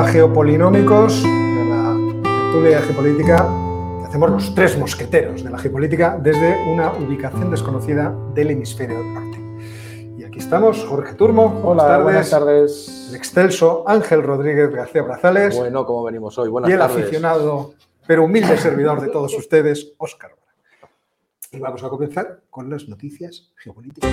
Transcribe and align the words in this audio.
a 0.00 0.04
Geopolinómicos, 0.08 1.22
de 1.22 1.64
la 1.68 1.94
tertulia 2.22 2.80
geopolítica, 2.80 3.36
que 4.00 4.06
hacemos 4.06 4.30
los 4.30 4.54
tres 4.54 4.78
mosqueteros 4.78 5.44
de 5.44 5.50
la 5.50 5.58
geopolítica 5.58 6.18
desde 6.18 6.72
una 6.72 6.90
ubicación 6.92 7.50
desconocida 7.50 8.14
del 8.32 8.50
hemisferio 8.50 8.98
norte. 8.98 9.38
Y 10.16 10.24
aquí 10.24 10.38
estamos, 10.38 10.82
Jorge 10.86 11.12
Turmo. 11.14 11.60
Hola, 11.64 11.98
buenas 11.98 12.30
tardes. 12.30 13.08
El 13.10 13.16
excelso 13.16 13.84
Ángel 13.86 14.22
Rodríguez 14.22 14.70
García 14.70 15.02
Brazales. 15.02 15.54
Bueno, 15.54 15.84
¿cómo 15.84 16.04
venimos 16.04 16.38
hoy? 16.38 16.48
Buenas 16.48 16.70
y 16.70 16.72
el 16.72 16.78
tardes. 16.78 16.96
aficionado, 16.96 17.74
pero 18.06 18.24
humilde 18.24 18.56
servidor 18.56 19.02
de 19.02 19.08
todos 19.08 19.36
ustedes, 19.36 19.92
Óscar. 19.98 20.30
Y 21.52 21.58
vamos 21.58 21.84
a 21.84 21.90
comenzar 21.90 22.40
con 22.48 22.70
las 22.70 22.88
noticias 22.88 23.50
geopolíticas. 23.56 24.10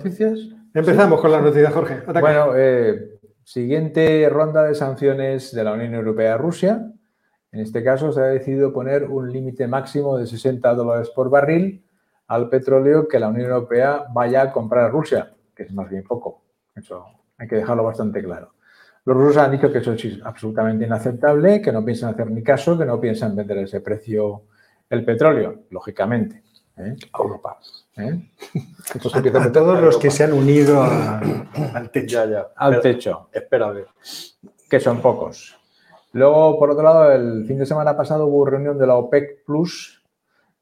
¿Noticias? 0.00 0.38
Empezamos 0.72 1.20
con 1.20 1.30
las 1.30 1.42
noticias, 1.42 1.74
Jorge. 1.74 1.94
Ataca. 2.06 2.20
Bueno, 2.20 2.52
eh, 2.56 3.18
siguiente 3.44 4.26
ronda 4.30 4.64
de 4.64 4.74
sanciones 4.74 5.54
de 5.54 5.62
la 5.62 5.74
Unión 5.74 5.92
Europea 5.92 6.34
a 6.34 6.38
Rusia. 6.38 6.90
En 7.52 7.60
este 7.60 7.84
caso 7.84 8.10
se 8.10 8.22
ha 8.22 8.26
decidido 8.28 8.72
poner 8.72 9.04
un 9.04 9.30
límite 9.30 9.68
máximo 9.68 10.16
de 10.16 10.26
60 10.26 10.72
dólares 10.74 11.10
por 11.10 11.28
barril 11.28 11.84
al 12.28 12.48
petróleo 12.48 13.08
que 13.08 13.18
la 13.18 13.28
Unión 13.28 13.50
Europea 13.50 14.06
vaya 14.14 14.40
a 14.40 14.52
comprar 14.52 14.86
a 14.86 14.88
Rusia, 14.88 15.34
que 15.54 15.64
es 15.64 15.72
más 15.74 15.90
bien 15.90 16.04
poco. 16.04 16.44
Eso 16.74 17.04
hay 17.36 17.46
que 17.46 17.56
dejarlo 17.56 17.84
bastante 17.84 18.22
claro. 18.22 18.54
Los 19.04 19.14
rusos 19.18 19.36
han 19.36 19.52
dicho 19.52 19.70
que 19.70 19.80
eso 19.80 19.92
es 19.92 20.18
absolutamente 20.24 20.86
inaceptable, 20.86 21.60
que 21.60 21.72
no 21.72 21.84
piensan 21.84 22.14
hacer 22.14 22.30
ni 22.30 22.42
caso, 22.42 22.78
que 22.78 22.86
no 22.86 22.98
piensan 22.98 23.36
vender 23.36 23.58
ese 23.58 23.82
precio 23.82 24.44
el 24.88 25.04
petróleo, 25.04 25.64
lógicamente. 25.68 26.42
¿Eh? 26.86 26.96
Europa. 27.18 27.58
¿Eh? 27.96 28.20
Entonces 28.94 29.34
a, 29.34 29.42
a 29.44 29.52
todos 29.52 29.78
a 29.78 29.80
los 29.80 29.96
que 29.98 30.10
se 30.10 30.24
han 30.24 30.32
unido 30.32 30.82
a- 30.82 31.18
al 31.74 31.90
techo. 31.90 32.24
Ya, 32.24 32.26
ya. 32.30 32.46
Al 32.56 32.74
Espera- 32.74 32.82
techo. 32.82 33.28
Espera 33.32 33.66
a 33.66 33.70
ver. 33.72 33.86
que 34.68 34.80
son 34.80 35.00
pocos. 35.00 35.56
Luego, 36.12 36.58
por 36.58 36.70
otro 36.70 36.82
lado, 36.82 37.12
el 37.12 37.44
fin 37.46 37.58
de 37.58 37.66
semana 37.66 37.96
pasado 37.96 38.26
hubo 38.26 38.44
reunión 38.44 38.76
de 38.78 38.86
la 38.86 38.96
OPEC 38.96 39.44
Plus 39.44 40.02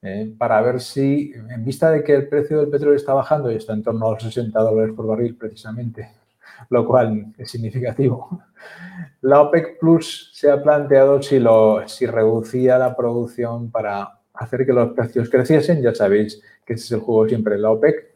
eh, 0.02 0.33
para 0.36 0.61
ver 0.61 0.80
si, 0.80 1.33
en 1.33 1.64
vista 1.64 1.91
de 1.91 2.05
que 2.05 2.14
el 2.14 2.28
precio 2.28 2.58
del 2.61 2.69
petróleo 2.69 2.96
está 2.96 3.14
bajando 3.14 3.50
y 3.50 3.56
está 3.56 3.72
en 3.72 3.83
torno 3.83 4.06
a 4.08 4.11
los 4.12 4.22
60 4.22 4.61
dólares 4.61 4.94
por 4.94 5.06
barril 5.06 5.36
precisamente, 5.36 6.11
lo 6.70 6.86
cual 6.86 7.33
es 7.39 7.50
significativo, 7.50 8.42
la 9.22 9.41
OPEC 9.41 9.78
Plus 9.80 10.30
se 10.34 10.50
ha 10.50 10.62
planteado 10.62 11.22
si, 11.22 11.39
lo, 11.39 11.89
si 11.89 12.05
reducía 12.06 12.77
la 12.78 12.94
producción 12.94 13.70
para 13.70 14.17
hacer 14.39 14.64
que 14.64 14.72
los 14.72 14.92
precios 14.92 15.28
creciesen. 15.28 15.83
Ya 15.83 15.94
sabéis 15.94 16.42
que 16.64 16.75
ese 16.75 16.84
es 16.84 16.92
el 16.92 17.00
juego 17.00 17.28
siempre 17.28 17.55
de 17.55 17.61
la 17.61 17.70
OPEC. 17.70 18.14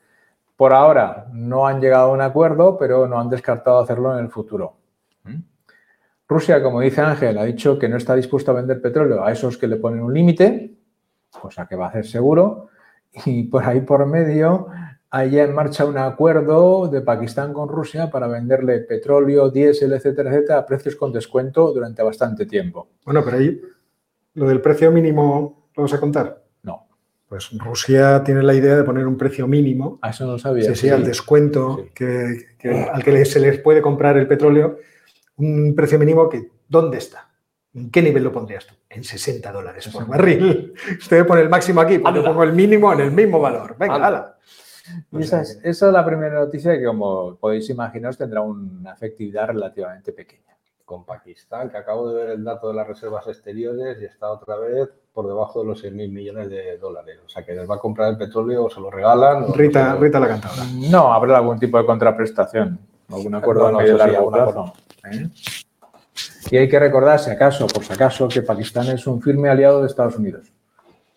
Por 0.57 0.73
ahora 0.73 1.27
no 1.33 1.67
han 1.67 1.81
llegado 1.81 2.11
a 2.11 2.13
un 2.13 2.21
acuerdo, 2.21 2.79
pero 2.79 3.07
no 3.09 3.19
han 3.19 3.29
descartado 3.29 3.79
hacerlo 3.79 4.17
en 4.17 4.25
el 4.25 4.31
futuro. 4.31 4.77
¿Mm? 5.25 5.41
Rusia, 6.29 6.63
como 6.63 6.81
dice 6.81 7.01
Ángel, 7.01 7.37
ha 7.39 7.45
dicho 7.45 7.79
que 7.79 7.89
no 7.89 7.97
está 7.97 8.15
dispuesto 8.15 8.53
a 8.53 8.55
vender 8.55 8.81
petróleo 8.81 9.25
a 9.25 9.33
esos 9.33 9.59
que 9.59 9.67
le 9.67 9.77
ponen 9.77 10.03
un 10.03 10.15
límite, 10.15 10.75
cosa 11.31 11.67
que 11.67 11.77
va 11.77 11.87
a 11.87 11.89
hacer 11.89 12.07
seguro, 12.07 12.69
y 13.27 13.45
por 13.45 13.65
ahí 13.65 13.81
por 13.81 14.07
medio 14.07 14.69
hay 15.15 15.39
en 15.39 15.55
marcha 15.55 15.85
un 15.85 15.99
acuerdo 15.99 16.89
de 16.89 17.03
Pakistán 17.03 17.53
con 17.53 17.69
Rusia 17.69 18.11
para 18.11 18.29
venderle 18.29 18.79
petróleo, 18.81 19.51
diésel, 19.51 19.93
etcétera, 19.93 20.31
etcétera, 20.31 20.61
a 20.61 20.67
precios 20.67 20.97
con 20.97 21.13
descuento 21.13 21.71
durante 21.71 22.03
bastante 22.03 22.47
tiempo. 22.47 22.89
Bueno, 23.05 23.23
pero 23.23 23.37
ahí 23.37 23.61
lo 24.35 24.49
del 24.49 24.63
precio 24.63 24.91
mínimo, 24.91 25.62
¿lo 25.77 25.83
vas 25.83 25.93
a 25.95 26.01
contar? 26.01 26.43
No, 26.63 26.87
Pues 27.29 27.51
Rusia 27.59 28.23
tiene 28.25 28.43
la 28.43 28.55
idea 28.55 28.77
de 28.77 28.85
poner 28.85 29.07
un 29.07 29.17
precio 29.17 29.47
mínimo, 29.49 29.99
a 30.03 30.11
eso 30.11 30.27
no 30.27 30.33
lo 30.33 30.39
sabía. 30.39 30.65
sí, 30.65 30.75
sí, 30.75 30.89
al 30.91 31.05
descuento 31.05 31.79
Sí. 31.83 31.91
que, 31.95 32.37
que- 32.59 32.71
al 32.93 33.03
que 33.03 33.25
se 33.25 33.41
les 33.41 33.59
puede 33.61 33.81
comprar 33.81 34.17
el 34.19 34.27
petróleo, 34.29 34.79
un 35.37 35.75
precio 35.75 35.99
mínimo 35.99 36.29
que, 36.29 36.51
¿dónde 36.69 36.99
está? 36.99 37.29
¿En 37.75 37.91
qué 37.91 38.03
nivel 38.03 38.23
lo 38.25 38.33
pondrías 38.33 38.67
tú? 38.67 38.75
En 38.91 39.03
60 39.03 39.51
dólares 39.51 39.89
por 39.89 40.07
barril. 40.07 40.75
Usted 41.01 41.27
pone 41.27 41.41
el 41.41 41.49
máximo 41.49 41.81
aquí, 41.81 41.99
pues 41.99 42.15
yo 42.15 42.23
pongo 42.23 42.43
el 42.45 42.53
mínimo 42.53 42.93
en 42.93 43.01
el 43.01 43.11
mismo 43.13 43.41
valor. 43.41 43.77
Venga, 43.79 43.95
hala. 43.95 44.37
Y 45.13 45.23
esa, 45.23 45.41
es, 45.41 45.59
esa 45.63 45.87
es 45.87 45.93
la 45.93 46.05
primera 46.05 46.35
noticia 46.41 46.77
que, 46.79 46.85
como 46.85 47.37
podéis 47.37 47.71
imaginaros, 47.71 48.19
tendrá 48.19 48.43
una 48.43 48.93
efectividad 48.93 49.47
relativamente 49.47 50.13
pequeña. 50.13 50.55
Con 50.85 51.05
Pakistán, 51.05 51.71
que 51.71 51.77
acabo 51.79 52.09
de 52.09 52.15
ver 52.15 52.31
el 52.31 52.45
dato 52.45 52.69
de 52.69 52.75
las 52.75 52.87
reservas 52.87 53.27
exteriores 53.27 53.99
y 54.01 54.05
está 54.05 54.31
otra 54.31 54.57
vez 54.57 54.89
por 55.13 55.27
debajo 55.27 55.61
de 55.61 55.67
los 55.69 55.85
6.000 55.85 56.11
millones 56.13 56.51
de 56.51 56.77
dólares. 56.79 57.19
O 57.25 57.29
sea, 57.29 57.45
que 57.45 57.55
les 57.55 57.69
va 57.69 57.77
a 57.77 57.79
comprar 57.79 58.11
el 58.11 58.17
petróleo 58.19 58.65
o 58.65 58.71
se 58.71 58.81
lo 58.81 58.91
regalan. 58.91 59.45
o 59.45 59.53
Rita. 59.53 59.95
Rita 59.97 60.19
la 60.21 60.29
cantadora. 60.29 60.65
No, 60.91 61.13
habrá 61.13 61.37
algún 61.39 61.59
tipo 61.59 61.79
de 61.79 61.87
contraprestación, 61.87 62.79
algún 63.11 63.35
acuerdo 63.35 63.71
No, 63.71 63.81
no, 63.81 63.87
sí, 63.87 63.93
plazo. 64.31 64.73
¿eh? 65.11 65.29
Y 66.51 66.57
hay 66.57 66.69
que 66.69 66.79
recordar, 66.79 67.19
si 67.19 67.31
acaso, 67.31 67.67
por 67.67 67.85
si 67.85 67.93
acaso, 67.93 68.29
que 68.29 68.43
Pakistán 68.43 68.89
es 68.89 69.07
un 69.07 69.23
firme 69.23 69.49
aliado 69.49 69.81
de 69.81 69.87
Estados 69.87 70.17
Unidos. 70.17 70.53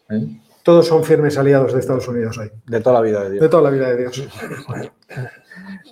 ¿eh? 0.09 0.40
Todos 0.64 0.88
son 0.88 1.03
firmes 1.03 1.38
aliados 1.38 1.74
de 1.74 1.80
Estados 1.80 2.08
Unidos 2.08 2.38
hoy. 2.38 2.50
De 2.66 2.80
toda 2.80 2.96
la 2.96 3.02
vida 3.02 3.20
de 3.20 3.26
De 3.30 3.32
Dios. 3.40 3.50
toda 3.50 3.64
la 3.64 3.70
vida 3.70 3.90
de 3.90 3.97
Dios. 3.97 4.28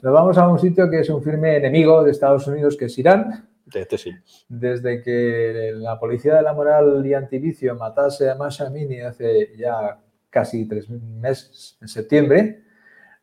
Nos 0.02 0.14
vamos 0.14 0.38
a 0.38 0.48
un 0.48 0.60
sitio 0.60 0.90
que 0.90 1.00
es 1.02 1.10
un 1.10 1.22
firme 1.24 1.58
enemigo 1.58 2.04
de 2.04 2.12
Estados 2.12 2.48
Unidos, 2.48 2.76
que 2.78 2.86
es 2.86 2.98
Irán. 2.98 3.48
Este. 3.76 4.22
Desde 4.48 5.02
que 5.02 5.72
la 5.76 6.00
policía 6.00 6.36
de 6.36 6.42
la 6.42 6.54
moral 6.54 7.06
y 7.06 7.14
antivicio 7.14 7.76
matase 7.76 8.30
a 8.30 8.36
Masha 8.36 8.68
Amini 8.68 9.02
hace 9.02 9.56
ya 9.58 10.00
casi 10.30 10.68
tres 10.68 10.90
meses, 10.90 11.78
en 11.82 11.88
septiembre, 11.88 12.64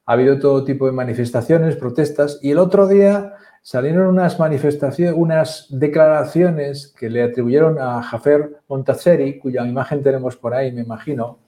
ha 0.06 0.12
habido 0.12 0.38
todo 0.38 0.64
tipo 0.64 0.86
de 0.86 0.92
manifestaciones, 0.92 1.76
protestas, 1.76 2.38
y 2.42 2.50
el 2.50 2.58
otro 2.58 2.86
día 2.86 3.34
salieron 3.62 4.06
unas 4.06 4.38
manifestaciones, 4.38 5.14
unas 5.16 5.66
declaraciones 5.70 6.94
que 6.98 7.10
le 7.10 7.22
atribuyeron 7.22 7.78
a 7.78 8.02
Jafer 8.02 8.60
Montasseri, 8.68 9.38
cuya 9.38 9.66
imagen 9.66 10.02
tenemos 10.02 10.36
por 10.36 10.54
ahí, 10.54 10.72
me 10.72 10.82
imagino, 10.82 11.40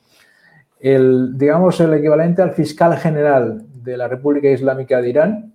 el, 0.81 1.39
digamos, 1.39 1.81
el 1.81 1.95
equivalente 1.95 2.43
al 2.43 2.53
fiscal 2.53 2.97
general 2.97 3.65
de 3.73 3.97
la 3.97 4.09
República 4.09 4.49
Islámica 4.51 5.01
de 5.01 5.09
Irán. 5.09 5.55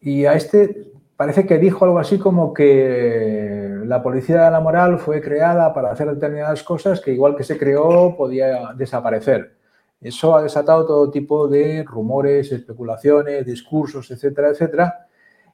Y 0.00 0.24
a 0.24 0.34
este 0.34 0.91
parece 1.16 1.46
que 1.46 1.58
dijo 1.58 1.84
algo 1.84 1.98
así 1.98 2.18
como 2.18 2.52
que 2.52 3.80
la 3.84 4.02
policía 4.02 4.44
de 4.44 4.50
la 4.50 4.60
moral 4.60 4.98
fue 4.98 5.20
creada 5.20 5.72
para 5.72 5.92
hacer 5.92 6.08
determinadas 6.08 6.62
cosas 6.62 7.00
que 7.00 7.12
igual 7.12 7.36
que 7.36 7.44
se 7.44 7.58
creó 7.58 8.16
podía 8.16 8.72
desaparecer. 8.74 9.56
Eso 10.00 10.36
ha 10.36 10.42
desatado 10.42 10.84
todo 10.84 11.10
tipo 11.10 11.46
de 11.46 11.84
rumores, 11.84 12.50
especulaciones, 12.50 13.46
discursos, 13.46 14.10
etcétera, 14.10 14.48
etcétera. 14.50 15.06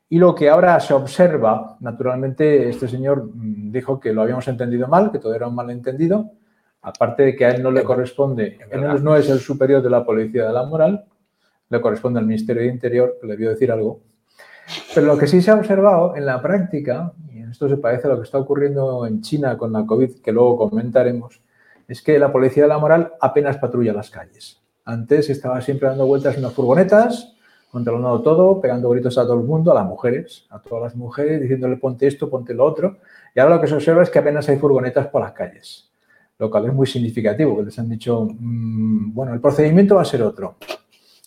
Y 0.09 0.19
lo 0.19 0.35
que 0.35 0.49
ahora 0.49 0.81
se 0.81 0.95
observa, 0.95 1.77
naturalmente, 1.81 2.71
este 2.71 2.89
señor 2.89 3.31
mm, 3.35 3.71
dijo 3.71 4.01
que 4.01 4.15
lo 4.15 4.23
habíamos 4.23 4.49
entendido 4.49 4.89
mal, 4.89 5.13
que 5.13 5.19
todo 5.19 5.35
era 5.35 5.49
un 5.49 5.55
malentendido, 5.55 6.33
aparte 6.81 7.25
de 7.25 7.37
que 7.37 7.45
a 7.45 7.51
él 7.51 7.63
no 7.63 7.71
le 7.71 7.81
Es 7.81 7.87
corresponde, 7.87 8.59
es 8.59 8.73
él 8.73 9.05
no 9.05 9.17
es 9.17 9.29
el 9.29 9.39
superior 9.39 9.83
de 9.83 9.91
la 9.91 10.05
policía 10.05 10.47
de 10.47 10.53
la 10.55 10.65
moral, 10.65 11.05
le 11.69 11.81
corresponde 11.83 12.21
al 12.21 12.27
Ministerio 12.27 12.63
de 12.63 12.69
Interior, 12.69 13.19
que 13.21 13.27
le 13.27 13.37
vio 13.37 13.51
decir 13.51 13.71
algo. 13.71 14.01
Pero 14.95 15.07
lo 15.07 15.19
que 15.19 15.27
sí 15.27 15.41
se 15.43 15.51
ha 15.51 15.55
observado 15.55 16.17
en 16.17 16.27
la 16.27 16.41
práctica, 16.41 17.13
y 17.33 17.43
esto 17.43 17.69
se 17.69 17.77
parece 17.77 18.07
a 18.07 18.11
lo 18.11 18.17
que 18.17 18.25
está 18.25 18.39
ocurriendo 18.39 19.07
en 19.07 19.21
China 19.23 19.57
con 19.57 19.73
la 19.73 19.85
COVID, 19.85 20.21
que 20.23 20.33
luego 20.33 20.57
comentaremos, 20.57 21.41
es 21.87 22.03
que 22.03 22.19
la 22.19 22.31
policía 22.31 22.65
de 22.65 22.69
la 22.69 22.79
moral 22.79 23.13
apenas 23.21 23.57
patrulla 23.57 23.93
las 23.93 24.11
calles. 24.11 24.61
Antes 24.85 25.31
estaba 25.31 25.61
siempre 25.61 25.89
dando 25.89 26.07
vueltas 26.07 26.37
en 26.37 26.43
las 26.43 26.53
furgonetas, 26.53 27.35
controlando 27.71 28.23
todo, 28.23 28.61
pegando 28.61 28.89
gritos 28.91 29.19
a 29.19 29.23
todo 29.23 29.35
el 29.35 29.47
mundo, 29.47 29.73
a 29.73 29.75
las 29.75 29.87
mujeres, 29.87 30.47
a 30.51 30.61
todas 30.61 30.85
las 30.85 30.97
mujeres, 30.97 31.41
diciéndole 31.41 31.77
ponte 31.77 32.07
esto, 32.07 32.31
ponte 32.31 32.55
lo 32.55 32.65
otro. 32.65 32.99
Y 33.35 33.41
ahora 33.41 33.57
lo 33.57 33.61
que 33.61 33.67
se 33.67 33.75
observa 33.75 34.03
es 34.03 34.11
que 34.11 34.19
apenas 34.19 34.49
hay 34.49 34.57
furgonetas 34.57 35.09
por 35.09 35.23
las 35.23 35.33
calles, 35.33 35.91
lo 36.39 36.51
cual 36.51 36.67
es 36.67 36.75
muy 36.75 36.87
significativo, 36.87 37.57
que 37.59 37.65
les 37.65 37.79
han 37.79 37.89
dicho, 37.89 38.29
mm, 38.31 39.13
bueno, 39.13 39.35
el 39.35 39.41
procedimiento 39.41 39.97
va 39.97 40.03
a 40.03 40.07
ser 40.07 40.23
otro. 40.23 40.57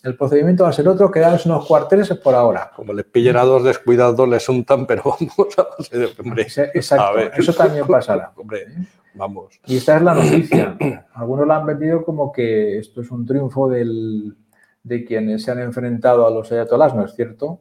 El 0.02 0.16
procedimiento 0.16 0.64
va 0.64 0.70
a 0.70 0.72
ser 0.72 0.88
otro, 0.88 1.10
quedaros 1.10 1.46
unos 1.46 1.64
cuarteles 1.66 2.08
por 2.16 2.34
ahora. 2.34 2.72
Como 2.74 2.92
les 2.92 3.04
pillen 3.04 3.36
a 3.36 3.42
dos 3.44 3.62
descuidados, 3.62 4.28
les 4.28 4.48
untan, 4.48 4.86
pero 4.86 5.02
vamos 5.04 5.58
a 5.58 5.66
base 5.78 5.96
de- 5.98 6.08
hombre, 6.20 6.42
Exacto, 6.42 7.04
a 7.04 7.12
ver. 7.12 7.32
eso 7.36 7.52
también 7.52 7.86
pasará. 7.86 8.32
Hombre, 8.36 8.66
vamos. 9.14 9.60
Y 9.66 9.76
esta 9.76 9.96
es 9.96 10.02
la 10.02 10.14
noticia. 10.14 10.76
Algunos 11.14 11.46
la 11.46 11.56
han 11.56 11.66
vendido 11.66 12.04
como 12.04 12.32
que 12.32 12.78
esto 12.78 13.02
es 13.02 13.10
un 13.12 13.24
triunfo 13.24 13.68
del- 13.68 14.36
de 14.82 15.04
quienes 15.04 15.44
se 15.44 15.52
han 15.52 15.60
enfrentado 15.60 16.26
a 16.26 16.30
los 16.30 16.50
ayatolás, 16.50 16.94
¿no 16.96 17.04
es 17.04 17.14
cierto? 17.14 17.60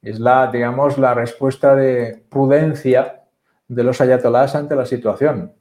Es 0.00 0.20
la, 0.20 0.48
digamos, 0.52 0.96
la 0.96 1.12
respuesta 1.12 1.74
de 1.74 2.22
prudencia 2.30 3.24
de 3.66 3.82
los 3.82 4.00
ayatolás 4.00 4.54
ante 4.54 4.76
la 4.76 4.86
situación. 4.86 5.52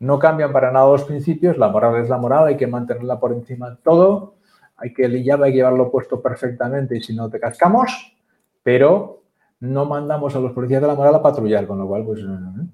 No 0.00 0.18
cambian 0.18 0.52
para 0.52 0.72
nada 0.72 0.88
los 0.88 1.04
principios, 1.04 1.56
la 1.58 1.68
moral 1.68 2.02
es 2.02 2.08
la 2.08 2.18
moral, 2.18 2.48
hay 2.48 2.56
que 2.56 2.66
mantenerla 2.66 3.20
por 3.20 3.32
encima 3.32 3.70
de 3.70 3.76
todo, 3.76 4.34
hay 4.78 4.92
que 4.92 5.04
el 5.04 5.16
hijab 5.16 5.42
hay 5.42 5.52
que 5.52 5.58
llevarlo 5.58 5.90
puesto 5.90 6.22
perfectamente 6.22 6.96
y 6.96 7.02
si 7.02 7.14
no 7.14 7.28
te 7.28 7.40
cascamos, 7.40 8.16
pero 8.62 9.22
no 9.60 9.84
mandamos 9.84 10.34
a 10.36 10.40
los 10.40 10.52
policías 10.52 10.80
de 10.80 10.86
la 10.86 10.94
moral 10.94 11.16
a 11.16 11.22
patrullar, 11.22 11.66
con 11.66 11.78
lo 11.78 11.86
cual, 11.86 12.04
pues, 12.04 12.20
eh, 12.20 12.66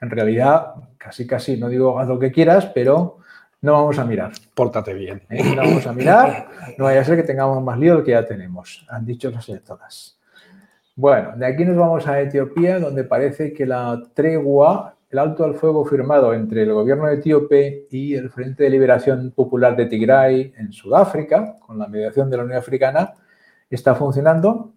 en 0.00 0.10
realidad, 0.10 0.74
casi 0.98 1.26
casi, 1.26 1.56
no 1.56 1.68
digo 1.68 1.98
haz 1.98 2.08
lo 2.08 2.18
que 2.18 2.32
quieras, 2.32 2.66
pero 2.74 3.18
no 3.62 3.72
vamos 3.72 3.98
a 3.98 4.04
mirar. 4.04 4.32
Pórtate 4.54 4.92
bien. 4.92 5.22
¿eh? 5.30 5.54
No 5.54 5.62
vamos 5.62 5.86
a 5.86 5.92
mirar, 5.92 6.48
no 6.76 6.84
vaya 6.84 7.00
a 7.00 7.04
ser 7.04 7.16
que 7.16 7.22
tengamos 7.22 7.62
más 7.62 7.78
lío 7.78 7.96
del 7.96 8.04
que 8.04 8.10
ya 8.10 8.26
tenemos, 8.26 8.84
han 8.88 9.06
dicho 9.06 9.30
las 9.30 9.46
todas. 9.64 10.18
Bueno, 10.96 11.36
de 11.36 11.46
aquí 11.46 11.64
nos 11.64 11.76
vamos 11.76 12.06
a 12.06 12.20
Etiopía, 12.20 12.80
donde 12.80 13.04
parece 13.04 13.52
que 13.52 13.66
la 13.66 14.02
tregua, 14.14 14.95
el 15.08 15.18
alto 15.18 15.44
al 15.44 15.54
fuego 15.54 15.84
firmado 15.84 16.34
entre 16.34 16.62
el 16.62 16.72
gobierno 16.72 17.08
etíope 17.08 17.86
y 17.90 18.14
el 18.14 18.30
Frente 18.30 18.64
de 18.64 18.70
Liberación 18.70 19.32
Popular 19.32 19.76
de 19.76 19.86
Tigray 19.86 20.52
en 20.56 20.72
Sudáfrica, 20.72 21.56
con 21.60 21.78
la 21.78 21.86
mediación 21.86 22.28
de 22.28 22.36
la 22.36 22.44
Unión 22.44 22.58
Africana, 22.58 23.14
está 23.70 23.94
funcionando. 23.94 24.72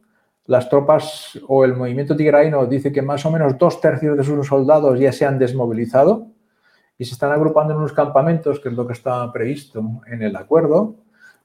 Las 0.46 0.70
tropas 0.70 1.40
o 1.48 1.64
el 1.64 1.76
movimiento 1.76 2.16
tigray 2.16 2.50
nos 2.50 2.70
dice 2.70 2.92
que 2.92 3.02
más 3.02 3.26
o 3.26 3.32
menos 3.32 3.58
dos 3.58 3.82
tercios 3.82 4.18
de 4.18 4.24
sus 4.24 4.48
soldados 4.48 5.00
ya 5.00 5.12
se 5.12 5.26
han 5.26 5.38
desmovilizado 5.38 6.28
y 6.98 7.06
se 7.06 7.14
están 7.14 7.32
agrupando 7.32 7.74
en 7.74 7.80
unos 7.80 7.94
campamentos, 7.94 8.60
que 8.60 8.70
es 8.70 8.76
lo 8.76 8.86
que 8.86 8.94
está 8.94 9.32
previsto 9.32 9.84
en 10.08 10.22
el 10.22 10.36
acuerdo, 10.36 10.98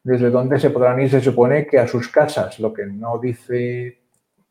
desde 0.03 0.31
donde 0.31 0.59
se 0.59 0.71
podrán 0.71 1.01
ir, 1.01 1.11
se 1.11 1.21
supone 1.21 1.67
que 1.67 1.79
a 1.79 1.87
sus 1.87 2.09
casas. 2.09 2.59
Lo 2.61 2.73
que 2.73 2.87
no 2.87 3.19
dice, 3.19 4.04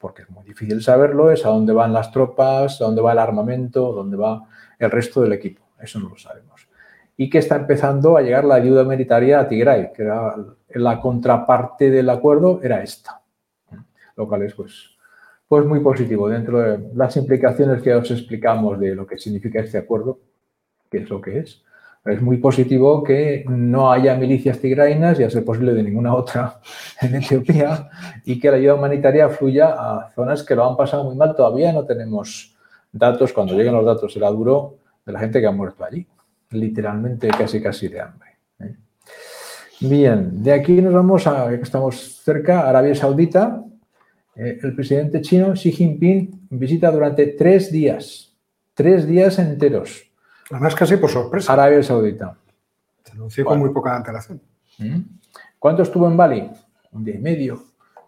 porque 0.04 0.24
es 0.24 0.30
muy 0.30 0.44
difícil 0.44 0.82
saberlo, 0.82 1.32
es 1.32 1.46
a 1.46 1.50
dónde 1.50 1.72
van 1.72 1.94
las 1.94 2.12
tropas, 2.12 2.82
a 2.82 2.84
dónde 2.84 3.02
va 3.02 3.14
el 3.14 3.20
armamento, 3.20 3.94
dónde 3.94 4.18
va 4.18 4.44
el 4.78 4.92
resto 4.92 5.22
del 5.22 5.32
equipo. 5.32 5.62
Eso 5.80 5.98
no 5.98 6.10
lo 6.10 6.18
sabemos. 6.18 6.68
Y 7.16 7.30
que 7.30 7.38
está 7.38 7.56
empezando 7.56 8.18
a 8.18 8.22
llegar 8.22 8.44
la 8.44 8.56
ayuda 8.56 8.84
humanitaria 8.84 9.40
a 9.40 9.48
Tigray, 9.48 9.94
que 9.94 10.02
era 10.02 10.36
la 10.74 11.00
contraparte 11.00 11.90
del 11.90 12.10
acuerdo, 12.10 12.60
era 12.62 12.84
esta. 12.84 13.22
Lo 14.18 14.28
cual 14.28 14.42
es, 14.42 14.54
pues, 14.56 14.98
pues 15.48 15.66
muy 15.66 15.80
positivo 15.80 16.28
dentro 16.28 16.60
de 16.60 16.90
las 16.96 17.16
implicaciones 17.16 17.82
que 17.82 17.96
os 17.96 18.12
explicamos 18.12 18.78
de 18.82 18.96
lo 18.96 19.08
que 19.08 19.18
significa 19.18 19.62
este 19.62 19.78
acuerdo 19.78 20.20
que 20.92 20.98
es 20.98 21.10
lo 21.10 21.22
que 21.22 21.40
es. 21.40 21.64
Es 22.06 22.22
muy 22.22 22.38
positivo 22.38 23.02
que 23.02 23.46
no 23.48 23.90
haya 23.90 24.16
milicias 24.16 24.60
tigrainas, 24.60 25.20
y 25.20 25.24
a 25.24 25.30
ser 25.30 25.46
posible 25.46 25.74
de 25.74 25.84
ninguna 25.84 26.14
otra 26.14 26.60
en 27.02 27.16
Etiopía, 27.16 27.90
y 28.26 28.40
que 28.40 28.52
la 28.52 28.58
ayuda 28.58 28.76
humanitaria 28.76 29.30
fluya 29.30 29.74
a 29.78 30.12
zonas 30.14 30.44
que 30.44 30.54
lo 30.54 30.70
han 30.70 30.76
pasado 30.76 31.06
muy 31.06 31.16
mal. 31.16 31.34
Todavía 31.34 31.72
no 31.72 31.86
tenemos 31.86 32.58
datos, 32.92 33.32
cuando 33.32 33.54
lleguen 33.54 33.74
los 33.74 33.86
datos 33.86 34.12
será 34.12 34.30
duro, 34.30 34.80
de 35.06 35.14
la 35.14 35.20
gente 35.20 35.40
que 35.40 35.48
ha 35.48 35.52
muerto 35.52 35.86
allí, 35.86 36.06
literalmente 36.52 37.30
casi 37.30 37.62
casi 37.62 37.88
de 37.88 38.02
hambre. 38.02 38.30
¿eh? 38.60 38.76
Bien, 39.80 40.44
de 40.44 40.52
aquí 40.52 40.82
nos 40.82 40.94
vamos 40.94 41.26
a, 41.26 41.54
estamos 41.54 42.22
cerca, 42.22 42.68
Arabia 42.68 42.96
Saudita. 42.96 43.64
Eh, 44.36 44.60
el 44.62 44.76
presidente 44.76 45.22
chino 45.22 45.54
Xi 45.54 45.72
Jinping 45.72 46.48
visita 46.50 46.92
durante 46.92 47.28
tres 47.28 47.72
días, 47.72 48.36
tres 48.74 49.08
días 49.08 49.40
enteros 49.40 50.13
Además, 50.52 50.76
casi 50.76 50.98
por 50.98 51.10
sorpresa. 51.10 51.54
Arabia 51.54 51.82
Saudita. 51.84 52.38
Se 53.04 53.14
anunció 53.14 53.46
con 53.46 53.60
muy 53.60 53.70
poca 53.70 53.96
antelación. 53.96 54.42
¿Mm? 54.78 55.00
¿Cuánto 55.60 55.84
estuvo 55.84 56.08
en 56.08 56.18
Bali? 56.18 56.50
Un 56.92 57.04
día 57.04 57.16
y 57.16 57.20
medio. 57.20 57.64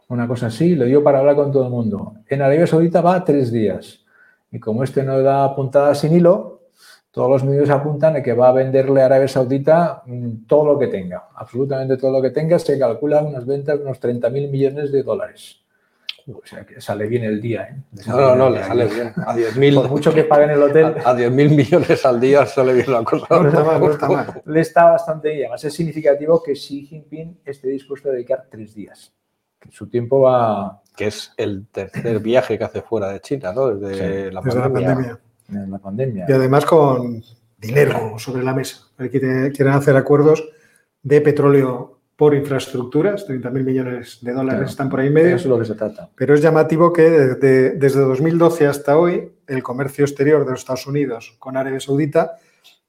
Una 0.07 0.27
cosa 0.27 0.47
así, 0.47 0.75
le 0.75 0.85
dio 0.85 1.03
para 1.03 1.19
hablar 1.19 1.35
con 1.35 1.51
todo 1.51 1.63
el 1.63 1.71
mundo. 1.71 2.15
En 2.27 2.41
Arabia 2.41 2.67
Saudita 2.67 3.01
va 3.01 3.23
tres 3.23 3.51
días. 3.51 4.05
Y 4.51 4.59
como 4.59 4.83
este 4.83 5.03
no 5.03 5.19
da 5.21 5.55
puntada 5.55 5.95
sin 5.95 6.13
hilo, 6.13 6.55
todos 7.11 7.29
los 7.29 7.43
medios 7.43 7.69
apuntan 7.69 8.17
a 8.17 8.21
que 8.21 8.33
va 8.33 8.49
a 8.49 8.51
venderle 8.51 9.01
a 9.01 9.05
Arabia 9.05 9.27
Saudita 9.27 10.03
mm, 10.05 10.45
todo 10.47 10.73
lo 10.73 10.77
que 10.77 10.87
tenga, 10.87 11.29
absolutamente 11.35 11.97
todo 11.97 12.11
lo 12.11 12.21
que 12.21 12.29
tenga. 12.29 12.59
Se 12.59 12.77
calcula 12.77 13.23
unas 13.23 13.45
ventas 13.45 13.77
de 13.79 13.85
unos 13.85 13.99
30 13.99 14.29
mil 14.29 14.49
millones 14.49 14.91
de 14.91 15.01
dólares. 15.01 15.64
O 16.27 16.41
sea, 16.43 16.65
que 16.65 16.81
sale 16.81 17.05
bien 17.05 17.23
el 17.23 17.39
día, 17.39 17.63
¿eh? 17.63 17.83
No, 18.07 18.17
no, 18.17 18.35
no, 18.35 18.49
le 18.49 18.63
sale 18.63 18.85
bien. 18.87 19.13
A 19.15 19.35
10.000. 19.35 19.75
Por 19.75 19.89
mucho 19.89 20.11
que 20.11 20.23
paguen 20.23 20.49
el 20.49 20.63
hotel. 20.63 20.95
A, 21.05 21.13
10.000 21.15 21.55
millones 21.55 22.03
al 22.03 22.19
día 22.19 22.45
sale 22.47 22.73
bien 22.73 22.91
la 22.91 23.03
cosa. 23.03 23.27
No 23.29 23.47
está 23.47 23.63
mal, 23.63 23.79
no 23.79 23.91
está 23.91 24.09
mal. 24.09 24.41
Le 24.43 24.59
está 24.59 24.85
bastante 24.85 25.29
bien. 25.29 25.41
Además, 25.43 25.63
es 25.65 25.73
significativo 25.73 26.41
que 26.41 26.53
Xi 26.53 26.87
Jinping 26.87 27.41
esté 27.45 27.67
dispuesto 27.67 28.09
a 28.09 28.13
dedicar 28.13 28.47
tres 28.49 28.73
días. 28.73 29.13
Que 29.59 29.69
su 29.71 29.87
tiempo 29.87 30.21
va. 30.21 30.81
Que 30.95 31.07
es 31.07 31.31
el 31.37 31.67
tercer 31.67 32.19
viaje 32.19 32.57
que 32.57 32.63
hace 32.63 32.81
fuera 32.81 33.09
de 33.09 33.19
China, 33.19 33.53
¿no? 33.53 33.75
Desde, 33.75 34.31
la, 34.31 34.41
Desde 34.41 34.59
pandemia. 34.61 34.89
la 34.89 34.95
pandemia. 34.95 35.19
En 35.49 35.71
la 35.71 35.77
pandemia. 35.77 36.25
Y 36.27 36.31
además 36.31 36.65
con 36.65 37.23
dinero 37.55 38.17
sobre 38.17 38.43
la 38.43 38.55
mesa. 38.55 38.87
Quieren 38.97 39.67
hacer 39.73 39.95
acuerdos 39.95 40.43
de 41.03 41.21
petróleo 41.21 41.94
por 42.15 42.33
infraestructuras, 42.33 43.27
30.000 43.27 43.63
millones 43.63 44.19
de 44.21 44.31
dólares 44.31 44.57
Claro. 44.59 44.69
están 44.69 44.89
por 44.89 44.99
ahí 45.01 45.09
medio. 45.09 45.35
Eso 45.35 45.45
es 45.45 45.45
lo 45.45 45.59
que 45.59 45.65
se 45.65 45.75
trata. 45.75 46.09
Pero 46.15 46.33
es 46.33 46.41
llamativo 46.41 46.93
que 46.93 47.09
desde, 47.09 47.71
desde 47.71 47.99
2012 47.99 48.67
hasta 48.67 48.97
hoy 48.97 49.31
el 49.47 49.61
comercio 49.61 50.05
exterior 50.05 50.45
de 50.45 50.51
los 50.51 50.61
Estados 50.61 50.87
Unidos 50.87 51.35
con 51.39 51.57
Arabia 51.57 51.79
Saudita 51.79 52.37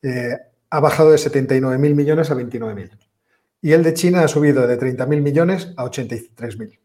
eh, 0.03 0.37
ha 0.71 0.81
bajado 0.81 1.11
de 1.11 1.17
79.000 1.17 1.95
millones 1.95 2.31
a 2.31 2.35
29.000. 2.37 2.91
Y 3.63 3.73
el 3.73 3.83
de 3.83 3.95
China 3.95 4.23
ha 4.23 4.29
subido 4.29 4.67
de 4.67 4.79
30.000 4.79 5.21
millones 5.23 5.73
a 5.77 5.85
83.000. 5.85 6.79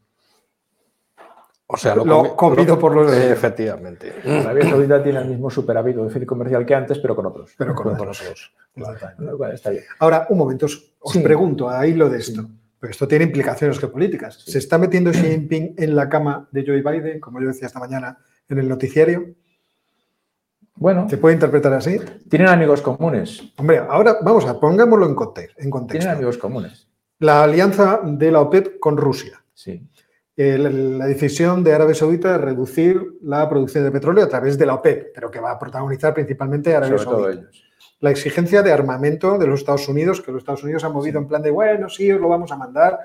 O 1.73 1.77
sea, 1.77 1.95
Lo 1.95 2.05
comi- 2.05 2.35
comido 2.35 2.77
por 2.77 2.93
los 2.95 3.09
de- 3.11 3.31
Efectivamente. 3.31 4.13
Arabia 4.25 4.69
Saudita 4.69 5.01
tiene 5.01 5.19
el 5.19 5.27
mismo 5.29 5.49
superávit 5.49 5.97
o 5.97 6.03
déficit 6.03 6.27
comercial 6.27 6.65
que 6.65 6.75
antes, 6.75 6.99
pero 6.99 7.15
con 7.15 7.25
otros. 7.27 7.53
Pero 7.57 7.73
con 7.73 7.95
Con 7.95 8.09
otros. 8.09 8.53
Lo 8.75 9.47
está 9.47 9.69
bien. 9.69 9.83
Ahora, 9.99 10.27
un 10.29 10.37
momento, 10.37 10.65
os, 10.65 10.93
Sí. 11.05 11.19
pregunto 11.19 11.69
a 11.69 11.85
hilo 11.87 12.09
de 12.09 12.19
esto, 12.19 12.45
porque 12.79 12.91
esto 12.91 13.07
tiene 13.07 13.25
implicaciones 13.25 13.79
geopolíticas. 13.79 14.35
¿Se 14.43 14.57
está 14.57 14.77
metiendo 14.77 15.11
Xi 15.11 15.21
Jinping 15.21 15.75
en 15.77 15.95
la 15.95 16.09
cama 16.09 16.47
de 16.51 16.63
Joe 16.65 16.81
Biden, 16.81 17.19
como 17.19 17.39
yo 17.41 17.47
decía 17.47 17.67
esta 17.67 17.79
mañana 17.79 18.17
en 18.49 18.59
el 18.59 18.67
noticiario? 18.67 19.33
Bueno, 20.75 21.07
¿Se 21.09 21.17
puede 21.17 21.35
interpretar 21.35 21.73
así? 21.73 21.99
tienen 22.29 22.47
amigos 22.47 22.81
comunes. 22.81 23.41
Hombre, 23.57 23.77
ahora 23.79 24.17
vamos 24.21 24.45
a 24.45 24.59
pongámoslo 24.59 25.05
en 25.05 25.15
conte- 25.15 25.41
en 25.41 25.47
Tienen 25.55 25.69
contexto. 25.71 26.09
amigos 26.11 26.37
comunes. 26.37 26.87
La 27.19 27.43
alianza 27.43 28.01
de 28.03 28.31
la 28.31 28.41
OPEP 28.41 28.79
con 28.79 28.97
Rusia. 28.97 29.43
Sí. 29.53 29.87
La 30.37 31.05
decisión 31.07 31.63
de 31.63 31.73
Arabia 31.73 31.93
Saudita 31.93 32.31
de 32.31 32.37
reducir 32.37 32.99
la 33.21 33.47
producción 33.49 33.83
de 33.83 33.91
petróleo 33.91 34.23
a 34.23 34.29
través 34.29 34.57
de 34.57 34.65
la 34.65 34.75
OPEP, 34.75 35.13
pero 35.13 35.29
que 35.29 35.39
va 35.39 35.51
a 35.51 35.59
protagonizar 35.59 36.13
principalmente 36.13 36.73
Arabia 36.75 36.97
Sobre 36.97 37.09
todo 37.09 37.23
Saudita. 37.25 37.41
ellos. 37.41 37.63
La 37.99 38.11
exigencia 38.11 38.63
de 38.63 38.71
armamento 38.71 39.37
de 39.37 39.45
los 39.45 39.59
Estados 39.59 39.87
Unidos, 39.87 40.21
que 40.21 40.31
los 40.31 40.39
Estados 40.39 40.63
Unidos 40.63 40.83
han 40.83 40.93
movido 40.93 41.19
en 41.19 41.27
plan 41.27 41.41
de, 41.43 41.51
bueno, 41.51 41.89
sí, 41.89 42.11
os 42.11 42.19
lo 42.19 42.29
vamos 42.29 42.51
a 42.51 42.55
mandar. 42.57 42.99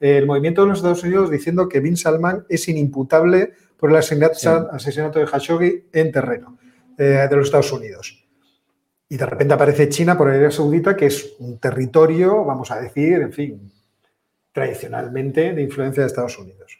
El 0.00 0.26
movimiento 0.26 0.62
de 0.62 0.68
los 0.68 0.78
Estados 0.78 1.04
Unidos 1.04 1.30
diciendo 1.30 1.68
que 1.68 1.78
Bin 1.78 1.96
Salman 1.96 2.44
es 2.48 2.66
inimputable 2.68 3.52
por 3.76 3.90
el 3.90 3.96
asesinato, 3.96 4.34
Sí. 4.34 4.48
asesinato 4.48 5.18
de 5.20 5.26
Khashoggi 5.26 5.84
en 5.92 6.10
terreno 6.10 6.58
eh, 6.98 7.26
de 7.30 7.36
los 7.36 7.46
Estados 7.46 7.70
Unidos. 7.72 8.26
Y 9.08 9.16
de 9.16 9.26
repente 9.26 9.54
aparece 9.54 9.88
China 9.88 10.16
por 10.18 10.28
Arabia 10.28 10.50
Saudita, 10.50 10.96
que 10.96 11.06
es 11.06 11.36
un 11.38 11.58
territorio, 11.58 12.44
vamos 12.44 12.70
a 12.70 12.80
decir, 12.80 13.14
en 13.20 13.32
fin, 13.32 13.71
tradicionalmente 14.52 15.52
de 15.52 15.62
influencia 15.62 16.02
de 16.02 16.06
Estados 16.06 16.38
Unidos. 16.38 16.78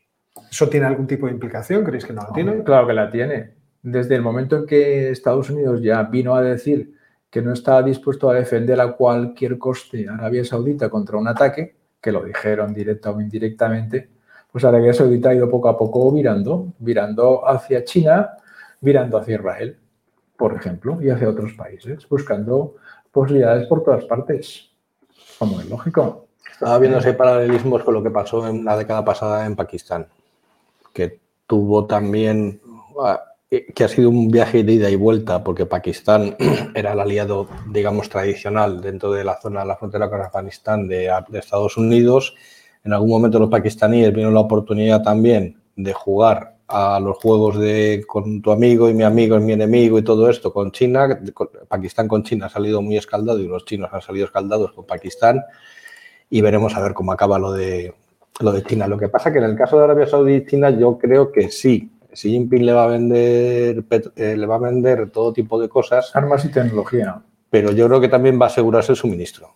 ¿Eso 0.50 0.68
tiene 0.68 0.86
algún 0.86 1.06
tipo 1.06 1.26
de 1.26 1.32
implicación? 1.32 1.84
¿Creéis 1.84 2.04
que 2.04 2.12
no 2.12 2.22
lo 2.22 2.32
tiene? 2.32 2.62
Claro 2.62 2.86
que 2.86 2.92
la 2.92 3.10
tiene. 3.10 3.54
Desde 3.82 4.14
el 4.14 4.22
momento 4.22 4.56
en 4.56 4.66
que 4.66 5.10
Estados 5.10 5.50
Unidos 5.50 5.82
ya 5.82 6.02
vino 6.04 6.34
a 6.34 6.42
decir 6.42 6.94
que 7.30 7.40
no 7.40 7.52
está 7.54 7.82
dispuesto 7.82 8.28
a 8.28 8.34
defender 8.34 8.80
a 8.80 8.92
cualquier 8.92 9.58
coste 9.58 10.06
a 10.06 10.14
Arabia 10.14 10.44
Saudita 10.44 10.90
contra 10.90 11.16
un 11.16 11.26
ataque, 11.26 11.74
que 12.00 12.12
lo 12.12 12.22
dijeron 12.22 12.74
directa 12.74 13.10
o 13.10 13.20
indirectamente, 13.20 14.10
pues 14.50 14.64
Arabia 14.64 14.92
Saudita 14.92 15.30
ha 15.30 15.34
ido 15.34 15.48
poco 15.48 15.68
a 15.70 15.78
poco 15.78 16.12
virando, 16.12 16.74
virando 16.78 17.48
hacia 17.48 17.84
China, 17.84 18.32
virando 18.82 19.16
hacia 19.16 19.36
Israel, 19.36 19.78
por 20.36 20.54
ejemplo, 20.54 21.00
y 21.00 21.08
hacia 21.08 21.30
otros 21.30 21.54
países, 21.54 22.06
buscando 22.08 22.74
posibilidades 23.10 23.66
por 23.66 23.82
todas 23.82 24.04
partes, 24.04 24.70
como 25.38 25.58
es 25.58 25.70
lógico. 25.70 26.28
Estaba 26.50 26.78
viendo 26.78 26.99
ese 26.99 27.14
paralelismos 27.14 27.82
con 27.82 27.94
lo 27.94 28.02
que 28.02 28.11
pasó 28.11 28.46
en 28.46 28.64
la 28.64 28.76
década 28.76 29.04
pasada 29.04 29.46
en 29.46 29.56
Pakistán, 29.56 30.06
que 30.92 31.20
tuvo 31.46 31.87
también, 31.87 32.61
ah, 33.00 33.20
que 33.49 33.84
ha 33.84 33.88
sido 33.88 34.08
un 34.08 34.30
viaje 34.30 34.62
de 34.62 34.72
ida 34.72 34.90
y 34.90 34.96
vuelta, 34.96 35.42
porque 35.42 35.66
Pakistán 35.66 36.37
era 36.75 36.92
el 36.92 37.00
aliado, 37.00 37.49
digamos, 37.68 38.08
tradicional 38.08 38.80
dentro 38.80 39.12
de 39.12 39.25
la 39.25 39.40
zona 39.40 39.61
de 39.61 39.66
la 39.66 39.76
frontera 39.76 40.08
con 40.08 40.20
Afganistán 40.20 40.88
de, 40.88 41.11
de 41.28 41.38
Estados 41.38 41.76
Unidos. 41.76 42.34
En 42.84 42.92
algún 42.92 43.11
momento 43.11 43.38
los 43.38 43.50
pakistaníes 43.50 44.12
vieron 44.12 44.34
la 44.34 44.40
oportunidad 44.40 45.02
también 45.02 45.61
de 45.76 45.92
jugar 45.92 46.56
a 46.72 46.99
los 47.00 47.18
juegos 47.18 47.58
de 47.58 48.02
con 48.06 48.40
tu 48.40 48.50
amigo 48.50 48.88
y 48.88 48.94
mi 48.94 49.02
amigo 49.02 49.37
es 49.37 49.42
mi 49.42 49.52
enemigo 49.52 49.99
y 49.99 50.02
todo 50.02 50.30
esto 50.30 50.52
con 50.52 50.72
China. 50.72 51.20
Pakistán 51.68 52.08
con 52.08 52.22
China 52.22 52.46
ha 52.46 52.49
salido 52.49 52.80
muy 52.80 52.96
escaldado 52.96 53.38
y 53.40 53.46
los 53.46 53.64
chinos 53.64 53.90
han 53.92 54.00
salido 54.00 54.26
escaldados 54.26 54.72
con 54.72 54.87
Pakistán 54.87 55.42
y 56.32 56.40
veremos 56.40 56.74
a 56.74 56.80
ver 56.80 56.94
cómo 56.94 57.12
acaba 57.12 57.38
lo 57.38 57.52
de, 57.52 57.92
lo 58.40 58.52
de 58.52 58.62
China. 58.62 58.88
Lo 58.88 58.96
que 58.96 59.10
pasa 59.10 59.30
que 59.30 59.36
en 59.36 59.44
el 59.44 59.54
caso 59.54 59.76
de 59.76 59.84
Arabia 59.84 60.06
Saudí 60.06 60.36
y 60.36 60.46
China 60.46 60.70
yo 60.70 60.96
creo 60.96 61.30
que 61.30 61.50
sí. 61.50 61.92
Xi 62.10 62.30
Jinping 62.30 62.64
le 62.64 62.72
va 62.72 62.84
a 62.84 62.86
vender, 62.86 63.84
eh, 64.16 64.36
le 64.36 64.46
va 64.46 64.54
a 64.54 64.58
vender 64.58 65.10
todo 65.10 65.34
tipo 65.34 65.60
de 65.60 65.68
cosas, 65.68 66.10
Armas 66.16 66.42
y 66.46 66.50
tecnología. 66.50 67.20
pero 67.50 67.72
yo 67.72 67.86
creo 67.86 68.00
que 68.00 68.08
también 68.08 68.40
va 68.40 68.46
a 68.46 68.48
asegurarse 68.48 68.92
el 68.92 68.96
suministro. 68.96 69.50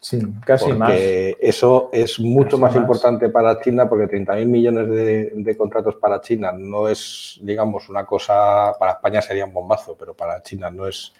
Sí, 0.00 0.20
casi 0.44 0.72
más. 0.72 0.90
porque 0.90 1.36
eso 1.40 1.88
es 1.92 2.18
mucho 2.18 2.58
más, 2.58 2.72
más. 2.72 2.80
importante 2.80 3.28
para 3.28 3.60
China, 3.60 3.88
porque 3.88 4.08
30.000 4.08 4.46
millones 4.46 4.88
de, 4.88 5.32
de 5.34 5.56
contratos 5.56 5.96
para 5.96 6.20
China 6.20 6.52
no 6.52 6.88
es, 6.88 7.38
digamos, 7.42 7.88
una 7.88 8.04
cosa, 8.04 8.72
para 8.78 8.92
España 8.92 9.22
sería 9.22 9.44
un 9.44 9.52
bombazo, 9.52 9.96
pero 9.96 10.14
para 10.14 10.42
China 10.42 10.68
no 10.70 10.86
es, 10.86 11.12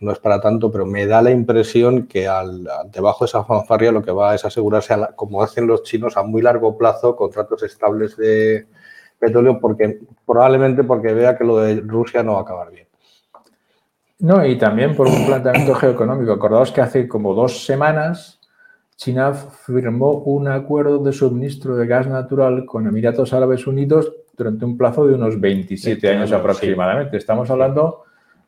no 0.00 0.12
es 0.12 0.18
para 0.18 0.40
tanto, 0.40 0.70
pero 0.70 0.86
me 0.86 1.06
da 1.06 1.22
la 1.22 1.30
impresión 1.30 2.06
que 2.06 2.28
al, 2.28 2.68
debajo 2.92 3.24
de 3.24 3.28
esa 3.28 3.44
fanfarria 3.44 3.92
lo 3.92 4.02
que 4.02 4.10
va 4.10 4.34
es 4.34 4.44
asegurarse, 4.44 4.94
como 5.14 5.42
hacen 5.42 5.66
los 5.66 5.82
chinos, 5.82 6.16
a 6.16 6.22
muy 6.22 6.42
largo 6.42 6.76
plazo 6.76 7.16
contratos 7.16 7.62
estables 7.62 8.16
de 8.16 8.66
petróleo, 9.18 9.58
porque 9.58 10.00
probablemente 10.26 10.84
porque 10.84 11.14
vea 11.14 11.36
que 11.36 11.44
lo 11.44 11.58
de 11.58 11.80
Rusia 11.80 12.22
no 12.22 12.34
va 12.34 12.40
a 12.40 12.42
acabar 12.42 12.70
bien. 12.70 12.86
No, 14.18 14.44
y 14.44 14.56
también 14.56 14.96
por 14.96 15.08
un 15.08 15.26
planteamiento 15.26 15.74
geoeconómico. 15.74 16.32
Acordaos 16.32 16.72
que 16.72 16.80
hace 16.80 17.06
como 17.06 17.34
dos 17.34 17.64
semanas 17.64 18.36
China 18.96 19.34
firmó 19.34 20.12
un 20.12 20.48
acuerdo 20.48 20.98
de 20.98 21.12
suministro 21.12 21.76
de 21.76 21.86
gas 21.86 22.06
natural 22.06 22.64
con 22.64 22.86
Emiratos 22.86 23.34
Árabes 23.34 23.66
Unidos 23.66 24.10
durante 24.36 24.64
un 24.64 24.76
plazo 24.78 25.06
de 25.06 25.14
unos 25.14 25.38
27 25.38 26.08
años 26.08 26.32
aproximadamente. 26.32 27.18
Estamos 27.18 27.50
hablando 27.50 28.04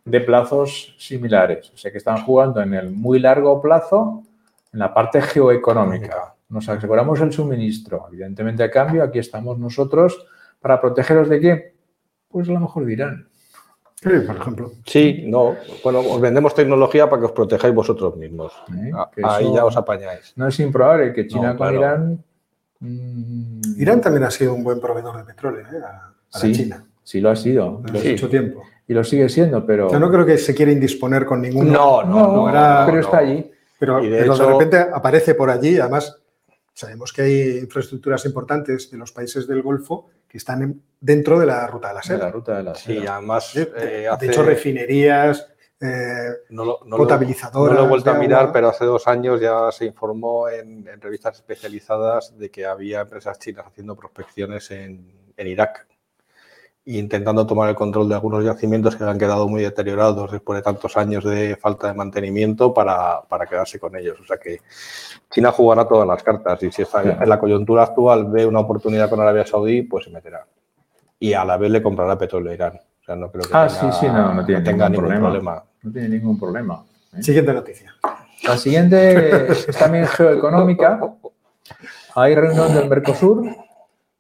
de 0.09 0.21
plazos 0.21 0.95
similares. 0.99 1.71
O 1.75 1.77
sea 1.77 1.91
que 1.91 1.99
están 1.99 2.23
jugando 2.23 2.61
en 2.61 2.75
el 2.75 2.91
muy 2.91 3.19
largo 3.19 3.61
plazo 3.61 4.23
en 4.73 4.79
la 4.79 4.93
parte 4.93 5.21
geoeconómica. 5.23 6.35
Nos 6.49 6.69
aseguramos 6.69 7.21
el 7.21 7.33
suministro. 7.33 8.07
Evidentemente, 8.09 8.63
a 8.63 8.71
cambio, 8.71 9.03
aquí 9.03 9.19
estamos 9.19 9.59
nosotros 9.59 10.27
para 10.61 10.81
protegeros 10.81 11.29
de 11.29 11.41
qué? 11.41 11.75
Pues 12.29 12.49
a 12.49 12.53
lo 12.53 12.61
mejor 12.61 12.85
dirán. 12.87 13.29
Sí, 13.97 14.11
por 14.27 14.37
ejemplo. 14.37 14.73
Sí, 14.87 15.25
no. 15.27 15.57
Bueno, 15.83 16.01
os 16.01 16.21
vendemos 16.21 16.55
tecnología 16.55 17.11
para 17.11 17.21
que 17.21 17.27
os 17.27 17.33
protejáis 17.33 17.75
vosotros 17.75 18.17
mismos. 18.17 18.53
¿Eh? 18.73 18.93
Ah, 18.95 19.11
ahí 19.25 19.53
ya 19.53 19.65
os 19.65 19.77
apañáis. 19.77 20.33
No 20.37 20.47
es 20.47 20.59
improbable 20.61 21.13
que 21.13 21.27
China 21.27 21.57
con 21.57 21.75
Irán. 21.75 22.25
Irán 23.77 24.01
también 24.01 24.23
ha 24.25 24.31
sido 24.31 24.55
un 24.55 24.63
buen 24.63 24.81
proveedor 24.81 25.17
de 25.19 25.25
petróleo 25.25 25.67
¿eh? 25.67 25.81
a, 25.85 26.39
sí, 26.39 26.53
China. 26.53 26.85
Sí, 27.03 27.21
lo 27.21 27.31
ha 27.31 27.37
sido. 27.37 27.83
mucho 27.93 28.29
tiempo. 28.29 28.63
Y 28.89 28.95
lo 28.95 29.05
sigue 29.05 29.29
siendo, 29.29 29.65
pero. 29.67 29.93
Yo 29.93 30.01
no 30.01 30.11
creo 30.11 30.25
que 30.25 30.39
se 30.39 30.55
quiera 30.55 30.73
indisponer 30.73 31.27
con 31.27 31.43
ninguno. 31.43 31.71
No, 31.71 32.03
no, 32.03 32.51
no, 32.51 32.87
pero 32.87 33.01
está 33.01 33.19
allí. 33.19 33.51
Pero, 33.79 34.01
de, 34.01 34.09
de 34.09 34.47
repente 34.47 34.79
aparece 34.93 35.35
por 35.35 35.51
allí, 35.51 35.79
además 35.79 36.19
sabemos 36.79 37.13
que 37.13 37.23
hay 37.23 37.59
infraestructuras 37.59 38.25
importantes 38.25 38.91
de 38.91 38.99
los 38.99 39.13
países 39.13 39.47
del 39.47 39.63
Golfo 39.63 40.11
que 40.29 40.39
están 40.39 40.81
dentro 41.01 41.39
de 41.39 41.47
la 41.47 41.67
ruta 41.67 41.89
de 41.89 41.95
la 41.95 42.03
seda. 42.03 42.19
la 42.19 42.31
ruta 42.31 42.57
de 42.57 42.63
la 42.63 42.75
seda. 42.75 43.01
Sí, 43.01 43.07
además. 43.07 43.53
De, 43.55 43.73
eh, 43.77 44.09
hecho, 44.23 44.43
refinerías, 44.45 45.49
eh, 45.81 46.31
no 46.51 46.65
lo, 46.65 46.79
potabilizadoras. 46.97 47.75
no 47.75 47.81
lo 47.81 47.87
he 47.87 47.89
vuelto 47.91 48.11
a 48.11 48.15
mirar, 48.15 48.53
pero 48.53 48.69
hace 48.69 48.85
dos 48.85 49.09
años 49.09 49.41
ya 49.41 49.73
se 49.73 49.87
informó 49.87 50.49
en, 50.49 50.87
revistas 51.01 51.37
especializadas 51.37 52.39
de 52.39 52.49
que 52.51 52.65
había 52.65 53.01
empresas 53.01 53.39
chinas 53.41 53.67
haciendo 53.67 53.97
prospecciones 53.97 54.71
en, 54.71 55.33
en 55.37 55.47
Irak 55.47 55.88
intentando 56.97 57.47
tomar 57.47 57.69
el 57.69 57.75
control 57.75 58.09
de 58.09 58.15
algunos 58.15 58.43
yacimientos 58.43 58.97
que 58.97 59.05
han 59.05 59.19
quedado 59.19 59.47
muy 59.47 59.63
deteriorados 59.63 60.33
después 60.33 60.59
de 60.59 60.63
tantos 60.63 60.97
años 60.97 61.23
de 61.23 61.57
falta 61.57 61.89
de 61.89 61.95
mantenimiento 61.95 62.73
para, 62.73 63.21
para 63.29 63.47
quedarse 63.47 63.79
con 63.79 63.95
ellos. 63.95 64.19
O 64.21 64.25
sea 64.25 64.39
que 64.39 64.61
China 65.31 65.53
jugará 65.53 65.87
todas 65.87 66.09
las 66.09 66.23
cartas 66.23 66.63
y 66.63 66.73
si 66.73 66.83
está 66.83 67.03
en 67.03 67.29
la 67.29 67.39
coyuntura 67.39 67.83
actual 67.83 68.31
ve 68.31 68.47
una 68.47 68.61
oportunidad 68.61 69.11
con 69.11 69.21
Arabia 69.21 69.45
Saudí, 69.45 69.83
pues 69.83 70.07
se 70.07 70.11
meterá. 70.11 70.47
Y 71.21 71.35
a 71.35 71.45
la 71.45 71.59
vez 71.59 71.71
le 71.71 71.83
comprará 71.83 72.17
petróleo 72.17 72.53
a 72.53 72.55
Irán. 72.55 72.81
O 73.03 73.05
sea, 73.05 73.17
no 73.17 73.31
creo 73.31 73.43
que 73.43 73.51
ah, 73.53 73.67
tenga, 73.67 73.93
sí, 73.93 74.01
sí, 74.01 74.07
no, 74.07 74.35
no 74.35 74.47
tiene 74.47 74.63
tenga 74.63 74.89
ningún, 74.89 75.09
problema. 75.09 75.63
No 75.83 75.93
tiene 75.93 76.09
ningún 76.09 76.39
problema. 76.39 76.85
¿eh? 77.17 77.23
Siguiente 77.23 77.53
noticia. 77.53 77.95
La 78.45 78.57
siguiente 78.57 79.53
es 79.53 79.67
también 79.77 80.07
geoeconómica. 80.07 81.01
Hay 82.15 82.35
reunión 82.35 82.73
del 82.73 82.89
Mercosur 82.89 83.45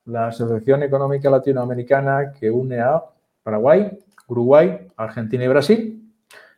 la 0.08 0.28
Asociación 0.28 0.82
Económica 0.82 1.28
Latinoamericana 1.28 2.32
que 2.32 2.50
une 2.50 2.80
a 2.80 3.02
Paraguay, 3.42 3.98
Uruguay, 4.26 4.88
Argentina 4.96 5.44
y 5.44 5.48
Brasil. 5.48 6.12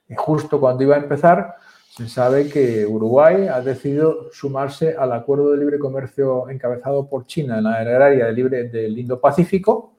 Y 0.09 0.15
justo 0.15 0.61
cuando 0.61 0.85
iba 0.85 0.95
a 0.95 1.01
empezar, 1.01 1.57
se 1.89 2.09
sabe 2.09 2.49
que 2.49 2.87
Uruguay 2.87 3.49
ha 3.49 3.61
decidido 3.61 4.31
sumarse 4.33 4.95
al 4.97 5.13
acuerdo 5.13 5.51
de 5.51 5.59
libre 5.59 5.79
comercio 5.79 6.49
encabezado 6.49 7.09
por 7.09 7.27
China 7.27 7.59
en 7.59 7.65
la 7.65 7.75
área 7.75 8.27
de 8.27 8.33
libre 8.33 8.69
del 8.69 8.97
Indo-Pacífico 8.97 9.95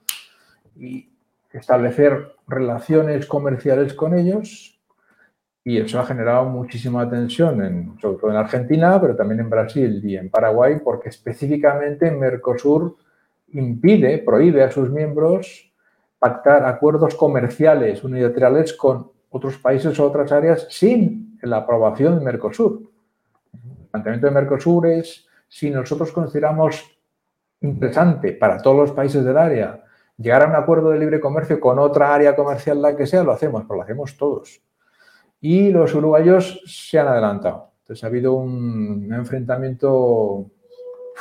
y 0.77 1.09
establecer 1.51 2.33
relaciones 2.47 3.25
comerciales 3.25 3.93
con 3.93 4.17
ellos. 4.17 4.79
Y 5.63 5.77
eso 5.77 5.99
ha 5.99 6.05
generado 6.05 6.45
muchísima 6.45 7.07
tensión, 7.09 7.61
en, 7.63 7.99
sobre 8.01 8.17
todo 8.17 8.31
en 8.31 8.37
Argentina, 8.37 8.99
pero 8.99 9.15
también 9.15 9.41
en 9.41 9.49
Brasil 9.49 10.01
y 10.03 10.15
en 10.15 10.29
Paraguay, 10.29 10.79
porque 10.83 11.09
específicamente 11.09 12.07
en 12.07 12.17
Mercosur 12.17 12.95
impide, 13.53 14.17
prohíbe 14.19 14.63
a 14.63 14.71
sus 14.71 14.89
miembros 14.89 15.71
pactar 16.19 16.65
acuerdos 16.65 17.15
comerciales 17.15 18.03
unilaterales 18.03 18.73
con 18.73 19.11
otros 19.29 19.57
países 19.57 19.99
o 19.99 20.05
otras 20.05 20.31
áreas 20.31 20.67
sin 20.69 21.39
la 21.41 21.57
aprobación 21.57 22.19
de 22.19 22.25
Mercosur. 22.25 22.81
El 23.53 23.89
planteamiento 23.89 24.27
de 24.27 24.33
Mercosur 24.33 24.87
es, 24.87 25.25
si 25.47 25.69
nosotros 25.69 26.11
consideramos 26.11 26.83
interesante 27.61 28.33
para 28.33 28.57
todos 28.57 28.77
los 28.77 28.91
países 28.91 29.23
del 29.23 29.37
área 29.37 29.83
llegar 30.17 30.43
a 30.43 30.47
un 30.47 30.55
acuerdo 30.55 30.91
de 30.91 30.99
libre 30.99 31.19
comercio 31.19 31.59
con 31.59 31.79
otra 31.79 32.13
área 32.13 32.35
comercial, 32.35 32.81
la 32.81 32.95
que 32.95 33.07
sea, 33.07 33.23
lo 33.23 33.31
hacemos, 33.31 33.63
pero 33.63 33.77
lo 33.77 33.81
hacemos 33.81 34.15
todos. 34.17 34.61
Y 35.39 35.71
los 35.71 35.95
uruguayos 35.95 36.61
se 36.65 36.99
han 36.99 37.07
adelantado. 37.07 37.71
Entonces 37.81 38.03
ha 38.03 38.07
habido 38.07 38.33
un 38.33 39.11
enfrentamiento 39.11 40.50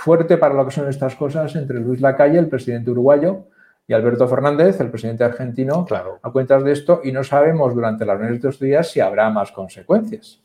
fuerte 0.01 0.39
para 0.39 0.55
lo 0.55 0.65
que 0.65 0.71
son 0.71 0.89
estas 0.89 1.15
cosas 1.15 1.55
entre 1.57 1.79
Luis 1.79 2.01
Lacalle, 2.01 2.39
el 2.39 2.49
presidente 2.49 2.91
uruguayo, 2.91 3.45
y 3.87 3.93
Alberto 3.93 4.27
Fernández, 4.27 4.81
el 4.81 4.89
presidente 4.89 5.25
argentino, 5.25 5.87
a 6.23 6.31
cuentas 6.31 6.65
de 6.65 6.73
esto, 6.73 7.01
y 7.05 7.13
no 7.13 7.23
sabemos 7.23 7.75
durante 7.75 8.07
las 8.07 8.17
reuniones 8.17 8.41
de 8.41 8.49
estos 8.49 8.65
días 8.65 8.91
si 8.91 9.01
habrá 9.01 9.29
más 9.31 9.53
consecuencias. 9.53 10.41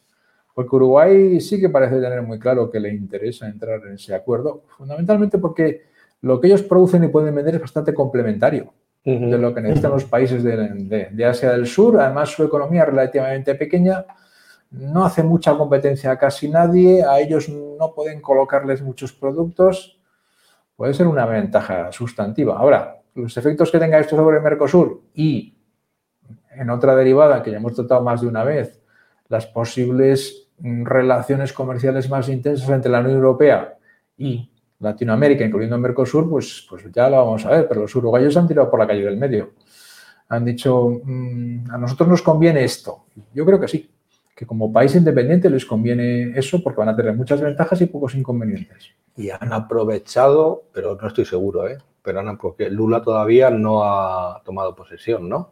Porque 0.54 0.76
Uruguay 0.76 1.40
sí 1.40 1.62
que 1.62 1.70
parece 1.70 2.02
tener 2.02 2.22
muy 2.22 2.38
claro 2.38 2.70
que 2.70 2.80
le 2.80 2.90
interesa 2.94 3.48
entrar 3.48 3.82
en 3.86 3.94
ese 3.94 4.14
acuerdo, 4.14 4.64
fundamentalmente 4.78 5.38
porque 5.38 5.84
lo 6.22 6.42
que 6.42 6.48
ellos 6.48 6.64
producen 6.64 7.04
y 7.04 7.08
pueden 7.08 7.36
vender 7.36 7.56
es 7.56 7.62
bastante 7.62 7.94
complementario 7.94 8.74
de 9.06 9.38
lo 9.38 9.54
que 9.54 9.62
necesitan 9.62 9.92
los 9.92 10.06
países 10.06 10.44
de, 10.44 11.10
de 11.12 11.26
Asia 11.26 11.52
del 11.52 11.68
Sur. 11.68 12.00
Además, 12.00 12.30
su 12.32 12.44
economía 12.44 12.82
es 12.82 12.88
relativamente 12.90 13.54
pequeña 13.56 14.06
no 14.72 15.06
hace 15.06 15.24
mucha 15.24 15.56
competencia 15.58 16.12
a 16.12 16.18
casi 16.18 16.50
nadie, 16.50 17.04
a 17.04 17.20
ellos 17.20 17.50
no 17.50 17.94
pueden 17.94 18.22
colocarles 18.22 18.82
muchos 18.82 19.14
productos, 19.14 20.00
puede 20.76 20.94
ser 20.94 21.08
una 21.08 21.26
ventaja 21.26 21.92
sustantiva. 21.92 22.58
Ahora, 22.58 23.02
los 23.16 23.36
efectos 23.38 23.72
que 23.72 23.80
tenga 23.80 24.00
esto 24.00 24.16
sobre 24.16 24.40
Mercosur 24.42 25.02
y 25.14 25.56
en 26.52 26.70
otra 26.70 26.96
derivada 26.96 27.42
que 27.42 27.52
ya 27.52 27.58
hemos 27.58 27.74
tratado 27.74 28.02
más 28.02 28.22
de 28.22 28.28
una 28.28 28.44
vez, 28.44 28.82
las 29.30 29.46
posibles 29.48 30.50
relaciones 30.60 31.54
comerciales 31.54 32.10
más 32.10 32.30
intensas 32.30 32.70
entre 32.70 32.92
la 32.92 33.00
Unión 33.00 33.16
Europea 33.16 33.78
y 34.18 34.50
Latinoamérica, 34.80 35.46
incluyendo 35.46 35.78
Mercosur, 35.78 36.30
pues, 36.30 36.66
pues 36.70 36.86
ya 36.92 37.10
lo 37.10 37.18
vamos 37.18 37.46
a 37.46 37.52
ver, 37.52 37.68
pero 37.68 37.82
los 37.82 37.96
uruguayos 37.96 38.36
han 38.38 38.48
tirado 38.48 38.70
por 38.70 38.80
la 38.80 38.88
calle 38.88 39.04
del 39.04 39.18
medio. 39.18 39.54
Han 40.30 40.44
dicho, 40.44 41.02
mm, 41.04 41.72
a 41.72 41.78
nosotros 41.78 42.10
nos 42.10 42.22
conviene 42.22 42.64
esto. 42.64 43.06
Yo 43.34 43.46
creo 43.46 43.60
que 43.60 43.68
sí 43.68 43.95
que 44.36 44.46
como 44.46 44.72
país 44.72 44.94
independiente 44.96 45.50
les 45.50 45.66
conviene 45.66 46.38
eso 46.38 46.62
porque 46.62 46.80
van 46.80 46.90
a 46.90 46.96
tener 46.96 47.14
muchas 47.14 47.40
ventajas 47.40 47.82
y 47.82 47.86
pocos 47.86 48.16
inconvenientes. 48.16 48.92
Y 49.16 49.30
han 49.30 49.54
aprovechado, 49.54 50.66
pero 50.74 50.98
no 51.02 51.08
estoy 51.08 51.24
seguro, 51.24 51.68
¿eh? 51.70 51.78
pero 52.02 52.20
han, 52.20 52.38
porque 52.38 52.70
Lula 52.70 53.02
todavía 53.02 53.50
no 53.50 53.84
ha 53.84 54.42
tomado 54.44 54.76
posesión, 54.76 55.30
¿no? 55.30 55.52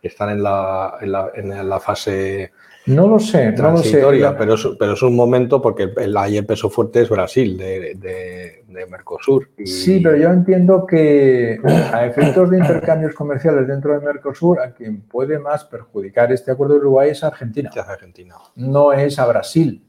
Están 0.00 0.30
en 0.30 0.42
la, 0.42 0.98
en 1.00 1.12
la, 1.12 1.30
en 1.34 1.68
la 1.68 1.80
fase 1.80 2.52
no 2.86 3.08
lo 3.08 3.18
sé, 3.18 3.52
no 3.52 3.70
lo 3.70 3.78
sé. 3.78 4.02
Pero, 4.38 4.54
es, 4.54 4.68
pero 4.78 4.92
es 4.92 5.02
un 5.02 5.16
momento 5.16 5.62
porque 5.62 5.84
el, 5.96 6.16
el 6.16 6.46
peso 6.46 6.68
fuerte 6.68 7.00
es 7.00 7.08
Brasil, 7.08 7.56
de, 7.56 7.94
de, 7.96 8.86
Mercosur. 8.90 9.48
Sí, 9.64 10.00
pero 10.00 10.16
yo 10.16 10.28
entiendo 10.30 10.86
que 10.86 11.58
a 11.64 12.04
efectos 12.04 12.50
de 12.50 12.58
intercambios 12.58 13.14
comerciales 13.14 13.66
dentro 13.66 13.98
de 13.98 14.04
Mercosur, 14.04 14.60
a 14.60 14.72
quien 14.72 15.00
puede 15.02 15.38
más 15.38 15.64
perjudicar 15.64 16.30
este 16.32 16.50
acuerdo 16.50 16.74
de 16.74 16.80
Uruguay 16.80 17.10
es 17.10 17.24
Argentina. 17.24 17.70
Es 17.74 17.88
Argentina. 17.88 18.34
No 18.56 18.92
es 18.92 19.18
a 19.18 19.26
Brasil. 19.26 19.82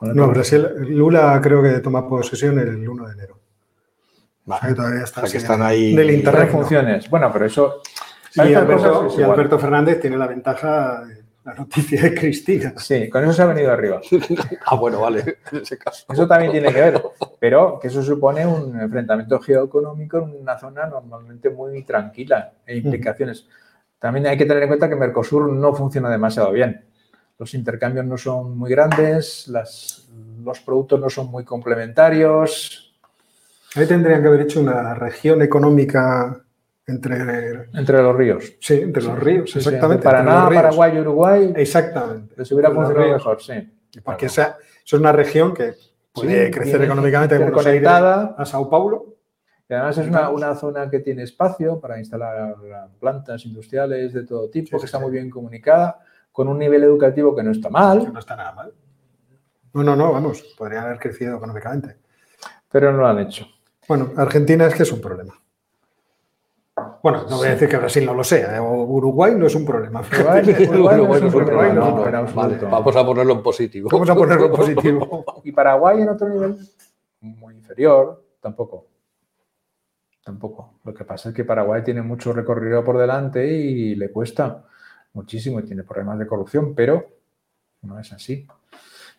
No, 0.00 0.28
Brasil, 0.28 0.68
Lula 0.78 1.40
creo 1.42 1.60
que 1.60 1.80
toma 1.80 2.08
posesión 2.08 2.58
el 2.60 2.88
1 2.88 3.06
de 3.08 3.12
enero. 3.12 3.38
Vale. 4.44 4.74
todavía 4.74 5.02
está 5.02 5.22
que 5.22 5.36
están 5.36 5.60
ahí. 5.60 5.94
Del 5.94 6.10
internet 6.10 6.50
funciones. 6.50 7.10
Bueno, 7.10 7.30
pero 7.32 7.46
eso. 7.46 7.82
Y 8.34 8.54
Alberto, 8.54 9.08
y 9.18 9.22
Alberto 9.22 9.58
Fernández 9.58 10.00
tiene 10.00 10.16
la 10.16 10.28
ventaja 10.28 11.02
la 11.48 11.54
noticia 11.54 12.02
de 12.02 12.14
Cristina. 12.14 12.74
Sí, 12.76 13.08
con 13.08 13.24
eso 13.24 13.32
se 13.32 13.40
ha 13.40 13.46
venido 13.46 13.72
arriba. 13.72 14.02
ah, 14.66 14.76
bueno, 14.76 15.00
vale, 15.00 15.38
en 15.50 15.58
ese 15.62 15.78
caso. 15.78 16.04
Eso 16.12 16.28
también 16.28 16.52
tiene 16.52 16.70
que 16.70 16.80
ver, 16.80 17.02
pero 17.40 17.78
que 17.80 17.88
eso 17.88 18.02
supone 18.02 18.46
un 18.46 18.78
enfrentamiento 18.78 19.40
geoeconómico 19.40 20.18
en 20.18 20.42
una 20.42 20.58
zona 20.58 20.84
normalmente 20.86 21.48
muy 21.48 21.82
tranquila 21.84 22.52
e 22.66 22.76
implicaciones. 22.76 23.46
También 23.98 24.26
hay 24.26 24.36
que 24.36 24.44
tener 24.44 24.62
en 24.62 24.68
cuenta 24.68 24.90
que 24.90 24.96
Mercosur 24.96 25.50
no 25.50 25.74
funciona 25.74 26.10
demasiado 26.10 26.52
bien. 26.52 26.84
Los 27.38 27.54
intercambios 27.54 28.04
no 28.04 28.18
son 28.18 28.58
muy 28.58 28.70
grandes, 28.70 29.48
las, 29.48 30.06
los 30.44 30.60
productos 30.60 31.00
no 31.00 31.08
son 31.08 31.28
muy 31.30 31.44
complementarios. 31.44 32.94
Ahí 33.74 33.86
tendrían 33.86 34.20
que 34.20 34.28
haber 34.28 34.42
hecho 34.42 34.60
una 34.60 34.92
región 34.94 35.40
económica 35.40 36.44
entre, 36.88 37.68
Entre 37.74 38.02
los 38.02 38.16
ríos. 38.16 38.56
sí, 38.60 38.74
entre 38.80 39.02
los 39.02 39.18
ríos, 39.18 39.50
Sí, 39.50 39.60
sí, 39.60 39.68
exactamente. 39.68 40.02
Para 40.04 40.18
entre 40.20 40.30
nada, 40.32 40.42
los 40.44 40.50
ríos. 40.50 40.62
Paraguay 40.62 40.96
y 40.96 41.00
Uruguay 41.00 41.52
Exactamente. 41.56 42.34
les 42.36 42.52
hubiera 42.52 42.70
funcionado 42.70 43.12
mejor, 43.12 43.42
sí. 43.42 43.72
Porque 44.04 44.26
esa, 44.26 44.56
eso 44.84 44.96
es 44.96 45.00
una 45.00 45.12
región 45.12 45.54
que 45.54 45.74
puede 46.12 46.46
Sí, 46.46 46.50
crecer 46.50 46.82
económicamente 46.82 47.36
interconectada. 47.36 48.34
a 48.36 48.44
Sao 48.44 48.68
Paulo. 48.68 49.14
Y 49.68 49.74
además 49.74 49.98
es 49.98 50.08
una, 50.08 50.30
una 50.30 50.54
zona 50.54 50.88
que 50.88 51.00
tiene 51.00 51.22
espacio 51.24 51.78
para 51.78 51.98
instalar 51.98 52.56
plantas 52.98 53.44
industriales 53.44 54.14
de 54.14 54.24
todo 54.24 54.48
tipo, 54.48 54.68
Sí, 54.68 54.72
que 54.72 54.78
sí, 54.80 54.84
está 54.86 54.98
sí. 54.98 55.04
muy 55.04 55.12
bien 55.12 55.28
comunicada, 55.28 55.98
con 56.32 56.48
un 56.48 56.58
nivel 56.58 56.82
educativo 56.84 57.36
que 57.36 57.42
no 57.42 57.50
está 57.50 57.68
que 57.68 57.72
mal, 57.74 58.10
no 58.12 58.18
está 58.18 58.34
nada 58.34 58.52
mal. 58.52 58.72
No, 59.74 59.82
no, 59.84 59.94
no, 59.94 60.10
vamos, 60.12 60.42
podría 60.56 60.82
haber 60.82 60.98
crecido 60.98 61.36
económicamente. 61.36 61.96
pero 62.70 62.90
no 62.92 62.98
lo 62.98 63.06
han 63.08 63.18
hecho. 63.18 63.46
Bueno, 63.86 64.10
Argentina 64.16 64.66
es 64.66 64.74
que 64.74 64.82
es 64.84 64.92
un 64.92 65.00
problema. 65.02 65.34
Bueno, 67.02 67.24
no 67.30 67.36
voy 67.36 67.46
a 67.46 67.50
decir 67.50 67.68
que 67.68 67.76
Brasil 67.76 68.04
no 68.04 68.14
lo 68.14 68.24
sea, 68.24 68.56
¿eh? 68.56 68.58
o 68.58 68.72
Uruguay 68.84 69.34
no 69.36 69.46
es 69.46 69.54
un 69.54 69.64
problema. 69.64 70.00
Uruguay- 70.12 70.42
Uruguay 70.68 70.96
no 71.06 71.14
es 71.14 71.22
un 71.22 71.30
problema, 71.30 71.90
Vale, 72.34 72.56
vamos 72.70 72.96
a 72.96 73.06
ponerlo 73.06 73.32
en 73.34 73.42
positivo. 73.42 73.88
Vamos 73.90 74.10
a 74.10 74.14
ponerlo 74.14 74.46
en 74.46 74.52
positivo. 74.52 75.24
Y 75.44 75.52
Paraguay 75.52 76.02
en 76.02 76.08
otro 76.08 76.28
nivel 76.28 76.56
muy 77.20 77.54
inferior, 77.54 78.22
tampoco. 78.40 78.86
Tampoco. 80.24 80.74
Lo 80.84 80.92
que 80.92 81.04
pasa 81.04 81.30
es 81.30 81.34
que 81.34 81.44
Paraguay 81.44 81.82
tiene 81.82 82.02
mucho 82.02 82.32
recorrido 82.32 82.84
por 82.84 82.98
delante 82.98 83.46
y 83.46 83.94
le 83.94 84.10
cuesta 84.10 84.64
muchísimo 85.14 85.60
y 85.60 85.64
tiene 85.64 85.84
problemas 85.84 86.18
de 86.18 86.26
corrupción, 86.26 86.74
pero 86.74 87.06
no 87.82 87.98
es 87.98 88.12
así. 88.12 88.46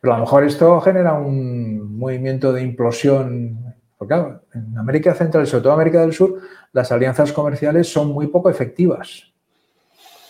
Pero 0.02 0.14
a 0.14 0.18
lo 0.18 0.24
mejor 0.24 0.44
esto 0.44 0.80
genera 0.82 1.14
un 1.14 1.98
movimiento 1.98 2.54
de 2.54 2.62
implosión. 2.62 3.76
Porque 4.00 4.14
claro, 4.14 4.44
en 4.54 4.78
América 4.78 5.14
Central 5.14 5.44
y 5.44 5.48
sobre 5.48 5.64
todo 5.64 5.74
América 5.74 6.00
del 6.00 6.14
Sur, 6.14 6.40
las 6.72 6.90
alianzas 6.90 7.34
comerciales 7.34 7.92
son 7.92 8.08
muy 8.08 8.28
poco 8.28 8.50
efectivas. 8.50 9.26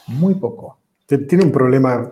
Muy 0.07 0.33
poco. 0.33 0.79
Tiene 1.05 1.43
un 1.43 1.51
problema. 1.51 2.11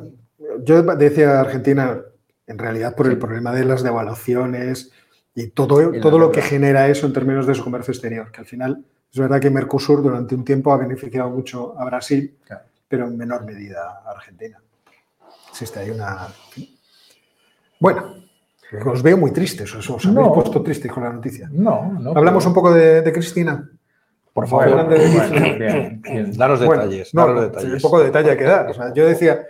Yo 0.63 0.83
decía 0.83 1.39
Argentina, 1.39 1.99
en 2.45 2.57
realidad, 2.59 2.95
por 2.95 3.07
el 3.07 3.17
problema 3.17 3.51
de 3.53 3.65
las 3.65 3.81
devaluaciones 3.81 4.91
y 5.33 5.47
todo, 5.47 5.91
todo 5.99 6.19
lo 6.19 6.31
que 6.31 6.43
genera 6.43 6.89
eso 6.89 7.07
en 7.07 7.13
términos 7.13 7.47
de 7.47 7.55
su 7.55 7.63
comercio 7.63 7.91
exterior. 7.91 8.31
Que 8.31 8.41
al 8.41 8.45
final, 8.45 8.85
es 9.11 9.19
verdad 9.19 9.41
que 9.41 9.49
Mercosur 9.49 10.03
durante 10.03 10.35
un 10.35 10.45
tiempo 10.45 10.71
ha 10.71 10.77
beneficiado 10.77 11.31
mucho 11.31 11.73
a 11.79 11.85
Brasil, 11.85 12.37
Claro. 12.45 12.65
pero 12.87 13.07
en 13.07 13.17
menor 13.17 13.45
medida 13.45 14.03
a 14.05 14.11
Argentina. 14.11 14.61
Existe 15.49 15.79
ahí 15.79 15.89
una. 15.89 16.27
Bueno, 17.79 18.26
os 18.85 19.01
veo 19.03 19.17
muy 19.17 19.31
tristes, 19.31 19.73
os, 19.75 19.89
os 19.89 20.05
habéis 20.05 20.15
No. 20.27 20.33
puesto 20.33 20.61
tristes 20.61 20.91
con 20.91 21.03
la 21.03 21.11
noticia. 21.13 21.49
No, 21.51 21.93
no. 21.99 22.11
Hablamos 22.15 22.45
un 22.45 22.53
poco 22.53 22.73
de, 22.73 23.01
de 23.01 23.13
Cristina. 23.13 23.69
Por 24.33 24.47
favor, 24.47 24.67
de 24.67 24.73
bueno, 24.73 24.89
Kirchner. 25.29 25.57
bien, 25.59 26.01
bien. 26.01 26.37
daros 26.37 26.63
Bueno, 26.63 26.83
detalles. 26.83 27.13
no, 27.13 27.41
detalles. 27.41 27.73
Un 27.75 27.81
poco 27.81 27.99
de 27.99 28.05
detalle 28.05 28.31
hay 28.31 28.37
que 28.37 28.43
dar. 28.43 28.69
O 28.69 28.73
sea, 28.73 28.93
yo 28.93 29.07
decía, 29.07 29.47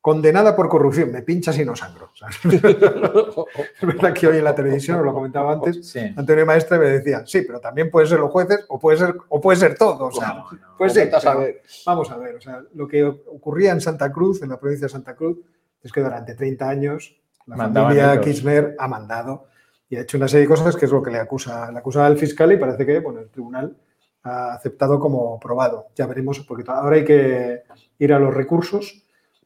condenada 0.00 0.56
por 0.56 0.68
corrupción, 0.68 1.12
me 1.12 1.22
pinchas 1.22 1.58
y 1.58 1.64
no 1.64 1.76
sangro. 1.76 2.10
O 2.12 2.16
sea, 2.16 2.28
es 2.50 3.86
verdad 3.86 4.12
que 4.12 4.26
hoy 4.26 4.38
en 4.38 4.44
la 4.44 4.54
televisión, 4.54 4.98
os 4.98 5.04
lo 5.04 5.12
comentaba 5.12 5.52
antes, 5.52 5.86
Sí. 5.88 6.00
Antonio 6.16 6.46
Maestre 6.46 6.78
me 6.78 6.86
decía, 6.86 7.22
sí, 7.26 7.42
pero 7.42 7.60
también 7.60 7.90
pueden 7.90 8.08
ser 8.08 8.18
los 8.18 8.30
jueces 8.30 8.64
o 8.68 8.78
puede 8.78 8.98
ser, 8.98 9.14
o 9.28 9.40
puede 9.40 9.58
ser 9.58 9.76
todo. 9.76 10.06
O 10.06 10.12
sea, 10.12 10.28
No, 10.28 10.34
no. 10.36 10.48
sí, 10.50 10.56
Vete 10.98 11.02
a 11.02 11.04
pero 11.04 11.20
saber. 11.20 11.62
vamos 11.86 12.10
a 12.10 12.16
ver. 12.16 12.34
O 12.36 12.40
sea, 12.40 12.62
lo 12.74 12.88
que 12.88 13.04
ocurría 13.04 13.72
en 13.72 13.80
Santa 13.80 14.10
Cruz, 14.10 14.42
en 14.42 14.48
la 14.48 14.58
provincia 14.58 14.86
de 14.86 14.92
Santa 14.92 15.14
Cruz, 15.14 15.38
es 15.82 15.92
que 15.92 16.00
durante 16.00 16.34
30 16.34 16.68
años 16.68 17.16
la 17.46 17.56
Mandaban 17.56 17.90
familia 17.90 18.12
ellos. 18.14 18.24
Kirchner 18.24 18.76
ha 18.78 18.88
mandado 18.88 19.46
y 19.88 19.96
ha 19.96 20.00
hecho 20.00 20.16
una 20.16 20.28
serie 20.28 20.42
de 20.46 20.48
cosas 20.48 20.74
que 20.76 20.86
es 20.86 20.90
lo 20.92 21.02
que 21.02 21.10
le 21.10 21.18
acusa, 21.18 21.70
le 21.70 21.78
acusa 21.78 22.06
al 22.06 22.16
fiscal 22.16 22.52
y 22.52 22.56
parece 22.56 22.86
que 22.86 23.00
bueno, 23.00 23.20
el 23.20 23.28
tribunal 23.30 23.76
ha 24.24 24.54
aceptado 24.54 24.98
como 25.00 25.38
probado. 25.40 25.88
Ya 25.96 26.06
veremos, 26.06 26.40
porque 26.40 26.64
ahora 26.68 26.96
hay 26.96 27.04
que 27.04 27.62
ir 27.98 28.12
a 28.12 28.18
los 28.18 28.32
recursos. 28.32 29.02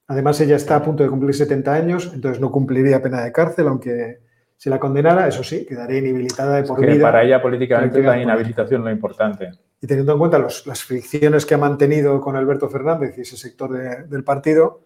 Además, 0.08 0.40
ella 0.40 0.56
está 0.56 0.76
a 0.76 0.82
punto 0.82 1.02
de 1.02 1.08
cumplir 1.08 1.34
70 1.34 1.72
años, 1.72 2.12
entonces 2.14 2.40
no 2.40 2.52
cumpliría 2.52 3.02
pena 3.02 3.24
de 3.24 3.32
cárcel, 3.32 3.66
aunque 3.68 4.20
se 4.56 4.70
la 4.70 4.78
condenara, 4.78 5.26
eso 5.26 5.42
sí, 5.42 5.66
quedaría 5.66 5.98
inhabilitada 5.98 6.56
de 6.56 6.62
por 6.62 6.78
que 6.80 6.86
vida. 6.86 7.02
para 7.02 7.22
ella 7.24 7.42
políticamente 7.42 7.94
Política 7.94 8.16
la 8.16 8.22
inhabilitación 8.22 8.80
es 8.82 8.84
lo 8.84 8.90
importante. 8.92 9.50
Y 9.80 9.86
teniendo 9.86 10.12
en 10.12 10.18
cuenta 10.18 10.38
los- 10.38 10.66
las 10.66 10.82
fricciones 10.84 11.44
que 11.44 11.54
ha 11.54 11.58
mantenido 11.58 12.20
con 12.20 12.36
Alberto 12.36 12.68
Fernández 12.70 13.18
y 13.18 13.22
ese 13.22 13.36
sector 13.36 13.72
de- 13.72 14.04
del 14.04 14.24
partido, 14.24 14.80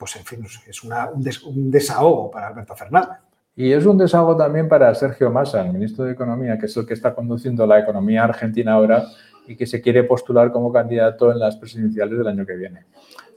pues 0.00 0.16
en 0.16 0.24
fin, 0.24 0.44
es 0.66 0.82
una- 0.82 1.10
un, 1.10 1.22
des- 1.22 1.42
un 1.44 1.70
desahogo 1.70 2.30
para 2.30 2.48
Alberto 2.48 2.74
Fernández. 2.74 3.18
Y 3.54 3.70
es 3.72 3.84
un 3.84 3.98
desahogo 3.98 4.34
también 4.36 4.66
para 4.68 4.94
Sergio 4.94 5.30
Massa, 5.30 5.60
el 5.60 5.72
ministro 5.74 6.04
de 6.06 6.12
Economía, 6.12 6.58
que 6.58 6.64
es 6.66 6.76
el 6.78 6.86
que 6.86 6.94
está 6.94 7.14
conduciendo 7.14 7.66
la 7.66 7.78
economía 7.78 8.24
argentina 8.24 8.72
ahora 8.72 9.04
y 9.46 9.56
que 9.56 9.66
se 9.66 9.82
quiere 9.82 10.04
postular 10.04 10.50
como 10.50 10.72
candidato 10.72 11.30
en 11.30 11.38
las 11.38 11.56
presidenciales 11.56 12.16
del 12.16 12.26
año 12.28 12.46
que 12.46 12.54
viene. 12.56 12.86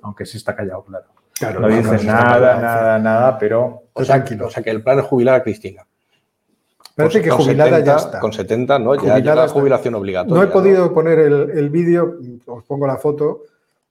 Aunque 0.01 0.25
sí 0.25 0.37
está 0.37 0.55
callado, 0.55 0.83
claro. 0.83 1.05
Claro, 1.37 1.59
No 1.59 1.67
dice 1.67 2.05
nada, 2.05 2.57
nada, 2.61 2.99
nada, 2.99 3.37
pero 3.37 3.83
O 3.91 4.03
sea, 4.05 4.15
Tranquilo. 4.15 4.47
o 4.47 4.49
sea, 4.49 4.63
que 4.63 4.69
el 4.69 4.81
plan 4.81 4.99
es 4.99 5.05
jubilar 5.05 5.35
a 5.35 5.43
Cristina. 5.43 5.85
Parece 6.95 7.19
Con- 7.19 7.23
que 7.23 7.43
jubilada 7.43 7.69
70, 7.71 7.85
ya 7.91 7.95
está. 7.97 8.19
Con 8.19 8.31
70, 8.33 8.79
¿no? 8.79 8.93
Ya 8.93 8.99
Jubilada 9.01 9.19
llega 9.19 9.45
está. 9.45 9.59
jubilación 9.59 9.95
obligatoria. 9.95 10.35
No 10.35 10.43
he 10.43 10.51
podido 10.53 10.93
poner 10.93 11.19
el, 11.19 11.49
el 11.49 11.69
vídeo, 11.69 12.17
os 12.45 12.63
pongo 12.65 12.85
la 12.87 12.97
foto, 12.97 13.41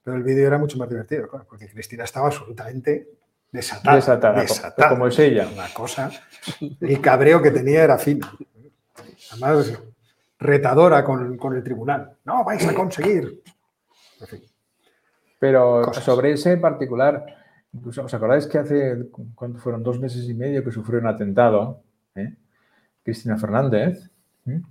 pero 0.03 0.17
el 0.17 0.23
vídeo 0.23 0.47
era 0.47 0.57
mucho 0.57 0.77
más 0.77 0.89
divertido, 0.89 1.27
claro, 1.27 1.45
porque 1.47 1.69
Cristina 1.69 2.03
estaba 2.03 2.27
absolutamente 2.27 3.07
desatada. 3.51 3.95
desatada, 3.95 4.41
desatada. 4.41 4.89
como 4.89 5.07
es 5.07 5.17
ella. 5.19 5.47
Una 5.51 5.73
cosa. 5.73 6.11
El 6.81 6.99
cabreo 7.01 7.41
que 7.41 7.51
tenía 7.51 7.83
era 7.83 7.97
fino. 7.97 8.27
Además, 9.31 9.81
retadora 10.39 11.03
con, 11.03 11.37
con 11.37 11.55
el 11.55 11.63
tribunal. 11.63 12.17
No, 12.25 12.43
vais 12.43 12.67
a 12.67 12.73
conseguir. 12.73 13.41
En 14.19 14.27
fin. 14.27 14.43
Pero 15.39 15.81
Cosas. 15.83 16.03
sobre 16.03 16.31
ese 16.33 16.53
en 16.53 16.61
particular, 16.61 17.25
incluso, 17.73 18.03
¿os 18.03 18.13
acordáis 18.13 18.47
que 18.47 18.57
hace, 18.59 19.09
¿cuánto 19.35 19.59
fueron? 19.59 19.83
Dos 19.83 19.99
meses 19.99 20.27
y 20.29 20.33
medio 20.33 20.63
que 20.63 20.71
sufrió 20.71 20.99
un 20.99 21.07
atentado? 21.07 21.81
¿eh? 22.15 22.35
Cristina 23.03 23.37
Fernández. 23.37 24.09
¿eh? 24.47 24.61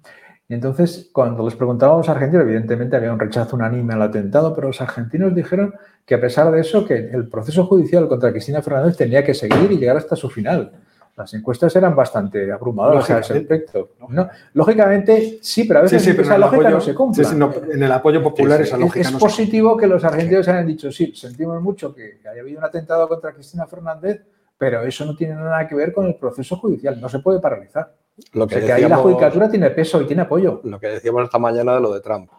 Y 0.53 0.55
entonces, 0.55 1.09
cuando 1.15 1.43
les 1.47 1.55
preguntábamos 1.57 2.11
a 2.11 2.13
argentinos, 2.13 2.45
evidentemente 2.45 2.95
había 2.95 3.11
un 3.11 3.19
rechazo 3.19 3.57
unánime 3.57 3.95
al 3.95 4.03
atentado, 4.03 4.55
pero 4.55 4.67
los 4.67 4.79
argentinos 4.83 5.35
dijeron 5.35 5.75
que 6.05 6.15
a 6.17 6.21
pesar 6.21 6.51
de 6.51 6.61
eso, 6.61 6.85
que 6.85 6.95
el 6.95 7.27
proceso 7.27 7.65
judicial 7.65 8.07
contra 8.07 8.31
Cristina 8.33 8.61
Fernández 8.61 8.99
tenía 8.99 9.25
que 9.25 9.33
seguir 9.33 9.73
y 9.73 9.79
llegar 9.79 9.97
hasta 9.97 10.15
su 10.15 10.29
final. 10.29 10.73
Las 11.17 11.33
encuestas 11.33 11.75
eran 11.75 11.97
bastante 11.97 12.53
abrumadoras 12.53 13.09
a 13.09 13.21
ese 13.21 13.39
aspecto. 13.39 13.93
¿no? 14.11 14.29
Lógicamente, 14.53 15.39
sí, 15.41 15.65
pero 15.65 15.81
a 15.81 15.89
Sí, 15.89 15.95
veces 15.95 16.03
sí, 16.03 16.11
pero 16.11 16.25
esa 16.25 16.37
lógica 16.37 16.57
apoyo, 16.65 16.75
no 16.77 16.81
se 16.83 16.95
cumple. 16.95 17.25
sí, 17.25 17.31
sí, 17.31 17.37
no, 17.39 17.51
en 17.73 17.83
el 17.83 17.93
apoyo 17.93 18.23
popular 18.23 18.59
Sí, 18.59 18.65
sí. 18.65 18.69
esa 18.69 18.77
Es- 18.77 18.83
lógica 18.83 19.01
es 19.09 19.13
no 19.15 19.19
se 19.21 19.25
positivo 19.25 19.75
que 19.79 19.87
los 19.87 20.05
argentinos 20.05 20.47
hayan 20.49 20.67
dicho, 20.67 20.93
sí, 20.93 21.15
sentimos 21.17 21.63
mucho 21.63 21.95
que 21.95 22.21
haya 22.31 22.43
habido 22.43 22.59
un 22.59 22.65
atentado 22.67 23.09
contra 23.09 23.33
Cristina 23.33 23.67
Fernández, 23.67 24.21
pero 24.59 24.83
eso 24.83 25.07
no 25.07 25.17
tiene 25.17 25.33
nada 25.33 25.67
que 25.67 25.75
ver 25.75 25.95
con 25.95 26.05
el 26.05 26.17
proceso 26.17 26.57
judicial, 26.57 27.01
no 27.01 27.09
se 27.09 27.21
puede 27.21 27.41
paralizar. 27.41 27.95
Lo 28.33 28.45
O 28.45 28.47
que, 28.47 28.57
sea, 28.57 28.67
que 28.67 28.73
ahí 28.75 28.89
la 28.89 28.97
judicatura 28.99 29.51
tiene 29.51 29.71
peso 29.71 30.01
y 30.03 30.07
tiene 30.07 30.23
apoyo. 30.23 30.61
lo 30.65 30.79
que 30.79 30.89
decíamos 30.89 31.25
esta 31.25 31.39
mañana 31.39 31.75
de 31.75 31.81
lo 31.81 31.93
de 31.93 32.01
Trump, 32.01 32.31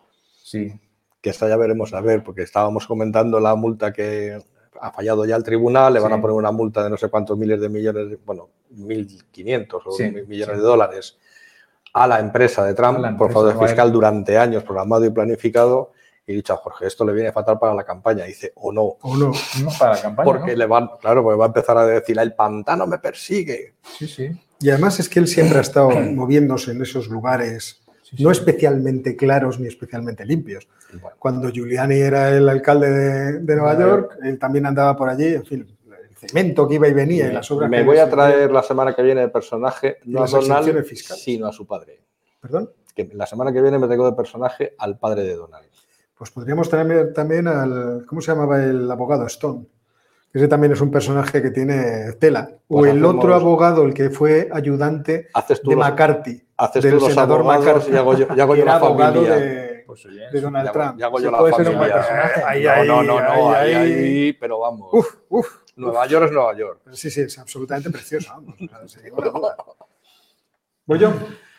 Sí, 0.43 0.71
que 1.21 1.29
esta 1.31 1.47
ya 1.49 1.57
veremos 1.57 1.93
a 1.93 2.01
ver, 2.01 2.23
porque 2.23 2.43
estábamos 2.43 2.85
comentando 2.85 3.39
la 3.39 3.55
multa 3.55 3.91
que 3.91 4.37
ha 4.79 4.91
fallado 4.91 5.25
ya 5.25 5.35
el 5.35 5.43
tribunal, 5.43 5.93
le 5.93 5.99
van 5.99 6.13
a 6.13 6.21
poner 6.21 6.35
una 6.35 6.51
multa 6.51 6.83
de 6.83 6.89
no 6.89 6.97
sé 6.97 7.09
cuántos 7.09 7.37
miles 7.37 7.59
de 7.61 7.69
millones, 7.69 8.09
de- 8.09 8.19
bueno, 8.25 8.49
1.500 8.75 9.81
o 9.85 9.91
Sí, 9.91 10.03
mil 10.11 10.27
millones 10.27 10.55
sí. 10.55 10.61
de 10.61 10.67
dólares 10.67 11.17
a 11.93 12.07
la 12.07 12.19
empresa 12.19 12.65
de 12.65 12.73
Trump 12.73 12.97
A 12.97 13.01
la 13.01 13.17
por 13.17 13.27
empresa, 13.31 13.49
fraude 13.51 13.67
fiscal 13.67 13.91
durante 13.91 14.37
años 14.37 14.63
programado 14.63 15.05
y 15.05 15.09
planificado. 15.11 15.91
Y 16.25 16.33
dicho 16.33 16.53
a 16.53 16.57
Jorge, 16.57 16.87
esto 16.87 17.03
le 17.05 17.11
viene 17.13 17.31
fatal 17.33 17.59
para 17.59 17.73
la 17.73 17.83
campaña. 17.83 18.23
dice, 18.25 18.53
o 18.55 18.71
no, 18.71 18.81
O 19.01 19.15
no. 19.17 19.31
no 19.61 19.69
para 19.77 19.95
la 19.95 20.01
campaña. 20.01 20.25
porque 20.25 20.51
¿no? 20.53 20.57
le 20.57 20.65
van, 20.65 20.89
claro, 21.01 21.21
porque 21.23 21.37
va 21.37 21.45
a 21.45 21.47
empezar 21.47 21.77
a 21.77 21.85
decir, 21.85 22.17
el 22.17 22.33
pantano 22.33 22.87
me 22.87 22.97
persigue. 22.99 23.75
Sí, 23.97 24.07
sí. 24.07 24.29
Y 24.59 24.69
además 24.69 24.99
es 24.99 25.09
que 25.09 25.19
él 25.19 25.27
siempre 25.27 25.57
ha 25.57 25.61
estado 25.61 25.89
moviéndose 25.89 26.71
en 26.71 26.81
esos 26.81 27.07
lugares 27.07 27.83
sí, 28.03 28.17
sí. 28.17 28.23
no 28.23 28.31
especialmente 28.31 29.15
claros 29.15 29.59
ni 29.59 29.67
especialmente 29.67 30.25
limpios. 30.25 30.67
Bueno, 30.93 31.15
Cuando 31.19 31.49
Giuliani 31.51 31.95
era 31.95 32.29
el 32.29 32.47
alcalde 32.47 32.89
de, 32.89 33.39
de 33.39 33.55
Nueva 33.55 33.77
York, 33.77 34.17
él 34.23 34.37
también 34.39 34.65
andaba 34.65 34.95
por 34.95 35.09
allí, 35.09 35.33
en 35.33 35.45
fin, 35.45 35.67
el 35.89 36.15
cemento 36.15 36.67
que 36.67 36.75
iba 36.75 36.87
y 36.87 36.93
venía 36.93 37.29
y 37.29 37.33
las 37.33 37.49
obras 37.51 37.69
me 37.69 37.77
que 37.79 37.83
voy 37.83 37.97
a 37.97 38.09
traer 38.09 38.51
la 38.51 38.63
semana 38.63 38.95
que 38.95 39.01
viene 39.01 39.21
de 39.21 39.29
personaje, 39.29 39.97
no 40.05 40.23
a 40.23 40.27
Donald, 40.27 40.85
sino 40.85 41.47
a 41.47 41.51
su 41.51 41.65
padre. 41.65 42.01
Perdón. 42.39 42.69
Que 42.95 43.09
la 43.13 43.25
semana 43.25 43.51
que 43.51 43.61
viene 43.61 43.79
me 43.79 43.87
traigo 43.87 44.09
de 44.09 44.15
personaje 44.15 44.75
al 44.77 44.99
padre 44.99 45.23
de 45.23 45.35
Donald. 45.35 45.65
Pues 46.17 46.29
podríamos 46.29 46.69
traer 46.69 47.11
también 47.11 47.47
al, 47.47 48.05
¿cómo 48.05 48.21
se 48.21 48.31
llamaba 48.31 48.63
el 48.63 48.89
abogado 48.89 49.25
Stone? 49.25 49.65
Ese 50.33 50.47
también 50.47 50.73
es 50.73 50.81
un 50.81 50.89
personaje 50.89 51.41
que 51.41 51.51
tiene 51.51 52.13
tela. 52.13 52.49
o 52.67 52.79
Pues 52.79 52.91
el 52.91 53.05
otro 53.05 53.35
abogado, 53.35 53.85
el 53.85 53.93
que 53.93 54.09
fue 54.09 54.49
ayudante 54.51 55.29
Haces 55.33 55.61
tú 55.61 55.69
de 55.69 55.75
los, 55.75 55.85
McCarthy, 55.85 56.43
haces 56.57 56.83
del 56.83 56.93
tú 56.93 56.99
los 57.01 57.09
senador 57.09 57.43
McCarthy, 57.43 57.91
y 57.91 57.95
hago 57.95 58.17
yo, 58.17 58.27
y 58.35 58.39
hago 58.39 58.55
yo 58.55 58.63
era 58.63 58.71
la 58.71 58.77
abogado 58.77 59.13
familia. 59.13 59.35
de, 59.35 59.83
Pues 59.85 60.05
oye, 60.07 60.21
de 60.31 60.41
Donald 60.41 60.71
Trump. 60.71 60.99
y 60.99 61.03
hago 61.03 61.19
yo 61.19 61.31
la 61.31 61.37
puede 61.37 61.53
ser 61.53 61.67
un 61.67 61.73
familia. 61.73 61.95
buen 61.95 62.07
personaje. 62.07 62.41
Ahí, 62.47 62.63
no, 62.63 62.71
ahí, 62.71 62.87
no, 62.87 63.03
no, 63.03 63.19
no, 63.21 63.51
ahí, 63.51 63.73
ahí, 63.73 63.75
ahí. 63.75 63.93
ahí, 63.93 64.33
pero 64.33 64.59
vamos. 64.59 64.89
Uf, 64.91 65.15
uf. 65.29 65.47
Nueva 65.75 66.05
York 66.07 66.25
es 66.25 66.31
Nueva 66.31 66.55
York. 66.55 66.81
Sí, 66.91 67.09
sí, 67.09 67.21
es 67.21 67.37
absolutamente 67.37 67.89
precioso. 67.89 68.31
vamos. 68.31 68.55
¿Voy 70.85 70.99
yo? 70.99 71.13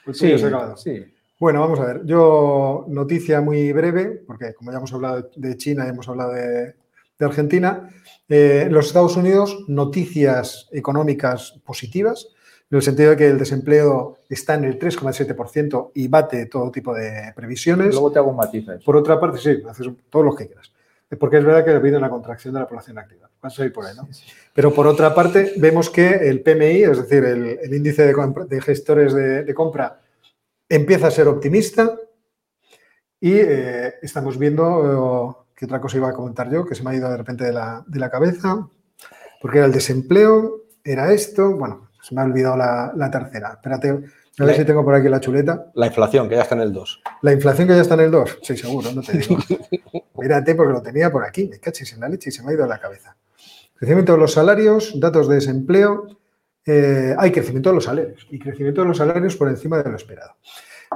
Pues 0.05 0.19
sí, 0.19 0.37
ya 0.37 0.77
sí. 0.77 1.05
Bueno, 1.41 1.61
vamos 1.61 1.81
a 1.81 1.87
ver. 1.87 2.05
Yo, 2.05 2.85
noticia 2.89 3.41
muy 3.41 3.73
breve, 3.73 4.23
porque 4.27 4.55
como 4.55 4.71
ya 4.71 4.79
hemos 4.79 4.93
hablado 4.93 5.31
de 5.35 5.57
China 5.57 5.87
y 5.87 5.91
hemos 5.91 6.09
hablado 6.09 6.33
de, 6.33 6.75
Argentina, 7.21 7.89
eh, 8.29 8.63
en 8.67 8.73
los 8.73 8.87
Estados 8.87 9.17
Unidos, 9.17 9.65
noticias 9.69 10.69
económicas 10.73 11.61
positivas, 11.65 12.29
en 12.71 12.77
el 12.77 12.83
sentido 12.83 13.11
de 13.11 13.17
que 13.17 13.29
el 13.29 13.39
desempleo 13.39 14.19
está 14.29 14.55
en 14.55 14.65
el 14.65 14.79
3,7% 14.79 15.93
y 15.95 16.09
bate 16.09 16.47
todo 16.47 16.71
tipo 16.71 16.95
de 16.95 17.33
previsiones. 17.37 17.93
Luego 17.93 18.11
te 18.11 18.19
hago 18.19 18.33
matices. 18.33 18.83
Por 18.83 18.97
otra 18.97 19.21
parte, 19.21 19.39
sí, 19.39 19.63
haces 19.69 19.89
todos 20.11 20.25
los 20.25 20.35
que 20.35 20.47
quieras. 20.47 20.73
Porque 21.19 21.39
es 21.39 21.45
verdad 21.45 21.65
que 21.65 21.71
ha 21.71 21.77
habido 21.77 21.99
una 21.99 22.11
contracción 22.11 22.55
de 22.55 22.61
la 22.61 22.67
población 22.67 22.99
activa. 22.99 23.31
Vas 23.41 23.59
a 23.61 23.65
ir 23.65 23.73
por 23.73 23.85
ahí, 23.85 23.95
¿no? 23.95 24.09
Pero 24.55 24.73
por 24.73 24.87
otra 24.87 25.15
parte, 25.15 25.53
vemos 25.59 25.91
que 25.91 26.09
el 26.09 26.41
PMI, 26.41 26.83
es 26.83 26.99
decir, 26.99 27.25
el, 27.25 27.75
índice 27.75 28.07
de, 28.07 28.61
gestores 28.63 29.13
de, 29.13 29.55
compra, 29.55 30.01
empieza 30.69 31.09
a 31.09 31.11
ser 31.11 31.29
optimista 31.29 31.95
y 33.21 33.35
eh, 33.35 33.95
estamos 34.03 34.39
viendo, 34.39 35.44
¿qué 35.55 35.65
otra 35.65 35.81
cosa 35.81 35.97
iba 35.97 36.09
a 36.09 36.13
comentar 36.13 36.51
yo? 36.51 36.65
Que 36.65 36.75
se 36.75 36.83
me 36.83 36.91
ha 36.91 36.95
ido 36.95 37.11
de 37.11 37.17
repente 37.17 37.45
de 37.45 37.53
la, 37.53 37.85
de 37.87 37.99
la 37.99 38.11
cabeza, 38.11 38.69
porque 39.41 39.59
era 39.59 39.67
el 39.67 39.73
desempleo, 39.73 40.63
era 40.83 41.13
esto, 41.13 41.57
bueno, 41.57 41.91
se 42.03 42.15
me 42.15 42.21
ha 42.21 42.25
olvidado 42.25 42.57
la, 42.57 43.11
tercera. 43.11 43.53
Espérate, 43.55 43.89
a 44.39 44.45
ver 44.45 44.57
si 44.57 44.65
tengo 44.65 44.85
por 44.85 44.95
aquí 44.95 45.09
la 45.09 45.21
chuleta. 45.21 45.71
La 45.75 45.87
inflación, 45.87 46.29
que 46.29 46.37
ya 46.37 46.43
está 46.43 46.55
en 46.55 46.61
el 46.61 46.73
2. 46.73 47.03
La 47.23 47.33
inflación 47.33 47.69
que 47.69 47.75
ya 47.75 47.81
está 47.81 47.95
en 47.95 48.01
el 48.01 48.11
2, 48.11 48.39
sí, 48.43 48.57
seguro, 48.57 48.93
no 48.93 49.01
te 49.03 49.17
digo. 49.17 49.39
Mírate, 50.19 50.55
porque 50.57 50.73
lo 50.73 50.83
tenía 50.83 51.11
por 51.11 51.25
aquí, 51.25 51.47
me 51.47 51.59
cachis 51.59 51.95
en 51.95 52.01
la 52.01 52.09
leche 52.09 52.29
y 52.29 52.33
se 52.33 52.43
me 52.43 52.51
ha 52.51 52.55
ido 52.55 52.65
a 52.65 52.67
la 52.67 52.79
cabeza. 52.79 53.17
Crecimiento 53.75 54.13
de 54.13 54.19
los 54.19 54.33
salarios, 54.33 54.93
datos 55.01 55.29
de 55.29 55.37
desempleo. 55.37 56.07
Eh, 56.67 57.15
hay 57.19 57.33
crecimiento 57.33 57.71
de 57.71 57.75
los 57.77 57.85
salarios 57.85 58.27
y 58.31 58.39
crecimiento 58.39 58.83
de 58.83 58.89
los 58.89 58.99
salarios 58.99 59.37
por 59.37 59.49
encima 59.49 59.83
de 59.83 59.91
lo 59.91 59.97
esperado. 59.97 60.37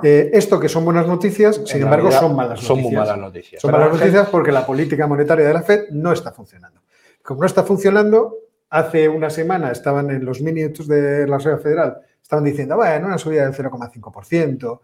Eh, 0.02 0.30
esto 0.32 0.58
que 0.60 0.68
son 0.68 0.84
buenas 0.84 1.06
noticias, 1.06 1.60
sin 1.64 1.82
embargo, 1.82 2.10
son 2.10 2.36
malas 2.36 2.62
noticias. 2.62 2.66
Son 2.66 2.82
muy 2.82 2.92
malas 2.92 3.18
noticias. 3.18 3.62
Son 3.62 3.70
malas 3.70 3.92
noticias 3.92 4.28
porque 4.28 4.52
la 4.52 4.66
política 4.66 5.06
monetaria 5.06 5.46
de 5.46 5.54
la 5.54 5.62
Fed 5.62 5.90
no 5.90 6.12
está 6.12 6.32
funcionando. 6.32 6.82
Como 7.22 7.40
no 7.40 7.46
está 7.46 7.62
funcionando, 7.64 8.36
hace 8.70 9.08
una 9.08 9.30
semana 9.30 9.70
estaban 9.70 10.10
en 10.10 10.24
los 10.24 10.40
minutos 10.40 10.86
de 10.88 11.26
la 11.26 11.36
Reserva 11.36 11.58
Federal, 11.58 11.98
estaban 12.22 12.44
diciendo, 12.44 12.76
bueno, 12.76 13.06
una 13.06 13.18
subida 13.18 13.48
del 13.48 13.54
0,5%, 13.54 14.80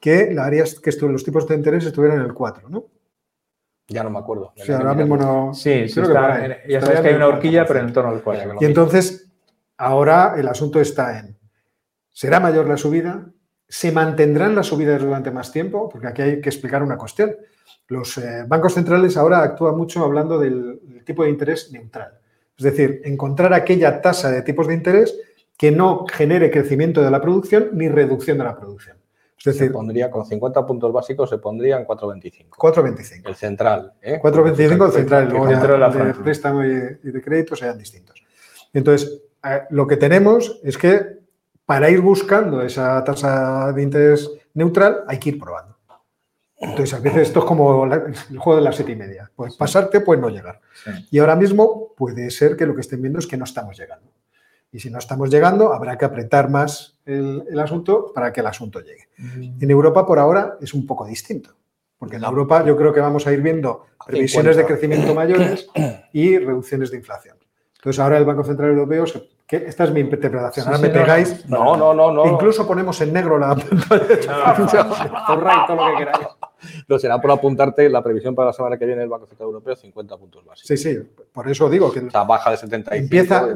que 0.00 0.32
la 0.32 0.44
haría 0.44 0.64
que 0.64 0.92
los 1.06 1.24
tipos 1.24 1.46
de 1.48 1.54
interés 1.54 1.86
estuvieran 1.86 2.18
en 2.18 2.26
el 2.26 2.34
4, 2.34 2.68
¿no? 2.68 2.84
Ya 3.88 4.02
no 4.02 4.10
me 4.10 4.18
acuerdo. 4.18 4.52
Sí, 4.56 4.72
ahora 4.72 4.94
mismo 4.94 5.16
no. 5.16 5.52
Sí, 5.52 5.88
sí 5.88 6.00
ya 6.68 6.80
sabes 6.80 7.00
que 7.00 7.08
hay 7.08 7.14
una 7.14 7.28
horquilla, 7.28 7.66
pero 7.66 7.80
en 7.80 7.92
torno 7.92 8.10
al 8.10 8.22
4. 8.22 8.56
Y 8.60 8.64
entonces, 8.64 9.28
ahora 9.76 10.34
el 10.36 10.48
asunto 10.48 10.80
está 10.80 11.18
en: 11.18 11.36
¿será 12.10 12.40
mayor 12.40 12.66
la 12.66 12.76
subida? 12.76 13.26
¿Se 13.68 13.92
mantendrán 13.92 14.54
las 14.54 14.66
subidas 14.66 15.00
durante 15.00 15.30
más 15.30 15.50
tiempo? 15.50 15.88
Porque 15.88 16.06
aquí 16.06 16.22
hay 16.22 16.40
que 16.40 16.48
explicar 16.48 16.82
una 16.82 16.96
cuestión. 16.96 17.36
Los 17.88 18.18
eh, 18.18 18.44
bancos 18.46 18.74
centrales 18.74 19.16
ahora 19.16 19.42
actúan 19.42 19.76
mucho 19.76 20.04
hablando 20.04 20.38
del 20.38 21.02
tipo 21.04 21.24
de 21.24 21.30
interés 21.30 21.70
neutral. 21.72 22.12
Es 22.56 22.64
decir, 22.64 23.02
encontrar 23.04 23.52
aquella 23.52 24.00
tasa 24.00 24.30
de 24.30 24.42
tipos 24.42 24.68
de 24.68 24.74
interés 24.74 25.14
que 25.56 25.70
no 25.70 26.06
genere 26.06 26.50
crecimiento 26.50 27.02
de 27.02 27.10
la 27.10 27.20
producción 27.20 27.70
ni 27.72 27.88
reducción 27.88 28.38
de 28.38 28.44
la 28.44 28.56
producción. 28.56 28.96
Es 29.38 29.44
decir, 29.44 29.68
se 29.68 29.72
pondría 29.72 30.10
con 30.10 30.24
50 30.24 30.66
puntos 30.66 30.92
básicos, 30.92 31.28
se 31.28 31.38
pondría 31.38 31.76
en 31.76 31.86
4,25. 31.86 32.48
4,25. 32.50 33.28
El 33.28 33.34
central. 33.34 33.92
¿eh? 34.00 34.18
4,25 34.22 34.86
el 34.86 34.92
central. 34.92 35.28
Luego 35.28 35.50
ya 35.50 35.90
de 35.90 36.14
préstamo 36.14 36.64
y 36.64 36.70
de 36.70 37.22
crédito 37.22 37.54
sean 37.54 37.76
distintos. 37.76 38.24
Entonces, 38.72 39.20
eh, 39.44 39.62
lo 39.70 39.86
que 39.86 39.96
tenemos 39.98 40.60
es 40.64 40.78
que 40.78 41.23
para 41.66 41.90
ir 41.90 42.00
buscando 42.00 42.62
esa 42.62 43.02
tasa 43.04 43.72
de 43.72 43.82
interés 43.82 44.30
neutral 44.54 45.04
hay 45.06 45.18
que 45.18 45.30
ir 45.30 45.38
probando. 45.38 45.74
Entonces, 46.56 46.94
a 46.94 47.00
veces 47.00 47.22
esto 47.22 47.40
es 47.40 47.44
como 47.44 47.84
el 47.84 48.38
juego 48.38 48.56
de 48.56 48.64
las 48.64 48.76
siete 48.76 48.92
y 48.92 48.96
media. 48.96 49.30
Pues 49.34 49.56
pasarte, 49.56 50.00
pues 50.00 50.18
no 50.18 50.28
llegar. 50.28 50.60
Y 51.10 51.18
ahora 51.18 51.36
mismo 51.36 51.92
puede 51.96 52.30
ser 52.30 52.56
que 52.56 52.64
lo 52.64 52.74
que 52.74 52.80
estén 52.80 53.02
viendo 53.02 53.18
es 53.18 53.26
que 53.26 53.36
no 53.36 53.44
estamos 53.44 53.76
llegando. 53.76 54.10
Y 54.72 54.80
si 54.80 54.90
no 54.90 54.98
estamos 54.98 55.30
llegando, 55.30 55.72
habrá 55.72 55.98
que 55.98 56.04
apretar 56.04 56.50
más 56.50 56.98
el, 57.04 57.58
asunto 57.58 58.12
para 58.14 58.32
que 58.32 58.40
el 58.40 58.46
asunto 58.46 58.80
llegue. 58.80 59.08
En 59.18 59.70
Europa, 59.70 60.06
por 60.06 60.18
ahora, 60.18 60.56
es 60.60 60.74
un 60.74 60.86
poco 60.86 61.04
distinto. 61.04 61.54
Porque 61.98 62.16
en 62.16 62.24
Europa 62.24 62.64
yo 62.64 62.76
creo 62.76 62.92
que 62.92 63.00
vamos 63.00 63.26
a 63.26 63.32
ir 63.32 63.40
viendo 63.40 63.86
previsiones 64.04 64.56
de 64.56 64.64
crecimiento 64.64 65.14
mayores 65.14 65.68
y 66.12 66.38
reducciones 66.38 66.90
de 66.90 66.96
inflación. 66.96 67.36
Entonces, 67.76 68.00
ahora 68.00 68.18
el 68.18 68.24
Banco 68.24 68.44
Central 68.44 68.70
Europeo 68.70 69.06
se 69.06 69.18
esta 69.54 69.84
es 69.84 69.90
mi 69.92 70.00
interpretación. 70.00 70.66
Ahora 70.66 70.78
me 70.78 70.88
pegáis. 70.88 71.48
No, 71.48 71.76
no, 71.76 71.94
no, 71.94 72.12
no. 72.12 72.26
Incluso 72.26 72.66
ponemos 72.66 73.00
en 73.00 73.12
negro 73.12 73.38
la 73.38 73.54
todo 73.54 73.96
lo 75.76 75.92
que 75.92 75.98
queráis. 75.98 76.26
No, 76.88 76.98
será 76.98 77.20
por 77.20 77.30
apuntarte 77.30 77.88
la 77.90 78.02
previsión 78.02 78.34
para 78.34 78.46
la 78.46 78.52
semana 78.52 78.78
que 78.78 78.86
viene 78.86 79.02
del 79.02 79.10
Banco 79.10 79.26
Central 79.26 79.48
Europeo, 79.48 79.76
50 79.76 80.16
puntos 80.16 80.44
básicos. 80.44 80.66
Sí, 80.66 80.76
sí, 80.76 80.98
por 81.32 81.48
eso 81.48 81.68
digo 81.68 81.92
que. 81.92 82.00
O 82.00 82.26
baja 82.26 82.50
de 82.50 82.56
75. 82.56 82.94
Empieza, 82.94 83.46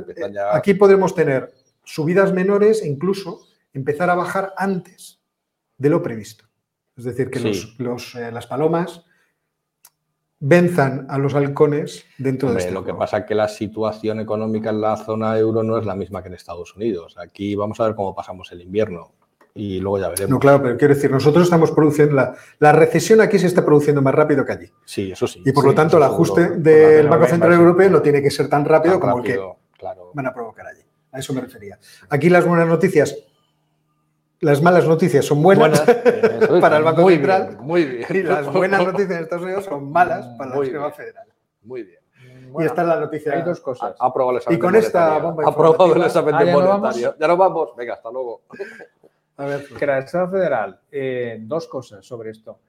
Aquí 0.52 0.74
podremos 0.74 1.14
tener 1.14 1.52
subidas 1.84 2.32
menores 2.32 2.82
e 2.82 2.88
incluso 2.88 3.46
empezar 3.72 4.10
a 4.10 4.14
bajar 4.14 4.52
antes 4.56 5.20
de 5.78 5.88
lo 5.88 6.02
previsto. 6.02 6.44
Es 6.96 7.04
decir, 7.04 7.30
que 7.30 7.40
los, 7.78 8.14
eh, 8.16 8.30
las 8.32 8.46
palomas 8.46 9.04
venzan 10.40 11.06
a 11.08 11.18
los 11.18 11.34
halcones 11.34 12.04
dentro 12.16 12.52
de 12.52 12.60
este 12.60 12.70
Lo 12.70 12.84
que 12.84 12.94
pasa 12.94 13.18
es 13.18 13.24
que 13.24 13.34
la 13.34 13.48
situación 13.48 14.20
económica 14.20 14.70
en 14.70 14.80
la 14.80 14.96
zona 14.96 15.36
euro 15.38 15.62
no 15.62 15.78
es 15.78 15.86
la 15.86 15.94
misma 15.94 16.22
que 16.22 16.28
en 16.28 16.34
Estados 16.34 16.76
Unidos. 16.76 17.16
Aquí 17.18 17.54
vamos 17.54 17.80
a 17.80 17.86
ver 17.86 17.94
cómo 17.94 18.14
pasamos 18.14 18.52
el 18.52 18.62
invierno 18.62 19.12
y 19.54 19.80
luego 19.80 19.98
ya 19.98 20.08
veremos. 20.08 20.30
No, 20.30 20.38
claro, 20.38 20.62
pero 20.62 20.76
quiero 20.76 20.94
decir, 20.94 21.10
nosotros 21.10 21.44
estamos 21.44 21.72
produciendo, 21.72 22.14
la, 22.14 22.34
la 22.60 22.72
recesión 22.72 23.20
aquí 23.20 23.38
se 23.38 23.48
está 23.48 23.64
produciendo 23.64 24.00
más 24.00 24.14
rápido 24.14 24.44
que 24.44 24.52
allí. 24.52 24.72
Sí, 24.84 25.10
eso 25.10 25.26
sí. 25.26 25.42
Y 25.44 25.50
por 25.50 25.64
lo 25.64 25.74
tanto, 25.74 25.96
el 25.96 26.04
ajuste 26.04 26.50
del 26.58 27.08
Banco 27.08 27.26
Central 27.26 27.52
Europeo 27.54 27.90
no 27.90 28.00
tiene 28.00 28.22
que 28.22 28.30
ser 28.30 28.48
tan 28.48 28.64
rápido 28.64 29.00
como 29.00 29.18
el 29.18 29.24
que 29.24 29.40
van 30.14 30.26
a 30.26 30.32
provocar 30.32 30.66
allí. 30.66 30.82
A 31.10 31.18
eso 31.18 31.32
me 31.32 31.40
refería. 31.40 31.78
Aquí 32.10 32.28
las 32.28 32.46
buenas 32.46 32.68
noticias 32.68 33.16
las 34.40 34.62
malas 34.62 34.86
noticias 34.86 35.24
son 35.24 35.42
buenas, 35.42 35.80
para 36.60 36.76
el 36.76 36.84
Banco 36.84 37.08
Central 37.08 37.58
muy 37.60 37.84
bien. 37.84 38.06
y 38.10 38.22
las 38.22 38.52
buenas 38.52 38.80
noticias 38.86 39.08
de 39.08 39.20
Estados 39.22 39.44
Unidos 39.44 39.64
son 39.64 39.90
malas 39.90 40.26
para 40.38 40.50
la 40.50 40.60
Reserva 40.60 40.90
Federal. 40.92 41.28
Muy 41.62 41.82
bien. 41.82 42.00
y 42.58 42.64
esta 42.64 42.82
es 42.82 42.88
la 42.88 43.00
noticia. 43.00 43.32
Hay 43.32 43.42
dos 43.42 43.60
cosas. 43.60 43.96
Ha, 43.98 44.06
aprobado 44.06 44.32
el 44.32 44.36
examen 44.38 44.58
Y 44.58 44.60
con 44.60 44.76
esta 44.76 45.18
bomba 45.18 45.44
aprobado 45.46 45.94
el 45.94 46.02
examen 46.02 46.34
ah, 46.34 46.44
¿ya 46.44 46.52
monetario. 46.52 47.16
ya 47.18 47.28
nos 47.28 47.38
vamos. 47.38 47.76
Venga, 47.76 47.94
hasta 47.94 48.10
luego. 48.10 48.42
A 49.36 49.44
ver, 49.44 49.66
que 49.66 49.86
la 49.86 50.00
Reserva 50.00 50.28
Federal, 50.28 50.80
eh, 50.90 51.38
dos 51.42 51.66
cosas 51.66 52.04
sobre 52.04 52.30
esto. 52.30 52.60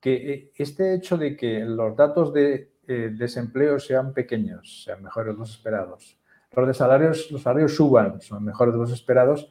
Que 0.00 0.32
eh, 0.32 0.52
este 0.56 0.94
hecho 0.94 1.16
de 1.18 1.36
que 1.36 1.60
los 1.60 1.94
datos 1.96 2.32
de 2.32 2.72
eh, 2.86 3.10
desempleo 3.12 3.78
sean 3.78 4.12
pequeños, 4.12 4.82
sean 4.84 5.02
mejores 5.02 5.34
de 5.34 5.38
los 5.38 5.50
esperados, 5.50 6.18
los 6.52 6.66
de 6.66 6.74
salarios, 6.74 7.30
los 7.30 7.42
salarios 7.42 7.76
suban, 7.76 8.20
son 8.20 8.44
mejores 8.44 8.74
de 8.74 8.80
los 8.80 8.90
esperados, 8.90 9.48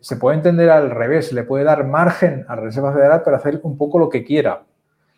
se 0.00 0.16
puede 0.16 0.36
entender 0.36 0.70
al 0.70 0.90
revés, 0.90 1.32
le 1.32 1.44
puede 1.44 1.64
dar 1.64 1.86
margen 1.86 2.44
a 2.48 2.56
la 2.56 2.62
Reserva 2.62 2.92
Federal 2.92 3.22
para 3.22 3.36
hacer 3.36 3.60
un 3.62 3.76
poco 3.76 3.98
lo 3.98 4.08
que 4.08 4.24
quiera. 4.24 4.64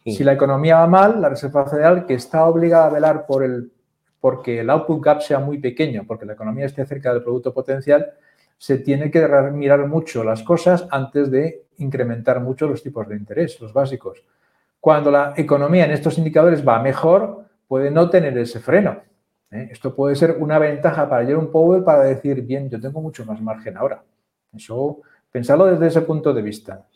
Si 0.05 0.23
la 0.23 0.35
economía 0.35 0.77
va 0.77 0.87
mal, 0.87 1.21
la 1.23 1.31
Reserva 1.31 1.67
Federal, 1.67 2.05
que 2.05 2.15
está 2.15 2.45
obligada 2.45 2.87
a 2.87 2.91
velar 2.91 3.25
por 3.27 3.43
el, 3.43 3.73
porque 4.21 4.61
el 4.61 4.69
output 4.69 5.03
gap 5.03 5.21
sea 5.23 5.39
muy 5.39 5.59
pequeño, 5.59 6.05
porque 6.07 6.27
la 6.27 6.35
economía 6.35 6.67
esté 6.67 6.85
cerca 6.85 7.13
del 7.13 7.23
producto 7.23 7.55
potencial, 7.55 8.13
se 8.59 8.79
tiene 8.79 9.11
que 9.11 9.27
mirar 9.53 9.87
mucho 9.87 10.23
las 10.23 10.43
cosas 10.43 10.87
antes 10.91 11.31
de 11.31 11.65
incrementar 11.79 12.41
mucho 12.41 12.67
los 12.67 12.83
tipos 12.83 13.09
de 13.09 13.17
interés, 13.17 13.61
los 13.61 13.73
básicos. 13.73 14.23
Cuando 14.81 15.11
la 15.11 15.33
economía 15.37 15.87
en 15.87 15.93
estos 15.93 16.19
indicadores 16.19 16.67
va 16.67 16.83
mejor, 16.83 17.47
puede 17.67 17.91
no 17.91 18.11
tener 18.11 18.37
ese 18.37 18.61
freno. 18.61 19.01
¿eh? 19.51 19.69
Esto 19.73 19.95
puede 19.95 20.15
ser 20.15 20.37
una 20.39 20.59
ventaja 20.59 21.09
para 21.09 21.25
Jerome 21.25 21.49
Powell 21.49 21.83
para 21.83 22.03
decir, 22.03 22.43
bien, 22.43 22.69
yo 22.69 22.81
tengo 22.81 23.01
mucho 23.01 23.25
más 23.25 23.41
margen 23.41 23.77
ahora. 23.77 24.03
Eso, 24.57 25.01
pensarlo 25.31 25.67
desde 25.67 25.87
ese 25.89 26.01
punto 26.03 26.33
de 26.33 26.43
vista. 26.43 26.87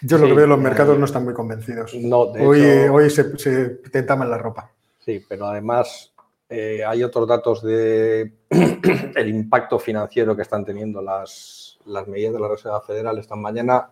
Yo 0.00 0.18
lo 0.18 0.26
que 0.26 0.34
veo, 0.34 0.46
los 0.46 0.58
mercados 0.58 0.98
no 0.98 1.04
están 1.04 1.24
muy 1.24 1.32
convencidos. 1.32 1.94
hoy, 1.94 2.60
hoy 2.60 3.10
se, 3.10 3.38
se 3.38 3.68
tentaman 3.90 4.28
la 4.28 4.38
ropa. 4.38 4.70
Sí, 4.98 5.24
pero 5.28 5.46
además 5.46 6.12
eh, 6.54 6.84
hay 6.84 7.02
otros 7.02 7.26
datos 7.26 7.62
de 7.62 8.30
el 9.16 9.28
impacto 9.28 9.78
financiero 9.78 10.36
que 10.36 10.42
están 10.42 10.66
teniendo 10.66 11.00
las, 11.00 11.78
las 11.86 12.06
medidas 12.06 12.34
de 12.34 12.40
la 12.40 12.48
Reserva 12.48 12.82
Federal 12.82 13.18
esta 13.18 13.36
mañana. 13.36 13.88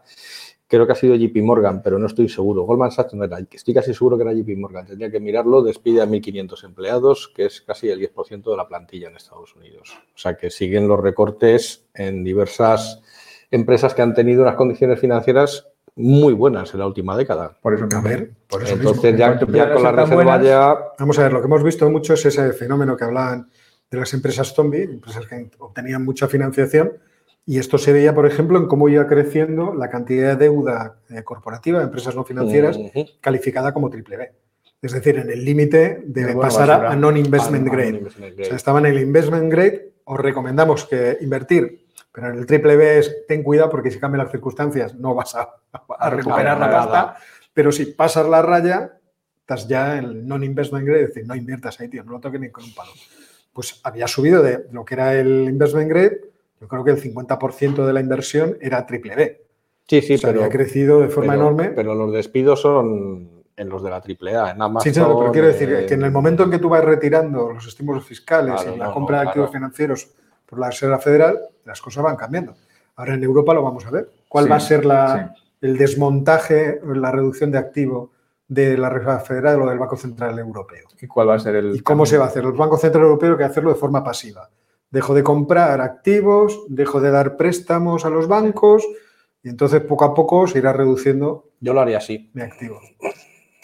Creo 0.71 0.87
que 0.87 0.93
ha 0.93 0.95
sido 0.95 1.17
JP 1.17 1.43
Morgan, 1.43 1.83
pero 1.83 1.99
no 1.99 2.07
estoy 2.07 2.29
seguro. 2.29 2.63
Goldman 2.63 2.93
Sachs 2.93 3.13
no 3.15 3.25
era. 3.25 3.41
Estoy 3.51 3.75
casi 3.75 3.93
seguro 3.93 4.17
que 4.17 4.23
era 4.23 4.33
JP 4.33 4.57
Morgan. 4.57 4.87
Tendría 4.87 5.11
que 5.11 5.19
mirarlo. 5.19 5.63
Despide 5.63 6.01
a 6.01 6.07
1.500 6.07 6.65
empleados, 6.65 7.33
que 7.35 7.47
es 7.47 7.61
casi 7.63 7.89
el 7.89 7.99
10% 7.99 8.49
de 8.49 8.57
la 8.57 8.69
plantilla 8.69 9.09
en 9.09 9.17
Estados 9.17 9.57
Unidos. 9.57 9.99
O 10.15 10.19
sea 10.19 10.37
que 10.37 10.49
siguen 10.49 10.87
los 10.87 11.01
recortes 11.01 11.87
en 11.93 12.23
diversas 12.23 13.03
empresas 13.51 13.95
que 13.95 14.03
han 14.03 14.15
tenido 14.15 14.43
unas 14.43 14.55
condiciones 14.55 15.01
financieras 15.01 15.67
muy 15.97 16.35
buenas 16.35 16.73
en 16.73 16.79
la 16.79 16.87
última 16.87 17.17
década. 17.17 17.59
Por 17.61 17.75
eso, 17.75 17.89
a 17.93 18.01
ver, 18.01 18.31
por 18.47 18.63
eso 18.63 18.75
Entonces, 18.75 19.19
ya, 19.19 19.41
con 19.41 19.83
la 19.83 19.91
reserva 19.91 20.41
ya. 20.41 20.79
Vamos 21.01 21.19
a 21.19 21.25
ver, 21.25 21.33
lo 21.33 21.41
que 21.41 21.47
hemos 21.47 21.65
visto 21.65 21.91
mucho 21.91 22.15
es 22.15 22.25
ese 22.27 22.53
fenómeno 22.53 22.97
que 22.97 23.03
hablaban 23.03 23.51
de 23.91 23.99
las 23.99 24.15
empresas 24.15 24.55
zombie, 24.55 24.85
empresas 24.85 25.27
que 25.27 25.51
obtenían 25.59 26.05
mucha 26.05 26.29
financiación 26.29 26.93
Y 27.47 27.59
esto 27.59 27.79
se 27.79 27.93
veía, 27.93 28.15
por 28.15 28.27
ejemplo, 28.27 28.59
en 28.59 28.67
cómo 28.67 28.89
iba 28.89 29.07
creciendo 29.07 29.75
la 29.75 29.89
cantidad 29.89 30.37
de 30.37 30.45
deuda 30.45 30.97
eh, 31.09 31.23
corporativa 31.23 31.79
de 31.79 31.87
empresas 31.87 32.15
no 32.15 32.25
financieras 32.25 32.77
Ujú. 32.77 33.07
calificada 33.21 33.73
como 33.73 33.91
triple 33.91 34.17
B. 34.17 34.33
Es 34.83 34.93
decir, 34.93 35.19
en 35.19 35.31
el 35.31 35.45
límite 35.45 36.03
de 36.07 36.23
buena 36.33 36.41
pasar 36.41 36.71
a, 36.71 36.93
a 36.93 36.97
non-investment 36.97 37.69
grade. 37.69 37.99
O 37.99 38.09
grade. 38.17 38.45
sea, 38.45 38.57
estaba 38.57 38.79
en 38.79 38.87
el 38.87 39.01
investment 39.01 39.51
grade, 39.51 39.93
os 40.05 40.19
recomendamos 40.19 40.87
que 40.87 41.19
invertir, 41.21 41.87
pero 42.13 42.29
en 42.29 42.39
el 42.39 42.47
triple 42.47 42.77
B 42.77 42.99
es 42.99 43.27
ten 43.29 43.43
cuidado 43.43 43.71
porque 43.71 43.91
si 43.91 43.99
cambian 43.99 44.25
las 44.25 44.33
circunstancias 44.33 44.95
no 44.95 45.15
vas 45.15 45.35
a, 45.35 45.49
a 45.99 46.11
recuperar 46.11 46.59
la 46.59 46.71
pasta, 46.71 47.17
pero 47.53 47.73
si 47.73 47.87
pasas 47.87 48.27
la 48.27 48.43
raya, 48.43 48.99
estás 49.41 49.69
ya 49.69 49.99
en 49.99 50.05
el 50.05 50.27
non-investment 50.29 50.87
grade, 50.87 51.03
es 51.03 51.09
decir, 51.09 51.27
no 51.27 51.35
inviertas 51.35 51.79
ahí, 51.81 51.89
tío, 51.89 52.05
no 52.05 52.13
lo 52.13 52.21
toques 52.21 52.41
ni 52.41 52.51
con 52.51 52.65
un 52.65 52.75
palo. 52.75 52.93
Pues 53.53 53.81
había 53.83 54.07
subido 54.07 54.43
de 54.43 54.67
lo 54.73 54.85
que 54.85 54.95
era 54.95 55.15
el 55.15 55.45
investment 55.49 55.91
grade, 55.91 56.30
yo 56.61 56.69
creo 56.69 56.85
que 56.85 56.91
el 56.93 57.03
50% 57.03 57.87
de 57.87 57.93
la 57.93 58.01
inversión 58.01 58.57
era 58.61 58.87
triple 58.87 59.17
B. 59.17 59.45
Sí, 59.89 60.03
sí, 60.03 60.15
O 60.15 60.19
sea, 60.19 60.31
pero, 60.31 60.41
había 60.45 60.53
crecido 60.53 61.01
de 61.01 61.09
forma 61.09 61.33
pero- 61.33 61.43
enorme. 61.49 61.69
Pero 61.71 61.95
los 61.95 62.13
despidos 62.13 62.61
son 62.61 63.43
en 63.57 63.69
los 63.69 63.83
de 63.83 63.91
la 63.91 63.97
AAA, 64.01 64.53
en 64.53 64.63
Amazon. 64.63 64.83
Sí, 64.83 64.95
sí, 64.99 65.01
pero 65.05 65.33
quiero 65.33 65.49
decir 65.49 65.73
eh, 65.73 65.87
que 65.87 65.95
en 65.95 66.03
el 66.03 66.11
momento 66.13 66.45
en 66.45 66.51
que 66.51 66.59
tú 66.59 66.69
vas 66.69 66.85
retirando 66.85 67.51
los 67.53 67.67
estímulos 67.67 68.05
fiscales 68.05 68.55
Claro, 68.55 68.75
y 68.75 68.79
la 68.79 68.87
no, 68.87 68.93
compra 68.95 69.17
no, 69.19 69.23
de 69.23 69.29
activos 69.29 69.51
claro. 69.51 69.65
financieros 69.65 70.11
por 70.47 70.59
la 70.59 70.69
Reserva 70.71 70.99
Federal, 70.99 71.39
las 71.65 71.81
cosas 71.81 72.03
van 72.05 72.17
cambiando. 72.17 72.55
Ahora 72.97 73.15
en 73.15 73.23
Europa 73.25 73.53
lo 73.55 73.63
vamos 73.63 73.85
a 73.87 73.91
ver. 73.91 74.11
¿Cuál 74.29 74.45
Sí, 74.45 74.51
va 74.51 74.57
a 74.57 74.61
ser 74.61 74.85
la, 74.85 75.35
el 75.61 75.77
desmontaje, 75.77 76.81
la 76.85 77.11
reducción 77.11 77.51
de 77.51 77.59
activo 77.59 78.13
de 78.49 78.77
la 78.79 78.89
Reserva 78.89 79.19
Federal 79.21 79.63
o 79.63 79.69
del 79.69 79.79
Banco 79.79 79.97
Central 79.97 80.39
Europeo? 80.39 80.87
¿Y 81.01 81.07
cuál 81.07 81.29
va 81.29 81.35
a 81.35 81.39
ser 81.39 81.57
el 81.57 81.77
¿Y 81.77 81.81
cómo 81.81 82.07
se 82.07 82.17
va 82.19 82.25
a 82.25 82.29
hacer? 82.29 82.45
El 82.45 82.53
Banco 82.53 82.79
Central 82.79 83.05
Europeo 83.05 83.37
que 83.37 83.45
hacerlo 83.45 83.71
de 83.71 83.77
forma 83.77 84.03
pasiva. 84.03 84.49
Dejo 84.91 85.15
de 85.15 85.23
comprar 85.23 85.81
activos, 85.81 86.65
dejo 86.69 87.01
de 87.01 87.11
dar 87.11 87.37
préstamos 87.37 88.05
a 88.05 88.11
los 88.11 88.27
bancos 88.27 88.85
y 89.43 89.49
entonces 89.49 89.81
poco 89.83 90.05
a 90.05 90.15
poco 90.15 90.47
se 90.49 90.59
irá 90.59 90.73
reduciendo 90.73 91.51
Yo 91.61 91.73
lo 91.75 91.81
haría 91.81 91.99
así. 91.99 92.31
mi 92.35 92.43
activo. 92.43 92.81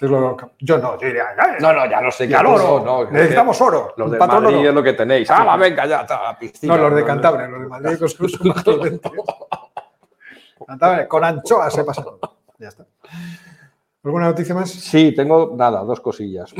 Lo- 0.01 0.37
yo 0.61 0.77
no, 0.79 1.01
yo 1.01 1.07
diría, 1.07 1.25
"Ay, 1.39 1.53
No, 1.59 1.73
no, 1.73 1.87
ya 1.91 2.01
lo 2.03 2.11
sé. 2.13 2.27
y 2.27 2.35
al 2.35 2.45
tú 2.45 2.53
oro, 2.53 2.83
no, 2.85 3.11
necesitamos 3.11 3.59
oro. 3.63 3.95
Los 3.97 4.11
de 4.11 4.19
Madrid 4.19 4.47
oro. 4.59 4.69
es 4.69 4.75
lo 4.75 4.83
que 4.83 4.93
tenéis. 4.93 5.31
¡Ah, 5.31 5.57
venga, 5.57 5.87
ya 5.87 6.03
está! 6.03 6.23
la 6.23 6.39
piscina! 6.39 6.77
No, 6.77 6.83
los 6.91 6.97
de 6.97 7.05
Cantabria, 7.05 7.49
los 7.49 7.61
de 7.63 7.67
Madrid 7.67 7.99
más 8.45 8.63
prudentes. 8.65 9.13
Cantabria, 10.67 11.09
con 11.09 11.25
anchoas 11.25 11.73
se 11.75 11.83
pasa. 11.85 12.05
Ya 12.59 12.69
está. 12.69 12.87
¿Alguna 14.05 14.27
noticia 14.27 14.55
más? 14.55 14.71
Sí, 14.71 15.13
tengo 15.17 15.55
nada, 15.57 15.81
dos 15.83 16.01
cosillas. 16.01 16.53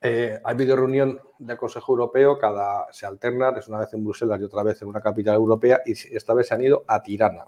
Eh, 0.00 0.38
ha 0.42 0.50
habido 0.50 0.76
reunión 0.76 1.20
del 1.38 1.56
Consejo 1.56 1.92
Europeo, 1.92 2.38
cada 2.38 2.86
se 2.92 3.06
alternan, 3.06 3.56
es 3.56 3.68
una 3.68 3.78
vez 3.78 3.92
en 3.92 4.04
Bruselas 4.04 4.40
y 4.40 4.44
otra 4.44 4.62
vez 4.62 4.80
en 4.82 4.88
una 4.88 5.00
capital 5.00 5.34
europea, 5.34 5.80
y 5.84 5.92
esta 5.92 6.34
vez 6.34 6.48
se 6.48 6.54
han 6.54 6.62
ido 6.62 6.84
a 6.86 7.02
Tirana, 7.02 7.46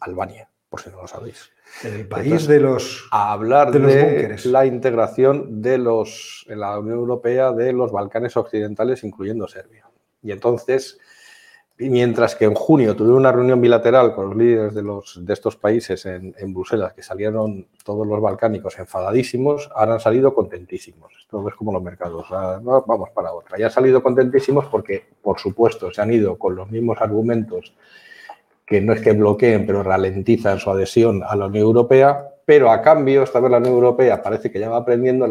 Albania, 0.00 0.48
por 0.68 0.80
si 0.80 0.90
no 0.90 1.02
lo 1.02 1.06
sabéis. 1.06 1.50
El 1.82 2.08
país 2.08 2.46
de 2.46 2.60
los. 2.60 3.08
a 3.10 3.32
hablar 3.32 3.72
De 3.72 3.80
de, 3.80 4.02
búnkeres. 4.02 4.46
la 4.46 4.66
integración 4.66 5.60
de 5.60 5.78
los 5.78 6.46
en 6.48 6.60
la 6.60 6.78
Unión 6.78 6.98
Europea 6.98 7.52
de 7.52 7.72
los 7.72 7.92
Balcanes 7.92 8.36
occidentales, 8.36 9.04
incluyendo 9.04 9.48
Serbia. 9.48 9.86
Y 10.22 10.32
entonces, 10.32 10.98
mientras 11.78 12.34
que 12.34 12.46
en 12.46 12.54
junio 12.54 12.96
tuve 12.96 13.12
una 13.12 13.32
reunión 13.32 13.60
bilateral 13.60 14.14
con 14.14 14.30
los 14.30 14.36
líderes 14.36 14.74
de, 14.74 15.32
estos 15.32 15.56
países 15.56 16.06
en, 16.06 16.54
Bruselas, 16.54 16.94
que 16.94 17.02
salieron 17.02 17.66
todos 17.84 18.06
los 18.06 18.20
balcánicos 18.20 18.78
enfadadísimos, 18.78 19.70
ahora 19.74 19.94
han 19.94 20.00
salido 20.00 20.34
contentísimos. 20.34 21.12
Esto 21.20 21.46
es 21.48 21.54
como 21.54 21.72
los 21.72 21.82
mercados, 21.82 22.26
no, 22.62 22.84
vamos 22.86 23.10
para 23.10 23.32
otra. 23.32 23.58
Ya 23.58 23.66
han 23.66 23.72
salido 23.72 24.02
contentísimos 24.02 24.66
porque, 24.66 25.04
por 25.20 25.38
supuesto, 25.38 25.92
se 25.92 26.00
han 26.00 26.12
ido 26.12 26.38
con 26.38 26.56
los 26.56 26.70
mismos 26.70 26.98
argumentos 27.00 27.74
que 28.64 28.80
no 28.80 28.92
es 28.92 29.00
que 29.00 29.12
bloqueen, 29.12 29.64
pero 29.64 29.82
ralentizan 29.82 30.58
su 30.58 30.70
adhesión 30.70 31.22
a 31.22 31.36
la 31.36 31.46
Unión 31.46 31.66
Europea, 31.66 32.30
pero 32.44 32.70
a 32.70 32.82
cambio, 32.82 33.22
esta 33.22 33.38
vez 33.38 33.50
la 33.50 33.58
Unión 33.58 33.74
Europea 33.74 34.22
parece 34.22 34.50
que 34.50 34.58
ya 34.58 34.68
va 34.68 34.78
aprendiendo, 34.78 35.26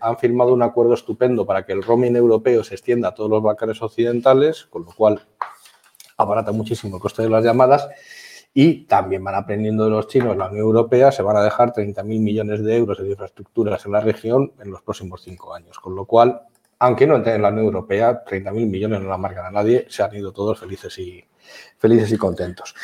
han 0.00 0.18
firmado 0.18 0.52
un 0.52 0.62
acuerdo 0.62 0.94
estupendo 0.94 1.46
para 1.46 1.64
que 1.64 1.72
el 1.72 1.82
roaming 1.82 2.14
europeo 2.14 2.62
se 2.62 2.74
extienda 2.74 3.08
a 3.08 3.14
todos 3.14 3.30
los 3.30 3.42
Balcanes 3.42 3.82
occidentales, 3.82 4.66
con 4.70 4.84
lo 4.84 4.92
cual 4.92 5.20
abarata 6.16 6.52
muchísimo 6.52 6.96
el 6.96 7.02
coste 7.02 7.22
de 7.22 7.30
las 7.30 7.44
llamadas 7.44 7.88
y 8.58 8.84
también 8.84 9.22
van 9.22 9.34
aprendiendo 9.34 9.84
de 9.84 9.90
los 9.90 10.08
chinos, 10.08 10.36
la 10.36 10.48
Unión 10.48 10.64
Europea 10.64 11.12
se 11.12 11.22
van 11.22 11.36
a 11.36 11.42
dejar 11.42 11.72
30.000 11.72 12.04
millones 12.04 12.64
de 12.64 12.76
euros 12.76 12.98
de 12.98 13.10
infraestructuras 13.10 13.84
en 13.84 13.92
la 13.92 14.00
región 14.00 14.52
en 14.58 14.70
los 14.70 14.80
próximos 14.80 15.20
cinco 15.22 15.54
años, 15.54 15.78
con 15.78 15.94
lo 15.94 16.06
cual, 16.06 16.40
aunque 16.78 17.06
no 17.06 17.16
entren 17.16 17.36
en 17.36 17.42
la 17.42 17.48
Unión 17.50 17.66
Europea, 17.66 18.24
30.000 18.24 18.52
millones 18.66 19.02
no 19.02 19.10
la 19.10 19.18
marcan 19.18 19.44
a 19.44 19.50
nadie, 19.50 19.84
se 19.90 20.02
han 20.02 20.14
ido 20.16 20.32
todos 20.32 20.58
felices 20.58 20.98
y, 20.98 21.22
felices 21.76 22.10
y 22.12 22.16
contentos. 22.16 22.74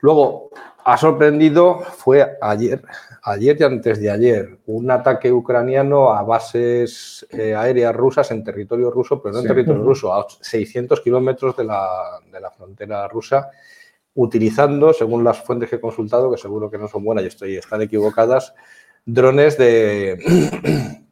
Luego, 0.00 0.48
ha 0.90 0.96
sorprendido, 0.96 1.80
fue 1.80 2.38
ayer, 2.40 2.80
ayer 3.22 3.58
y 3.60 3.62
antes 3.62 4.00
de 4.00 4.10
ayer, 4.10 4.58
un 4.68 4.90
ataque 4.90 5.30
ucraniano 5.30 6.14
a 6.14 6.22
bases 6.22 7.26
eh, 7.30 7.54
aéreas 7.54 7.94
rusas 7.94 8.30
en 8.30 8.42
territorio 8.42 8.90
ruso, 8.90 9.20
pero 9.20 9.34
no 9.34 9.40
Sí. 9.42 9.46
en 9.46 9.52
territorio 9.52 9.82
ruso, 9.82 10.14
a 10.14 10.26
600 10.40 11.02
kilómetros 11.02 11.54
de 11.58 11.64
la, 11.64 12.20
de 12.32 12.40
la 12.40 12.50
frontera 12.50 13.06
rusa, 13.06 13.50
utilizando, 14.14 14.94
según 14.94 15.24
las 15.24 15.42
fuentes 15.44 15.68
que 15.68 15.76
he 15.76 15.80
consultado, 15.80 16.30
que 16.30 16.38
seguro 16.38 16.70
que 16.70 16.78
no 16.78 16.88
son 16.88 17.04
buenas 17.04 17.22
y 17.24 17.26
estoy, 17.26 17.56
están 17.58 17.82
equivocadas, 17.82 18.54
drones 19.04 19.58
de... 19.58 21.04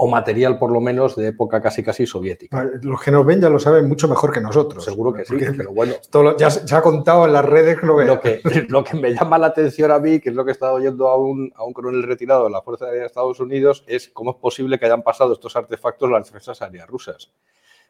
o 0.00 0.06
material 0.06 0.60
por 0.60 0.70
lo 0.70 0.80
menos 0.80 1.16
de 1.16 1.26
época 1.26 1.60
casi 1.60 1.82
casi 1.82 2.06
soviética. 2.06 2.70
Los 2.82 3.02
que 3.02 3.10
nos 3.10 3.26
ven 3.26 3.40
ya 3.40 3.50
lo 3.50 3.58
saben 3.58 3.88
mucho 3.88 4.06
mejor 4.06 4.32
que 4.32 4.40
nosotros. 4.40 4.84
Seguro 4.84 5.12
que 5.12 5.24
sí, 5.24 5.34
pero 5.56 5.72
bueno, 5.72 5.94
ya 6.38 6.50
se 6.50 6.72
ha 6.72 6.80
contado 6.80 7.26
en 7.26 7.32
las 7.32 7.44
redes 7.44 7.82
lo 7.82 8.00
lo 8.00 8.20
que, 8.20 8.40
lo 8.68 8.84
que 8.84 8.96
me 8.96 9.12
llama 9.12 9.38
la 9.38 9.48
atención 9.48 9.90
a 9.90 9.98
mí, 9.98 10.20
que 10.20 10.28
es 10.28 10.36
lo 10.36 10.44
que 10.44 10.52
he 10.52 10.52
estado 10.52 10.74
oyendo 10.74 11.08
a 11.08 11.16
un, 11.16 11.52
a 11.56 11.64
un 11.64 11.72
coronel 11.72 12.04
retirado 12.04 12.44
de 12.44 12.50
la 12.50 12.62
Fuerza 12.62 12.84
Aérea 12.84 13.00
de 13.00 13.06
Estados 13.08 13.40
Unidos, 13.40 13.82
es 13.88 14.08
cómo 14.10 14.30
es 14.30 14.36
posible 14.36 14.78
que 14.78 14.86
hayan 14.86 15.02
pasado 15.02 15.32
estos 15.32 15.56
artefactos 15.56 16.08
a 16.08 16.12
las 16.12 16.26
defensas 16.26 16.62
aéreas 16.62 16.86
rusas. 16.86 17.32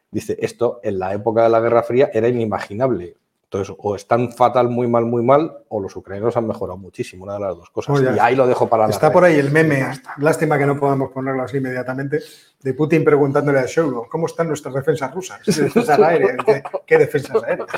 Dice, 0.09 0.35
esto 0.41 0.79
en 0.81 0.97
la 0.97 1.13
época 1.13 1.43
de 1.43 1.49
la 1.49 1.59
Guerra 1.59 1.83
Fría 1.83 2.09
era 2.11 2.27
inimaginable. 2.27 3.17
Entonces, 3.51 3.75
o 3.79 3.95
están 3.95 4.31
fatal, 4.31 4.69
muy 4.69 4.87
mal, 4.87 5.05
muy 5.05 5.23
mal, 5.23 5.63
o 5.69 5.81
los 5.81 5.95
ucranianos 5.95 6.37
han 6.37 6.45
mejorado 6.45 6.77
muchísimo, 6.77 7.23
una 7.23 7.33
de 7.33 7.39
las 7.39 7.57
dos 7.57 7.71
cosas. 7.71 7.99
Ya 7.99 8.15
y 8.15 8.19
ahí 8.19 8.35
lo 8.35 8.45
dejo 8.45 8.69
para 8.69 8.83
la 8.83 8.91
Está 8.91 9.11
por 9.11 9.23
ahí 9.23 9.39
el 9.39 9.49
meme, 9.49 9.83
lástima 10.19 10.55
que 10.59 10.67
no 10.67 10.79
podamos 10.79 11.09
ponerlo 11.09 11.41
así 11.41 11.57
inmediatamente, 11.57 12.19
de 12.61 12.73
Putin 12.75 13.03
preguntándole 13.03 13.57
a 13.57 13.65
Shoigu, 13.65 14.07
¿cómo 14.07 14.27
están 14.27 14.49
nuestras 14.49 14.75
defensas 14.75 15.11
rusas? 15.11 15.41
Defensas 15.43 15.97
aéreas. 15.97 16.37
¿Qué 16.85 16.99
defensas 16.99 17.41
aéreas? 17.41 17.69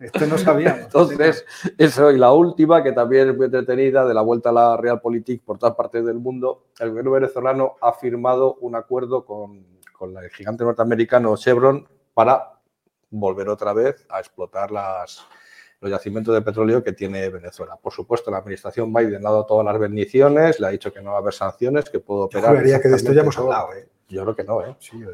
Esto 0.00 0.26
no 0.26 0.36
sabíamos. 0.36 0.80
Entonces, 0.80 1.44
eso 1.78 2.10
y 2.10 2.18
la 2.18 2.32
última, 2.32 2.82
que 2.82 2.90
también 2.90 3.28
es 3.28 3.36
muy 3.36 3.44
entretenida, 3.44 4.04
de 4.04 4.14
la 4.14 4.22
vuelta 4.22 4.48
a 4.48 4.52
la 4.52 4.76
Realpolitik 4.76 5.44
por 5.44 5.58
todas 5.58 5.76
partes 5.76 6.04
del 6.04 6.18
mundo, 6.18 6.64
el 6.80 6.88
gobierno 6.90 7.12
venezolano 7.12 7.76
ha 7.80 7.92
firmado 7.92 8.56
un 8.62 8.74
acuerdo 8.74 9.24
con, 9.24 9.64
con 9.96 10.16
el 10.16 10.28
gigante 10.30 10.64
norteamericano 10.64 11.36
Chevron 11.36 11.86
para 12.14 12.59
volver 13.10 13.48
otra 13.48 13.72
vez 13.72 14.06
a 14.08 14.18
explotar 14.20 14.70
las, 14.70 15.24
los 15.80 15.90
yacimientos 15.90 16.34
de 16.34 16.42
petróleo 16.42 16.82
que 16.84 16.92
tiene 16.92 17.28
Venezuela. 17.28 17.76
Por 17.76 17.92
supuesto, 17.92 18.30
la 18.30 18.38
administración 18.38 18.92
Biden 18.92 19.20
le 19.22 19.28
ha 19.28 19.30
dado 19.30 19.46
todas 19.46 19.64
las 19.66 19.78
bendiciones, 19.78 20.60
le 20.60 20.66
ha 20.66 20.70
dicho 20.70 20.92
que 20.92 21.00
no 21.02 21.10
va 21.10 21.16
a 21.16 21.20
haber 21.20 21.34
sanciones, 21.34 21.90
que 21.90 22.00
puede 22.00 22.20
Yo 22.20 22.24
operar. 22.24 22.50
juraría 22.50 22.80
que 22.80 22.88
de 22.88 22.96
esto 22.96 23.12
ya 23.12 23.22
hemos 23.22 23.36
hablado. 23.38 23.72
¿eh? 23.74 23.88
Yo 24.08 24.22
creo 24.22 24.36
que 24.36 24.44
no, 24.44 24.64
¿eh? 24.64 24.76
Sí, 24.78 25.02
eh. 25.02 25.06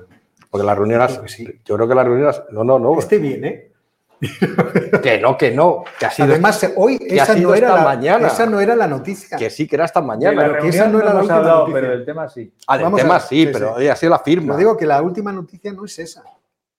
Porque 0.50 0.66
las 0.66 0.76
reuniones, 0.78 1.10
Creo 1.12 1.22
que 1.22 1.28
sí. 1.28 1.60
yo 1.64 1.74
creo 1.76 1.88
que 1.88 1.94
las 1.94 2.04
reuniones, 2.06 2.42
no, 2.50 2.64
no, 2.64 2.78
no, 2.78 2.98
Este 2.98 3.18
viene. 3.18 3.72
que 5.02 5.20
no, 5.20 5.36
que 5.36 5.50
no, 5.50 5.84
que 5.98 6.06
ha 6.06 6.10
sido 6.10 6.28
Además, 6.28 6.72
hoy 6.76 6.98
ha 7.10 7.14
esa 7.24 7.34
sido 7.34 7.50
no, 7.50 7.54
era 7.54 7.66
esta 7.68 7.78
la, 7.80 7.84
mañana. 7.84 8.26
esa 8.28 8.46
no 8.46 8.60
era 8.60 8.74
la 8.74 8.86
noticia. 8.86 9.36
Que 9.36 9.50
sí, 9.50 9.66
que 9.68 9.76
era 9.76 9.84
hasta 9.84 10.00
De 10.00 10.06
mañana. 10.06 10.42
pero 10.46 10.62
que 10.62 10.68
esa 10.68 10.88
no 10.88 11.00
era 11.00 11.12
la 11.12 11.20
última 11.20 11.36
hablado, 11.36 11.58
noticia. 11.60 11.80
pero 11.82 11.92
el 11.92 12.04
tema 12.06 12.28
sí. 12.30 12.52
Ah, 12.66 12.76
del 12.78 12.84
Vamos 12.84 13.00
tema 13.02 13.14
ver, 13.14 13.22
sí, 13.22 13.44
sí, 13.44 13.50
pero 13.52 13.68
sí. 13.68 13.74
oye, 13.76 13.90
ha 13.90 13.96
sido 13.96 14.10
la 14.10 14.18
firma. 14.20 14.52
Lo 14.54 14.58
digo 14.58 14.74
que 14.76 14.86
la 14.86 15.02
última 15.02 15.32
noticia 15.32 15.70
no 15.72 15.84
es 15.84 15.98
esa. 15.98 16.22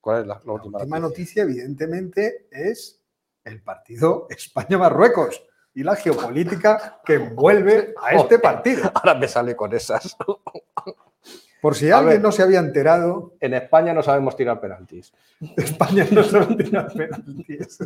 ¿Cuál 0.07 0.21
es 0.21 0.27
la, 0.27 0.35
la 0.35 0.41
La 0.45 0.53
última, 0.53 0.77
última 0.79 0.99
noticia? 1.01 1.43
noticia, 1.43 1.43
evidentemente, 1.43 2.47
es 2.49 3.01
el 3.43 3.61
partido 3.61 4.25
España-Marruecos 4.29 5.43
y 5.73 5.83
la 5.83 5.97
geopolítica 5.97 7.01
que 7.03 7.15
envuelve 7.15 7.93
a 8.01 8.15
este 8.15 8.39
partido. 8.39 8.89
Ahora 8.95 9.15
me 9.15 9.27
sale 9.27 9.53
con 9.53 9.73
esas. 9.73 10.15
Por 11.61 11.75
si 11.75 11.91
A 11.91 11.97
alguien 11.97 12.13
ver. 12.17 12.21
no 12.21 12.31
se 12.31 12.41
había 12.41 12.59
enterado, 12.59 13.33
En 13.41 13.53
España 13.53 13.93
no 13.93 14.01
sabemos 14.01 14.37
tirar 14.37 14.61
penaltis. 14.61 15.11
España 15.57 16.07
no 16.09 16.23
sabe 16.23 16.55
tirar 16.55 16.87
penaltis. 16.93 17.77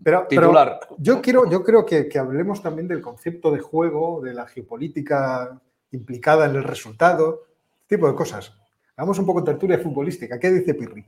Pero, 0.00 0.26
pero 0.28 0.42
Titular. 0.42 0.78
yo, 0.98 1.20
quiero, 1.20 1.50
yo 1.50 1.64
creo 1.64 1.84
que, 1.84 2.08
que 2.08 2.20
hablemos 2.20 2.62
también 2.62 2.86
del 2.86 3.00
concepto 3.00 3.50
de 3.50 3.58
juego, 3.58 4.20
de 4.20 4.32
la 4.32 4.46
geopolítica 4.46 5.60
implicada 5.90 6.46
en 6.46 6.54
el 6.54 6.62
resultado, 6.62 7.46
este 7.82 7.96
tipo 7.96 8.06
de 8.06 8.14
cosas. 8.14 8.52
Hagamos 8.94 9.18
un 9.18 9.26
poco 9.26 9.40
de 9.40 9.46
tertulia 9.46 9.80
futbolística. 9.80 10.38
¿Qué 10.38 10.52
dice 10.52 10.74
Pirri? 10.74 11.04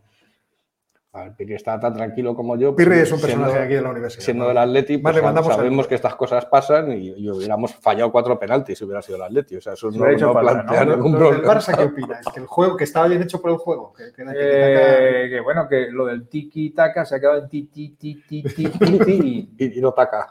A 1.12 1.24
ver, 1.24 1.34
Pirri 1.34 1.54
está 1.54 1.80
tan 1.80 1.92
tranquilo 1.92 2.36
como 2.36 2.56
yo. 2.56 2.76
Pirri 2.76 2.90
pues, 2.90 3.02
es 3.02 3.12
un 3.12 3.18
siendo- 3.18 3.38
personaje 3.46 3.64
aquí 3.66 3.74
en 3.74 3.82
la 3.82 3.90
universidad. 3.90 4.22
Siendo 4.24 4.44
¿no? 4.44 4.48
del 4.50 4.58
Atleti, 4.58 4.98
pues, 4.98 5.16
sabemos 5.16 5.88
que 5.88 5.96
estas 5.96 6.14
cosas 6.14 6.46
pasan 6.46 6.92
y, 6.92 7.08
y 7.08 7.28
hubiéramos 7.28 7.74
fallado 7.74 8.12
cuatro 8.12 8.38
penaltis 8.38 8.78
si 8.78 8.84
hubiera 8.84 9.02
sido 9.02 9.16
el 9.16 9.22
Atleti. 9.24 9.56
O 9.56 9.60
sea, 9.60 9.72
eso 9.72 9.90
Se 9.90 9.98
no, 9.98 10.06
no 10.08 10.38
plantea 10.40 10.84
¿no? 10.84 10.94
ningún 10.94 11.16
problema. 11.16 11.52
Barça, 11.54 11.76
¿qué 11.76 11.82
opináis? 11.82 12.24
Que 12.32 12.38
el 12.38 12.46
juego, 12.46 12.76
que 12.76 12.84
estaba 12.84 13.08
bien 13.08 13.22
hecho 13.22 13.42
por 13.42 13.50
el 13.50 13.56
juego. 13.56 13.92
Que. 13.92 14.04
Eh, 14.36 15.26
que 15.30 15.40
bueno, 15.40 15.66
que 15.68 15.88
lo 15.90 16.06
del 16.06 16.28
tiki-taka 16.28 17.04
se 17.04 17.16
ha 17.16 17.20
quedado 17.20 17.38
en 17.38 17.48
ti, 17.48 17.64
ti, 17.64 17.96
ti, 17.98 18.22
ti, 18.28 18.42
ti, 18.44 18.66
ti, 18.68 18.98
ti. 19.00 19.50
Y, 19.58 19.78
y 19.78 19.80
no 19.80 19.92
taca. 19.92 20.28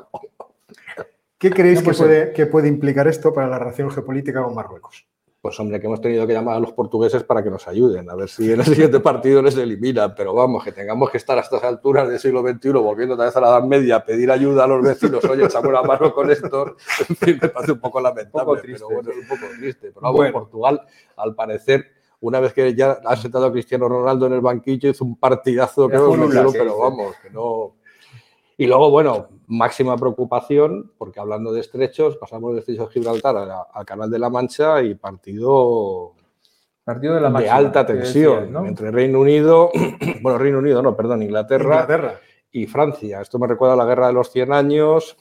¿Qué 1.37 1.49
creéis 1.51 1.79
No, 1.79 1.81
que, 1.81 1.85
pues, 1.87 1.97
puede, 1.97 2.31
que 2.33 2.45
puede 2.45 2.67
implicar 2.69 3.05
esto 3.09 3.33
para 3.33 3.47
la 3.47 3.59
relación 3.59 3.91
geopolítica 3.91 4.41
con 4.43 4.55
Marruecos? 4.55 5.05
Pues 5.41 5.57
hombre, 5.57 5.79
que 5.79 5.87
hemos 5.87 6.01
tenido 6.01 6.27
que 6.27 6.33
llamar 6.33 6.57
a 6.57 6.59
los 6.59 6.73
portugueses 6.73 7.23
para 7.23 7.41
que 7.41 7.49
nos 7.49 7.65
ayuden, 7.65 8.09
a 8.09 8.15
ver 8.15 8.27
si 8.27 8.51
en 8.51 8.59
el 8.59 8.65
siguiente 8.91 8.99
partido 8.99 9.41
les 9.41 9.55
eliminan. 9.55 10.13
Pero 10.13 10.33
vamos, 10.33 10.63
que 10.65 10.73
tengamos 10.73 11.09
que 11.09 11.17
estar 11.17 11.37
a 11.37 11.41
estas 11.41 11.63
alturas 11.63 12.09
del 12.09 12.19
siglo 12.19 12.41
XXI 12.41 12.71
volviendo 12.71 13.13
otra 13.13 13.27
vez 13.27 13.37
a 13.37 13.41
la 13.41 13.47
Edad 13.49 13.63
Media 13.63 13.97
a 13.97 14.05
pedir 14.05 14.29
ayuda 14.31 14.65
a 14.65 14.67
los 14.67 14.83
vecinos, 14.83 15.23
oye, 15.25 15.45
echamos 15.45 15.71
la 15.71 15.83
mano 15.83 16.13
con 16.13 16.29
esto, 16.29 16.75
en 17.09 17.15
fin, 17.15 17.39
me 17.41 17.47
parece 17.47 17.71
un 17.71 17.79
poco 17.79 18.01
lamentable, 18.01 18.41
Un 18.41 18.45
poco 18.45 18.61
triste, 18.61 18.85
pero 18.85 19.01
bueno, 19.01 19.11
es 19.11 19.17
un 19.17 19.27
poco 19.27 19.53
triste. 19.57 19.91
Pero 19.91 20.01
vamos, 20.01 20.17
Bueno. 20.17 20.33
Portugal, 20.33 20.81
al 21.15 21.35
parecer, 21.35 21.85
una 22.19 22.41
vez 22.41 22.53
que 22.53 22.75
ya 22.75 22.99
ha 23.05 23.15
sentado 23.15 23.45
a 23.45 23.51
Cristiano 23.51 23.87
Ronaldo 23.87 24.25
en 24.25 24.33
el 24.33 24.41
banquillo, 24.41 24.89
hizo 24.89 25.05
un 25.05 25.17
partidazo 25.17 25.85
sí, 25.85 25.91
pero 26.51 26.77
vamos, 26.77 27.15
que 27.23 27.29
no... 27.29 27.78
Y 28.59 28.67
luego, 28.67 28.91
bueno, 28.91 29.27
máxima 29.47 29.95
preocupación, 29.97 30.91
porque 30.97 31.19
hablando 31.21 31.53
de 31.53 31.61
estrechos, 31.61 32.17
pasamos 32.17 32.53
de 32.53 32.59
estrecho 32.59 32.87
de 32.87 32.91
Gibraltar 32.93 33.33
la- 33.35 33.65
al 33.73 33.85
Canal 33.85 34.09
de 34.11 34.19
la 34.19 34.29
Mancha 34.29 34.81
y 34.81 34.95
partido 34.95 36.11
Partido 36.83 37.15
de 37.15 37.21
la 37.21 37.31
de 37.31 37.49
alta 37.49 37.85
tensión 37.85 38.35
decías, 38.39 38.51
¿no? 38.51 38.65
entre 38.65 38.91
Reino 38.91 39.19
Unido, 39.21 39.69
bueno, 40.21 40.37
Reino 40.39 40.57
Unido 40.57 40.81
no, 40.81 40.95
perdón, 40.95 41.21
Inglaterra, 41.23 41.63
Inglaterra. 41.81 42.19
y 42.51 42.65
Francia. 42.65 43.21
Esto 43.21 43.37
me 43.39 43.47
recuerda 43.47 43.75
a 43.75 43.77
la 43.77 43.85
guerra 43.85 44.07
de 44.07 44.13
los 44.13 44.29
100 44.31 44.51
años, 44.51 45.15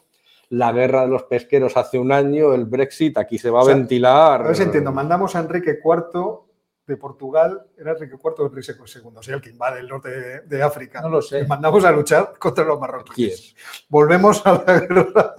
la 0.49 0.73
guerra 0.73 1.03
de 1.03 1.09
los 1.09 1.25
pesqueros 1.25 1.77
hace 1.77 1.99
un 1.99 2.11
año, 2.11 2.55
el 2.55 2.65
Brexit, 2.65 3.19
aquí 3.19 3.37
se 3.39 3.51
va 3.51 3.61
O 3.61 3.65
sea, 3.67 3.75
a 3.75 3.77
ventilar. 3.77 4.57
Si 4.57 4.63
entiendo. 4.63 4.91
Mandamos 4.93 5.37
a 5.37 5.41
Enrique 5.41 5.79
IV 5.85 6.41
de 6.89 6.97
Portugal. 6.97 7.67
Era 7.77 7.93
Enrique 7.93 8.17
IV 8.17 8.35
o 8.39 8.47
Enrique 8.47 8.73
II, 8.73 9.13
o 9.15 9.23
sea, 9.23 9.35
el 9.37 9.41
que 9.41 9.51
invade 9.51 9.81
el 9.81 9.89
norte 9.89 10.09
de, 10.09 10.41
de 10.41 10.63
África. 10.63 11.01
No 11.01 11.11
lo 11.11 11.23
sé. 11.23 11.43
Le 11.43 11.47
mandamos 11.47 11.85
a 11.85 11.93
luchar 11.93 12.35
contra 12.39 12.65
los 12.65 12.81
marroquíes. 12.81 13.55
Volvemos 13.89 14.45
a 14.47 14.53
la 14.55 14.81
guerra. 14.81 15.35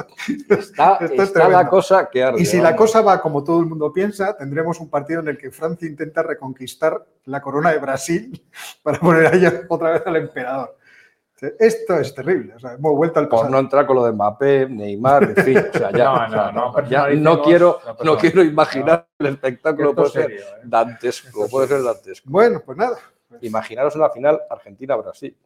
Está, 0.50 0.96
Esto 1.02 1.24
es 1.24 1.50
la 1.50 1.68
cosa 1.68 2.10
que 2.10 2.24
arde. 2.24 2.42
Y 2.42 2.46
si 2.46 2.62
la 2.62 2.76
cosa 2.76 3.02
va 3.02 3.22
como 3.22 3.44
todo 3.44 3.60
el 3.60 3.66
mundo 3.66 3.92
piensa, 3.92 4.38
tendremos 4.38 4.80
un 4.80 4.90
partido 4.90 5.20
en 5.22 5.30
el 5.30 5.38
que 5.38 5.52
Francia 5.52 5.88
intenta 5.88 6.24
reconquistar 6.24 7.06
la 7.26 7.42
corona 7.42 7.72
de 7.72 7.80
Brasil 7.80 8.48
para 8.84 9.00
poner 9.00 9.28
ahí 9.28 9.44
otra 9.68 9.92
vez 9.92 10.04
al 10.06 10.16
emperador. 10.16 10.78
Esto 11.42 11.96
es 12.00 12.14
terrible. 12.14 12.56
O 12.56 12.60
sea, 12.60 12.74
hemos 12.74 12.94
vuelto 12.96 13.20
al 13.20 13.28
Por 13.28 13.40
pasado. 13.40 13.52
no 13.52 13.60
entrar 13.60 13.86
con 13.86 13.96
lo 13.96 14.06
de 14.06 14.12
Mbappé, 14.12 14.68
Neymar, 14.70 15.24
en 15.24 15.36
fin. 15.38 15.58
O 15.58 15.78
sea, 15.78 15.92
ya, 15.92 16.04
No, 16.06 16.14
o 16.14 16.30
sea, 16.30 16.52
no, 16.52 16.72
no, 16.74 16.90
ya 16.90 17.10
no 17.10 17.42
quiero, 17.42 17.80
no 17.86 18.04
no 18.04 18.18
quiero 18.18 18.44
imaginar 18.44 19.08
el 19.20 19.28
espectáculo, 19.28 19.94
puede 19.96 20.10
ser 20.10 20.24
serio, 20.24 20.42
¿eh? 20.42 20.62
dantesco, 20.64 21.48
puede 21.50 21.68
ser 21.68 21.78
serio. 21.78 21.94
dantesco. 21.94 22.30
Bueno, 22.30 22.62
pues 22.66 22.78
nada. 22.78 22.98
Imaginaros 23.42 23.96
una 23.96 24.10
final 24.10 24.42
Argentina-Brasil. 24.50 25.38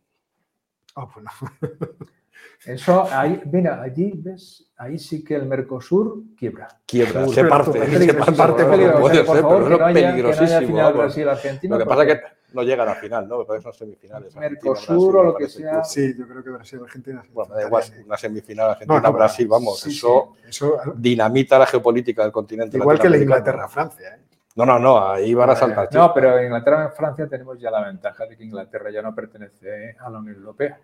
Ah, 0.96 1.08
pues 1.12 1.26
no. 1.26 1.32
Eso, 2.66 3.08
ahí, 3.12 3.42
mira, 3.52 3.82
allí 3.82 4.14
ves, 4.16 4.72
ahí 4.78 4.98
sí 4.98 5.24
que 5.24 5.36
el 5.36 5.46
Mercosur 5.46 6.24
quiebra. 6.38 6.68
Quiebra, 6.86 7.26
Uy, 7.26 7.34
se 7.34 7.42
pero 7.44 7.50
parte, 7.50 7.72
se 7.72 8.34
parte, 8.34 8.66
puede 8.66 9.16
ser, 9.16 9.26
favor, 9.26 9.64
pero 9.64 9.68
que 9.68 9.74
es 9.74 9.80
no 9.80 9.86
haya, 9.86 9.94
que 9.94 10.02
no 10.02 10.10
haya 10.10 10.12
peligrosísimo. 10.12 10.68
final 10.68 10.84
vamos. 10.84 10.98
Brasil-Argentina. 10.98 11.78
Lo 11.78 11.84
que 11.84 11.90
pasa 11.90 12.04
es 12.04 12.08
que 12.08 12.22
no 12.54 12.64
llegan 12.64 12.88
a 12.88 12.96
final, 12.96 13.28
¿no? 13.28 13.40
Me 13.40 13.46
parece 13.46 13.64
que 13.66 13.72
son 13.72 13.88
semifinales. 13.88 14.36
Mercosur 14.36 15.18
o 15.18 15.24
lo 15.24 15.36
que 15.36 15.50
sea. 15.50 15.84
Sí, 15.84 16.16
yo 16.18 16.28
creo 16.28 16.44
que 16.44 16.50
Brasil 16.52 16.80
Argentina. 16.84 17.24
se 17.24 17.32
Bueno, 17.32 17.56
da 17.56 17.66
igual, 17.66 17.84
¿eh? 17.84 18.04
una 18.06 18.18
semifinal 18.18 18.66
No, 18.68 18.72
Argentina-Brasil, 18.72 19.48
no, 19.48 19.52
vamos, 19.52 19.80
sí, 19.80 19.90
eso 19.90 20.34
sí, 20.42 20.50
eso, 20.50 20.78
dinamita 20.96 21.58
la 21.60 21.66
geopolítica 21.66 22.24
del 22.24 22.32
continente. 22.32 22.78
igual 22.78 23.00
que 23.00 23.10
la. 23.10 23.18
Inglaterra-Francia. 23.18 24.16
¿eh? 24.16 24.20
No, 24.56 24.66
no, 24.66 24.78
no, 24.78 25.10
ahí 25.10 25.34
van 25.34 25.50
a 25.50 25.56
saltar. 25.56 25.90
No, 25.94 26.14
pero 26.14 26.38
en 26.38 26.46
Inglaterra 26.46 26.84
en 26.86 26.92
Francia 26.92 27.28
tenemos 27.28 27.60
ya 27.60 27.72
la 27.72 27.84
ventaja 27.84 28.28
de 28.28 28.38
que 28.38 28.44
Inglaterra 28.44 28.92
ya 28.92 29.02
no 29.02 29.16
pertenece 29.16 29.96
a 30.00 30.10
la 30.12 30.20
Unión 30.20 30.36
Europea. 30.36 30.80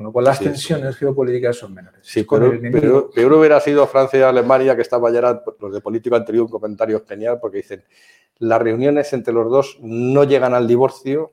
Con 0.00 0.06
lo 0.06 0.12
cual 0.12 0.24
las 0.24 0.38
Sí, 0.38 0.44
tensiones 0.44 0.96
geopolíticas 0.96 1.58
son 1.58 1.74
menores. 1.74 2.00
Sí, 2.02 2.24
pero, 2.24 2.50
pero- 2.72 3.10
peor 3.10 3.32
hubiera 3.34 3.60
sido 3.60 3.86
Francia 3.86 4.18
y 4.18 4.22
Alemania, 4.22 4.74
que 4.74 4.80
estaba 4.80 5.10
ya, 5.10 5.42
los 5.60 5.74
de 5.74 5.80
político 5.82 6.16
han 6.16 6.24
tenido 6.24 6.44
un 6.46 6.50
comentario 6.50 7.04
genial, 7.06 7.38
porque 7.38 7.58
dicen, 7.58 7.84
las 8.38 8.62
reuniones 8.62 9.12
entre 9.12 9.34
los 9.34 9.50
dos 9.50 9.76
no 9.82 10.24
llegan 10.24 10.54
al 10.54 10.66
divorcio, 10.66 11.32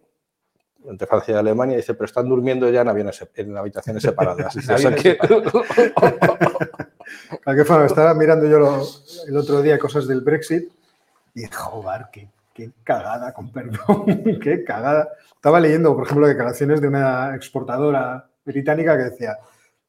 entre 0.86 1.08
Francia 1.08 1.36
y 1.36 1.38
Alemania, 1.38 1.78
dice, 1.78 1.94
pero 1.94 2.08
están 2.08 2.28
durmiendo 2.28 2.70
ya 2.70 2.82
en, 2.82 2.90
aviones, 2.90 3.26
en 3.36 3.56
habitaciones 3.56 4.04
separadas. 4.04 4.54
Dice, 4.54 4.74
o 4.74 4.78
sea 4.78 4.90
Aviones 4.90 5.02
que- 5.02 5.18
¿A 7.46 7.56
qué 7.56 7.64
fue? 7.64 7.86
Estaba 7.86 8.14
mirando 8.16 8.48
yo 8.50 8.60
lo- 8.60 8.84
el 9.30 9.38
otro 9.38 9.62
día 9.62 9.80
cosas 9.80 10.10
del 10.10 10.20
Brexit 10.20 10.70
y 11.36 11.46
joder, 11.46 12.08
qué, 12.12 12.28
qué 12.54 12.72
cagada, 12.84 13.34
con 13.34 13.50
perdón, 13.50 14.04
qué 14.44 14.66
cagada. 14.66 15.08
Estaba 15.36 15.62
leyendo, 15.62 15.96
por 15.96 16.04
ejemplo, 16.06 16.28
declaraciones 16.28 16.82
de 16.82 16.90
una 16.90 17.34
exportadora 17.36 18.26
británica 18.48 18.98
que 18.98 19.04
decía, 19.04 19.38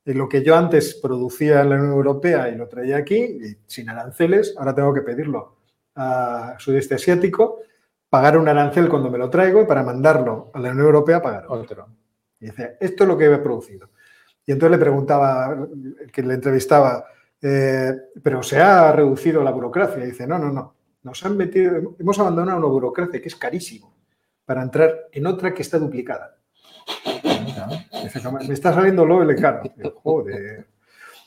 "En 0.04 0.18
lo 0.18 0.28
que 0.28 0.42
yo 0.42 0.56
antes 0.56 0.94
producía 1.00 1.62
en 1.62 1.70
la 1.70 1.76
Unión 1.76 1.92
Europea 1.92 2.50
y 2.50 2.56
lo 2.56 2.68
traía 2.68 2.98
aquí, 2.98 3.16
y 3.16 3.56
sin 3.66 3.88
aranceles, 3.88 4.54
ahora 4.58 4.74
tengo 4.74 4.92
que 4.92 5.02
pedirlo 5.02 5.56
a 5.94 6.56
sudeste 6.58 6.96
asiático, 6.96 7.60
pagar 8.10 8.36
un 8.36 8.48
arancel 8.48 8.88
cuando 8.88 9.10
me 9.10 9.18
lo 9.18 9.30
traigo 9.30 9.62
y 9.62 9.66
para 9.66 9.82
mandarlo 9.82 10.50
a 10.52 10.60
la 10.60 10.70
Unión 10.70 10.86
Europea 10.86 11.22
pagar 11.22 11.46
otro". 11.48 11.86
Y 12.40 12.46
dice, 12.46 12.76
esto 12.80 13.04
es 13.04 13.08
lo 13.08 13.16
que 13.16 13.26
he 13.26 13.38
producido. 13.38 13.90
Y 14.46 14.52
entonces 14.52 14.78
le 14.78 14.82
preguntaba, 14.82 15.66
que 16.12 16.22
le 16.22 16.34
entrevistaba, 16.34 17.04
eh, 17.42 17.92
pero 18.22 18.42
se 18.42 18.58
ha 18.58 18.92
reducido 18.92 19.42
la 19.42 19.50
burocracia. 19.50 20.02
Y 20.02 20.06
dice, 20.06 20.26
no, 20.26 20.38
no, 20.38 20.50
no. 20.50 20.74
Nos 21.02 21.24
han 21.24 21.36
metido, 21.36 21.94
hemos 21.98 22.18
abandonado 22.18 22.58
una 22.58 22.66
burocracia 22.66 23.20
que 23.20 23.28
es 23.28 23.36
carísimo 23.36 23.94
para 24.44 24.62
entrar 24.62 25.08
en 25.12 25.26
otra 25.26 25.52
que 25.52 25.62
está 25.62 25.78
duplicada. 25.78 26.38
Dice, 28.08 28.22
"Como 28.22 28.38
me 28.38 28.54
está 28.54 28.72
saliendo 28.72 29.04
lo 29.04 29.22
yo, 29.22 29.92
Joder. 30.02 30.66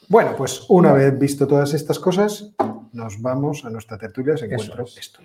Bueno, 0.09 0.35
pues 0.35 0.65
una 0.67 0.93
vez 0.93 1.17
visto 1.17 1.47
todas 1.47 1.73
estas 1.73 1.99
cosas, 1.99 2.53
nos 2.91 3.21
vamos 3.21 3.63
a 3.65 3.69
nuestra 3.69 3.97
tertulia. 3.97 4.35
Se 4.35 4.47
es. 4.53 4.97
esto. 4.97 5.19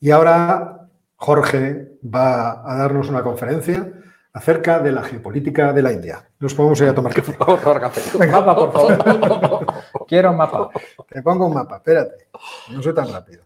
Y 0.00 0.10
ahora 0.10 0.86
Jorge 1.16 1.92
va 2.04 2.70
a 2.70 2.76
darnos 2.76 3.08
una 3.08 3.22
conferencia 3.22 3.90
acerca 4.34 4.80
de 4.80 4.92
la 4.92 5.02
geopolítica 5.02 5.72
de 5.72 5.80
la 5.80 5.92
India. 5.92 6.28
Nos 6.40 6.54
podemos 6.54 6.80
ir 6.80 6.88
a 6.88 6.94
tomar 6.94 7.14
café. 7.14 7.32
A 7.38 7.56
tomar 7.56 7.80
café. 7.80 8.18
Venga. 8.18 8.40
Mapa, 8.40 8.56
por 8.56 8.72
favor. 8.72 9.66
Quiero 10.08 10.32
un 10.32 10.36
mapa. 10.36 10.68
Te 11.08 11.22
pongo 11.22 11.46
un 11.46 11.54
mapa, 11.54 11.76
espérate. 11.76 12.28
No 12.70 12.82
soy 12.82 12.94
tan 12.94 13.10
rápido. 13.10 13.44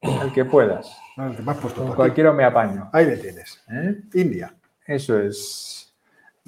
El 0.00 0.32
que 0.32 0.44
puedas. 0.44 0.96
No, 1.16 1.26
el 1.26 1.36
que 1.36 1.42
me 1.42 1.52
has 1.52 1.58
puesto 1.58 1.82
Con 1.82 1.94
cualquiera 1.94 2.32
me 2.32 2.44
apaño. 2.44 2.88
Ahí 2.92 3.06
le 3.06 3.16
tienes. 3.16 3.62
¿eh? 3.70 4.02
India. 4.14 4.54
Eso 4.86 5.18
es. 5.18 5.94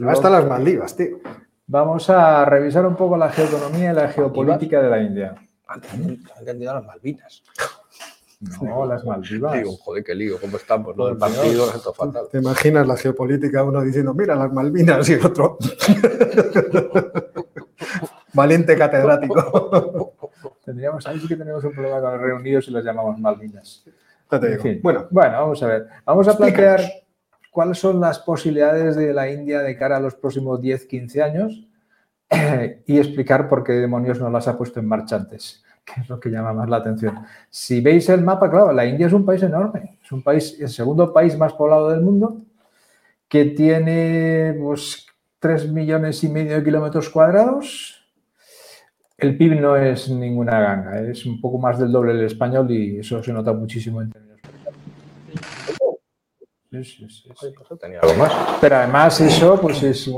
Hasta 0.07 0.31
las 0.31 0.47
Maldivas, 0.47 0.95
tío. 0.95 1.19
Vamos 1.67 2.09
a 2.11 2.45
revisar 2.45 2.87
un 2.87 2.95
poco 2.95 3.17
la 3.17 3.31
geoeconomía 3.31 3.91
y 3.93 3.95
la 3.95 4.09
geopolítica 4.09 4.81
de 4.81 4.89
la 4.89 5.03
India. 5.03 5.35
Han 5.67 5.83
entendido 6.39 6.75
las 6.75 6.85
Malvinas. 6.85 7.43
No, 8.61 8.85
las 8.85 9.05
Maldivas. 9.05 9.55
Digo, 9.55 9.73
joder, 9.77 10.05
qué 10.05 10.15
lío, 10.15 10.39
¿cómo 10.41 10.59
estamos? 10.59 10.95
Lo 10.97 11.07
del 11.07 11.17
Por 11.17 11.31
partido 11.33 11.67
siento 11.71 11.93
fatal. 11.95 12.27
¿Te 12.31 12.39
imaginas 12.39 12.87
la 12.87 12.97
geopolítica? 12.97 13.63
Uno 13.65 13.81
diciendo, 13.83 14.13
mira, 14.13 14.35
las 14.35 14.53
Malvinas 14.53 15.09
y 15.09 15.15
el 15.15 15.25
otro. 15.25 15.57
Valiente 18.35 18.77
catedrático. 18.77 20.13
Tendríamos, 20.65 21.07
ahí 21.07 21.19
sí 21.21 21.29
que 21.29 21.37
tenemos 21.37 21.65
un 21.65 21.73
problema 21.73 22.01
con 22.01 22.13
los 22.13 22.21
reunidos 22.21 22.69
y 22.69 22.71
los 22.73 22.85
llamamos 22.85 23.19
Malvinas. 23.19 23.85
Te 24.29 24.37
En 24.37 24.43
digo. 24.51 24.63
fin. 24.63 24.81
Bueno, 24.83 25.07
Bueno, 25.11 25.33
vamos 25.41 25.63
a 25.63 25.67
ver. 25.67 25.87
Vamos 26.05 26.29
a 26.29 26.37
plantear 26.37 26.81
cuáles 27.51 27.79
son 27.79 28.01
las 28.01 28.19
posibilidades 28.19 28.97
de 28.97 29.15
la 29.15 29.31
India 29.31 29.61
de 29.61 29.77
cara 29.79 29.97
a 29.97 30.01
los 30.01 30.15
próximos 30.15 30.61
10, 30.61 30.85
15 30.87 31.23
años 31.23 31.67
y 32.87 32.99
explicar 32.99 33.49
por 33.49 33.65
qué 33.65 33.73
demonios 33.75 34.21
no 34.21 34.29
las 34.29 34.49
ha 34.49 34.59
puesto 34.59 34.81
en 34.81 34.89
marcha 34.89 35.17
antes, 35.17 35.63
que 35.87 36.01
es 36.01 36.09
lo 36.09 36.19
que 36.19 36.31
llama 36.31 36.53
más 36.53 36.69
la 36.69 36.79
atención. 36.79 37.25
Si 37.49 37.81
veis 37.81 38.09
el 38.09 38.23
mapa, 38.23 38.51
claro, 38.51 38.73
la 38.73 38.85
India 38.85 39.07
es 39.07 39.13
un 39.13 39.25
país 39.25 39.43
enorme, 39.43 39.99
es 40.03 40.13
un 40.13 40.23
país, 40.23 40.59
el 40.61 40.69
segundo 40.69 41.13
país 41.13 41.39
más 41.39 41.53
poblado 41.53 41.91
del 41.91 42.01
mundo, 42.01 42.43
que 43.29 43.47
tiene 43.47 44.57
pues, 44.61 45.07
3 45.39 45.71
millones 45.73 46.23
y 46.25 46.29
medio 46.29 46.57
de 46.57 46.65
kilómetros 46.65 47.09
cuadrados. 47.09 48.03
El 49.17 49.39
PIB 49.39 49.61
no 49.61 49.77
es 49.77 50.11
ninguna 50.11 50.61
ganga, 50.61 51.01
es 51.01 51.25
un 51.25 51.41
poco 51.41 51.59
más 51.59 51.79
del 51.79 51.91
doble 51.91 52.15
del 52.15 52.27
español 52.27 52.71
y 52.71 52.99
eso 52.99 53.23
se 53.23 53.33
nota 53.33 53.53
muchísimo 53.53 54.03
en 54.03 54.11
términos. 54.11 54.41
Sí. 56.85 57.07
Pero 58.61 58.77
además 58.77 59.21
eso 59.21 59.59
pues 59.59 59.83
es 59.83 60.11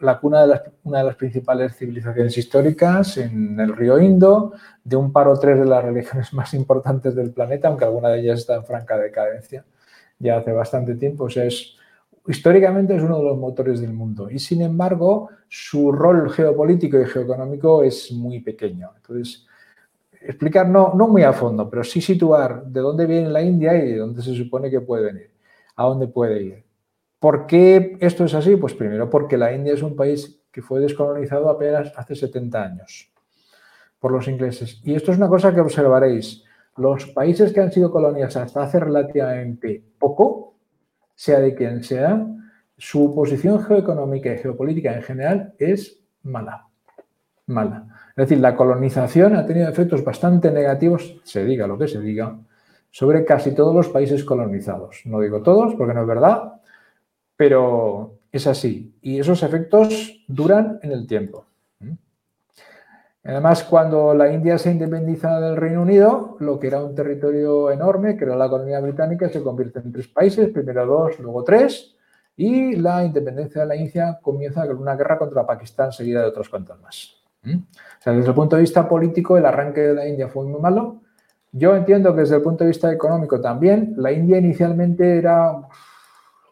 la 0.00 0.18
cuna 0.20 0.42
de 0.42 0.48
las, 0.48 0.62
una 0.84 0.98
de 0.98 1.04
las 1.04 1.16
principales 1.16 1.76
civilizaciones 1.76 2.36
históricas 2.36 3.16
en 3.16 3.58
el 3.58 3.74
río 3.74 3.98
Indo, 3.98 4.52
de 4.84 4.96
un 4.96 5.12
par 5.12 5.28
o 5.28 5.38
tres 5.38 5.58
de 5.58 5.66
las 5.66 5.84
religiones 5.84 6.32
más 6.34 6.54
importantes 6.54 7.14
del 7.14 7.32
planeta, 7.32 7.68
aunque 7.68 7.84
alguna 7.84 8.10
de 8.10 8.20
ellas 8.20 8.40
está 8.40 8.56
en 8.56 8.64
franca 8.64 8.96
decadencia 8.98 9.64
ya 10.18 10.38
hace 10.38 10.52
bastante 10.52 10.94
tiempo. 10.94 11.24
O 11.24 11.28
es, 11.28 11.76
históricamente 12.26 12.96
es 12.96 13.02
uno 13.02 13.18
de 13.18 13.24
los 13.24 13.38
motores 13.38 13.80
del 13.80 13.92
mundo 13.92 14.30
y 14.30 14.38
sin 14.38 14.62
embargo 14.62 15.30
su 15.48 15.92
rol 15.92 16.30
geopolítico 16.30 17.00
y 17.00 17.06
geoeconómico 17.06 17.82
es 17.82 18.12
muy 18.12 18.40
pequeño. 18.40 18.90
Entonces, 18.96 19.46
explicar 20.20 20.68
no, 20.68 20.94
no 20.94 21.08
muy 21.08 21.22
a 21.22 21.32
fondo, 21.32 21.68
pero 21.70 21.84
sí 21.84 22.00
situar 22.00 22.64
de 22.66 22.80
dónde 22.80 23.06
viene 23.06 23.28
la 23.28 23.42
India 23.42 23.76
y 23.76 23.92
de 23.92 23.98
dónde 23.98 24.22
se 24.22 24.34
supone 24.34 24.70
que 24.70 24.80
puede 24.80 25.04
venir, 25.04 25.30
a 25.76 25.84
dónde 25.84 26.08
puede 26.08 26.42
ir. 26.42 26.65
¿Por 27.18 27.46
qué 27.46 27.96
esto 28.00 28.24
es 28.24 28.34
así? 28.34 28.56
Pues 28.56 28.74
primero 28.74 29.08
porque 29.08 29.36
la 29.36 29.52
India 29.52 29.74
es 29.74 29.82
un 29.82 29.96
país 29.96 30.42
que 30.52 30.62
fue 30.62 30.80
descolonizado 30.80 31.48
apenas 31.50 31.92
hace 31.96 32.14
70 32.14 32.62
años 32.62 33.12
por 33.98 34.12
los 34.12 34.28
ingleses. 34.28 34.80
Y 34.84 34.94
esto 34.94 35.12
es 35.12 35.18
una 35.18 35.28
cosa 35.28 35.54
que 35.54 35.60
observaréis. 35.60 36.44
Los 36.76 37.06
países 37.06 37.52
que 37.52 37.60
han 37.60 37.72
sido 37.72 37.90
colonias 37.90 38.36
hasta 38.36 38.62
hace 38.62 38.78
relativamente 38.78 39.82
poco, 39.98 40.54
sea 41.14 41.40
de 41.40 41.54
quien 41.54 41.82
sea, 41.82 42.26
su 42.76 43.14
posición 43.14 43.62
geoeconómica 43.64 44.32
y 44.32 44.38
geopolítica 44.38 44.94
en 44.94 45.02
general 45.02 45.54
es 45.58 46.02
mala. 46.22 46.66
Mala. 47.46 47.86
Es 48.10 48.28
decir, 48.28 48.38
la 48.38 48.54
colonización 48.54 49.36
ha 49.36 49.46
tenido 49.46 49.68
efectos 49.68 50.04
bastante 50.04 50.50
negativos, 50.50 51.20
se 51.24 51.44
diga 51.44 51.66
lo 51.66 51.78
que 51.78 51.88
se 51.88 52.00
diga, 52.00 52.38
sobre 52.90 53.24
casi 53.24 53.54
todos 53.54 53.74
los 53.74 53.88
países 53.88 54.24
colonizados. 54.24 55.02
No 55.06 55.20
digo 55.20 55.42
todos, 55.42 55.74
porque 55.74 55.94
no 55.94 56.02
es 56.02 56.06
verdad, 56.06 56.55
pero 57.36 58.18
es 58.32 58.46
así. 58.46 58.96
Y 59.02 59.20
esos 59.20 59.42
efectos 59.42 60.24
duran 60.26 60.78
en 60.82 60.92
el 60.92 61.06
tiempo. 61.06 61.46
Además, 63.24 63.64
cuando 63.64 64.14
la 64.14 64.32
India 64.32 64.56
se 64.56 64.70
independiza 64.70 65.40
del 65.40 65.56
Reino 65.56 65.82
Unido, 65.82 66.36
lo 66.38 66.60
que 66.60 66.68
era 66.68 66.80
un 66.84 66.94
territorio 66.94 67.72
enorme, 67.72 68.16
que 68.16 68.24
era 68.24 68.36
la 68.36 68.48
colonia 68.48 68.78
británica, 68.78 69.28
se 69.28 69.42
convierte 69.42 69.80
en 69.80 69.90
tres 69.90 70.06
países, 70.06 70.48
primero 70.50 70.86
dos, 70.86 71.18
luego 71.18 71.42
tres, 71.42 71.96
y 72.36 72.76
la 72.76 73.04
independencia 73.04 73.62
de 73.62 73.66
la 73.66 73.74
India 73.74 74.20
comienza 74.22 74.64
con 74.68 74.78
una 74.78 74.94
guerra 74.94 75.18
contra 75.18 75.44
Pakistán 75.44 75.90
seguida 75.90 76.20
de 76.20 76.28
otras 76.28 76.48
cuantas 76.48 76.80
más. 76.80 77.16
O 77.44 78.02
sea, 78.02 78.12
desde 78.12 78.28
el 78.28 78.34
punto 78.34 78.54
de 78.54 78.62
vista 78.62 78.88
político, 78.88 79.36
el 79.36 79.46
arranque 79.46 79.80
de 79.80 79.94
la 79.94 80.06
India 80.06 80.28
fue 80.28 80.44
muy 80.44 80.60
malo. 80.60 81.00
Yo 81.50 81.74
entiendo 81.74 82.14
que 82.14 82.20
desde 82.20 82.36
el 82.36 82.42
punto 82.42 82.62
de 82.62 82.68
vista 82.68 82.92
económico 82.92 83.40
también, 83.40 83.94
la 83.96 84.12
India 84.12 84.38
inicialmente 84.38 85.18
era 85.18 85.52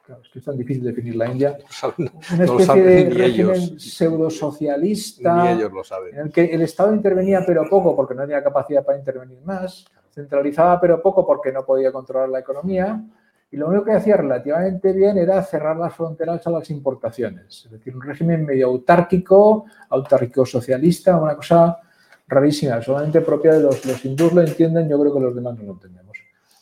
Claro, 0.05 0.21
es 0.23 0.29
que 0.29 0.39
es 0.39 0.45
tan 0.45 0.57
difícil 0.59 0.85
definir 0.85 1.17
la 1.17 1.31
India. 1.31 1.57
Una 1.97 2.45
especie 2.45 2.83
de 2.83 3.11
régimen 3.11 3.81
pseudo-socialista 3.81 5.53
en 5.53 6.19
el 6.19 6.33
que 6.33 6.45
el 6.45 6.61
Estado 6.61 6.95
intervenía 6.95 7.43
pero 7.47 7.67
poco 7.71 7.97
porque 7.97 8.15
no 8.15 8.23
tenía 8.23 8.43
capacidad 8.43 8.85
para 8.85 8.99
intervenir 8.99 9.41
más, 9.43 9.87
centralizaba 10.11 10.79
pero 10.79 11.01
poco 11.01 11.27
porque 11.27 11.51
no 11.51 11.65
podía 11.65 11.91
controlar 11.91 12.29
la 12.29 12.41
economía 12.41 13.03
y 13.51 13.57
lo 13.57 13.69
único 13.69 13.85
que 13.85 13.93
hacía 13.93 14.17
relativamente 14.17 14.93
bien 14.93 15.17
era 15.17 15.43
cerrar 15.43 15.77
las 15.77 15.95
fronteras 15.95 16.47
a 16.47 16.51
las 16.51 16.69
importaciones. 16.71 17.65
Es 17.65 17.71
decir, 17.71 17.95
un 17.95 18.03
régimen 18.03 18.45
medio 18.45 18.67
autárquico, 18.67 19.65
autárquico-socialista, 19.89 21.17
una 21.17 21.37
cosa 21.37 21.79
rarísima, 22.27 22.83
solamente 22.83 23.21
propia 23.21 23.55
de 23.55 23.61
los, 23.61 23.87
los 23.87 24.05
hindús 24.05 24.33
lo 24.33 24.43
entienden, 24.43 24.89
yo 24.89 25.01
creo 25.01 25.15
que 25.15 25.21
los 25.21 25.35
demás 25.35 25.57
no 25.57 25.65
lo 25.65 25.73
entendemos. 25.75 26.04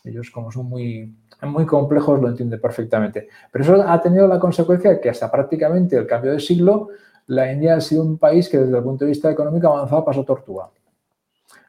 Ellos 0.05 0.31
como 0.31 0.51
son 0.51 0.67
muy 0.67 1.15
muy 1.47 1.67
complejos 1.67 2.21
lo 2.21 2.29
entiende 2.29 2.59
perfectamente. 2.59 3.29
Pero 3.51 3.65
eso 3.65 3.89
ha 3.89 4.01
tenido 4.01 4.27
la 4.29 4.39
consecuencia 4.39 4.91
de 4.91 5.01
que 5.01 5.11
hasta 5.11 5.31
prácticamente 5.31 5.97
el 5.97 6.07
cambio 6.07 6.33
de 6.33 6.41
siglo, 6.41 6.91
la 7.27 7.51
India 7.53 7.77
ha 7.77 7.81
sido 7.81 8.03
un 8.03 8.19
país 8.19 8.49
que 8.49 8.59
desde 8.59 8.77
el 8.77 8.83
punto 8.83 9.05
de 9.05 9.11
vista 9.11 9.31
económico 9.31 9.69
avanzado 9.69 10.05
paso 10.05 10.25
tortuga. 10.25 10.71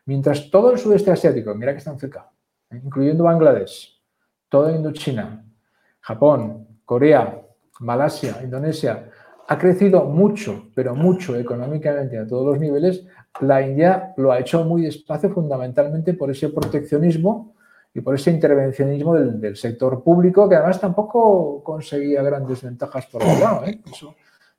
Mientras 0.06 0.50
todo 0.52 0.72
el 0.72 0.78
sudeste 0.78 1.12
asiático, 1.12 1.54
mira 1.56 1.72
que 1.72 1.78
está 1.78 1.98
cerca, 1.98 2.30
incluyendo 2.72 3.24
Bangladesh, 3.24 4.02
toda 4.50 4.72
Indochina, 4.72 5.46
Japón, 6.02 6.68
Corea, 6.86 7.42
Malasia, 7.80 8.42
Indonesia, 8.44 9.10
ha 9.48 9.58
crecido 9.58 10.06
mucho, 10.06 10.70
pero 10.76 10.96
mucho 10.96 11.36
económicamente 11.36 12.18
a 12.18 12.28
todos 12.28 12.46
los 12.46 12.60
niveles, 12.60 13.06
la 13.42 13.62
India 13.62 14.14
lo 14.18 14.32
ha 14.32 14.40
hecho 14.40 14.64
muy 14.66 14.84
despacio 14.84 15.30
fundamentalmente 15.30 16.14
por 16.14 16.30
ese 16.30 16.50
proteccionismo 16.50 17.53
y 17.94 18.02
por 18.02 18.16
ese 18.16 18.32
intervencionismo 18.32 19.16
del, 19.16 19.56
sector 19.56 20.04
público, 20.04 20.50
que 20.50 20.56
además 20.56 20.80
tampoco 20.80 21.64
conseguía 21.64 22.24
grandes 22.24 22.64
ventajas 22.64 23.06
por 23.06 23.22
otro 23.24 23.40
lado. 23.40 23.66
¿eh? 23.66 23.80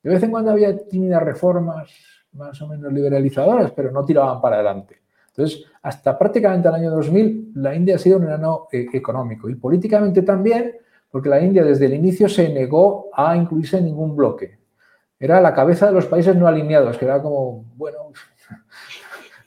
de 0.02 0.10
vez 0.10 0.22
en 0.22 0.30
cuando 0.30 0.50
había 0.50 0.76
tímidas 0.86 1.22
reformas 1.22 1.90
más 2.32 2.60
o 2.62 2.68
menos 2.68 2.92
liberalizadoras, 2.92 3.72
pero 3.72 3.90
no 3.90 4.04
tiraban 4.04 4.40
para 4.40 4.56
adelante. 4.56 5.02
Entonces, 5.28 5.64
hasta 5.82 6.16
prácticamente 6.16 6.68
el 6.68 6.74
año 6.74 6.90
2000, 6.90 7.52
la 7.54 7.74
India 7.74 7.96
ha 7.96 7.98
sido 7.98 8.18
un 8.18 8.24
enano 8.24 8.68
eh, 8.70 8.86
económico 8.92 9.48
y 9.48 9.56
políticamente 9.56 10.22
también, 10.22 10.76
porque 11.10 11.28
la 11.28 11.40
India 11.40 11.64
desde 11.64 11.86
el 11.86 11.94
inicio 11.94 12.28
se 12.28 12.48
negó 12.48 13.08
a 13.12 13.36
incluirse 13.36 13.78
en 13.78 13.86
ningún 13.86 14.14
bloque. 14.14 14.58
Era 15.18 15.40
la 15.40 15.54
cabeza 15.54 15.86
de 15.86 15.92
los 15.92 16.06
países 16.06 16.36
no 16.36 16.46
alineados, 16.46 16.98
que 16.98 17.04
era 17.04 17.20
como, 17.22 17.64
bueno, 17.76 18.12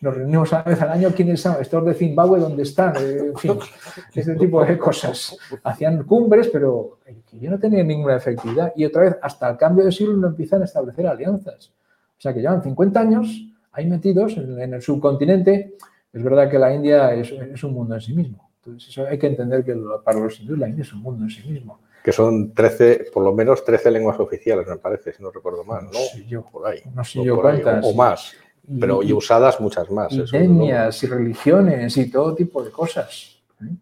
nos 0.02 0.16
reunimos 0.16 0.52
una 0.52 0.64
vez 0.64 0.82
al 0.82 0.90
año, 0.90 1.10
¿quiénes 1.16 1.42
son? 1.42 1.58
Estos 1.60 1.84
de 1.86 1.94
Zimbabue, 1.94 2.40
¿dónde 2.40 2.64
están? 2.64 2.96
Eh, 2.98 3.18
en 3.30 3.38
fin, 3.38 3.60
este 4.14 4.36
tipo 4.36 4.64
de 4.64 4.78
cosas. 4.78 5.36
Hacían 5.64 6.04
cumbres, 6.04 6.50
pero 6.50 7.00
yo 7.32 7.50
no 7.50 7.60
tenía 7.60 7.84
ninguna 7.84 8.16
efectividad. 8.16 8.74
Y 8.76 8.86
otra 8.86 9.04
vez, 9.04 9.18
hasta 9.22 9.50
el 9.50 9.58
cambio 9.58 9.86
de 9.86 9.92
siglo 9.92 10.14
no 10.14 10.28
empiezan 10.28 10.62
a 10.62 10.66
establecer 10.66 11.08
alianzas. 11.08 11.74
O 12.18 12.22
sea 12.22 12.34
que 12.34 12.42
llevan 12.42 12.64
50 12.64 13.00
años 13.00 13.48
ahí 13.72 13.88
metidos 13.88 14.38
en, 14.38 14.74
el 14.74 14.82
subcontinente. 14.82 15.76
Es 16.14 16.24
verdad 16.24 16.50
que 16.50 16.60
la 16.60 16.74
India 16.74 17.14
es, 17.14 17.32
un 17.64 17.74
mundo 17.74 17.96
en 17.96 18.02
sí 18.02 18.14
mismo. 18.14 18.52
Entonces, 18.64 18.90
eso 18.90 19.06
hay 19.08 19.18
que 19.18 19.28
entender 19.28 19.64
que 19.64 19.76
para 20.04 20.20
los 20.20 20.40
hindúes 20.40 20.60
la 20.60 20.68
India 20.68 20.82
es 20.82 20.94
un 20.94 21.02
mundo 21.02 21.24
en 21.24 21.30
sí 21.30 21.48
mismo. 21.48 21.80
Que 22.04 22.12
son 22.12 22.54
13, 22.54 23.08
por 23.14 23.24
lo 23.24 23.34
menos 23.34 23.64
13 23.66 23.92
lenguas 23.92 24.20
oficiales, 24.20 24.66
me 24.68 24.78
parece, 24.78 25.14
si 25.14 25.22
no 25.22 25.32
recuerdo 25.32 25.64
mal. 25.64 25.86
No, 25.86 25.92
sé 25.92 26.26
yo, 26.26 26.44
por 26.44 26.68
ahí. 26.68 26.82
No 26.94 27.04
sé 27.04 27.24
yo 27.24 27.40
cuántas. 27.40 27.86
o 27.86 27.94
más. 27.94 28.34
Pero 28.80 29.02
y, 29.02 29.14
usadas 29.14 29.60
muchas 29.62 29.90
más. 29.90 30.12
Y 30.12 30.24
etnias 30.36 31.02
y 31.04 31.08
religiones 31.08 31.96
y 31.98 32.12
todo 32.12 32.36
tipo 32.36 32.64
de 32.64 32.72
cosas. 32.72 33.40
¿eh? 33.62 33.76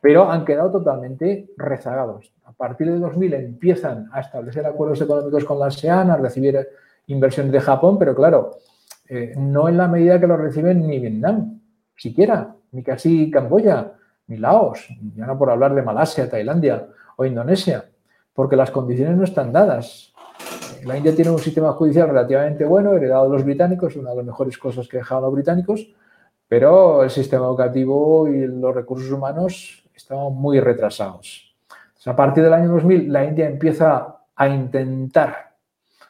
Pero 0.00 0.30
han 0.30 0.44
quedado 0.44 0.72
totalmente 0.72 1.50
rezagados. 1.56 2.32
A 2.44 2.52
partir 2.52 2.90
de 2.90 2.98
2000 2.98 3.34
empiezan 3.34 4.08
a 4.12 4.20
establecer 4.20 4.66
acuerdos 4.66 5.00
económicos 5.00 5.44
con 5.44 5.58
la 5.58 5.66
ASEAN, 5.66 6.10
a 6.10 6.16
recibir 6.16 6.58
inversiones 7.06 7.52
de 7.52 7.60
Japón, 7.60 7.98
pero 7.98 8.14
claro, 8.14 8.58
eh, 9.08 9.34
no 9.36 9.68
en 9.68 9.76
la 9.76 9.88
medida 9.88 10.18
que 10.18 10.26
lo 10.26 10.36
reciben 10.36 10.86
ni 10.86 10.98
Vietnam, 10.98 11.60
siquiera, 11.96 12.54
ni 12.72 12.82
casi 12.82 13.30
Camboya, 13.30 13.92
ni 14.26 14.36
Laos, 14.36 14.88
ya 15.16 15.26
no 15.26 15.36
por 15.36 15.50
hablar 15.50 15.74
de 15.74 15.82
Malasia, 15.82 16.30
Tailandia 16.30 16.86
o 17.16 17.24
Indonesia, 17.24 17.84
porque 18.32 18.56
las 18.56 18.70
condiciones 18.70 19.16
no 19.16 19.24
están 19.24 19.52
dadas 19.52 20.12
la 20.84 20.96
India 20.96 21.14
tiene 21.14 21.30
un 21.30 21.38
sistema 21.38 21.72
judicial 21.72 22.08
relativamente 22.08 22.64
bueno, 22.64 22.94
heredado 22.94 23.24
de 23.24 23.30
los 23.30 23.44
británicos, 23.44 23.96
una 23.96 24.10
de 24.10 24.16
las 24.16 24.26
mejores 24.26 24.58
cosas 24.58 24.88
que 24.88 24.98
dejaron 24.98 25.24
los 25.24 25.32
británicos, 25.32 25.88
pero 26.48 27.02
el 27.02 27.10
sistema 27.10 27.46
educativo 27.46 28.28
y 28.28 28.46
los 28.46 28.74
recursos 28.74 29.10
humanos 29.10 29.84
estaban 29.94 30.34
muy 30.34 30.60
retrasados. 30.60 31.54
a 32.06 32.16
partir 32.16 32.42
del 32.42 32.54
año 32.54 32.68
2000, 32.68 33.12
la 33.12 33.24
India 33.24 33.46
empieza 33.46 34.16
a 34.34 34.48
intentar 34.48 35.54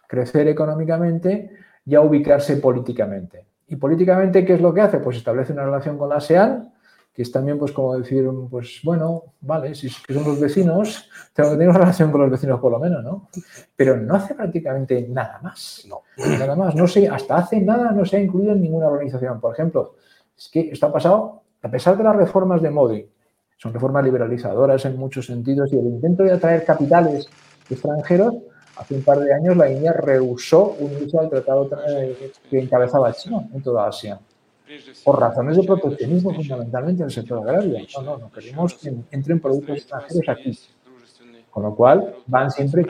crecer 0.07 0.49
económicamente 0.49 1.51
y 1.85 1.95
a 1.95 2.01
ubicarse 2.01 2.57
políticamente. 2.57 3.45
¿Y 3.67 3.77
políticamente 3.77 4.45
qué 4.45 4.55
es 4.55 4.61
lo 4.61 4.73
que 4.73 4.81
hace? 4.81 4.99
Pues 4.99 5.17
establece 5.17 5.53
una 5.53 5.65
relación 5.65 5.99
con 5.99 6.09
la 6.09 6.17
ASEAN, 6.17 6.73
que 7.21 7.25
es 7.25 7.33
también 7.33 7.59
pues 7.59 7.73
como 7.73 7.99
decir, 7.99 8.27
pues 8.51 8.81
bueno, 8.83 9.35
vale, 9.43 9.75
si 9.75 9.91
son 9.91 10.25
los 10.25 10.41
vecinos, 10.41 11.07
tengo 11.35 11.51
que 11.51 11.57
tener 11.57 11.69
una 11.69 11.81
relación 11.81 12.11
con 12.11 12.23
los 12.23 12.31
vecinos 12.31 12.59
por 12.59 12.73
lo 12.73 12.79
menos, 12.79 13.05
¿no? 13.05 13.29
Pero 13.77 13.95
no 13.95 14.15
hace 14.15 14.35
prácticamente 14.35 15.07
nada 15.07 15.39
más. 15.43 15.87
No. 15.87 16.01
Nada 16.17 16.57
más. 16.57 16.75
No 16.75 16.89
sé, 16.89 17.07
hasta 17.07 17.37
hace 17.37 17.61
nada 17.61 17.93
no 17.93 18.07
se 18.07 18.17
ha 18.17 18.21
incluido 18.21 18.53
en 18.53 18.63
ninguna 18.63 18.87
organización. 18.87 19.39
Por 19.39 19.53
ejemplo, 19.53 19.97
es 20.35 20.49
que 20.49 20.71
esto 20.73 20.87
ha 20.87 20.93
pasado, 20.95 21.43
a 21.63 21.71
pesar 21.71 21.99
de 21.99 22.05
las 22.05 22.17
reformas 22.17 22.63
de 22.63 22.71
Modi, 22.71 23.07
son 23.59 23.75
reformas 23.75 24.03
liberalizadoras 24.03 24.83
en 24.87 24.97
muchos 24.97 25.27
sentidos 25.27 25.71
y 25.75 25.79
el 25.79 25.85
intento 25.85 26.23
de 26.23 26.33
atraer 26.33 26.65
capitales 26.65 27.29
extranjeros, 27.69 28.33
hace 28.79 28.95
un 28.95 29.03
par 29.03 29.19
de 29.19 29.35
años 29.35 29.59
la 29.59 29.71
India 29.71 29.93
rehusó 29.93 30.75
unirse 30.81 31.19
al 31.19 31.29
tratado 31.29 31.69
que 32.51 32.59
encabezaba 32.59 33.13
China 33.13 33.47
en 33.53 33.63
toda 33.63 33.89
Asia 33.89 34.19
por 35.05 35.21
razones 35.21 35.57
de 35.57 35.65
proteccionismo 35.65 36.35
fundamentalmente 36.35 37.03
en 37.03 37.07
el 37.07 37.13
sector 37.13 37.39
agrario. 37.39 37.79
No, 37.97 38.03
no, 38.03 38.19
no 38.19 38.33
queremos 38.33 38.75
que 38.75 38.95
entren 39.11 39.41
productos 39.41 39.79
extranjeros 39.79 40.29
aquí. 40.29 40.59
Con 41.51 41.65
lo 41.65 41.75
cual 41.75 42.15
van 42.27 42.51
siempre, 42.51 42.87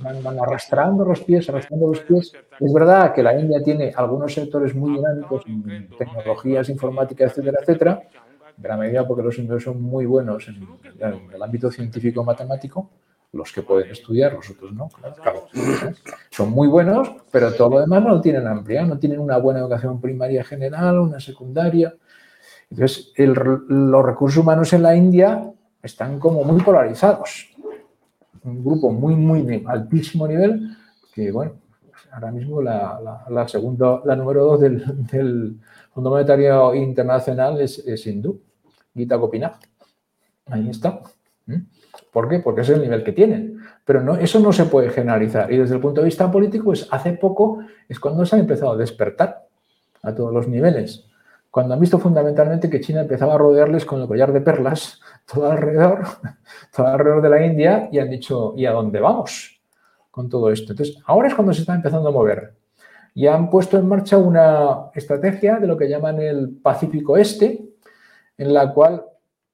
van, 0.00 0.38
arrastrando 0.38 1.04
los 1.04 1.20
pies, 1.22 1.48
arrastrando 1.48 1.88
los 1.88 2.00
pies. 2.00 2.32
Es 2.60 2.72
verdad 2.72 3.12
que 3.12 3.24
la 3.24 3.38
India 3.38 3.60
tiene 3.62 3.92
algunos 3.94 4.32
sectores 4.32 4.72
muy 4.74 4.92
dinámicos 4.92 5.42
en 5.46 5.88
tecnologías, 5.98 6.68
informática, 6.68 7.24
etcétera, 7.24 7.58
etcétera, 7.60 8.00
de 8.56 8.68
la 8.68 8.76
medida 8.76 9.06
porque 9.06 9.24
los 9.24 9.36
indios 9.38 9.64
son 9.64 9.82
muy 9.82 10.06
buenos 10.06 10.46
en, 10.48 10.64
el 11.34 11.42
ámbito 11.42 11.72
científico-matemático, 11.72 12.88
los 13.32 13.52
que 13.52 13.62
pueden 13.62 13.90
estudiar, 13.90 14.32
los 14.32 14.48
otros 14.50 14.72
no. 14.72 14.88
Claro, 14.88 15.46
Son 16.30 16.50
muy 16.50 16.68
buenos, 16.68 17.10
pero 17.30 17.52
todo 17.52 17.70
lo 17.70 17.80
demás 17.80 18.02
no 18.02 18.10
lo 18.10 18.20
tienen 18.20 18.46
amplia, 18.46 18.84
no 18.84 18.98
tienen 18.98 19.20
una 19.20 19.36
buena 19.36 19.60
educación 19.60 20.00
primaria 20.00 20.44
general, 20.44 20.98
una 20.98 21.20
secundaria. 21.20 21.94
Entonces, 22.70 23.12
los 23.16 24.04
recursos 24.04 24.42
humanos 24.42 24.72
en 24.72 24.82
la 24.82 24.94
India 24.94 25.50
están 25.82 26.18
como 26.18 26.44
muy 26.44 26.62
polarizados. 26.62 27.50
Un 28.44 28.64
grupo 28.64 28.90
muy, 28.90 29.14
muy 29.14 29.64
altísimo 29.66 30.26
nivel 30.26 30.76
que, 31.14 31.30
bueno, 31.30 31.52
ahora 32.12 32.30
mismo 32.30 32.62
la, 32.62 33.46
segunda, 33.48 34.00
la 34.04 34.16
número 34.16 34.44
dos 34.44 34.60
del, 34.60 35.06
del, 35.06 35.58
Fondo 35.92 36.10
Monetario 36.10 36.74
Internacional 36.74 37.60
es, 37.60 37.78
es 37.80 38.06
hindú, 38.06 38.40
Gita 38.94 39.16
Gopinath. 39.16 39.64
Ahí 40.46 40.70
está. 40.70 41.00
¿Mm? 41.46 41.56
¿Por 42.18 42.28
qué? 42.28 42.40
Porque 42.40 42.62
es 42.62 42.68
el 42.68 42.80
nivel 42.80 43.04
que 43.04 43.12
tienen. 43.12 43.60
Pero 43.84 44.02
no, 44.02 44.16
eso 44.16 44.40
no 44.40 44.52
se 44.52 44.64
puede 44.64 44.90
generalizar. 44.90 45.52
Y 45.52 45.56
desde 45.56 45.76
el 45.76 45.80
punto 45.80 46.00
de 46.00 46.06
vista 46.06 46.28
político, 46.28 46.64
pues 46.64 46.88
hace 46.90 47.12
poco 47.12 47.60
es 47.88 48.00
cuando 48.00 48.26
se 48.26 48.34
ha 48.34 48.40
empezado 48.40 48.72
a 48.72 48.76
despertar 48.76 49.46
a 50.02 50.12
todos 50.12 50.34
los 50.34 50.48
niveles. 50.48 51.06
Cuando 51.48 51.74
han 51.74 51.80
visto 51.80 51.96
fundamentalmente 52.00 52.68
que 52.68 52.80
China 52.80 53.02
empezaba 53.02 53.36
a 53.36 53.38
rodearles 53.38 53.84
con 53.84 54.00
el 54.00 54.08
collar 54.08 54.32
de 54.32 54.40
perlas 54.40 55.00
todo 55.32 55.48
alrededor, 55.48 56.00
todo 56.76 56.88
alrededor 56.88 57.22
de 57.22 57.28
la 57.28 57.46
India 57.46 57.88
y 57.92 58.00
han 58.00 58.10
dicho, 58.10 58.52
¿y 58.56 58.66
a 58.66 58.72
dónde 58.72 58.98
vamos 58.98 59.62
con 60.10 60.28
todo 60.28 60.50
esto? 60.50 60.72
Entonces, 60.72 60.98
ahora 61.06 61.28
es 61.28 61.36
cuando 61.36 61.52
se 61.52 61.60
está 61.60 61.72
empezando 61.72 62.08
a 62.08 62.10
mover. 62.10 62.52
Y 63.14 63.28
han 63.28 63.48
puesto 63.48 63.78
en 63.78 63.86
marcha 63.86 64.18
una 64.18 64.90
estrategia 64.92 65.60
de 65.60 65.68
lo 65.68 65.76
que 65.76 65.88
llaman 65.88 66.20
el 66.20 66.58
Pacífico 66.60 67.16
Este, 67.16 67.64
en 68.36 68.52
la 68.52 68.74
cual 68.74 69.04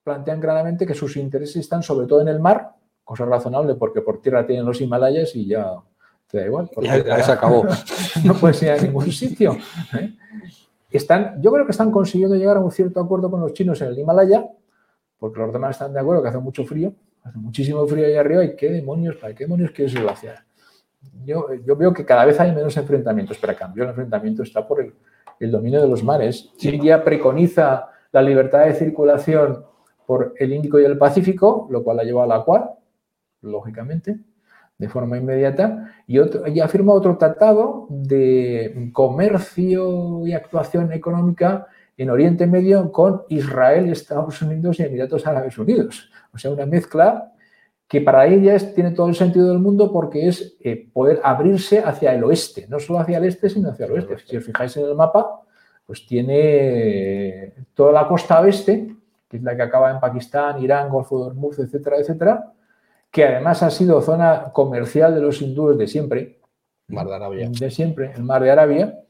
plantean 0.04 0.40
claramente 0.40 0.86
que 0.86 0.94
sus 0.94 1.16
intereses 1.16 1.56
están 1.56 1.82
sobre 1.82 2.06
todo 2.06 2.20
en 2.20 2.28
el 2.28 2.38
mar, 2.38 2.72
cosa 3.02 3.24
razonable 3.24 3.74
porque 3.74 4.02
por 4.02 4.20
tierra 4.20 4.46
tienen 4.46 4.66
los 4.66 4.80
Himalayas 4.80 5.34
y 5.34 5.46
ya 5.46 5.72
te 6.30 6.38
da 6.38 6.46
igual. 6.46 6.70
Ya, 6.82 7.22
se 7.22 7.32
acabó. 7.32 7.64
no 8.24 8.34
puedes 8.34 8.62
ir 8.62 8.70
a 8.70 8.76
ningún 8.76 9.10
sitio. 9.10 9.56
¿eh? 9.98 10.14
Están, 10.90 11.40
yo 11.42 11.50
creo 11.50 11.64
que 11.64 11.72
están 11.72 11.90
consiguiendo 11.90 12.36
llegar 12.36 12.58
a 12.58 12.60
un 12.60 12.70
cierto 12.70 13.00
acuerdo 13.00 13.30
con 13.30 13.40
los 13.40 13.52
chinos 13.54 13.80
en 13.80 13.88
el 13.88 13.98
Himalaya, 13.98 14.46
porque 15.18 15.40
los 15.40 15.52
demás 15.52 15.72
están 15.72 15.92
de 15.92 16.00
acuerdo 16.00 16.22
que 16.22 16.28
hace 16.28 16.38
mucho 16.38 16.64
frío, 16.64 16.92
hace 17.22 17.38
muchísimo 17.38 17.86
frío 17.86 18.06
ahí 18.06 18.14
arriba 18.14 18.44
y 18.44 18.54
qué 18.54 18.70
demonios, 18.70 19.16
¿para 19.16 19.34
qué 19.34 19.44
demonios 19.44 19.70
quieres 19.70 19.94
ir 19.94 20.06
hacia? 20.06 20.44
Yo, 21.24 21.52
yo 21.54 21.76
veo 21.76 21.92
que 21.92 22.04
cada 22.04 22.24
vez 22.24 22.38
hay 22.40 22.52
menos 22.52 22.76
enfrentamientos, 22.76 23.38
pero 23.40 23.52
a 23.54 23.56
cambio 23.56 23.84
el 23.84 23.90
enfrentamiento 23.90 24.42
está 24.42 24.66
por 24.66 24.80
el, 24.80 24.94
el 25.40 25.50
dominio 25.50 25.80
de 25.80 25.88
los 25.88 26.04
mares. 26.04 26.50
India 26.60 27.02
preconiza 27.02 27.88
la 28.12 28.22
libertad 28.22 28.66
de 28.66 28.74
circulación 28.74 29.64
por 30.06 30.34
el 30.38 30.52
Índico 30.52 30.78
y 30.78 30.84
el 30.84 30.98
Pacífico, 30.98 31.68
lo 31.70 31.82
cual 31.82 31.98
la 31.98 32.04
lleva 32.04 32.24
a 32.24 32.26
la 32.26 32.42
cual, 32.42 32.70
lógicamente, 33.42 34.18
de 34.78 34.88
forma 34.88 35.16
inmediata, 35.16 35.92
y, 36.06 36.18
otro, 36.18 36.46
y 36.48 36.60
ha 36.60 36.68
firmado 36.68 36.98
otro 36.98 37.16
tratado 37.16 37.86
de 37.88 38.90
comercio 38.92 40.26
y 40.26 40.32
actuación 40.32 40.92
económica 40.92 41.66
en 41.96 42.10
Oriente 42.10 42.46
Medio 42.46 42.90
con 42.90 43.22
Israel, 43.28 43.88
Estados 43.88 44.42
Unidos 44.42 44.80
y 44.80 44.82
Emiratos 44.82 45.26
Árabes 45.26 45.56
Unidos. 45.58 46.10
O 46.32 46.38
sea, 46.38 46.50
una 46.50 46.66
mezcla 46.66 47.32
que 47.86 48.00
para 48.00 48.26
ellas 48.26 48.74
tiene 48.74 48.90
todo 48.90 49.08
el 49.08 49.14
sentido 49.14 49.48
del 49.48 49.60
mundo 49.60 49.92
porque 49.92 50.26
es 50.26 50.56
eh, 50.60 50.88
poder 50.92 51.20
abrirse 51.22 51.78
hacia 51.78 52.12
el 52.14 52.24
oeste, 52.24 52.66
no 52.68 52.80
solo 52.80 52.98
hacia 52.98 53.18
el 53.18 53.24
este, 53.24 53.48
sino 53.48 53.70
hacia 53.70 53.86
el 53.86 53.92
oeste. 53.92 54.18
Si 54.26 54.36
os 54.36 54.44
fijáis 54.44 54.76
en 54.76 54.86
el 54.86 54.94
mapa, 54.96 55.42
pues 55.86 56.06
tiene 56.06 57.52
toda 57.74 57.92
la 57.92 58.08
costa 58.08 58.40
oeste 58.40 58.93
que 59.34 59.38
es 59.38 59.42
la 59.42 59.56
que 59.56 59.62
acaba 59.62 59.90
en 59.90 59.98
Pakistán, 59.98 60.62
Irán, 60.62 60.88
Golfo 60.88 61.18
de 61.18 61.26
Hormuz, 61.26 61.58
etcétera, 61.58 61.96
etcétera, 61.96 62.52
que 63.10 63.24
además 63.24 63.64
ha 63.64 63.70
sido 63.70 64.00
zona 64.00 64.52
comercial 64.52 65.12
de 65.12 65.20
los 65.20 65.42
hindúes 65.42 65.76
de 65.76 65.88
siempre. 65.88 66.38
Mar 66.86 67.08
de 67.08 67.16
Arabia. 67.16 67.50
De 67.50 67.68
siempre, 67.68 68.12
el 68.14 68.22
Mar 68.22 68.42
de 68.44 68.52
Arabia, 68.52 69.00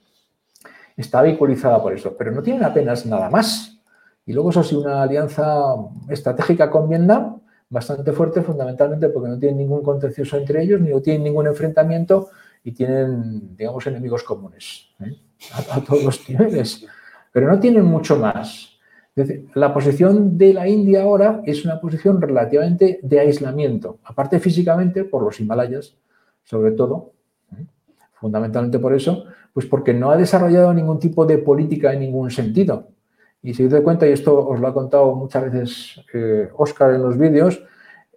está 0.97 1.20
vehiculizada 1.20 1.83
por 1.83 1.93
eso, 1.93 2.16
pero 2.16 2.33
no 2.33 2.43
tienen 2.43 2.64
apenas 2.64 3.05
nada 3.05 3.29
más. 3.29 3.79
Y 4.25 4.33
luego 4.33 4.49
eso 4.49 4.62
sí, 4.62 4.75
una 4.75 5.03
alianza 5.03 5.62
estratégica 6.09 6.70
con 6.70 6.89
Vietnam 6.89 7.43
bastante 7.68 8.12
fuerte, 8.12 8.41
fundamentalmente 8.41 9.11
porque 9.11 9.29
no 9.29 9.39
tienen 9.39 9.59
ningún 9.59 9.83
contencioso 9.83 10.39
entre 10.39 10.62
ellos, 10.62 10.81
ni 10.81 10.89
no 10.89 11.03
tienen 11.03 11.22
ningún 11.22 11.49
enfrentamiento 11.49 12.31
y 12.62 12.72
tienen, 12.72 13.55
digamos, 13.59 13.87
enemigos 13.87 14.22
comunes 14.22 14.89
¿eh? 15.01 15.18
a 15.70 15.83
todos 15.83 16.03
los 16.03 16.31
niveles. 16.31 16.87
Pero 17.31 17.47
no 17.47 17.61
tienen 17.61 17.85
mucho 17.85 18.16
más 18.16 18.74
la 19.54 19.72
posición 19.72 20.36
de 20.36 20.52
la 20.52 20.68
India 20.68 21.02
ahora 21.02 21.40
es 21.44 21.64
una 21.64 21.80
posición 21.80 22.20
relativamente 22.20 22.98
de 23.02 23.20
aislamiento, 23.20 23.98
aparte 24.04 24.40
físicamente 24.40 25.04
por 25.04 25.22
los 25.22 25.38
Himalayas, 25.38 25.96
sobre 26.42 26.72
todo, 26.72 27.12
¿eh? 27.52 27.64
fundamentalmente 28.14 28.80
por 28.80 28.92
eso, 28.92 29.24
pues 29.52 29.66
porque 29.66 29.94
no 29.94 30.10
ha 30.10 30.16
desarrollado 30.16 30.74
ningún 30.74 30.98
tipo 30.98 31.24
de 31.24 31.38
política 31.38 31.92
en 31.92 32.00
ningún 32.00 32.30
sentido. 32.30 32.88
Y 33.40 33.54
si 33.54 33.64
os 33.64 33.70
doy 33.70 33.82
cuenta, 33.82 34.08
y 34.08 34.12
esto 34.12 34.48
os 34.48 34.58
lo 34.58 34.66
ha 34.66 34.74
contado 34.74 35.14
muchas 35.14 35.44
veces 35.44 36.00
Oscar 36.56 36.90
eh, 36.90 36.94
en 36.96 37.02
los 37.02 37.16
vídeos, 37.16 37.62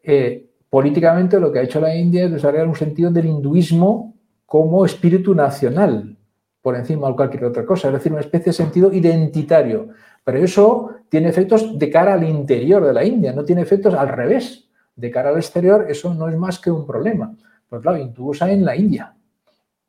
eh, 0.01 0.47
políticamente 0.69 1.39
lo 1.39 1.51
que 1.51 1.59
ha 1.59 1.63
hecho 1.63 1.79
la 1.79 1.95
India 1.95 2.25
es 2.25 2.31
desarrollar 2.31 2.67
un 2.67 2.75
sentido 2.75 3.11
del 3.11 3.25
hinduismo 3.25 4.15
como 4.45 4.85
espíritu 4.85 5.35
nacional, 5.35 6.17
por 6.61 6.75
encima 6.75 7.07
de 7.09 7.15
cualquier 7.15 7.45
otra 7.45 7.65
cosa, 7.65 7.89
es 7.89 7.93
decir, 7.93 8.11
una 8.11 8.21
especie 8.21 8.47
de 8.47 8.53
sentido 8.53 8.91
identitario. 8.91 9.89
Pero 10.28 10.39
eso 10.39 10.89
tiene 11.07 11.30
efectos 11.30 11.80
de 11.80 11.89
cara 11.89 12.15
al 12.15 12.25
interior 12.25 12.86
de 12.86 12.91
la 12.91 13.05
India, 13.05 13.32
no 13.32 13.45
tiene 13.45 13.61
efectos 13.61 13.93
al 13.93 14.09
revés. 14.09 14.67
De 14.93 15.09
cara 15.09 15.30
al 15.30 15.38
exterior, 15.38 15.86
eso 15.88 16.13
no 16.13 16.28
es 16.28 16.36
más 16.36 16.59
que 16.59 16.69
un 16.69 16.86
problema. 16.86 17.34
Pues 17.69 17.82
claro, 17.82 17.97
hindúes 17.97 18.41
hay 18.41 18.55
en 18.55 18.65
la 18.65 18.75
India. 18.75 19.15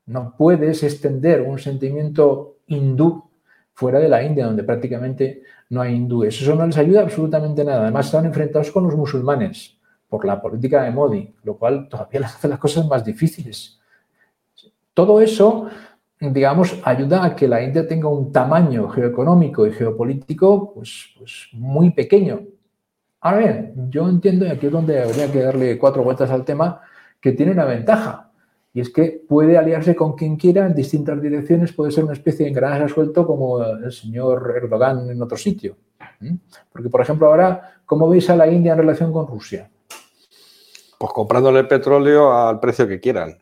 No 0.07 0.36
puedes 0.39 0.84
extender 0.84 1.43
un 1.43 1.59
sentimiento 1.59 2.59
hindú 2.68 3.24
fuera 3.74 3.99
de 3.99 4.09
la 4.09 4.22
India, 4.22 4.47
donde 4.47 4.62
prácticamente 4.62 5.43
no 5.70 5.80
hay 5.80 5.97
hindúes. 5.97 6.41
Eso 6.41 6.55
no 6.55 6.68
les 6.68 6.78
ayuda 6.78 7.01
absolutamente 7.01 7.64
nada. 7.64 7.82
Además, 7.82 8.07
están 8.07 8.24
enfrentados 8.24 8.70
con 8.70 8.84
los 8.84 8.95
musulmanes 8.95 9.76
por 10.09 10.24
la 10.24 10.41
política 10.41 10.84
de 10.84 10.93
Modi, 10.93 11.34
lo 11.43 11.57
cual 11.57 11.89
todavía 11.89 12.20
les 12.20 12.36
hace 12.36 12.47
las 12.47 12.61
cosas 12.61 12.86
más 12.86 13.05
difíciles. 13.05 13.80
Todo 14.95 15.20
eso 15.20 15.66
digamos, 16.21 16.79
ayuda 16.83 17.25
a 17.25 17.37
que 17.37 17.47
la 17.47 17.62
India 17.62 17.87
tenga 17.87 18.09
un 18.09 18.33
tamaño 18.33 18.89
geoeconómico 18.89 19.66
y 19.66 19.73
geopolítico 19.73 20.75
pues, 20.75 21.14
pues 21.16 21.49
muy 21.53 21.91
pequeño. 21.91 22.41
Ahora 23.21 23.39
bien, 23.39 23.91
yo 23.91 24.09
entiendo, 24.09 24.47
y 24.47 24.49
aquí 24.49 24.66
es 24.66 24.73
donde 24.73 25.03
habría 25.03 25.31
que 25.31 25.43
darle 25.43 25.79
cuatro 25.79 26.03
vueltas 26.03 26.31
al 26.31 26.45
tema, 26.45 26.81
que 27.21 27.33
tiene 27.33 27.53
una 27.53 27.64
ventaja, 27.64 28.31
y 28.73 28.81
es 28.81 28.91
que 28.91 29.25
puede 29.29 29.59
aliarse 29.59 29.97
con 29.97 30.12
quien 30.12 30.37
quiera 30.37 30.66
en 30.66 30.75
distintas 30.75 31.21
direcciones, 31.21 31.73
puede 31.73 31.91
ser 31.91 32.05
una 32.05 32.12
especie 32.12 32.45
de 32.45 32.51
engranaje 32.51 32.89
suelto 32.89 33.27
como 33.27 33.62
el 33.62 33.91
señor 33.91 34.55
Erdogan 34.57 35.11
en 35.11 35.21
otro 35.21 35.37
sitio. 35.37 35.77
Porque, 36.73 36.89
por 36.89 37.01
ejemplo, 37.01 37.27
ahora, 37.27 37.81
¿cómo 37.85 38.09
veis 38.09 38.31
a 38.31 38.37
la 38.37 38.47
India 38.47 38.73
en 38.73 38.79
relación 38.79 39.12
con 39.12 39.27
Rusia? 39.27 39.69
Pues 40.99 41.12
comprándole 41.12 41.64
petróleo 41.64 42.33
al 42.33 42.61
precio 42.61 42.87
que 42.87 43.01
quieran 43.01 43.39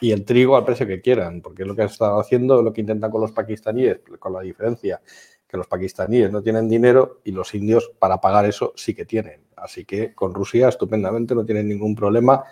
y 0.00 0.12
el 0.12 0.24
trigo 0.24 0.56
al 0.56 0.64
precio 0.64 0.86
que 0.86 1.00
quieran, 1.00 1.40
porque 1.40 1.62
es 1.62 1.68
lo 1.68 1.74
que 1.74 1.82
han 1.82 1.88
estado 1.88 2.20
haciendo, 2.20 2.62
lo 2.62 2.72
que 2.72 2.80
intentan 2.80 3.10
con 3.10 3.20
los 3.20 3.32
pakistaníes, 3.32 4.00
con 4.18 4.32
la 4.32 4.40
diferencia 4.40 5.00
que 5.48 5.56
los 5.56 5.66
pakistaníes 5.66 6.30
no 6.30 6.42
tienen 6.42 6.68
dinero 6.68 7.20
y 7.24 7.32
los 7.32 7.54
indios 7.54 7.90
para 7.98 8.20
pagar 8.20 8.44
eso 8.44 8.72
sí 8.76 8.94
que 8.94 9.06
tienen. 9.06 9.40
Así 9.56 9.84
que 9.84 10.14
con 10.14 10.34
Rusia 10.34 10.68
estupendamente 10.68 11.34
no 11.34 11.44
tienen 11.44 11.66
ningún 11.68 11.96
problema. 11.96 12.44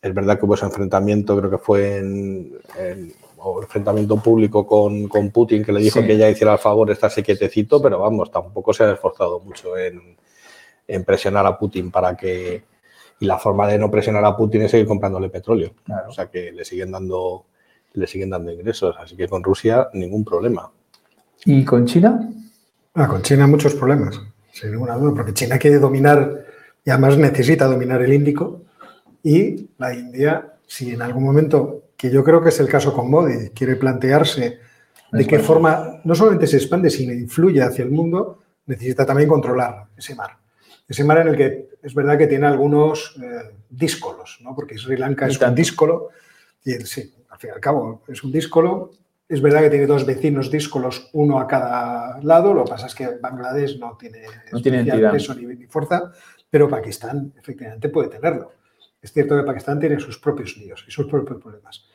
Es 0.00 0.14
verdad 0.14 0.38
que 0.38 0.46
hubo 0.46 0.54
ese 0.54 0.64
enfrentamiento, 0.64 1.36
creo 1.36 1.50
que 1.50 1.58
fue 1.58 1.98
en, 1.98 2.58
enfrentamiento 3.62 4.16
público 4.16 4.66
con, 4.66 5.08
Putin, 5.30 5.62
que 5.62 5.72
le 5.72 5.80
dijo 5.80 6.00
que 6.00 6.16
ya 6.16 6.30
hiciera 6.30 6.54
el 6.54 6.58
favor 6.58 6.86
de 6.88 6.94
estarse 6.94 7.22
quietecito, 7.22 7.82
pero 7.82 8.00
vamos, 8.00 8.30
tampoco 8.30 8.72
se 8.72 8.84
ha 8.84 8.92
esforzado 8.92 9.40
mucho 9.40 9.76
en 9.76 11.04
presionar 11.04 11.46
a 11.46 11.58
Putin 11.58 11.90
para 11.90 12.16
que 12.16 12.64
y 13.18 13.26
la 13.26 13.38
forma 13.38 13.66
de 13.66 13.78
no 13.78 13.90
presionar 13.90 14.24
a 14.24 14.36
Putin 14.36 14.62
es 14.62 14.70
seguir 14.70 14.86
comprándole 14.86 15.30
petróleo. 15.30 15.72
O 16.08 16.12
sea 16.12 16.26
que 16.26 16.52
le 16.52 16.64
siguen 16.64 16.92
dando 16.92 17.46
le 17.96 18.06
siguen 18.06 18.30
dando 18.30 18.52
ingresos. 18.52 18.94
Así 18.98 19.16
que 19.16 19.28
con 19.28 19.42
Rusia 19.42 19.88
ningún 19.94 20.24
problema. 20.24 20.70
¿Y 21.44 21.64
con 21.64 21.86
China? 21.86 22.30
Ah, 22.94 23.08
con 23.08 23.22
China 23.22 23.46
muchos 23.46 23.74
problemas, 23.74 24.20
sin 24.52 24.70
ninguna 24.70 24.94
duda, 24.96 25.14
porque 25.14 25.34
China 25.34 25.58
quiere 25.58 25.78
dominar 25.78 26.46
y 26.84 26.90
además 26.90 27.18
necesita 27.18 27.66
dominar 27.66 28.00
el 28.02 28.12
Índico 28.12 28.62
y 29.22 29.68
la 29.78 29.94
India, 29.94 30.54
si 30.66 30.92
en 30.92 31.02
algún 31.02 31.24
momento, 31.24 31.82
que 31.96 32.10
yo 32.10 32.24
creo 32.24 32.42
que 32.42 32.50
es 32.50 32.60
el 32.60 32.68
caso 32.68 32.94
con 32.94 33.10
Modi, 33.10 33.50
quiere 33.50 33.76
plantearse 33.76 34.60
de 35.12 35.26
qué 35.26 35.38
forma 35.38 36.00
no 36.04 36.14
solamente 36.14 36.46
se 36.46 36.56
expande, 36.56 36.90
sino 36.90 37.12
influye 37.12 37.62
hacia 37.62 37.84
el 37.84 37.90
mundo, 37.90 38.42
necesita 38.66 39.04
también 39.04 39.28
controlar 39.28 39.86
ese 39.96 40.14
mar. 40.14 40.38
Ese 40.88 41.04
mar 41.04 41.18
en 41.18 41.28
el 41.28 41.36
que 41.36 41.68
es 41.82 41.94
verdad 41.94 42.18
que 42.18 42.26
tiene 42.26 42.46
algunos 42.46 43.16
eh, 43.22 43.54
díscolos, 43.68 44.38
¿no? 44.42 44.54
porque 44.54 44.78
Sri 44.78 44.96
Lanka 44.96 45.26
es 45.26 45.40
un 45.40 45.54
díscolo, 45.54 46.10
y 46.64 46.72
sí, 46.84 47.14
al 47.28 47.38
fin 47.38 47.50
y 47.50 47.54
al 47.54 47.60
cabo 47.60 48.02
es 48.08 48.22
un 48.24 48.32
díscolo. 48.32 48.90
Es 49.28 49.42
verdad 49.42 49.62
que 49.62 49.70
tiene 49.70 49.86
dos 49.86 50.06
vecinos 50.06 50.50
díscolos, 50.52 51.10
uno 51.12 51.40
a 51.40 51.48
cada 51.48 52.20
lado, 52.22 52.54
lo 52.54 52.64
que 52.64 52.70
pasa 52.70 52.86
es 52.86 52.94
que 52.94 53.08
Bangladesh 53.20 53.78
no 53.78 53.96
tiene, 53.96 54.22
no 54.52 54.62
tiene 54.62 54.84
peso 55.10 55.34
ni, 55.34 55.66
fuerza, 55.66 56.12
pero 56.48 56.68
Pakistán 56.68 57.32
efectivamente 57.36 57.88
puede 57.88 58.08
tenerlo. 58.08 58.52
Es 59.02 59.10
es 59.10 59.12
cierto 59.12 59.36
que 59.36 59.42
Pakistán 59.42 59.80
tiene 59.80 59.98
sus 59.98 60.18
propios 60.18 60.56
líos 60.56 60.84
y 60.86 60.92
sus 60.92 61.06
propios 61.06 61.40
problemas. 61.40 61.86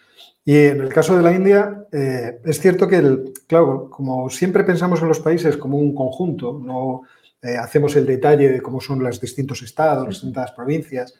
Y 0.43 0.57
en 0.57 0.81
el 0.81 0.89
caso 0.89 1.15
de 1.15 1.21
la 1.21 1.33
India, 1.33 1.85
eh, 1.91 2.39
es 2.43 2.59
cierto 2.59 2.87
que, 2.87 2.97
el, 2.97 3.33
claro, 3.47 3.89
como 3.89 4.29
siempre 4.29 4.63
pensamos 4.63 5.01
en 5.01 5.07
los 5.07 5.19
países 5.19 5.55
como 5.55 5.77
un 5.77 5.93
conjunto, 5.93 6.59
no 6.63 7.03
eh, 7.41 7.57
hacemos 7.57 7.95
el 7.95 8.05
detalle 8.05 8.49
de 8.49 8.61
cómo 8.61 8.79
son 8.79 9.03
los 9.03 9.19
distintos 9.19 9.61
estados, 9.61 10.05
las 10.05 10.15
distintas 10.15 10.51
provincias, 10.51 11.15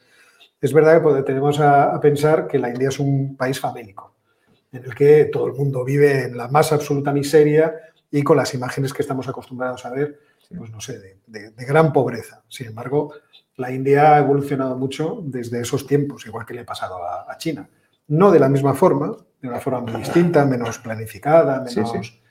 es 0.62 0.74
verdad 0.74 1.02
que 1.02 1.24
tenemos 1.24 1.60
a, 1.60 2.00
pensar 2.00 2.48
que 2.48 2.60
la 2.60 2.70
India 2.70 2.90
es 2.90 3.00
un 3.00 3.36
país 3.36 3.60
famélico, 3.60 4.14
en 4.72 4.84
el 4.84 4.94
que 4.94 5.26
todo 5.26 5.48
el 5.48 5.54
mundo 5.54 5.84
vive 5.84 6.26
en 6.26 6.38
la 6.38 6.48
más 6.48 6.72
absoluta 6.72 7.12
miseria 7.12 7.74
y 8.12 8.22
con 8.22 8.38
las 8.38 8.54
imágenes 8.54 8.94
que 8.94 9.02
estamos 9.02 9.28
acostumbrados 9.28 9.84
a 9.86 9.90
ver, 9.90 10.20
pues 10.56 10.70
no 10.70 10.80
sé, 10.80 11.18
de, 11.26 11.66
gran 11.66 11.92
pobreza. 11.92 12.44
Sin 12.48 12.68
embargo, 12.68 13.12
la 13.58 13.72
India 13.72 14.16
ha 14.16 14.20
evolucionado 14.20 14.78
mucho 14.78 15.22
desde 15.24 15.62
esos 15.62 15.88
tiempos, 15.88 16.28
igual 16.28 16.46
que 16.46 16.54
le 16.54 16.62
ha 16.62 16.66
pasado 16.66 16.98
a, 17.04 17.36
China. 17.38 17.68
No 18.10 18.30
de 18.30 18.40
la 18.40 18.50
misma 18.50 18.76
forma, 18.76 19.18
de 19.42 19.48
una 19.48 19.60
forma 19.60 19.80
muy 19.80 19.94
distinta, 19.94 20.46
menos 20.46 20.78
planificada, 20.78 21.62
menos... 21.62 22.22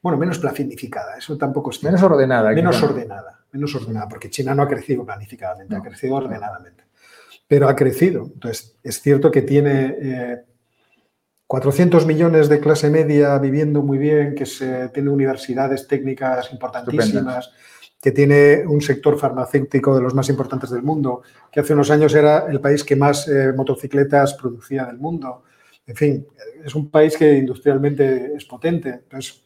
Bueno, 0.00 0.18
menos 0.18 0.38
planificada, 0.38 1.16
eso 1.16 1.36
tampoco 1.38 1.70
es 1.70 1.82
Menos 1.82 2.02
ordenada. 2.02 2.50
Menos 2.50 2.82
ordenada, 2.82 3.33
menos 3.54 3.74
ordenada, 3.76 4.08
porque 4.08 4.28
China 4.28 4.54
no 4.54 4.64
ha 4.64 4.68
crecido 4.68 5.06
planificadamente, 5.06 5.76
ha 5.76 5.80
crecido 5.80 6.16
ordenadamente. 6.16 6.84
Pero 7.46 7.68
ha 7.68 7.76
crecido. 7.76 8.30
Entonces, 8.34 8.76
es 8.82 9.00
cierto 9.00 9.30
que 9.30 9.42
tiene 9.42 10.44
400 11.46 12.02
eh, 12.02 12.06
millones 12.06 12.48
de 12.48 12.58
clase 12.58 12.90
media 12.90 13.38
viviendo 13.38 13.82
muy 13.82 13.96
bien, 13.96 14.34
que 14.34 14.44
se, 14.44 14.88
tiene 14.88 15.10
universidades 15.10 15.86
técnicas 15.86 16.52
importantísimas, 16.52 17.52
que 18.00 18.10
tiene 18.10 18.66
un 18.66 18.80
sector 18.80 19.18
farmacéutico 19.18 19.94
de 19.94 20.02
los 20.02 20.14
más 20.14 20.28
importantes 20.28 20.70
del 20.70 20.82
mundo, 20.82 21.22
que 21.50 21.60
hace 21.60 21.74
unos 21.74 21.90
años 21.90 22.12
era 22.14 22.46
el 22.48 22.60
país 22.60 22.82
que 22.82 22.96
más 22.96 23.28
eh, 23.28 23.52
motocicletas 23.56 24.34
producía 24.34 24.84
del 24.84 24.98
mundo. 24.98 25.44
En 25.86 25.94
fin, 25.94 26.26
es 26.64 26.74
un 26.74 26.90
país 26.90 27.16
que 27.16 27.38
industrialmente 27.38 28.32
es 28.36 28.44
potente. 28.46 28.88
Entonces, 28.88 29.44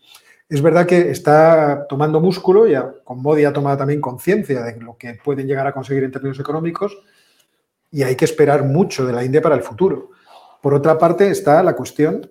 es 0.48 0.62
verdad 0.62 0.86
que 0.86 1.10
está 1.10 1.86
tomando 1.88 2.20
músculo, 2.20 2.66
y 2.66 2.74
con 3.04 3.20
Modi 3.20 3.44
ha 3.44 3.52
tomado 3.52 3.76
también 3.76 4.00
conciencia 4.00 4.62
de 4.62 4.80
lo 4.80 4.96
que 4.96 5.14
pueden 5.22 5.46
llegar 5.46 5.66
a 5.66 5.72
conseguir 5.72 6.04
en 6.04 6.10
términos 6.10 6.40
económicos, 6.40 6.96
y 7.90 8.02
hay 8.02 8.16
que 8.16 8.24
esperar 8.24 8.64
mucho 8.64 9.06
de 9.06 9.12
la 9.12 9.24
India 9.24 9.42
para 9.42 9.54
el 9.54 9.62
futuro. 9.62 10.10
Por 10.62 10.74
otra 10.74 10.98
parte, 10.98 11.30
está 11.30 11.62
la 11.62 11.76
cuestión 11.76 12.30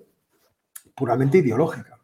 puramente 0.95 1.37
ideológica. 1.37 1.99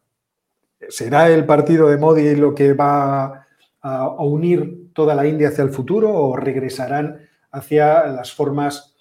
¿Será 0.90 1.30
el 1.30 1.46
partido 1.46 1.90
de 1.90 1.98
Modi 1.98 2.36
lo 2.36 2.54
que 2.54 2.74
va 2.74 3.48
a 3.82 4.24
unir 4.24 4.92
toda 4.94 5.16
la 5.16 5.26
India 5.26 5.50
hacia 5.50 5.64
el 5.64 5.72
futuro 5.72 6.14
o 6.14 6.36
regresarán 6.36 7.28
hacia 7.52 8.06
las 8.08 8.34
formas, 8.34 8.96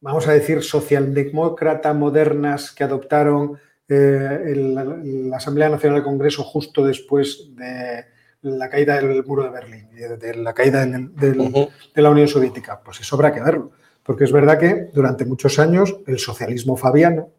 vamos 0.00 0.26
a 0.28 0.32
decir, 0.32 0.62
socialdemócrata 0.62 1.92
modernas 1.94 2.72
que 2.72 2.84
adoptaron 2.84 3.58
eh, 3.88 4.54
la 5.28 5.36
Asamblea 5.36 5.68
Nacional 5.68 5.98
del 5.98 6.04
Congreso 6.04 6.42
justo 6.42 6.86
después 6.86 7.54
de 7.54 8.06
la 8.42 8.68
caída 8.68 8.96
del 8.96 9.24
muro 9.24 9.44
de 9.44 9.50
Berlín, 9.50 9.88
de, 9.92 10.34
la 10.36 10.52
caída 10.52 10.84
de 10.84 11.34
la 11.94 12.10
Unión 12.10 12.28
Soviética. 12.28 12.80
Pues 12.84 13.00
eso 13.00 13.16
habrá 13.16 13.32
que 13.32 13.40
verlo, 13.40 13.72
porque 14.02 14.24
es 14.24 14.32
verdad 14.32 14.58
que 14.58 14.90
durante 14.92 15.24
muchos 15.24 15.58
años 15.58 15.96
el 16.06 16.18
socialismo 16.18 16.76
fabiano 16.76 17.30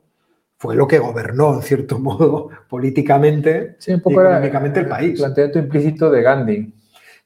fue 0.58 0.76
lo 0.76 0.88
que 0.88 1.00
gobernó, 1.00 1.54
en 1.54 1.62
cierto 1.62 2.00
modo, 2.00 2.50
políticamente 2.70 3.78
y 3.86 3.93
económicamente 3.93 4.80
el 4.80 4.88
país. 4.88 5.12
El 5.12 5.18
planteamiento 5.18 5.60
implícito 5.60 6.10
de 6.10 6.22
Gandhi. 6.22 6.74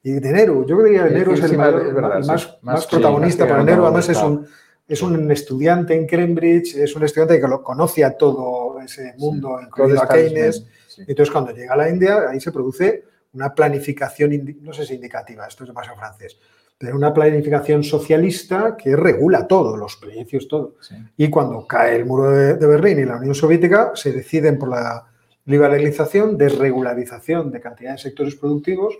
Y 0.02 0.12
de 0.12 0.32
Nehru, 0.32 0.66
yo 0.66 0.78
creo 0.78 1.04
que 1.04 1.14
Nehru 1.14 1.32
es 1.32 1.42
el 1.42 1.58
más, 1.58 2.58
más, 2.62 2.86
protagonista, 2.86 3.46
pero 3.46 3.62
Nehru 3.62 3.84
además 3.84 4.08
es 4.08 4.22
un, 4.22 4.46
es 4.88 5.02
un 5.02 5.30
estudiante 5.30 5.94
en 5.94 6.06
Cambridge, 6.06 6.74
es 6.74 6.96
un 6.96 7.04
estudiante 7.04 7.38
que 7.38 7.46
lo 7.46 7.62
conoce 7.62 8.02
a 8.04 8.16
todo 8.16 8.59
ese 8.82 9.14
mundo, 9.18 9.60
incluido 9.60 10.02
a 10.02 10.08
Keynes. 10.08 10.66
Entonces, 10.98 11.30
cuando 11.30 11.52
llega 11.52 11.74
a 11.74 11.76
la 11.76 11.88
India, 11.88 12.28
ahí 12.28 12.40
se 12.40 12.52
produce 12.52 13.04
una 13.32 13.54
planificación, 13.54 14.56
no 14.60 14.72
sé 14.72 14.84
si 14.84 14.94
indicativa, 14.94 15.46
esto 15.46 15.64
es 15.64 15.68
demasiado 15.68 15.98
francés, 15.98 16.38
pero 16.76 16.96
una 16.96 17.12
planificación 17.14 17.84
socialista 17.84 18.76
que 18.76 18.96
regula 18.96 19.46
todo, 19.46 19.76
los 19.76 19.96
precios, 19.96 20.48
todo. 20.48 20.76
Y 21.16 21.28
cuando 21.28 21.66
cae 21.66 21.96
el 21.96 22.06
muro 22.06 22.30
de, 22.30 22.66
Berlín 22.66 22.98
y 23.00 23.04
la 23.04 23.16
Unión 23.16 23.34
Soviética, 23.34 23.92
se 23.94 24.12
deciden 24.12 24.58
por 24.58 24.70
la 24.70 25.06
liberalización, 25.44 26.36
desregularización 26.36 27.50
de 27.50 27.60
cantidad 27.60 27.92
de 27.92 27.98
sectores 27.98 28.34
productivos 28.34 28.98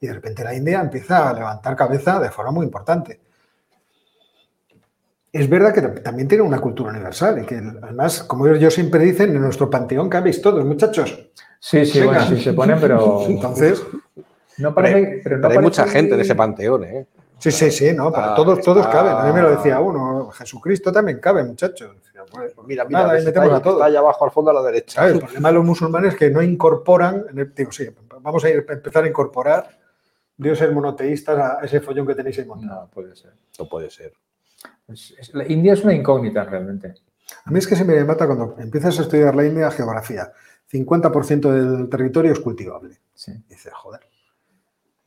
y 0.00 0.06
de 0.06 0.14
repente 0.14 0.44
la 0.44 0.54
India 0.54 0.80
empieza 0.80 1.28
a 1.28 1.34
levantar 1.34 1.76
cabeza 1.76 2.18
de 2.20 2.30
forma 2.30 2.52
muy 2.52 2.64
importante 2.64 3.20
es 5.32 5.48
verdad 5.48 5.72
que 5.72 5.82
también 6.00 6.28
tiene 6.28 6.42
una 6.42 6.58
cultura 6.58 6.90
universal 6.90 7.42
y 7.42 7.46
que 7.46 7.56
además, 7.56 8.22
como 8.24 8.46
ellos 8.46 8.74
siempre 8.74 9.00
dicen, 9.00 9.30
en 9.30 9.40
nuestro 9.40 9.70
panteón 9.70 10.08
cabéis 10.08 10.42
todos, 10.42 10.64
muchachos. 10.64 11.30
Sí, 11.58 11.84
sí, 11.86 12.02
bueno, 12.02 12.22
sí 12.26 12.40
se 12.40 12.52
ponen, 12.52 12.78
pero... 12.80 13.24
Entonces... 13.28 13.82
No 14.58 14.74
parece, 14.74 15.20
pero, 15.24 15.48
hay 15.48 15.58
mucha 15.58 15.86
gente 15.86 16.14
en 16.14 16.20
ese 16.20 16.34
panteón, 16.34 16.84
¿eh? 16.84 17.06
Sí, 17.38 17.50
sí, 17.50 17.70
sí, 17.70 17.92
no, 17.94 18.12
para 18.12 18.34
todos, 18.34 18.60
todos 18.60 18.86
caben. 18.88 19.12
A 19.12 19.24
mí 19.24 19.32
me 19.32 19.40
lo 19.40 19.56
decía 19.56 19.80
uno, 19.80 20.30
Jesucristo 20.30 20.92
también 20.92 21.18
cabe, 21.18 21.42
muchachos. 21.42 21.96
Pues, 22.30 22.52
mira, 22.66 22.84
mira, 22.84 23.04
Nada, 23.04 23.14
metemos 23.14 23.46
está, 23.46 23.56
a 23.56 23.62
todos. 23.62 23.76
Está 23.76 23.86
allá 23.86 23.98
abajo 24.00 24.24
al 24.26 24.30
fondo 24.30 24.50
a 24.50 24.54
la 24.54 24.62
derecha. 24.62 25.08
el 25.08 25.18
problema 25.20 25.48
de 25.48 25.54
los 25.54 25.64
musulmanes 25.64 26.12
es 26.12 26.18
que 26.18 26.30
no 26.30 26.42
incorporan, 26.42 27.24
digo, 27.54 27.72
sí, 27.72 27.88
vamos 28.20 28.44
a, 28.44 28.50
ir, 28.50 28.66
a 28.68 28.72
empezar 28.72 29.04
a 29.04 29.08
incorporar 29.08 29.70
dioses 30.36 30.70
monoteístas 30.70 31.38
a 31.38 31.64
ese 31.64 31.80
follón 31.80 32.06
que 32.06 32.14
tenéis 32.14 32.38
ahí 32.38 32.44
montado. 32.44 32.82
No, 32.82 32.88
puede 32.88 33.16
ser. 33.16 33.32
No 33.58 33.68
puede 33.68 33.90
ser. 33.90 34.12
La 35.32 35.46
India 35.50 35.72
es 35.74 35.84
una 35.84 35.94
incógnita 35.94 36.44
realmente. 36.44 36.94
A 37.44 37.50
mí 37.50 37.58
es 37.58 37.66
que 37.66 37.76
se 37.76 37.84
me 37.84 38.02
mata 38.04 38.26
cuando 38.26 38.56
empiezas 38.58 38.98
a 38.98 39.02
estudiar 39.02 39.34
la 39.34 39.46
India 39.46 39.70
geografía. 39.70 40.32
50% 40.70 41.50
del 41.50 41.88
territorio 41.88 42.32
es 42.32 42.40
cultivable. 42.40 42.98
Sí. 43.14 43.32
Y 43.32 43.54
dices, 43.54 43.72
joder, 43.72 44.00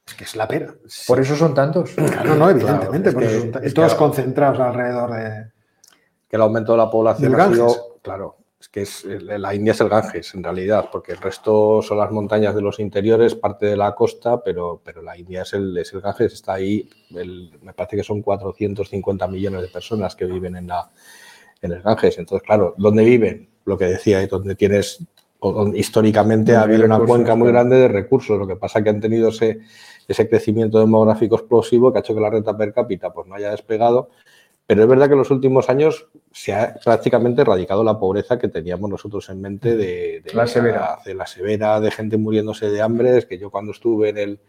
es 0.05 0.13
que 0.13 0.23
es 0.25 0.35
la 0.35 0.47
pena. 0.47 0.75
Por 1.07 1.19
eso 1.19 1.35
son 1.35 1.53
tantos. 1.53 1.91
Claro, 1.91 2.35
no, 2.35 2.49
evidentemente. 2.49 3.13
es 3.63 3.73
todos 3.73 3.95
concentrados 3.95 4.59
alrededor 4.59 5.11
de. 5.13 5.51
Que 6.27 6.35
el 6.35 6.41
aumento 6.41 6.73
de 6.73 6.77
la 6.79 6.89
población 6.89 7.39
ha 7.39 7.49
sido. 7.49 7.99
Claro, 8.01 8.37
es 8.63 8.69
que 8.69 8.81
es, 8.83 9.03
la 9.03 9.53
India 9.53 9.73
es 9.73 9.81
el 9.81 9.89
Ganges, 9.89 10.33
en 10.35 10.41
realidad, 10.41 10.87
porque 10.89 11.11
el 11.11 11.17
resto 11.17 11.81
son 11.81 11.97
las 11.97 12.11
montañas 12.11 12.55
de 12.55 12.61
los 12.61 12.79
interiores, 12.79 13.35
parte 13.35 13.65
de 13.65 13.75
la 13.75 13.93
costa, 13.93 14.41
pero, 14.41 14.79
pero 14.81 15.01
la 15.01 15.17
India 15.17 15.41
es 15.41 15.51
el, 15.51 15.77
es 15.77 15.91
el 15.91 15.99
Ganges, 15.99 16.31
está 16.31 16.53
ahí, 16.53 16.89
me 17.09 17.73
parece 17.73 17.97
que 17.97 18.03
son 18.03 18.21
450 18.21 19.27
millones 19.27 19.63
de 19.63 19.67
personas 19.67 20.15
que 20.15 20.23
viven 20.23 20.55
en, 20.55 20.67
la, 20.67 20.89
en 21.61 21.73
el 21.73 21.81
Ganges. 21.81 22.17
Entonces, 22.17 22.45
claro, 22.45 22.73
¿dónde 22.77 23.03
viven? 23.03 23.49
Lo 23.65 23.77
que 23.77 23.83
decía, 23.83 24.25
donde 24.27 24.55
tienes, 24.55 25.03
históricamente 25.73 26.55
ha 26.55 26.61
habido 26.61 26.85
una 26.85 26.99
cuenca 26.99 27.35
muy 27.35 27.49
grande 27.49 27.75
de 27.75 27.89
recursos, 27.89 28.39
lo 28.39 28.47
que 28.47 28.55
pasa 28.55 28.79
es 28.79 28.85
que 28.85 28.91
han 28.91 29.01
tenido 29.01 29.27
ese, 29.27 29.59
ese 30.07 30.29
crecimiento 30.29 30.79
demográfico 30.79 31.35
explosivo 31.35 31.91
que 31.91 31.97
ha 31.97 31.99
hecho 31.99 32.15
que 32.15 32.21
la 32.21 32.29
renta 32.29 32.55
per 32.55 32.71
cápita 32.71 33.11
pues, 33.11 33.27
no 33.27 33.35
haya 33.35 33.51
despegado 33.51 34.09
pero 34.65 34.83
es 34.83 34.87
verdad 34.87 35.07
que 35.07 35.13
en 35.13 35.19
los 35.19 35.31
últimos 35.31 35.69
años 35.69 36.07
se 36.31 36.53
ha 36.53 36.75
prácticamente 36.75 37.41
erradicado 37.41 37.83
la 37.83 37.99
pobreza 37.99 38.39
que 38.39 38.47
teníamos 38.47 38.89
nosotros 38.89 39.27
en 39.29 39.41
mente 39.41 39.75
de, 39.75 40.23
la, 40.33 40.47
severa. 40.47 40.99
de 41.05 41.15
la 41.15 41.27
severa, 41.27 41.79
de 41.81 41.91
gente 41.91 42.17
muriéndose 42.17 42.69
de 42.69 42.81
hambre. 42.81 43.17
Es 43.17 43.25
que 43.25 43.37
yo 43.37 43.51
cuando 43.51 43.73
estuve 43.73 44.09
en 44.09 44.17
el, 44.17 44.39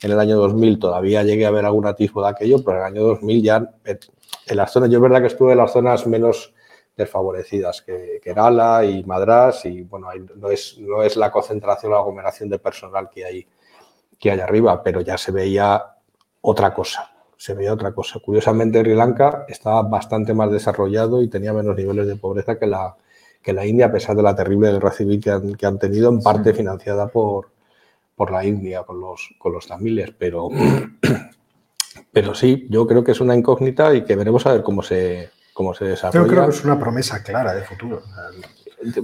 en 0.00 0.12
el 0.12 0.20
año 0.20 0.36
2000 0.36 0.78
todavía 0.78 1.24
llegué 1.24 1.44
a 1.44 1.50
ver 1.50 1.64
algún 1.64 1.86
atisbo 1.86 2.22
de 2.22 2.28
aquello, 2.28 2.62
pero 2.64 2.78
en 2.78 2.82
el 2.84 2.92
año 2.92 3.02
2000 3.02 3.42
ya 3.42 3.74
en 3.84 4.56
las 4.56 4.72
zonas, 4.72 4.90
yo 4.90 4.98
es 4.98 5.02
verdad 5.02 5.20
que 5.20 5.26
estuve 5.26 5.52
en 5.52 5.58
las 5.58 5.72
zonas 5.72 6.06
menos 6.06 6.54
desfavorecidas 6.96 7.82
que 7.82 8.20
Kerala 8.22 8.84
y 8.84 9.02
Madras 9.02 9.64
y 9.64 9.82
bueno, 9.82 10.06
no 10.36 10.50
es, 10.50 10.78
no 10.78 11.02
es 11.02 11.16
la 11.16 11.32
concentración 11.32 11.90
o 11.90 11.96
la 11.96 12.00
aglomeración 12.00 12.48
de 12.48 12.60
personal 12.60 13.10
que 13.10 13.24
hay, 13.24 13.48
que 14.20 14.30
hay 14.30 14.38
arriba, 14.38 14.80
pero 14.84 15.00
ya 15.00 15.18
se 15.18 15.32
veía 15.32 15.82
otra 16.40 16.72
cosa 16.72 17.13
se 17.44 17.52
veía 17.52 17.74
otra 17.74 17.92
cosa. 17.92 18.20
Curiosamente, 18.20 18.80
Sri 18.80 18.94
Lanka 18.94 19.44
estaba 19.48 19.82
bastante 19.82 20.32
más 20.32 20.50
desarrollado 20.50 21.22
y 21.22 21.28
tenía 21.28 21.52
menos 21.52 21.76
niveles 21.76 22.06
de 22.06 22.16
pobreza 22.16 22.58
que 22.58 22.66
la, 22.66 22.96
que 23.42 23.52
la 23.52 23.66
India, 23.66 23.84
a 23.84 23.92
pesar 23.92 24.16
de 24.16 24.22
la 24.22 24.34
terrible 24.34 24.72
guerra 24.72 24.90
civil 24.90 25.20
que 25.20 25.30
han, 25.30 25.52
que 25.52 25.66
han 25.66 25.78
tenido, 25.78 26.08
en 26.08 26.22
parte 26.22 26.54
financiada 26.54 27.08
por, 27.08 27.50
por 28.16 28.30
la 28.30 28.46
India, 28.46 28.84
con 28.84 28.98
los, 28.98 29.28
con 29.36 29.52
los 29.52 29.66
tamiles. 29.66 30.14
Pero, 30.18 30.48
pero 32.12 32.34
sí, 32.34 32.66
yo 32.70 32.86
creo 32.86 33.04
que 33.04 33.12
es 33.12 33.20
una 33.20 33.36
incógnita 33.36 33.94
y 33.94 34.04
que 34.04 34.16
veremos 34.16 34.46
a 34.46 34.54
ver 34.54 34.62
cómo 34.62 34.82
se, 34.82 35.28
cómo 35.52 35.74
se 35.74 35.84
desarrolla. 35.84 36.24
Yo 36.24 36.32
creo 36.32 36.44
que 36.46 36.56
es 36.56 36.64
una 36.64 36.78
promesa 36.78 37.22
clara 37.22 37.52
de 37.52 37.60
futuro. 37.60 38.00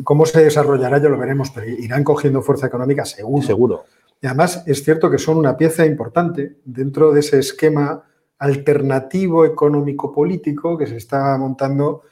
Cómo 0.03 0.25
se 0.25 0.45
desarrollará 0.45 0.97
ya 0.97 1.11
lo 1.11 1.19
veremos, 1.19 1.51
pero 1.51 1.69
irán 1.69 2.05
cogiendo 2.05 2.41
fuerza 2.41 2.69
económica 2.69 3.05
seguro. 3.05 3.47
Seguro. 3.47 3.85
Y 4.23 4.29
además 4.29 4.63
es 4.65 4.83
cierto 4.83 5.11
que 5.11 5.19
son 5.19 5.37
una 5.37 5.59
pieza 5.59 5.85
importante 5.85 6.57
dentro 6.65 7.13
de 7.13 7.21
ese 7.21 7.39
esquema 7.39 8.05
alternativo 8.41 9.45
económico-político 9.45 10.77
que 10.77 10.87
se 10.87 10.97
está 10.97 11.37
montando 11.39 12.03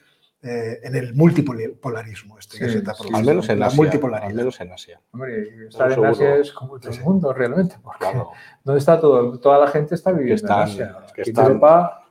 eh, 0.42 0.78
en 0.82 0.94
el 0.94 1.14
multipolarismo. 1.14 2.38
Este, 2.38 2.64
al 3.12 3.24
menos 3.24 3.48
en 3.48 3.62
Asia. 3.62 3.90
Al 4.22 4.34
menos 4.34 4.60
en 4.60 4.72
Asia. 4.72 5.00
Hombre, 5.10 5.66
estar 5.66 5.90
en 5.90 6.04
Asia 6.04 6.36
es 6.36 6.52
como 6.52 6.76
el 6.76 7.00
mundo 7.00 7.32
realmente, 7.32 7.76
porque 7.82 8.06
donde 8.64 8.78
está 8.78 9.00
todo, 9.00 9.38
toda 9.40 9.58
la 9.58 9.68
gente 9.68 9.94
está 9.94 10.12
viviendo 10.12 10.46
en 10.46 10.52
Asia. 10.52 10.98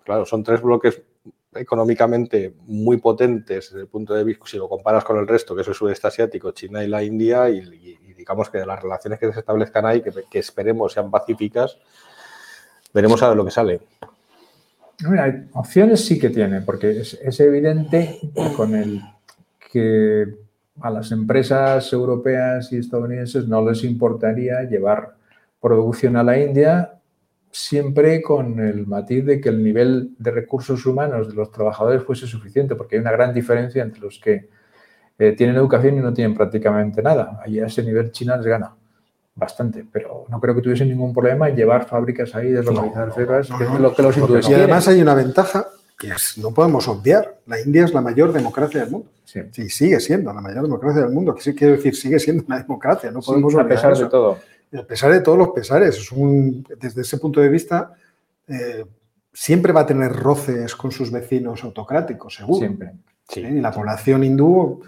claro, 0.03 0.26
son 0.26 0.43
tres 0.43 0.61
bloques 0.61 1.01
económicamente 1.53 2.55
muy 2.65 2.97
potentes 2.97 3.70
desde 3.70 3.82
el 3.82 3.88
punto 3.88 4.13
de 4.13 4.24
vista, 4.24 4.45
si 4.47 4.57
lo 4.57 4.68
comparas 4.68 5.03
con 5.03 5.18
el 5.18 5.28
resto, 5.28 5.55
que 5.55 5.61
es 5.61 5.68
el 5.68 5.74
sudeste 5.74 6.07
asiático, 6.07 6.51
China 6.51 6.84
y 6.84 6.88
la 6.88 7.03
India, 7.03 7.49
y, 7.49 7.97
digamos 8.18 8.49
que 8.49 8.57
de 8.57 8.65
las 8.65 8.82
relaciones 8.82 9.20
que 9.20 9.32
se 9.32 9.39
establezcan 9.39 9.86
ahí, 9.86 10.01
que, 10.01 10.11
que 10.30 10.39
esperemos 10.39 10.91
sean 10.91 11.09
pacíficas, 11.09 11.78
veremos 12.94 13.22
a 13.24 13.30
ver 13.30 13.38
lo 13.38 13.46
que 13.46 13.52
sale. 13.52 13.80
Mira, 15.08 15.46
opciones 15.54 16.04
sí 16.06 16.18
que 16.18 16.30
tiene, 16.30 16.62
porque 16.62 17.02
es, 17.02 17.40
evidente 17.40 18.20
con 18.56 18.74
el 18.74 19.02
que 19.72 20.26
a 20.82 20.90
las 20.90 21.12
empresas 21.12 21.92
europeas 21.94 22.72
y 22.72 22.78
estadounidenses 22.78 23.48
no 23.48 23.68
les 23.68 23.84
importaría 23.84 24.64
llevar 24.64 25.16
producción 25.62 26.16
a 26.16 26.24
la 26.24 26.40
India 26.40 26.94
siempre 27.52 28.22
con 28.22 28.60
el 28.60 28.86
matiz 28.88 29.26
de 29.26 29.40
que 29.40 29.50
el 29.50 29.64
nivel 29.64 30.12
de 30.18 30.32
recursos 30.32 30.86
humanos 30.86 31.28
de 31.28 31.34
los 31.36 31.52
trabajadores 31.52 32.04
fuese 32.04 32.28
suficiente, 32.28 32.76
porque 32.76 32.96
hay 32.96 33.02
una 33.02 33.12
gran 33.12 33.34
diferencia 33.34 33.84
entre 33.84 34.02
los 34.02 34.20
que 34.20 34.50
eh, 35.18 35.32
tienen 35.34 35.56
educación 35.56 35.98
y 35.98 36.02
no 36.02 36.14
tienen 36.14 36.36
prácticamente 36.36 37.02
nada. 37.02 37.40
Allí 37.44 37.60
a 37.60 37.68
ese 37.68 37.84
nivel 37.84 38.12
China 38.12 38.38
les 38.38 38.46
gana 38.46 38.76
bastante, 39.38 39.86
pero 39.92 40.26
no 40.30 40.42
creo 40.42 40.56
que 40.56 40.62
tuviese 40.62 40.86
ningún 40.86 41.14
problema 41.14 41.48
en 41.48 41.56
llevar 41.56 41.88
fábricas 41.88 42.34
ahí, 42.36 42.52
deslocalizar 42.52 43.14
fibras, 43.14 43.48
que 43.58 43.64
es 43.64 43.80
lo 43.80 43.94
que 43.94 44.02
los 44.02 44.50
Y 44.50 44.54
además 44.54 44.88
hay 44.88 45.02
una 45.02 45.14
ventaja 45.14 45.68
que 45.98 46.12
no 46.38 46.52
podemos 46.54 46.88
obviar. 46.88 47.40
La 47.46 47.60
India 47.60 47.86
es 47.86 47.94
la 47.94 48.02
mayor 48.02 48.34
democracia 48.34 48.82
del 48.82 48.92
mundo. 48.92 49.10
Sí. 49.24 49.70
sigue 49.70 50.00
siendo 50.00 50.34
la 50.34 50.42
mayor 50.42 50.64
democracia 50.64 51.02
del 51.02 51.12
mundo. 51.12 51.36
Quiero 51.36 51.76
decir, 51.76 51.96
sigue 51.96 52.20
siendo 52.20 52.44
una 52.48 52.60
democracia. 52.60 53.12
No 53.12 53.22
podemos 53.22 53.54
A 53.56 53.68
pesar 53.68 53.96
de 53.96 54.06
todo. 54.08 54.38
A 54.78 54.84
pesar 54.84 55.12
de 55.12 55.22
todos 55.22 55.38
los 55.38 55.50
pesares. 55.50 55.98
Es 55.98 56.12
un, 56.12 56.66
desde 56.80 57.02
ese 57.02 57.18
punto 57.18 57.40
de 57.40 57.50
vista, 57.50 57.94
eh, 58.48 58.86
siempre 59.34 59.72
va 59.72 59.82
a 59.82 59.86
tener 59.86 60.12
roces 60.12 60.76
con 60.76 60.92
sus 60.92 61.12
vecinos 61.12 61.64
autocráticos, 61.64 62.36
seguro. 62.36 62.60
Siempre. 62.60 62.94
¿Eh? 63.36 63.40
Y 63.42 63.62
la 63.62 63.72
población 63.72 64.24
hindú, 64.24 64.82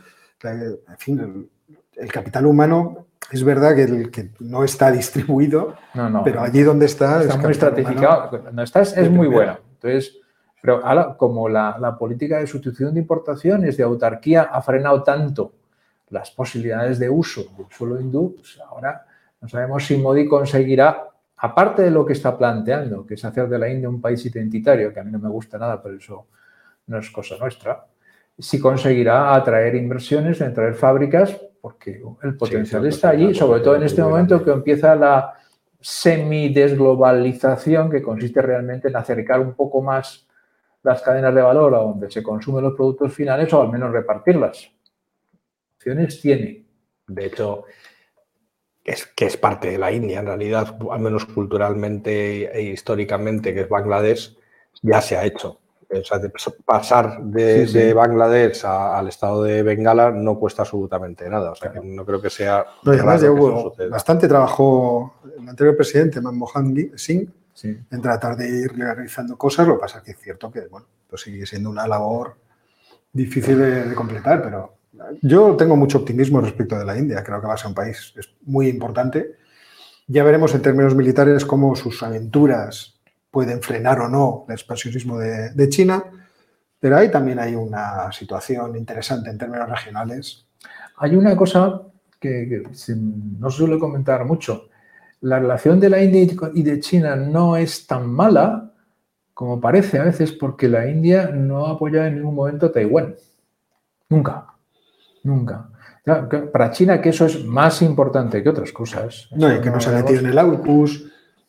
en 0.44 0.98
fin, 0.98 1.50
el 1.96 2.12
capital 2.12 2.46
humano 2.46 3.09
es 3.32 3.44
verdad 3.44 3.76
que, 3.76 3.84
el, 3.84 4.12
que 4.12 4.32
no 4.40 4.64
está 4.64 4.92
distribuido, 4.92 5.76
pero 6.24 6.42
allí 6.42 6.64
donde 6.64 6.86
está... 6.86 7.22
Está 7.22 7.38
muy 7.38 7.52
estratificado. 7.52 8.44
Estás 8.64 8.98
es 8.98 9.10
muy 9.10 9.28
bueno. 9.28 9.58
Entonces, 9.74 10.18
pero 10.62 10.86
ahora, 10.86 11.16
como 11.16 11.48
la, 11.48 11.96
política 11.98 12.40
de 12.40 12.48
sustitución 12.48 12.94
de 12.94 13.00
importaciones, 13.00 13.78
de 13.78 13.84
autarquía, 13.84 14.44
ha 14.44 14.62
frenado 14.62 15.04
tanto 15.04 15.54
las 16.10 16.32
posibilidades 16.32 16.98
de 17.00 17.10
uso 17.10 17.44
del 17.56 17.68
suelo 17.70 18.00
hindú, 18.00 18.36
pues 18.36 18.60
ahora 18.68 19.06
no 19.42 19.48
sabemos 19.48 19.86
si 19.86 19.96
Modi 19.98 20.28
conseguirá, 20.28 21.08
aparte 21.38 21.84
de 21.84 21.92
lo 21.92 22.06
que 22.06 22.14
está 22.14 22.38
planteando, 22.38 23.06
que 23.06 23.14
es 23.14 23.24
hacer 23.24 23.48
de 23.48 23.60
la 23.60 23.70
India 23.70 23.88
un 23.88 24.02
país 24.02 24.26
identitario, 24.26 24.92
que 24.92 25.00
a 25.00 25.04
mí 25.04 25.12
no 25.12 25.20
me 25.20 25.30
gusta 25.30 25.58
nada, 25.58 25.82
pero 25.82 25.96
eso 25.96 26.26
no 26.88 26.98
es 26.98 27.10
cosa 27.12 27.38
nuestra, 27.38 27.86
si 28.38 28.60
conseguirá 28.60 29.36
atraer 29.36 29.76
inversiones, 29.76 30.42
atraer 30.42 30.74
fábricas 30.74 31.40
porque 31.62 32.02
el 32.24 32.38
potencial 32.38 32.86
está 32.86 33.10
allí, 33.10 33.34
sobre 33.34 33.60
todo 33.62 33.76
en 33.76 33.84
este 33.84 34.02
momento 34.02 34.44
que 34.44 34.52
empieza 34.52 34.96
la 34.96 35.34
semidesglobalización, 35.80 37.90
que 37.90 38.02
consiste 38.02 38.42
realmente 38.42 38.90
en 38.90 38.96
acercar 38.96 39.40
un 39.40 39.54
poco 39.54 39.82
más 39.82 40.28
las 40.84 41.02
cadenas 41.02 41.34
de 41.36 41.42
valor 41.42 41.76
a 41.76 41.80
donde 41.80 42.12
se 42.12 42.24
consumen 42.24 42.64
los 42.64 42.76
productos 42.76 43.14
finales 43.14 43.54
o 43.54 43.62
al 43.62 43.70
menos 43.70 43.92
repartirlas. 43.92 44.72
Opciones 45.76 46.22
tiene. 46.22 46.66
De 47.08 47.26
hecho, 47.26 47.66
es 48.84 49.06
que 49.08 49.26
es 49.26 49.38
parte 49.38 49.72
de 49.72 49.78
la 49.78 49.92
India, 49.92 50.20
en 50.20 50.26
realidad, 50.26 50.78
al 50.90 51.00
menos 51.00 51.26
culturalmente 51.26 52.58
e 52.58 52.62
históricamente, 52.62 53.54
que 53.54 53.62
es 53.62 53.70
Bangladesh, 53.70 54.38
ya 54.82 55.02
se 55.02 55.18
ha 55.18 55.26
hecho 55.26 55.60
pasar 56.66 57.24
de, 57.24 57.94
Bangladesh 57.94 58.66
al 58.66 59.08
estado 59.08 59.44
de 59.44 59.64
Bengala 59.64 60.12
no 60.12 60.38
cuesta 60.38 60.62
absolutamente 60.62 61.28
nada. 61.30 61.52
O 61.52 61.56
sea, 61.56 61.72
que 61.72 61.80
no 61.82 62.06
creo 62.06 62.22
que 62.22 62.30
sea. 62.30 62.66
además, 62.86 63.22
ya 63.22 63.32
hubo 63.32 63.74
bastante 63.90 64.28
trabajo 64.28 65.16
el 65.38 65.50
anterior 65.50 65.76
presidente, 65.76 66.22
Manmohan 66.22 66.92
Singh, 66.96 67.30
en 67.64 68.02
tratar 68.02 68.38
de 68.38 68.48
ir 68.48 68.78
realizando 68.78 69.38
cosas. 69.38 69.68
Lo 69.68 69.76
que 69.76 69.82
pasa 69.82 69.98
es 70.00 70.04
que 70.04 70.12
es 70.12 70.20
cierto 70.20 70.52
que 70.52 70.68
bueno, 70.68 70.88
pues 71.10 71.24
sigue 71.24 71.46
siendo 71.46 71.70
una 71.70 71.88
labor 71.88 72.36
difícil 73.12 73.60
de, 73.60 73.96
completar, 73.96 74.44
pero 74.44 74.76
yo 75.22 75.56
tengo 75.56 75.76
mucho 75.76 76.00
optimismo 76.00 76.40
respecto 76.40 76.78
de 76.78 76.86
la 76.86 76.98
India. 76.98 77.24
Creo 77.24 77.42
que 77.42 77.48
va 77.48 77.56
a 77.56 77.58
ser 77.58 77.68
un 77.68 77.74
país 77.74 78.14
muy 78.44 78.68
importante. 78.68 79.38
Ya 80.08 80.24
veremos 80.24 80.54
en 80.54 80.62
términos 80.62 80.96
militares 80.96 81.46
cómo 81.46 81.76
sus 81.76 82.02
aventuras 82.04 82.99
pueden 83.32 83.62
frenar 83.62 84.00
o 84.00 84.10
no 84.10 84.46
el 84.48 84.54
expansionismo 84.54 85.18
de, 85.20 85.70
China, 85.70 86.04
pero 86.80 86.98
ahí 86.98 87.12
también 87.12 87.40
hay 87.40 87.56
una 87.56 88.12
situación 88.12 88.76
interesante 88.76 89.30
en 89.30 89.38
términos 89.38 89.70
regionales. 89.70 90.46
Hay 90.98 91.16
una 91.16 91.36
cosa 91.36 91.82
que, 92.20 92.64
no 93.38 93.50
se 93.50 93.58
suele 93.58 93.78
comentar 93.80 94.26
mucho. 94.26 94.70
La 95.22 95.40
relación 95.40 95.80
de 95.80 95.90
la 95.90 96.02
India 96.02 96.28
y 96.54 96.64
de 96.64 96.80
China 96.80 97.16
no 97.16 97.58
es 97.58 97.86
tan 97.86 98.10
mala 98.10 98.74
como 99.34 99.62
parece 99.62 100.00
a 100.00 100.04
veces 100.04 100.34
porque 100.34 100.68
la 100.68 100.86
India 100.90 101.30
no 101.34 101.66
ha 101.66 101.72
apoyado 101.72 102.08
en 102.08 102.16
ningún 102.16 102.36
momento 102.36 102.66
a 102.66 102.72
Taiwán. 102.74 103.16
Nunca. 104.10 104.48
Nunca. 105.24 105.70
Para 106.52 106.72
China 106.72 107.00
que 107.02 107.10
eso 107.10 107.26
es 107.26 107.46
más 107.46 107.82
importante 107.82 108.44
que 108.44 108.50
otras 108.50 108.74
cosas. 108.74 109.30
No, 109.32 109.54
y 109.54 109.62
que 109.62 109.70
no 109.70 109.80
se 109.80 109.92
ha 109.92 109.94
metido 109.94 110.20
en 110.20 110.26
el 110.26 110.38
AUKUS, 110.38 111.06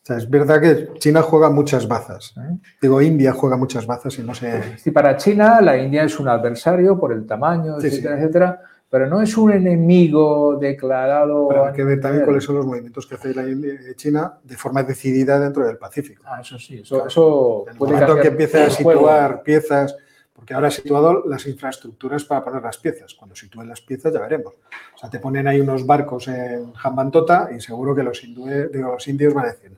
es 0.08 0.28
verdad 0.28 0.60
que 0.60 0.88
China 0.98 1.22
juega 1.22 1.50
muchas 1.50 1.86
bazas. 1.86 2.34
¿eh? 2.38 2.58
Digo, 2.80 3.00
India 3.02 3.32
juega 3.32 3.56
muchas 3.56 3.86
bazas 3.86 4.18
y 4.18 4.22
no 4.22 4.34
sé. 4.34 4.78
Sí, 4.78 4.90
para 4.90 5.16
China 5.16 5.60
la 5.60 5.76
India 5.76 6.04
es 6.04 6.18
un 6.18 6.28
adversario 6.28 6.98
por 6.98 7.12
el 7.12 7.26
tamaño, 7.26 7.76
etcétera, 7.78 8.18
etcétera, 8.18 8.60
pero 8.88 9.06
no 9.06 9.22
es 9.22 9.36
un 9.36 9.52
enemigo 9.52 10.56
declarado. 10.56 11.48
Pero 11.48 11.66
hay 11.66 11.72
que 11.72 11.84
ver 11.84 12.00
también 12.00 12.24
cuáles 12.24 12.44
son 12.44 12.56
los 12.56 12.66
movimientos 12.66 13.06
que 13.06 13.14
hace 13.14 13.34
la 13.34 13.46
India, 13.46 13.74
China 13.94 14.38
de 14.42 14.56
forma 14.56 14.82
decidida 14.82 15.38
dentro 15.38 15.66
del 15.66 15.78
Pacífico. 15.78 16.24
Ah, 16.26 16.40
eso 16.40 16.58
sí, 16.58 16.80
eso, 16.80 17.64
En 17.66 17.74
el 17.74 17.78
momento 17.78 18.16
que 18.16 18.28
empiece 18.28 18.62
a 18.62 18.70
situar 18.70 19.42
piezas, 19.42 19.96
porque 20.32 20.54
ahora 20.54 20.68
ha 20.68 20.72
situado 20.72 21.24
las 21.26 21.46
infraestructuras 21.46 22.24
para 22.24 22.42
poner 22.42 22.62
las 22.62 22.78
piezas. 22.78 23.14
Cuando 23.14 23.36
sitúen 23.36 23.68
las 23.68 23.82
piezas 23.82 24.12
ya 24.12 24.20
veremos. 24.20 24.54
O 24.94 24.98
sea, 24.98 25.10
te 25.10 25.20
ponen 25.20 25.46
ahí 25.46 25.60
unos 25.60 25.86
barcos 25.86 26.26
en 26.28 26.72
Jambantota 26.72 27.50
y 27.54 27.60
seguro 27.60 27.94
que 27.94 28.02
los, 28.02 28.24
los 28.24 29.08
indios 29.08 29.34
van 29.34 29.44
a 29.44 29.48
decir, 29.48 29.76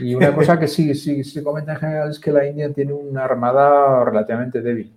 y 0.00 0.14
una 0.14 0.34
cosa 0.34 0.58
que 0.58 0.66
sí, 0.66 0.94
sí 0.94 1.24
se 1.24 1.42
comenta 1.42 1.72
en 1.72 1.78
general 1.78 2.10
es 2.10 2.18
que 2.18 2.32
la 2.32 2.46
India 2.46 2.72
tiene 2.72 2.92
una 2.92 3.24
armada 3.24 4.04
relativamente 4.04 4.60
débil. 4.60 4.92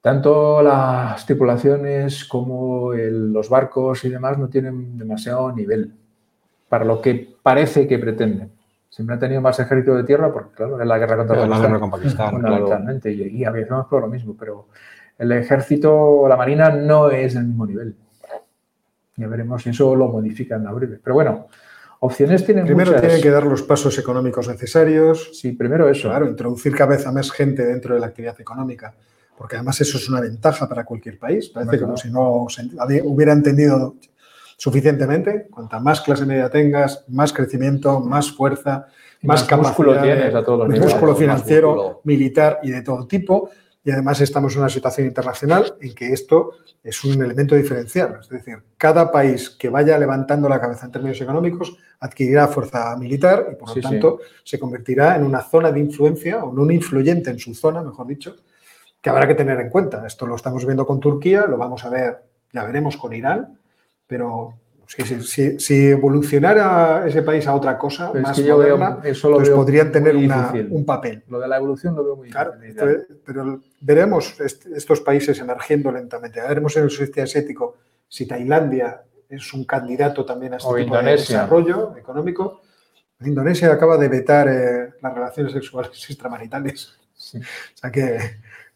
Tanto 0.00 0.62
las 0.62 1.24
tripulaciones 1.24 2.24
como 2.26 2.92
los 2.92 3.48
barcos 3.48 4.04
y 4.04 4.10
demás 4.10 4.38
no 4.38 4.48
tienen 4.48 4.98
demasiado 4.98 5.50
nivel 5.50 5.94
para 6.68 6.84
lo 6.84 7.00
que 7.00 7.36
parece 7.42 7.86
que 7.86 7.98
pretenden. 7.98 8.52
Siempre 8.90 9.14
han 9.14 9.20
tenido 9.20 9.40
más 9.40 9.58
ejército 9.58 9.96
de 9.96 10.04
tierra 10.04 10.32
porque, 10.32 10.54
claro, 10.54 10.80
es 10.80 10.86
la 10.86 10.98
guerra 10.98 11.16
contra 11.16 11.36
Pakistán. 11.36 11.50
La 11.50 11.66
guerra 11.66 11.80
con 11.80 11.90
Pakistán, 11.90 12.40
claro. 12.40 13.00
Y, 13.04 13.38
y 13.38 13.44
a 13.44 13.50
veces 13.50 13.72
por 13.88 14.02
lo 14.02 14.08
mismo, 14.08 14.36
pero 14.38 14.66
el 15.18 15.32
ejército, 15.32 16.26
la 16.28 16.36
marina 16.36 16.70
no 16.70 17.10
es 17.10 17.34
del 17.34 17.44
mismo 17.44 17.66
nivel. 17.66 17.96
Ya 19.16 19.26
veremos 19.28 19.62
si 19.62 19.70
eso 19.70 19.94
lo 19.94 20.08
modifican 20.08 20.66
a 20.66 20.72
breve. 20.72 20.98
Pero 21.02 21.14
bueno, 21.14 21.46
Opciones 22.00 22.44
tienen 22.44 22.66
Primero 22.66 22.98
tienen 23.00 23.22
que 23.22 23.30
dar 23.30 23.44
los 23.44 23.62
pasos 23.62 23.98
económicos 23.98 24.48
necesarios. 24.48 25.30
Sí, 25.32 25.52
primero 25.52 25.88
eso. 25.88 26.08
Claro, 26.08 26.28
introducir 26.28 26.74
cada 26.74 26.96
vez 26.96 27.06
a 27.06 27.12
más 27.12 27.30
gente 27.30 27.64
dentro 27.64 27.94
de 27.94 28.00
la 28.00 28.06
actividad 28.06 28.38
económica, 28.40 28.94
porque 29.36 29.56
además 29.56 29.80
eso 29.80 29.98
es 29.98 30.08
una 30.08 30.20
ventaja 30.20 30.68
para 30.68 30.84
cualquier 30.84 31.18
país. 31.18 31.48
Parece 31.48 31.80
como 31.80 31.96
si 31.96 32.10
no 32.10 32.46
hubiera 33.04 33.32
entendido 33.32 33.96
suficientemente. 34.56 35.48
Cuanta 35.50 35.80
más 35.80 36.00
clase 36.00 36.26
media 36.26 36.50
tengas, 36.50 37.04
más 37.08 37.32
crecimiento, 37.32 38.00
más 38.00 38.30
fuerza, 38.30 38.86
más, 39.22 39.50
más 39.50 39.60
músculo 39.60 40.00
tienes 40.00 40.34
a 40.34 40.44
todos 40.44 40.68
los 40.68 40.78
Músculo 40.78 41.16
financiero, 41.16 42.00
militar 42.04 42.60
y 42.62 42.70
de 42.70 42.82
todo 42.82 43.06
tipo. 43.06 43.50
Y 43.86 43.90
además 43.90 44.18
estamos 44.22 44.54
en 44.54 44.60
una 44.60 44.70
situación 44.70 45.06
internacional 45.06 45.76
en 45.78 45.94
que 45.94 46.10
esto 46.12 46.52
es 46.82 47.04
un 47.04 47.22
elemento 47.22 47.54
diferencial. 47.54 48.18
Es 48.18 48.30
decir, 48.30 48.56
cada 48.78 49.12
país 49.12 49.50
que 49.50 49.68
vaya 49.68 49.98
levantando 49.98 50.48
la 50.48 50.58
cabeza 50.58 50.86
en 50.86 50.92
términos 50.92 51.20
económicos 51.20 51.76
adquirirá 52.00 52.48
fuerza 52.48 52.96
militar 52.96 53.46
y, 53.52 53.56
por 53.56 53.76
lo 53.76 53.82
tanto, 53.82 54.20
se 54.42 54.58
convertirá 54.58 55.16
en 55.16 55.22
una 55.22 55.42
zona 55.42 55.70
de 55.70 55.80
influencia 55.80 56.42
o 56.42 56.52
en 56.52 56.58
un 56.58 56.72
influyente 56.72 57.30
en 57.30 57.38
su 57.38 57.54
zona, 57.54 57.82
mejor 57.82 58.06
dicho, 58.06 58.36
que 59.02 59.10
habrá 59.10 59.28
que 59.28 59.34
tener 59.34 59.60
en 59.60 59.68
cuenta. 59.68 60.06
Esto 60.06 60.26
lo 60.26 60.36
estamos 60.36 60.64
viendo 60.64 60.86
con 60.86 60.98
Turquía, 60.98 61.44
lo 61.46 61.58
vamos 61.58 61.84
a 61.84 61.90
ver, 61.90 62.24
ya 62.54 62.64
veremos 62.64 62.96
con 62.96 63.12
Irán, 63.12 63.58
pero 64.06 64.54
si, 64.86 65.86
evolucionara 65.88 67.06
ese 67.06 67.22
país 67.22 67.46
a 67.46 67.54
otra 67.54 67.78
cosa 67.78 68.12
más 68.12 68.38
moderna, 68.38 69.00
pues 69.00 69.50
podrían 69.50 69.90
tener 69.90 70.16
un 70.16 70.84
papel. 70.84 71.24
Lo 71.28 71.40
de 71.40 71.48
la 71.48 71.56
evolución 71.56 71.94
lo 71.94 72.04
veo 72.04 72.16
muy 72.16 72.30
claro, 72.30 72.54
pero 73.24 73.60
veremos 73.80 74.38
estos 74.40 75.00
países 75.00 75.38
emergiendo 75.38 75.90
lentamente. 75.92 76.40
Veremos 76.40 76.76
en 76.76 76.84
el 76.84 76.90
sudeste 76.90 77.22
asiático 77.22 77.76
si 78.08 78.26
Tailandia 78.26 79.02
es 79.28 79.52
un 79.52 79.64
candidato 79.64 80.24
también 80.24 80.54
a 80.54 80.56
este 80.58 80.84
tipo 80.84 80.96
de 80.96 81.10
desarrollo 81.12 81.96
económico. 81.96 82.60
Indonesia 83.20 83.72
acaba 83.72 83.96
de 83.96 84.08
vetar 84.08 84.48
eh, 84.48 84.94
las 85.00 85.14
relaciones 85.14 85.52
sexuales 85.52 85.90
extramaritales. 86.08 86.98
O 87.34 87.40
sea 87.74 87.90
que 87.90 88.18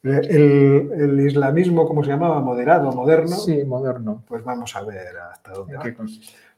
el, 0.02 0.92
el, 0.92 1.20
islamismo, 1.20 1.86
como 1.86 2.04
se 2.04 2.10
llamaba? 2.10 2.40
Moderado, 2.40 2.92
moderno. 2.92 3.36
Sí, 3.36 3.64
moderno. 3.64 4.22
Pues 4.26 4.44
vamos 4.44 4.74
a 4.76 4.82
ver 4.82 5.16
hasta 5.16 5.52
dónde. 5.52 5.76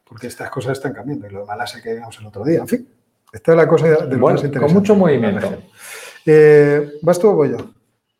Porque 0.04 0.26
estas 0.26 0.50
cosas 0.50 0.72
están 0.72 0.92
cambiando. 0.92 1.26
Y 1.26 1.30
lo 1.30 1.40
de 1.40 1.46
Malasia 1.46 1.80
que 1.82 1.94
vimos 1.94 2.18
el 2.18 2.26
otro 2.26 2.44
día. 2.44 2.60
En 2.60 2.68
fin, 2.68 2.88
esta 3.32 3.52
es 3.52 3.56
la 3.56 3.68
cosa 3.68 3.86
de 3.86 3.92
lo 3.92 4.20
Bueno, 4.20 4.36
más 4.36 4.44
interesante. 4.44 4.60
con 4.60 4.74
mucho 4.74 4.94
movimiento. 4.94 5.48
Eh, 6.26 6.92
¿Vas 7.02 7.18
tú 7.18 7.28
o 7.28 7.34
voy 7.34 7.50
yo? 7.50 7.56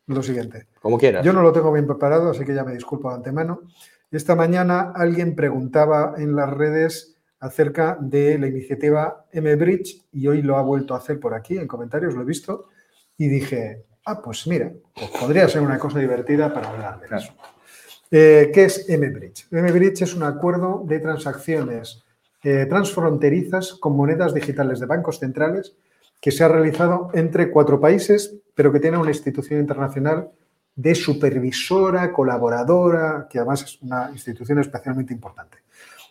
Lo 0.07 0.23
siguiente. 0.23 0.67
Como 0.81 0.97
quieras. 0.97 1.23
Yo 1.23 1.33
no 1.33 1.41
lo 1.41 1.51
tengo 1.51 1.71
bien 1.71 1.85
preparado, 1.85 2.31
así 2.31 2.43
que 2.43 2.55
ya 2.55 2.63
me 2.63 2.73
disculpo 2.73 3.09
de 3.09 3.15
antemano. 3.15 3.61
Esta 4.09 4.35
mañana 4.35 4.91
alguien 4.95 5.35
preguntaba 5.35 6.15
en 6.17 6.35
las 6.35 6.49
redes 6.49 7.15
acerca 7.39 7.97
de 7.99 8.37
la 8.37 8.47
iniciativa 8.47 9.25
MBridge 9.33 10.05
y 10.11 10.27
hoy 10.27 10.41
lo 10.41 10.57
ha 10.57 10.61
vuelto 10.61 10.93
a 10.93 10.97
hacer 10.97 11.19
por 11.19 11.33
aquí 11.33 11.57
en 11.57 11.67
comentarios, 11.67 12.13
lo 12.13 12.21
he 12.21 12.25
visto, 12.25 12.67
y 13.17 13.27
dije, 13.27 13.85
ah, 14.05 14.21
pues 14.21 14.47
mira, 14.47 14.71
pues 14.93 15.09
podría 15.11 15.47
ser 15.47 15.61
una 15.61 15.77
cosa 15.77 15.99
divertida 15.99 16.53
para 16.53 16.69
hablar 16.69 16.99
de 16.99 17.17
eso. 17.17 17.33
Eh, 18.09 18.51
¿Qué 18.53 18.65
es 18.65 18.87
MBridge? 18.89 19.47
MBridge 19.51 20.01
es 20.01 20.13
un 20.15 20.23
acuerdo 20.23 20.83
de 20.85 20.99
transacciones 20.99 22.03
eh, 22.43 22.65
transfronterizas 22.65 23.73
con 23.73 23.95
monedas 23.95 24.33
digitales 24.33 24.79
de 24.79 24.87
bancos 24.87 25.19
centrales 25.19 25.75
que 26.19 26.31
se 26.31 26.43
ha 26.43 26.47
realizado 26.47 27.09
entre 27.13 27.51
cuatro 27.51 27.79
países, 27.79 28.35
pero 28.55 28.71
que 28.71 28.79
tiene 28.79 28.97
una 28.97 29.11
institución 29.11 29.59
internacional 29.59 30.31
de 30.75 30.95
supervisora, 30.95 32.11
colaboradora, 32.11 33.27
que 33.29 33.37
además 33.37 33.63
es 33.63 33.81
una 33.81 34.09
institución 34.11 34.59
especialmente 34.59 35.13
importante. 35.13 35.59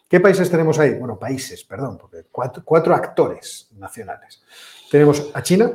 ¿Qué 0.09 0.20
países 0.20 0.51
tenemos 0.51 0.78
ahí? 0.78 0.95
Bueno, 0.95 1.18
países, 1.18 1.64
perdón, 1.64 1.99
porque 1.99 2.26
cuatro, 2.30 2.62
cuatro 2.64 2.95
actores 2.95 3.68
nacionales. 3.76 4.43
Tenemos 4.91 5.30
a 5.34 5.43
China, 5.43 5.70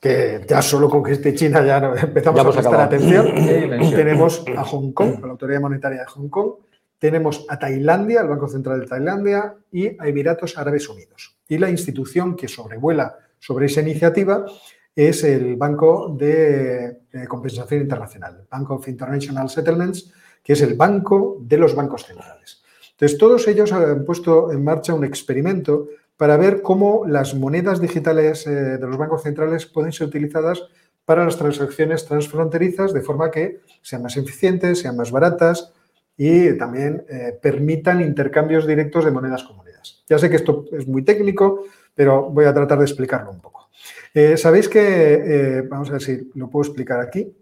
que 0.00 0.44
ya 0.48 0.62
solo 0.62 0.88
con 0.88 1.02
que 1.02 1.12
esté 1.12 1.34
China 1.34 1.64
ya 1.64 1.76
empezamos 2.02 2.42
Ya 2.42 2.48
a 2.48 2.52
prestar 2.52 2.66
acabado. 2.66 2.82
atención. 2.82 3.90
Tenemos 3.94 4.44
a 4.56 4.64
Hong 4.64 4.92
Kong, 4.92 5.16
a 5.22 5.26
la 5.26 5.32
Autoridad 5.32 5.60
Monetaria 5.60 6.00
de 6.00 6.06
Hong 6.06 6.28
Kong. 6.28 6.52
Tenemos 6.98 7.46
a 7.48 7.58
Tailandia, 7.58 8.22
el 8.22 8.28
Banco 8.28 8.48
Central 8.48 8.80
de 8.80 8.86
Tailandia, 8.86 9.54
y 9.70 9.88
a 10.00 10.08
Emiratos 10.08 10.56
Árabes 10.58 10.88
Unidos. 10.88 11.36
Y 11.48 11.58
la 11.58 11.70
institución 11.70 12.34
que 12.34 12.48
sobrevuela 12.48 13.16
sobre 13.38 13.66
esa 13.66 13.80
iniciativa 13.80 14.44
es 14.94 15.24
el 15.24 15.56
Banco 15.56 16.14
de 16.18 16.84
eh, 17.12 17.26
Compensación 17.28 17.82
Internacional, 17.82 18.46
Bank 18.50 18.70
of 18.70 18.88
International 18.88 19.48
Settlements, 19.48 20.12
que 20.42 20.54
es 20.54 20.62
el 20.62 20.74
banco 20.74 21.38
de 21.40 21.58
los 21.58 21.74
bancos 21.74 22.06
centrales. 22.06 22.62
Entonces, 22.92 23.18
todos 23.18 23.46
ellos 23.48 23.72
han 23.72 24.04
puesto 24.04 24.52
en 24.52 24.62
marcha 24.64 24.94
un 24.94 25.04
experimento 25.04 25.88
para 26.20 26.36
ver 26.36 26.60
cómo 26.60 27.06
las 27.06 27.34
monedas 27.34 27.80
digitales 27.80 28.46
eh, 28.46 28.50
de 28.50 28.86
los 28.86 28.98
bancos 28.98 29.22
centrales 29.22 29.64
pueden 29.64 29.90
ser 29.90 30.08
utilizadas 30.08 30.62
para 31.06 31.24
las 31.24 31.38
transacciones 31.38 32.04
transfronterizas 32.04 32.92
de 32.92 33.00
forma 33.00 33.30
que 33.30 33.60
sean 33.80 34.02
más 34.02 34.18
eficientes, 34.18 34.80
sean 34.80 34.98
más 34.98 35.10
baratas 35.10 35.72
y 36.18 36.58
también 36.58 37.06
eh, 37.08 37.38
permitan 37.40 38.02
intercambios 38.02 38.66
directos 38.66 39.06
de 39.06 39.12
monedas 39.12 39.44
con. 39.44 39.56
Ya 40.10 40.18
sé 40.18 40.28
que 40.28 40.36
esto 40.36 40.66
es 40.72 40.86
muy 40.86 41.04
técnico, 41.04 41.64
pero 41.94 42.28
voy 42.28 42.44
a 42.44 42.52
tratar 42.52 42.76
de 42.76 42.84
explicarlo 42.84 43.30
un 43.30 43.40
poco. 43.40 43.70
Eh, 44.12 44.36
Sabéis 44.36 44.68
que, 44.68 45.64
vamos 45.70 45.88
a 45.88 45.92
ver 45.92 46.02
si 46.02 46.30
lo 46.34 46.50
puedo 46.50 46.68
explicar 46.68 47.00
aquí, 47.00 47.34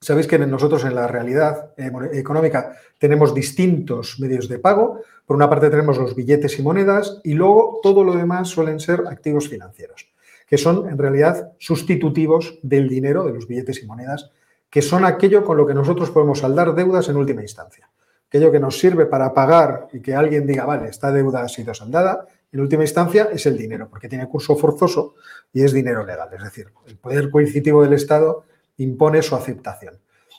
sabéis 0.00 0.26
que 0.26 0.38
nosotros 0.38 0.84
en 0.84 0.94
la 0.94 1.06
realidad 1.06 1.72
eh, 1.76 1.90
económica 2.12 2.76
tenemos 2.98 3.34
distintos 3.34 4.18
medios 4.20 4.48
de 4.48 4.58
pago. 4.58 5.00
Por 5.26 5.36
una 5.36 5.50
parte 5.50 5.70
tenemos 5.70 5.98
los 5.98 6.14
billetes 6.14 6.58
y 6.58 6.62
monedas 6.62 7.20
y 7.24 7.34
luego 7.34 7.80
todo 7.82 8.04
lo 8.04 8.14
demás 8.14 8.48
suelen 8.48 8.80
ser 8.80 9.04
activos 9.08 9.48
financieros, 9.48 10.08
que 10.46 10.58
son 10.58 10.88
en 10.88 10.98
realidad 10.98 11.52
sustitutivos 11.58 12.58
del 12.62 12.88
dinero, 12.88 13.24
de 13.24 13.32
los 13.32 13.46
billetes 13.46 13.82
y 13.82 13.86
monedas, 13.86 14.30
que 14.70 14.82
son 14.82 15.04
aquello 15.04 15.44
con 15.44 15.56
lo 15.56 15.66
que 15.66 15.74
nosotros 15.74 16.10
podemos 16.10 16.40
saldar 16.40 16.74
deudas 16.74 17.08
en 17.08 17.16
última 17.16 17.42
instancia. 17.42 17.90
Aquello 18.28 18.52
que 18.52 18.60
nos 18.60 18.78
sirve 18.78 19.06
para 19.06 19.32
pagar 19.32 19.88
y 19.92 20.00
que 20.00 20.14
alguien 20.14 20.46
diga, 20.46 20.66
vale, 20.66 20.88
esta 20.88 21.10
deuda 21.10 21.42
ha 21.42 21.48
sido 21.48 21.72
saldada, 21.72 22.26
en 22.52 22.60
última 22.60 22.82
instancia 22.82 23.28
es 23.32 23.44
el 23.46 23.56
dinero, 23.58 23.88
porque 23.90 24.08
tiene 24.08 24.28
curso 24.28 24.56
forzoso 24.56 25.14
y 25.52 25.62
es 25.62 25.72
dinero 25.72 26.04
legal. 26.04 26.28
Es 26.32 26.42
decir, 26.42 26.68
el 26.86 26.96
poder 26.96 27.30
coercitivo 27.30 27.82
del 27.82 27.92
Estado 27.92 28.44
impone 28.78 29.22
su 29.22 29.36
aceptación. 29.36 29.98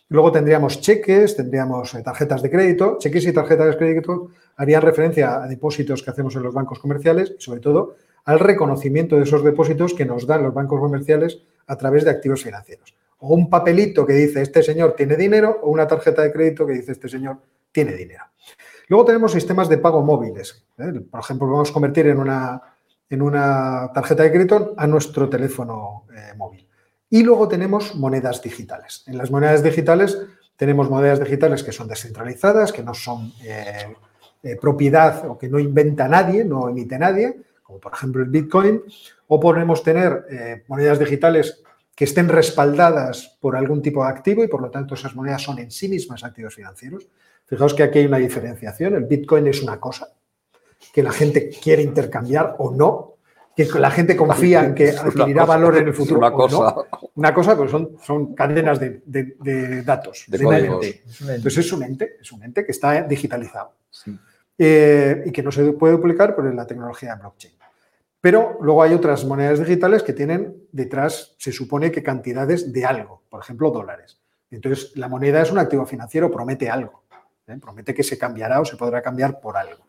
Luego 0.09 0.31
tendríamos 0.31 0.81
cheques, 0.81 1.35
tendríamos 1.35 1.93
eh, 1.93 2.01
tarjetas 2.01 2.41
de 2.41 2.49
crédito. 2.49 2.97
Cheques 2.99 3.25
y 3.27 3.33
tarjetas 3.33 3.67
de 3.67 3.77
crédito 3.77 4.29
harían 4.57 4.81
referencia 4.81 5.43
a 5.43 5.47
depósitos 5.47 6.01
que 6.01 6.09
hacemos 6.09 6.35
en 6.35 6.43
los 6.43 6.53
bancos 6.53 6.79
comerciales 6.79 7.35
y 7.37 7.41
sobre 7.41 7.59
todo 7.59 7.95
al 8.25 8.39
reconocimiento 8.39 9.15
de 9.15 9.23
esos 9.23 9.43
depósitos 9.43 9.93
que 9.93 10.05
nos 10.05 10.25
dan 10.25 10.43
los 10.43 10.53
bancos 10.53 10.79
comerciales 10.79 11.39
a 11.67 11.77
través 11.77 12.05
de 12.05 12.11
activos 12.11 12.43
financieros. 12.43 12.95
O 13.19 13.35
un 13.35 13.49
papelito 13.49 14.05
que 14.05 14.13
dice 14.13 14.41
este 14.41 14.63
señor 14.63 14.93
tiene 14.93 15.15
dinero 15.15 15.59
o 15.61 15.69
una 15.69 15.87
tarjeta 15.87 16.23
de 16.23 16.31
crédito 16.31 16.65
que 16.65 16.73
dice 16.73 16.93
este 16.93 17.07
señor 17.07 17.37
tiene 17.71 17.93
dinero. 17.93 18.23
Luego 18.87 19.05
tenemos 19.05 19.31
sistemas 19.31 19.69
de 19.69 19.77
pago 19.77 20.01
móviles. 20.01 20.65
¿eh? 20.79 21.01
Por 21.09 21.19
ejemplo, 21.19 21.47
vamos 21.47 21.69
a 21.69 21.73
convertir 21.73 22.07
en 22.07 22.17
una, 22.17 22.59
en 23.09 23.21
una 23.21 23.91
tarjeta 23.93 24.23
de 24.23 24.31
crédito 24.31 24.73
a 24.75 24.87
nuestro 24.87 25.29
teléfono 25.29 26.05
eh, 26.15 26.33
móvil. 26.35 26.68
Y 27.09 27.23
luego 27.23 27.47
tenemos 27.47 27.95
monedas 27.95 28.41
digitales. 28.41 29.03
En 29.07 29.17
las 29.17 29.31
monedas 29.31 29.63
digitales 29.63 30.17
tenemos 30.55 30.89
monedas 30.89 31.19
digitales 31.19 31.63
que 31.63 31.71
son 31.71 31.87
descentralizadas, 31.87 32.71
que 32.71 32.83
no 32.83 32.93
son 32.93 33.31
eh, 33.43 33.95
eh, 34.43 34.57
propiedad 34.61 35.25
o 35.27 35.37
que 35.37 35.49
no 35.49 35.59
inventa 35.59 36.07
nadie, 36.07 36.45
no 36.45 36.69
emite 36.69 36.99
nadie, 36.99 37.37
como 37.63 37.79
por 37.79 37.93
ejemplo 37.93 38.21
el 38.21 38.29
Bitcoin, 38.29 38.81
o 39.27 39.39
podemos 39.39 39.83
tener 39.83 40.25
eh, 40.29 40.63
monedas 40.67 40.99
digitales 40.99 41.61
que 41.95 42.05
estén 42.05 42.29
respaldadas 42.29 43.37
por 43.41 43.55
algún 43.55 43.81
tipo 43.81 44.03
de 44.03 44.09
activo 44.09 44.43
y 44.43 44.47
por 44.47 44.61
lo 44.61 44.69
tanto 44.69 44.95
esas 44.95 45.15
monedas 45.15 45.41
son 45.41 45.59
en 45.59 45.71
sí 45.71 45.89
mismas 45.89 46.23
activos 46.23 46.55
financieros. 46.55 47.07
Fijaos 47.45 47.73
que 47.73 47.83
aquí 47.83 47.99
hay 47.99 48.05
una 48.05 48.17
diferenciación. 48.17 48.95
El 48.95 49.05
Bitcoin 49.05 49.47
es 49.47 49.61
una 49.61 49.79
cosa 49.79 50.07
que 50.93 51.03
la 51.03 51.11
gente 51.11 51.49
quiere 51.49 51.81
intercambiar 51.81 52.55
o 52.59 52.73
no, 52.73 53.15
que 53.67 53.79
la 53.79 53.91
gente 53.91 54.15
confía 54.15 54.63
en 54.63 54.75
que 54.75 54.89
adquirirá 54.97 55.41
cosa, 55.41 55.45
valor 55.57 55.77
en 55.77 55.87
el 55.87 55.93
futuro 55.93 56.19
una 56.19 56.29
no. 56.29 56.35
cosa. 56.35 56.75
Una 57.15 57.33
cosa, 57.33 57.57
pues 57.57 57.71
son, 57.71 57.97
son 58.01 58.33
cadenas 58.35 58.79
de, 58.79 59.01
de- 59.05 59.35
de 59.39 59.81
datos, 59.83 60.23
De 60.27 60.37
ente. 60.37 61.03
Entonces 61.21 61.57
es 61.65 61.73
un 61.73 61.83
ente, 61.83 62.17
es 62.21 62.31
un 62.31 62.43
ente 62.43 62.65
que 62.65 62.71
está 62.71 63.01
digitalizado 63.03 63.73
Sí. 63.89 64.17
eh, 64.57 65.23
y 65.25 65.31
que 65.31 65.41
no 65.43 65.51
se 65.51 65.71
puede 65.73 65.93
duplicar 65.93 66.35
por 66.35 66.53
la 66.53 66.65
tecnología 66.65 67.15
de 67.15 67.21
blockchain. 67.21 67.53
Pero 68.21 68.57
luego 68.61 68.83
hay 68.83 68.93
otras 68.93 69.23
monedas 69.25 69.59
digitales 69.59 70.03
que 70.03 70.13
tienen 70.13 70.55
detrás, 70.71 71.35
se 71.37 71.51
supone 71.51 71.89
que 71.91 72.03
cantidades 72.03 72.71
de 72.71 72.85
algo, 72.85 73.23
por 73.29 73.41
ejemplo, 73.41 73.71
dólares. 73.71 74.19
Entonces, 74.51 74.91
la 74.95 75.07
moneda 75.07 75.41
es 75.41 75.51
un 75.51 75.59
activo 75.59 75.85
financiero, 75.85 76.29
promete 76.29 76.69
algo, 76.69 77.03
¿eh? 77.47 77.57
promete 77.61 77.93
que 77.93 78.03
se 78.03 78.17
cambiará 78.17 78.59
o 78.59 78.65
se 78.65 78.75
podrá 78.77 79.01
cambiar 79.01 79.39
por 79.39 79.55
algo. 79.55 79.85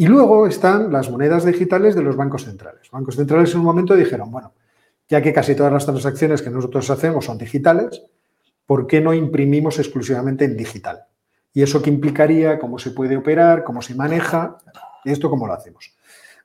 Y 0.00 0.06
luego 0.06 0.46
están 0.46 0.90
las 0.90 1.10
monedas 1.10 1.44
digitales 1.44 1.94
de 1.94 2.00
los 2.00 2.16
bancos 2.16 2.46
centrales. 2.46 2.80
Los 2.84 2.90
bancos 2.90 3.16
centrales 3.16 3.52
en 3.52 3.58
un 3.58 3.66
momento 3.66 3.94
dijeron, 3.94 4.30
bueno, 4.30 4.54
ya 5.10 5.20
que 5.20 5.30
casi 5.30 5.54
todas 5.54 5.70
las 5.70 5.84
transacciones 5.84 6.40
que 6.40 6.48
nosotros 6.48 6.88
hacemos 6.88 7.26
son 7.26 7.36
digitales, 7.36 8.02
¿por 8.64 8.86
qué 8.86 9.02
no 9.02 9.12
imprimimos 9.12 9.78
exclusivamente 9.78 10.46
en 10.46 10.56
digital? 10.56 11.04
¿Y 11.52 11.60
eso 11.60 11.82
qué 11.82 11.90
implicaría? 11.90 12.58
¿Cómo 12.58 12.78
se 12.78 12.92
puede 12.92 13.14
operar? 13.14 13.62
¿Cómo 13.62 13.82
se 13.82 13.94
maneja? 13.94 14.56
¿Y 15.04 15.12
esto 15.12 15.28
cómo 15.28 15.46
lo 15.46 15.52
hacemos? 15.52 15.92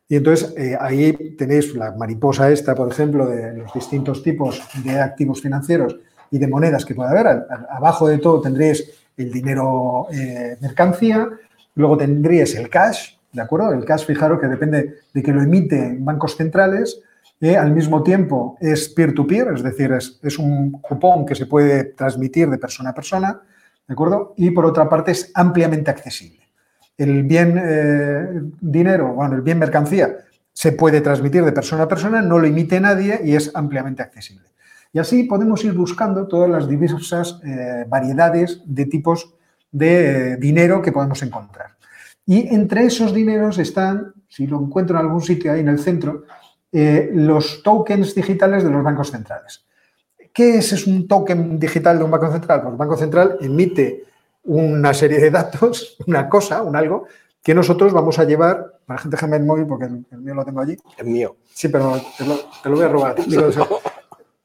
Y 0.09 0.17
entonces 0.17 0.53
eh, 0.57 0.77
ahí 0.77 1.13
tenéis 1.37 1.73
la 1.75 1.93
mariposa 1.93 2.51
esta, 2.51 2.75
por 2.75 2.91
ejemplo, 2.91 3.25
de 3.25 3.53
los 3.53 3.73
distintos 3.73 4.21
tipos 4.21 4.61
de 4.83 4.99
activos 4.99 5.41
financieros 5.41 5.95
y 6.29 6.39
de 6.39 6.47
monedas 6.49 6.83
que 6.83 6.93
puede 6.93 7.09
haber. 7.09 7.45
Abajo 7.69 8.09
de 8.09 8.17
todo 8.17 8.41
tendréis 8.41 8.91
el 9.15 9.31
dinero 9.31 10.07
eh, 10.11 10.57
mercancía, 10.59 11.29
luego 11.75 11.95
tendríais 11.95 12.53
el 12.55 12.69
cash, 12.69 13.14
¿de 13.35 13.41
acuerdo? 13.41 13.73
El 13.73 13.85
cash, 13.85 14.05
fijaros 14.05 14.39
que 14.39 14.47
depende 14.47 14.95
de 15.13 15.23
que 15.23 15.31
lo 15.31 15.41
emiten 15.41 16.03
bancos 16.03 16.35
centrales, 16.35 17.01
eh, 17.41 17.57
al 17.57 17.71
mismo 17.71 18.01
tiempo 18.01 18.57
es 18.61 18.89
peer-to-peer, 18.89 19.49
es 19.53 19.63
decir, 19.63 19.91
es, 19.91 20.39
un 20.39 20.71
cupón 20.81 21.25
que 21.25 21.35
se 21.35 21.45
puede 21.45 21.83
transmitir 21.83 22.49
de 22.49 22.57
persona 22.57 22.91
a 22.91 22.95
persona, 22.95 23.41
¿de 23.87 23.93
acuerdo? 23.93 24.33
Y 24.37 24.51
por 24.51 24.65
otra 24.65 24.87
parte 24.87 25.11
es 25.11 25.31
ampliamente 25.33 25.91
accesible. 25.91 26.41
El 26.97 27.23
bien 27.23 27.61
eh, 27.61 28.41
dinero, 28.61 29.13
bueno, 29.13 29.35
el 29.35 29.41
bien 29.41 29.59
mercancía 29.59 30.15
se 30.53 30.71
puede 30.71 31.01
transmitir 31.01 31.43
de 31.43 31.51
persona 31.51 31.83
a 31.83 31.87
persona, 31.87 32.21
no 32.21 32.39
lo 32.39 32.47
emite 32.47 32.79
nadie 32.79 33.19
y 33.23 33.35
es 33.35 33.51
ampliamente 33.53 34.01
accesible. 34.01 34.47
Y 34.93 34.99
así 34.99 35.23
podemos 35.23 35.65
ir 35.65 35.73
buscando 35.73 36.25
todas 36.25 36.49
las 36.49 36.69
diversas 36.69 37.41
eh, 37.43 37.83
variedades 37.89 38.61
de 38.65 38.85
tipos 38.85 39.33
de 39.69 40.31
eh, 40.33 40.37
dinero 40.37 40.81
que 40.81 40.93
podemos 40.93 41.21
encontrar. 41.21 41.74
Y 42.25 42.53
entre 42.53 42.85
esos 42.85 43.13
dineros 43.13 43.57
están, 43.57 44.13
si 44.27 44.47
lo 44.47 44.59
encuentro 44.59 44.97
en 44.97 45.05
algún 45.05 45.21
sitio 45.21 45.51
ahí 45.51 45.59
en 45.59 45.69
el 45.69 45.79
centro, 45.79 46.23
eh, 46.71 47.09
los 47.13 47.61
tokens 47.63 48.15
digitales 48.15 48.63
de 48.63 48.69
los 48.69 48.83
bancos 48.83 49.11
centrales. 49.11 49.65
¿Qué 50.33 50.57
es, 50.57 50.73
es 50.73 50.87
un 50.87 51.07
token 51.07 51.59
digital 51.59 51.97
de 51.97 52.03
un 52.03 52.11
banco 52.11 52.31
central? 52.31 52.61
Pues 52.61 52.71
el 52.71 52.77
banco 52.77 52.97
central 52.97 53.37
emite 53.39 54.05
una 54.43 54.93
serie 54.93 55.19
de 55.19 55.31
datos, 55.31 55.97
una 56.07 56.27
cosa, 56.27 56.61
un 56.61 56.75
algo, 56.75 57.05
que 57.41 57.53
nosotros 57.53 57.93
vamos 57.93 58.17
a 58.17 58.23
llevar, 58.23 58.79
para 58.85 58.99
gente 58.99 59.15
déjame 59.17 59.37
el 59.37 59.45
móvil 59.45 59.67
porque 59.67 59.85
el, 59.85 60.05
el 60.11 60.17
mío 60.19 60.33
lo 60.33 60.43
tengo 60.43 60.61
allí. 60.61 60.77
Es 60.97 61.05
mío. 61.05 61.37
Sí, 61.53 61.69
pero 61.69 62.01
te 62.17 62.25
lo, 62.25 62.35
te 62.61 62.69
lo 62.69 62.75
voy 62.75 62.85
a 62.85 62.89
robar. 62.89 63.15
Digo, 63.27 63.45
o 63.45 63.51
sea, 63.51 63.67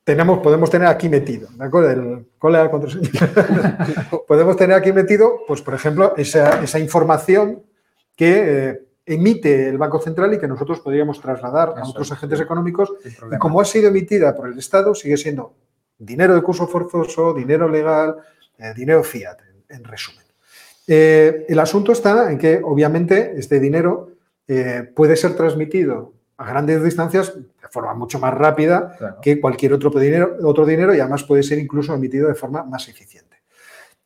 tenemos, 0.05 0.41
podemos 0.41 0.69
tener 0.71 0.89
aquí 0.89 1.09
metido, 1.09 1.49
¿de 1.57 1.65
acuerdo? 1.65 1.91
El, 1.91 2.27
¿Cuál 2.39 2.71
podemos 4.29 4.57
tener 4.57 4.77
aquí 4.77 4.93
metido, 4.93 5.41
pues, 5.47 5.63
por 5.63 5.75
ejemplo, 5.75 6.15
esa, 6.17 6.79
información 6.79 7.63
que 8.21 8.69
eh, 8.69 8.83
emite 9.07 9.71
el 9.71 9.79
Banco 9.79 9.99
Central 9.99 10.35
y 10.35 10.39
que 10.39 10.47
nosotros 10.47 10.81
podríamos 10.81 11.19
trasladar 11.23 11.73
a 11.75 11.89
otros 11.89 12.13
agentes 12.13 12.39
económicos. 12.39 12.93
Y 13.33 13.39
como 13.39 13.63
ha 13.63 13.65
sido 13.65 13.89
emitida 13.89 14.35
por 14.35 14.49
el 14.49 14.59
Estado, 14.59 14.95
sigue 14.95 15.17
siendo 15.17 15.55
dinero 15.97 16.35
de 16.35 16.43
curso 16.43 16.67
forzoso, 16.67 17.33
dinero 17.33 17.67
legal, 17.67 18.17
eh, 18.59 18.75
dinero 18.77 19.03
fiat, 19.03 19.39
en, 19.71 19.85
resumen. 19.85 20.27
Eh, 20.87 21.47
el 21.49 21.59
asunto 21.61 21.93
está 21.93 22.31
en 22.31 22.37
que, 22.37 22.61
obviamente, 22.63 23.33
este 23.39 23.59
dinero 23.59 24.09
puede 24.97 25.17
ser 25.17 25.37
transmitido 25.37 26.13
a 26.37 26.45
grandes 26.45 26.83
distancias 26.83 27.33
de 27.37 27.69
forma 27.71 27.95
mucho 27.95 28.19
más 28.19 28.35
rápida 28.35 28.99
que 29.23 29.41
cualquier 29.41 29.73
otro 29.75 29.91
dinero, 29.91 30.37
otro 30.43 30.67
dinero 30.67 30.93
y 30.93 30.99
además 30.99 31.23
puede 31.23 31.45
ser 31.45 31.61
incluso 31.61 31.95
emitido 31.95 32.27
de 32.27 32.35
forma 32.35 32.65
más 32.65 32.89
eficiente. 32.89 33.30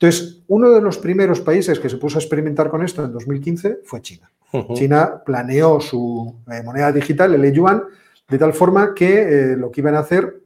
Entonces, 0.05 0.43
uno 0.49 0.71
de 0.71 0.83
los 0.83 0.99
primeros 0.99 1.41
países 1.41 1.81
que 1.81 1.89
se 1.89 1.97
puso 1.97 2.19
a 2.19 2.21
experimentar 2.21 2.69
con 2.69 2.85
esto 2.85 3.03
en 3.03 3.13
2015 3.13 3.81
fue 3.85 4.03
China. 4.03 4.31
China 4.75 5.23
planeó 5.25 5.81
su 5.81 6.43
eh, 6.53 6.63
moneda 6.63 6.93
digital, 6.93 7.35
el 7.35 7.53
yuan, 7.53 7.85
de 8.29 8.39
tal 8.39 8.53
forma 8.53 8.95
que 8.95 9.23
eh, 9.23 9.57
lo 9.57 9.71
que 9.71 9.81
iban 9.81 9.95
a 9.95 10.01
hacer 10.01 10.43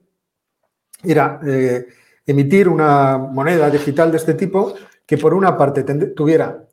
era 1.03 1.41
eh, 1.45 1.87
emitir 2.25 2.69
una 2.69 3.19
moneda 3.19 3.69
digital 3.69 4.13
de 4.13 4.19
este 4.19 4.35
tipo 4.35 4.75
que 5.05 5.19
por 5.19 5.35
una 5.35 5.57
parte 5.57 5.83
tuviera 6.15 6.67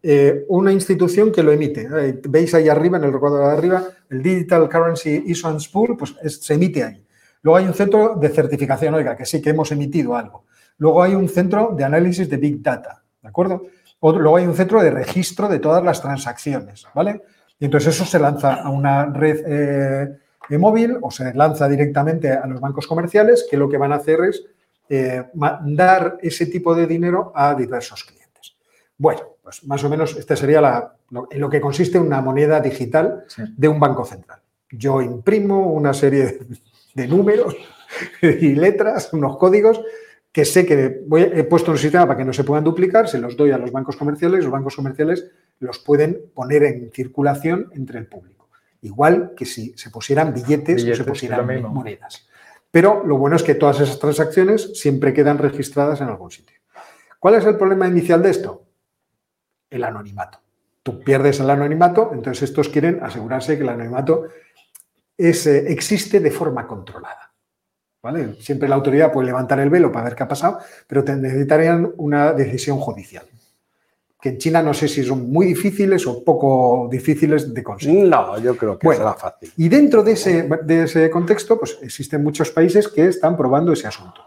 una 0.49 0.71
institución 0.71 1.31
que 1.31 1.41
lo 1.41 1.53
emite. 1.53 1.87
Veis 2.27 2.53
ahí 2.53 2.69
arriba, 2.69 2.97
en 2.97 3.05
el 3.05 3.13
recuadro 3.13 3.47
de 3.47 3.53
arriba, 3.53 3.83
el 4.09 4.21
Digital 4.21 4.69
Currency 4.69 5.23
Issuance 5.27 5.69
Pool, 5.71 5.95
pues 5.97 6.15
se 6.27 6.53
emite 6.53 6.83
ahí. 6.83 7.03
Luego 7.41 7.57
hay 7.57 7.65
un 7.65 7.73
centro 7.73 8.15
de 8.15 8.27
certificación, 8.29 8.93
oiga, 8.93 9.15
que 9.15 9.25
sí 9.25 9.41
que 9.41 9.51
hemos 9.51 9.71
emitido 9.71 10.17
algo. 10.17 10.43
Luego 10.77 11.03
hay 11.03 11.15
un 11.15 11.29
centro 11.29 11.73
de 11.75 11.83
análisis 11.83 12.29
de 12.29 12.37
Big 12.37 12.61
Data, 12.61 13.03
¿de 13.21 13.29
acuerdo? 13.29 13.63
luego 14.01 14.37
hay 14.37 14.45
un 14.45 14.55
centro 14.55 14.81
de 14.83 14.91
registro 14.91 15.47
de 15.47 15.59
todas 15.59 15.83
las 15.83 16.01
transacciones, 16.01 16.85
¿vale? 16.93 17.21
Y 17.59 17.65
entonces 17.65 17.95
eso 17.95 18.05
se 18.05 18.19
lanza 18.19 18.55
a 18.55 18.69
una 18.69 19.05
red 19.05 19.43
eh, 19.47 20.57
móvil 20.57 20.97
o 21.01 21.09
se 21.09 21.33
lanza 21.33 21.67
directamente 21.67 22.31
a 22.31 22.45
los 22.45 22.59
bancos 22.59 22.85
comerciales 22.85 23.47
que 23.49 23.57
lo 23.57 23.69
que 23.69 23.77
van 23.77 23.93
a 23.93 23.95
hacer 23.95 24.19
es 24.25 24.43
eh, 24.89 25.23
mandar 25.33 26.17
ese 26.21 26.45
tipo 26.45 26.75
de 26.75 26.85
dinero 26.85 27.31
a 27.33 27.55
diversos 27.55 28.03
clientes. 28.03 28.55
Bueno, 28.97 29.21
pues 29.41 29.63
más 29.65 29.83
o 29.83 29.89
menos 29.89 30.15
este 30.15 30.35
sería 30.35 30.61
la, 30.61 30.95
en 31.31 31.41
lo 31.41 31.49
que 31.49 31.61
consiste 31.61 31.97
una 31.97 32.21
moneda 32.21 32.59
digital 32.59 33.25
de 33.57 33.67
un 33.67 33.79
banco 33.79 34.05
central. 34.05 34.39
Yo 34.69 35.01
imprimo 35.01 35.71
una 35.71 35.93
serie 35.93 36.39
de 36.93 37.07
números 37.07 37.55
y 38.21 38.53
letras, 38.55 39.11
unos 39.13 39.37
códigos 39.37 39.81
que 40.35 40.43
sé 40.43 40.65
que 40.65 41.01
he 41.15 41.43
puesto 41.45 41.71
un 41.71 41.77
sistema 41.77 42.05
para 42.05 42.17
que 42.17 42.25
no 42.25 42.33
se 42.33 42.43
puedan 42.43 42.65
duplicar, 42.65 43.07
se 43.07 43.19
los 43.19 43.37
doy 43.37 43.51
a 43.51 43.57
los 43.57 43.71
bancos 43.71 43.95
comerciales, 43.95 44.43
los 44.43 44.51
bancos 44.51 44.75
comerciales 44.75 45.31
los 45.59 45.79
pueden 45.79 46.23
poner 46.33 46.63
en 46.63 46.91
circulación 46.91 47.69
entre 47.71 47.99
el 47.99 48.07
público. 48.07 48.49
Igual 48.81 49.31
que 49.33 49.45
si 49.45 49.71
se 49.77 49.89
pusieran 49.91 50.33
billetes, 50.33 50.83
o 50.83 50.93
se 50.93 51.05
pusieran 51.05 51.61
monedas. 51.73 52.27
Pero 52.69 53.05
lo 53.05 53.17
bueno 53.17 53.37
es 53.37 53.43
que 53.43 53.55
todas 53.55 53.79
esas 53.79 53.97
transacciones 53.97 54.77
siempre 54.77 55.13
quedan 55.13 55.37
registradas 55.37 56.01
en 56.01 56.09
algún 56.09 56.31
sitio. 56.31 56.57
¿Cuál 57.17 57.35
es 57.35 57.45
el 57.45 57.55
problema 57.55 57.87
inicial 57.87 58.21
de 58.21 58.31
esto? 58.31 58.65
El 59.69 59.85
anonimato. 59.85 60.41
Tú 60.83 60.99
pierdes 60.99 61.39
el 61.39 61.49
anonimato, 61.49 62.11
entonces 62.11 62.49
estos 62.49 62.67
quieren 62.67 63.01
asegurarse 63.01 63.55
que 63.55 63.63
el 63.63 63.69
anonimato 63.69 64.25
es, 65.17 65.47
eh, 65.47 65.71
existe 65.71 66.19
de 66.19 66.29
forma 66.29 66.67
controlada. 66.67 67.24
Siempre 68.39 68.67
la 68.67 68.75
autoridad 68.75 69.11
puede 69.11 69.27
levantar 69.27 69.59
el 69.59 69.69
velo 69.69 69.91
para 69.91 70.05
ver 70.05 70.15
qué 70.15 70.23
ha 70.23 70.27
pasado, 70.27 70.59
pero 70.87 71.03
necesitarían 71.03 71.91
una 71.97 72.33
decisión 72.33 72.79
judicial. 72.79 73.25
Que 74.21 74.29
en 74.29 74.37
China 74.37 74.63
no 74.63 74.73
sé 74.73 74.87
si 74.87 75.03
son 75.03 75.31
muy 75.31 75.45
difíciles 75.45 76.05
o 76.07 76.23
poco 76.23 76.87
difíciles 76.91 77.53
de 77.53 77.63
conseguir. 77.63 78.07
No, 78.07 78.39
yo 78.39 78.57
creo 78.57 78.79
que 78.79 78.93
será 78.93 79.13
fácil. 79.13 79.51
Y 79.57 79.69
dentro 79.69 80.03
de 80.03 80.13
ese, 80.13 80.49
de 80.63 80.83
ese 80.83 81.09
contexto, 81.09 81.59
pues 81.59 81.77
existen 81.81 82.23
muchos 82.23 82.49
países 82.51 82.87
que 82.87 83.07
están 83.07 83.37
probando 83.37 83.73
ese 83.73 83.87
asunto. 83.87 84.21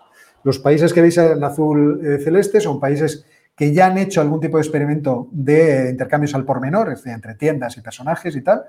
Los 0.45 0.59
países 0.59 0.93
que 0.93 1.03
veis 1.03 1.19
en 1.19 1.43
azul 1.43 2.01
eh, 2.05 2.19
celeste 2.23 2.61
son 2.61 2.79
países 2.79 3.25
que 3.57 3.73
ya 3.73 3.87
han 3.87 3.99
hecho 3.99 4.21
algún 4.21 4.41
tipo 4.41 4.57
de 4.57 4.63
experimento 4.63 5.29
de 5.33 5.89
intercambios 5.91 6.33
al 6.35 6.45
por 6.45 6.61
menor, 6.61 6.93
es 6.93 6.99
decir, 6.99 7.13
entre 7.13 7.35
tiendas 7.35 7.77
y 7.77 7.81
personajes 7.81 8.37
y 8.37 8.43
tal, 8.43 8.65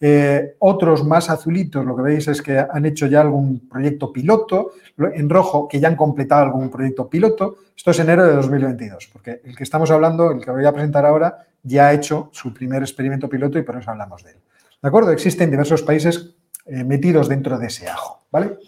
eh, 0.00 0.56
otros 0.58 1.04
más 1.04 1.30
azulitos, 1.30 1.84
lo 1.84 1.96
que 1.96 2.02
veis 2.02 2.28
es 2.28 2.42
que 2.42 2.58
han 2.58 2.84
hecho 2.84 3.06
ya 3.06 3.20
algún 3.20 3.68
proyecto 3.68 4.12
piloto, 4.12 4.72
en 4.98 5.28
rojo 5.28 5.68
que 5.68 5.80
ya 5.80 5.88
han 5.88 5.96
completado 5.96 6.42
algún 6.42 6.68
proyecto 6.68 7.08
piloto. 7.08 7.56
Esto 7.76 7.90
es 7.92 7.98
enero 8.00 8.26
de 8.26 8.34
2022, 8.34 9.10
porque 9.12 9.40
el 9.44 9.56
que 9.56 9.62
estamos 9.62 9.90
hablando, 9.90 10.30
el 10.32 10.44
que 10.44 10.50
voy 10.50 10.64
a 10.64 10.72
presentar 10.72 11.06
ahora, 11.06 11.46
ya 11.62 11.88
ha 11.88 11.92
hecho 11.92 12.28
su 12.32 12.52
primer 12.52 12.82
experimento 12.82 13.28
piloto 13.28 13.58
y 13.58 13.62
por 13.62 13.76
eso 13.76 13.90
hablamos 13.90 14.22
de 14.24 14.32
él. 14.32 14.36
¿De 14.82 14.88
acuerdo? 14.88 15.12
Existen 15.12 15.50
diversos 15.50 15.82
países 15.82 16.34
eh, 16.66 16.84
metidos 16.84 17.28
dentro 17.28 17.58
de 17.58 17.66
ese 17.66 17.88
ajo, 17.88 18.26
¿vale? 18.30 18.58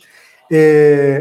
Eh, 0.49 1.21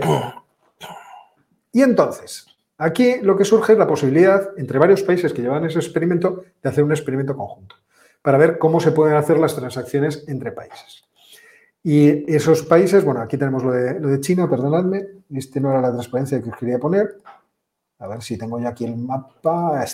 y 1.74 1.82
entonces, 1.82 2.46
aquí 2.78 3.18
lo 3.22 3.36
que 3.36 3.44
surge 3.44 3.74
es 3.74 3.80
la 3.80 3.88
posibilidad, 3.88 4.50
entre 4.58 4.80
varios 4.80 5.04
países 5.04 5.34
que 5.34 5.42
llevan 5.42 5.66
ese 5.66 5.80
experimento, 5.80 6.44
de 6.62 6.70
hacer 6.70 6.84
un 6.84 6.92
experimento 6.92 7.36
conjunto 7.36 7.76
para 8.26 8.40
ver 8.40 8.58
cómo 8.58 8.80
se 8.80 8.92
pueden 8.92 9.16
hacer 9.16 9.38
las 9.38 9.56
transacciones 9.56 10.26
entre 10.28 10.52
países. 10.52 11.06
Y 11.84 12.34
esos 12.34 12.64
países, 12.64 13.06
bueno, 13.06 13.22
aquí 13.22 13.38
tenemos 13.38 13.64
lo 13.64 13.72
de, 13.72 14.20
China, 14.20 14.50
perdonadme, 14.50 15.06
este 15.30 15.62
no 15.62 15.70
era 15.70 15.80
la 15.80 15.92
transparencia 15.92 16.42
que 16.42 16.50
os 16.50 16.58
quería 16.58 16.80
poner. 16.80 17.18
A 18.00 18.08
ver 18.08 18.24
si 18.24 18.36
tengo 18.36 18.60
yo 18.60 18.68
aquí 18.68 18.84
el 18.84 18.98
mapa. 18.98 19.86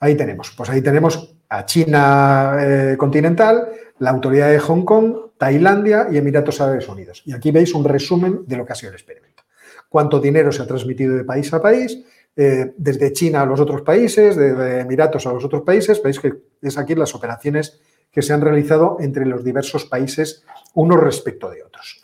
Ahí 0.00 0.16
tenemos, 0.16 0.54
pues 0.56 0.70
ahí 0.70 0.80
tenemos 0.80 1.36
a 1.50 1.66
China 1.66 2.56
eh, 2.58 2.96
continental, 2.96 3.68
la 3.98 4.08
autoridad 4.08 4.48
de 4.48 4.58
Hong 4.58 4.86
Kong, 4.86 5.14
Tailandia 5.36 6.06
y 6.10 6.16
Emiratos 6.16 6.58
Árabes 6.62 6.88
Unidos. 6.88 7.22
Y 7.26 7.34
aquí 7.34 7.50
veis 7.50 7.74
un 7.74 7.84
resumen 7.84 8.44
de 8.46 8.56
lo 8.56 8.64
que 8.64 8.72
ha 8.72 8.76
sido 8.76 8.92
el 8.92 8.96
experimento. 8.96 9.42
Cuánto 9.90 10.20
dinero 10.20 10.52
se 10.52 10.62
ha 10.62 10.66
transmitido 10.66 11.18
de 11.18 11.24
país 11.24 11.52
a 11.52 11.60
país, 11.60 12.02
eh, 12.36 12.72
desde 12.76 13.12
China 13.12 13.42
a 13.42 13.46
los 13.46 13.60
otros 13.60 13.82
países, 13.82 14.36
desde 14.36 14.80
Emiratos 14.80 15.26
a 15.26 15.32
los 15.32 15.44
otros 15.44 15.62
países. 15.62 16.02
Veis 16.02 16.18
que 16.18 16.32
es 16.62 16.78
aquí 16.78 16.94
las 16.94 17.14
operaciones 17.14 17.80
que 18.10 18.22
se 18.22 18.32
han 18.32 18.40
realizado 18.40 18.98
entre 19.00 19.26
los 19.26 19.42
diversos 19.42 19.86
países 19.86 20.44
unos 20.74 21.00
respecto 21.00 21.50
de 21.50 21.62
otros. 21.62 22.00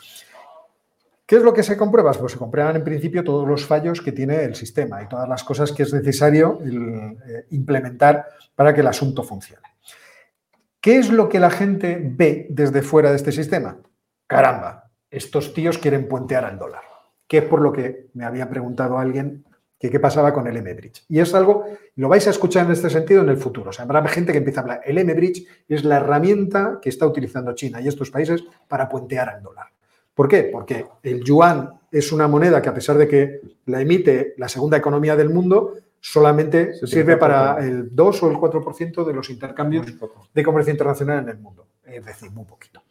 ¿Qué 1.27 1.37
es 1.37 1.43
lo 1.43 1.53
que 1.53 1.63
se 1.63 1.77
comprueba? 1.77 2.13
Pues 2.13 2.33
se 2.33 2.39
comprueban 2.39 2.77
en 2.77 2.85
principio 2.85 3.23
todos 3.23 3.47
los 3.47 3.67
fallos 3.67 4.01
que 4.01 4.13
tiene 4.13 4.45
el 4.45 4.55
sistema 4.55 5.03
y 5.03 5.09
todas 5.09 5.29
las 5.29 5.45
cosas 5.45 5.73
que 5.73 5.83
es 5.83 5.93
necesario 5.93 6.59
eh, 6.65 7.45
implementar 7.51 8.27
para 8.55 8.73
que 8.73 8.81
el 8.81 8.87
asunto 8.87 9.23
funcione. 9.23 9.69
¿Qué 10.81 10.97
es 10.97 11.11
lo 11.11 11.29
que 11.29 11.39
la 11.39 11.51
gente 11.51 12.01
ve 12.03 12.47
desde 12.49 12.81
fuera 12.81 13.11
de 13.11 13.17
este 13.17 13.33
sistema? 13.33 13.77
Caramba, 14.27 14.91
estos 15.11 15.53
tíos 15.53 15.77
quieren 15.77 16.09
puentear 16.09 16.47
al 16.47 16.59
dólar, 16.59 16.83
que 17.27 17.39
es 17.39 17.45
por 17.45 17.61
lo 17.61 17.73
que 17.73 18.09
me 18.15 18.25
había 18.25 18.49
preguntado 18.49 18.99
alguien 18.99 19.45
que 19.79 19.91
qué 19.91 20.01
pasaba 20.01 20.33
con 20.33 20.47
el 20.47 20.57
M-Bridge. 20.57 21.05
Y 21.09 21.21
es 21.21 21.33
algo, 21.35 21.65
lo 21.97 22.09
vais 22.09 22.27
a 22.27 22.31
escuchar 22.31 22.67
en 22.67 22.73
este 22.73 22.91
sentido 22.91 23.23
en 23.23 23.29
el 23.29 23.37
futuro. 23.37 23.71
O 23.71 23.73
sea, 23.73 23.85
habrá 23.85 24.07
gente 24.09 24.33
que 24.33 24.39
empieza 24.39 24.61
a 24.61 24.63
hablar. 24.63 24.81
El 24.85 24.99
M-Bridge 24.99 25.47
es 25.69 25.85
la 25.85 25.99
herramienta 25.99 26.79
que 26.83 26.89
está 26.89 27.07
utilizando 27.07 27.55
China 27.55 27.81
y 27.81 27.89
estos 27.89 28.11
países 28.11 28.43
para 28.67 28.89
puentear 28.89 29.29
al 29.29 29.43
dólar. 29.43 29.67
¿Por 30.15 30.27
qué? 30.27 30.49
Porque 30.53 30.85
el 31.05 31.23
yuan 31.23 31.75
es 31.93 32.11
una 32.11 32.27
moneda 32.27 32.61
que 32.61 32.69
a 32.69 32.75
pesar 32.75 32.99
de 32.99 33.07
que 33.07 33.41
la 33.67 33.81
emite 33.81 34.35
la 34.37 34.49
segunda 34.49 34.77
economía 34.77 35.15
del 35.15 35.31
mundo, 35.31 35.75
solamente 36.01 36.75
sirve 36.87 37.17
para 37.17 37.59
el 37.65 37.95
2 37.95 38.23
o 38.25 38.31
el 38.31 38.37
4% 38.37 39.05
de 39.05 39.13
los 39.13 39.31
intercambios 39.31 39.87
de 40.35 40.43
comercio 40.43 40.73
internacional 40.73 41.23
en 41.23 41.29
el 41.29 41.39
mundo. 41.39 41.69
Es 41.85 42.05
decir, 42.05 42.31
muy 42.33 42.45
poquito. 42.45 42.83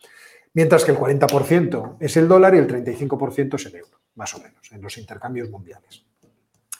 Mientras 0.54 0.86
que 0.86 0.92
el 0.92 0.98
40% 0.98 1.98
es 2.00 2.18
el 2.18 2.28
dólar 2.28 2.56
y 2.56 2.60
el 2.60 2.68
35% 2.68 3.56
es 3.56 3.66
el 3.68 3.76
euro, 3.76 4.00
más 4.16 4.34
o 4.34 4.40
menos, 4.40 4.72
en 4.72 4.82
los 4.82 4.98
intercambios 4.98 5.50
mundiales. 5.50 6.07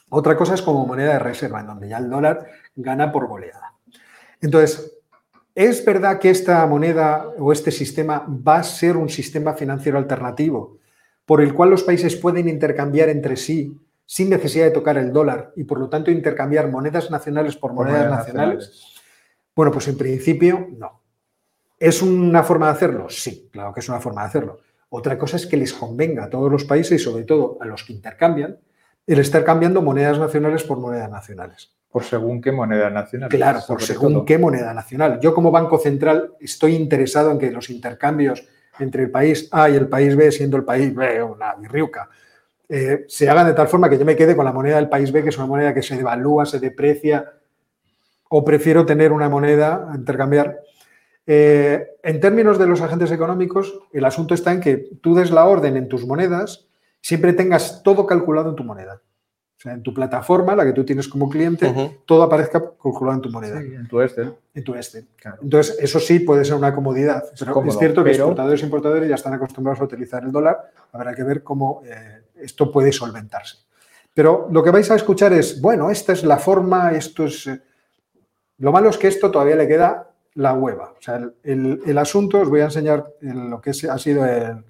Otra 0.10 0.38
cosa 0.38 0.54
es 0.54 0.62
como 0.62 0.86
moneda 0.86 1.14
de 1.14 1.20
reserva, 1.20 1.60
en 1.60 1.68
donde 1.68 1.90
ya 1.90 1.98
el 1.98 2.10
dólar 2.10 2.48
gana 2.76 3.12
por 3.12 3.28
goleada. 3.28 3.74
Entonces, 4.42 5.00
¿es 5.54 5.84
verdad 5.84 6.20
que 6.20 6.30
esta 6.30 6.66
moneda 6.66 7.28
o 7.38 7.52
este 7.52 7.72
sistema 7.72 8.26
va 8.28 8.58
a 8.58 8.64
ser 8.64 8.96
un 8.96 9.10
sistema 9.10 9.54
financiero 9.54 9.98
alternativo 9.98 10.78
por 11.26 11.42
el 11.42 11.54
cual 11.54 11.72
los 11.72 11.84
países 11.84 12.16
pueden 12.16 12.48
intercambiar 12.48 13.10
entre 13.10 13.36
sí 13.36 13.78
sin 14.06 14.30
necesidad 14.30 14.66
de 14.66 14.72
tocar 14.72 14.98
el 14.98 15.12
dólar 15.12 15.52
y 15.58 15.66
por 15.66 15.80
lo 15.80 15.90
tanto 15.90 16.10
intercambiar 16.10 16.72
monedas 16.72 17.12
nacionales 17.12 17.58
por 17.58 17.74
monedas, 17.74 18.10
nacionales? 18.10 18.96
Bueno, 19.54 19.72
pues 19.74 19.90
en 19.90 19.98
principio 19.98 20.70
no. 20.78 21.02
¿Es 21.78 22.02
una 22.02 22.44
forma 22.44 22.68
de 22.68 22.72
hacerlo? 22.72 23.10
Sí, 23.10 23.50
claro 23.52 23.74
que 23.74 23.82
es 23.82 23.90
una 23.90 24.00
forma 24.00 24.22
de 24.22 24.28
hacerlo. 24.28 24.60
Otra 24.90 25.18
cosa 25.18 25.36
es 25.36 25.46
que 25.46 25.58
les 25.58 25.74
convenga 25.74 26.24
a 26.24 26.30
todos 26.30 26.50
los 26.50 26.64
países 26.64 27.02
y 27.02 27.04
sobre 27.04 27.26
todo 27.26 27.58
a 27.60 27.66
los 27.66 27.84
que 27.84 27.92
intercambian 27.92 28.58
el 29.08 29.20
estar 29.20 29.44
cambiando 29.44 29.82
monedas 29.82 30.20
nacionales 30.20 30.64
por 30.64 30.78
monedas 30.78 31.10
nacionales. 31.10 31.72
Por 31.90 32.04
según 32.04 32.42
qué 32.42 32.52
moneda 32.52 32.90
nacional. 32.90 33.30
Claro, 33.30 33.62
por 33.66 33.82
según 33.82 34.26
qué 34.26 34.38
moneda 34.38 34.74
nacional. 34.74 35.20
Yo 35.22 35.34
como 35.34 35.50
Banco 35.50 35.80
Central 35.80 36.34
estoy 36.40 36.76
interesado 36.76 37.32
en 37.32 37.40
que 37.40 37.50
los 37.50 37.70
intercambios 37.70 38.46
entre 38.80 39.04
el 39.04 39.10
país 39.10 39.48
A 39.52 39.70
y 39.70 39.76
el 39.76 39.88
país 39.88 40.16
B, 40.16 40.32
siendo 40.32 40.58
el 40.58 40.66
país 40.66 40.94
B 40.94 41.24
una 41.24 41.56
birriuca, 41.56 42.10
eh, 42.70 43.06
se 43.08 43.30
hagan 43.30 43.48
de 43.48 43.54
tal 43.54 43.70
forma 43.70 43.90
que 43.90 43.98
yo 43.98 44.06
me 44.06 44.16
quede 44.16 44.36
con 44.36 44.46
la 44.46 44.52
moneda 44.52 44.76
del 44.76 44.90
país 44.90 45.12
B, 45.12 45.24
que 45.24 45.30
es 45.30 45.38
una 45.38 45.48
moneda 45.48 45.74
que 45.74 45.82
se 45.82 45.96
devalúa, 45.96 46.46
se 46.46 46.60
deprecia, 46.60 47.34
o 48.30 48.44
prefiero 48.44 48.86
tener 48.86 49.14
una 49.14 49.30
moneda 49.30 49.90
a 49.90 49.96
intercambiar. 49.96 50.60
Eh, 51.26 51.88
en 52.04 52.20
términos 52.20 52.60
de 52.60 52.68
los 52.68 52.82
agentes 52.82 53.12
económicos, 53.12 53.80
el 53.94 54.06
asunto 54.06 54.34
está 54.34 54.52
en 54.52 54.60
que 54.60 54.90
tú 55.02 55.16
des 55.16 55.32
la 55.32 55.46
orden 55.46 55.78
en 55.78 55.88
tus 55.88 56.06
monedas, 56.06 56.67
siempre 57.08 57.32
tengas 57.32 57.82
todo 57.84 58.06
calculado 58.06 58.50
en 58.50 58.56
tu 58.58 58.64
moneda. 58.66 58.96
O 59.58 59.60
sea, 59.60 59.72
en 59.74 59.82
tu 59.82 59.94
plataforma, 59.94 60.56
la 60.58 60.66
que 60.66 60.74
tú 60.74 60.84
tienes 60.84 61.08
como 61.08 61.30
cliente, 61.30 61.74
todo 62.06 62.22
aparezca 62.24 62.60
calculado 62.60 63.14
en 63.16 63.22
tu 63.22 63.30
moneda. 63.32 63.60
Sí, 63.62 63.68
en 63.74 63.88
tu 63.88 64.02
Excel. 64.02 64.34
En 64.54 64.64
tu 64.64 64.76
este. 64.76 65.06
Claro. 65.16 65.38
Entonces, 65.42 65.78
eso 65.80 66.00
sí 66.00 66.20
puede 66.20 66.44
ser 66.44 66.56
una 66.56 66.76
comodidad. 66.76 67.24
Es 67.34 67.40
Pero 67.40 67.54
cómodo, 67.54 67.72
es 67.72 67.80
cierto 67.80 68.04
que 68.04 68.12
pero- 68.12 68.26
exportadores 68.26 68.62
e 68.62 68.66
importadores 68.66 69.10
ya 69.10 69.16
están 69.16 69.34
acostumbrados 69.34 69.80
a 69.82 69.86
utilizar 69.86 70.24
el 70.26 70.32
dólar. 70.34 70.70
Habrá 70.92 71.16
que 71.16 71.24
ver 71.24 71.44
cómo 71.44 71.82
eh, 71.86 72.24
esto 72.36 72.72
puede 72.72 72.92
solventarse. 72.92 73.58
Pero 74.14 74.48
lo 74.52 74.62
que 74.64 74.70
vais 74.72 74.92
a 74.92 74.96
escuchar 74.96 75.32
es, 75.32 75.62
bueno, 75.62 75.90
esta 75.90 76.12
es 76.14 76.24
la 76.26 76.38
forma, 76.38 76.92
esto 76.92 77.24
es... 77.26 77.48
eh, 77.48 77.62
Lo 78.58 78.72
malo 78.74 78.90
es 78.90 78.98
que 78.98 79.08
esto 79.08 79.32
todavía 79.32 79.56
le 79.56 79.68
queda 79.68 80.10
la 80.36 80.54
hueva. 80.54 80.94
O 81.00 81.02
sea, 81.02 81.16
el, 81.16 81.34
el- 81.44 81.82
el 81.86 81.98
asunto, 81.98 82.42
os 82.42 82.50
voy 82.50 82.60
a 82.62 82.66
enseñar 82.66 83.06
el- 83.22 83.50
lo 83.50 83.60
que 83.62 83.72
es- 83.72 83.86
ha 83.86 83.98
sido 83.98 84.24
el, 84.26 84.64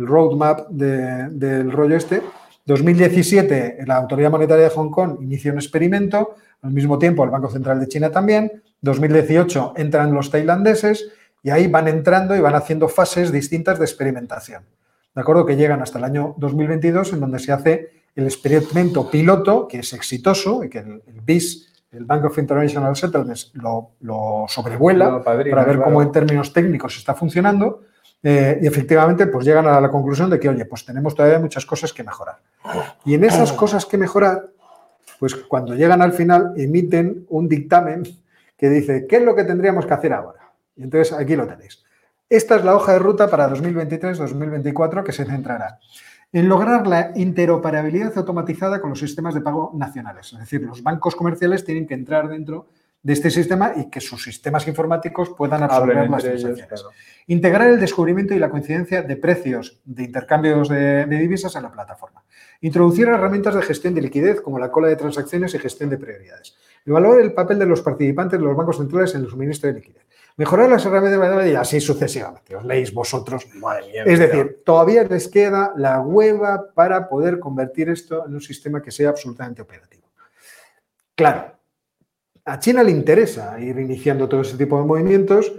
el 0.00 0.06
roadmap 0.06 0.68
de- 0.70 1.28
del 1.30 1.70
rollo 1.70 1.96
este. 1.96 2.22
2017, 2.66 3.78
la 3.86 3.96
Autoridad 3.96 4.30
Monetaria 4.30 4.64
de 4.64 4.70
Hong 4.70 4.90
Kong 4.90 5.18
inicia 5.22 5.52
un 5.52 5.58
experimento, 5.58 6.34
al 6.62 6.72
mismo 6.72 6.98
tiempo 6.98 7.24
el 7.24 7.30
Banco 7.30 7.50
Central 7.50 7.78
de 7.80 7.88
China 7.88 8.10
también. 8.10 8.62
2018 8.80 9.74
entran 9.76 10.12
los 10.14 10.30
tailandeses 10.30 11.10
y 11.42 11.50
ahí 11.50 11.66
van 11.66 11.88
entrando 11.88 12.34
y 12.34 12.40
van 12.40 12.54
haciendo 12.54 12.88
fases 12.88 13.32
distintas 13.32 13.78
de 13.78 13.84
experimentación. 13.84 14.62
De 15.14 15.20
acuerdo 15.20 15.44
que 15.44 15.56
llegan 15.56 15.82
hasta 15.82 15.98
el 15.98 16.04
año 16.04 16.34
2022 16.38 17.12
en 17.12 17.20
donde 17.20 17.38
se 17.38 17.52
hace 17.52 17.90
el 18.14 18.24
experimento 18.24 19.10
piloto, 19.10 19.66
que 19.68 19.80
es 19.80 19.92
exitoso 19.92 20.64
y 20.64 20.68
que 20.70 20.78
el, 20.78 21.02
el 21.06 21.20
BIS, 21.22 21.66
el 21.92 22.04
Bank 22.04 22.24
of 22.24 22.38
International 22.38 22.94
Settlements, 22.96 23.50
lo, 23.54 23.90
lo 24.00 24.44
sobrevuela 24.48 25.10
Lo 25.10 25.24
padrina, 25.24 25.56
para 25.56 25.66
ver 25.66 25.76
claro. 25.76 25.90
cómo 25.90 26.02
en 26.02 26.12
términos 26.12 26.52
técnicos 26.52 26.96
está 26.96 27.14
funcionando. 27.14 27.82
Eh, 28.22 28.58
y 28.60 28.66
efectivamente, 28.66 29.26
pues 29.26 29.46
llegan 29.46 29.66
a 29.66 29.80
la 29.80 29.90
conclusión 29.90 30.28
de 30.30 30.38
que, 30.38 30.48
oye, 30.48 30.64
pues 30.64 30.84
tenemos 30.84 31.14
todavía 31.14 31.38
muchas 31.38 31.64
cosas 31.64 31.92
que 31.92 32.04
mejorar. 32.04 32.38
Y 33.04 33.14
en 33.14 33.24
esas 33.24 33.52
cosas 33.52 33.86
que 33.86 33.96
mejorar, 33.96 34.50
pues 35.18 35.34
cuando 35.34 35.74
llegan 35.74 36.02
al 36.02 36.12
final, 36.12 36.52
emiten 36.56 37.26
un 37.28 37.48
dictamen 37.48 38.02
que 38.56 38.68
dice, 38.68 39.06
¿qué 39.08 39.16
es 39.16 39.22
lo 39.22 39.34
que 39.34 39.44
tendríamos 39.44 39.86
que 39.86 39.94
hacer 39.94 40.12
ahora? 40.12 40.52
Y 40.76 40.82
entonces 40.82 41.12
aquí 41.12 41.34
lo 41.34 41.46
tenéis. 41.46 41.82
Esta 42.28 42.56
es 42.56 42.64
la 42.64 42.76
hoja 42.76 42.92
de 42.92 42.98
ruta 42.98 43.28
para 43.28 43.48
2023-2024 43.50 45.02
que 45.02 45.12
se 45.12 45.24
centrará 45.24 45.78
en 46.32 46.48
lograr 46.48 46.86
la 46.86 47.12
interoperabilidad 47.16 48.16
automatizada 48.16 48.80
con 48.80 48.90
los 48.90 49.00
sistemas 49.00 49.34
de 49.34 49.40
pago 49.40 49.72
nacionales. 49.74 50.32
Es 50.32 50.38
decir, 50.38 50.62
los 50.62 50.82
bancos 50.82 51.16
comerciales 51.16 51.64
tienen 51.64 51.86
que 51.86 51.94
entrar 51.94 52.28
dentro 52.28 52.68
de 53.02 53.12
este 53.12 53.30
sistema 53.30 53.72
y 53.76 53.88
que 53.88 54.00
sus 54.00 54.22
sistemas 54.22 54.66
informáticos 54.68 55.30
puedan 55.30 55.62
absorber 55.62 55.96
las 55.96 56.22
transacciones. 56.22 56.66
claro. 56.66 56.90
Integrar 57.26 57.68
el 57.68 57.80
descubrimiento 57.80 58.34
y 58.34 58.38
la 58.38 58.50
coincidencia 58.50 59.02
de 59.02 59.16
precios 59.16 59.80
de 59.84 60.04
intercambios 60.04 60.68
de, 60.68 61.06
de 61.06 61.16
divisas 61.18 61.54
en 61.56 61.62
la 61.62 61.70
plataforma. 61.70 62.22
Introducir 62.60 63.08
herramientas 63.08 63.54
de 63.54 63.62
gestión 63.62 63.94
de 63.94 64.02
liquidez 64.02 64.40
como 64.40 64.58
la 64.58 64.70
cola 64.70 64.88
de 64.88 64.96
transacciones 64.96 65.54
y 65.54 65.58
gestión 65.58 65.88
de 65.88 65.96
prioridades. 65.96 66.56
Evaluar 66.84 67.20
el 67.20 67.32
papel 67.32 67.58
de 67.58 67.66
los 67.66 67.82
participantes 67.82 68.38
de 68.38 68.44
los 68.44 68.56
bancos 68.56 68.76
centrales 68.76 69.14
en 69.14 69.22
el 69.22 69.30
suministro 69.30 69.68
de 69.68 69.76
liquidez. 69.76 70.06
Mejorar 70.36 70.70
las 70.70 70.84
herramientas 70.86 71.46
y 71.46 71.54
así 71.54 71.80
sucesivamente. 71.80 72.56
Os 72.56 72.64
leéis 72.64 72.94
vosotros. 72.94 73.46
Madre 73.56 73.86
mía, 73.88 74.04
Es 74.06 74.18
decir, 74.18 74.62
todavía 74.64 75.04
les 75.04 75.28
queda 75.28 75.72
la 75.76 76.00
hueva 76.00 76.72
para 76.74 77.08
poder 77.08 77.38
convertir 77.38 77.90
esto 77.90 78.24
en 78.26 78.34
un 78.34 78.40
sistema 78.40 78.80
que 78.80 78.90
sea 78.90 79.10
absolutamente 79.10 79.60
operativo. 79.60 80.08
Claro, 81.14 81.59
a 82.44 82.58
China 82.58 82.82
le 82.82 82.90
interesa 82.90 83.58
ir 83.60 83.78
iniciando 83.78 84.28
todo 84.28 84.40
ese 84.40 84.56
tipo 84.56 84.78
de 84.78 84.86
movimientos 84.86 85.52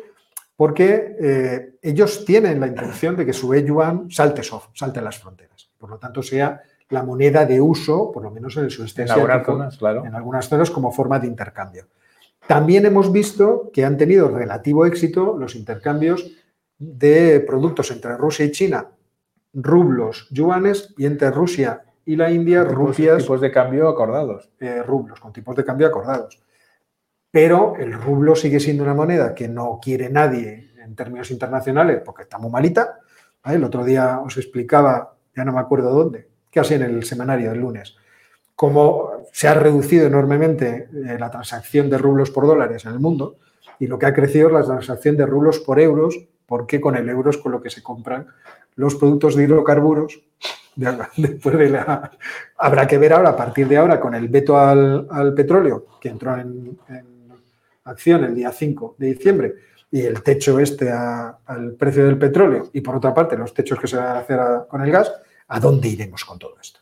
porque 0.56 1.16
eh, 1.20 1.76
ellos 1.82 2.24
tienen 2.26 2.60
la 2.60 2.68
intención 2.68 3.16
de 3.16 3.26
que 3.26 3.34
su 3.34 3.54
yuan 3.56 4.12
salte 4.12 4.44
soft, 4.44 4.70
salte 4.74 5.02
las 5.02 5.18
fronteras. 5.18 5.72
Por 5.78 5.90
lo 5.90 5.98
tanto, 5.98 6.22
sea 6.22 6.62
la 6.90 7.04
moneda 7.04 7.46
de 7.46 7.60
uso, 7.60 8.12
por 8.12 8.22
lo 8.22 8.32
menos 8.32 8.56
en 8.58 8.66
el 8.66 8.72
sudeste 8.72 9.02
En 9.04 9.12
algunas 9.12 9.46
zonas, 9.46 9.78
claro. 9.78 10.06
en 10.06 10.14
algunas 10.14 10.48
zonas 10.48 10.70
como 10.70 10.92
forma 10.92 11.20
de 11.20 11.28
intercambio. 11.28 11.88
También 12.46 12.86
hemos 12.86 13.12
visto 13.12 13.72
que 13.74 13.86
han 13.86 13.98
tenido 13.98 14.30
relativo 14.30 14.86
éxito 14.86 15.36
los 15.38 15.56
intercambios 15.56 16.32
de 16.78 17.40
productos 17.40 17.92
entre 17.92 18.18
Rusia 18.18 18.46
y 18.46 18.52
China, 18.52 18.88
rublos, 19.54 20.28
yuanes, 20.32 20.94
y 20.98 21.06
entre 21.06 21.32
Rusia 21.32 21.84
y 22.06 22.16
la 22.16 22.32
India, 22.32 22.64
rupias, 22.64 23.24
tipos 23.24 23.42
de 23.42 23.52
cambio 23.52 23.88
acordados. 23.88 24.50
eh, 24.60 24.84
rublos, 24.84 25.20
con 25.20 25.32
tipos 25.32 25.56
de 25.56 25.64
cambio 25.64 25.88
acordados. 25.88 26.42
Pero 27.32 27.76
el 27.80 27.94
rublo 27.94 28.36
sigue 28.36 28.60
siendo 28.60 28.84
una 28.84 28.94
moneda 28.94 29.34
que 29.34 29.48
no 29.48 29.80
quiere 29.82 30.10
nadie 30.10 30.72
en 30.84 30.96
términos 30.96 31.32
internacionales 31.32 32.02
porque 32.04 32.24
está 32.24 32.38
muy 32.38 32.52
malita. 32.52 33.00
El 33.46 33.64
otro 33.64 33.84
día 33.86 34.20
os 34.20 34.38
explicaba, 34.38 35.16
ya 35.36 35.46
no 35.46 35.54
me 35.54 35.60
acuerdo 35.60 35.92
dónde, 35.92 36.28
casi 36.54 36.74
en 36.74 36.82
el 36.84 37.04
semanario 37.04 37.52
del 37.52 37.62
lunes, 37.62 37.96
cómo 38.56 39.10
se 39.32 39.48
ha 39.48 39.54
reducido 39.54 40.06
enormemente 40.08 40.90
eh, 40.94 41.18
la 41.18 41.32
transacción 41.32 41.90
de 41.90 41.98
rublos 41.98 42.30
por 42.30 42.46
dólares 42.46 42.86
en 42.86 42.92
el 42.92 43.00
mundo 43.00 43.38
y 43.80 43.88
lo 43.88 43.98
que 43.98 44.06
ha 44.06 44.14
crecido 44.14 44.48
es 44.50 44.54
la 44.54 44.64
transacción 44.64 45.18
de 45.18 45.26
rublos 45.26 45.60
por 45.60 45.80
euros, 45.80 46.28
porque 46.46 46.80
con 46.82 46.96
el 46.96 47.10
euro 47.10 47.30
es 47.32 47.38
con 47.38 47.52
lo 47.54 47.62
que 47.62 47.70
se 47.70 47.82
compran 47.82 48.28
los 48.76 48.96
productos 48.96 49.36
de 49.36 49.44
hidrocarburos. 49.46 50.22
de- 50.76 50.98
Después 51.18 51.56
habrá 52.58 52.86
que 52.88 52.98
ver 52.98 53.14
ahora, 53.14 53.30
a 53.30 53.36
partir 53.36 53.68
de 53.68 53.78
ahora, 53.78 54.00
con 54.00 54.14
el 54.14 54.28
veto 54.28 54.58
al, 54.60 55.34
petróleo, 55.36 55.86
que 56.00 56.10
entró 56.10 56.38
en, 56.38 56.78
en 56.90 57.11
acción 57.84 58.24
el 58.24 58.36
día 58.36 58.52
5 58.52 58.96
de 58.98 59.08
diciembre, 59.08 59.56
y 59.92 60.02
el 60.02 60.22
techo 60.24 60.60
este 60.60 60.90
a- 60.92 61.38
al 61.46 61.74
precio 61.74 62.06
del 62.06 62.18
petróleo, 62.18 62.70
y 62.74 62.82
por 62.82 62.96
otra 62.96 63.14
parte 63.14 63.38
los 63.38 63.54
techos 63.54 63.80
que 63.80 63.88
se 63.88 63.98
van 63.98 64.08
a 64.08 64.20
hacer 64.20 64.40
a- 64.40 64.66
con 64.68 64.82
el 64.82 64.92
gas, 64.92 65.12
¿a 65.48 65.60
dónde 65.60 65.88
iremos 65.90 66.24
con 66.26 66.40
todo 66.40 66.56
esto? 66.62 66.80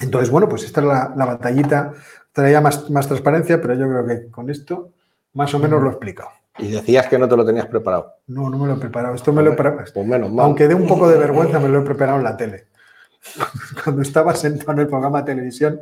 Entonces, 0.00 0.30
bueno, 0.30 0.48
pues 0.48 0.64
esta 0.64 0.80
es 0.80 0.86
la, 0.86 1.12
la 1.16 1.26
batallita. 1.26 1.92
Traía 2.32 2.60
más, 2.60 2.88
más 2.90 3.06
transparencia, 3.06 3.60
pero 3.60 3.74
yo 3.74 3.86
creo 3.88 4.06
que 4.06 4.30
con 4.30 4.48
esto 4.48 4.90
más 5.34 5.52
o 5.54 5.58
menos 5.58 5.80
lo 5.82 5.88
he 5.88 5.90
explicado. 5.90 6.30
Y 6.58 6.70
decías 6.70 7.06
que 7.06 7.18
no 7.18 7.28
te 7.28 7.36
lo 7.36 7.44
tenías 7.44 7.66
preparado. 7.66 8.14
No, 8.26 8.48
no 8.48 8.58
me 8.58 8.66
lo 8.66 8.74
he 8.74 8.76
preparado. 8.76 9.14
Esto 9.14 9.32
me 9.32 9.42
lo 9.42 9.52
he 9.52 9.56
preparado. 9.56 9.90
Pues 9.92 10.06
menos 10.06 10.32
mal. 10.32 10.46
Aunque 10.46 10.66
dé 10.68 10.74
un 10.74 10.86
poco 10.86 11.08
de 11.08 11.18
vergüenza, 11.18 11.58
me 11.60 11.68
lo 11.68 11.80
he 11.80 11.84
preparado 11.84 12.18
en 12.18 12.24
la 12.24 12.36
tele. 12.36 12.66
Cuando 13.84 14.02
estaba 14.02 14.34
sentado 14.34 14.72
en 14.72 14.78
el 14.80 14.86
programa 14.88 15.20
de 15.22 15.32
televisión 15.34 15.80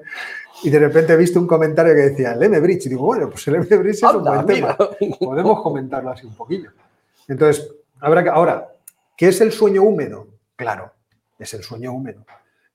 y 0.63 0.71
de 0.71 0.79
repente 0.79 1.13
he 1.13 1.17
visto 1.17 1.39
un 1.39 1.47
comentario 1.47 1.95
que 1.95 2.01
decía 2.01 2.33
el 2.33 2.43
M-Bridge. 2.43 2.87
Y 2.87 2.89
digo, 2.91 3.05
bueno, 3.05 3.31
pues 3.31 3.47
el 3.49 3.57
M-Bridge 3.57 3.97
es 3.97 4.03
un 4.03 4.23
buen 4.23 4.47
tema. 4.47 4.77
Podemos 5.19 5.63
comentarlo 5.63 6.11
así 6.11 6.27
un 6.27 6.35
poquillo. 6.35 6.71
Entonces, 7.29 7.71
habrá 8.01 8.23
que. 8.23 8.31
Ahora, 8.31 8.69
¿qué 9.17 9.29
es 9.29 9.41
el 9.41 9.53
sueño 9.53 9.83
húmedo? 9.83 10.27
Claro, 10.57 10.93
es 11.39 11.55
el 11.55 11.63
sueño 11.63 11.93
húmedo. 11.93 12.25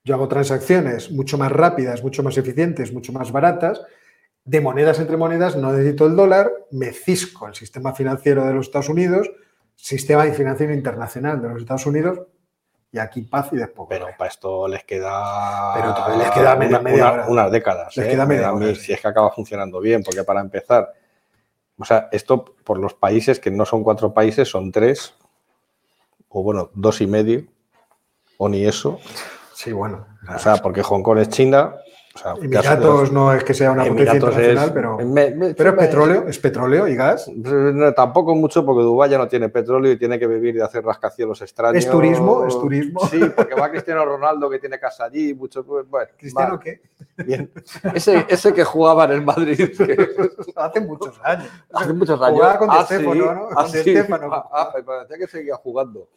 Yo 0.04 0.14
hago 0.14 0.28
transacciones 0.28 1.10
mucho 1.10 1.38
más 1.38 1.50
rápidas, 1.50 2.02
mucho 2.02 2.22
más 2.22 2.36
eficientes, 2.36 2.92
mucho 2.92 3.12
más 3.12 3.32
baratas. 3.32 3.80
De 4.44 4.60
monedas 4.60 5.00
entre 5.00 5.16
monedas, 5.16 5.56
no 5.56 5.72
necesito 5.72 6.06
el 6.06 6.16
dólar, 6.16 6.52
me 6.70 6.92
cisco 6.92 7.48
el 7.48 7.54
sistema 7.54 7.94
financiero 7.94 8.44
de 8.44 8.52
los 8.52 8.66
Estados 8.66 8.90
Unidos, 8.90 9.30
sistema 9.74 10.24
financiero 10.24 10.74
internacional 10.74 11.40
de 11.40 11.48
los 11.48 11.62
Estados 11.62 11.86
Unidos, 11.86 12.20
y 12.94 12.98
aquí 13.00 13.22
paz 13.22 13.48
y 13.52 13.56
después. 13.56 13.88
Pero 13.90 14.06
para 14.16 14.30
esto 14.30 14.68
les 14.68 14.84
queda. 14.84 15.72
Pero 15.74 15.92
todavía 15.94 16.18
les 16.18 16.30
queda 16.30 16.54
media- 16.54 16.78
una- 16.78 16.90
media 16.90 17.02
una- 17.04 17.12
hora. 17.12 17.26
unas 17.28 17.50
décadas. 17.50 17.96
Les 17.96 18.06
¿eh? 18.06 18.10
queda 18.10 18.24
media 18.24 18.52
hora, 18.52 18.74
Si 18.76 18.92
es 18.92 19.00
que 19.00 19.08
acaba 19.08 19.30
funcionando 19.32 19.80
bien, 19.80 20.02
porque 20.04 20.22
para 20.22 20.40
empezar, 20.40 20.92
o 21.76 21.84
sea, 21.84 22.08
esto 22.12 22.44
por 22.64 22.78
los 22.78 22.94
países 22.94 23.40
que 23.40 23.50
no 23.50 23.64
son 23.64 23.82
cuatro 23.82 24.14
países, 24.14 24.48
son 24.48 24.70
tres, 24.70 25.14
o 26.28 26.42
bueno, 26.44 26.70
dos 26.74 27.00
y 27.00 27.06
medio, 27.08 27.44
o 28.38 28.48
ni 28.48 28.64
eso. 28.64 29.00
Sí, 29.54 29.72
bueno. 29.72 30.06
O 30.32 30.38
sea, 30.38 30.56
porque 30.58 30.82
Hong 30.82 31.02
Kong 31.02 31.18
es 31.18 31.28
China. 31.30 31.74
O 32.14 32.18
sea, 32.18 32.34
Emiratos 32.40 33.10
no 33.10 33.32
es 33.32 33.42
que 33.42 33.52
sea 33.54 33.72
una 33.72 33.84
potencia 33.84 34.14
internacional, 34.14 34.66
es- 34.66 34.70
pero, 34.70 34.98
me- 34.98 35.30
me- 35.34 35.52
pero 35.54 35.70
es 35.70 35.76
petróleo, 35.76 36.24
es 36.28 36.38
petróleo 36.38 36.86
y 36.86 36.94
gas. 36.94 37.28
No, 37.28 37.92
tampoco 37.92 38.36
mucho 38.36 38.64
porque 38.64 38.84
Dubái 38.84 39.10
ya 39.10 39.18
no 39.18 39.26
tiene 39.26 39.48
petróleo 39.48 39.90
y 39.90 39.98
tiene 39.98 40.16
que 40.18 40.28
vivir 40.28 40.54
de 40.54 40.62
hacer 40.62 40.84
rascacielos 40.84 41.42
extraños. 41.42 41.84
¿Es 41.84 41.90
turismo? 41.90 42.46
¿Es 42.46 42.54
turismo? 42.56 43.00
Sí, 43.08 43.20
porque 43.34 43.54
va 43.56 43.68
Cristiano 43.68 44.04
Ronaldo 44.04 44.48
que 44.48 44.60
tiene 44.60 44.78
casa 44.78 45.06
allí, 45.06 45.34
mucho 45.34 45.64
pues, 45.66 45.88
bueno, 45.88 46.08
¿Cristiano 46.16 46.56
qué? 46.60 46.82
bien. 47.26 47.50
Ese, 47.92 48.24
ese 48.28 48.54
que 48.54 48.62
jugaba 48.62 49.06
en 49.06 49.10
el 49.10 49.22
Madrid 49.22 49.56
que 49.76 50.08
Hace 50.56 50.80
muchos 50.82 51.20
años. 51.24 51.48
hace 51.72 51.92
muchos 51.92 52.22
años. 52.22 52.36
Jugaba 52.38 52.58
con 52.58 52.68
Di 52.68 52.74
Ah, 52.76 52.86
¿no? 53.34 53.48
ah, 53.50 53.54
Con 53.64 53.72
Di 53.72 53.78
sí. 53.78 53.90
Stéfano. 53.90 54.32
Ah, 54.32 54.48
ah, 54.52 54.72
me 54.76 54.82
parecía 54.84 55.18
que 55.18 55.26
seguía 55.26 55.56
jugando. 55.56 56.08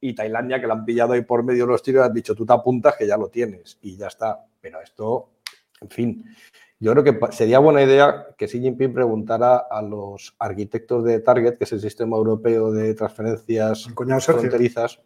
Y 0.00 0.14
Tailandia, 0.14 0.60
que 0.60 0.66
le 0.66 0.72
han 0.74 0.84
pillado 0.84 1.14
ahí 1.14 1.22
por 1.22 1.42
medio 1.42 1.66
los 1.66 1.82
tiros, 1.82 2.04
han 2.06 2.12
dicho, 2.12 2.34
tú 2.34 2.46
te 2.46 2.52
apuntas 2.52 2.94
que 2.96 3.06
ya 3.06 3.16
lo 3.16 3.28
tienes 3.28 3.78
y 3.82 3.96
ya 3.96 4.06
está. 4.08 4.44
Pero 4.60 4.80
esto, 4.80 5.30
en 5.80 5.90
fin, 5.90 6.24
yo 6.80 6.92
creo 6.92 7.04
que 7.04 7.32
sería 7.32 7.58
buena 7.58 7.82
idea 7.82 8.28
que 8.36 8.46
Xi 8.46 8.60
Jinping 8.60 8.92
preguntara 8.92 9.56
a 9.56 9.82
los 9.82 10.36
arquitectos 10.38 11.04
de 11.04 11.20
Target, 11.20 11.58
que 11.58 11.64
es 11.64 11.72
el 11.72 11.80
sistema 11.80 12.16
europeo 12.16 12.70
de 12.70 12.94
transferencias 12.94 13.88
fronterizas, 14.24 15.00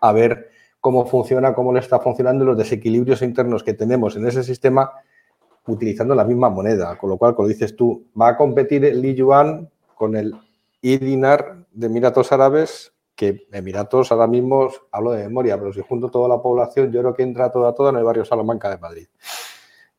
a 0.00 0.12
ver 0.12 0.50
cómo 0.80 1.04
funciona, 1.04 1.52
cómo 1.52 1.72
le 1.72 1.80
está 1.80 1.98
funcionando 1.98 2.44
y 2.44 2.46
los 2.46 2.58
desequilibrios 2.58 3.22
internos 3.22 3.64
que 3.64 3.74
tenemos 3.74 4.14
en 4.14 4.26
ese 4.26 4.44
sistema 4.44 4.92
utilizando 5.66 6.14
la 6.14 6.24
misma 6.24 6.48
moneda. 6.48 6.96
Con 6.96 7.10
lo 7.10 7.18
cual, 7.18 7.34
como 7.34 7.48
dices 7.48 7.74
tú, 7.74 8.06
va 8.18 8.28
a 8.28 8.36
competir 8.36 8.84
el 8.84 9.02
Li 9.02 9.14
Yuan 9.16 9.68
con 9.96 10.14
el 10.14 10.32
I-Dinar 10.80 11.66
de 11.72 11.86
Emiratos 11.88 12.30
Árabes, 12.30 12.92
que 13.16 13.48
Emiratos 13.50 14.12
ahora 14.12 14.28
mismo, 14.28 14.68
hablo 14.92 15.10
de 15.10 15.24
memoria, 15.24 15.58
pero 15.58 15.72
si 15.72 15.80
junto 15.80 16.08
toda 16.08 16.28
la 16.28 16.40
población, 16.40 16.92
yo 16.92 17.00
creo 17.00 17.14
que 17.14 17.24
entra 17.24 17.50
toda, 17.50 17.74
toda 17.74 17.90
en 17.90 17.96
el 17.96 18.04
barrio 18.04 18.24
Salamanca 18.24 18.70
de 18.70 18.78
Madrid. 18.78 19.08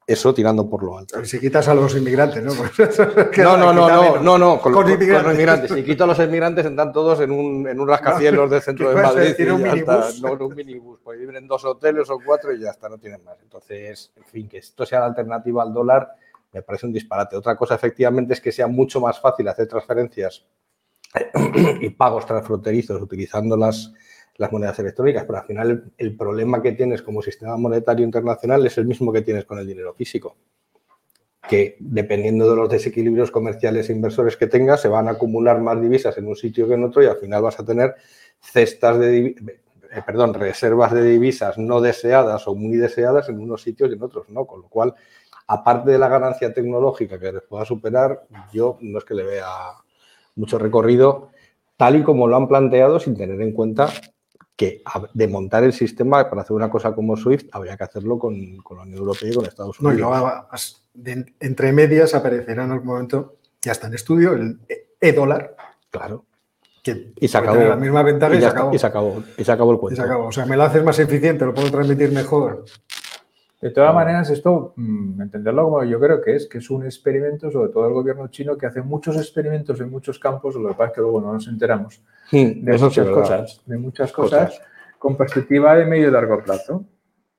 Eso 0.08 0.34
tirando 0.34 0.70
por 0.70 0.84
lo 0.84 0.98
alto. 0.98 1.24
Si 1.26 1.38
quitas 1.38 1.68
a 1.68 1.74
los 1.74 1.94
inmigrantes, 1.94 2.42
¿no? 2.42 2.54
no, 3.44 3.58
no, 3.58 3.74
no, 3.74 3.90
no, 3.90 4.20
no, 4.22 4.38
no, 4.38 4.62
con, 4.62 4.72
los 4.72 4.90
inmigrantes. 4.90 5.70
Si 5.70 5.84
quito 5.84 6.06
a 6.06 6.08
los 6.08 6.18
inmigrantes, 6.20 6.66
entran 6.66 6.94
todos 6.94 7.20
en 7.20 7.30
un, 7.30 7.68
en 7.68 7.78
un 7.78 7.88
rascacielos 7.90 8.50
del 8.50 8.62
centro 8.64 8.90
de 8.90 8.96
Madrid. 8.96 9.36
y 9.38 9.44
un 9.44 9.62
minibús. 9.62 10.22
No, 10.22 10.34
en 10.34 10.42
un 10.42 10.56
minibús, 10.56 11.00
pues 11.04 11.20
viven 11.20 11.36
en 11.36 11.46
dos 11.46 11.66
hoteles 11.66 12.10
o 12.10 12.20
cuatro 12.26 12.54
y 12.54 12.62
ya 12.62 12.70
está, 12.70 12.88
no 12.88 12.98
tienen 12.98 13.22
más. 13.26 13.38
Entonces, 13.42 14.14
en 14.16 14.24
fin, 14.24 14.48
que 14.48 14.60
esto 14.60 14.86
sea 14.86 15.02
la 15.02 15.08
alternativa 15.08 15.62
al 15.62 15.74
dólar 15.74 16.16
me 16.54 16.62
parece 16.62 16.86
un 16.86 16.94
disparate. 16.94 17.36
Otra 17.36 17.56
cosa, 17.56 17.76
efectivamente, 17.76 18.34
es 18.34 18.42
que 18.42 18.52
sea 18.52 18.68
mucho 18.68 19.02
más 19.02 19.20
fácil 19.20 19.48
hacer 19.48 19.68
transferencias 19.68 20.46
y 21.82 21.90
pagos 21.90 22.26
transfronterizos 22.26 23.02
utilizando 23.02 23.58
las, 23.58 23.94
las 24.38 24.52
monedas 24.52 24.78
electrónicas, 24.80 25.26
pero 25.26 25.40
al 25.40 25.46
final 25.46 25.92
el, 25.98 26.16
problema 26.16 26.62
que 26.62 26.74
tienes 26.74 27.02
como 27.02 27.22
sistema 27.22 27.58
monetario 27.58 28.06
internacional 28.06 28.66
es 28.66 28.78
el 28.78 28.86
mismo 28.86 29.12
que 29.12 29.22
tienes 29.22 29.46
con 29.46 29.58
el 29.58 29.68
dinero 29.68 29.94
físico, 29.94 30.36
que 31.50 31.78
dependiendo 31.80 32.50
de 32.50 32.56
los 32.56 32.70
desequilibrios 32.70 33.32
comerciales 33.32 33.90
e 33.90 33.94
inversores 33.94 34.38
que 34.38 34.48
tengas, 34.48 34.82
se 34.82 34.88
van 34.88 35.08
a 35.08 35.12
acumular 35.12 35.60
más 35.60 35.82
divisas 35.82 36.18
en 36.18 36.28
un 36.28 36.36
sitio 36.36 36.68
que 36.68 36.76
en 36.76 36.84
otro 36.84 37.02
y 37.02 37.08
al 37.08 37.18
final 37.18 37.42
vas 37.42 37.60
a 37.60 37.66
tener 37.66 37.96
cestas 38.40 39.00
de, 39.00 39.36
eh, 39.92 40.02
perdón, 40.06 40.34
reservas 40.34 40.94
de 40.94 41.04
divisas 41.04 41.58
no 41.58 41.82
deseadas 41.82 42.48
o 42.48 42.54
muy 42.54 42.78
deseadas 42.78 43.30
en 43.30 43.40
unos 43.40 43.64
sitios 43.64 43.90
y 43.90 43.94
en 43.94 44.04
otros, 44.04 44.30
¿no? 44.30 44.46
Con 44.46 44.62
lo 44.62 44.70
cual, 44.70 44.94
aparte 45.48 45.90
de 45.90 45.98
la 45.98 46.10
ganancia 46.10 46.54
tecnológica 46.54 47.20
que 47.20 47.32
les 47.32 47.44
pueda 47.44 47.66
superar, 47.66 48.28
yo 48.54 48.78
no 48.82 49.00
es 49.00 49.06
que 49.06 49.16
le 49.16 49.24
vea 49.24 49.48
mucho 50.36 50.60
recorrido, 50.60 51.30
tal 51.76 51.96
y 51.96 52.04
como 52.04 52.28
lo 52.28 52.36
han 52.36 52.48
planteado 52.48 53.00
sin 53.00 53.16
tener 53.16 53.42
en 53.42 53.54
cuenta 53.54 53.90
que 54.58 54.82
de 55.14 55.28
montar 55.28 55.64
el 55.64 55.72
sistema 55.72 56.28
para 56.28 56.42
hacer 56.42 56.56
una 56.56 56.70
cosa 56.70 56.94
como 56.94 57.16
SWIFT 57.16 57.50
habría 57.52 57.78
que 57.78 57.84
hacerlo 57.84 58.18
con, 58.18 58.58
la 58.58 58.82
Unión 58.82 58.98
Europea 58.98 59.30
y 59.30 59.36
con 59.36 59.46
Estados 59.46 59.80
Unidos. 59.80 60.02
No, 60.02 61.06
y 61.06 61.26
entre 61.40 61.72
medias 61.72 62.16
aparecerá 62.16 62.64
en 62.66 62.72
algún 62.72 62.88
momento, 62.88 63.36
ya 63.62 63.74
está 63.74 63.86
en 63.86 63.94
estudio, 63.94 64.34
el 64.34 64.60
e-dólar. 65.00 65.56
Claro. 65.92 66.26
Que 66.82 67.14
y 67.20 67.28
se 67.28 67.38
acabó. 67.38 67.60
La 67.60 67.76
misma 67.76 68.02
ventaja 68.02 68.36
y, 68.36 68.40
se, 68.40 68.48
acabó. 68.48 68.74
y, 68.74 68.80
se 68.80 68.88
acabó. 68.88 69.24
Y 69.38 69.44
se 69.44 69.52
acabó 69.52 69.72
el 69.74 69.78
cuento. 69.78 70.02
Y 70.02 70.04
se 70.04 70.10
acabó. 70.10 70.26
O 70.26 70.32
sea, 70.32 70.48
me 70.48 70.58
lo 70.58 70.64
haces 70.64 70.84
más 70.84 70.98
eficiente, 70.98 71.46
lo 71.46 71.54
puedo 71.54 71.70
transmitir 71.70 72.12
mejor. 72.12 72.66
De 73.60 73.72
todas 73.72 73.94
maneras, 73.94 74.30
esto, 74.30 74.74
mm, 74.76 75.20
entenderlo 75.20 75.64
como 75.64 75.84
yo 75.84 76.00
creo 76.00 76.22
que 76.22 76.36
es, 76.36 76.48
que 76.48 76.60
es 76.60 76.70
un 76.70 76.86
experimento, 76.86 77.50
sobre 77.50 77.72
todo 77.72 77.88
el 77.88 77.94
gobierno 77.94 78.28
chino, 78.28 78.56
que 78.56 78.68
hace 78.68 78.84
muchos 78.84 79.18
experimentos 79.18 79.82
en 79.82 79.90
muchos 79.90 80.20
campos, 80.20 80.56
lo 80.56 80.70
que 80.70 80.76
pasa 80.76 80.90
es 80.90 80.94
que 80.94 81.02
luego 81.02 81.22
no 81.22 81.34
nos 81.34 81.48
enteramos 81.48 82.00
de, 82.32 82.78
muchas 82.80 83.08
cosas, 83.08 83.62
de 83.66 83.78
muchas 83.78 84.12
cosas, 84.12 84.62
con 85.00 85.18
perspectiva 85.18 85.76
de 85.76 85.86
medio 85.86 86.10
y 86.10 86.12
largo 86.12 86.44
plazo. 86.44 86.86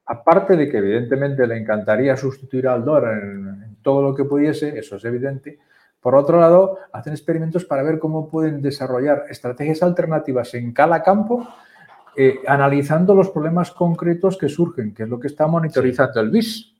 Aparte 0.07 0.57
de 0.57 0.69
que 0.69 0.79
evidentemente 0.79 1.47
le 1.47 1.57
encantaría 1.57 2.17
sustituir 2.17 2.67
al 2.67 2.85
dólar 2.85 3.23
en, 3.23 3.77
todo 3.83 4.03
lo 4.03 4.15
que 4.15 4.25
pudiese, 4.25 4.77
eso 4.77 4.97
es 4.97 5.05
evidente, 5.05 5.61
por 6.01 6.15
otro 6.17 6.41
lado, 6.41 6.79
hacen 6.93 7.13
experimentos 7.13 7.65
para 7.65 7.83
ver 7.83 7.99
cómo 7.99 8.29
pueden 8.29 8.61
desarrollar 8.61 9.25
estrategias 9.31 9.83
alternativas 9.83 10.53
en 10.55 10.73
cada 10.73 11.03
campo, 11.03 11.47
eh, 12.21 12.41
analizando 12.49 13.15
los 13.15 13.31
problemas 13.31 13.71
concretos 13.71 14.37
que 14.37 14.49
surgen, 14.49 14.93
que 14.93 15.05
es 15.05 15.09
lo 15.09 15.21
que 15.21 15.29
está 15.29 15.47
monitorizando 15.47 16.21
el 16.21 16.31
BIS. 16.31 16.75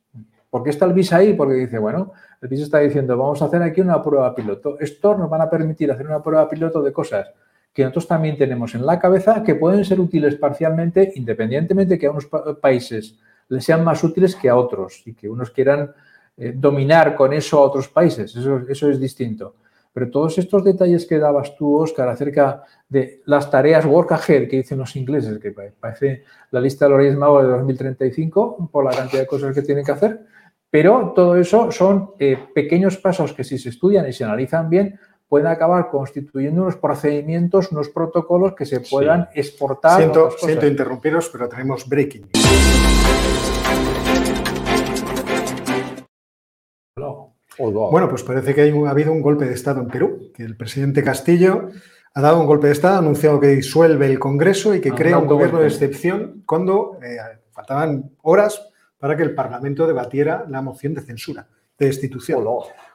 ¿Por 0.51 0.65
qué 0.65 0.71
está 0.71 0.85
el 0.85 0.95
BIS 0.95 1.13
ahí? 1.13 1.35
Porque 1.35 1.55
dice, 1.55 1.79
bueno, 1.79 2.11
el 2.43 2.49
BIS 2.49 2.63
está 2.63 2.81
diciendo, 2.81 3.17
vamos 3.17 3.41
a 3.41 3.45
hacer 3.45 3.63
aquí 3.63 3.81
una 3.81 4.03
prueba 4.03 4.35
piloto. 4.35 4.81
Esto 4.81 5.17
nos 5.17 5.31
van 5.31 5.43
a 5.43 5.49
permitir 5.49 5.93
hacer 5.93 6.07
una 6.09 6.21
prueba 6.21 6.49
piloto 6.49 6.83
de 6.83 6.93
cosas 6.93 7.29
que 7.73 7.85
nosotros 7.85 8.09
también 8.09 8.37
tenemos 8.37 8.75
en 8.75 8.85
la 8.85 8.99
cabeza 8.99 9.45
que 9.45 9.55
pueden 9.55 9.85
ser 9.85 10.01
útiles 10.01 10.35
parcialmente, 10.35 11.13
independientemente 11.15 11.95
de 11.95 12.01
que 12.01 12.07
a 12.09 12.11
unos 12.11 12.27
países 12.61 13.17
les 13.49 13.65
sean 13.65 13.85
más 13.85 14.03
útiles 14.03 14.35
que 14.35 14.49
a 14.49 14.57
otros 14.57 15.03
y 15.07 15.15
que 15.15 15.29
unos 15.29 15.53
quieran 15.53 15.93
eh, 16.37 16.53
dominar 16.57 17.15
con 17.15 17.33
eso 17.33 17.59
a 17.59 17.63
otros 17.63 17.87
países. 17.87 18.35
Eso, 18.35 18.63
eso 18.69 18.91
es 18.91 18.99
distinto. 18.99 19.55
Pero 19.99 20.13
todos 20.13 20.39
estos 20.39 20.63
detalles 20.63 21.07
que 21.07 21.19
dabas 21.19 21.57
tú, 21.57 21.77
Oscar, 21.77 22.09
acerca 22.09 22.63
de 22.89 23.21
las 23.25 23.51
tareas 23.51 23.85
work 23.85 24.13
ahead 24.13 24.49
que 24.49 24.59
dicen 24.59 24.79
los 24.79 24.95
ingleses, 24.95 25.41
que 25.41 25.51
parece 25.51 26.23
la 26.53 26.61
lista 26.61 26.85
de 26.85 26.91
los 26.91 26.99
Reyes 26.99 27.17
Magos 27.17 27.43
de 27.43 27.49
2035 27.49 28.71
por 28.71 28.85
la 28.85 28.93
cantidad 28.93 29.23
de 29.23 29.27
cosas 29.27 29.53
que 29.53 29.63
tienen 29.63 29.85
que 29.85 29.91
hacer, 29.91 30.21
pero 30.71 31.13
todo 31.17 31.35
eso 31.35 31.73
son 31.73 32.13
eh, 32.21 32.39
pequeños 32.55 32.97
pasos 32.99 33.33
que 33.33 33.43
si 33.43 33.59
se 33.59 33.71
estudian 33.71 34.09
y 34.09 34.13
se 34.13 34.23
analizan 34.23 34.71
bien, 34.71 35.01
pueden 35.27 35.49
acabar 35.49 35.91
constituyendo 35.91 36.63
unos 36.63 36.77
procedimientos, 36.77 37.73
unos 37.73 37.89
protocolos 37.89 38.55
que 38.55 38.67
se 38.67 38.79
puedan 38.79 39.29
exportar. 39.35 39.99
Siento, 39.99 40.31
siento 40.31 40.65
interrumpiros, 40.65 41.29
pero 41.31 41.49
tenemos 41.49 41.89
breaking. 41.89 42.29
Bueno, 47.59 48.09
pues 48.09 48.23
parece 48.23 48.55
que 48.55 48.63
ha 48.63 48.91
habido 48.91 49.13
un 49.13 49.21
golpe 49.21 49.45
de 49.45 49.55
Estado 49.55 49.81
en 49.81 49.89
Perú, 49.89 50.31
que 50.33 50.45
el 50.45 50.57
presidente 50.57 51.03
Castillo 51.03 51.71
ha 52.15 52.21
dado 52.21 52.41
un 52.41 52.47
golpe 52.47 52.69
de 52.69 52.73
Estado, 52.73 52.97
ha 52.97 52.99
anunciado 52.99 53.41
que 53.41 53.49
disuelve 53.49 54.07
el 54.07 54.19
Congreso 54.19 54.75
y 54.75 54.81
que 54.81 54.93
crea 54.93 55.19
un 55.19 55.27
gobierno 55.27 55.59
de 55.61 55.67
excepción 55.67 56.43
cuando 56.47 56.99
eh, 57.03 57.17
faltaban 57.51 58.13
horas 58.23 58.63
para 58.99 59.17
que 59.17 59.25
el 59.25 59.35
Parlamento 59.35 59.87
debatiera 59.87 60.45
la 60.49 60.63
moción 60.63 60.95
de 60.95 61.03
censura, 61.03 61.49
de 61.79 61.87
destitución. 61.87 62.45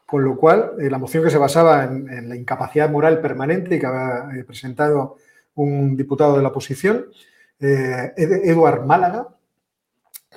Con 0.05 0.23
lo 0.23 0.37
cual, 0.37 0.73
eh, 0.79 0.89
la 0.89 0.97
moción 0.97 1.23
que 1.23 1.29
se 1.29 1.37
basaba 1.37 1.83
en, 1.83 2.29
la 2.29 2.35
incapacidad 2.35 2.89
moral 2.89 3.19
permanente 3.19 3.79
que 3.79 3.85
había 3.85 4.39
eh, 4.39 4.43
presentado 4.45 5.17
un 5.55 5.97
diputado 5.97 6.37
de 6.37 6.41
la 6.41 6.49
oposición, 6.49 7.07
Eduard 7.59 8.85
Málaga, 8.85 9.27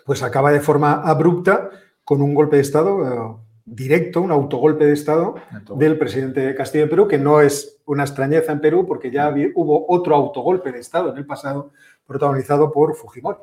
pues 0.04 0.22
acaba 0.22 0.52
de 0.52 0.60
forma 0.60 1.02
abrupta 1.02 1.70
con 2.04 2.22
un 2.22 2.34
golpe 2.34 2.56
de 2.56 2.62
Estado 2.62 3.45
directo, 3.66 4.22
un 4.22 4.30
autogolpe 4.30 4.86
de 4.86 4.92
Estado 4.92 5.34
del 5.76 5.98
presidente 5.98 6.40
de 6.40 6.54
Castilla 6.54 6.84
y 6.84 6.88
Perú, 6.88 7.08
que 7.08 7.18
no 7.18 7.40
es 7.40 7.78
una 7.84 8.04
extrañeza 8.04 8.52
en 8.52 8.60
Perú 8.60 8.86
porque 8.86 9.10
ya 9.10 9.34
hubo 9.54 9.86
otro 9.88 10.14
autogolpe 10.14 10.70
de 10.70 10.78
Estado 10.78 11.10
en 11.10 11.18
el 11.18 11.26
pasado 11.26 11.72
protagonizado 12.06 12.72
por 12.72 12.94
Fujimori. 12.94 13.38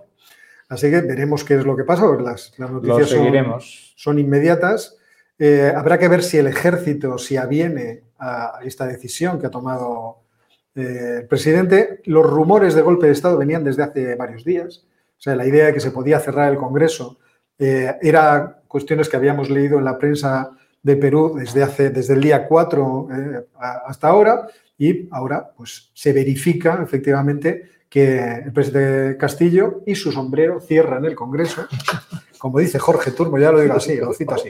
Así 0.69 0.89
que 0.89 1.01
veremos 1.01 1.43
qué 1.43 1.55
es 1.55 1.65
lo 1.65 1.75
que 1.75 1.83
pasa, 1.83 2.05
las, 2.21 2.57
las 2.57 2.71
noticias 2.71 3.09
son, 3.09 3.59
son, 3.95 4.17
inmediatas. 4.17 4.97
Eh, 5.37 5.71
habrá 5.75 5.99
que 5.99 6.07
ver 6.07 6.23
si 6.23 6.37
el 6.37 6.47
ejército 6.47 7.17
se 7.17 7.37
aviene 7.37 8.03
a 8.17 8.59
esta 8.63 8.87
decisión 8.87 9.39
que 9.39 9.47
ha 9.47 9.51
tomado 9.51 10.21
eh, 10.73 11.19
el 11.21 11.27
presidente. 11.27 12.01
Los 12.05 12.25
rumores 12.25 12.75
de 12.75 12.81
golpe 12.81 13.07
de 13.07 13.11
Estado 13.11 13.37
venían 13.37 13.63
desde 13.63 13.83
hace 13.83 14.15
varios 14.15 14.45
días. 14.45 14.85
O 15.17 15.21
sea, 15.21 15.35
la 15.35 15.45
idea 15.45 15.65
de 15.65 15.73
que 15.73 15.79
se 15.81 15.91
podía 15.91 16.19
cerrar 16.19 16.51
el 16.51 16.57
Congreso 16.57 17.19
eh, 17.59 17.95
era 18.01 18.62
cuestiones 18.73 19.07
que 19.07 19.17
habíamos 19.17 19.51
leído 19.51 19.77
en 19.77 19.85
la 19.85 19.99
prensa 19.99 20.49
de 20.81 20.95
Perú 20.95 21.35
desde, 21.37 21.61
hace, 21.61 21.91
desde 21.91 22.15
el 22.15 22.21
día 22.21 22.47
4 22.47 23.07
hasta 23.85 24.07
ahora 24.07 24.47
y 24.79 25.07
ahora 25.11 25.51
pues, 25.55 25.91
se 25.93 26.11
verifica 26.11 26.81
efectivamente 26.81 27.69
que 27.87 28.17
el 28.45 28.51
presidente 28.51 29.15
Castillo 29.15 29.83
y 29.85 29.93
su 29.93 30.11
sombrero 30.11 30.59
cierran 30.59 31.05
el 31.05 31.13
Congreso, 31.13 31.67
como 32.39 32.57
dice 32.57 32.79
Jorge 32.79 33.11
Turmo, 33.11 33.37
ya 33.37 33.51
lo 33.51 33.61
digo 33.61 33.75
así, 33.75 33.95
lo 33.97 34.11
cito 34.11 34.33
así. 34.33 34.49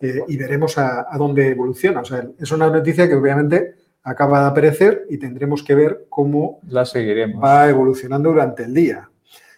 Eh, 0.00 0.22
y 0.28 0.36
veremos 0.36 0.76
a, 0.76 1.06
dónde 1.16 1.48
evoluciona. 1.48 2.00
O 2.02 2.04
sea, 2.04 2.22
es 2.38 2.52
una 2.52 2.68
noticia 2.68 3.08
que 3.08 3.14
obviamente 3.14 3.74
acaba 4.02 4.42
de 4.42 4.48
aparecer 4.48 5.06
y 5.08 5.16
tendremos 5.16 5.62
que 5.62 5.74
ver 5.74 6.06
cómo 6.10 6.60
la 6.68 6.84
seguiremos. 6.84 7.42
va 7.42 7.70
evolucionando 7.70 8.28
durante 8.28 8.64
el 8.64 8.74
día. 8.74 9.08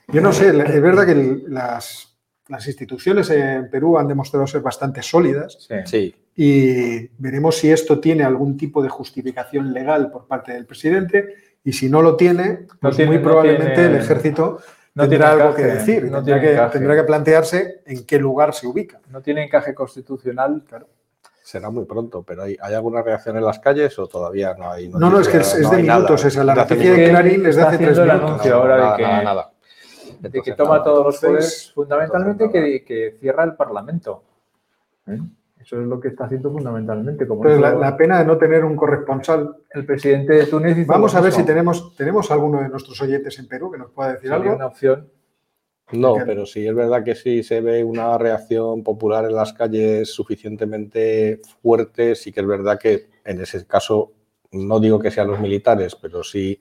Yo 0.07 0.21
no 0.21 0.33
sé, 0.33 0.51
es 0.51 0.83
verdad 0.83 1.05
que 1.05 1.43
las, 1.49 2.12
las 2.53 2.67
instituciones 2.67 3.31
en 3.31 3.71
Perú 3.71 3.97
han 3.99 4.07
demostrado 4.07 4.47
ser 4.47 4.61
bastante 4.61 5.03
sólidas 5.03 5.67
sí. 5.87 6.15
y 6.37 7.09
veremos 7.19 7.57
si 7.57 7.71
esto 7.71 7.99
tiene 7.99 8.25
algún 8.25 8.59
tipo 8.59 8.83
de 8.83 8.91
justificación 8.91 9.73
legal 9.73 10.11
por 10.11 10.27
parte 10.27 10.53
del 10.53 10.67
presidente 10.67 11.35
y 11.65 11.73
si 11.73 11.89
no 11.89 12.03
lo 12.03 12.15
tiene, 12.15 12.67
pues 12.81 13.07
muy 13.07 13.19
probablemente 13.19 13.87
el 13.87 13.95
ejército 13.95 14.59
no 14.95 15.09
tendrá 15.09 15.33
algo 15.33 15.55
que 15.55 15.63
decir. 15.63 16.05
No 16.05 16.23
tendrá, 16.23 16.41
que, 16.41 16.79
tendrá, 16.79 16.97
que, 16.97 17.05
plantearse 17.05 17.83
en 17.87 18.05
qué 18.05 18.19
lugar 18.19 18.53
se 18.53 18.67
ubica. 18.67 19.01
No 19.09 19.23
tiene 19.23 19.45
encaje 19.45 19.75
constitucional, 19.75 20.63
claro. 20.69 20.89
Será 21.43 21.71
muy 21.71 21.87
pronto, 21.87 22.23
pero 22.23 22.43
¿hay, 22.43 22.57
alguna 22.61 23.03
reacción 23.03 23.37
en 23.37 23.45
las 23.45 23.59
calles 23.59 23.99
o 23.99 24.07
todavía 24.07 24.55
no 24.55 24.71
hay? 24.71 24.89
No, 24.89 24.99
no, 24.99 25.21
es 25.21 25.29
que 25.29 25.39
es, 25.39 25.71
de 25.71 25.77
minutos 25.79 26.25
esa. 26.25 26.45
La 26.45 26.55
noticia 26.55 26.93
de 26.93 27.09
Clarín 27.09 27.47
es 27.47 27.57
de 27.57 27.63
hace 27.63 27.79
tres 27.79 27.99
minutos. 27.99 28.47
ahora 28.47 28.93
de 28.93 28.97
que, 28.99 29.03
nada, 29.03 29.52
De 30.31 30.41
que 30.41 30.53
toma 30.53 30.83
todos 30.83 31.05
los 31.05 31.21
poderes, 31.21 31.73
fundamentalmente 31.75 32.51
que, 32.51 32.85
que, 32.85 33.17
cierra 33.19 33.45
el 33.45 33.55
Parlamento. 33.55 34.23
¿eh? 35.09 35.19
Eso 35.61 35.81
es 35.81 35.87
lo 35.87 36.01
que 36.01 36.09
está 36.09 36.25
haciendo 36.25 36.51
fundamentalmente. 36.53 37.27
Como 37.27 37.45
Entonces, 37.45 37.79
la, 37.81 37.97
pena 37.97 38.19
de 38.19 38.25
no 38.25 38.39
tener 38.39 38.65
un 38.65 38.77
corresponsal. 38.77 39.57
el 39.71 39.87
presidente 39.87 40.35
de 40.35 40.47
Túnez 40.47 40.79
hizo 40.79 40.93
Vamos 40.93 41.15
a 41.15 41.21
ver 41.21 41.33
si 41.33 41.45
tenemos, 41.45 41.97
tenemos 41.97 42.31
alguno 42.31 42.63
de 42.63 42.69
nuestros 42.69 43.01
oyentes 43.01 43.39
en 43.39 43.49
Perú 43.49 43.71
que 43.71 43.79
nos 43.79 43.91
pueda 43.91 44.15
decir 44.15 44.33
algo. 44.33 44.55
una 44.55 44.67
opción. 44.67 45.09
No, 45.93 46.17
pero 46.25 46.47
sí 46.47 46.67
es 46.67 46.75
verdad 46.75 47.05
que 47.05 47.15
sí 47.15 47.43
se 47.43 47.61
ve 47.61 47.85
una 47.85 48.17
reacción 48.17 48.83
popular 48.83 49.25
en 49.27 49.35
las 49.35 49.53
calles 49.53 50.13
suficientemente 50.13 51.41
fuerte. 51.61 52.15
Sí 52.15 52.33
que 52.33 52.41
es 52.41 52.47
verdad 52.47 52.79
que 52.79 53.11
en 53.25 53.41
ese 53.41 53.67
caso, 53.67 54.13
no 54.53 54.81
digo 54.81 54.99
que 54.99 55.11
sean 55.11 55.29
los 55.29 55.39
militares, 55.39 55.95
pero 55.95 56.25
sí 56.25 56.61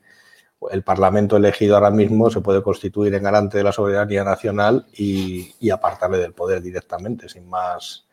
el 0.69 0.83
Parlamento 0.83 1.37
elegido 1.37 1.75
ahora 1.75 1.89
mismo 1.91 2.29
se 2.29 2.41
puede 2.41 2.61
constituir 2.61 3.13
en 3.15 3.23
garante 3.23 3.57
de 3.57 3.63
la 3.63 3.71
soberanía 3.71 4.23
nacional 4.23 4.85
y, 4.93 5.53
y 5.59 5.69
apartarle 5.71 6.17
del 6.19 6.33
poder 6.33 6.61
directamente, 6.61 7.27
sin 7.29 7.49
más. 7.49 8.05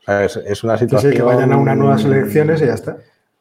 O 0.00 0.04
sea, 0.06 0.24
es, 0.24 0.36
es 0.36 0.64
una 0.64 0.78
situación. 0.78 1.12
sí, 1.12 1.16
que 1.18 1.22
vayan 1.22 1.52
a 1.52 1.56
unas 1.58 1.76
nuevas 1.76 2.04
elecciones 2.04 2.62
y 2.62 2.66
ya 2.66 2.74
está. 2.74 2.96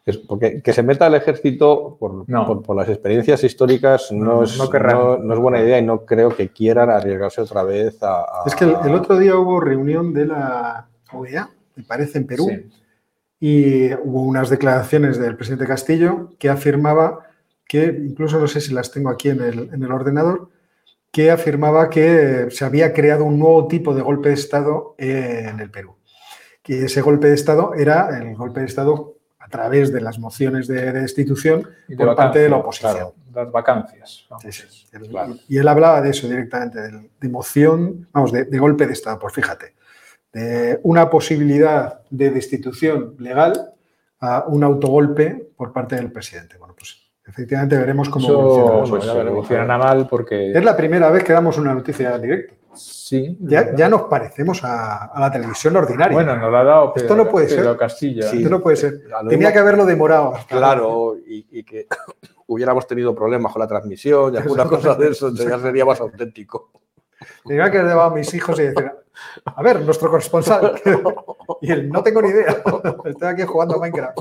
Es 0.05 0.17
porque 0.17 0.61
que 0.63 0.73
se 0.73 0.81
meta 0.83 1.05
el 1.07 1.13
ejército 1.13 1.95
por, 1.99 2.27
No. 2.27 2.45
por- 2.47 2.63
por 2.63 2.75
las 2.75 2.89
experiencias 2.89 3.43
históricas 3.43 4.11
no, 4.11 4.43
es, 4.43 4.57
no- 4.57 5.17
no 5.17 5.33
es 5.33 5.39
buena 5.39 5.59
idea 5.61 5.77
y 5.79 5.85
no 5.85 6.05
creo 6.05 6.35
que 6.35 6.49
quieran 6.49 6.89
arriesgarse 6.89 7.41
otra 7.41 7.63
vez 7.63 8.01
a. 8.03 8.21
a- 8.21 8.43
Es 8.47 8.55
que 8.55 8.65
el, 8.65 8.75
el 8.83 8.95
otro 8.95 9.17
día 9.17 9.35
hubo 9.37 9.59
reunión 9.59 10.11
de 10.13 10.25
la 10.25 10.87
OEA, 11.13 11.49
me 11.75 11.83
parece, 11.83 12.17
en 12.17 12.25
Perú, 12.27 12.47
Sí. 12.49 12.69
y 13.39 13.93
hubo 13.93 14.23
unas 14.23 14.49
declaraciones 14.49 15.17
del 15.19 15.35
presidente 15.35 15.65
Castillo 15.67 16.29
que 16.39 16.49
afirmaba 16.49 17.19
que, 17.71 17.85
incluso 17.85 18.37
no 18.37 18.49
sé 18.49 18.59
si 18.59 18.73
las 18.73 18.91
tengo 18.91 19.09
aquí 19.09 19.29
en 19.29 19.39
el, 19.41 19.59
en 19.73 19.81
el 19.81 19.91
ordenador, 19.93 20.49
que 21.09 21.31
afirmaba 21.31 21.89
que 21.89 22.47
se 22.51 22.65
había 22.65 22.91
creado 22.91 23.23
un 23.23 23.39
nuevo 23.39 23.65
tipo 23.69 23.95
de 23.95 24.01
golpe 24.01 24.27
de 24.27 24.35
Estado 24.35 24.93
en 24.97 25.57
el 25.57 25.71
Perú. 25.71 25.95
Que 26.61 26.83
ese 26.83 26.99
golpe 26.99 27.27
de 27.29 27.35
Estado 27.35 27.73
era 27.73 28.19
el 28.19 28.35
golpe 28.35 28.59
de 28.59 28.65
Estado 28.65 29.15
a 29.39 29.47
través 29.47 29.89
de 29.93 30.01
las 30.01 30.19
mociones 30.19 30.67
de, 30.67 30.91
de 30.91 30.99
destitución 30.99 31.65
Y 31.87 31.95
por 31.95 32.13
parte 32.13 32.39
de 32.39 32.49
la 32.49 32.57
oposición. 32.57 32.91
claro, 32.91 33.15
las 33.33 33.49
vacancias. 33.53 34.27
Sí, 34.41 34.51
sí. 34.51 34.87
Claro. 35.09 35.37
Y 35.47 35.57
él 35.57 35.67
hablaba 35.69 36.01
de 36.01 36.09
eso 36.09 36.27
directamente, 36.27 36.77
de, 36.81 37.09
de 37.21 37.29
moción, 37.29 38.05
vamos, 38.11 38.33
de, 38.33 38.43
de 38.43 38.59
golpe 38.59 38.85
de 38.85 38.91
Estado. 38.91 39.17
Pues 39.17 39.33
fíjate, 39.33 39.75
de 40.33 40.77
una 40.83 41.09
posibilidad 41.09 42.01
de 42.09 42.31
destitución 42.31 43.15
legal 43.17 43.71
a 44.19 44.43
un 44.45 44.61
autogolpe 44.65 45.51
por 45.55 45.71
parte 45.71 45.95
del 45.95 46.11
presidente. 46.11 46.57
Bueno, 46.57 46.75
pues 46.77 47.00
efectivamente 47.31 47.77
veremos 47.77 48.09
cómo 48.09 48.25
Eso 48.27 48.39
evoluciona. 48.87 49.23
pues. 49.23 49.33
Funcionará 49.35 49.77
mal 49.77 50.07
porque. 50.07 50.51
Es 50.51 50.63
la 50.63 50.75
primera 50.77 51.09
vez 51.09 51.23
que 51.23 51.33
damos 51.33 51.57
una 51.57 51.73
noticia 51.73 52.15
en 52.15 52.21
directo. 52.21 52.53
Sí. 52.73 53.37
Ya, 53.41 53.75
ya 53.75 53.89
nos 53.89 54.03
parecemos 54.03 54.63
a, 54.63 55.05
a 55.05 55.19
la 55.19 55.31
televisión 55.31 55.75
ordinaria. 55.75 56.13
Bueno, 56.15 56.35
nos 56.37 56.49
lo 56.51 56.57
ha 56.57 56.63
dado 56.63 56.93
Esto 56.95 57.09
Pedro, 57.09 57.15
no 57.25 57.29
puede 57.29 57.47
Pedro 57.47 57.71
ser. 57.71 57.77
Castilla. 57.77 58.23
Sí. 58.29 58.37
Esto 58.37 58.49
no 58.49 58.61
puede 58.61 58.77
ser. 58.77 59.01
Tenía 59.27 59.51
que 59.51 59.59
haberlo 59.59 59.85
demorado. 59.85 60.35
hasta- 60.35 60.55
Claro, 60.57 61.15
y, 61.25 61.45
y 61.51 61.63
que 61.63 61.87
hubiéramos 62.47 62.87
tenido 62.87 63.13
problemas 63.13 63.51
con 63.51 63.59
la 63.61 63.67
transmisión 63.67 64.33
y 64.33 64.37
alguna 64.37 64.65
cosa 64.65 64.95
de 64.95 65.09
eso, 65.09 65.27
entonces 65.27 65.49
ya 65.51 65.59
sería 65.59 65.83
más 65.85 65.99
auténtico. 65.99 66.71
Tenía 67.45 67.69
que 67.69 67.77
haber 67.79 67.91
llevado 67.91 68.11
a 68.11 68.15
mis 68.15 68.33
hijos 68.33 68.57
y 68.59 68.63
decir, 68.63 68.91
a 69.45 69.61
ver, 69.61 69.81
nuestro 69.81 70.09
corresponsal. 70.09 70.73
y 71.61 71.71
él, 71.71 71.89
no 71.89 72.01
tengo 72.01 72.21
ni 72.21 72.29
idea. 72.29 72.55
Estoy 73.05 73.27
aquí 73.27 73.43
jugando 73.43 73.75
a 73.75 73.79
Minecraft. 73.79 74.17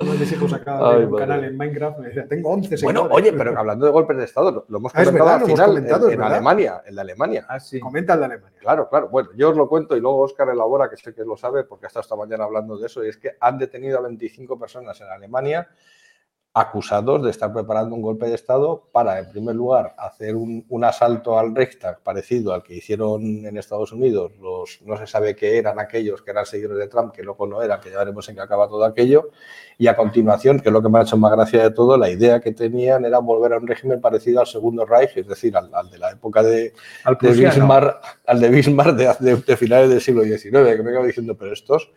Uno 0.00 0.12
de 0.12 0.18
mis 0.18 0.32
hijos 0.32 0.52
acaba 0.52 0.96
de 0.98 1.04
un 1.06 1.12
madre. 1.12 1.26
canal 1.26 1.44
en 1.44 1.56
Minecraft. 1.56 1.98
Me 2.00 2.06
decía, 2.08 2.26
tengo 2.26 2.50
11 2.50 2.76
Bueno, 2.82 3.02
seguidores". 3.02 3.16
oye, 3.28 3.32
pero 3.38 3.56
hablando 3.58 3.86
de 3.86 3.92
golpes 3.92 4.16
de 4.16 4.24
Estado, 4.24 4.50
lo, 4.50 4.64
lo 4.68 4.78
hemos 4.78 4.92
Ah, 4.92 5.04
comentado 5.04 5.24
verdad, 5.24 5.34
al 5.34 5.40
lo 5.40 5.46
final 5.46 5.66
comentado, 5.68 6.08
en, 6.08 6.14
en. 6.14 6.22
Alemania, 6.22 6.82
en 6.84 6.94
la 6.96 7.02
Alemania. 7.02 7.46
Ah, 7.48 7.60
sí. 7.60 7.78
Comenta 7.78 8.14
el 8.14 8.18
de 8.18 8.24
Alemania. 8.26 8.58
Claro, 8.60 8.88
claro. 8.88 9.08
Bueno, 9.08 9.28
yo 9.36 9.50
os 9.50 9.56
lo 9.56 9.68
cuento 9.68 9.96
y 9.96 10.00
luego 10.00 10.18
Oscar 10.22 10.48
elabora, 10.48 10.90
que 10.90 10.96
sé 10.96 11.14
que 11.14 11.22
lo 11.24 11.36
sabe 11.36 11.62
porque 11.62 11.86
ha 11.86 11.88
estado 11.88 12.02
esta 12.02 12.16
mañana 12.16 12.42
hablando 12.42 12.76
de 12.76 12.86
eso, 12.86 13.04
y 13.04 13.08
es 13.08 13.16
que 13.18 13.36
han 13.38 13.56
detenido 13.56 13.98
a 13.98 14.02
25 14.02 14.58
personas 14.58 15.00
en 15.00 15.06
Alemania 15.06 15.68
acusados 16.56 17.20
de 17.24 17.30
estar 17.32 17.52
preparando 17.52 17.96
un 17.96 18.00
golpe 18.02 18.26
de 18.26 18.36
Estado 18.36 18.84
para, 18.92 19.18
en 19.18 19.28
primer 19.28 19.56
lugar, 19.56 19.92
hacer 19.98 20.36
un, 20.36 20.64
un 20.68 20.84
asalto 20.84 21.36
al 21.36 21.52
Reichstag 21.52 21.98
parecido 22.00 22.54
al 22.54 22.62
que 22.62 22.76
hicieron 22.76 23.44
en 23.44 23.56
Estados 23.56 23.90
Unidos 23.90 24.30
los, 24.40 24.80
no 24.82 24.96
se 24.96 25.08
sabe 25.08 25.34
qué 25.34 25.58
eran 25.58 25.80
aquellos 25.80 26.22
que 26.22 26.30
eran 26.30 26.46
seguidores 26.46 26.78
de 26.78 26.86
Trump, 26.86 27.12
que 27.12 27.24
luego 27.24 27.48
no 27.48 27.60
eran, 27.60 27.80
que 27.80 27.90
ya 27.90 27.98
veremos 27.98 28.28
en 28.28 28.36
qué 28.36 28.40
acaba 28.42 28.68
todo 28.68 28.84
aquello, 28.84 29.30
y 29.78 29.88
a 29.88 29.96
continuación, 29.96 30.60
que 30.60 30.68
es 30.68 30.72
lo 30.72 30.80
que 30.80 30.88
me 30.88 31.00
ha 31.00 31.02
hecho 31.02 31.16
más 31.16 31.32
gracia 31.32 31.60
de 31.60 31.70
todo, 31.72 31.96
la 31.96 32.08
idea 32.08 32.38
que 32.38 32.52
tenían 32.52 33.04
era 33.04 33.18
volver 33.18 33.52
a 33.54 33.58
un 33.58 33.66
régimen 33.66 34.00
parecido 34.00 34.38
al 34.38 34.46
Segundo 34.46 34.86
Reich, 34.86 35.16
es 35.16 35.26
decir, 35.26 35.56
al, 35.56 35.74
al 35.74 35.90
de 35.90 35.98
la 35.98 36.12
época 36.12 36.44
de, 36.44 36.72
Al 37.02 37.18
de. 37.20 37.30
Bismarck, 37.50 38.20
al 38.26 38.40
de 38.40 38.48
Bismarck 38.50 38.94
de, 38.96 39.12
de- 39.18 39.36
de 39.42 39.56
finales 39.56 39.90
del 39.90 40.00
siglo 40.00 40.22
XIX, 40.22 40.50
que 40.76 40.82
me 40.84 40.90
acabo 40.92 41.04
diciendo, 41.04 41.34
pero 41.36 41.52
estos, 41.52 41.90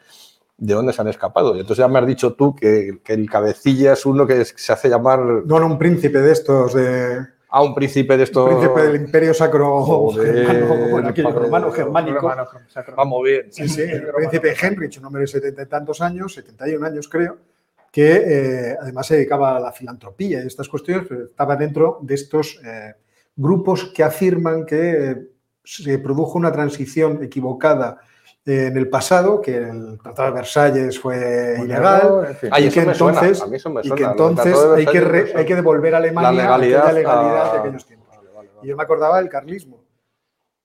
¿de 0.58 0.74
dónde 0.74 0.94
se 0.94 1.02
han 1.02 1.08
escapado? 1.08 1.56
Y 1.56 1.60
entonces 1.60 1.78
ya 1.84 1.88
me 1.88 2.00
has 2.00 2.08
dicho 2.08 2.34
tú 2.34 2.56
que, 2.56 3.00
que 3.04 3.14
el 3.14 3.30
cabecilla 3.30 3.94
es 3.94 4.06
uno 4.06 4.26
que 4.26 4.44
se 4.46 4.74
hace 4.74 4.90
llamar 4.90 5.20
No, 5.20 5.60
no, 5.60 5.68
un 5.68 5.78
príncipe 5.78 6.20
de 6.20 6.32
estos, 6.32 6.74
de, 6.74 7.20
a 7.50 7.62
un 7.64 7.74
príncipe 7.76 8.18
de 8.18 8.24
estos. 8.24 8.50
príncipe 8.50 8.82
del 8.82 8.96
imperio 8.96 9.34
sacro 9.34 9.82
Joder, 9.84 10.46
germano, 10.46 10.88
bueno, 10.90 11.10
aquello 11.10 11.30
padre. 11.30 11.44
romano 11.46 11.72
germánico. 11.72 12.20
Romano, 12.20 12.48
sacro. 12.68 12.96
Vamos 12.96 13.24
bien. 13.24 13.46
Sí, 13.52 13.68
sí, 13.70 13.82
el 13.82 14.08
príncipe 14.16 14.54
Heinrich, 14.62 14.98
un 15.00 15.06
hombre 15.06 15.22
de 15.22 15.28
setenta 15.28 15.62
y 15.62 15.66
tantos 15.68 16.02
años, 16.02 16.34
71 16.34 16.86
años 16.86 17.08
creo, 17.08 17.38
que 17.92 18.16
eh, 18.72 18.78
además 18.82 19.08
se 19.08 19.16
dedicaba 19.16 19.56
a 19.56 19.60
la 19.60 19.72
filantropía 19.72 20.44
y 20.44 20.48
estas 20.48 20.68
cuestiones, 20.68 21.06
pero 21.08 21.26
estaba 21.26 21.56
dentro 21.56 22.00
de 22.02 22.16
estos 22.16 22.60
eh, 22.66 22.96
grupos 23.36 23.92
que 23.96 24.04
afirman 24.04 24.66
que 24.66 25.12
eh, 25.12 25.28
se 25.64 26.00
produjo 26.00 26.38
una 26.38 26.52
transición 26.52 27.24
equivocada 27.24 28.00
en 28.50 28.78
el 28.78 28.90
pasado, 28.90 29.42
que 29.42 29.58
el 29.58 30.00
Tratado 30.02 30.30
de 30.30 30.36
Versalles 30.36 30.98
fue 31.00 31.58
ilegal 31.62 32.26
en 32.30 32.36
fin. 32.36 32.50
Ay, 32.54 32.68
y 32.68 32.72
que 32.72 32.94
suena, 32.94 33.20
entonces, 33.28 33.44
y 33.84 33.90
que 33.94 34.06
hay, 34.80 34.86
que 34.86 35.02
re- 35.02 35.34
hay 35.36 35.46
devolver 35.46 35.94
a 35.96 35.98
Alemania 35.98 36.32
La 36.32 36.58
legalidad 36.58 36.82
aquella 36.88 36.94
legalidad 37.00 37.54
de 37.54 37.60
aquellos 37.60 37.86
tiempos. 37.86 38.16
Vale, 38.16 38.30
vale, 38.34 38.50
Y 38.64 38.68
yo 38.68 38.78
me 38.78 38.84
acordaba 38.84 39.18
del 39.20 39.28
carlismo. 39.30 39.84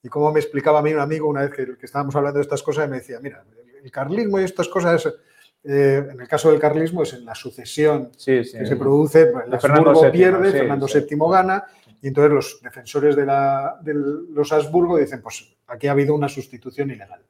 Y 0.00 0.08
como 0.08 0.32
me 0.32 0.38
explicaba 0.40 0.78
a 0.78 0.82
mí 0.82 0.92
un 0.92 1.00
amigo 1.00 1.28
una 1.28 1.42
vez 1.42 1.50
que, 1.50 1.76
que 1.76 1.86
estábamos 1.86 2.14
hablando 2.14 2.38
de 2.38 2.42
estas 2.42 2.62
cosas, 2.62 2.88
me 2.88 2.96
decía, 2.98 3.18
mira, 3.20 3.44
el 3.82 3.90
carlismo 3.90 4.40
y 4.40 4.44
estas 4.44 4.68
cosas, 4.68 5.06
eh, 5.64 6.08
en 6.12 6.20
el 6.20 6.28
caso 6.28 6.50
del 6.50 6.60
carlismo 6.60 7.02
es 7.02 7.12
en 7.14 7.24
la 7.24 7.34
sucesión 7.34 8.10
Sí, 8.16 8.44
sí. 8.44 8.58
que 8.58 8.66
se 8.66 8.76
produce, 8.76 9.26
pues, 9.26 9.48
De 9.50 9.56
Habsburgo 9.56 9.60
Fernando 9.60 10.02
VII, 10.02 10.10
pierde, 10.12 10.52
sí, 10.52 10.58
Fernando 10.58 10.86
sí. 10.88 11.06
VII 11.08 11.18
gana, 11.30 11.64
y 12.00 12.08
entonces 12.08 12.32
los 12.32 12.60
defensores 12.62 13.16
de, 13.16 13.26
la- 13.26 13.76
de 13.80 13.92
los 13.94 14.52
Habsburgo 14.52 14.98
dicen, 14.98 15.20
pues 15.22 15.52
aquí 15.68 15.86
ha 15.88 15.92
habido 15.92 16.14
una 16.14 16.28
sustitución 16.28 16.90
ilegal. 16.90 17.20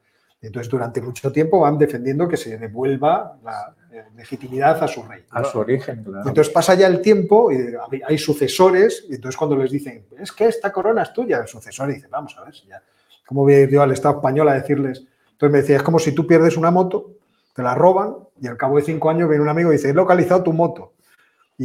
Entonces 0.42 0.68
durante 0.70 1.00
mucho 1.00 1.30
tiempo 1.30 1.60
van 1.60 1.78
defendiendo 1.78 2.26
que 2.28 2.36
se 2.36 2.58
devuelva 2.58 3.38
la 3.44 3.74
eh, 3.92 4.04
legitimidad 4.16 4.82
a 4.82 4.88
su 4.88 5.02
rey. 5.04 5.22
A 5.30 5.44
su 5.44 5.58
origen, 5.60 6.02
claro. 6.02 6.28
Entonces 6.28 6.52
pasa 6.52 6.74
ya 6.74 6.88
el 6.88 7.00
tiempo 7.00 7.52
y 7.52 7.56
hay- 7.90 8.02
hay 8.06 8.18
sucesores, 8.18 9.04
y 9.08 9.14
entonces 9.14 9.36
cuando 9.38 9.56
les 9.56 9.70
dicen, 9.70 10.04
es 10.18 10.32
que 10.32 10.46
esta 10.48 10.72
corona 10.72 11.02
es 11.02 11.12
tuya, 11.12 11.38
el 11.38 11.46
sucesor 11.46 11.88
dice, 11.92 12.08
vamos 12.10 12.36
a 12.38 12.44
ver, 12.44 12.54
si 12.54 12.66
ya, 12.66 12.82
¿cómo 13.26 13.42
voy 13.42 13.54
a 13.54 13.60
ir 13.60 13.70
yo 13.70 13.82
al 13.82 13.92
Estado 13.92 14.16
español 14.16 14.48
a 14.48 14.54
decirles? 14.54 15.04
Entonces 15.32 15.52
me 15.52 15.58
decía, 15.60 15.76
es 15.76 15.82
como 15.82 15.98
si 15.98 16.12
tú 16.12 16.26
pierdes 16.26 16.56
una 16.56 16.70
moto, 16.70 17.10
te 17.54 17.62
la 17.62 17.74
roban, 17.74 18.16
y 18.40 18.46
al 18.48 18.56
cabo 18.56 18.76
de 18.78 18.82
cinco 18.82 19.10
años 19.10 19.28
viene 19.28 19.42
un 19.42 19.48
amigo 19.50 19.70
y 19.70 19.76
dice, 19.76 19.90
he 19.90 19.94
localizado 19.94 20.42
tu 20.42 20.52
moto. 20.52 20.92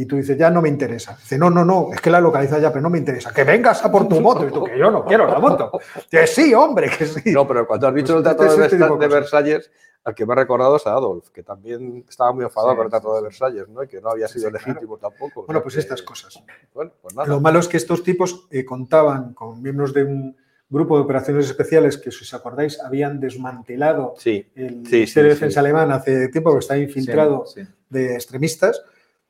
Y 0.00 0.06
tú 0.06 0.14
dices, 0.16 0.38
ya 0.38 0.48
no 0.48 0.62
me 0.62 0.68
interesa. 0.68 1.16
Dice, 1.16 1.36
no, 1.36 1.50
no, 1.50 1.64
no, 1.64 1.88
es 1.92 2.00
que 2.00 2.08
la 2.08 2.18
he 2.18 2.22
localizado 2.22 2.60
ya, 2.62 2.70
pero 2.70 2.82
no 2.82 2.90
me 2.90 2.98
interesa. 2.98 3.32
Que 3.32 3.42
vengas 3.42 3.84
a 3.84 3.90
por 3.90 4.06
tu 4.08 4.20
moto. 4.20 4.46
Y 4.46 4.52
tú, 4.52 4.62
que 4.62 4.78
yo 4.78 4.90
no 4.92 5.04
quiero 5.04 5.26
la 5.26 5.40
moto. 5.40 5.72
Que 6.08 6.26
sí, 6.26 6.54
hombre, 6.54 6.88
que 6.96 7.04
sí. 7.06 7.32
No, 7.32 7.48
pero 7.48 7.66
cuando 7.66 7.88
has 7.88 7.94
dicho 7.94 8.12
Pues 8.14 8.18
el 8.18 8.22
Tratado 8.22 8.48
este 8.62 8.76
de, 8.76 8.84
este 8.84 8.98
de. 8.98 9.08
Versalles, 9.08 9.70
al 10.04 10.14
que 10.14 10.24
me 10.24 10.34
ha 10.34 10.36
recordado 10.36 10.76
es 10.76 10.86
a 10.86 10.92
Adolf, 10.92 11.30
que 11.30 11.42
también 11.42 12.04
estaba 12.08 12.32
muy 12.32 12.44
enfadado 12.44 12.72
Sí, 12.72 12.76
con 12.76 12.86
el 12.86 12.90
Tratado 12.90 13.14
sí, 13.14 13.16
de 13.16 13.22
Versalles, 13.24 13.68
¿no? 13.68 13.82
Y 13.82 13.88
que 13.88 14.00
no 14.00 14.10
había 14.10 14.28
sido 14.28 14.46
Sí, 14.46 14.50
claro. 14.52 14.66
legítimo 14.68 14.98
tampoco. 14.98 15.44
Bueno, 15.46 15.62
pues 15.62 15.74
que- 15.74 15.80
estas 15.80 16.02
cosas. 16.02 16.40
Bueno, 16.72 16.92
pues 17.02 17.16
nada. 17.16 17.26
Lo 17.28 17.40
malo 17.40 17.58
es 17.58 17.66
que 17.66 17.76
estos 17.76 18.04
tipos 18.04 18.46
eh, 18.52 18.64
contaban 18.64 19.34
con 19.34 19.60
miembros 19.60 19.92
de 19.92 20.04
un 20.04 20.36
grupo 20.70 20.96
de 20.96 21.02
operaciones 21.02 21.46
especiales 21.46 21.98
que, 21.98 22.12
si 22.12 22.22
os 22.22 22.34
acordáis, 22.34 22.78
habían 22.80 23.18
desmantelado 23.18 24.14
Sí, 24.16 24.46
el 24.54 24.76
Ministerio 24.76 25.30
de. 25.30 25.34
Defensa 25.34 25.58
alemán 25.60 25.90
hace 25.90 26.28
tiempo, 26.28 26.52
que 26.52 26.58
está 26.60 26.76
infiltrado 26.78 27.44
de 27.88 28.14
extremistas. 28.14 28.80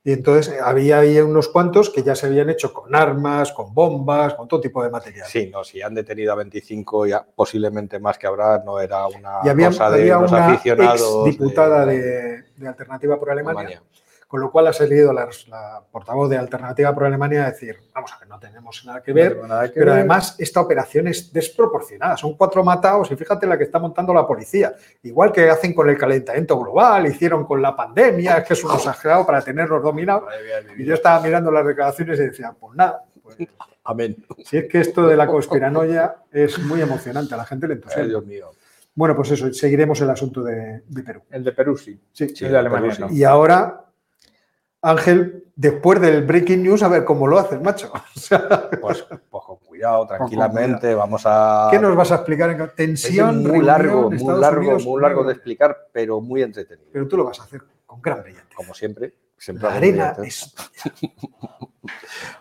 Y 0.09 0.13
entonces 0.13 0.55
eh, 0.55 0.59
había 0.65 1.01
ahí 1.01 1.19
unos 1.19 1.49
cuantos 1.49 1.91
que 1.91 2.03
ya 2.03 2.15
se 2.15 2.29
habían 2.29 2.49
hecho 2.49 2.73
con 2.73 2.95
armas, 2.95 3.53
con 3.53 3.75
bombas, 3.75 4.33
con 4.33 4.49
todo 4.49 4.59
tipo 4.59 4.83
de 4.83 4.89
material. 4.89 5.27
sí, 5.29 5.51
no, 5.53 5.63
si 5.65 5.83
han 5.83 5.95
detenido 5.95 6.33
a 6.33 6.37
25 6.37 7.07
y 7.09 7.13
a- 7.13 7.23
posiblemente 7.23 7.99
más 7.99 8.17
que 8.17 8.27
habrá, 8.27 8.63
no 8.65 8.81
era 8.81 9.07
una 9.07 9.41
y 9.45 9.51
había, 9.51 9.67
cosa 9.69 9.91
de 9.91 10.01
había 10.01 10.19
una 10.19 10.47
aficionados. 10.47 11.27
ex 11.27 11.39
diputada 11.39 11.85
de- 11.85 12.01
de, 12.01 12.43
de 12.57 12.69
Alternativa 12.69 13.19
por 13.19 13.31
Alemania, 13.31 13.61
Alemania. 13.61 13.83
Con 14.29 14.43
lo 14.43 14.51
cual 14.53 14.67
ha 14.67 14.73
salido 14.75 15.11
la, 15.13 15.27
la 15.49 15.83
portavoz 15.91 16.29
de 16.29 16.37
Alternativa 16.37 16.95
por 16.95 17.05
Alemania 17.07 17.47
a 17.47 17.51
decir, 17.51 17.77
vamos 17.95 18.13
a 18.13 18.19
ver, 18.19 18.29
no 18.29 18.39
tenemos 18.39 18.85
nada 18.85 19.03
que 19.03 19.13
ver, 19.15 19.33
tengo 19.33 19.47
nada 19.47 19.67
que 19.69 19.73
Pero 19.81 19.87
ver. 19.87 19.95
además 20.01 20.37
esta 20.39 20.61
operación 20.61 21.09
es 21.09 21.33
desproporcionada. 21.33 22.15
Son 22.19 22.37
cuatro 22.37 22.63
matados 22.63 23.11
y 23.11 23.17
fíjate 23.17 23.47
la 23.47 23.57
que 23.57 23.65
está 23.65 23.79
montando 23.79 24.13
la 24.13 24.27
policía. 24.27 24.75
Igual 25.03 25.33
que 25.33 25.49
hacen 25.49 25.73
con 25.75 25.89
el 25.89 25.97
calentamiento 25.97 26.59
global, 26.61 27.07
hicieron 27.07 27.47
con 27.47 27.63
la 27.63 27.75
pandemia, 27.75 28.37
es 28.39 28.47
que 28.47 28.53
es 28.53 28.63
un 28.63 28.75
exagerado 28.75 29.25
para 29.25 29.41
tenerlos 29.41 29.83
dominados. 29.83 30.25
Y 30.77 30.85
yo 30.85 30.93
estaba 30.95 31.21
mirando 31.23 31.51
las 31.51 31.67
declaraciones 31.67 32.21
y 32.21 32.25
decía, 32.25 32.55
pues 32.61 32.77
nada, 32.77 33.05
pues, 33.23 33.37
Amén. 33.85 34.15
si 34.45 34.59
es 34.59 34.69
que 34.69 34.81
esto 34.81 35.07
de 35.07 35.17
la 35.17 35.27
conspiranoia 35.27 36.17
es 36.31 36.59
muy 36.59 36.83
emocionante, 36.83 37.33
a 37.33 37.39
la 37.39 37.47
gente 37.47 37.67
le 37.67 37.73
Ay, 37.73 37.79
entusiasma. 37.79 38.09
Dios 38.09 38.27
mío. 38.27 38.51
Bueno, 38.95 39.17
pues 39.17 39.31
eso, 39.31 39.51
seguiremos 39.55 39.99
el 40.03 40.11
asunto 40.11 40.43
de, 40.43 40.83
de 40.87 41.03
Perú. 41.03 41.23
El 41.31 41.45
de 41.45 41.53
Perú 41.53 41.77
sí. 41.79 41.99
Sí. 42.13 42.27
el 42.45 42.53
de 42.53 42.59
Alemania 42.59 42.97
no. 42.99 43.11
Y 43.11 43.25
ahora, 43.25 43.85
Ángel, 44.81 45.45
después 45.57 46.01
del 46.01 46.25
breaking 46.25 46.63
news, 46.63 46.83
a 46.83 46.89
ver 46.89 47.05
cómo 47.05 47.27
lo 47.27 47.39
haces, 47.39 47.61
macho. 47.61 47.91
O 48.17 48.19
sea, 48.21 48.71
Pues, 48.81 49.05
pues 49.31 49.45
con 49.45 49.57
cuidado, 49.59 50.07
tranquilamente, 50.07 50.95
vamos 50.95 51.23
a... 51.25 51.69
¿Qué 51.71 51.79
nos 51.79 51.97
vas 51.97 52.13
a 52.13 52.17
explicar? 52.17 52.51
En 52.51 52.61
Es 52.63 52.75
tensión, 52.75 53.37
muy 53.39 53.45
reunión, 53.47 53.67
largo, 53.67 54.03
muy 54.11 54.17
Estados 54.19 54.41
largo, 54.41 54.61
Unidos, 54.61 54.87
muy 54.87 55.03
largo 55.03 55.21
de 55.23 55.27
negro. 55.27 55.37
explicar, 55.37 55.77
pero 55.93 56.21
muy 56.21 56.43
entretenido. 56.43 56.89
Pero 56.93 57.09
tú 57.09 57.17
lo 57.17 57.25
vas 57.25 57.41
a 57.41 57.45
hacer 57.45 57.63
con 57.87 58.01
gran 58.01 58.23
brillantez. 58.23 58.55
Como 58.57 58.73
siempre. 58.75 59.15
siempre 59.37 59.65
La 59.65 59.71
muy 59.71 59.79
arena 59.79 60.17
es... 60.23 60.55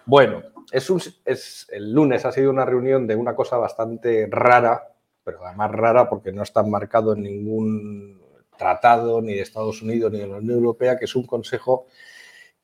Bueno, 0.05 0.41
es 0.71 0.89
un- 0.89 1.01
es, 1.25 1.67
el 1.71 1.91
lunes 1.93 2.25
ha 2.25 2.31
sido 2.31 2.49
una 2.51 2.65
reunión 2.65 3.07
de 3.07 3.15
una 3.15 3.35
cosa 3.35 3.57
bastante 3.57 4.27
rara, 4.29 4.83
pero 5.23 5.45
además 5.45 5.71
rara 5.71 6.09
porque 6.09 6.31
no 6.31 6.43
está 6.43 6.63
marcado 6.63 7.13
en 7.13 7.23
ningún 7.23 8.21
tratado 8.57 9.21
ni 9.21 9.33
de 9.33 9.41
Estados 9.41 9.81
Unidos 9.81 10.11
ni 10.11 10.19
de 10.19 10.27
la 10.27 10.37
Unión 10.37 10.57
Europea, 10.57 10.97
que 10.97 11.05
es 11.05 11.15
un 11.15 11.25
consejo 11.25 11.87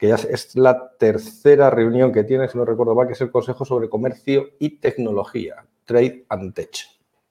que 0.03 0.09
ya 0.09 0.15
es- 0.15 0.53
la 0.57 0.91
tercera 0.97 1.69
reunión 1.69 2.11
que 2.11 2.25
tiene, 2.25 2.49
si 2.49 2.57
no 2.57 2.65
recuerdo 2.65 2.93
mal, 2.93 3.07
que 3.07 3.13
es 3.13 3.21
el 3.21 3.31
Consejo 3.31 3.63
sobre 3.63 3.87
Comercio 3.87 4.49
y 4.59 4.71
Tecnología, 4.79 5.65
Trade 5.85 6.25
and 6.27 6.53
Tech, 6.53 6.75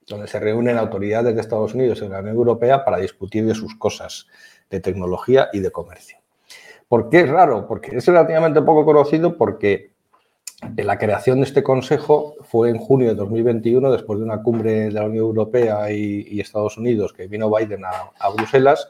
donde 0.09 0.27
se 0.27 0.41
reúnen 0.41 0.79
autoridades 0.79 1.35
de 1.35 1.41
Estados 1.43 1.75
Unidos 1.75 1.99
y 1.99 2.05
de 2.05 2.09
la 2.09 2.21
Unión 2.21 2.35
Europea 2.37 2.83
para 2.83 2.97
discutir 2.97 3.45
de 3.45 3.55
sus 3.55 3.75
cosas 3.77 4.27
de 4.71 4.81
tecnología 4.81 5.51
y 5.53 5.61
de 5.61 5.71
comercio. 5.71 6.17
¿Por 6.89 7.11
qué 7.11 7.21
es 7.21 7.29
raro? 7.29 7.69
Porque 7.69 7.95
es 7.95 8.07
relativamente 8.07 8.63
poco 8.63 8.87
conocido 8.87 9.37
porque 9.37 9.91
la 10.79 10.97
creación 10.97 11.41
de 11.41 11.45
este 11.45 11.63
consejo 11.63 12.37
fue 12.41 12.71
en 12.71 12.79
junio 12.79 13.11
de 13.11 13.17
2021, 13.17 13.93
después 13.93 14.19
de 14.19 14.25
una 14.25 14.43
cumbre 14.43 14.85
de 14.85 14.93
la 14.93 15.05
Unión 15.05 15.27
Europea 15.27 15.93
y, 15.93 16.27
y 16.27 16.41
Estados 16.41 16.79
Unidos, 16.79 17.13
que 17.13 17.27
vino 17.27 17.55
Biden 17.55 17.85
a, 17.85 18.13
a 18.19 18.31
Bruselas, 18.31 18.89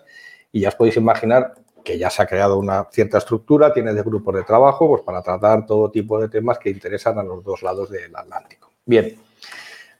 y 0.52 0.60
ya 0.60 0.68
os 0.68 0.76
podéis 0.76 0.98
imaginar 0.98 1.54
que 1.82 1.98
ya 1.98 2.10
se 2.10 2.22
ha 2.22 2.26
creado 2.26 2.58
una 2.58 2.84
cierta 2.90 3.18
estructura, 3.18 3.72
tiene 3.72 3.92
de 3.92 4.02
grupos 4.02 4.34
de 4.34 4.42
trabajo 4.42 4.88
pues, 4.88 5.02
para 5.02 5.22
tratar 5.22 5.66
todo 5.66 5.90
tipo 5.90 6.20
de 6.20 6.28
temas 6.28 6.58
que 6.58 6.70
interesan 6.70 7.18
a 7.18 7.22
los 7.22 7.42
dos 7.44 7.62
lados 7.62 7.90
del 7.90 8.14
Atlántico. 8.14 8.70
Bien, 8.84 9.16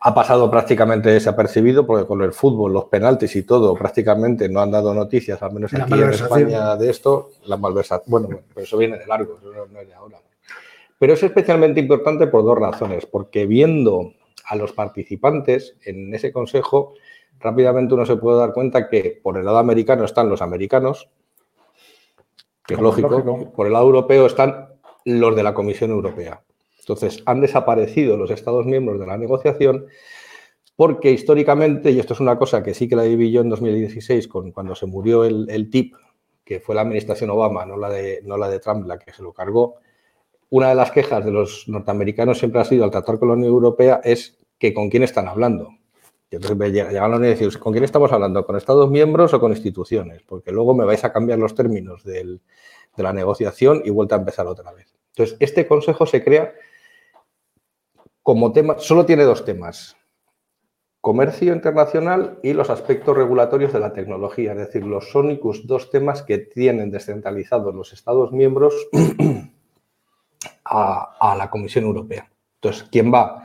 ha 0.05 0.15
pasado 0.15 0.51
prácticamente 0.51 1.11
desapercibido 1.11 1.87
porque 1.87 2.07
con 2.07 2.23
el 2.23 2.33
fútbol, 2.33 2.73
los 2.73 2.87
penaltis 2.87 3.37
y 3.37 3.45
todo, 3.45 3.75
prácticamente 3.75 4.49
no 4.49 4.61
han 4.61 4.73
dado 4.73 4.93
noticias, 4.93 5.41
al 5.43 5.53
menos 5.53 5.73
La 5.73 5.85
aquí 5.85 5.95
en. 5.95 6.11
España, 6.11 6.77
de 6.77 6.91
esto. 6.91 7.31
La 7.47 7.57
malversación. 7.57 8.11
Bueno, 8.11 8.41
pero 8.53 8.65
eso 8.65 8.77
viene 8.77 8.99
de 8.99 9.07
largo, 9.07 9.39
eso 9.39 9.67
no 9.71 9.81
es 9.81 9.87
de 9.87 9.95
ahora. 9.95 10.19
Pero 10.99 11.13
es 11.13 11.23
especialmente 11.23 11.81
importante 11.81 12.27
por 12.27 12.43
dos 12.43 12.59
razones, 12.59 13.07
porque 13.07 13.47
viendo 13.47 14.13
a 14.47 14.57
los 14.57 14.73
participantes 14.73 15.77
en 15.85 16.13
ese 16.15 16.33
consejo, 16.33 16.95
rápidamente 17.39 17.95
uno 17.95 18.05
se 18.05 18.17
puede 18.17 18.39
dar 18.39 18.53
cuenta 18.53 18.89
que 18.89 19.21
por 19.23 19.37
el 19.37 19.45
lado 19.45 19.59
americano 19.59 20.05
están 20.05 20.29
los 20.29 20.43
americanos, 20.43 21.09
que 22.67 22.75
es 22.75 22.81
lógico. 22.81 23.53
por 23.55 23.67
el 23.67 23.73
lado 23.73 23.87
europeo 23.87 24.27
están 24.27 24.69
los 25.05 25.35
de 25.35 25.43
la 25.43 25.55
Comisión 25.55 25.91
Europea. 25.91 26.43
Entonces, 26.79 27.23
han 27.27 27.41
desaparecido 27.41 28.17
los 28.17 28.31
Estados 28.31 28.67
miembros 28.67 28.99
de 28.99 29.07
la 29.07 29.17
negociación 29.17 29.87
porque 30.75 31.13
históricamente, 31.13 31.91
y 31.91 32.01
esto 32.01 32.15
es 32.15 32.21
una 32.21 32.39
cosa 32.39 32.63
que 32.63 32.75
sí 32.75 32.89
que 32.89 32.97
la 32.97 33.05
viví 33.05 33.31
yo 33.31 33.43
en 33.43 33.51
2016, 33.51 34.27
con, 34.27 34.53
cuando 34.53 34.75
se 34.75 34.87
murió 34.87 35.25
el, 35.25 35.49
el 35.51 35.71
TIP, 35.71 35.95
que 36.45 36.61
fue 36.61 36.75
la 36.75 36.81
administración 36.81 37.31
Obama, 37.31 37.65
no 37.67 37.77
la, 37.77 37.89
de, 37.91 38.21
no 38.25 38.37
la 38.37 38.49
de 38.49 38.59
Trump, 38.59 38.87
la 38.87 38.99
que 38.99 39.13
se 39.13 39.23
lo 39.23 39.33
cargó, 39.33 39.77
una 40.51 40.69
de 40.69 40.75
las 40.75 40.91
quejas 40.91 41.25
de 41.25 41.31
los 41.31 41.69
norteamericanos 41.69 42.39
siempre 42.39 42.61
ha 42.61 42.65
sido 42.65 42.85
al 42.85 42.91
tratar 42.91 43.19
con 43.19 43.29
la 43.29 43.35
Unión 43.35 43.51
Europea 43.51 44.01
es 44.05 44.39
que 44.59 44.75
con 44.75 44.91
quién 44.91 45.03
están 45.03 45.29
hablando. 45.29 45.71
Y 46.33 46.37
entonces 46.37 46.57
me 46.57 46.73
llega- 46.73 46.89
llegan 46.89 47.05
a 47.05 47.09
la 47.09 47.17
Unión 47.17 47.29
y 47.29 47.35
decimos, 47.35 47.59
¿con 47.59 47.73
quién 47.75 47.85
estamos 47.85 48.11
hablando? 48.11 48.47
¿Con 48.47 48.57
Estados 48.57 48.91
miembros 48.91 49.35
o 49.35 49.39
con 49.41 49.53
instituciones? 49.53 50.23
Porque 50.23 50.51
luego 50.51 50.75
me 50.75 50.87
vais 50.87 51.05
a 51.05 51.13
cambiar 51.13 51.39
los 51.39 51.55
términos 51.55 52.03
de 52.05 52.41
la 52.97 53.13
negociación 53.13 53.83
y 53.85 53.91
vuelta 53.91 54.17
a 54.17 54.19
empezar 54.21 54.47
otra 54.47 54.73
vez. 54.73 54.95
Entonces, 55.11 55.37
este 55.41 55.67
consejo 55.69 56.07
se 56.07 56.25
crea 56.25 56.55
como 58.23 58.51
tema, 58.53 58.77
solo 58.79 59.05
tiene 59.05 59.25
dos 59.25 59.45
temas, 59.45 59.95
comercio 61.03 61.53
internacional 61.53 62.39
y 62.43 62.55
los 62.55 62.71
aspectos 62.71 63.15
regulatorios 63.15 63.75
de 63.75 63.81
la 63.81 63.93
tecnología, 63.93 64.53
es 64.53 64.59
decir, 64.59 64.87
los 64.87 65.15
únicos 65.15 65.67
dos 65.67 65.91
temas 65.91 66.23
que 66.23 66.39
tienen 66.39 66.91
descentralizados 66.91 67.75
los 67.75 67.93
Estados 67.93 68.33
miembros 68.33 68.75
a 70.65 71.35
la 71.37 71.51
Comisión 71.51 71.85
Europea. 71.85 72.31
Entonces, 72.55 72.89
¿quién 72.91 73.13
va? 73.13 73.45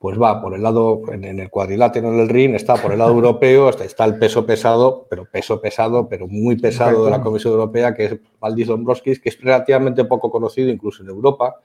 Pues 0.00 0.18
va 0.18 0.40
por 0.40 0.54
el 0.54 0.62
lado, 0.62 1.02
en, 1.12 1.24
en 1.24 1.40
el 1.40 1.50
cuadrilátero 1.50 2.10
del 2.10 2.30
RIN, 2.30 2.54
está 2.54 2.74
por 2.76 2.90
el 2.90 2.98
lado 2.98 3.12
europeo, 3.12 3.68
está, 3.68 3.84
está 3.84 4.06
el 4.06 4.18
peso 4.18 4.46
pesado, 4.46 5.06
pero 5.10 5.26
peso 5.26 5.60
pesado, 5.60 6.08
pero 6.08 6.26
muy 6.26 6.56
pesado 6.56 7.04
de 7.04 7.10
la 7.10 7.20
Comisión 7.20 7.52
Europea, 7.52 7.94
que 7.94 8.04
es 8.06 8.16
Valdis 8.40 8.66
Dombrovskis, 8.66 9.20
que 9.20 9.28
es 9.28 9.38
relativamente 9.38 10.06
poco 10.06 10.30
conocido 10.30 10.70
incluso 10.70 11.02
en 11.02 11.10
Europa, 11.10 11.60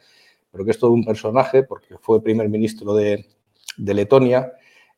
pero 0.52 0.66
que 0.66 0.72
es 0.72 0.78
todo 0.78 0.92
un 0.92 1.06
personaje, 1.06 1.64
porque 1.64 1.96
fue 2.02 2.22
primer 2.22 2.50
ministro 2.50 2.94
de, 2.94 3.26
de 3.78 3.94
Letonia, 3.94 4.52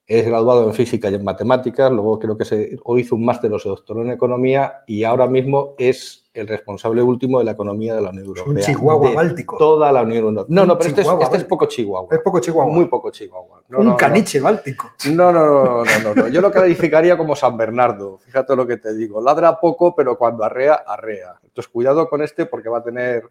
es 0.07 0.25
graduado 0.25 0.63
en 0.63 0.73
física 0.73 1.09
y 1.09 1.15
en 1.15 1.23
matemáticas, 1.23 1.91
luego 1.91 2.17
creo 2.17 2.37
que 2.37 2.45
se, 2.45 2.79
o 2.83 2.97
hizo 2.97 3.15
un 3.15 3.25
máster 3.25 3.51
o 3.51 3.59
se 3.59 3.67
doctoró 3.67 4.01
en 4.01 4.11
economía 4.11 4.83
y 4.87 5.03
ahora 5.03 5.27
mismo 5.27 5.75
es 5.77 6.23
el 6.33 6.47
responsable 6.47 7.01
último 7.01 7.39
de 7.39 7.45
la 7.45 7.51
economía 7.51 7.95
de 7.95 8.01
la 8.01 8.11
Unión 8.11 8.25
Europea. 8.27 8.53
un 8.53 8.59
chihuahua 8.61 9.09
de 9.09 9.15
báltico. 9.15 9.57
Toda 9.57 9.91
la 9.91 10.03
Unión 10.03 10.23
Europea. 10.23 10.45
No, 10.47 10.65
no, 10.65 10.77
pero 10.77 10.89
este 10.89 11.01
es, 11.01 11.07
este 11.07 11.23
es 11.23 11.29
báltico. 11.29 11.49
poco 11.49 11.65
chihuahua. 11.65 12.15
Es 12.15 12.21
poco 12.21 12.39
chihuahua. 12.39 12.73
Muy 12.73 12.85
poco 12.85 13.11
chihuahua. 13.11 13.63
No, 13.67 13.79
un 13.79 13.85
no, 13.87 13.97
caniche 13.97 14.39
báltico. 14.39 14.91
No, 15.11 15.31
no, 15.31 15.45
no, 15.45 15.83
no, 15.83 15.83
no, 16.03 16.15
no. 16.15 16.27
Yo 16.29 16.39
lo 16.39 16.51
calificaría 16.51 17.17
como 17.17 17.35
San 17.35 17.57
Bernardo. 17.57 18.19
Fíjate 18.19 18.55
lo 18.55 18.65
que 18.65 18.77
te 18.77 18.93
digo. 18.93 19.19
Ladra 19.19 19.59
poco, 19.59 19.93
pero 19.95 20.17
cuando 20.17 20.43
arrea, 20.43 20.75
arrea. 20.75 21.39
Entonces, 21.43 21.69
cuidado 21.69 22.07
con 22.07 22.21
este 22.21 22.45
porque 22.45 22.69
va 22.69 22.77
a 22.77 22.83
tener 22.83 23.23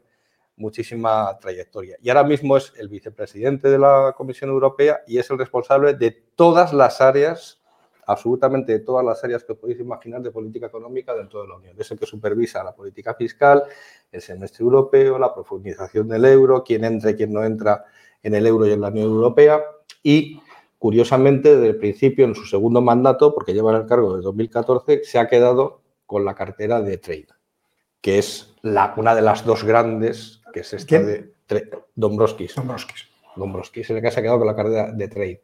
muchísima 0.56 1.38
trayectoria. 1.38 1.96
Y 2.02 2.08
ahora 2.08 2.24
mismo 2.24 2.56
es 2.56 2.72
el 2.78 2.88
vicepresidente 2.88 3.68
de 3.68 3.78
la 3.78 4.14
Comisión 4.16 4.50
Europea 4.50 5.00
y 5.06 5.18
es 5.18 5.30
el 5.30 5.38
responsable 5.38 5.94
de 5.94 6.10
todas 6.10 6.72
las 6.72 7.00
áreas, 7.00 7.60
absolutamente 8.06 8.72
de 8.72 8.80
todas 8.80 9.04
las 9.04 9.22
áreas 9.22 9.44
que 9.44 9.54
podéis 9.54 9.80
imaginar 9.80 10.22
de 10.22 10.30
política 10.30 10.66
económica 10.66 11.14
dentro 11.14 11.42
de 11.42 11.48
la 11.48 11.56
Unión. 11.56 11.76
Es 11.78 11.90
el 11.90 11.98
que 11.98 12.06
supervisa 12.06 12.64
la 12.64 12.74
política 12.74 13.14
fiscal, 13.14 13.64
el 14.10 14.20
semestre 14.22 14.62
europeo, 14.64 15.18
la 15.18 15.34
profundización 15.34 16.08
del 16.08 16.24
euro, 16.24 16.64
quién 16.64 16.84
entra 16.84 17.10
y 17.10 17.14
quién 17.16 17.32
no 17.32 17.44
entra 17.44 17.84
en 18.22 18.34
el 18.34 18.46
euro 18.46 18.66
y 18.66 18.72
en 18.72 18.80
la 18.80 18.88
Unión 18.88 19.06
Europea. 19.06 19.62
Y 20.02 20.40
curiosamente, 20.78 21.54
desde 21.56 21.68
el 21.68 21.76
principio, 21.76 22.24
en 22.24 22.34
su 22.34 22.44
segundo 22.44 22.80
mandato, 22.80 23.34
porque 23.34 23.52
lleva 23.52 23.76
el 23.76 23.86
cargo 23.86 24.16
desde 24.16 24.24
2014, 24.24 25.04
se 25.04 25.18
ha 25.18 25.28
quedado 25.28 25.82
con 26.06 26.24
la 26.24 26.34
cartera 26.34 26.80
de 26.80 26.98
trade, 26.98 27.26
que 28.00 28.18
es 28.18 28.54
una 28.62 29.14
de 29.14 29.22
las 29.22 29.44
dos 29.44 29.64
grandes, 29.64 30.42
que 30.56 30.60
es 30.60 30.72
esta 30.72 30.88
¿Quién? 30.88 31.06
de 31.06 31.32
Tre- 31.46 31.68
Dombrovskis. 31.94 32.54
Dombrovskis. 32.54 33.08
Dombrovskis 33.36 33.84
es 33.84 33.90
el 33.90 34.00
que 34.00 34.10
se 34.10 34.20
ha 34.20 34.22
quedado 34.22 34.38
con 34.38 34.46
la 34.46 34.56
cartera 34.56 34.90
de 34.90 35.08
trade, 35.08 35.42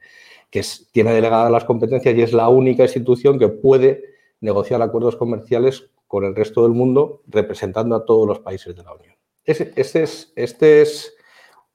que 0.51 0.60
es, 0.60 0.89
tiene 0.90 1.12
delegadas 1.12 1.51
las 1.52 1.66
competencias 1.66 2.14
y 2.14 2.22
es 2.22 2.32
la 2.32 2.48
única 2.48 2.84
institución 2.84 3.39
que 3.39 3.48
puede 3.48 4.02
negociar 4.40 4.80
acuerdos 4.80 5.16
comerciales 5.16 5.90
con 6.09 6.24
el 6.24 6.34
resto 6.34 6.62
del 6.62 6.72
mundo, 6.72 7.20
representando 7.26 7.94
a 7.94 8.06
todos 8.06 8.26
los 8.26 8.39
países 8.40 8.74
de 8.74 8.82
la 8.82 8.94
Unión. 8.94 9.14
Ese, 9.44 9.74
ese 9.76 10.02
es, 10.05 10.32
este 10.34 10.80
es 10.80 11.14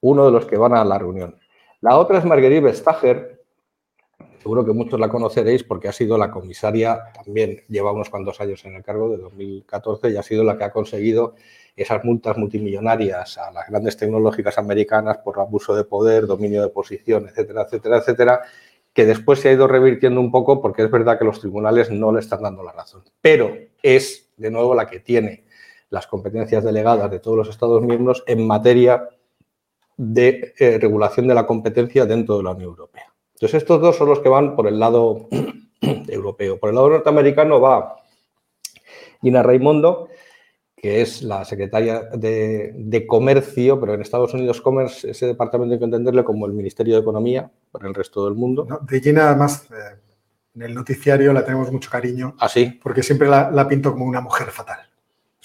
uno 0.01 0.26
de 0.26 0.31
los 0.31 0.47
que 0.47 0.57
van 0.57 0.73
a 0.73 0.84
la 0.84 0.97
reunión. 0.97 1.38
La 1.81 1.99
otra 1.99 2.18
es 2.18 2.26
Marguerite 2.26 2.61
Vestager, 2.61 3.36
seguro 4.48 4.64
que 4.64 4.72
muchos 4.72 4.98
la 4.98 5.10
conoceréis 5.10 5.65
porque 5.65 5.90
ha 5.90 5.91
sido 5.91 6.18
la 6.18 6.32
comisaria, 6.32 7.11
también 7.14 7.64
lleva 7.68 7.91
unos 7.91 8.10
cuantos 8.10 8.40
años 8.40 8.64
en 8.64 8.76
el 8.76 8.82
cargo, 8.82 9.10
de 9.10 9.18
2014, 9.18 10.10
y 10.10 10.15
ha 10.15 10.24
sido 10.24 10.45
la 10.45 10.57
que 10.57 10.64
ha 10.64 10.72
conseguido 10.72 11.36
esas 11.76 12.06
multas 12.06 12.38
multimillonarias 12.38 13.38
a 13.38 13.52
las 13.52 13.68
grandes 13.68 13.98
tecnológicas 13.98 14.57
americanas 14.57 15.18
por 15.18 15.38
abuso 15.38 15.76
de 15.76 15.84
poder, 15.84 16.28
dominio 16.28 16.61
de 16.61 16.69
posición, 16.69 17.28
etcétera, 17.28 17.64
etcétera, 17.64 17.98
etcétera, 17.98 18.41
que 18.94 19.06
después 19.06 19.41
se 19.41 19.49
ha 19.49 19.52
ido 19.52 19.68
revirtiendo 19.68 20.22
un 20.22 20.32
poco 20.32 20.61
porque 20.61 20.84
es 20.84 20.90
verdad 20.90 21.19
que 21.19 21.26
los 21.26 21.41
tribunales 21.41 21.91
no 21.91 22.14
le 22.14 22.22
están 22.22 22.41
dando 22.41 22.64
la 22.64 22.72
razón. 22.72 23.03
Pero 23.19 23.53
es, 23.84 24.30
de 24.38 24.49
nuevo, 24.49 24.74
la 24.76 24.88
que 24.88 25.02
tiene 25.02 25.44
las 25.90 26.07
competencias 26.07 26.64
delegadas 26.64 27.11
de 27.11 27.19
todos 27.19 27.36
los 27.36 27.49
Estados 27.49 27.82
miembros 27.82 28.24
en 28.26 28.48
materia 28.48 29.10
de 29.98 30.53
eh, 30.57 30.78
regulación 30.80 31.28
de 31.28 31.36
la 31.36 31.45
competencia 31.45 32.06
dentro 32.06 32.38
de 32.38 32.44
la 32.44 32.52
Unión 32.52 32.69
Europea. 32.69 33.11
Entonces, 33.38 33.61
estos 33.61 33.80
dos 33.80 33.95
son 33.95 34.09
los 34.09 34.19
que 34.19 34.30
van 34.30 34.55
por 34.55 34.68
el 34.68 34.80
lado 34.80 35.27
europeo. 36.07 36.59
Por 36.59 36.69
el 36.69 36.76
lado 36.76 36.89
norteamericano 36.89 37.61
va 37.61 37.97
Gina 39.22 39.43
Raimondo, 39.43 40.07
que 40.76 41.01
es 41.01 41.22
la 41.22 41.45
secretaria 41.45 42.01
de, 42.15 42.72
de, 42.76 43.05
Comercio, 43.05 43.80
pero 43.80 43.93
en 43.93 44.01
Estados 44.01 44.34
Unidos 44.34 44.59
Commerce, 44.59 45.11
ese 45.11 45.27
departamento 45.27 45.73
hay 45.73 45.80
que 45.80 45.85
entenderle 45.85 46.23
como 46.23 46.47
el 46.47 46.53
Ministerio 46.53 46.95
de 46.95 47.01
Economía 47.01 47.51
para 47.72 47.88
el 47.88 47.93
resto 47.93 48.26
del 48.26 48.34
mundo. 48.34 48.65
No, 48.68 48.80
de 48.80 48.99
Gina, 49.01 49.30
además, 49.30 49.68
eh, 49.69 49.99
en 50.55 50.61
el 50.64 50.73
noticiario 50.73 51.31
la 51.31 51.45
tenemos 51.45 51.72
mucho 51.72 51.91
cariño. 51.91 52.35
¿Así? 52.39 52.80
Porque 52.81 53.03
siempre 53.03 53.30
la, 53.30 53.51
la, 53.51 53.68
pinto 53.68 53.91
como 53.91 54.05
una 54.05 54.22
mujer 54.22 54.47
fatal. 54.47 54.80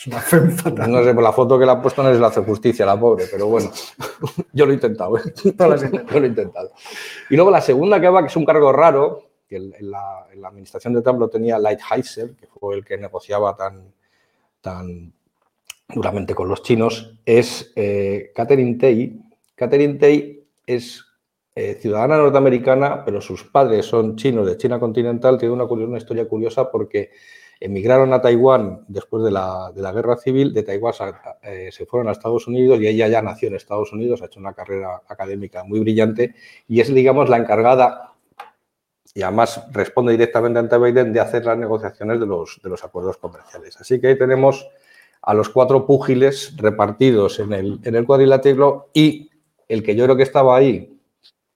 Es 0.02 0.08
una 0.08 0.18
femme 0.18 0.50
fatal. 0.50 0.90
No 0.90 1.04
sé, 1.04 1.14
por 1.14 1.22
la 1.22 1.32
foto 1.32 1.56
que 1.56 1.64
le 1.64 1.70
ha 1.70 1.80
puesto 1.80 2.02
no 2.02 2.12
se 2.12 2.18
le 2.18 2.26
hace 2.26 2.42
justicia 2.42 2.84
la 2.84 2.98
pobre, 2.98 3.26
pero 3.30 3.46
bueno, 3.46 3.70
yo 4.52 4.66
lo 4.66 4.72
he 4.72 4.74
intentado. 4.74 5.16
¿eh? 5.16 5.22
yo 5.44 6.18
lo 6.18 6.24
he 6.24 6.28
intentado. 6.28 6.72
Y 7.30 7.36
luego 7.36 7.52
la 7.52 7.60
segunda 7.60 8.00
que 8.00 8.08
va, 8.08 8.20
que 8.20 8.26
es 8.26 8.34
un 8.34 8.44
cargo 8.44 8.72
raro, 8.72 9.30
que 9.48 9.58
en 9.58 9.90
la, 9.92 10.26
administración 10.44 10.92
de 10.94 11.02
Trump 11.02 11.20
lo 11.20 11.28
tenía 11.28 11.56
Lighthizer, 11.56 12.34
que 12.34 12.48
fue 12.48 12.74
el 12.74 12.84
que 12.84 12.98
negociaba 12.98 13.54
tan, 13.54 13.92
tan 14.60 15.12
duramente 15.88 16.34
con 16.34 16.48
los 16.48 16.64
chinos, 16.64 17.20
es 17.24 17.72
eh, 17.76 18.32
Catherine 18.34 18.74
Tay. 18.74 19.20
Catherine 19.54 20.00
Tay 20.00 20.48
es 20.66 21.04
eh, 21.54 21.78
ciudadana 21.80 22.16
norteamericana, 22.16 23.04
pero 23.04 23.20
sus 23.20 23.44
padres 23.44 23.86
son 23.86 24.16
chinos 24.16 24.48
de 24.48 24.56
China 24.56 24.80
continental. 24.80 25.38
Tiene 25.38 25.54
una, 25.54 25.62
una 25.62 25.98
historia 25.98 26.26
curiosa 26.26 26.72
porque 26.72 27.12
emigraron 27.64 28.12
a 28.12 28.20
Taiwán 28.20 28.84
después 28.88 29.22
de 29.22 29.30
la, 29.30 29.72
guerra 29.94 30.16
civil, 30.16 30.52
de 30.52 30.64
Taiwán 30.64 30.94
eh, 31.42 31.70
se 31.70 31.86
fueron 31.86 32.08
a 32.08 32.12
Estados 32.12 32.48
Unidos 32.48 32.80
y 32.80 32.88
ella 32.88 33.06
ya 33.06 33.22
nació 33.22 33.48
en 33.48 33.54
Estados 33.54 33.92
Unidos, 33.92 34.20
ha 34.20 34.26
hecho 34.26 34.40
una 34.40 34.52
carrera 34.52 35.02
académica 35.06 35.62
muy 35.62 35.78
brillante 35.78 36.34
y 36.66 36.80
es, 36.80 36.92
digamos, 36.92 37.28
la 37.28 37.36
encargada, 37.36 38.14
y 39.14 39.22
además 39.22 39.64
responde 39.70 40.12
directamente 40.12 40.58
ante 40.58 40.76
Biden, 40.76 41.12
de 41.12 41.20
hacer 41.20 41.44
las 41.44 41.56
negociaciones 41.56 42.18
de 42.18 42.26
los, 42.26 42.60
de 42.62 42.68
los 42.68 42.82
acuerdos 42.82 43.18
comerciales. 43.18 43.80
Así 43.80 44.00
que 44.00 44.08
ahí 44.08 44.18
tenemos 44.18 44.66
a 45.20 45.32
los 45.32 45.48
cuatro 45.48 45.86
púgiles 45.86 46.56
repartidos 46.56 47.38
en 47.38 47.52
el, 47.52 47.80
en 47.84 47.94
el 47.94 48.06
cuadrilátero 48.06 48.90
y 48.92 49.30
el 49.68 49.84
que 49.84 49.94
yo 49.94 50.04
creo 50.04 50.16
que 50.16 50.24
estaba 50.24 50.56
ahí, 50.56 50.98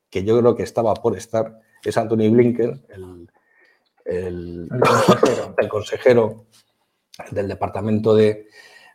que 0.09 0.23
yo 0.23 0.39
creo 0.39 0.55
que 0.55 0.63
estaba 0.63 0.95
por 0.95 1.17
estar, 1.17 1.61
es 1.83 1.97
Anthony 1.99 2.31
Blinken, 2.31 2.85
el 2.91 3.29
el, 4.09 4.69
consejero. 5.69 6.47
del 7.31 7.49
Departamento 7.49 8.15
de, 8.15 8.47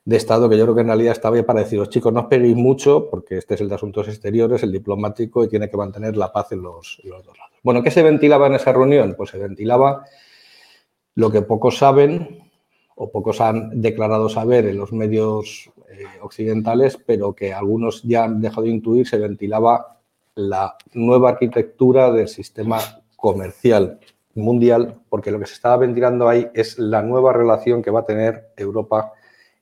Estado, 0.05 0.49
que 0.49 0.57
yo 0.57 0.63
creo 0.65 0.75
que 0.75 0.81
en 0.81 0.87
realidad 0.87 1.11
estaba 1.11 1.35
ahí 1.35 1.43
para 1.43 1.61
deciros, 1.61 1.89
chicos, 1.89 2.11
no 2.11 2.21
os 2.21 2.25
peguéis 2.27 2.55
mucho, 2.55 3.09
porque 3.09 3.37
este 3.37 3.55
es 3.55 3.61
el 3.61 3.69
de 3.69 3.75
Asuntos 3.75 4.07
Exteriores, 4.07 4.63
el 4.63 4.71
diplomático, 4.71 5.43
y 5.43 5.47
tiene 5.47 5.69
que 5.69 5.77
mantener 5.77 6.17
la 6.17 6.31
paz 6.31 6.51
en 6.51 6.61
los, 6.61 7.01
dos 7.03 7.37
lados. 7.37 7.59
Bueno, 7.61 7.83
¿qué 7.83 7.91
se 7.91 8.01
ventilaba 8.01 8.47
en 8.47 8.55
esa 8.55 8.73
reunión? 8.73 9.13
Pues 9.15 9.29
se 9.29 9.37
ventilaba 9.37 10.05
lo 11.15 11.31
que 11.31 11.41
pocos 11.41 11.77
saben 11.77 12.51
o 12.95 13.11
pocos 13.11 13.41
han 13.41 13.81
declarado 13.81 14.29
saber 14.29 14.65
en 14.65 14.77
los 14.77 14.91
medios 14.91 15.69
eh, 15.89 16.05
occidentales, 16.21 16.97
pero 17.05 17.33
que 17.33 17.53
algunos 17.53 18.01
ya 18.03 18.23
han 18.23 18.41
dejado 18.41 18.63
de 18.63 18.69
intuir, 18.69 19.07
se 19.07 19.17
ventilaba 19.17 19.99
la 20.35 20.77
nueva 20.93 21.29
arquitectura 21.29 22.11
del 22.11 22.27
sistema 22.27 22.79
comercial 23.15 23.99
mundial, 24.35 24.99
porque 25.09 25.31
lo 25.31 25.39
que 25.39 25.45
se 25.45 25.53
estaba 25.53 25.77
ventilando 25.77 26.27
ahí 26.27 26.49
es 26.53 26.79
la 26.79 27.01
nueva 27.01 27.33
relación 27.33 27.81
que 27.81 27.91
va 27.91 28.01
a 28.01 28.05
tener 28.05 28.51
Europa 28.55 29.13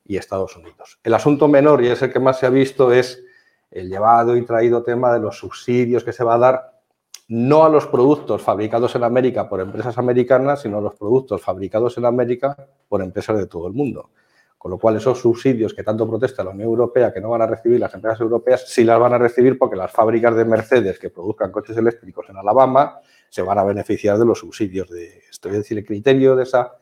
y 0.04 0.16
Estados 0.16 0.56
Unidos. 0.56 0.98
El 1.02 1.14
asunto 1.14 1.48
menor, 1.48 1.82
y 1.82 1.88
es 1.88 2.02
el 2.02 2.12
que 2.12 2.20
más 2.20 2.38
se 2.38 2.46
ha 2.46 2.50
visto, 2.50 2.92
es 2.92 3.22
el 3.70 3.88
llevado 3.88 4.36
y 4.36 4.44
traído 4.44 4.82
tema 4.82 5.12
de 5.12 5.20
los 5.20 5.38
subsidios 5.38 6.04
que 6.04 6.12
se 6.12 6.24
va 6.24 6.34
a 6.34 6.38
dar 6.38 6.80
no 7.28 7.64
a 7.64 7.68
los 7.68 7.86
productos 7.86 8.42
fabricados 8.42 8.96
en 8.96 9.04
América 9.04 9.48
por 9.48 9.60
empresas 9.60 9.96
americanas, 9.98 10.62
sino 10.62 10.78
a 10.78 10.80
los 10.80 10.96
productos 10.96 11.40
fabricados 11.40 11.96
en 11.96 12.04
América 12.04 12.56
por 12.88 13.02
empresas 13.02 13.38
de 13.38 13.46
todo 13.46 13.68
el 13.68 13.72
mundo. 13.72 14.10
Con 14.58 14.72
lo 14.72 14.78
cual, 14.78 14.96
esos 14.96 15.20
subsidios 15.20 15.72
que 15.72 15.84
tanto 15.84 16.08
protesta 16.08 16.42
la 16.42 16.50
Unión 16.50 16.68
Europea 16.68 17.12
que 17.14 17.20
no 17.20 17.30
van 17.30 17.42
a 17.42 17.46
recibir 17.46 17.78
las 17.78 17.94
empresas 17.94 18.20
europeas, 18.20 18.64
sí 18.68 18.84
las 18.84 18.98
van 18.98 19.14
a 19.14 19.18
recibir 19.18 19.56
porque 19.56 19.76
las 19.76 19.92
fábricas 19.92 20.34
de 20.34 20.44
Mercedes 20.44 20.98
que 20.98 21.08
produzcan 21.08 21.52
coches 21.52 21.76
eléctricos 21.76 22.28
en 22.28 22.36
Alabama 22.36 22.98
se 23.30 23.42
van 23.42 23.58
a 23.58 23.64
beneficiar 23.64 24.18
de 24.18 24.26
los 24.26 24.40
subsidios 24.40 24.90
de 24.90 25.22
esto. 25.30 25.48
Es 25.48 25.54
decir, 25.54 25.78
el 25.78 25.86
criterio 25.86 26.36
de 26.36 26.42
esa, 26.42 26.72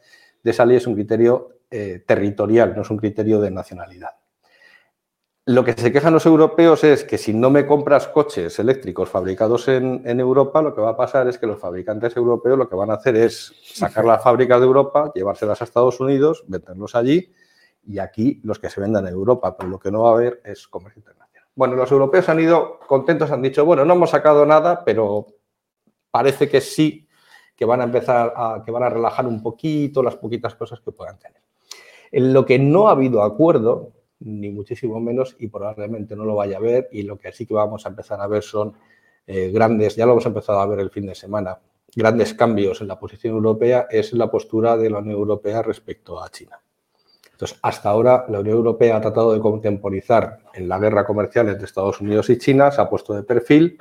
de 0.42 0.66
ley 0.66 0.76
es 0.76 0.86
un 0.86 0.94
criterio 0.94 1.60
eh, 1.70 2.02
territorial, 2.06 2.74
no 2.74 2.82
es 2.82 2.90
un 2.90 2.96
criterio 2.96 3.40
de 3.40 3.50
nacionalidad. 3.50 4.10
Lo 5.44 5.64
que 5.64 5.72
se 5.72 5.92
quejan 5.92 6.12
los 6.12 6.26
europeos 6.26 6.84
es 6.84 7.04
que 7.04 7.16
si 7.16 7.32
no 7.32 7.48
me 7.48 7.66
compras 7.66 8.08
coches 8.08 8.58
eléctricos 8.58 9.08
fabricados 9.08 9.68
en, 9.68 10.20
Europa, 10.20 10.60
lo 10.60 10.74
que 10.74 10.82
va 10.82 10.90
a 10.90 10.96
pasar 10.96 11.26
es 11.26 11.38
que 11.38 11.46
los 11.46 11.58
fabricantes 11.58 12.14
europeos 12.16 12.58
lo 12.58 12.68
que 12.68 12.76
van 12.76 12.90
a 12.90 12.94
hacer 12.94 13.16
es 13.16 13.54
sacar 13.62 14.04
las 14.04 14.22
fábricas 14.22 14.60
de 14.60 14.66
Europa, 14.66 15.10
llevárselas 15.14 15.60
a 15.60 15.64
Estados 15.64 16.00
Unidos, 16.00 16.44
venderlos 16.48 16.94
allí 16.94 17.32
y 17.82 17.98
aquí 17.98 18.42
los 18.44 18.58
que 18.58 18.68
se 18.68 18.80
vendan 18.80 19.06
en 19.06 19.14
Europa, 19.14 19.56
pero 19.56 19.70
lo 19.70 19.78
que 19.78 19.90
no 19.90 20.02
va 20.02 20.10
a 20.10 20.12
haber 20.14 20.42
es 20.44 20.68
comercio 20.68 21.00
internacional. 21.00 21.48
Bueno, 21.54 21.76
los 21.76 21.90
europeos 21.90 22.28
han 22.28 22.40
ido 22.40 22.78
contentos, 22.86 23.30
han 23.30 23.40
dicho, 23.40 23.64
bueno, 23.64 23.86
no 23.86 23.94
hemos 23.94 24.10
sacado 24.10 24.44
nada, 24.44 24.84
pero 24.84 25.26
parece 26.10 26.48
que 26.48 26.60
sí 26.60 27.08
que 27.58 27.64
van 27.64 27.80
a 27.80 27.84
empezar 27.84 28.32
a, 28.36 28.62
que 28.64 28.70
van 28.70 28.84
a 28.84 28.88
relajar 28.88 29.26
un 29.26 29.42
poquito 29.42 30.02
las 30.02 30.14
poquitas 30.16 30.54
cosas 30.54 30.80
que 30.80 30.92
puedan 30.92 31.18
tener. 31.18 31.42
En 32.12 32.32
lo 32.32 32.46
que 32.46 32.58
no 32.58 32.88
ha 32.88 32.92
habido 32.92 33.22
acuerdo, 33.22 33.92
ni 34.20 34.48
muchísimo 34.50 35.00
menos, 35.00 35.36
y 35.40 35.48
probablemente 35.48 36.14
no 36.14 36.24
lo 36.24 36.36
vaya 36.36 36.58
a 36.58 36.60
ver, 36.60 36.88
y 36.92 37.02
lo 37.02 37.18
que 37.18 37.32
sí 37.32 37.46
que 37.46 37.54
vamos 37.54 37.84
a 37.84 37.88
empezar 37.88 38.20
a 38.20 38.28
ver 38.28 38.44
son 38.44 38.74
eh, 39.26 39.50
grandes, 39.52 39.96
ya 39.96 40.06
lo 40.06 40.12
hemos 40.12 40.26
empezado 40.26 40.60
a 40.60 40.66
ver 40.66 40.78
el 40.78 40.90
fin 40.90 41.06
de 41.06 41.16
semana, 41.16 41.58
grandes 41.94 42.32
cambios 42.34 42.80
en 42.80 42.88
la 42.88 42.98
posición 42.98 43.34
europea, 43.34 43.88
es 43.90 44.12
la 44.12 44.30
postura 44.30 44.76
de 44.76 44.90
la 44.90 44.98
Unión 44.98 45.16
Europea 45.16 45.60
respecto 45.60 46.22
a 46.22 46.28
China. 46.28 46.60
Entonces, 47.32 47.58
hasta 47.62 47.90
ahora 47.90 48.24
la 48.28 48.40
Unión 48.40 48.56
Europea 48.56 48.96
ha 48.96 49.00
tratado 49.00 49.32
de 49.32 49.40
contemporizar 49.40 50.38
en 50.54 50.68
la 50.68 50.78
guerra 50.78 51.04
comercial 51.04 51.48
entre 51.48 51.66
Estados 51.66 52.00
Unidos 52.00 52.30
y 52.30 52.38
China, 52.38 52.70
se 52.70 52.80
ha 52.80 52.88
puesto 52.88 53.14
de 53.14 53.22
perfil, 53.24 53.78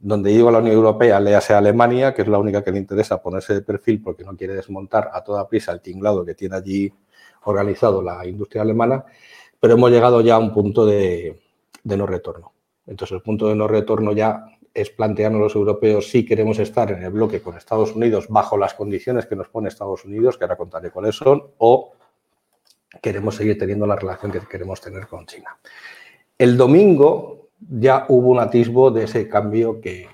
donde 0.00 0.30
digo 0.30 0.50
la 0.50 0.58
Unión 0.58 0.76
Europea, 0.76 1.18
léase 1.18 1.54
Alemania, 1.54 2.14
que 2.14 2.22
es 2.22 2.28
la 2.28 2.38
única 2.38 2.62
que 2.62 2.70
le 2.70 2.78
interesa 2.78 3.20
ponerse 3.20 3.54
de 3.54 3.62
perfil 3.62 4.00
porque 4.02 4.24
no 4.24 4.36
quiere 4.36 4.54
desmontar 4.54 5.10
a 5.12 5.22
toda 5.24 5.48
prisa 5.48 5.72
el 5.72 5.80
tinglado 5.80 6.24
que 6.24 6.34
tiene 6.34 6.56
allí 6.56 6.92
organizado 7.44 8.02
la 8.02 8.24
industria 8.26 8.62
alemana, 8.62 9.04
pero 9.58 9.74
hemos 9.74 9.90
llegado 9.90 10.20
ya 10.20 10.36
a 10.36 10.38
un 10.38 10.52
punto 10.52 10.86
de, 10.86 11.40
no 11.82 12.06
retorno. 12.06 12.52
Entonces, 12.86 13.16
el 13.16 13.22
punto 13.22 13.48
de 13.48 13.56
no 13.56 13.66
retorno 13.66 14.12
ya 14.12 14.44
es 14.72 14.90
plantearnos 14.90 15.40
los 15.40 15.54
europeos 15.54 16.08
si 16.08 16.24
queremos 16.24 16.58
estar 16.58 16.92
en 16.92 17.02
el 17.02 17.10
bloque 17.10 17.40
con 17.40 17.56
Estados 17.56 17.94
Unidos 17.94 18.26
bajo 18.28 18.56
las 18.56 18.74
condiciones 18.74 19.26
que 19.26 19.34
nos 19.34 19.48
pone 19.48 19.68
Estados 19.68 20.04
Unidos, 20.04 20.38
que 20.38 20.44
ahora 20.44 20.56
contaré 20.56 20.90
cuáles 20.90 21.16
son, 21.16 21.42
o 21.58 21.92
queremos 23.02 23.34
seguir 23.34 23.58
teniendo 23.58 23.86
la 23.86 23.96
relación 23.96 24.30
que 24.30 24.40
queremos 24.40 24.80
tener 24.80 25.08
con 25.08 25.26
China. 25.26 25.58
El 26.38 26.56
domingo 26.56 27.37
ya 27.60 28.06
hubo 28.08 28.30
un 28.30 28.40
atisbo 28.40 28.90
de 28.90 29.04
ese 29.04 29.28
cambio 29.28 29.80
que, 29.80 30.08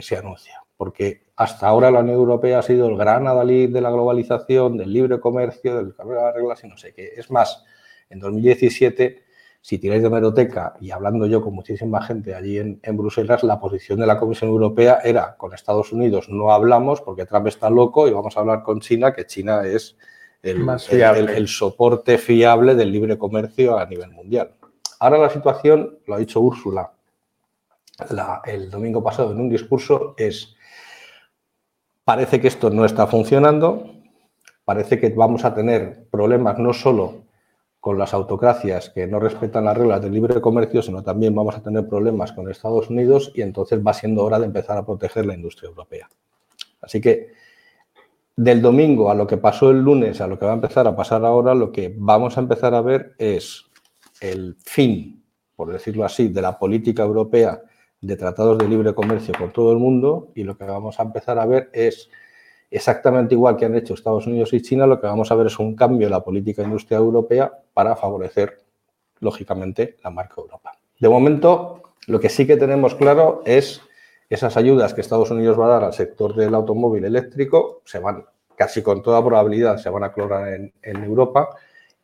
se 0.00 0.16
anuncia, 0.16 0.62
porque 0.78 1.26
hasta 1.36 1.66
ahora 1.66 1.90
la 1.90 2.00
Unión 2.00 2.16
Europea 2.16 2.60
ha 2.60 2.62
sido 2.62 2.88
el 2.88 2.96
gran 2.96 3.26
adalid 3.26 3.68
de 3.68 3.82
la 3.82 3.90
globalización, 3.90 4.78
del 4.78 4.90
libre 4.90 5.20
comercio, 5.20 5.76
del 5.76 5.94
cambio 5.94 6.16
de 6.16 6.22
las 6.22 6.34
reglas 6.34 6.64
y 6.64 6.68
no 6.68 6.78
sé 6.78 6.94
qué. 6.94 7.12
Es 7.14 7.30
más, 7.30 7.62
en 8.08 8.20
2017, 8.20 9.22
si 9.60 9.76
tiráis 9.76 10.02
de 10.02 10.08
meroteca 10.08 10.76
y 10.80 10.92
hablando 10.92 11.26
yo 11.26 11.42
con 11.42 11.52
muchísima 11.52 12.00
gente 12.00 12.34
allí 12.34 12.56
en, 12.56 12.96
Bruselas, 12.96 13.42
la 13.42 13.60
posición 13.60 14.00
de 14.00 14.06
la 14.06 14.16
Comisión 14.16 14.48
Europea 14.48 15.00
era 15.04 15.36
con 15.36 15.52
Estados 15.52 15.92
Unidos 15.92 16.30
no 16.30 16.52
hablamos 16.52 17.02
porque 17.02 17.26
Trump 17.26 17.48
está 17.48 17.68
loco 17.68 18.08
y 18.08 18.12
vamos 18.12 18.34
a 18.36 18.40
hablar 18.40 18.62
con 18.62 18.80
China, 18.80 19.12
que 19.12 19.26
China 19.26 19.66
es 19.66 19.98
el, 20.42 20.64
el 21.28 21.48
soporte 21.48 22.16
fiable 22.16 22.74
del 22.76 22.92
libre 22.92 23.18
comercio 23.18 23.76
a 23.76 23.84
nivel 23.84 24.10
mundial. 24.12 24.55
Ahora 25.00 25.18
la 25.18 25.30
situación, 25.30 25.98
lo 26.06 26.14
ha 26.14 26.18
dicho 26.18 26.40
Úrsula 26.40 26.92
el 28.44 28.70
domingo 28.70 29.02
pasado 29.02 29.32
en 29.32 29.40
un 29.40 29.48
discurso, 29.48 30.14
es, 30.18 30.54
parece 32.04 32.40
que 32.40 32.48
esto 32.48 32.70
no 32.70 32.84
está 32.84 33.06
funcionando, 33.06 33.90
parece 34.64 35.00
que 35.00 35.08
vamos 35.10 35.44
a 35.44 35.54
tener 35.54 36.06
problemas 36.10 36.58
no 36.58 36.72
solo 36.72 37.24
con 37.80 37.98
las 37.98 38.12
autocracias 38.14 38.90
que 38.90 39.06
no 39.06 39.20
respetan 39.20 39.64
las 39.64 39.76
reglas 39.76 40.02
del 40.02 40.12
libre 40.12 40.40
comercio, 40.40 40.82
sino 40.82 41.02
también 41.02 41.34
vamos 41.34 41.54
a 41.54 41.62
tener 41.62 41.88
problemas 41.88 42.32
con 42.32 42.50
Estados 42.50 42.90
Unidos 42.90 43.32
y 43.34 43.42
entonces 43.42 43.80
va 43.86 43.94
siendo 43.94 44.24
hora 44.24 44.38
de 44.38 44.46
empezar 44.46 44.76
a 44.76 44.84
proteger 44.84 45.24
la 45.24 45.34
industria 45.34 45.68
europea. 45.68 46.08
Así 46.82 47.00
que 47.00 47.28
del 48.34 48.60
domingo 48.60 49.10
a 49.10 49.14
lo 49.14 49.26
que 49.26 49.36
pasó 49.36 49.70
el 49.70 49.80
lunes, 49.80 50.20
a 50.20 50.26
lo 50.26 50.38
que 50.38 50.44
va 50.44 50.52
a 50.52 50.56
empezar 50.56 50.86
a 50.86 50.96
pasar 50.96 51.24
ahora, 51.24 51.54
lo 51.54 51.70
que 51.70 51.94
vamos 51.96 52.36
a 52.36 52.40
empezar 52.40 52.74
a 52.74 52.82
ver 52.82 53.14
es 53.18 53.65
el 54.20 54.56
fin, 54.58 55.24
por 55.54 55.72
decirlo 55.72 56.04
así, 56.04 56.28
de 56.28 56.42
la 56.42 56.58
política 56.58 57.02
europea 57.02 57.62
de 58.00 58.16
tratados 58.16 58.58
de 58.58 58.68
libre 58.68 58.94
comercio 58.94 59.34
con 59.36 59.52
todo 59.52 59.72
el 59.72 59.78
mundo 59.78 60.28
y 60.34 60.44
lo 60.44 60.56
que 60.56 60.64
vamos 60.64 61.00
a 61.00 61.02
empezar 61.02 61.38
a 61.38 61.46
ver 61.46 61.70
es 61.72 62.10
exactamente 62.70 63.34
igual 63.34 63.56
que 63.56 63.64
han 63.64 63.74
hecho 63.74 63.94
Estados 63.94 64.26
Unidos 64.26 64.52
y 64.52 64.60
China, 64.60 64.86
lo 64.86 65.00
que 65.00 65.06
vamos 65.06 65.30
a 65.30 65.34
ver 65.34 65.46
es 65.46 65.58
un 65.58 65.74
cambio 65.74 66.06
en 66.06 66.12
la 66.12 66.22
política 66.22 66.62
industrial 66.62 67.02
europea 67.02 67.52
para 67.72 67.96
favorecer, 67.96 68.58
lógicamente, 69.20 69.96
la 70.02 70.10
marca 70.10 70.34
Europa. 70.38 70.72
De 70.98 71.08
momento, 71.08 71.82
lo 72.06 72.20
que 72.20 72.28
sí 72.28 72.46
que 72.46 72.56
tenemos 72.56 72.94
claro 72.94 73.42
es 73.44 73.80
esas 74.28 74.56
ayudas 74.56 74.94
que 74.94 75.00
Estados 75.00 75.30
Unidos 75.30 75.58
va 75.58 75.66
a 75.66 75.70
dar 75.70 75.84
al 75.84 75.92
sector 75.92 76.34
del 76.34 76.54
automóvil 76.54 77.04
eléctrico, 77.04 77.82
se 77.84 77.98
van, 77.98 78.24
casi 78.56 78.82
con 78.82 79.02
toda 79.02 79.24
probabilidad, 79.24 79.78
se 79.78 79.88
van 79.88 80.04
a 80.04 80.12
clorar 80.12 80.52
en, 80.52 80.72
en 80.82 81.04
Europa 81.04 81.56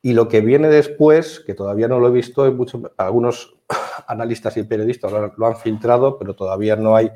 y 0.03 0.15
lo 0.15 0.29
que 0.29 0.41
viene 0.41 0.69
después, 0.69 1.41
que 1.41 1.55
todavía 1.55 1.87
no 1.87 2.01
lo 2.01 2.09
he 2.09 2.11
visto, 2.11 2.43
hay 2.43 2.51
muchos, 2.51 2.83
algunos 2.97 3.55
analistas 4.09 4.57
y 4.57 4.65
periodistas 4.65 5.13
lo, 5.13 5.47
han 5.47 5.57
filtrado, 5.57 6.19
pero 6.19 6.35
todavía 6.35 6.75
no 6.75 6.97
hay 6.97 7.11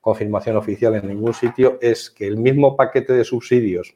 confirmación 0.00 0.56
oficial 0.56 0.94
en 0.94 1.08
ningún 1.08 1.34
sitio, 1.34 1.78
es 1.82 2.10
que 2.10 2.26
el 2.26 2.36
mismo 2.36 2.76
paquete 2.76 3.12
de 3.12 3.24
subsidios 3.24 3.94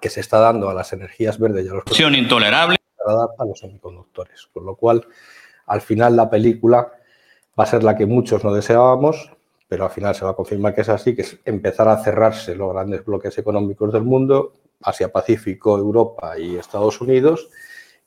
que 0.00 0.08
se 0.08 0.20
está 0.20 0.38
dando 0.38 0.70
a 0.70 0.74
las 0.74 0.94
energías 0.94 1.38
verdes 1.38 1.66
y 1.66 1.68
a 1.68 1.74
los 1.74 1.84
intolerable 2.00 2.78
a 3.06 3.44
los 3.44 3.58
semiconductores. 3.58 4.48
Con 4.52 4.64
lo 4.64 4.76
cual, 4.76 5.06
al 5.66 5.80
final 5.80 6.16
la 6.16 6.30
película 6.30 6.92
va 7.58 7.64
a 7.64 7.66
ser 7.66 7.82
la 7.82 7.96
que 7.96 8.06
muchos 8.06 8.44
no 8.44 8.54
deseábamos, 8.54 9.32
pero 9.68 9.84
al 9.84 9.90
final 9.90 10.14
se 10.14 10.24
va 10.24 10.30
a 10.30 10.34
confirmar 10.34 10.74
que 10.74 10.82
es 10.82 10.88
así, 10.88 11.14
que 11.14 11.22
es 11.22 11.38
empezar 11.44 11.88
a 11.88 12.02
cerrarse 12.02 12.54
los 12.54 12.72
grandes 12.72 13.04
bloques 13.04 13.36
económicos 13.38 13.92
del 13.92 14.04
mundo, 14.04 14.52
Asia-Pacífico, 14.82 15.78
Europa 15.78 16.38
y 16.38 16.56
Estados 16.56 17.00
Unidos, 17.00 17.48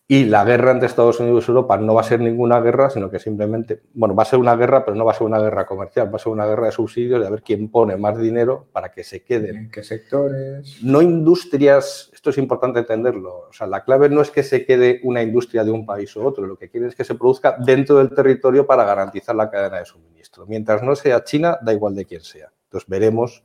y 0.07 0.25
la 0.25 0.45
guerra 0.45 0.69
entre 0.69 0.85
Estados 0.85 1.19
Unidos 1.19 1.45
y 1.47 1.51
Europa 1.51 1.77
no 1.77 1.95
va 1.95 2.01
a 2.01 2.03
ser 2.03 2.19
ninguna 2.19 2.59
guerra, 2.61 2.91
sino 2.91 3.09
que 3.09 3.17
simplemente, 3.17 3.81
bueno, 3.95 4.13
va 4.13 4.21
a 4.21 4.27
ser 4.27 4.37
una 4.37 4.55
guerra, 4.55 4.85
pero 4.85 4.95
no 4.95 5.03
va 5.03 5.13
a 5.13 5.15
ser 5.15 5.25
una 5.25 5.39
guerra 5.39 5.65
comercial, 5.65 6.13
va 6.13 6.17
a 6.17 6.19
ser 6.19 6.31
una 6.31 6.45
guerra 6.45 6.67
de 6.67 6.73
subsidios, 6.73 7.19
de 7.19 7.25
a 7.25 7.31
ver 7.31 7.41
quién 7.41 7.69
pone 7.71 7.97
más 7.97 8.15
dinero 8.19 8.67
para 8.71 8.91
que 8.91 9.03
se 9.03 9.23
queden. 9.23 9.57
¿En 9.57 9.71
qué 9.71 9.83
sectores? 9.83 10.83
No 10.83 11.01
industrias, 11.01 12.11
esto 12.13 12.29
es 12.29 12.37
importante 12.37 12.79
entenderlo, 12.81 13.47
o 13.49 13.53
sea, 13.53 13.65
la 13.65 13.83
clave 13.83 14.09
no 14.09 14.21
es 14.21 14.29
que 14.29 14.43
se 14.43 14.63
quede 14.63 14.99
una 15.03 15.23
industria 15.23 15.63
de 15.63 15.71
un 15.71 15.87
país 15.87 16.15
u 16.15 16.23
otro, 16.23 16.45
lo 16.45 16.55
que 16.55 16.69
quiere 16.69 16.85
es 16.85 16.95
que 16.95 17.03
se 17.03 17.15
produzca 17.15 17.57
dentro 17.65 17.97
del 17.97 18.13
territorio 18.13 18.67
para 18.67 18.83
garantizar 18.83 19.35
la 19.35 19.49
cadena 19.49 19.79
de 19.79 19.85
suministro. 19.85 20.45
Mientras 20.45 20.83
no 20.83 20.95
sea 20.95 21.23
China, 21.23 21.57
da 21.63 21.73
igual 21.73 21.95
de 21.95 22.05
quién 22.05 22.21
sea. 22.21 22.51
Entonces 22.65 22.87
veremos 22.87 23.43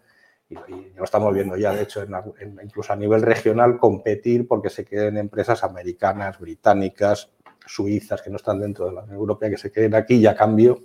y, 0.50 0.92
lo 0.96 1.04
estamos 1.04 1.32
viendo 1.32 1.56
ya, 1.56 1.72
de 1.72 1.82
hecho, 1.82 2.04
incluso 2.62 2.92
a 2.92 2.96
nivel 2.96 3.22
regional, 3.22 3.78
competir 3.78 4.46
porque 4.48 4.68
se 4.68 4.84
queden 4.84 5.16
empresas 5.16 5.62
americanas, 5.64 6.38
británicas, 6.38 7.30
suizas 7.66 8.20
que 8.20 8.30
no 8.30 8.36
están 8.36 8.60
dentro 8.60 8.86
de 8.86 8.92
la 8.92 9.02
Unión 9.02 9.16
Europea, 9.16 9.50
que 9.50 9.56
se 9.56 9.70
queden 9.70 9.94
aquí 9.94 10.16
y 10.16 10.26
a 10.26 10.34
cambio 10.34 10.82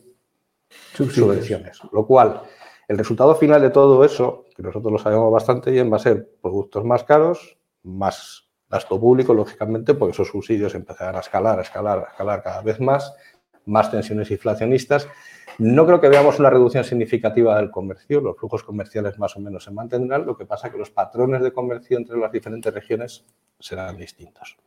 subvenciones. 0.94 1.80
Lo 1.92 2.06
cual, 2.06 2.42
el 2.88 2.98
resultado 2.98 3.36
final 3.36 3.62
de 3.62 3.72
todo 3.72 4.04
eso, 4.06 4.46
que 4.56 4.64
nosotros 4.64 4.92
lo 4.92 5.00
sabemos 5.00 5.32
bastante 5.32 5.72
bien, 5.72 5.92
va 5.92 5.98
a 5.98 6.00
ser 6.00 6.30
productos 6.42 6.84
más 6.86 7.04
caros, 7.04 7.58
más 7.84 8.50
gasto 8.70 9.00
público, 9.00 9.34
lógicamente, 9.34 9.94
porque 9.94 10.12
esos 10.12 10.28
subsidios 10.28 10.76
empezarán 10.76 11.16
a 11.16 11.20
escalar, 11.20 11.60
a 11.60 11.62
escalar, 11.62 12.00
a 12.00 12.12
escalar 12.12 12.44
cada 12.44 12.62
vez 12.62 12.80
más, 12.80 13.14
más 13.66 13.92
tensiones 13.92 14.32
inflacionistas 14.32 15.08
no 15.58 15.86
creo 15.86 16.02
que 16.02 16.10
veamos 16.10 16.40
una 16.40 16.50
reducción 16.50 16.84
significativa 16.84 17.56
del 17.58 17.72
comercio, 17.72 18.20
los 18.20 18.38
flujos 18.38 18.64
comerciales 18.64 19.18
más 19.18 19.36
o 19.38 19.40
menos 19.40 19.64
se 19.64 19.72
mantendrán, 19.72 20.26
lo 20.26 20.36
que 20.36 20.46
pasa 20.46 20.68
es 20.68 20.74
que 20.74 20.80
los 20.80 20.92
patrones 20.92 21.42
de 21.42 21.54
comercio 21.54 21.98
entre 21.98 22.18
las 22.18 22.32
diferentes 22.32 22.74
regiones 22.74 23.26
serán 23.60 23.96
distintos. 23.98 24.58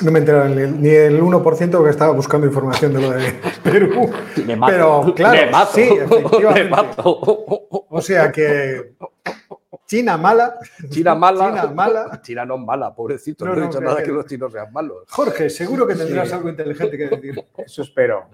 No 0.00 0.12
me 0.12 0.20
entero 0.20 0.48
ni 0.48 0.90
el 0.90 1.20
1% 1.20 1.84
que 1.84 1.90
estaba 1.90 2.12
buscando 2.12 2.46
información 2.46 2.92
de 2.94 3.00
lo 3.00 3.10
de 3.10 3.32
Perú. 3.64 4.10
Pero 4.66 5.12
claro, 5.14 5.66
sí, 5.72 5.82
efectivamente. 6.00 6.96
O 7.02 8.00
sea 8.00 8.30
que 8.30 8.94
China 9.88 10.16
mala. 10.16 10.58
China 10.90 11.14
mala. 11.16 11.48
China 11.48 11.74
mala. 11.74 12.20
China 12.22 12.44
no 12.44 12.58
mala, 12.58 12.94
pobrecito. 12.94 13.44
No, 13.44 13.54
he 13.54 13.66
dicho 13.66 13.80
nada 13.80 14.02
que, 14.02 14.12
los 14.12 14.26
chinos 14.26 14.52
sean 14.52 14.72
malos. 14.72 15.04
Jorge, 15.08 15.50
seguro 15.50 15.86
que 15.86 15.96
tendrás 15.96 16.32
algo 16.32 16.50
inteligente 16.50 16.96
que 16.96 17.08
decir. 17.08 17.44
Eso 17.56 17.82
espero 17.82 18.28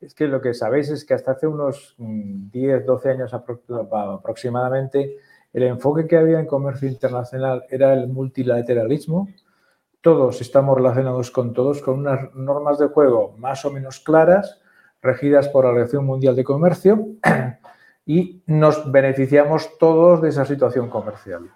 es 0.00 0.14
que 0.14 0.26
lo 0.26 0.40
que 0.40 0.54
sabéis 0.54 0.88
es 0.88 1.04
que 1.04 1.14
hasta 1.14 1.32
hace 1.32 1.46
unos 1.46 1.94
10, 1.98 2.82
mm, 2.82 2.86
12 2.86 3.10
años 3.10 3.34
aproximadamente, 3.34 5.16
el 5.52 5.62
enfoque 5.64 6.06
que 6.06 6.16
había 6.16 6.40
en 6.40 6.46
comercio 6.46 6.88
internacional 6.88 7.64
era 7.68 7.92
el 7.92 8.08
multilateralismo. 8.08 9.28
Todos 10.00 10.40
estamos 10.40 10.76
relacionados 10.76 11.30
con 11.30 11.52
todos, 11.52 11.82
con 11.82 11.98
unas 11.98 12.34
normas 12.34 12.78
de 12.78 12.86
juego 12.86 13.34
más 13.36 13.64
o 13.64 13.70
menos 13.70 14.00
claras, 14.00 14.60
regidas 15.02 15.48
por 15.48 15.64
la 15.64 15.70
Organización 15.70 16.06
Mundial 16.06 16.34
de 16.34 16.44
Comercio, 16.44 17.06
y 18.12 18.42
nos 18.46 18.90
beneficiamos 18.90 19.78
todos 19.78 20.20
de 20.20 20.30
esa 20.30 20.44
situación 20.44 20.90
comercial. 20.90 21.48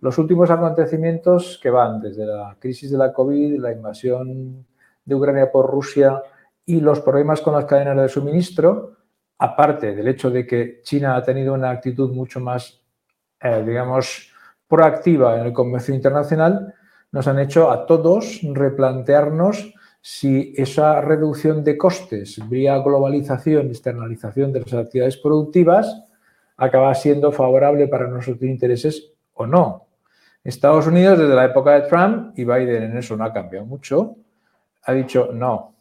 Los 0.00 0.18
últimos 0.18 0.48
acontecimientos 0.52 1.58
que 1.60 1.68
van 1.68 2.00
desde 2.00 2.24
la 2.24 2.56
crisis 2.60 2.92
de 2.92 2.98
la 2.98 3.12
COVID, 3.12 3.58
la 3.58 3.72
invasión 3.72 4.64
de 5.04 5.14
Ucrania 5.16 5.50
por 5.50 5.68
Rusia, 5.68 6.22
y 6.64 6.78
los 6.78 7.00
problemas 7.00 7.40
con 7.40 7.54
las 7.54 7.64
cadenas 7.64 7.96
de 7.96 8.08
suministro, 8.08 8.98
aparte 9.38 9.96
del 9.96 10.06
hecho 10.06 10.30
de 10.30 10.46
que 10.46 10.80
China 10.84 11.16
ha 11.16 11.24
tenido 11.24 11.54
una 11.54 11.70
actitud 11.70 12.12
mucho 12.12 12.38
más, 12.38 12.80
eh, 13.40 13.64
digamos, 13.66 14.32
proactiva 14.68 15.40
en 15.40 15.46
el 15.46 15.52
comercio 15.52 15.92
internacional, 15.92 16.72
nos 17.10 17.26
han 17.26 17.40
hecho 17.40 17.68
a 17.68 17.84
todos 17.84 18.42
replantearnos 18.44 19.74
si 20.08 20.54
esa 20.56 21.00
reducción 21.00 21.64
de 21.64 21.76
costes 21.76 22.38
vía 22.48 22.78
globalización 22.78 23.66
externalización 23.66 24.52
de 24.52 24.60
las 24.60 24.72
actividades 24.72 25.16
productivas 25.16 26.04
acaba 26.56 26.94
siendo 26.94 27.32
favorable 27.32 27.88
para 27.88 28.06
nuestros 28.06 28.40
intereses 28.42 29.10
o 29.34 29.48
no. 29.48 29.88
Estados 30.44 30.86
Unidos, 30.86 31.18
desde 31.18 31.34
la 31.34 31.46
época 31.46 31.72
de 31.72 31.88
Trump, 31.88 32.38
y 32.38 32.44
Biden 32.44 32.84
en 32.84 32.96
eso 32.96 33.16
no 33.16 33.24
ha 33.24 33.32
cambiado 33.32 33.66
mucho, 33.66 34.14
ha 34.84 34.92
dicho 34.92 35.30
no, 35.32 35.74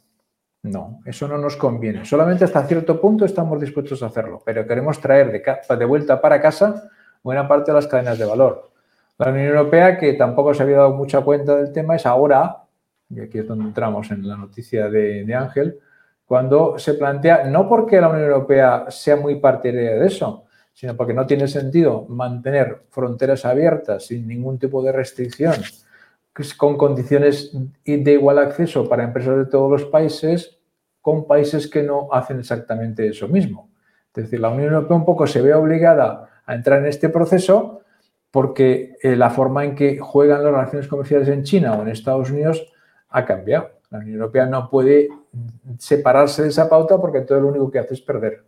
no, 0.63 1.01
eso 1.05 1.27
no 1.27 1.37
nos 1.37 1.55
conviene. 1.55 2.03
Solamente 2.03 2.45
hasta 2.45 2.65
cierto 2.65 2.99
punto 2.99 3.25
estamos 3.25 3.61
dispuestos 3.61 4.01
a 4.01 4.07
hacerlo, 4.07 4.41
pero 4.43 4.65
queremos 4.65 4.99
traer 4.99 5.39
de, 5.39 5.85
vuelta 5.85 6.19
para 6.19 6.41
casa 6.41 6.89
buena 7.21 7.47
parte 7.47 7.69
de 7.69 7.75
las 7.75 7.85
cadenas 7.85 8.17
de 8.17 8.25
valor. 8.25 8.71
La 9.19 9.29
Unión 9.29 9.49
Europea, 9.49 9.99
que 9.99 10.13
tampoco 10.13 10.51
se 10.55 10.63
había 10.63 10.77
dado 10.77 10.95
mucha 10.95 11.21
cuenta 11.21 11.55
del 11.57 11.71
tema, 11.71 11.95
es 11.95 12.07
ahora, 12.07 12.64
y 13.15 13.21
aquí 13.21 13.39
es 13.39 13.47
donde 13.47 13.65
entramos 13.65 14.11
en 14.11 14.27
la 14.27 14.35
noticia 14.35 14.89
de, 14.89 15.33
Ángel, 15.33 15.79
cuando 16.25 16.77
se 16.77 16.95
plantea, 16.95 17.45
no 17.45 17.69
porque 17.69 18.01
la 18.01 18.09
Unión 18.09 18.25
Europea 18.25 18.85
sea 18.89 19.15
muy 19.15 19.39
partidaria 19.39 19.95
de 19.95 20.07
eso, 20.07 20.45
sino 20.73 20.95
porque 20.97 21.13
no 21.13 21.25
tiene 21.25 21.47
sentido 21.47 22.05
mantener 22.09 22.83
fronteras 22.89 23.45
abiertas 23.45 24.07
sin 24.07 24.27
ningún 24.27 24.59
tipo 24.59 24.83
de 24.83 24.91
restricción, 24.91 25.53
con 26.57 26.77
condiciones 26.77 27.55
de 27.85 28.11
igual 28.11 28.39
acceso 28.39 28.89
para 28.89 29.03
empresas 29.03 29.37
de 29.37 29.45
todos 29.45 29.71
los 29.71 29.85
países, 29.85 30.57
con 30.99 31.27
países 31.27 31.69
que 31.69 31.83
no 31.83 32.09
hacen 32.11 32.39
exactamente 32.39 33.07
eso 33.07 33.27
mismo. 33.27 33.69
Es 34.13 34.23
decir, 34.23 34.39
la 34.39 34.49
Unión 34.49 34.73
Europea 34.73 34.97
un 34.97 35.05
poco 35.05 35.27
se 35.27 35.41
ve 35.41 35.53
obligada 35.53 36.29
a 36.45 36.55
entrar 36.55 36.79
en 36.79 36.87
este 36.87 37.09
proceso 37.09 37.81
porque 38.31 38.97
eh, 39.01 39.15
la 39.15 39.29
forma 39.29 39.63
en 39.63 39.75
que 39.75 39.97
juegan 39.97 40.43
las 40.43 40.51
relaciones 40.51 40.89
comerciales 40.89 41.29
en 41.29 41.43
China 41.43 41.73
o 41.77 41.83
en 41.83 41.87
Estados 41.87 42.31
Unidos 42.31 42.65
ha 43.15 43.25
cambiado. 43.25 43.69
La 43.89 43.99
Unión 43.99 44.15
Europea 44.15 44.45
no 44.45 44.69
puede 44.69 45.07
separarse 45.77 46.43
de 46.43 46.49
esa 46.49 46.67
pauta 46.67 46.99
porque 46.99 47.21
todo 47.21 47.39
lo 47.39 47.47
único 47.47 47.71
que 47.71 47.79
hace 47.79 47.93
es 47.93 48.01
perder, 48.01 48.43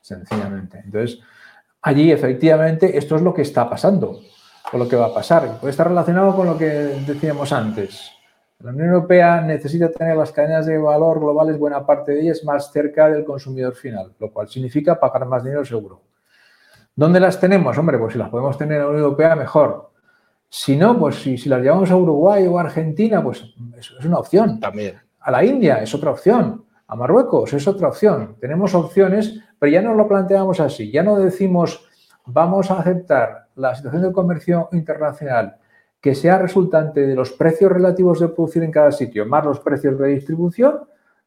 sencillamente. 0.00 0.80
Entonces, 0.84 1.18
allí 1.82 2.12
efectivamente 2.12 2.96
esto 2.96 3.16
es 3.16 3.22
lo 3.22 3.34
que 3.34 3.42
está 3.42 3.68
pasando 3.68 4.20
o 4.72 4.78
lo 4.78 4.88
que 4.88 4.94
va 4.94 5.06
a 5.06 5.14
pasar. 5.14 5.58
puede 5.58 5.72
estar 5.72 5.88
relacionado 5.88 6.36
con 6.36 6.46
lo 6.46 6.56
que 6.56 6.66
decíamos 6.66 7.52
antes. 7.52 8.12
La 8.60 8.70
Unión 8.70 8.88
Europea 8.88 9.40
necesita 9.40 9.90
tener 9.90 10.16
las 10.16 10.30
cadenas 10.30 10.66
de 10.66 10.78
valor 10.78 11.18
globales, 11.18 11.58
buena 11.58 11.84
parte 11.84 12.12
de 12.12 12.20
ellas, 12.20 12.44
más 12.44 12.70
cerca 12.70 13.08
del 13.08 13.24
consumidor 13.24 13.74
final, 13.74 14.12
lo 14.20 14.30
cual 14.30 14.48
significa 14.48 15.00
pagar 15.00 15.26
más 15.26 15.42
dinero 15.42 15.64
seguro. 15.64 16.02
¿Dónde 16.94 17.18
las 17.18 17.40
tenemos? 17.40 17.76
Hombre, 17.76 17.98
pues 17.98 18.12
si 18.12 18.18
las 18.18 18.28
podemos 18.28 18.56
tener 18.56 18.74
en 18.74 18.82
la 18.82 18.88
Unión 18.88 19.02
Europea, 19.02 19.34
mejor. 19.34 19.89
Si 20.52 20.76
no, 20.76 20.98
pues 20.98 21.14
si, 21.14 21.38
si 21.38 21.48
las 21.48 21.62
llevamos 21.62 21.90
a 21.92 21.96
Uruguay 21.96 22.46
o 22.46 22.58
a 22.58 22.62
Argentina, 22.62 23.22
pues 23.22 23.44
es 23.78 24.04
una 24.04 24.18
opción. 24.18 24.58
También. 24.58 24.96
A 25.20 25.30
la 25.30 25.44
India 25.44 25.80
es 25.80 25.94
otra 25.94 26.10
opción. 26.10 26.64
A 26.88 26.96
Marruecos 26.96 27.52
es 27.52 27.68
otra 27.68 27.88
opción. 27.88 28.36
Tenemos 28.40 28.74
opciones, 28.74 29.40
pero 29.58 29.70
ya 29.70 29.80
no 29.80 29.94
lo 29.94 30.08
planteamos 30.08 30.58
así. 30.58 30.90
Ya 30.90 31.04
no 31.04 31.20
decimos, 31.20 31.88
vamos 32.26 32.68
a 32.70 32.80
aceptar 32.80 33.46
la 33.54 33.76
situación 33.76 34.02
del 34.02 34.12
comercio 34.12 34.68
internacional 34.72 35.56
que 36.00 36.14
sea 36.14 36.38
resultante 36.38 37.06
de 37.06 37.14
los 37.14 37.32
precios 37.32 37.70
relativos 37.70 38.18
de 38.20 38.28
producción 38.28 38.64
en 38.64 38.72
cada 38.72 38.90
sitio, 38.90 39.26
más 39.26 39.44
los 39.44 39.60
precios 39.60 39.98
de 39.98 40.08
distribución, 40.08 40.80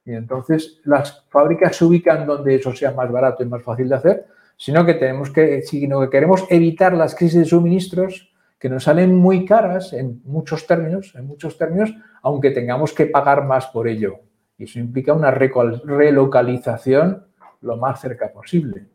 y 0.03 0.13
entonces 0.13 0.81
las 0.83 1.23
fábricas 1.29 1.75
se 1.75 1.85
ubican 1.85 2.25
donde 2.25 2.55
eso 2.55 2.73
sea 2.73 2.91
más 2.91 3.11
barato 3.11 3.43
y 3.43 3.45
más 3.45 3.61
fácil 3.61 3.87
de 3.87 3.95
hacer, 3.95 4.25
sino 4.57 4.85
que 4.85 4.95
tenemos 4.95 5.29
que, 5.29 5.61
sino 5.61 6.01
que 6.01 6.09
queremos 6.09 6.45
evitar 6.49 6.93
las 6.93 7.15
crisis 7.15 7.39
de 7.39 7.45
suministros 7.45 8.32
que 8.63 8.69
nos 8.69 8.85
salen 8.85 9.13
muy 9.13 9.43
caras 9.43 9.91
en 9.91 10.21
muchos 10.23 10.65
términos, 10.65 11.13
en 11.15 11.27
muchos 11.27 11.57
términos, 11.57 11.93
aunque 12.21 12.49
tengamos 12.51 12.93
que 12.93 13.07
pagar 13.07 13.43
más 13.43 13.67
por 13.67 13.89
ello. 13.89 14.21
Y 14.57 14.63
eso 14.63 14.79
implica 14.79 15.11
una 15.11 15.31
relocalización 15.31 17.27
lo 17.59 17.75
más 17.75 17.99
cerca 17.99 18.31
posible. 18.31 18.87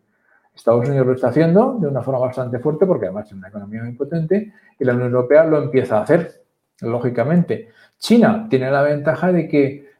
Estados 0.55 0.89
Unidos 0.89 1.07
lo 1.07 1.12
está 1.12 1.28
haciendo 1.28 1.77
de 1.78 1.86
una 1.86 2.01
forma 2.01 2.20
bastante 2.20 2.61
fuerte 2.61 2.86
porque 2.86 3.09
además 3.09 3.27
es 3.27 3.35
una 3.35 3.49
economía 3.49 3.82
muy 3.85 3.93
potente 3.93 4.55
y 4.78 4.85
la 4.86 4.95
Unión 4.95 5.09
Europea 5.09 5.45
lo 5.45 5.62
empieza 5.62 5.99
a 5.99 6.03
hacer, 6.05 6.45
lógicamente. 6.81 7.69
China 7.99 8.47
tiene 8.49 8.70
la 8.70 8.81
ventaja 8.81 9.32
de 9.32 9.47
que 9.47 9.90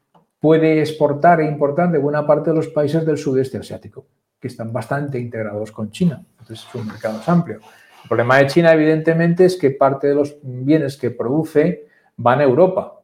puede 0.41 0.81
exportar 0.81 1.43
e 1.43 1.45
importar 1.45 1.93
de 1.93 1.99
buena 1.99 2.27
parte 2.27 2.49
de 2.49 2.57
los 2.57 2.69
países 2.69 3.05
del 3.05 3.19
sudeste 3.19 3.59
asiático, 3.59 4.07
que 4.41 4.49
están 4.49 4.73
bastante 4.73 5.19
integrados 5.19 5.73
con 5.73 5.91
China. 5.91 6.25
Entonces, 6.41 6.61
su 6.61 6.83
mercado 6.83 7.21
es 7.21 7.29
amplio. 7.29 7.61
El 8.03 8.09
problema 8.09 8.39
de 8.39 8.47
China, 8.47 8.73
evidentemente, 8.73 9.45
es 9.45 9.57
que 9.57 9.71
parte 9.71 10.09
de 10.09 10.15
los 10.15 10.37
bienes 10.43 10.97
que 10.97 11.11
produce 11.11 11.87
van 12.17 12.41
a 12.41 12.45
Europa 12.45 13.01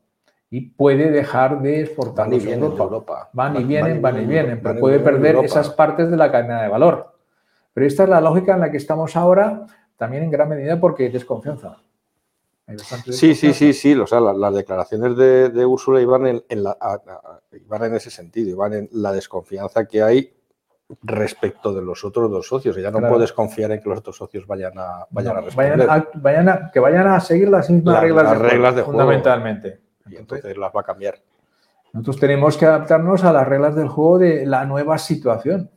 y 0.50 0.60
puede 0.60 1.10
dejar 1.10 1.62
de 1.62 1.80
exportar 1.80 2.32
a 2.32 2.36
Europa. 2.36 3.30
Van 3.32 3.56
y 3.56 3.64
vienen, 3.64 4.00
van 4.00 4.22
y 4.22 4.26
vienen, 4.26 4.60
pero 4.62 4.78
puede 4.78 5.00
perder 5.00 5.36
esas 5.44 5.70
partes 5.70 6.10
de 6.10 6.16
la 6.16 6.30
cadena 6.30 6.62
de 6.62 6.68
valor. 6.68 7.12
Pero 7.72 7.86
esta 7.86 8.04
es 8.04 8.08
la 8.08 8.20
lógica 8.20 8.54
en 8.54 8.60
la 8.60 8.70
que 8.70 8.76
estamos 8.76 9.16
ahora, 9.16 9.66
también 9.96 10.22
en 10.22 10.30
gran 10.30 10.48
medida 10.48 10.78
porque 10.78 11.04
hay 11.04 11.08
desconfianza. 11.10 11.78
Sí, 13.10 13.34
sí, 13.34 13.52
sí, 13.52 13.72
sí. 13.72 13.94
O 13.94 14.06
sea, 14.06 14.20
las, 14.20 14.54
declaraciones 14.54 15.16
de, 15.16 15.50
de, 15.50 15.66
Úrsula 15.66 16.00
iban 16.00 16.26
en, 16.26 16.62
la, 16.62 16.78
iban 17.52 17.84
en 17.84 17.94
ese 17.94 18.10
sentido, 18.10 18.50
iban 18.50 18.72
en 18.72 18.88
la 18.92 19.12
desconfianza 19.12 19.86
que 19.86 20.02
hay 20.02 20.32
respecto 21.02 21.73
de 21.73 21.82
los 21.82 22.05
otros 22.05 22.31
dos 22.31 22.47
socios. 22.47 22.77
Ya 22.77 22.90
no 22.90 23.01
puedes 23.09 23.32
confiar 23.32 23.73
en 23.73 23.81
que 23.81 23.89
los 23.89 23.98
otros 23.98 24.16
socios 24.16 24.47
vayan 24.47 24.74
a, 24.77 25.06
vayan 25.11 25.36
a 25.36 25.40
responder. 25.40 25.89
Vayan 26.15 26.70
que 26.73 26.81
vayan 26.81 27.06
a 27.06 27.20
seguir 27.20 27.48
las 27.48 27.70
mismas 27.70 28.01
reglas, 28.01 28.24
las 28.24 28.39
de, 28.39 28.48
reglas 28.48 28.74
de 28.77 28.82
juego, 28.82 28.98
fundamentalmente. 28.98 29.81
Y 30.06 30.16
entonces 30.16 30.56
las 30.56 30.74
va 30.74 30.81
a 30.81 30.85
cambiar. 30.85 31.16
Nosotros 31.93 32.19
tenemos 32.19 32.56
que 32.56 32.66
adaptarnos 32.66 33.24
a 33.24 33.32
las 33.32 33.47
reglas 33.47 33.77
del 33.77 33.89
juego 33.89 34.19
de 34.19 34.47
la 34.47 34.65
nueva 34.65 34.98
situación. 34.98 35.70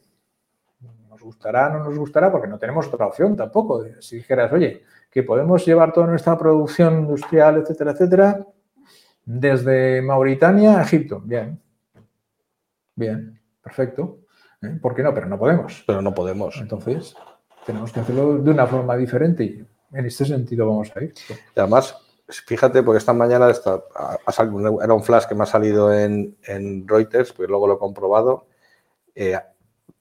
Nos 1.09 1.21
gustará, 1.21 1.69
no 1.69 1.83
nos 1.83 1.97
gustará, 1.97 2.31
porque 2.31 2.47
no 2.47 2.57
tenemos 2.57 2.87
otra 2.87 3.05
opción 3.05 3.35
tampoco. 3.35 3.85
Si 3.99 4.17
dijeras, 4.17 4.51
oye, 4.51 4.83
que 5.11 5.23
podemos 5.23 5.65
llevar 5.65 5.93
toda 5.93 6.07
nuestra 6.07 6.37
producción 6.37 6.99
industrial, 6.99 7.57
etcétera, 7.57 7.91
etcétera, 7.91 8.45
desde 9.23 10.01
Mauritania 10.01 10.79
a 10.79 10.83
Egipto. 10.83 11.21
Bien. 11.23 11.61
Bien, 12.95 13.39
perfecto. 13.61 14.26
¿Eh? 14.61 14.77
¿Por 14.81 14.95
qué 14.95 15.03
no? 15.03 15.13
Pero 15.13 15.27
no 15.27 15.37
podemos. 15.37 15.83
Pero 15.85 16.01
no 16.01 16.13
podemos. 16.13 16.57
Entonces, 16.57 17.15
tenemos 17.65 17.91
que 17.91 17.99
hacerlo 17.99 18.37
de 18.37 18.51
una 18.51 18.67
forma 18.67 18.95
diferente 18.95 19.43
y 19.43 19.65
en 19.93 20.05
este 20.05 20.25
sentido 20.25 20.67
vamos 20.67 20.91
a 20.95 21.03
ir. 21.03 21.13
Y 21.55 21.59
además, 21.59 21.95
fíjate, 22.27 22.83
porque 22.83 22.97
esta 22.97 23.13
mañana 23.13 23.49
está, 23.49 23.83
era 24.83 24.93
un 24.93 25.03
flash 25.03 25.25
que 25.25 25.35
me 25.35 25.43
ha 25.43 25.47
salido 25.47 25.93
en, 25.93 26.35
Reuters, 26.87 27.33
pues 27.33 27.49
luego 27.49 27.67
lo 27.67 27.75
he 27.75 27.79
comprobado. 27.79 28.47
Eh, 29.15 29.37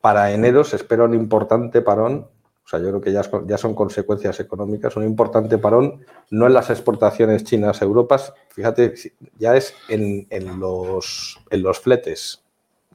para 0.00 0.30
enero 0.32 0.64
se 0.64 0.76
espera 0.76 1.04
un 1.04 1.14
importante 1.14 1.82
parón, 1.82 2.28
o 2.64 2.68
sea, 2.68 2.80
yo 2.80 2.88
creo 2.88 3.00
que 3.00 3.12
ya, 3.12 3.22
ya 3.46 3.56
son 3.58 3.74
consecuencias 3.74 4.40
económicas, 4.40 4.96
un 4.96 5.04
importante 5.04 5.56
parón, 5.58 6.04
no 6.30 6.46
en 6.46 6.52
las 6.52 6.70
exportaciones 6.70 7.44
chinas 7.44 7.80
a 7.80 7.84
Europa, 7.84 8.18
fíjate, 8.50 8.94
ya 9.38 9.56
es 9.56 9.74
en, 9.88 10.26
los, 10.60 11.40
en 11.50 11.62
los 11.62 11.78
fletes 11.78 12.44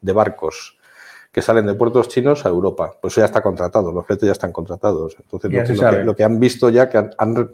de 0.02 0.14
barcos 0.14 0.78
que 1.32 1.42
salen 1.42 1.66
de 1.66 1.76
puertos 1.76 2.10
chinos 2.10 2.46
a 2.46 2.50
Europa. 2.50 2.98
Pues 3.02 3.14
eso 3.14 3.22
ya 3.22 3.26
está 3.26 3.42
contratado, 3.42 3.92
los 3.92 4.06
fletes 4.06 4.28
ya 4.28 4.34
están 4.34 4.52
contratados. 4.52 5.16
Entonces, 5.18 5.50
lo, 6.06 6.16
que, 6.16 6.24
han 6.24 6.40
visto 6.40 6.70
ya 6.70 6.90
que 6.90 6.98
han, 6.98 7.12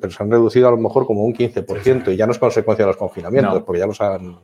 se 0.10 0.24
han 0.24 0.32
reducido 0.32 0.68
a 0.68 0.72
lo 0.72 0.78
mejor 0.78 1.06
como 1.06 1.24
un 1.24 1.34
15% 1.34 2.12
y 2.12 2.16
ya 2.16 2.26
no 2.26 2.32
es 2.32 2.40
consecuencia 2.40 2.86
de 2.86 2.90
los 2.90 2.98
confinamientos, 2.98 3.62
porque 3.64 3.80
ya 3.80 3.88
los 3.88 4.02
han, 4.02 4.40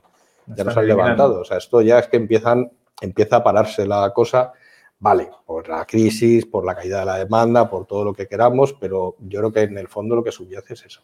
ya 0.47 0.63
han 0.63 0.87
levantado. 0.87 1.41
O 1.41 1.45
sea, 1.45 1.57
esto 1.57 1.81
ya 1.81 1.99
es 1.99 2.07
que 2.07 2.17
empiezan, 2.17 2.71
empieza 3.01 3.37
a 3.37 3.43
pararse 3.43 3.87
la 3.87 4.11
cosa. 4.13 4.53
Vale, 4.99 5.29
por 5.45 5.67
la 5.67 5.85
crisis, 5.85 6.45
por 6.45 6.63
la 6.63 6.75
caída 6.75 6.99
de 6.99 7.05
la 7.05 7.17
demanda, 7.17 7.69
por 7.69 7.85
todo 7.85 8.05
lo 8.05 8.13
que 8.13 8.27
queramos, 8.27 8.73
pero 8.73 9.15
yo 9.19 9.39
creo 9.39 9.51
que 9.51 9.61
en 9.63 9.77
el 9.77 9.89
fondo 9.89 10.15
lo 10.15 10.23
que 10.23 10.31
subyace 10.31 10.75
es 10.75 10.85
eso. 10.85 11.01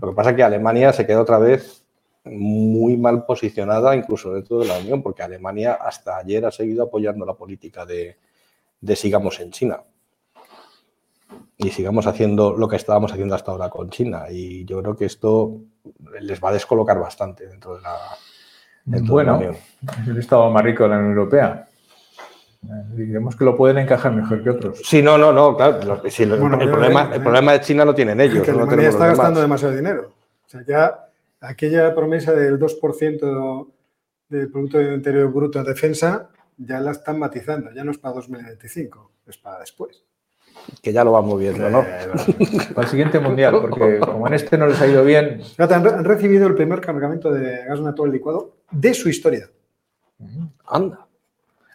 Lo 0.00 0.08
que 0.08 0.14
pasa 0.14 0.30
es 0.30 0.36
que 0.36 0.42
Alemania 0.42 0.92
se 0.92 1.06
queda 1.06 1.20
otra 1.20 1.38
vez 1.38 1.84
muy 2.26 2.96
mal 2.96 3.24
posicionada 3.24 3.94
incluso 3.94 4.32
dentro 4.32 4.58
de 4.58 4.66
la 4.66 4.78
Unión, 4.78 5.02
porque 5.02 5.22
Alemania 5.22 5.74
hasta 5.74 6.18
ayer 6.18 6.44
ha 6.44 6.50
seguido 6.50 6.84
apoyando 6.84 7.24
la 7.24 7.34
política 7.34 7.86
de, 7.86 8.16
sigamos 8.94 9.40
en 9.40 9.50
China. 9.50 9.80
Y 11.58 11.70
sigamos 11.70 12.06
haciendo 12.06 12.54
lo 12.56 12.68
que 12.68 12.76
estábamos 12.76 13.12
haciendo 13.12 13.34
hasta 13.34 13.50
ahora 13.50 13.70
con 13.70 13.88
China. 13.88 14.24
Y 14.30 14.64
yo 14.66 14.82
creo 14.82 14.96
que 14.96 15.06
esto 15.06 15.58
les 16.20 16.42
va 16.42 16.50
a 16.50 16.52
descolocar 16.52 16.98
bastante 16.98 17.46
dentro 17.46 17.76
de 17.76 17.82
la, 17.82 17.96
bueno, 18.84 19.36
Unión. 19.36 19.56
el 20.06 20.18
Estado 20.18 20.50
más 20.50 20.62
rico 20.62 20.84
de 20.84 20.90
la 20.90 20.98
Unión 20.98 21.12
Europea. 21.12 21.66
Digamos 22.94 23.36
que 23.36 23.44
lo 23.44 23.56
pueden 23.56 23.78
encajar 23.78 24.12
mejor 24.12 24.42
que 24.42 24.50
otros. 24.50 24.80
Sí, 24.84 25.02
no, 25.02 25.16
no, 25.16 25.32
no, 25.32 25.56
claro. 25.56 26.02
el, 26.04 26.28
problema, 26.68 27.10
el 27.14 27.22
problema 27.22 27.52
de 27.52 27.60
China 27.60 27.84
no 27.84 27.94
tienen 27.94 28.20
ellos. 28.20 28.44
que 28.44 28.50
Alemania 28.50 28.88
está 28.88 29.06
gastando 29.06 29.40
demasiado 29.40 29.74
dinero. 29.74 30.12
O 30.44 30.48
sea, 30.48 30.64
ya 30.66 31.05
aquella 31.40 31.94
promesa 31.94 32.32
del 32.32 32.58
2% 32.58 33.72
del 34.28 34.50
Producto 34.50 34.80
Interior 34.80 35.32
Bruto 35.32 35.62
de 35.62 35.72
defensa 35.72 36.30
ya 36.56 36.80
la 36.80 36.92
están 36.92 37.18
matizando, 37.18 37.70
ya 37.72 37.84
no 37.84 37.90
es 37.90 37.98
para 37.98 38.14
2025, 38.14 39.12
es 39.26 39.36
para 39.38 39.60
después. 39.60 40.04
Que 40.82 40.92
ya 40.92 41.04
lo 41.04 41.12
vamos 41.12 41.38
viendo, 41.38 41.68
¿no? 41.68 41.82
Eh, 41.82 42.08
para 42.74 42.86
el 42.86 42.90
siguiente 42.90 43.20
mundial, 43.20 43.58
porque 43.60 44.00
como 44.00 44.26
en 44.26 44.34
este 44.34 44.56
no 44.56 44.66
les 44.66 44.80
ha 44.80 44.86
ido 44.86 45.04
bien. 45.04 45.42
Han 45.58 46.04
recibido 46.04 46.46
el 46.46 46.54
primer 46.54 46.80
cargamento 46.80 47.30
de 47.30 47.64
gas 47.64 47.80
natural 47.80 48.10
licuado 48.10 48.56
de 48.70 48.94
su 48.94 49.08
historia. 49.08 49.50
Anda. 50.64 51.06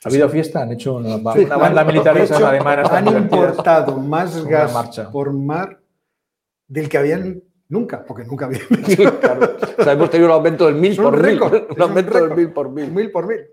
¿Ha 0.04 0.10
habido 0.10 0.28
fiesta? 0.30 0.64
Han 0.64 0.72
hecho 0.72 0.96
una, 0.96 1.18
banda 1.18 1.84
militar 1.84 2.18
alemana. 2.18 2.84
Han 2.90 3.08
importado 3.08 3.98
más 3.98 4.44
gas 4.46 5.00
por 5.12 5.32
mar 5.32 5.80
del 6.68 6.90
que 6.90 6.98
habían 6.98 7.44
Nunca, 7.72 8.04
porque 8.06 8.26
nunca 8.26 8.48
había. 8.48 8.60
claro. 9.22 9.56
O 9.78 9.82
sea, 9.82 9.94
hemos 9.94 10.10
tenido 10.10 10.28
un 10.28 10.34
aumento 10.34 10.66
del 10.66 10.76
mil 10.76 10.94
por 10.98 11.24
mil. 11.24 11.42
Un 11.42 11.82
aumento 11.82 12.28
del 12.28 12.36
mil 12.36 12.52
por 12.52 12.70
mil. 12.70 12.92
Mil 12.92 13.10
por 13.10 13.26
mil. 13.26 13.48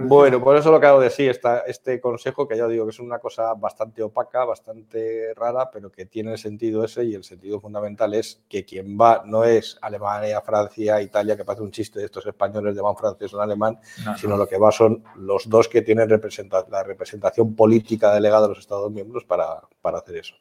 Bueno, 0.00 0.42
por 0.42 0.56
eso 0.56 0.72
lo 0.72 0.80
que 0.80 0.86
hago 0.86 0.98
de 0.98 1.10
sí, 1.10 1.28
este 1.28 2.00
consejo, 2.00 2.48
que 2.48 2.56
ya 2.56 2.66
digo 2.66 2.84
que 2.84 2.90
es 2.90 2.98
una 2.98 3.20
cosa 3.20 3.54
bastante 3.54 4.02
opaca, 4.02 4.44
bastante 4.44 5.32
rara, 5.34 5.70
pero 5.70 5.92
que 5.92 6.06
tiene 6.06 6.32
el 6.32 6.38
sentido 6.38 6.84
ese 6.84 7.04
y 7.04 7.14
el 7.14 7.22
sentido 7.22 7.60
fundamental 7.60 8.14
es 8.14 8.42
que 8.48 8.64
quien 8.64 8.98
va 9.00 9.22
no 9.24 9.44
es 9.44 9.78
Alemania, 9.80 10.40
Francia, 10.40 11.00
Italia, 11.00 11.36
que 11.36 11.44
parece 11.44 11.62
un 11.62 11.70
chiste 11.70 12.00
de 12.00 12.06
estos 12.06 12.26
españoles 12.26 12.74
de 12.74 12.82
van 12.82 12.96
francés 12.96 13.32
o 13.32 13.40
alemán, 13.40 13.78
sino 14.16 14.36
lo 14.36 14.48
que 14.48 14.58
va 14.58 14.72
son 14.72 15.04
los 15.14 15.48
dos 15.48 15.68
que 15.68 15.82
tienen 15.82 16.08
la 16.08 16.82
representación 16.82 17.54
política 17.54 18.12
delegada 18.12 18.42
de 18.42 18.48
los 18.48 18.58
Estados 18.58 18.90
miembros 18.90 19.24
para, 19.24 19.60
para 19.80 19.98
hacer 19.98 20.16
eso. 20.16 20.34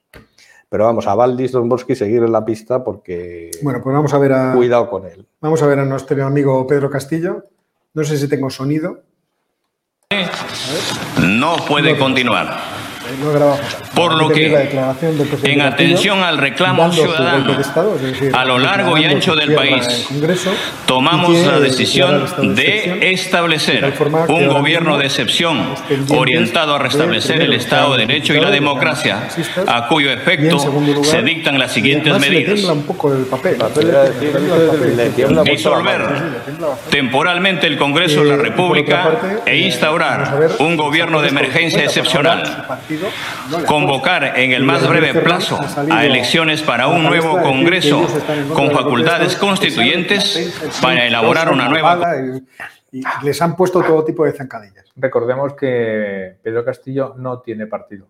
Pero 0.69 0.85
vamos, 0.85 1.07
a 1.07 1.15
Valdis 1.15 1.51
Domborski 1.51 1.95
seguir 1.95 2.23
en 2.23 2.31
la 2.31 2.43
pista 2.43 2.83
porque. 2.83 3.51
Bueno, 3.61 3.81
pues 3.81 3.95
vamos 3.95 4.13
a 4.13 4.17
ver 4.17 4.33
a. 4.33 4.53
Cuidado 4.53 4.89
con 4.89 5.05
él. 5.05 5.25
Vamos 5.41 5.61
a 5.61 5.67
ver 5.67 5.79
a 5.79 5.85
nuestro 5.85 6.25
amigo 6.25 6.65
Pedro 6.67 6.89
Castillo. 6.89 7.45
No 7.93 8.03
sé 8.03 8.17
si 8.17 8.27
tengo 8.27 8.49
sonido. 8.49 9.03
No 11.21 11.55
puede 11.67 11.97
continuar. 11.97 12.64
Por 13.93 14.15
lo 14.15 14.29
que, 14.29 14.69
en 15.43 15.61
atención 15.61 16.23
al 16.23 16.37
reclamo 16.37 16.91
ciudadano 16.91 17.57
a 18.33 18.45
lo 18.45 18.57
largo 18.57 18.97
y 18.97 19.05
ancho 19.05 19.35
del 19.35 19.53
país, 19.53 20.07
tomamos 20.85 21.35
la 21.45 21.59
decisión 21.59 22.55
de 22.55 23.11
establecer 23.11 23.93
un 24.27 24.47
gobierno 24.47 24.97
de 24.97 25.05
excepción 25.05 25.65
orientado 26.09 26.75
a 26.75 26.79
restablecer 26.79 27.41
el 27.41 27.53
Estado 27.53 27.95
de 27.95 28.05
Derecho 28.05 28.33
y 28.33 28.39
la 28.39 28.51
democracia, 28.51 29.27
a 29.67 29.87
cuyo 29.87 30.11
efecto 30.11 30.59
se 31.03 31.21
dictan 31.21 31.57
las 31.57 31.71
siguientes 31.71 32.19
medidas. 32.19 32.59
Disolver 35.43 36.01
temporalmente 36.89 37.67
el 37.67 37.77
Congreso 37.77 38.23
de 38.23 38.29
la 38.29 38.37
República 38.37 39.41
e 39.45 39.57
instaurar 39.57 40.49
un 40.59 40.75
gobierno 40.77 41.21
de 41.21 41.29
emergencia 41.29 41.83
excepcional 41.83 42.65
convocar 43.67 44.37
en 44.37 44.51
el 44.51 44.63
más 44.63 44.87
breve 44.87 45.19
plazo 45.21 45.59
a 45.91 46.05
elecciones 46.05 46.61
para 46.61 46.87
un 46.87 47.03
nuevo 47.03 47.41
Congreso 47.41 48.05
con 48.53 48.71
facultades 48.71 49.35
constituyentes 49.35 50.53
para 50.81 51.05
elaborar 51.05 51.51
una 51.51 51.69
nueva... 51.69 51.99
Y 52.91 53.03
les 53.23 53.41
han 53.41 53.57
puesto 53.57 53.81
todo 53.81 54.05
tipo 54.05 54.23
de 54.23 54.31
zancadillas. 54.31 54.85
Recordemos 54.95 55.53
que 55.53 56.37
Pedro 56.41 56.63
Castillo 56.63 57.13
no 57.17 57.39
tiene 57.41 57.67
partido. 57.67 58.07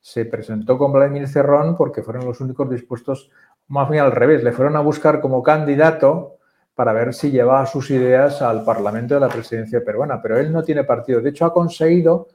Se 0.00 0.26
presentó 0.26 0.76
con 0.76 0.92
Vladimir 0.92 1.26
Cerrón 1.28 1.76
porque 1.76 2.02
fueron 2.02 2.26
los 2.26 2.40
únicos 2.40 2.68
dispuestos, 2.68 3.30
más 3.68 3.88
bien 3.88 4.04
al 4.04 4.12
revés, 4.12 4.44
le 4.44 4.52
fueron 4.52 4.76
a 4.76 4.80
buscar 4.80 5.20
como 5.20 5.42
candidato 5.42 6.36
para 6.74 6.92
ver 6.92 7.14
si 7.14 7.30
llevaba 7.30 7.66
sus 7.66 7.90
ideas 7.90 8.40
al 8.42 8.64
Parlamento 8.64 9.14
de 9.14 9.20
la 9.20 9.28
presidencia 9.28 9.82
peruana, 9.82 10.20
pero 10.22 10.38
él 10.38 10.52
no 10.52 10.62
tiene 10.62 10.84
partido. 10.84 11.20
De 11.20 11.30
hecho, 11.30 11.44
ha 11.46 11.52
conseguido 11.52 12.28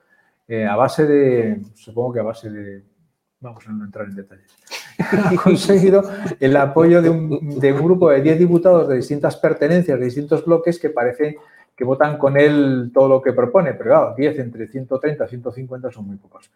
eh, 0.48 0.66
a 0.66 0.76
base 0.76 1.06
de, 1.06 1.62
supongo 1.76 2.14
que 2.14 2.20
a 2.20 2.24
base 2.24 2.50
de, 2.50 2.84
vamos 3.40 3.68
a 3.68 3.72
no 3.72 3.86
entrar 3.86 4.08
en 4.08 4.16
detalles, 4.16 4.52
ha 5.00 5.36
conseguido 5.36 6.04
el 6.40 6.56
apoyo 6.58 7.02
de 7.02 7.10
un, 7.10 7.30
grupo 7.60 8.10
de 8.10 8.22
10 8.22 8.40
diputados 8.40 8.88
de 8.88 8.96
distintas 8.96 9.38
pertenencias, 9.38 9.98
de 9.98 10.06
distintos 10.06 10.46
bloques 10.46 10.80
que 10.80 10.90
parece 10.90 11.38
que 11.76 11.84
votan 11.84 12.18
con 12.18 12.38
él 12.38 12.92
todo 12.94 13.10
lo 13.10 13.22
que 13.22 13.34
propone, 13.34 13.74
pero 13.74 13.90
claro, 13.90 14.14
10 14.16 14.40
entre 14.40 14.68
130 14.68 15.26
y 15.26 15.28
150 15.28 15.92
son 15.92 16.08
muy 16.08 16.18
pocos. 16.18 16.52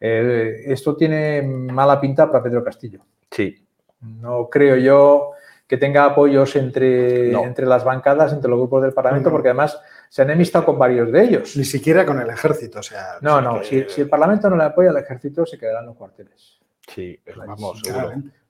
Eh, 0.00 0.64
esto 0.66 0.96
tiene 0.96 1.42
mala 1.42 2.00
pinta 2.00 2.30
para 2.30 2.42
Pedro 2.42 2.64
Castillo. 2.64 3.00
Sí. 3.30 3.66
No 4.00 4.48
creo 4.48 4.76
yo 4.76 5.32
que 5.66 5.76
tenga 5.76 6.04
apoyos 6.04 6.54
entre, 6.56 7.32
entre 7.32 7.66
las 7.66 7.84
bancadas, 7.84 8.32
entre 8.32 8.48
los 8.48 8.58
grupos 8.58 8.82
del 8.82 8.92
Parlamento, 8.92 9.30
porque 9.30 9.48
además 9.48 9.78
se 10.08 10.22
han 10.22 10.30
enemistado 10.30 10.64
con 10.64 10.78
varios 10.78 11.10
de 11.10 11.22
ellos. 11.22 11.56
Ni 11.56 11.64
siquiera 11.64 12.04
con 12.04 12.20
el 12.20 12.28
ejército. 12.28 12.80
O 12.80 12.82
sea, 12.82 13.18
no, 13.20 13.40
no, 13.40 13.62
si, 13.62 13.84
el 13.96 14.08
Parlamento 14.08 14.48
no 14.48 14.56
le 14.56 14.64
apoya 14.64 14.90
al 14.90 14.96
ejército, 14.96 15.46
se 15.46 15.58
quedarán 15.58 15.86
los 15.86 15.96
cuarteles. 15.96 16.58
Sí, 16.88 17.18
vamos, 17.36 17.82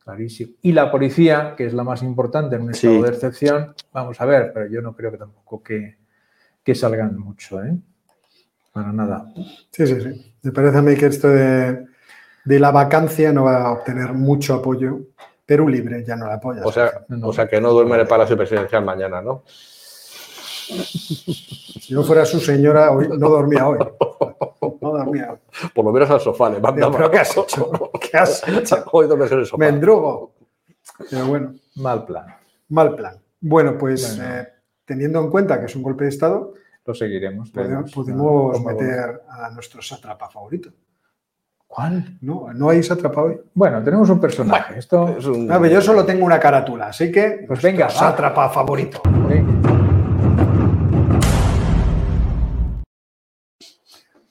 Clarísimo. 0.02 0.52
Y 0.62 0.70
la 0.70 0.90
policía, 0.90 1.54
que 1.56 1.66
es 1.66 1.74
la 1.74 1.82
más 1.82 2.02
importante 2.02 2.54
en 2.54 2.62
un 2.62 2.70
estado 2.70 3.02
de 3.02 3.08
excepción, 3.08 3.74
vamos 3.92 4.20
a 4.20 4.24
ver, 4.24 4.52
pero 4.54 4.66
yo 4.66 4.80
no 4.80 4.94
creo 4.94 5.10
que 5.10 5.18
tampoco 5.18 5.62
que, 5.64 5.98
que 6.62 6.74
salgan 6.76 7.18
mucho, 7.18 7.60
¿eh? 7.64 7.76
Para 8.72 8.92
nada. 8.92 9.32
Sí, 9.72 9.84
sí, 9.84 10.00
sí. 10.00 10.34
Me 10.42 10.52
parece 10.52 10.78
a 10.78 10.82
mí 10.82 10.94
que 10.94 11.06
esto 11.06 11.28
de, 11.28 11.86
de 12.44 12.60
la 12.60 12.70
vacancia 12.70 13.32
no 13.32 13.44
va 13.44 13.64
a 13.64 13.72
obtener 13.72 14.12
mucho 14.12 14.54
apoyo 14.54 15.00
Perú 15.46 15.68
libre, 15.68 16.04
ya 16.04 16.16
no 16.16 16.26
la 16.26 16.34
apoyas. 16.34 16.66
O 16.66 16.72
sea, 16.72 17.04
o 17.22 17.32
sea 17.32 17.46
que 17.46 17.60
no 17.60 17.70
duerme 17.70 17.94
en 17.94 18.00
el 18.00 18.08
Palacio 18.08 18.36
Presidencial 18.36 18.84
mañana, 18.84 19.22
¿no? 19.22 19.44
Si 20.66 21.94
no 21.94 22.02
fuera 22.02 22.24
su 22.24 22.40
señora, 22.40 22.90
hoy, 22.90 23.08
no 23.08 23.28
dormía 23.28 23.68
hoy. 23.68 23.78
No 24.80 24.90
dormía 24.90 25.32
hoy. 25.32 25.38
Por 25.74 25.84
lo 25.84 25.92
menos 25.92 26.10
al 26.10 26.20
sofá 26.20 26.50
le 26.50 26.60
manda 26.60 26.90
¿Pero 26.90 27.10
qué 27.10 27.18
has 27.18 27.36
hecho? 27.36 27.70
¿Qué 28.00 28.16
has 28.16 28.48
hecho? 28.48 28.84
Hoy 28.92 29.06
duermes 29.06 29.30
en 29.30 29.38
el 29.38 29.46
sofá. 29.46 29.58
Me 29.58 29.68
endrugo. 29.68 30.34
Pero 31.10 31.26
bueno. 31.26 31.54
Mal 31.76 32.04
plan. 32.04 32.26
Mal 32.68 32.94
plan. 32.96 33.16
Bueno, 33.40 33.78
pues 33.78 34.18
eh, 34.20 34.48
teniendo 34.84 35.20
en 35.20 35.30
cuenta 35.30 35.60
que 35.60 35.66
es 35.66 35.76
un 35.76 35.82
golpe 35.82 36.04
de 36.04 36.10
Estado, 36.10 36.54
lo 36.84 36.94
seguiremos. 36.94 37.50
Podemos, 37.50 38.60
meter 38.64 39.22
a 39.28 39.50
nuestro 39.50 39.82
sátrapa 39.82 40.28
favorito. 40.28 40.70
¿Cuál? 41.66 42.18
No, 42.20 42.52
no 42.54 42.70
hay 42.70 42.82
sátrapa 42.82 43.22
hoy. 43.22 43.40
Bueno, 43.54 43.82
tenemos 43.82 44.08
un 44.08 44.20
personaje. 44.20 44.78
Esto 44.78 45.16
es 45.16 45.26
un... 45.26 45.48
yo 45.68 45.80
solo 45.80 46.04
tengo 46.04 46.24
una 46.24 46.40
carátula, 46.40 46.88
así 46.88 47.10
que 47.10 47.44
pues 47.46 47.60
venga, 47.60 47.88
sátrapa 47.88 48.48
favorito. 48.48 49.02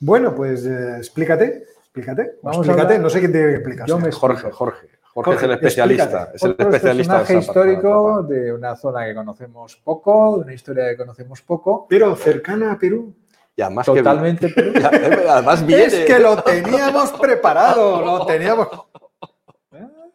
Bueno, 0.05 0.35
pues 0.35 0.63
eh, 0.67 0.97
explícate, 0.97 1.63
explícate. 1.79 2.37
Vamos 2.43 2.67
explícate, 2.67 2.99
no 2.99 3.09
sé 3.09 3.19
quién 3.19 3.31
tiene 3.31 3.47
que 3.47 3.55
explicar. 3.55 3.87
Yo 3.87 3.97
me 3.97 4.11
Jorge, 4.11 4.51
Jorge. 4.51 4.87
Jorge, 5.01 5.33
es 5.33 5.43
el 5.43 5.51
especialista. 5.53 6.31
Es 6.31 6.43
el 6.43 6.51
especialista 6.51 7.17
personaje 7.17 7.37
histórico 7.39 8.21
de 8.21 8.53
una 8.53 8.75
zona 8.75 9.03
que 9.03 9.15
conocemos 9.15 9.77
poco, 9.77 10.37
de 10.37 10.43
una 10.43 10.53
historia 10.53 10.89
que 10.89 10.97
conocemos 10.97 11.41
poco. 11.41 11.87
Pero 11.89 12.15
cercana 12.15 12.73
a 12.73 12.77
Perú. 12.77 13.15
Y 13.55 13.63
además 13.63 13.87
Totalmente 13.87 14.49
Perú. 14.49 14.73
además 15.27 15.65
viene. 15.65 15.85
Es 15.85 16.05
que 16.05 16.19
lo 16.19 16.43
teníamos 16.43 17.11
preparado, 17.13 18.05
lo 18.05 18.25
teníamos. 18.27 18.67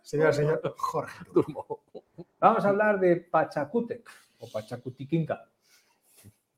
Señora, 0.03 0.33
señor 0.33 0.61
Jorge. 0.77 1.25
Vamos 2.39 2.65
a 2.65 2.69
hablar 2.69 3.01
de 3.01 3.17
Pachacútec 3.17 4.09
o 4.39 4.49
Pachacutiquinca 4.49 5.51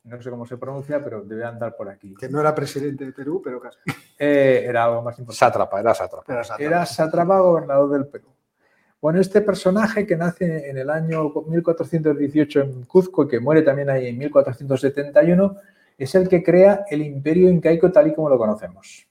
no 0.04 0.20
sé 0.20 0.30
cómo 0.30 0.46
se 0.46 0.56
pronuncia, 0.56 1.02
pero 1.02 1.22
debe 1.22 1.44
andar 1.44 1.76
por 1.76 1.88
aquí. 1.88 2.14
Que 2.18 2.28
no 2.28 2.40
era 2.40 2.54
presidente 2.54 3.04
de 3.04 3.12
Perú, 3.12 3.40
pero 3.42 3.60
casi. 3.60 3.78
Eh, 4.18 4.64
era 4.68 4.84
algo 4.84 5.02
más 5.02 5.18
importante. 5.18 5.38
Sátrapa, 5.38 5.80
era 5.80 5.94
sátrapa. 5.94 6.42
Era 6.58 6.86
sátrapa. 6.86 7.40
gobernador 7.40 7.90
del 7.90 8.06
Perú. 8.06 8.28
Bueno, 9.00 9.20
este 9.20 9.40
personaje 9.40 10.06
que 10.06 10.16
nace 10.16 10.70
en 10.70 10.78
el 10.78 10.88
año 10.88 11.32
1418 11.46 12.60
en 12.60 12.84
Cuzco 12.84 13.24
y 13.24 13.28
que 13.28 13.40
muere 13.40 13.62
también 13.62 13.90
ahí 13.90 14.06
en 14.06 14.18
1471, 14.18 15.56
es 15.98 16.14
el 16.14 16.28
que 16.28 16.42
crea 16.42 16.84
el 16.88 17.02
imperio 17.02 17.48
incaico 17.48 17.90
tal 17.90 18.08
y 18.08 18.14
como 18.14 18.28
lo 18.28 18.38
conocemos. 18.38 19.08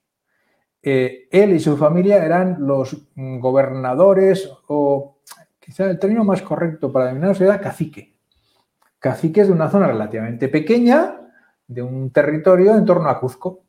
Eh, 0.81 1.27
él 1.29 1.51
y 1.51 1.59
su 1.59 1.77
familia 1.77 2.23
eran 2.23 2.55
los 2.59 2.97
gobernadores 3.15 4.49
o 4.67 5.19
quizá 5.59 5.89
el 5.89 5.99
término 5.99 6.23
más 6.23 6.41
correcto 6.41 6.91
para 6.91 7.05
denominarlos 7.05 7.41
era 7.41 7.59
cacique 7.59 8.10
caciques 9.01 9.47
de 9.47 9.53
una 9.53 9.69
zona 9.69 9.87
relativamente 9.87 10.47
pequeña, 10.47 11.17
de 11.67 11.81
un 11.81 12.11
territorio 12.11 12.77
en 12.77 12.85
torno 12.85 13.09
a 13.09 13.19
Cuzco, 13.19 13.63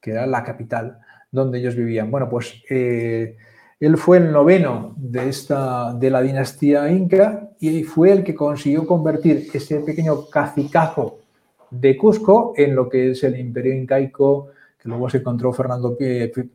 que 0.00 0.12
era 0.12 0.26
la 0.26 0.42
capital 0.42 0.98
donde 1.30 1.58
ellos 1.58 1.76
vivían. 1.76 2.10
Bueno, 2.10 2.28
pues 2.28 2.64
eh, 2.68 3.36
él 3.78 3.96
fue 3.98 4.16
el 4.16 4.32
noveno 4.32 4.94
de, 4.96 5.28
esta, 5.28 5.92
de 5.94 6.10
la 6.10 6.22
dinastía 6.22 6.90
inca 6.90 7.50
y 7.60 7.84
fue 7.84 8.12
el 8.12 8.24
que 8.24 8.34
consiguió 8.34 8.86
convertir 8.86 9.48
ese 9.52 9.80
pequeño 9.80 10.28
cacicazo 10.30 11.18
de 11.70 11.96
Cusco 11.96 12.54
en 12.56 12.74
lo 12.74 12.88
que 12.88 13.10
es 13.10 13.22
el 13.24 13.38
imperio 13.38 13.74
incaico 13.74 14.48
que 14.82 14.88
luego 14.88 15.08
se 15.08 15.18
encontró 15.18 15.52
Fernando, 15.52 15.96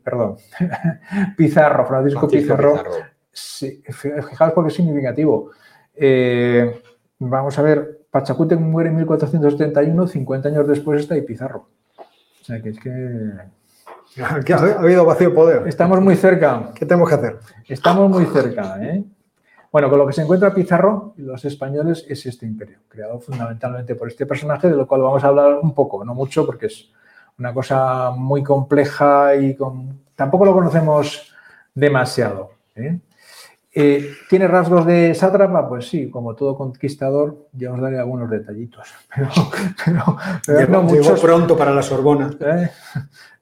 perdón, 0.03 0.35
Pizarro, 1.37 1.85
Francisco, 1.85 2.27
Pizarro. 2.27 2.83
fijaos 3.31 4.53
porque 4.53 4.67
es 4.67 4.73
significativo. 4.73 5.51
Eh, 5.95 6.81
vamos 7.19 7.57
a 7.57 7.61
ver, 7.61 8.01
Pachacútec 8.11 8.59
muere 8.59 8.89
en 8.89 8.97
1471, 8.97 10.07
50 10.07 10.49
años 10.49 10.67
después 10.67 11.01
está 11.01 11.15
ahí 11.15 11.21
Pizarro. 11.21 11.67
O 12.41 12.45
sea 12.45 12.61
que 12.61 12.69
es 12.69 12.79
que... 12.79 13.31
ha 14.53 14.79
habido 14.79 15.05
vacío 15.05 15.33
poder. 15.33 15.67
Estamos 15.67 16.01
muy 16.01 16.15
cerca. 16.15 16.71
¿Qué 16.73 16.85
tenemos 16.85 17.09
que 17.09 17.15
hacer? 17.15 17.39
Estamos 17.67 18.09
muy 18.09 18.25
cerca. 18.25 18.77
¿eh? 18.81 19.03
Bueno, 19.71 19.89
con 19.89 19.99
lo 19.99 20.07
que 20.07 20.13
se 20.13 20.21
encuentra 20.21 20.53
Pizarro 20.53 21.13
y 21.17 21.21
los 21.21 21.43
españoles 21.45 22.05
es 22.07 22.25
este 22.25 22.45
imperio, 22.45 22.79
creado 22.87 23.19
fundamentalmente 23.19 23.95
por 23.95 24.07
este 24.07 24.25
personaje, 24.25 24.69
de 24.69 24.75
lo 24.75 24.87
cual 24.87 25.01
vamos 25.01 25.23
a 25.23 25.27
hablar 25.27 25.59
un 25.61 25.73
poco, 25.73 26.03
no 26.05 26.15
mucho, 26.15 26.45
porque 26.45 26.67
es 26.67 26.89
una 27.37 27.53
cosa 27.53 28.11
muy 28.11 28.41
compleja 28.43 29.35
y 29.35 29.55
con... 29.55 29.99
tampoco 30.15 30.45
lo 30.45 30.53
conocemos 30.53 31.33
demasiado. 31.75 32.51
¿eh? 32.75 32.99
Eh, 33.79 34.11
¿Tiene 34.27 34.47
rasgos 34.47 34.87
de 34.87 35.13
sátrapa? 35.13 35.69
Pues 35.69 35.87
sí, 35.87 36.09
como 36.09 36.33
todo 36.33 36.57
conquistador, 36.57 37.47
ya 37.53 37.71
os 37.71 37.79
daré 37.79 37.99
algunos 37.99 38.27
detallitos. 38.27 38.91
Pero, 40.47 40.67
no 40.67 40.81
mucho 40.81 41.13
pronto 41.21 41.55
para 41.55 41.71
la 41.71 41.83
Sorbona. 41.83 42.31
¿Eh? 42.39 42.71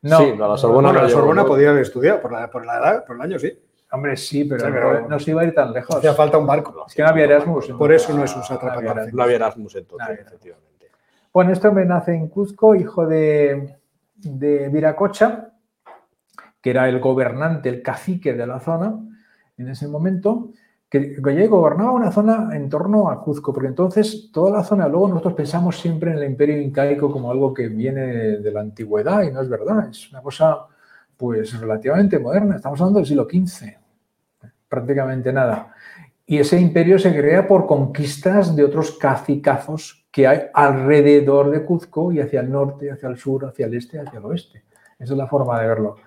No, 0.01 0.17
sí, 0.17 0.35
la 0.37 0.57
Sorbona, 0.57 0.91
la 0.91 1.07
Sorbona 1.07 1.45
podía 1.45 1.69
haber 1.69 1.83
estudiado, 1.83 2.19
por 2.19 2.33
la, 2.33 2.51
por 2.51 2.65
la, 2.65 2.79
edad, 2.79 3.05
por 3.05 3.15
el 3.15 3.21
año, 3.21 3.39
sí. 3.39 3.57
Hombre, 3.93 4.17
sí, 4.17 4.43
pero, 4.43 5.07
no, 5.07 5.19
se 5.19 5.31
iba 5.31 5.41
a 5.41 5.45
ir 5.45 5.55
tan 5.55 5.71
lejos. 5.71 5.95
Hacía 5.95 6.13
falta 6.13 6.37
un 6.37 6.45
barco. 6.45 6.85
Es 6.85 6.93
que 6.93 7.01
no 7.01 7.07
había 7.07 7.23
Erasmus. 7.23 7.67
Por 7.69 7.93
eso 7.93 8.13
no 8.13 8.25
es 8.25 8.35
un 8.35 8.43
sátrapa. 8.43 8.81
No 9.13 9.23
había, 9.23 9.37
Erasmus 9.37 9.75
entonces, 9.77 10.19
efectivamente. 10.19 10.91
Bueno, 11.31 11.53
esto 11.53 11.71
me 11.71 11.85
nace 11.85 12.13
en 12.13 12.27
Cuzco, 12.27 12.75
hijo 12.75 13.07
de, 13.07 13.77
de 14.17 14.67
Viracocha, 14.67 15.53
que 16.59 16.71
era 16.71 16.89
el 16.89 16.99
gobernante, 16.99 17.69
el 17.69 17.81
cacique 17.81 18.33
de 18.33 18.45
la 18.45 18.59
zona 18.59 18.99
en 19.57 19.69
ese 19.69 19.87
momento, 19.87 20.51
que 20.89 21.17
ya 21.21 21.47
gobernaba 21.47 21.91
una 21.91 22.11
zona 22.11 22.55
en 22.55 22.69
torno 22.69 23.09
a 23.09 23.21
Cuzco, 23.21 23.51
porque 23.53 23.67
entonces 23.67 24.29
toda 24.31 24.51
la 24.51 24.63
zona, 24.63 24.87
luego 24.87 25.09
nosotros 25.09 25.33
pensamos 25.33 25.79
siempre 25.79 26.11
en 26.11 26.17
el 26.17 26.23
imperio 26.23 26.61
incaico 26.61 27.11
como 27.11 27.31
algo 27.31 27.53
que 27.53 27.67
viene 27.67 28.37
de 28.37 28.51
la 28.51 28.61
antigüedad 28.61 29.23
y 29.23 29.31
no 29.31 29.41
es 29.41 29.49
verdad, 29.49 29.89
es 29.89 30.11
una 30.11 30.21
cosa 30.21 30.67
pues 31.17 31.59
relativamente 31.59 32.19
moderna, 32.19 32.57
estamos 32.57 32.79
hablando 32.79 32.99
del 32.99 33.07
siglo 33.07 33.27
XV, 33.29 33.77
prácticamente 34.67 35.31
nada. 35.33 35.73
Y 36.25 36.39
ese 36.39 36.59
imperio 36.59 36.97
se 36.97 37.15
crea 37.15 37.47
por 37.47 37.67
conquistas 37.67 38.55
de 38.55 38.63
otros 38.63 38.93
cacicazos 38.93 40.07
que 40.11 40.27
hay 40.27 40.43
alrededor 40.53 41.51
de 41.51 41.63
Cuzco 41.63 42.11
y 42.11 42.19
hacia 42.19 42.39
el 42.39 42.51
norte, 42.51 42.91
hacia 42.91 43.09
el 43.09 43.17
sur, 43.17 43.45
hacia 43.45 43.67
el 43.67 43.75
este, 43.75 43.99
hacia 43.99 44.19
el 44.19 44.25
oeste. 44.25 44.63
Esa 44.97 45.13
es 45.13 45.17
la 45.17 45.27
forma 45.27 45.59
de 45.61 45.67
verlo. 45.67 45.97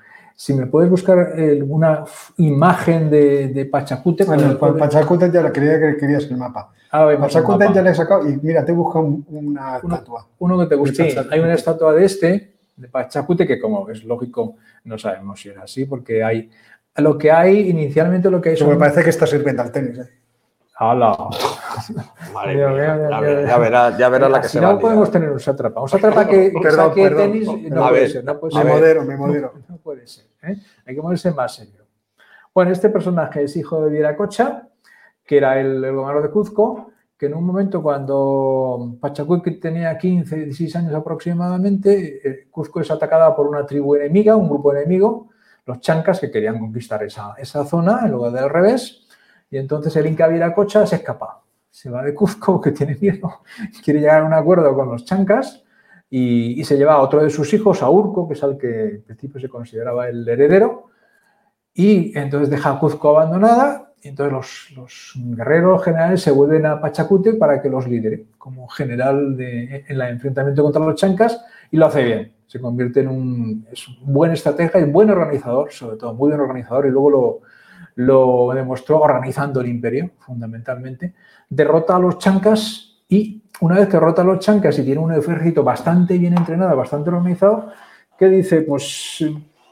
Si 0.40 0.54
me 0.54 0.66
puedes 0.66 0.88
buscar 0.88 1.32
eh, 1.36 1.60
una 1.66 2.04
imagen 2.36 3.10
de, 3.10 3.48
de 3.48 3.66
Pachacútec. 3.66 4.28
Bueno, 4.28 4.56
Pachacútec 4.56 5.32
ya 5.32 5.42
la 5.42 5.50
quería 5.50 5.80
que 5.80 5.96
querías 5.96 6.30
el 6.30 6.36
mapa. 6.36 6.70
Ah, 6.92 7.10
Pachacútec 7.18 7.72
ya 7.72 7.82
le 7.82 7.90
he 7.90 7.94
sacado 7.94 8.28
y 8.28 8.38
mira, 8.40 8.64
te 8.64 8.70
he 8.70 8.74
buscado 8.74 9.18
una 9.30 9.78
estatua. 9.78 10.28
Uno 10.38 10.56
que 10.60 10.66
te 10.66 10.76
guste. 10.76 11.12
hay 11.28 11.40
una 11.40 11.54
estatua 11.54 11.92
de 11.92 12.04
este, 12.04 12.54
de 12.76 12.86
Pachacútec, 12.86 13.48
que 13.48 13.60
como 13.60 13.90
es 13.90 14.04
lógico, 14.04 14.54
no 14.84 14.96
sabemos 14.96 15.40
si 15.40 15.48
es 15.48 15.58
así, 15.58 15.86
porque 15.86 16.22
hay. 16.22 16.48
Lo 16.98 17.18
que 17.18 17.32
hay, 17.32 17.68
inicialmente 17.68 18.30
lo 18.30 18.40
que 18.40 18.50
hay. 18.50 18.56
Son... 18.56 18.68
Me 18.68 18.76
parece 18.76 19.02
que 19.02 19.10
está 19.10 19.26
sirviendo 19.26 19.62
al 19.62 19.72
tenis. 19.72 19.98
¿eh? 19.98 20.08
¡Hala! 20.80 21.10
Madre 22.32 22.54
mía, 22.54 23.10
ya, 23.48 23.58
verás, 23.58 23.98
ya 23.98 24.08
verás 24.08 24.30
la 24.30 24.40
que 24.40 24.48
se 24.48 24.60
va. 24.60 24.74
No 24.74 24.78
podemos 24.78 25.10
tener 25.10 25.28
un 25.28 25.40
sátrapa. 25.40 25.80
Un 25.80 25.88
sátrapa 25.88 26.24
que, 26.24 26.52
saque 26.70 27.10
tenis 27.10 27.48
no, 27.68 27.88
puede 27.88 28.08
ser. 28.08 28.24
No 28.24 28.38
puede 28.38 28.54
me 28.54 28.70
modero, 28.70 29.04
me 29.04 29.16
modero. 29.16 29.54
No, 29.68 29.76
puede 29.78 30.06
ser. 30.06 30.26
¿eh? 30.42 30.56
Hay 30.86 30.94
que 30.94 31.02
ponerse 31.02 31.32
más 31.32 31.56
serio. 31.56 31.84
Bueno, 32.54 32.70
este 32.70 32.90
personaje 32.90 33.42
es 33.42 33.56
hijo 33.56 33.82
de 33.82 33.90
Viracocha, 33.90 34.68
que 35.26 35.38
era 35.38 35.58
el, 35.60 35.80
gobernador 35.80 36.22
de 36.22 36.30
Cuzco, 36.30 36.92
que 37.18 37.26
en 37.26 37.34
un 37.34 37.44
momento 37.44 37.82
cuando 37.82 38.98
Pachacuic 39.00 39.60
tenía 39.60 39.98
15, 39.98 40.36
16 40.36 40.76
años 40.76 40.94
aproximadamente, 40.94 42.20
eh, 42.24 42.46
Cuzco 42.52 42.80
es 42.80 42.90
atacada 42.92 43.34
por 43.34 43.48
una 43.48 43.66
tribu 43.66 43.96
enemiga, 43.96 44.36
un 44.36 44.48
grupo 44.48 44.72
enemigo, 44.72 45.30
los 45.66 45.80
chancas 45.80 46.20
que 46.20 46.30
querían 46.30 46.60
conquistar 46.60 47.02
esa, 47.02 47.34
esa 47.36 47.64
zona 47.64 48.02
en 48.04 48.12
lugar 48.12 48.30
del 48.30 48.48
revés 48.48 49.07
y 49.50 49.56
entonces 49.56 49.94
el 49.96 50.06
Inca 50.06 50.28
Viracocha 50.28 50.86
se 50.86 50.96
escapa. 50.96 51.42
Se 51.70 51.90
va 51.90 52.02
de 52.02 52.14
Cuzco, 52.14 52.60
que 52.60 52.72
tiene 52.72 52.96
miedo, 53.00 53.42
quiere 53.84 54.00
llegar 54.00 54.22
a 54.22 54.26
un 54.26 54.34
acuerdo 54.34 54.74
con 54.74 54.88
los 54.88 55.04
chancas 55.04 55.64
y, 56.10 56.64
se 56.64 56.76
lleva 56.76 56.94
a 56.94 57.00
otro 57.00 57.22
de 57.22 57.30
sus 57.30 57.52
hijos, 57.52 57.82
a 57.82 57.90
Urco, 57.90 58.26
que 58.26 58.34
es 58.34 58.42
el 58.42 58.56
que 58.56 58.84
en 58.86 59.02
principio 59.02 59.40
se 59.40 59.48
consideraba 59.48 60.08
el 60.08 60.26
heredero, 60.26 60.86
y 61.74 62.16
entonces 62.18 62.50
deja 62.50 62.72
a 62.72 62.78
Cuzco 62.78 63.10
abandonada 63.10 63.92
y 64.00 64.08
entonces 64.08 64.32
los, 64.32 64.70
los, 64.76 65.12
guerreros 65.36 65.82
generales 65.84 66.22
se 66.22 66.30
vuelven 66.30 66.66
a 66.66 66.80
Pachacute 66.80 67.34
para 67.34 67.60
que 67.60 67.68
los 67.68 67.86
lidere 67.86 68.26
como 68.38 68.68
general 68.68 69.36
de, 69.36 69.76
en 69.76 69.84
el 69.88 70.00
enfrentamiento 70.02 70.62
contra 70.62 70.84
los 70.84 70.94
chancas 70.94 71.44
y 71.70 71.76
lo 71.76 71.86
hace 71.86 72.04
bien. 72.04 72.32
Se 72.46 72.60
convierte 72.60 73.00
en 73.00 73.08
un, 73.08 73.66
es 73.70 73.86
un 73.88 74.12
buen 74.12 74.32
estratega 74.32 74.80
y 74.80 74.84
un 74.84 74.92
buen 74.92 75.10
organizador, 75.10 75.70
sobre 75.72 75.96
todo 75.96 76.14
muy 76.14 76.28
buen 76.28 76.40
organizador 76.40 76.86
y 76.86 76.90
luego 76.90 77.10
lo, 77.10 77.40
lo 77.98 78.52
demostró 78.54 79.00
organizando 79.00 79.60
el 79.60 79.66
imperio, 79.66 80.10
fundamentalmente. 80.20 81.14
Derrota 81.48 81.96
a 81.96 81.98
los 81.98 82.18
chancas 82.18 83.02
y 83.08 83.42
una 83.60 83.74
vez 83.74 83.86
que 83.88 83.94
derrota 83.94 84.22
a 84.22 84.24
los 84.24 84.38
chancas 84.38 84.78
y 84.78 84.84
tiene 84.84 85.00
un 85.00 85.12
ejército 85.12 85.64
bastante 85.64 86.16
bien 86.16 86.38
entrenado, 86.38 86.76
bastante 86.76 87.10
organizado, 87.10 87.72
que 88.16 88.28
dice, 88.28 88.62
pues 88.62 89.24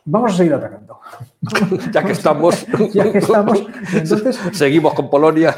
vamos 0.05 0.33
a 0.33 0.37
seguir 0.39 0.55
atacando. 0.55 0.99
ya 1.93 2.03
que 2.03 2.11
estamos. 2.11 2.67
ya 2.93 3.13
que 3.13 3.19
estamos. 3.19 3.65
Entonces, 3.95 4.37
Seguimos 4.53 4.95
con 4.95 5.09
Polonia. 5.09 5.55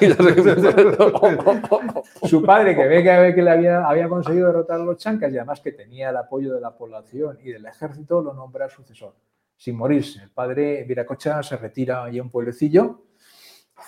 su 2.24 2.42
padre, 2.42 2.76
que 2.76 2.86
ve 2.86 3.02
que, 3.02 3.34
que 3.34 3.42
le 3.42 3.50
había, 3.50 3.86
había 3.86 4.10
conseguido 4.10 4.48
derrotar 4.48 4.78
a 4.78 4.84
los 4.84 4.98
chancas 4.98 5.32
y 5.32 5.38
además 5.38 5.62
que 5.62 5.72
tenía 5.72 6.10
el 6.10 6.16
apoyo 6.18 6.52
de 6.52 6.60
la 6.60 6.76
población 6.76 7.38
y 7.42 7.50
del 7.50 7.64
ejército, 7.64 8.20
lo 8.20 8.34
nombra 8.34 8.68
sucesor, 8.68 9.14
sin 9.58 9.76
morirse. 9.76 10.22
El 10.22 10.30
padre 10.30 10.84
Viracocha 10.84 11.42
se 11.42 11.56
retira 11.56 12.04
a 12.04 12.08
un 12.08 12.30
pueblecillo 12.30 13.02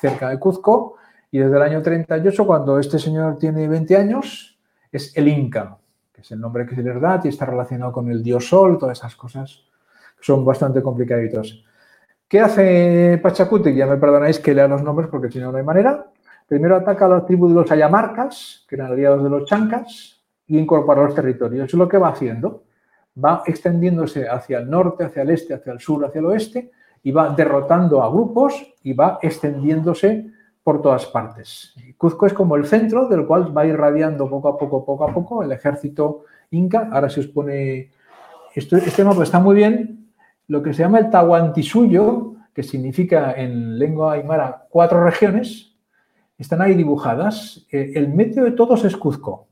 cerca 0.01 0.29
de 0.29 0.39
Cuzco 0.39 0.97
y 1.31 1.39
desde 1.39 1.57
el 1.57 1.63
año 1.63 1.81
38, 1.81 2.45
cuando 2.45 2.79
este 2.79 2.99
señor 2.99 3.39
tiene 3.39 3.69
20 3.69 3.97
años, 3.97 4.59
es 4.91 5.17
el 5.17 5.29
Inca, 5.29 5.79
que 6.13 6.23
es 6.23 6.31
el 6.33 6.41
nombre 6.41 6.67
que 6.67 6.75
se 6.75 6.83
le 6.83 6.99
da 6.99 7.21
y 7.23 7.29
está 7.29 7.47
relacionado 7.47 7.93
con 7.93 8.11
el 8.11 8.23
dios 8.23 8.49
Sol, 8.49 8.77
todas 8.79 8.99
esas 8.99 9.15
cosas 9.15 9.65
que 10.19 10.25
son 10.25 10.45
bastante 10.45 10.83
complicaditos. 10.83 11.65
¿Qué 12.27 12.41
hace 12.41 13.19
Pachacuti? 13.23 13.75
Ya 13.75 13.87
me 13.87 13.97
perdonáis 13.97 14.39
que 14.41 14.55
lea 14.55 14.69
los 14.69 14.83
nombres 14.83 15.09
porque 15.09 15.31
si 15.31 15.39
no, 15.39 15.51
no 15.51 15.59
hay 15.59 15.65
manera. 15.65 16.07
Primero 16.47 16.77
ataca 16.77 17.07
a 17.07 17.09
la 17.09 17.25
tribu 17.25 17.49
de 17.49 17.55
los 17.55 17.71
Ayamarcas, 17.71 18.67
que 18.69 18.75
eran 18.75 18.93
aliados 18.93 19.23
de 19.23 19.31
los 19.31 19.49
Chancas, 19.49 20.21
y 20.47 20.59
incorpora 20.59 21.05
los 21.05 21.15
territorios. 21.15 21.67
Eso 21.67 21.77
es 21.77 21.79
lo 21.79 21.89
que 21.89 21.99
va 21.99 22.09
haciendo. 22.09 22.65
Va 23.23 23.43
extendiéndose 23.47 24.29
hacia 24.29 24.59
el 24.59 24.71
norte, 24.71 25.05
hacia 25.05 25.23
el 25.23 25.31
este, 25.31 25.55
hacia 25.55 25.73
el 25.73 25.81
sur, 25.81 26.05
hacia 26.05 26.21
el 26.21 26.27
oeste, 26.27 26.71
y 27.03 27.11
va 27.11 27.31
derrotando 27.31 28.03
a 28.03 28.11
grupos 28.11 28.75
y 28.83 28.93
va 28.93 29.19
extendiéndose 29.23 30.31
por 30.63 30.83
todas 30.83 31.07
partes. 31.07 31.75
Cuzco 31.97 32.27
es 32.27 32.33
como 32.33 32.57
el 32.57 32.67
centro 32.67 33.09
del 33.09 33.27
cual 33.27 33.57
va 33.57 33.67
irradiando 33.67 34.29
poco 34.29 34.49
a 34.49 34.59
poco, 34.59 34.85
poco 34.85 35.09
a 35.09 35.13
poco 35.13 35.43
el 35.43 35.53
ejército 35.53 36.25
inca. 36.51 36.89
Ahora 36.93 37.09
se 37.09 37.21
os 37.21 37.27
pone, 37.27 37.91
esto, 38.55 38.77
este 38.77 39.05
mapa 39.05 39.23
está 39.23 39.39
muy 39.39 39.57
bien, 39.57 40.11
lo 40.49 40.63
que 40.63 40.75
se 40.75 40.83
llama 40.83 40.99
el 40.99 41.11
Tahuantisuyo, 41.11 42.35
que 42.53 42.63
significa 42.63 43.33
en 43.33 43.79
lengua 43.79 44.15
aymara 44.15 44.67
cuatro 44.69 45.03
regiones, 45.03 45.77
están 46.37 46.61
ahí 46.63 46.75
dibujadas. 46.75 47.67
Eh, 47.71 47.93
el 47.95 48.09
medio 48.09 48.45
de 48.45 48.53
todos 48.53 48.85
es 48.85 48.97
Cuzco. 48.97 49.47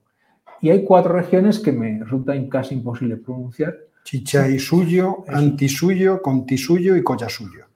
Y 0.60 0.70
hay 0.70 0.84
cuatro 0.84 1.12
regiones 1.12 1.58
que 1.58 1.72
me 1.72 2.02
resulta 2.02 2.34
casi 2.48 2.74
imposible 2.74 3.16
pronunciar. 3.16 3.76
Chichaisuyo, 4.04 5.24
Antisuyo, 5.28 6.22
Contisuyo 6.22 6.96
y 6.96 7.02
Collasuyo 7.02 7.68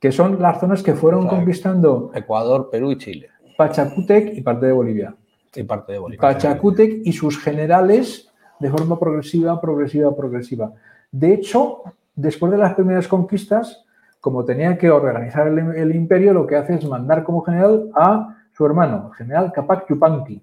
que 0.00 0.10
son 0.10 0.40
las 0.40 0.58
zonas 0.58 0.82
que 0.82 0.94
fueron 0.94 1.28
conquistando 1.28 2.10
Ecuador, 2.14 2.70
Perú 2.70 2.90
y 2.92 2.96
Chile. 2.96 3.28
Pachacútec 3.56 4.34
y 4.34 4.40
parte 4.40 4.66
de 4.66 4.72
Bolivia. 4.72 5.14
Y 5.54 5.62
parte 5.62 5.92
de 5.92 5.98
Bolivia. 5.98 6.20
Pachacútec 6.20 7.02
y 7.04 7.12
sus 7.12 7.38
generales 7.38 8.32
de 8.58 8.70
forma 8.70 8.98
progresiva, 8.98 9.60
progresiva, 9.60 10.16
progresiva. 10.16 10.72
De 11.12 11.34
hecho, 11.34 11.82
después 12.14 12.50
de 12.50 12.58
las 12.58 12.74
primeras 12.74 13.06
conquistas, 13.06 13.84
como 14.20 14.44
tenía 14.44 14.78
que 14.78 14.90
organizar 14.90 15.48
el, 15.48 15.94
imperio, 15.94 16.32
lo 16.32 16.46
que 16.46 16.56
hace 16.56 16.74
es 16.74 16.84
mandar 16.86 17.22
como 17.22 17.42
general 17.42 17.90
a 17.94 18.38
su 18.52 18.64
hermano, 18.64 19.10
el 19.10 19.16
general 19.16 19.52
Capac 19.52 19.86
Yupanqui. 19.88 20.42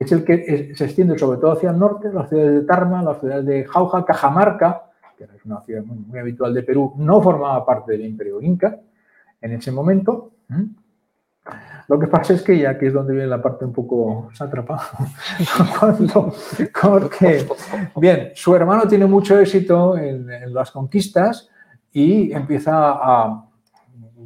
Es 0.00 0.10
el 0.12 0.24
que 0.24 0.72
se 0.74 0.84
extiende 0.86 1.18
sobre 1.18 1.38
todo 1.38 1.52
hacia 1.52 1.70
el 1.70 1.78
norte, 1.78 2.10
las 2.10 2.30
ciudades 2.30 2.54
de 2.54 2.62
Tarma, 2.62 3.02
las 3.02 3.20
ciudades 3.20 3.44
de 3.44 3.64
Jauja, 3.66 4.04
Cajamarca, 4.04 4.84
que 5.16 5.24
es 5.24 5.44
una 5.44 5.60
ciudad 5.60 5.84
muy, 5.84 6.18
habitual 6.18 6.54
de 6.54 6.62
Perú, 6.62 6.94
no 6.96 7.20
formaba 7.20 7.64
parte 7.66 7.92
del 7.92 8.06
imperio 8.06 8.40
inca 8.40 8.80
en 9.42 9.52
ese 9.52 9.70
momento. 9.70 10.32
Lo 11.88 11.98
que 11.98 12.06
pasa 12.06 12.32
es 12.32 12.42
que 12.42 12.58
ya 12.58 12.70
aquí 12.70 12.86
es 12.86 12.94
donde 12.94 13.12
viene 13.12 13.28
la 13.28 13.42
parte 13.42 13.66
un 13.66 13.74
poco 13.74 14.30
sátrapa, 14.32 14.80
porque, 16.82 17.46
bien, 17.96 18.30
su 18.34 18.56
hermano 18.56 18.88
tiene 18.88 19.04
mucho 19.04 19.38
éxito 19.38 19.98
en, 19.98 20.54
las 20.54 20.70
conquistas 20.70 21.50
y 21.92 22.32
empieza 22.32 22.72
a, 22.72 23.49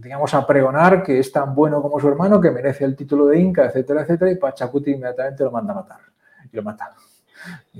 digamos, 0.05 0.35
a 0.35 0.47
pregonar 0.47 1.03
que 1.03 1.19
es 1.19 1.33
tan 1.33 1.55
bueno 1.55 1.81
como 1.81 1.99
su 1.99 2.07
hermano, 2.07 2.39
que 2.39 2.51
merece 2.51 2.85
el 2.85 2.95
título 2.95 3.27
de 3.27 3.41
Inca, 3.41 3.65
etcétera, 3.65 4.03
etcétera, 4.03 4.31
y 4.31 4.37
Pachacuti 4.37 4.91
inmediatamente 4.91 5.43
lo 5.43 5.51
manda 5.51 5.73
a 5.73 5.77
matar 5.77 6.01
y 6.53 6.57
lo 6.57 6.63
mata 6.63 6.93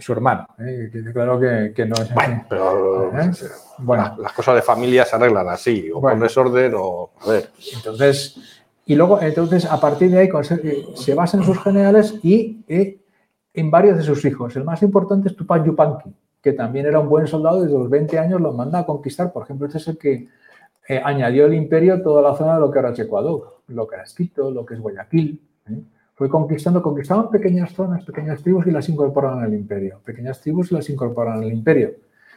su 0.01 0.13
hermano. 0.13 0.47
¿eh? 0.59 0.91
Claro 1.13 1.39
que, 1.39 1.87
no 1.87 1.95
es 1.97 2.15
Bueno, 2.15 2.45
pero 2.49 3.13
¿Eh? 3.21 3.31
bueno. 3.79 4.17
Las, 4.19 4.33
cosas 4.33 4.55
de 4.55 4.63
familia 4.63 5.05
se 5.05 5.17
arreglan 5.17 5.49
así, 5.49 5.91
o 5.93 6.01
con 6.01 6.19
desorden 6.19 6.73
o... 6.77 7.11
A 7.21 7.31
ver. 7.31 7.51
Entonces, 7.75 8.37
y 8.87 8.95
luego, 8.95 9.21
entonces, 9.21 9.67
a 9.67 9.79
partir 9.79 10.11
de 10.11 10.19
ahí 10.19 10.29
se 10.95 11.15
basa 11.15 11.37
en 11.37 11.43
sus 11.43 11.63
generales 11.63 12.15
y 12.23 12.65
eh, 12.69 13.01
en 13.53 13.71
varios 13.71 13.99
de 13.99 14.03
sus 14.03 14.25
hijos. 14.25 14.57
El 14.57 14.65
más 14.65 14.83
importante 14.83 15.29
es 15.29 15.37
Tupac 15.37 15.65
Yupanqui, 15.65 16.15
que 16.43 16.53
también 16.53 16.87
era 16.87 17.01
un 17.01 17.09
buen 17.09 17.27
soldado 17.27 17.63
desde 17.63 17.79
los 17.79 17.89
20 17.89 18.19
años 18.19 18.41
lo 18.41 18.53
manda 18.53 18.81
a 18.81 18.87
conquistar. 18.87 19.31
Por 19.33 19.45
ejemplo, 19.45 19.67
este 19.67 19.79
es 19.79 19.89
el 19.89 19.99
que 19.99 20.29
añadió 21.03 21.47
el 21.47 21.55
imperio 21.55 22.03
toda 22.03 22.23
la 22.23 22.35
zona 22.35 22.55
de 22.55 22.61
lo 22.61 22.71
que 22.71 22.79
ahora 22.79 22.91
es 22.91 22.99
Ecuador, 22.99 23.61
lo 23.69 23.87
que 23.87 23.95
era 23.97 24.05
Esquito, 24.05 24.51
lo 24.51 24.67
que 24.67 24.75
es 24.75 24.81
Guayaquil 24.81 25.41
fue 26.15 26.29
conquistando, 26.29 26.81
conquistaban 26.81 27.29
pequeñas 27.29 27.73
zonas, 27.73 28.05
pequeñas 28.05 28.41
tribus 28.41 28.67
y 28.67 28.71
las 28.71 28.89
incorporaban 28.89 29.43
al 29.43 29.53
imperio. 29.53 30.01
Pequeñas 30.05 30.41
tribus 30.41 30.71
y 30.71 30.75
las 30.77 30.89
incorporaban 30.89 31.43
al 31.43 31.53
imperio. 31.53 31.93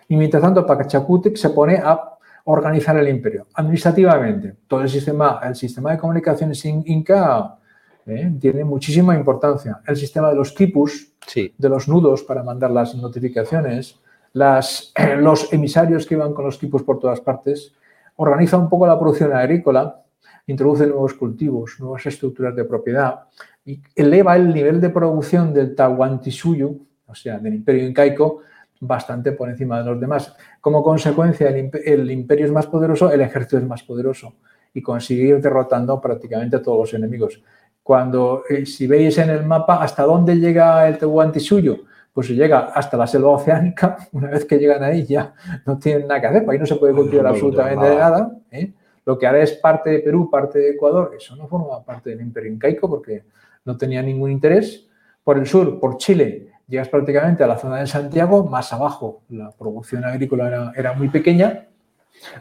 Y 0.07 0.15
mientras 0.15 0.41
tanto, 0.41 0.65
Pachacútec 0.65 1.35
se 1.35 1.51
pone 1.51 1.75
a 1.75 2.17
organizar 2.45 2.97
el 2.97 3.07
imperio 3.07 3.45
administrativamente. 3.53 4.55
Todo 4.67 4.81
el 4.81 4.89
sistema, 4.89 5.39
el 5.43 5.55
sistema 5.55 5.91
de 5.91 5.97
comunicaciones 5.99 6.63
inca 6.65 7.57
eh, 8.05 8.31
tiene 8.39 8.63
muchísima 8.63 9.15
importancia. 9.15 9.81
El 9.85 9.95
sistema 9.95 10.29
de 10.29 10.35
los 10.35 10.55
tipus, 10.55 11.11
de 11.35 11.69
los 11.69 11.87
nudos 11.87 12.23
para 12.23 12.41
mandar 12.41 12.71
las 12.71 12.95
notificaciones, 12.95 13.99
las, 14.33 14.91
los 15.19 15.53
emisarios 15.53 16.07
que 16.07 16.15
iban 16.15 16.33
con 16.33 16.45
los 16.45 16.57
tipos 16.57 16.81
por 16.81 16.99
todas 16.99 17.21
partes, 17.21 17.73
organiza 18.17 18.57
un 18.57 18.69
poco 18.69 18.85
la 18.85 18.99
producción 18.99 19.33
agrícola, 19.33 20.03
introduce 20.47 20.85
nuevos 20.85 21.13
cultivos, 21.13 21.75
nuevas 21.79 22.05
estructuras 22.05 22.55
de 22.55 22.65
propiedad, 22.65 23.21
y 23.65 23.81
eleva 23.95 24.35
el 24.35 24.53
nivel 24.53 24.79
de 24.79 24.89
producción 24.89 25.53
del 25.53 25.75
Tahuantinsuyo, 25.75 26.71
o 27.05 27.15
sea, 27.15 27.37
del 27.39 27.55
imperio 27.55 27.87
incaico, 27.87 28.41
bastante 28.79 29.31
por 29.31 29.49
encima 29.49 29.79
de 29.79 29.85
los 29.85 29.99
demás. 29.99 30.35
Como 30.61 30.83
consecuencia, 30.83 31.49
el, 31.49 32.11
imperio 32.11 32.45
es 32.45 32.51
más 32.51 32.67
poderoso, 32.67 33.11
el 33.11 33.21
ejército 33.21 33.57
es 33.57 33.65
más 33.65 33.83
poderoso 33.83 34.35
y 34.73 34.81
consigue 34.81 35.29
ir 35.29 35.41
derrotando 35.41 35.99
prácticamente 35.99 36.57
a 36.57 36.61
todos 36.61 36.79
los 36.79 36.93
enemigos. 36.93 37.41
Cuando, 37.81 38.43
eh, 38.49 38.65
si 38.65 38.85
veis 38.85 39.17
en 39.17 39.29
el 39.29 39.45
mapa, 39.45 39.81
¿hasta 39.81 40.03
dónde 40.03 40.35
llega 40.35 40.87
el 40.87 40.97
Tahuantinsuyo? 40.97 41.79
Pues 42.17 42.29
llega 42.29 42.71
hasta 42.73 42.97
la 42.97 43.05
selva 43.05 43.29
oceánica. 43.29 43.95
Una 44.11 44.31
vez 44.31 44.43
que 44.43 44.57
llegan 44.57 44.81
ahí 44.81 45.05
ya 45.05 45.35
no 45.67 45.77
tienen 45.77 46.07
nada 46.07 46.19
que 46.19 46.25
hacer, 46.25 46.49
ahí 46.49 46.57
no 46.57 46.65
se 46.65 46.75
puede 46.77 46.91
cultivar 46.91 47.27
absolutamente 47.27 47.95
nada. 47.95 48.31
¿eh? 48.49 48.73
Lo 49.05 49.19
que 49.19 49.27
ahora 49.27 49.43
es 49.43 49.51
parte 49.51 49.91
de 49.91 49.99
Perú, 49.99 50.27
parte 50.27 50.57
de 50.57 50.71
Ecuador, 50.71 51.11
eso 51.15 51.35
no 51.35 51.47
forma 51.47 51.85
parte 51.85 52.09
del 52.09 52.21
imperio 52.21 52.51
incaico 52.51 52.89
porque 52.89 53.23
no 53.65 53.77
tenía 53.77 54.01
ningún 54.01 54.31
interés. 54.31 54.87
Por 55.23 55.37
el 55.37 55.45
sur, 55.45 55.79
por 55.79 55.97
Chile, 55.97 56.53
llegas 56.67 56.89
prácticamente 56.89 57.43
a 57.43 57.47
la 57.47 57.55
zona 57.59 57.81
de 57.81 57.85
Santiago, 57.85 58.47
más 58.47 58.73
abajo 58.73 59.21
la 59.29 59.51
producción 59.51 60.03
agrícola 60.03 60.73
era, 60.75 60.93
muy 60.93 61.09
pequeña, 61.09 61.67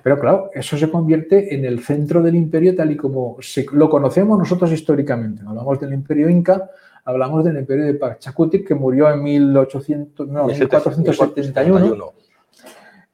pero 0.02 0.18
claro, 0.18 0.48
eso 0.54 0.78
se 0.78 0.90
convierte 0.90 1.54
en 1.54 1.66
el 1.66 1.80
centro 1.80 2.22
del 2.22 2.34
imperio 2.34 2.74
tal 2.74 2.92
y 2.92 2.96
como 2.96 3.36
lo 3.72 3.90
conocemos 3.90 4.38
nosotros 4.38 4.72
históricamente. 4.72 5.42
Hablamos 5.46 5.78
del 5.78 5.92
imperio 5.92 6.30
inca, 6.30 6.70
hablamos 7.06 7.44
del 7.44 7.56
imperio 7.56 7.86
de 7.86 7.94
Pachacuti 7.94 8.62
que 8.64 8.74
murió 8.74 9.08
en 9.10 9.22
1800, 9.22 10.28
1471. 10.28 12.12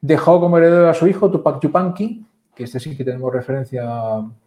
Dejó 0.01 0.39
como 0.41 0.57
heredero 0.57 0.89
a 0.89 0.93
su 0.93 1.07
hijo 1.07 1.31
Tupac 1.31 1.61
Yupanqui, 1.61 2.25
que 2.53 2.63
este 2.65 2.79
sí 2.79 2.97
que 2.97 3.05
tenemos 3.05 3.31
referencia 3.31 3.85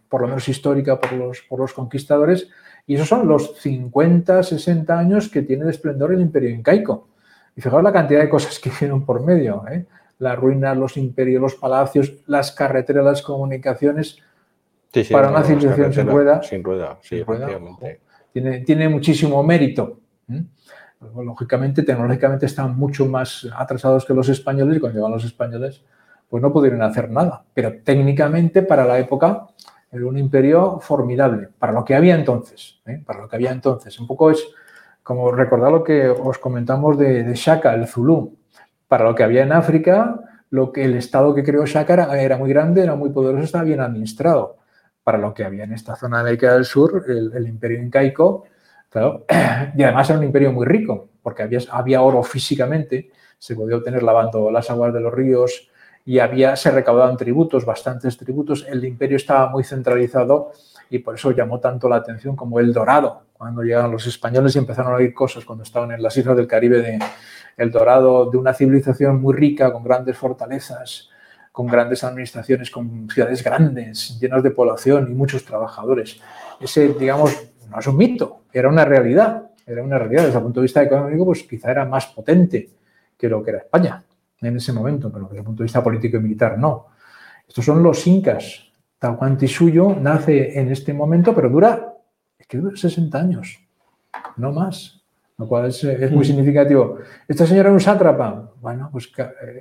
por 0.08 0.20
lo 0.20 0.28
menos 0.28 0.48
histórica 0.48 1.00
por 1.00 1.12
los, 1.12 1.40
por 1.42 1.60
los 1.60 1.72
conquistadores, 1.72 2.48
y 2.86 2.96
esos 2.96 3.08
son 3.08 3.26
los 3.26 3.56
50, 3.60 4.42
60 4.42 4.98
años 4.98 5.28
que 5.28 5.42
tiene 5.42 5.64
de 5.64 5.70
esplendor 5.70 6.12
el 6.12 6.20
imperio 6.20 6.50
incaico. 6.50 7.08
Y 7.56 7.60
fijaos 7.60 7.82
la 7.82 7.92
cantidad 7.92 8.20
de 8.20 8.28
cosas 8.28 8.58
que 8.58 8.68
hicieron 8.68 9.06
por 9.06 9.24
medio. 9.24 9.64
¿eh? 9.70 9.86
Las 10.18 10.38
ruinas, 10.38 10.76
los 10.76 10.96
imperios, 10.96 11.40
los 11.40 11.54
palacios, 11.54 12.14
las 12.26 12.52
carreteras, 12.52 13.04
las 13.04 13.22
comunicaciones. 13.22 14.18
para 15.10 15.30
una 15.30 15.42
civilización 15.42 15.92
sin 15.92 16.06
rueda. 16.06 16.42
Sin 16.42 16.62
rueda, 16.62 16.98
sí, 17.00 17.24
Tiene, 18.64 18.88
muchísimo 18.88 19.42
mérito. 19.42 20.00
lógicamente, 21.14 21.82
tecnológicamente 21.82 22.46
están 22.46 22.76
mucho 22.76 23.06
más 23.06 23.48
atrasados 23.56 24.04
que 24.04 24.12
los 24.12 24.28
españoles 24.28 24.76
y 24.76 24.80
cuando 24.80 24.98
llegan 24.98 25.12
los 25.12 25.24
españoles, 25.24 25.82
pues 26.28 26.42
no 26.42 26.52
pudieron 26.52 26.82
hacer 26.82 27.10
nada. 27.10 27.44
Pero 27.54 27.74
técnicamente, 27.82 28.62
para 28.62 28.84
la 28.84 28.98
época, 28.98 29.46
era 29.90 30.06
un 30.06 30.18
imperio 30.18 30.80
formidable 30.80 31.48
para 31.58 31.72
lo 31.72 31.84
que 31.84 31.94
había 31.94 32.14
entonces, 32.14 32.80
¿eh? 32.84 33.02
para 33.06 33.20
lo 33.20 33.28
que 33.28 33.36
había 33.36 33.52
entonces. 33.52 33.98
Un 33.98 34.06
poco 34.06 34.30
es 34.30 34.46
como 35.02 35.30
recordar 35.30 35.72
lo 35.72 35.82
que 35.82 36.08
os 36.08 36.36
comentamos 36.38 36.98
de, 36.98 37.32
Shaka, 37.34 37.74
el 37.74 37.86
Zulú. 37.86 38.36
Para 38.88 39.04
lo 39.04 39.14
que 39.14 39.24
había 39.24 39.44
en 39.44 39.52
África, 39.52 40.20
lo 40.50 40.72
que 40.72 40.84
el 40.84 40.94
estado 40.94 41.34
que 41.34 41.42
creó 41.42 41.64
Shaka 41.64 42.14
era, 42.20 42.36
muy 42.36 42.50
grande, 42.50 42.82
era 42.82 42.96
muy 42.96 43.10
poderoso, 43.10 43.44
estaba 43.44 43.64
bien 43.64 43.80
administrado. 43.80 44.58
Para 45.06 45.18
lo 45.18 45.32
que 45.32 45.44
había 45.44 45.62
en 45.62 45.72
esta 45.72 45.94
zona 45.94 46.16
de 46.16 46.22
América 46.22 46.52
del 46.52 46.64
Sur, 46.64 47.04
el, 47.06 47.46
imperio 47.46 47.80
incaico, 47.80 48.42
claro, 48.90 49.24
y 49.76 49.84
además 49.84 50.10
era 50.10 50.18
un 50.18 50.24
imperio 50.24 50.50
muy 50.50 50.66
rico, 50.66 51.10
porque 51.22 51.44
había, 51.44 51.60
había 51.70 52.02
oro 52.02 52.24
físicamente, 52.24 53.12
se 53.38 53.54
podía 53.54 53.76
obtener 53.76 54.02
lavando 54.02 54.50
las 54.50 54.68
aguas 54.68 54.92
de 54.92 54.98
los 54.98 55.14
ríos, 55.14 55.70
y 56.04 56.18
había, 56.18 56.56
se 56.56 56.72
recaudaban 56.72 57.16
tributos, 57.16 57.64
bastantes 57.64 58.16
tributos. 58.16 58.66
El 58.68 58.84
imperio 58.84 59.16
estaba 59.16 59.48
muy 59.48 59.62
centralizado 59.62 60.50
y 60.90 60.98
por 60.98 61.14
eso 61.14 61.30
llamó 61.30 61.60
tanto 61.60 61.88
la 61.88 61.96
atención 61.96 62.34
como 62.34 62.58
el 62.58 62.72
Dorado. 62.72 63.26
Cuando 63.32 63.62
llegaron 63.62 63.92
los 63.92 64.08
españoles 64.08 64.56
y 64.56 64.58
empezaron 64.58 64.92
a 64.92 64.96
oír 64.96 65.14
cosas 65.14 65.44
cuando 65.44 65.62
estaban 65.62 65.92
en 65.92 66.02
las 66.02 66.16
islas 66.16 66.36
del 66.36 66.48
Caribe 66.48 66.82
de 66.82 66.98
El 67.56 67.70
Dorado, 67.70 68.28
de 68.28 68.38
una 68.38 68.54
civilización 68.54 69.20
muy 69.20 69.36
rica, 69.36 69.72
con 69.72 69.84
grandes 69.84 70.18
fortalezas, 70.18 71.10
con 71.56 71.68
grandes 71.68 72.04
administraciones, 72.04 72.70
con 72.70 73.08
ciudades 73.08 73.42
grandes, 73.42 74.20
llenas 74.20 74.42
de 74.42 74.50
población 74.50 75.10
y 75.10 75.14
muchos 75.14 75.42
trabajadores. 75.42 76.20
Ese, 76.60 76.88
digamos, 76.88 77.34
no 77.70 77.78
es 77.78 77.86
un 77.86 77.96
mito, 77.96 78.42
era 78.52 78.68
una 78.68 78.84
realidad. 78.84 79.52
Era 79.64 79.82
una 79.82 79.98
realidad. 79.98 80.24
Desde 80.24 80.36
el 80.36 80.44
punto 80.44 80.60
de 80.60 80.64
vista 80.64 80.82
económico, 80.82 81.24
pues 81.24 81.44
quizá 81.44 81.70
era 81.70 81.86
más 81.86 82.08
potente 82.08 82.68
que 83.16 83.30
lo 83.30 83.42
que 83.42 83.52
era 83.52 83.60
España 83.60 84.04
en 84.42 84.54
ese 84.54 84.70
momento, 84.74 85.10
pero 85.10 85.24
desde 85.24 85.38
el 85.38 85.44
punto 85.44 85.62
de 85.62 85.64
vista 85.64 85.82
político 85.82 86.18
y 86.18 86.20
militar 86.20 86.58
no. 86.58 86.88
Estos 87.48 87.64
son 87.64 87.82
los 87.82 88.06
incas. 88.06 88.70
Tahuantinsuyo 88.98 89.96
nace 89.98 90.60
en 90.60 90.70
este 90.70 90.92
momento, 90.92 91.34
pero 91.34 91.48
dura, 91.48 91.94
es 92.38 92.46
que 92.46 92.58
dura 92.58 92.76
60 92.76 93.18
años, 93.18 93.60
no 94.36 94.52
más, 94.52 94.95
lo 95.38 95.46
cual 95.46 95.66
es, 95.66 95.84
muy 96.12 96.24
mm. 96.24 96.24
significativo. 96.24 96.98
¿Esta 97.28 97.46
señora 97.46 97.68
es 97.68 97.74
un 97.74 97.80
sátrapa? 97.80 98.52
Bueno, 98.60 98.88
pues 98.90 99.10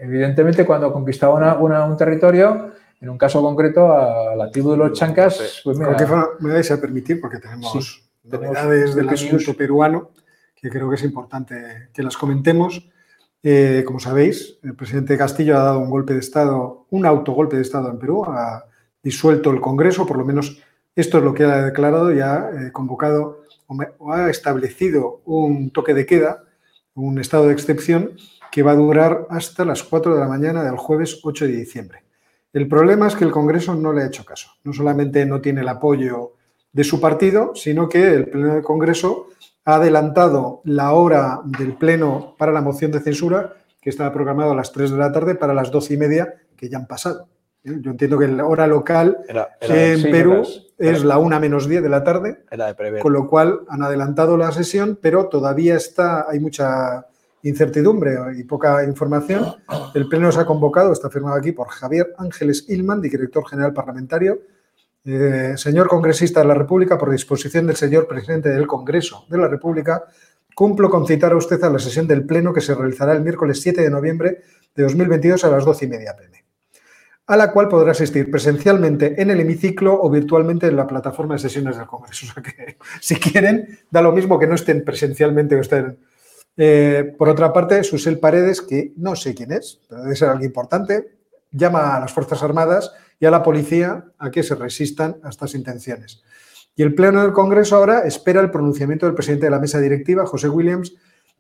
evidentemente 0.02 0.66
cuando 0.66 0.92
conquistaba 0.92 1.58
un 1.60 1.98
territorio, 1.98 2.72
en 3.02 3.10
un 3.10 3.18
caso 3.18 3.42
concreto 3.42 3.92
a 3.92 4.36
la 4.36 4.50
tribu 4.50 4.72
de 4.72 4.78
los 4.78 4.94
chancas, 4.94 5.62
pues 5.64 5.78
mira, 5.78 5.96
me 6.40 6.54
vais 6.54 6.72
a 6.72 6.80
permitir, 6.80 7.20
porque 7.20 7.40
tenemos 7.40 8.10
novedades 8.24 8.96
del 8.96 9.10
asunto 9.10 9.54
peruano, 9.54 10.12
que 10.56 10.70
creo 10.70 10.90
que 10.90 10.96
es 10.96 11.04
importante 11.04 11.90
que 11.94 12.04
las 12.04 12.16
comentemos. 12.16 12.90
Eh, 13.44 13.84
como 13.86 14.00
sabéis, 14.00 14.58
el 14.64 14.76
presidente 14.76 15.18
Castillo 15.18 15.58
ha 15.58 15.64
dado 15.64 15.80
un 15.80 15.90
golpe 15.90 16.14
de 16.14 16.20
Estado, 16.20 16.88
un 16.90 17.06
autogolpe 17.06 17.58
de 17.58 17.62
Estado 17.62 17.92
en 17.92 18.00
Perú, 18.00 18.24
ha 18.26 18.66
disuelto 19.04 19.52
el 19.52 19.62
Congreso, 19.62 20.08
por 20.08 20.18
lo 20.18 20.26
menos 20.26 20.58
esto 20.96 21.20
es 21.20 21.24
lo 21.24 21.34
que 21.34 21.44
ha 21.44 21.66
declarado 21.66 22.12
y 22.12 22.22
ha 22.22 22.50
eh, 22.50 22.72
convocado 22.72 23.45
o 23.68 24.14
ha 24.14 24.30
establecido 24.30 25.22
un 25.26 25.72
toque 25.72 25.94
de 25.94 26.06
queda, 26.06 26.44
un 26.94 27.20
estado 27.20 27.48
de 27.48 27.54
excepción 27.54 28.12
que 28.52 28.64
va 28.64 28.72
a 28.72 28.76
durar 28.76 29.28
hasta 29.30 29.66
las 29.66 29.84
4 29.84 30.14
de 30.14 30.20
la 30.20 30.28
mañana 30.28 30.64
del 30.64 30.78
jueves 30.78 31.20
8 31.24 31.46
de 31.46 31.52
diciembre. 31.52 32.04
El 32.54 32.70
problema 32.70 33.08
es 33.08 33.16
que 33.16 33.26
el 33.26 33.32
Congreso 33.32 33.76
no 33.76 33.92
le 33.92 34.04
ha 34.04 34.08
hecho 34.08 34.24
caso. 34.24 34.52
No 34.64 34.72
solamente 34.72 35.26
no 35.26 35.42
tiene 35.42 35.62
el 35.62 35.68
apoyo 35.68 36.36
de 36.72 36.84
su 36.86 37.02
partido, 37.02 37.54
sino 37.54 37.90
que 37.90 38.14
el 38.14 38.30
Pleno 38.30 38.54
del 38.54 38.64
Congreso 38.64 39.28
ha 39.66 39.76
adelantado 39.76 40.62
la 40.64 40.94
hora 40.94 41.42
del 41.44 41.76
Pleno 41.76 42.36
para 42.38 42.54
la 42.54 42.62
moción 42.62 42.92
de 42.92 43.02
censura, 43.02 43.56
que 43.82 43.90
estaba 43.90 44.14
programado 44.14 44.52
a 44.52 44.56
las 44.56 44.72
3 44.72 44.92
de 44.92 44.98
la 44.98 45.12
tarde, 45.12 45.36
para 45.36 45.54
las 45.54 45.70
12 45.70 45.94
y 45.94 45.98
media, 45.98 46.34
que 46.56 46.70
ya 46.70 46.78
han 46.78 46.88
pasado. 46.88 47.28
Yo 47.66 47.92
entiendo 47.92 48.20
que 48.20 48.28
la 48.28 48.46
hora 48.46 48.68
local 48.68 49.18
en 49.60 50.04
Perú 50.04 50.44
es 50.78 51.04
la 51.04 51.18
1 51.18 51.40
menos 51.40 51.68
10 51.68 51.82
de 51.82 51.90
la 51.90 52.04
tarde, 52.04 52.44
con 53.02 53.12
lo 53.12 53.28
cual 53.28 53.62
han 53.70 53.82
adelantado 53.82 54.38
la 54.38 54.52
sesión, 54.52 55.00
pero 55.02 55.28
todavía 55.30 55.76
está, 55.76 56.30
hay 56.30 56.40
mucha 56.40 57.08
incertidumbre 57.42 58.18
y 58.38 58.44
poca 58.44 58.84
información. 58.84 59.56
El 59.96 60.08
Pleno 60.08 60.32
se 60.32 60.42
ha 60.42 60.46
convocado, 60.46 60.94
está 60.94 61.10
firmado 61.10 61.36
aquí 61.36 61.54
por 61.54 61.70
Javier 61.70 62.14
Ángeles 62.18 62.66
Ilman, 62.68 63.02
director 63.02 63.48
general 63.48 63.74
parlamentario, 63.74 64.42
eh, 65.04 65.54
señor 65.56 65.88
congresista 65.88 66.42
de 66.42 66.48
la 66.48 66.56
República, 66.56 66.98
por 66.98 67.12
disposición 67.12 67.68
del 67.68 67.76
señor 67.76 68.08
presidente 68.08 68.50
del 68.50 68.68
Congreso 68.68 69.26
de 69.30 69.38
la 69.38 69.48
República, 69.48 70.04
cumplo 70.56 70.90
con 70.90 71.06
citar 71.06 71.32
a 71.34 71.36
usted 71.36 71.64
a 71.64 71.70
la 71.70 71.80
sesión 71.80 72.08
del 72.08 72.26
Pleno 72.26 72.54
que 72.54 72.62
se 72.62 72.74
realizará 72.74 73.14
el 73.14 73.22
miércoles 73.22 73.62
7 73.62 73.82
de 73.82 73.90
noviembre 73.90 74.42
de 74.76 74.84
2022 74.84 75.44
a 75.46 75.50
las 75.50 75.66
12 75.66 75.86
y 75.86 75.88
media 75.88 76.16
pm, 76.16 76.44
a 77.28 77.38
la 77.38 77.52
cual 77.52 77.68
podrá 77.68 77.92
asistir 77.92 78.30
presencialmente 78.30 79.20
en 79.22 79.32
el 79.32 79.40
hemiciclo 79.40 80.00
o 80.00 80.10
virtualmente 80.10 80.68
en 80.68 80.76
la 80.76 80.86
plataforma 80.86 81.36
de 81.36 81.40
sesiones 81.40 81.78
del 81.78 81.88
Congreso. 81.88 82.28
O 82.30 82.34
sea 82.34 82.44
que, 82.44 82.78
si 83.02 83.16
quieren, 83.16 83.80
da 83.90 84.02
lo 84.02 84.12
mismo 84.12 84.38
que 84.38 84.48
no 84.48 84.56
estén 84.56 84.84
presencialmente 84.84 85.56
o 85.56 85.62
estén. 85.62 85.98
Eh, 86.58 87.16
por 87.18 87.30
otra 87.30 87.52
parte, 87.52 87.84
Susel 87.84 88.20
Paredes, 88.20 88.62
que 88.62 88.94
no 88.98 89.16
sé 89.16 89.34
quién 89.34 89.52
es, 89.52 89.82
pero 89.90 90.04
debe 90.04 90.16
ser 90.16 90.30
alguien 90.30 90.50
importante, 90.50 91.18
llama 91.52 91.96
a 91.96 92.00
las 92.00 92.14
Fuerzas 92.14 92.44
Armadas 92.44 92.92
y 93.20 93.26
a 93.26 93.32
la 93.32 93.44
policía 93.44 94.06
a 94.18 94.30
que 94.30 94.44
se 94.44 94.56
resistan 94.56 95.18
a 95.24 95.30
estas 95.30 95.56
intenciones. 95.56 96.24
Y 96.76 96.84
el 96.84 96.94
Pleno 96.94 97.22
del 97.22 97.32
Congreso 97.32 97.78
ahora 97.78 98.00
espera 98.02 98.42
el 98.42 98.52
pronunciamiento 98.52 99.06
del 99.06 99.16
presidente 99.16 99.46
de 99.46 99.52
la 99.52 99.60
mesa 99.60 99.80
directiva, 99.80 100.26
José 100.26 100.50
Williams, 100.50 100.94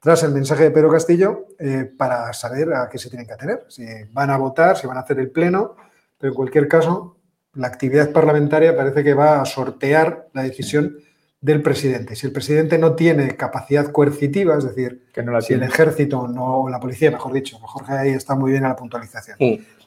tras 0.05 0.21
el 0.21 0.33
mensaje 0.33 0.65
de 0.65 0.69
Pedro 0.69 0.91
Castillo, 0.91 1.47
eh, 1.57 1.91
para 1.97 2.31
saber 2.31 2.71
a 2.75 2.87
qué 2.87 2.99
se 2.99 3.09
tienen 3.09 3.25
que 3.25 3.33
atener, 3.33 3.65
si 3.69 3.83
van 4.11 4.29
a 4.29 4.37
votar, 4.37 4.77
si 4.77 4.85
van 4.85 4.97
a 4.97 4.99
hacer 4.99 5.17
el 5.17 5.31
Pleno, 5.31 5.75
pero 6.19 6.31
en 6.31 6.35
cualquier 6.35 6.67
caso, 6.67 7.17
la 7.55 7.65
actividad 7.65 8.11
parlamentaria 8.11 8.77
parece 8.77 9.03
que 9.03 9.15
va 9.15 9.41
a 9.41 9.45
sortear 9.45 10.27
la 10.31 10.43
decisión 10.43 10.95
del 11.41 11.63
presidente. 11.63 12.15
Si 12.15 12.27
el 12.27 12.33
presidente 12.33 12.77
no 12.77 12.93
tiene 12.93 13.35
capacidad 13.35 13.91
coercitiva, 13.91 14.55
es 14.55 14.65
decir, 14.65 15.07
que 15.11 15.23
no 15.23 15.41
si 15.41 15.55
el 15.55 15.63
ejército 15.63 16.27
no, 16.27 16.59
o 16.59 16.69
la 16.69 16.79
policía, 16.79 17.09
mejor 17.09 17.33
dicho, 17.33 17.57
Jorge 17.57 17.93
ahí 17.93 18.11
está 18.11 18.35
muy 18.35 18.51
bien 18.51 18.63
a 18.63 18.69
la 18.69 18.75
puntualización. 18.75 19.39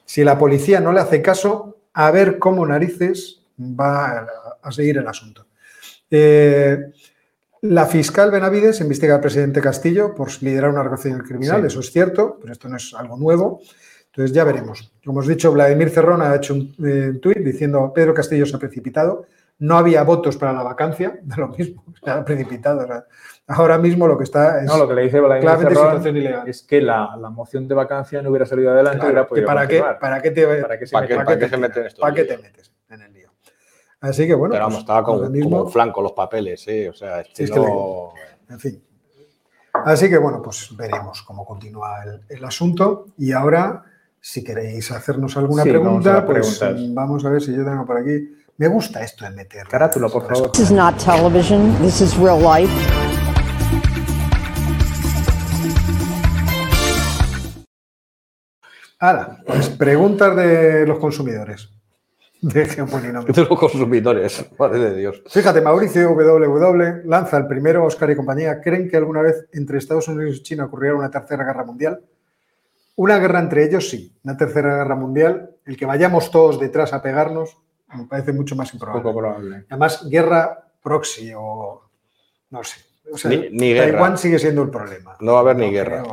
Si 0.05 0.25
la 0.25 0.37
policía 0.37 0.81
no 0.81 0.93
le 0.93 0.99
hace 0.99 1.23
caso, 1.23 1.79
a 1.93 2.11
ver 2.11 2.41
cómo 2.41 2.67
narices 2.67 3.43
va 3.57 4.27
a 4.61 4.73
seguir 4.73 4.99
el 4.99 5.07
asunto. 5.07 5.47
Eh, 6.11 6.91
la 7.63 7.87
fiscal 7.87 8.31
Benavides 8.31 8.81
investiga 8.81 9.17
al 9.17 9.21
presidente 9.21 9.61
Castillo 9.61 10.15
por 10.15 10.31
liderar 10.43 10.71
una 10.71 10.81
organización 10.81 11.21
criminal, 11.21 11.65
eso 11.65 11.81
es 11.81 11.91
cierto, 11.91 12.39
pero 12.41 12.53
esto 12.53 12.69
no 12.69 12.77
es 12.77 12.95
algo 12.95 13.17
nuevo. 13.17 13.61
Entonces 14.07 14.35
ya 14.35 14.45
veremos. 14.45 14.93
Como 15.05 15.21
os 15.21 15.27
he 15.27 15.31
dicho, 15.31 15.53
Vladimir 15.53 15.91
Cerrón 15.91 16.23
ha 16.23 16.35
hecho 16.35 16.55
un 16.55 16.75
eh, 16.85 17.19
tuit 17.21 17.39
diciendo 17.39 17.93
Pedro 17.95 18.15
Castillo 18.15 18.47
se 18.47 18.57
ha 18.57 18.59
precipitado, 18.59 19.27
no 19.59 19.77
había 19.77 20.03
votos 20.03 20.37
para 20.37 20.53
la 20.53 20.63
vacancia, 20.63 21.19
de 21.23 21.37
lo 21.37 21.49
mismo, 21.49 21.85
se 22.03 22.11
ha 22.11 22.25
precipitado. 22.25 22.87
ahora 23.47 23.79
mismo 23.79 24.07
lo 24.07 24.17
que 24.17 24.25
está 24.25 24.61
es. 24.61 24.67
No, 24.67 24.79
lo 24.79 24.89
que 24.89 24.95
le 24.95 25.03
dice 25.03 25.21
Vladimir 25.21 25.57
Cerrón 25.59 26.47
es 26.47 26.63
que 26.63 26.81
la, 26.81 27.17
moción 27.31 27.69
de 27.69 27.75
vacancia 27.75 28.23
no 28.23 28.31
hubiera 28.31 28.47
salido 28.47 28.71
adelante. 28.71 29.07
para, 29.45 29.69
qué, 29.69 29.83
¿Para 30.01 30.23
qué 30.23 30.31
te, 30.31 30.47
para 30.47 30.79
qué 30.79 30.87
se, 30.87 30.93
¿Para 30.93 31.25
para 31.25 31.39
qué, 31.39 31.57
metes 31.57 31.95
¿Para 31.95 32.15
qué 32.15 32.25
te 32.25 32.39
metes 32.39 32.73
en 32.89 33.03
el 33.03 33.13
lío? 33.13 33.28
Así 34.01 34.27
que 34.27 34.35
bueno. 34.35 34.53
Pero 34.53 34.65
vamos, 34.65 34.77
pues, 34.77 34.83
estaba 34.83 35.05
como, 35.05 35.29
mismo, 35.29 35.69
flanco 35.69 36.03
los 36.03 36.13
papeles, 36.13 36.67
¿eh? 36.69 36.89
O 36.89 36.93
sea, 36.93 37.21
estilo... 37.21 38.13
En 38.49 38.61
fin. 38.61 38.83
Así 39.85 40.09
que 40.09 40.19
bueno, 40.19 40.41
pues 40.43 40.75
veremos 40.77 41.23
cómo 41.23 41.45
continúa 41.45 42.03
el, 42.29 42.45
asunto. 42.45 43.07
Y 43.19 43.33
ahora, 43.33 43.85
si 44.21 44.43
queréis 44.43 44.91
hacernos 44.91 45.37
alguna 45.37 45.63
pregunta, 45.63 46.25
pues 46.25 46.61
vamos 46.91 47.25
a 47.25 47.31
ver 47.31 47.43
si 47.43 47.55
yo 47.55 47.65
tengo 47.65 47.85
por 47.85 47.99
aquí. 47.99 48.35
Me 48.57 48.67
gusta 48.67 49.03
esto 49.03 49.25
de 49.25 49.31
meter. 49.31 49.67
Carátula, 49.69 50.09
por 50.09 50.27
favor. 50.27 50.51
This 50.53 50.63
is 50.63 50.71
not 50.73 50.97
television. 50.99 51.77
This 51.81 52.01
is 52.01 52.17
real 52.17 52.41
life. 52.41 52.73
Ahora, 59.01 59.39
pues 59.47 59.69
preguntas 59.69 60.35
de 60.35 60.85
los 60.87 60.99
consumidores. 60.99 61.78
De 62.41 62.65
De 62.65 63.43
los 63.43 63.59
consumidores, 63.59 64.47
madre 64.57 64.79
de 64.79 64.97
Dios. 64.97 65.23
Fíjate, 65.27 65.61
Mauricio 65.61 66.11
WW 66.11 67.09
lanza 67.09 67.37
el 67.37 67.49
primero, 67.49 67.85
Oscar 67.85 68.11
y 68.11 68.17
compañía. 68.17 68.61
¿Creen 68.61 68.89
que 68.89 68.97
alguna 68.97 69.23
vez 69.23 69.49
entre 69.53 69.79
Estados 69.79 70.07
Unidos 70.07 70.37
y 70.37 70.43
China 70.45 70.67
ocurriera 70.67 70.95
una 70.95 71.11
tercera 71.11 71.45
guerra 71.45 71.65
mundial? 71.65 72.01
Una 72.95 73.19
guerra 73.19 73.41
entre 73.41 73.65
ellos, 73.65 73.89
sí. 73.89 74.13
Una 74.23 74.37
tercera 74.37 74.77
guerra 74.77 74.95
mundial. 74.95 75.51
El 75.65 75.77
que 75.77 75.85
vayamos 75.85 76.31
todos 76.31 76.61
detrás 76.61 76.93
a 76.93 77.03
pegarnos, 77.03 77.57
me 77.93 78.05
parece 78.05 78.33
mucho 78.33 78.55
más 78.55 78.73
improbable. 78.73 79.03
Poco 79.03 79.19
probable. 79.19 79.65
Además, 79.69 80.09
guerra 80.09 80.65
proxy 80.81 81.33
o 81.37 81.83
no 82.51 82.63
sé. 82.63 82.81
ni, 83.51 83.75
Taiwán 83.75 84.17
sigue 84.17 84.39
siendo 84.39 84.63
el 84.63 84.71
problema. 84.71 85.17
No 85.19 85.33
va 85.33 85.39
a 85.39 85.43
haber 85.43 85.57
ni 85.57 85.71
guerra. 85.71 86.05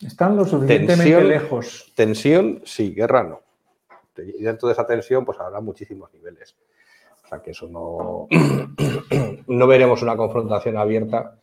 Están 0.00 0.36
lo 0.36 0.46
suficientemente 0.46 1.22
lejos. 1.22 1.92
Tensión, 1.94 2.62
sí, 2.64 2.94
guerra 2.94 3.22
no. 3.24 3.40
Y 4.18 4.42
dentro 4.42 4.68
de 4.68 4.72
esa 4.72 4.86
tensión, 4.86 5.24
pues 5.24 5.38
habrá 5.40 5.60
muchísimos 5.60 6.12
niveles. 6.12 6.56
O 7.24 7.28
sea 7.28 7.40
que 7.40 7.52
eso 7.52 7.68
no. 7.68 8.28
no 9.46 9.66
veremos 9.66 10.02
una 10.02 10.16
confrontación 10.16 10.76
abierta, 10.76 11.38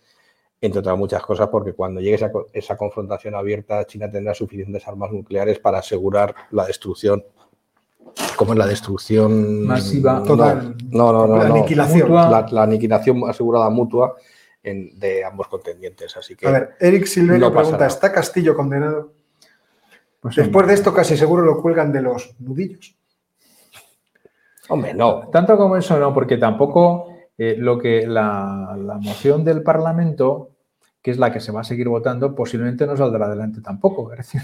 entre 0.61 0.79
otras 0.79 0.97
muchas 0.97 1.23
cosas, 1.23 1.47
porque 1.49 1.73
cuando 1.73 2.01
llegue 2.01 2.15
esa, 2.15 2.31
esa 2.53 2.77
confrontación 2.77 3.35
abierta, 3.35 3.85
China 3.85 4.09
tendrá 4.09 4.33
suficientes 4.33 4.87
armas 4.87 5.11
nucleares 5.11 5.59
para 5.59 5.79
asegurar 5.79 6.35
la 6.51 6.65
destrucción 6.65 7.23
como 8.35 8.53
en 8.53 8.59
la 8.59 8.67
destrucción 8.67 9.65
masiva 9.65 10.23
total. 10.23 10.75
No, 10.89 11.11
no, 11.11 11.27
no. 11.27 11.37
La 11.37 11.45
aniquilación. 11.45 12.11
La, 12.11 12.63
aniquilación 12.63 13.29
asegurada 13.29 13.69
mutua 13.69 14.15
de 14.63 15.25
ambos 15.25 15.47
contendientes. 15.47 16.15
Así 16.17 16.35
que. 16.35 16.47
A 16.47 16.51
ver, 16.51 16.69
Eric 16.79 17.05
Silverio 17.05 17.51
pregunta: 17.51 17.85
¿está 17.85 18.11
Castillo 18.11 18.55
condenado? 18.55 19.13
Pues 20.19 20.35
Después 20.35 20.67
de 20.67 20.73
esto, 20.73 20.93
casi 20.93 21.15
seguro 21.15 21.43
lo 21.43 21.61
cuelgan 21.61 21.91
de 21.91 22.01
los 22.01 22.35
nudillos. 22.39 22.95
Hombre, 24.69 24.93
no. 24.93 25.29
Tanto 25.31 25.57
como 25.57 25.77
eso, 25.77 25.99
no, 25.99 26.13
porque 26.13 26.37
tampoco 26.37 27.07
eh, 27.37 27.55
lo 27.57 27.77
que 27.77 28.05
la, 28.05 28.77
moción 29.01 29.43
del 29.43 29.63
Parlamento 29.63 30.51
que 31.01 31.11
es 31.11 31.17
la 31.17 31.31
que 31.31 31.39
se 31.39 31.53
va 31.53 31.61
a 31.61 31.63
seguir 31.63 31.87
votando, 31.87 32.35
posiblemente 32.35 32.85
no 32.85 32.97
saldrá 32.97 33.27
adelante 33.27 33.61
tampoco. 33.61 34.11
Es 34.11 34.17
decir, 34.17 34.41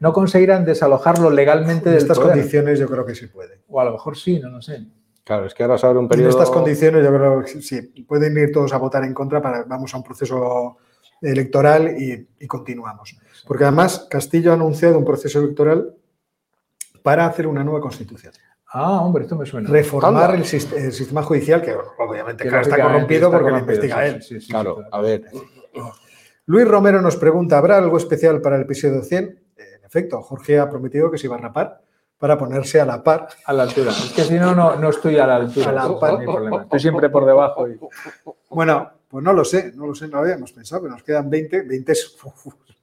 no, 0.00 0.12
conseguirán 0.12 0.64
desalojarlo 0.64 1.30
legalmente 1.30 1.88
de 1.88 1.98
estas 1.98 2.18
condiciones 2.18 2.80
yo 2.80 2.88
creo 2.88 3.06
que 3.06 3.14
sí 3.14 3.28
puede. 3.28 3.60
O 3.68 3.80
a 3.80 3.84
lo 3.84 3.92
mejor 3.92 4.16
sí, 4.16 4.40
no 4.40 4.48
lo 4.48 4.60
sé. 4.60 4.84
Claro, 5.22 5.46
es 5.46 5.54
que 5.54 5.62
ahora 5.62 5.78
se 5.78 5.86
abre 5.86 6.00
un 6.00 6.08
periodo... 6.08 6.30
En 6.30 6.32
estas 6.32 6.50
condiciones 6.50 7.04
yo 7.04 7.16
creo 7.16 7.42
que 7.42 7.62
sí, 7.62 7.80
pueden 8.06 8.36
ir 8.36 8.52
todos 8.52 8.72
a 8.72 8.78
votar 8.78 9.04
en 9.04 9.14
contra 9.14 9.40
para 9.40 9.62
vamos 9.62 9.94
a 9.94 9.96
un 9.96 10.02
proceso 10.02 10.78
electoral 11.22 11.94
y, 11.96 12.46
continuamos. 12.46 13.16
Porque 13.46 13.64
además 13.64 14.06
Castillo 14.10 14.52
ha 14.52 14.54
anunciado 14.54 14.98
un 14.98 15.04
proceso 15.04 15.40
electoral 15.40 15.94
para 17.02 17.26
hacer 17.26 17.46
una 17.46 17.62
nueva 17.62 17.80
constitución. 17.80 18.32
Ah, 18.76 19.00
hombre, 19.02 19.24
esto 19.24 19.36
me 19.36 19.46
suena. 19.46 19.68
Reformar 19.68 20.34
el, 20.34 20.44
sistema 20.44 21.22
judicial, 21.22 21.62
que 21.62 21.76
obviamente 21.98 22.48
está 22.48 22.82
corrompido 22.82 23.30
porque 23.30 23.50
lo 23.50 23.58
investiga 23.58 24.06
él. 24.06 24.20
claro, 24.48 24.84
a 24.90 25.00
ver. 25.00 25.24
Luis 26.46 26.66
Romero 26.66 27.00
nos 27.00 27.16
pregunta, 27.16 27.56
¿habrá 27.56 27.78
algo 27.78 27.96
especial 27.96 28.40
para 28.40 28.56
el 28.56 28.62
episodio 28.62 29.02
100? 29.02 29.24
En 29.56 29.84
efecto, 29.84 30.20
Jorge 30.22 30.58
ha 30.58 30.68
prometido 30.68 31.10
que 31.10 31.18
se 31.18 31.26
iba 31.26 31.36
a 31.36 31.38
rapar 31.38 31.82
para 32.18 32.36
ponerse 32.36 32.80
a 32.80 32.84
la 32.84 33.02
par. 33.02 33.28
A 33.46 33.52
la 33.52 33.62
altura. 33.62 33.90
Es 33.90 34.12
que 34.12 34.22
si 34.22 34.34
no, 34.34 34.54
no, 34.54 34.88
estoy 34.88 35.18
a 35.18 35.26
la 35.26 35.36
altura. 35.36 35.70
A 35.70 35.72
la 35.72 35.98
par. 36.00 36.24
problema. 36.24 36.62
Estoy 36.62 36.80
siempre 36.80 37.08
por 37.10 37.26
debajo. 37.26 37.66
Bueno, 38.50 38.90
pues 39.08 39.22
no 39.22 39.32
lo 39.32 39.44
sé, 39.44 39.72
no 39.74 39.86
lo 39.86 39.94
sé, 39.94 40.08
no 40.08 40.18
habíamos 40.18 40.52
pensado, 40.52 40.82
pero 40.82 40.94
nos 40.94 41.02
quedan 41.02 41.30
20. 41.30 41.62
20 41.62 41.92
es 41.92 42.16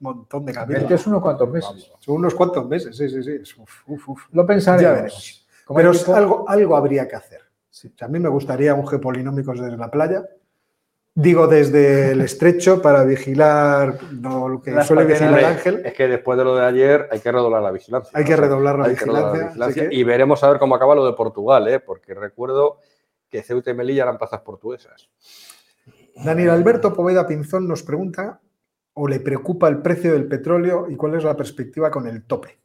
montón 0.02 0.44
de 0.44 0.52
capítulos. 0.52 0.82
20 0.82 0.94
es 0.94 1.06
unos 1.06 1.22
cuantos 1.22 1.48
meses. 1.50 1.92
Son 1.98 2.16
unos 2.16 2.34
cuantos 2.34 2.68
meses, 2.68 2.96
sí, 2.96 3.08
sí, 3.08 3.22
sí. 3.22 3.62
Lo 4.32 4.46
pensaremos. 4.46 5.46
Pero 5.74 5.92
algo, 6.14 6.48
algo 6.48 6.76
habría 6.76 7.08
que 7.08 7.16
hacer. 7.16 7.40
a 8.00 8.08
mí 8.08 8.18
me 8.18 8.28
gustaría 8.28 8.74
un 8.74 8.84
G-polinómicos 8.84 9.60
desde 9.60 9.76
la 9.76 9.90
playa 9.90 10.24
Digo, 11.14 11.46
desde 11.46 12.12
el 12.12 12.22
estrecho 12.22 12.80
para 12.80 13.04
vigilar 13.04 13.98
lo 14.12 14.62
que 14.62 14.82
suele 14.82 15.04
vigilar 15.04 15.38
el 15.40 15.44
ángel. 15.44 15.82
Es 15.84 15.92
que 15.92 16.08
después 16.08 16.38
de 16.38 16.44
lo 16.44 16.56
de 16.56 16.64
ayer 16.64 17.06
hay 17.10 17.20
que 17.20 17.30
redoblar 17.30 17.62
la 17.62 17.70
vigilancia. 17.70 18.10
Hay 18.18 18.24
que 18.24 18.34
redoblar 18.34 18.78
la, 18.78 18.88
vigilancia. 18.88 19.88
Y 19.90 20.04
veremos 20.04 20.42
a 20.42 20.48
ver 20.48 20.58
cómo 20.58 20.74
acaba 20.74 20.94
lo 20.94 21.04
de 21.04 21.12
Portugal, 21.12 21.68
¿eh? 21.68 21.80
porque 21.80 22.14
recuerdo 22.14 22.78
que 23.28 23.42
Ceuta 23.42 23.70
y 23.70 23.74
Melilla 23.74 24.04
eran 24.04 24.16
plazas 24.16 24.40
portuguesas. 24.40 25.10
Daniel 26.16 26.48
Alberto 26.48 26.94
Poveda 26.94 27.26
Pinzón 27.26 27.68
nos 27.68 27.82
pregunta 27.82 28.40
o 28.94 29.08
le 29.08 29.20
preocupa 29.20 29.68
el 29.68 29.78
precio 29.78 30.12
del 30.12 30.26
petróleo 30.26 30.86
y 30.88 30.96
cuál 30.96 31.14
es 31.14 31.24
la 31.24 31.36
perspectiva 31.36 31.90
con 31.90 32.06
el 32.06 32.24
tope. 32.24 32.58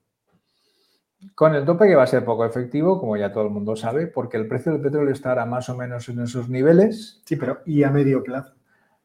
Con 1.33 1.55
el 1.55 1.65
tope 1.65 1.87
que 1.87 1.95
va 1.95 2.03
a 2.03 2.07
ser 2.07 2.23
poco 2.23 2.45
efectivo, 2.45 2.99
como 2.99 3.17
ya 3.17 3.31
todo 3.31 3.45
el 3.45 3.49
mundo 3.49 3.75
sabe, 3.75 4.07
porque 4.07 4.37
el 4.37 4.47
precio 4.47 4.71
del 4.71 4.81
petróleo 4.81 5.13
estará 5.13 5.45
más 5.45 5.69
o 5.69 5.75
menos 5.75 6.07
en 6.09 6.21
esos 6.21 6.49
niveles. 6.49 7.21
Sí, 7.25 7.35
pero 7.35 7.59
¿y 7.65 7.83
a 7.83 7.89
medio 7.89 8.23
plazo? 8.23 8.53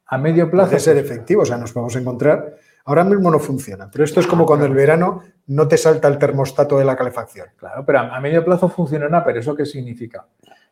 A 0.07 0.19
medio 0.19 0.51
plazo. 0.51 0.71
Puede 0.71 0.81
ser 0.81 0.99
efectivo, 0.99 1.43
o 1.43 1.47
sea, 1.47 1.57
nos 1.57 1.73
vamos 1.73 1.97
a 1.97 2.01
encontrar. 2.01 2.57
Ahora 2.85 3.05
mismo 3.05 3.31
no 3.31 3.39
funciona, 3.39 3.89
pero 3.91 4.05
esto 4.05 4.21
es 4.21 4.27
como 4.27 4.45
cuando 4.45 4.67
el 4.67 4.75
verano 4.75 5.23
no 5.47 5.69
te 5.69 5.79
salta 5.79 6.09
el 6.09 6.19
termostato 6.19 6.79
de 6.79 6.85
la 6.85 6.97
calefacción. 6.97 7.47
Claro, 7.57 7.87
pero 7.87 8.01
a 8.01 8.21
medio 8.21 8.45
plazo 8.45 8.69
funcionará, 8.69 9.25
pero 9.25 9.39
¿eso 9.39 9.55
qué 9.55 9.65
significa? 9.65 10.27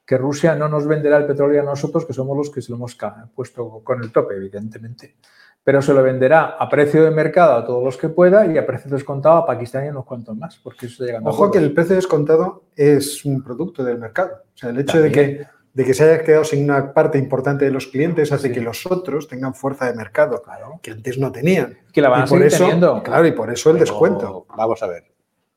Que 0.04 0.18
Rusia 0.18 0.56
no 0.56 0.68
nos 0.68 0.86
venderá 0.86 1.18
el 1.18 1.26
petróleo 1.26 1.62
a 1.62 1.64
nosotros, 1.64 2.04
que 2.04 2.12
somos 2.12 2.36
los 2.36 2.50
que 2.50 2.60
se 2.60 2.72
lo 2.72 2.76
hemos 2.76 2.98
puesto 3.32 3.80
con 3.84 4.02
el 4.02 4.10
tope, 4.10 4.34
evidentemente 4.34 5.16
pero 5.62 5.82
se 5.82 5.92
lo 5.92 6.02
venderá 6.02 6.56
a 6.58 6.68
precio 6.68 7.04
de 7.04 7.10
mercado 7.10 7.54
a 7.54 7.64
todos 7.64 7.84
los 7.84 7.96
que 7.96 8.08
pueda 8.08 8.46
y 8.46 8.56
a 8.56 8.66
precio 8.66 8.90
descontado 8.90 9.36
a 9.36 9.46
Pakistán 9.46 9.84
y 9.84 9.88
a 9.88 9.90
unos 9.90 10.06
cuantos 10.06 10.36
más, 10.36 10.58
porque 10.58 10.86
eso 10.86 11.04
está 11.04 11.20
Ojo 11.22 11.50
que 11.50 11.58
el 11.58 11.72
precio 11.72 11.96
descontado 11.96 12.64
es 12.74 13.24
un 13.24 13.42
producto 13.42 13.84
del 13.84 13.98
mercado. 13.98 14.42
O 14.54 14.56
sea, 14.56 14.70
el 14.70 14.80
hecho 14.80 15.00
de 15.00 15.12
que, 15.12 15.46
de 15.72 15.84
que 15.84 15.94
se 15.94 16.04
haya 16.04 16.24
quedado 16.24 16.44
sin 16.44 16.64
una 16.64 16.94
parte 16.94 17.18
importante 17.18 17.66
de 17.66 17.70
los 17.70 17.86
clientes 17.88 18.32
hace 18.32 18.50
que 18.50 18.60
los 18.60 18.86
otros 18.86 19.28
tengan 19.28 19.54
fuerza 19.54 19.86
de 19.86 19.94
mercado, 19.94 20.42
que 20.82 20.92
antes 20.92 21.18
no 21.18 21.30
tenían. 21.30 21.78
Que 21.92 22.00
la 22.00 22.08
van 22.08 22.22
a 22.22 22.26
por 22.26 22.42
eso, 22.42 22.64
teniendo. 22.64 23.02
Claro, 23.02 23.26
y 23.26 23.32
por 23.32 23.52
eso 23.52 23.70
el 23.70 23.78
descuento. 23.78 24.46
Vamos 24.56 24.82
a 24.82 24.86
ver. 24.86 25.12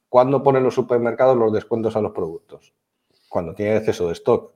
¿Cuándo 0.09 0.43
ponen 0.43 0.63
los 0.63 0.75
supermercados 0.75 1.35
los 1.37 1.51
descuentos 1.51 1.95
a 1.95 2.01
los 2.01 2.11
productos? 2.11 2.73
Cuando 3.29 3.55
tiene 3.55 3.77
exceso 3.77 4.07
de 4.07 4.13
stock 4.13 4.53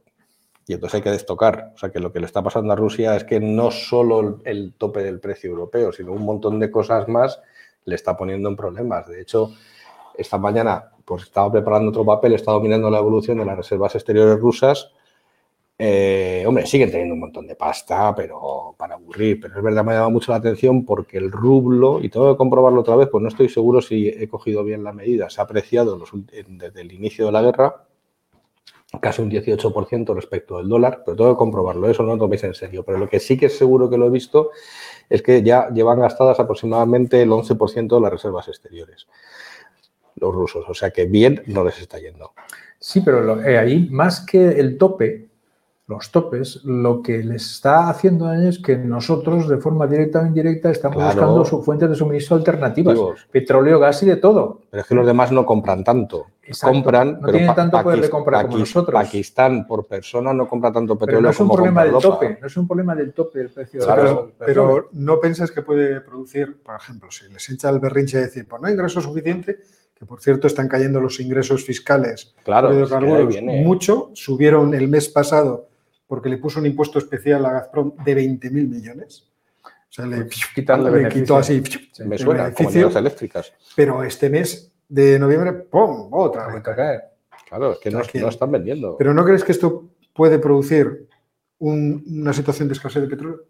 y 0.68 0.74
entonces 0.74 0.96
hay 0.96 1.02
que 1.02 1.12
destocar. 1.12 1.72
O 1.74 1.78
sea 1.78 1.90
que 1.90 2.00
lo 2.00 2.12
que 2.12 2.20
le 2.20 2.26
está 2.26 2.44
pasando 2.44 2.74
a 2.74 2.76
Rusia 2.76 3.16
es 3.16 3.24
que 3.24 3.40
no 3.40 3.72
solo 3.72 4.40
el 4.44 4.74
tope 4.74 5.02
del 5.02 5.22
precio 5.22 5.50
europeo, 5.50 5.94
sino 5.94 6.12
un 6.12 6.26
montón 6.26 6.60
de 6.60 6.70
cosas 6.70 7.08
más 7.08 7.42
le 7.86 7.96
está 7.96 8.18
poniendo 8.18 8.50
en 8.50 8.58
problemas. 8.58 9.08
De 9.08 9.22
hecho, 9.22 9.54
esta 10.16 10.38
mañana 10.38 10.92
pues 11.06 11.24
estaba 11.24 11.50
preparando 11.50 11.90
otro 11.90 12.04
papel, 12.04 12.34
he 12.34 12.36
estado 12.36 12.60
mirando 12.60 12.90
la 12.90 12.98
evolución 12.98 13.38
de 13.38 13.46
las 13.46 13.56
reservas 13.56 13.96
exteriores 13.96 14.38
rusas. 14.40 14.92
Eh, 15.80 16.44
hombre, 16.46 16.66
siguen 16.66 16.92
teniendo 16.92 17.14
un 17.14 17.22
montón 17.22 17.48
de 17.48 17.56
pasta, 17.56 18.14
pero 18.14 18.76
para 18.78 18.96
aburrir. 18.96 19.40
Pero 19.40 19.56
es 19.56 19.64
verdad, 19.64 19.86
me 19.86 19.92
ha 19.92 19.96
llamado 19.96 20.12
mucho 20.12 20.34
la 20.34 20.40
atención 20.40 20.84
porque 20.84 21.18
el 21.18 21.32
rublo, 21.32 22.02
y 22.02 22.10
tengo 22.10 22.30
que 22.34 22.38
comprobarlo 22.38 22.82
otra 22.82 22.98
vez, 22.98 23.08
pues 23.10 23.22
no 23.22 23.30
estoy 23.30 23.48
seguro 23.48 23.82
si 23.82 24.10
he 24.10 24.28
cogido 24.28 24.66
bien 24.66 24.84
la 24.84 24.92
medida, 24.92 25.30
se 25.30 25.40
ha 25.40 25.46
apreciado 25.46 25.98
desde 26.50 26.82
el 26.82 26.92
inicio 26.92 27.28
de 27.28 27.32
la 27.32 27.42
guerra 27.42 27.87
casi 29.02 29.22
un 29.22 29.30
18% 29.30 30.16
respecto 30.16 30.58
del 30.58 30.70
dólar, 30.70 31.04
pero 31.06 31.18
tengo 31.18 31.34
que 31.34 31.38
comprobarlo, 31.38 31.90
eso 31.90 32.04
no 32.04 32.14
lo 32.14 32.18
toméis 32.18 32.44
en 32.44 32.54
serio. 32.54 32.84
Pero 32.84 32.98
lo 32.98 33.10
que 33.10 33.20
sí 33.20 33.38
que 33.38 33.48
es 33.48 33.58
seguro 33.58 33.90
que 33.90 33.98
lo 33.98 34.08
he 34.08 34.10
visto 34.10 34.52
es 35.10 35.22
que 35.22 35.44
ya 35.44 35.70
llevan 35.70 36.00
gastadas 36.00 36.40
aproximadamente 36.40 37.22
el 37.22 37.30
11% 37.30 37.96
de 37.96 38.02
las 38.02 38.12
reservas 38.12 38.48
exteriores, 38.48 39.08
los 40.16 40.34
rusos. 40.34 40.66
O 40.68 40.74
sea 40.74 40.92
que 40.92 41.06
bien 41.06 41.44
no 41.48 41.64
les 41.64 41.80
está 41.80 42.00
yendo. 42.00 42.34
Sí, 42.80 43.02
pero 43.02 43.44
eh, 43.44 43.58
ahí, 43.58 43.88
más 43.92 44.22
que 44.22 44.60
el 44.60 44.78
tope, 44.78 45.28
los 45.88 46.12
topes, 46.12 46.66
lo 46.66 47.02
que 47.02 47.20
les 47.24 47.50
está 47.50 47.90
haciendo 47.90 48.26
daño 48.26 48.50
es 48.50 48.60
que 48.60 48.78
nosotros, 48.78 49.48
de 49.48 49.56
forma 49.58 49.88
directa 49.88 50.20
o 50.22 50.26
indirecta, 50.26 50.70
estamos 50.70 51.02
buscando 51.02 51.46
su 51.46 51.64
fuentes 51.64 51.90
de 51.90 51.96
suministro 51.96 52.36
alternativas. 52.36 53.00
Petróleo, 53.32 53.80
gas 53.80 54.04
y 54.04 54.08
de 54.08 54.18
todo. 54.18 54.64
Pero 54.70 54.82
es 54.82 54.88
que 54.88 54.96
los 54.96 55.08
demás 55.08 55.32
no 55.32 55.46
compran 55.46 55.86
tanto. 55.86 56.26
Compran, 56.62 57.20
no 57.22 57.30
tienen 57.30 57.56
tanto 57.56 57.82
poder 57.82 58.02
de 58.02 58.10
compra 58.10 58.44
como 58.44 58.58
nosotros. 58.58 58.94
Pakistán 58.94 59.66
por 59.66 59.86
persona 59.88 60.34
no 60.34 60.48
compra 60.48 60.72
tanto 60.72 60.98
petróleo 60.98 61.22
no 61.22 61.30
es 61.30 61.40
un 61.40 61.50
problema 61.50 61.84
del 61.84 61.98
tope, 61.98 62.38
no 62.40 62.48
es 62.48 62.58
un 62.58 62.68
problema 62.68 62.96
del 62.96 63.14
tope 63.14 63.40
del 63.40 63.50
precio 63.50 63.82
claro, 63.82 64.32
Pero 64.40 64.90
no 64.94 65.20
piensas 65.20 65.52
que 65.52 65.62
puede 65.62 66.00
producir, 66.02 66.62
por 66.64 66.76
ejemplo, 66.76 67.12
si 67.12 67.30
les 67.30 67.50
echa 67.50 67.70
el 67.70 67.80
berrinche 67.80 68.18
de 68.18 68.24
decir, 68.26 68.48
pues 68.48 68.62
no 68.62 68.68
hay 68.68 68.74
ingreso 68.74 69.02
suficiente, 69.02 69.60
que 69.94 70.06
por 70.06 70.22
cierto 70.22 70.48
están 70.48 70.70
cayendo 70.70 71.02
los 71.02 71.20
ingresos 71.20 71.66
fiscales 71.66 72.34
claro, 72.44 72.72
mucho, 73.42 74.12
subieron 74.14 74.74
el 74.74 74.88
mes 74.88 75.10
pasado 75.10 75.67
porque 76.08 76.30
le 76.30 76.38
puso 76.38 76.60
un 76.60 76.66
impuesto 76.66 77.00
especial 77.00 77.46
a 77.46 77.52
Gazprom 77.52 77.94
de 78.04 78.16
20.000 78.16 78.52
millones. 78.52 79.30
O 79.64 79.94
sea, 79.98 80.06
le, 80.06 80.18
le 80.20 81.10
quitó 81.10 81.38
así 81.38 81.62
Me 82.06 82.18
suena, 82.18 82.44
beneficio, 82.44 82.90
eléctricas. 82.98 83.54
Pero 83.76 84.04
este 84.04 84.30
mes 84.30 84.72
de 84.88 85.20
noviembre, 85.20 85.54
¡pum! 85.54 86.10
Otra 86.12 86.48
vez. 86.48 86.64
Claro, 87.48 87.74
es 87.74 87.80
que 87.80 87.92
no, 88.20 88.30
están 88.30 88.52
vendiendo. 88.52 88.98
¿Pero 88.98 89.14
no 89.14 89.24
crees 89.24 89.44
que 89.44 89.54
esto 89.54 89.90
puede 90.14 90.40
producir 90.40 91.08
una 91.60 92.34
situación 92.34 92.68
de 92.68 92.74
escasez 92.74 93.02
de 93.04 93.08
petróleo? 93.08 93.46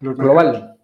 Global. 0.00 0.77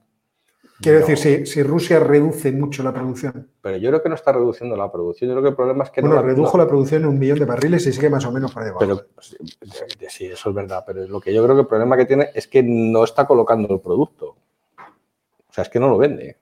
Quiero 0.80 1.06
decir, 1.06 1.46
si, 1.46 1.62
Rusia 1.62 2.00
reduce 2.00 2.50
mucho 2.50 2.82
la 2.82 2.92
producción. 2.92 3.48
Pero 3.60 3.76
yo 3.76 3.90
creo 3.90 4.02
que 4.02 4.08
no 4.08 4.16
está 4.16 4.32
reduciendo 4.32 4.76
la 4.76 4.90
producción. 4.90 5.28
Yo 5.28 5.34
creo 5.34 5.42
que 5.42 5.48
el 5.50 5.54
problema 5.54 5.84
es 5.84 5.90
que 5.90 6.00
bueno, 6.00 6.20
redujo 6.20 6.58
la 6.58 6.66
producción 6.66 7.02
en 7.02 7.08
un 7.08 7.18
millón 7.18 7.38
de 7.38 7.44
barriles 7.44 7.86
y 7.86 7.92
sigue 7.92 8.10
más 8.10 8.24
o 8.26 8.32
menos 8.32 8.52
por 8.52 8.64
debajo. 8.64 8.80
Pero, 8.80 9.06
sí, 10.08 10.26
eso 10.26 10.48
es 10.48 10.54
verdad. 10.54 10.82
Pero 10.86 11.06
lo 11.06 11.20
que 11.20 11.32
yo 11.32 11.44
creo 11.44 11.54
que 11.54 11.62
el 11.62 11.66
problema 11.68 11.96
que 11.96 12.06
tiene 12.06 12.30
es 12.34 12.48
que 12.48 12.62
no 12.62 13.04
está 13.04 13.24
colocando 13.24 13.72
el 13.72 13.80
producto. 13.80 14.36
O 14.76 15.52
sea, 15.52 15.62
es 15.62 15.70
que 15.70 15.78
no 15.78 15.88
lo 15.88 15.96
vende. 15.96 16.38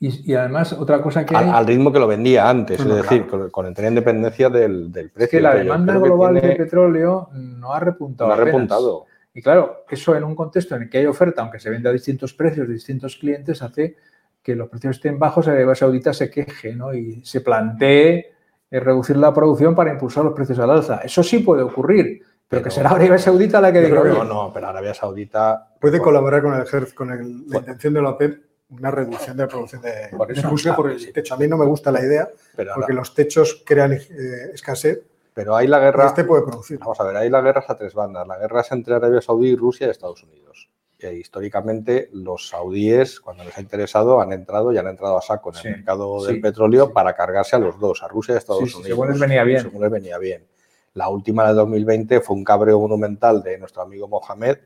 Y, 0.00 0.34
además, 0.34 0.72
otra 0.72 1.00
cosa 1.00 1.24
que. 1.24 1.34
Al, 1.34 1.66
ritmo 1.66 1.92
que 1.92 1.98
lo 1.98 2.06
vendía 2.06 2.48
antes, 2.48 2.80
es 2.80 2.86
decir, 2.86 3.26
con, 3.26 3.50
con 3.50 3.66
entera 3.66 3.88
independencia 3.88 4.50
del, 4.50 4.92
del 4.92 5.10
precio. 5.10 5.24
Es 5.24 5.30
que 5.30 5.40
la 5.40 5.54
demanda 5.54 5.96
global 5.98 6.34
de 6.34 6.56
petróleo 6.56 7.28
no 7.32 7.72
ha 7.72 7.80
repuntado. 7.80 8.28
No 8.28 8.34
ha 8.34 8.36
repuntado. 8.36 9.06
Y 9.34 9.42
claro, 9.42 9.84
eso 9.90 10.14
en 10.14 10.22
un 10.22 10.36
contexto 10.36 10.76
en 10.76 10.82
el 10.82 10.88
que 10.88 10.98
hay 10.98 11.06
oferta, 11.06 11.42
aunque 11.42 11.58
se 11.58 11.68
venda 11.68 11.90
a 11.90 11.92
distintos 11.92 12.32
precios 12.32 12.68
de 12.68 12.74
distintos 12.74 13.16
clientes, 13.16 13.60
hace 13.62 13.96
que 14.40 14.54
los 14.54 14.68
precios 14.68 14.96
estén 14.96 15.18
bajos, 15.18 15.48
Arabia 15.48 15.74
Saudita 15.74 16.12
se 16.12 16.30
queje 16.30 16.74
¿no? 16.74 16.94
y 16.94 17.24
se 17.24 17.40
plantee 17.40 18.32
eh, 18.70 18.80
reducir 18.80 19.16
la 19.16 19.34
producción 19.34 19.74
para 19.74 19.90
impulsar 19.90 20.24
los 20.24 20.34
precios 20.34 20.58
al 20.60 20.70
alza. 20.70 21.00
Eso 21.02 21.22
sí 21.24 21.40
puede 21.40 21.62
ocurrir, 21.62 22.22
pero, 22.48 22.62
que 22.62 22.70
será 22.70 22.90
Arabia 22.90 23.18
Saudita 23.18 23.60
la 23.60 23.72
que 23.72 23.80
diga. 23.80 24.04
No, 24.04 24.24
no, 24.24 24.52
pero 24.52 24.68
Arabia 24.68 24.94
Saudita. 24.94 25.74
Puede 25.80 25.98
colaborar 25.98 26.40
con 26.40 26.54
el 26.54 26.62
ejército, 26.62 26.96
con 26.96 27.08
la 27.08 27.58
intención 27.58 27.92
de 27.92 28.02
la 28.02 28.10
OPEP 28.10 28.44
una 28.70 28.90
reducción 28.90 29.36
de 29.36 29.42
la 29.42 29.48
producción 29.48 29.82
de, 29.82 30.10
Rusia 30.42 30.74
por 30.74 30.90
el 30.90 31.12
techo. 31.12 31.34
A 31.34 31.36
mí 31.36 31.46
no 31.46 31.56
me 31.56 31.66
gusta 31.66 31.90
la 31.90 32.00
idea, 32.00 32.28
porque 32.74 32.92
los 32.92 33.14
techos 33.14 33.62
crean 33.64 33.92
eh, 33.92 34.50
escasez 34.52 35.02
pero 35.34 35.56
hay 35.56 35.66
la 35.66 35.80
guerra. 35.80 36.06
Este 36.06 36.24
puede 36.24 36.42
producir. 36.42 36.78
Vamos 36.78 36.98
a 37.00 37.04
ver, 37.04 37.16
hay 37.16 37.28
la 37.28 37.40
guerra 37.42 37.64
a 37.66 37.76
tres 37.76 37.92
bandas. 37.92 38.26
La 38.26 38.38
guerra 38.38 38.60
es 38.62 38.72
entre 38.72 38.94
Arabia 38.94 39.20
Saudí, 39.20 39.54
Rusia 39.56 39.88
y 39.88 39.90
Estados 39.90 40.22
Unidos. 40.22 40.70
Y 40.98 41.06
históricamente 41.06 42.08
los 42.12 42.48
saudíes, 42.48 43.20
cuando 43.20 43.44
les 43.44 43.58
ha 43.58 43.60
interesado, 43.60 44.20
han 44.20 44.32
entrado 44.32 44.72
y 44.72 44.78
han 44.78 44.86
entrado 44.86 45.18
a 45.18 45.20
saco 45.20 45.50
en 45.50 45.66
el 45.66 45.76
mercado 45.76 46.24
del 46.24 46.40
petróleo 46.40 46.92
para 46.92 47.14
cargarse 47.14 47.56
a 47.56 47.58
los 47.58 47.78
dos, 47.78 48.02
a 48.02 48.08
Rusia 48.08 48.32
y 48.32 48.36
a 48.36 48.38
Estados 48.38 48.62
Unidos. 48.62 48.86
Según 48.86 49.08
les 49.08 49.18
venía 49.18 49.44
bien. 49.44 49.60
Según 49.60 49.82
les 49.82 49.90
venía 49.90 50.18
bien. 50.18 50.46
La 50.94 51.08
última 51.08 51.46
de 51.48 51.54
2020 51.54 52.20
fue 52.20 52.36
un 52.36 52.44
cabreo 52.44 52.80
monumental 52.80 53.42
de 53.42 53.58
nuestro 53.58 53.82
amigo 53.82 54.06
Mohamed, 54.06 54.58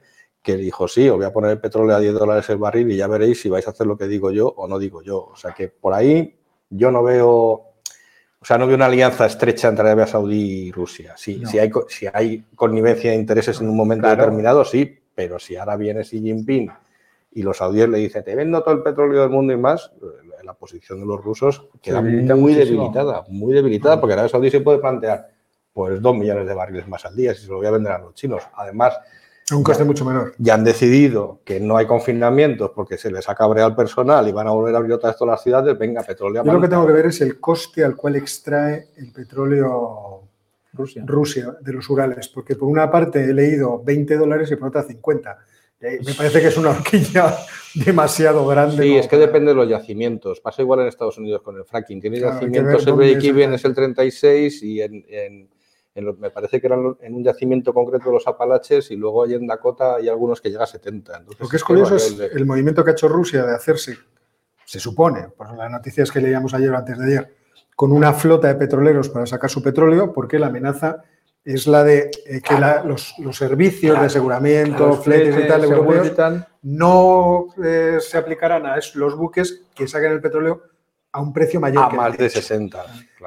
que 0.43 0.57
dijo, 0.57 0.86
sí, 0.86 1.09
os 1.09 1.16
voy 1.16 1.27
a 1.27 1.32
poner 1.32 1.53
el 1.53 1.61
petróleo 1.61 1.97
a 1.97 2.01
10 2.01 2.15
dólares 2.15 2.49
el 2.51 2.59
barril 2.59 2.90
y 2.93 2.97
ya 2.97 3.07
veréis 3.07 3.40
si 3.40 3.49
vais 3.49 3.66
a 3.66 3.70
hacer 3.70 3.86
lo 3.86 3.97
que 3.97 4.07
digo 4.07 4.31
yo 4.31 4.49
o 4.49 4.69
no 4.69 4.78
digo 4.78 5.03
yo. 5.03 5.24
O 5.32 5.36
sea 5.36 5.53
que 5.53 5.69
por 5.69 5.95
ahí 5.95 6.39
yo 6.70 6.90
no 6.90 7.03
veo, 7.03 7.68
o 8.40 8.44
sea, 8.44 8.56
no 8.56 8.66
veo 8.66 8.77
una 8.77 8.86
alianza 8.86 9.27
estrecha 9.27 9.69
entre 9.69 9.85
Arabia 9.85 10.06
Saudí 10.06 10.69
y 10.69 10.73
Rusia. 10.73 11.15
Sí, 11.16 11.43
si, 11.44 11.59
hay, 11.59 11.70
si 11.89 12.06
hay 12.12 12.44
connivencia 12.55 13.10
de 13.10 13.16
intereses 13.16 13.60
en 13.60 13.69
un 13.69 13.77
momento 13.77 14.09
determinado, 14.09 14.65
sí, 14.65 14.98
pero 15.15 15.39
si 15.39 15.56
ahora 15.56 15.77
viene 15.77 16.02
Xi 16.02 16.20
Jinping 16.20 16.70
y 17.32 17.43
los 17.43 17.56
saudíes 17.56 17.89
le 17.89 17.98
dicen, 17.98 18.23
te 18.23 18.36
vendo 18.36 18.62
todo 18.62 18.74
el 18.74 18.82
petróleo 18.82 19.23
del 19.23 19.31
mundo 19.31 19.52
y 19.52 19.56
más, 19.56 19.90
la 20.44 20.55
posición 20.55 21.01
de 21.01 21.06
los 21.06 21.23
rusos 21.23 21.66
queda 21.82 22.01
muy 22.01 22.55
debilitada, 22.55 23.24
muy 23.28 23.52
debilitada, 23.52 24.01
porque 24.01 24.15
Arabia 24.15 24.31
Saudí 24.31 24.51
se 24.51 24.60
puede 24.60 24.78
plantear, 24.78 25.28
pues 25.73 26.01
dos 26.01 26.16
millones 26.16 26.47
de 26.47 26.55
barriles 26.55 26.89
más 26.89 27.05
al 27.05 27.16
día 27.16 27.35
si 27.35 27.43
se 27.43 27.48
lo 27.51 27.56
voy 27.56 27.66
a 27.66 27.73
vender 27.73 27.93
a 27.93 27.98
los 27.98 28.15
chinos. 28.15 28.44
Además, 28.55 28.98
un 29.56 29.62
coste 29.62 29.84
mucho 29.84 30.04
menor. 30.04 30.34
Ya 30.38 30.54
han 30.54 30.64
decidido 30.64 31.40
que 31.44 31.60
no 31.60 31.76
hay 31.76 31.86
confinamientos 31.86 32.70
porque 32.74 32.98
se 32.98 33.10
les 33.10 33.28
ha 33.28 33.34
cabreado 33.34 33.70
el 33.70 33.76
personal 33.76 34.28
y 34.28 34.32
van 34.32 34.48
a 34.48 34.50
volver 34.50 34.74
a 34.74 34.78
abrir 34.78 34.92
otras 34.92 35.16
todas 35.16 35.32
las 35.32 35.42
ciudades. 35.42 35.78
Venga, 35.78 36.02
petróleo. 36.02 36.44
Yo 36.44 36.52
lo 36.52 36.60
que 36.60 36.68
tengo 36.68 36.86
que 36.86 36.92
ver 36.92 37.06
es 37.06 37.20
el 37.20 37.40
coste 37.40 37.84
al 37.84 37.96
cual 37.96 38.16
extrae 38.16 38.88
el 38.96 39.12
petróleo 39.12 40.22
Rusia. 40.72 41.02
Rusia 41.06 41.56
de 41.60 41.72
los 41.72 41.88
Urales, 41.88 42.28
porque 42.28 42.56
por 42.56 42.68
una 42.68 42.90
parte 42.90 43.24
he 43.24 43.32
leído 43.32 43.82
20 43.82 44.16
dólares 44.16 44.50
y 44.50 44.56
por 44.56 44.68
otra 44.68 44.82
50. 44.82 45.38
Me 45.80 46.14
parece 46.14 46.40
que 46.40 46.48
es 46.48 46.56
una 46.56 46.70
horquilla 46.70 47.36
demasiado 47.86 48.44
grande. 48.46 48.82
Sí, 48.82 48.96
es 48.96 49.06
que 49.06 49.16
depende 49.16 49.52
de 49.52 49.54
los 49.54 49.68
yacimientos. 49.68 50.40
Pasa 50.40 50.62
igual 50.62 50.80
en 50.80 50.88
Estados 50.88 51.18
Unidos 51.18 51.42
con 51.42 51.56
el 51.56 51.64
fracking. 51.64 52.00
Tiene 52.00 52.20
yacimientos, 52.20 52.86
el 52.86 52.94
break-even 52.94 53.54
es 53.54 53.64
el 53.64 53.74
36 53.74 54.62
y 54.64 54.82
en 54.82 55.48
me 56.02 56.30
parece 56.30 56.60
que 56.60 56.66
eran 56.66 56.96
en 57.00 57.14
un 57.14 57.24
yacimiento 57.24 57.72
concreto 57.72 58.06
de 58.06 58.14
los 58.14 58.26
Apalaches 58.26 58.90
y 58.90 58.96
luego 58.96 59.24
hay 59.24 59.34
en 59.34 59.46
Dakota 59.46 59.96
hay 59.96 60.08
algunos 60.08 60.40
que 60.40 60.50
llega 60.50 60.64
a 60.64 60.66
70. 60.66 61.24
Lo 61.38 61.48
que 61.48 61.56
es 61.56 61.64
curioso 61.64 61.96
es 61.96 62.18
el 62.18 62.46
movimiento 62.46 62.84
que 62.84 62.90
ha 62.90 62.92
hecho 62.92 63.08
Rusia 63.08 63.44
de 63.44 63.54
hacerse, 63.54 63.96
se 64.64 64.80
supone, 64.80 65.28
por 65.36 65.56
las 65.56 65.70
noticias 65.70 66.10
que 66.10 66.20
leíamos 66.20 66.54
ayer 66.54 66.70
o 66.70 66.76
antes 66.76 66.98
de 66.98 67.04
ayer, 67.04 67.36
con 67.74 67.92
una 67.92 68.12
flota 68.12 68.48
de 68.48 68.54
petroleros 68.56 69.08
para 69.08 69.26
sacar 69.26 69.50
su 69.50 69.62
petróleo, 69.62 70.12
porque 70.12 70.38
la 70.38 70.48
amenaza 70.48 71.04
es 71.44 71.66
la 71.66 71.84
de 71.84 72.10
eh, 72.26 72.40
que 72.42 72.54
los, 72.84 73.14
servicios 73.36 73.98
de 73.98 74.06
aseguramiento, 74.06 74.92
fletes 74.94 75.44
y 75.44 75.48
tal 75.48 75.64
europeos 75.64 76.12
no 76.62 77.46
eh, 77.64 77.98
se 78.00 78.18
aplicarán 78.18 78.66
a 78.66 78.76
los 78.94 79.16
buques 79.16 79.62
que 79.74 79.88
saquen 79.88 80.12
el 80.12 80.20
petróleo 80.20 80.62
a 81.19 81.20
un 81.20 81.32
precio 81.32 81.61
mayor. 81.61 81.82
A 81.82 81.90
más 81.90 82.16
de 82.16 82.31
60. 82.31 82.85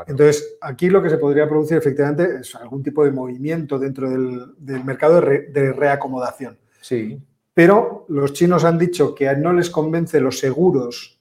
Entonces, 0.08 0.56
aquí 0.62 0.90
lo 0.90 1.04
que 1.04 1.10
se 1.10 1.18
podría 1.18 1.48
producir 1.48 1.78
efectivamente 1.78 2.38
es 2.40 2.56
algún 2.56 2.82
tipo 2.82 3.04
de 3.04 3.12
movimiento 3.12 3.78
dentro 3.78 4.10
del, 4.10 4.84
mercado 4.84 5.20
de, 5.20 5.74
reacomodación. 5.74 6.58
Sí. 6.80 7.22
Pero 7.54 8.06
los 8.08 8.32
chinos 8.32 8.64
han 8.64 8.78
dicho 8.78 9.14
que 9.14 9.36
no 9.36 9.52
les 9.52 9.70
convence 9.70 10.22
los 10.22 10.40
seguros 10.40 11.20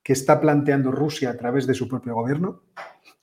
que 0.00 0.12
está 0.12 0.40
planteando 0.40 0.92
Rusia 0.92 1.30
a 1.30 1.36
través 1.36 1.66
de 1.66 1.74
su 1.74 1.88
propio 1.88 2.14
gobierno, 2.14 2.62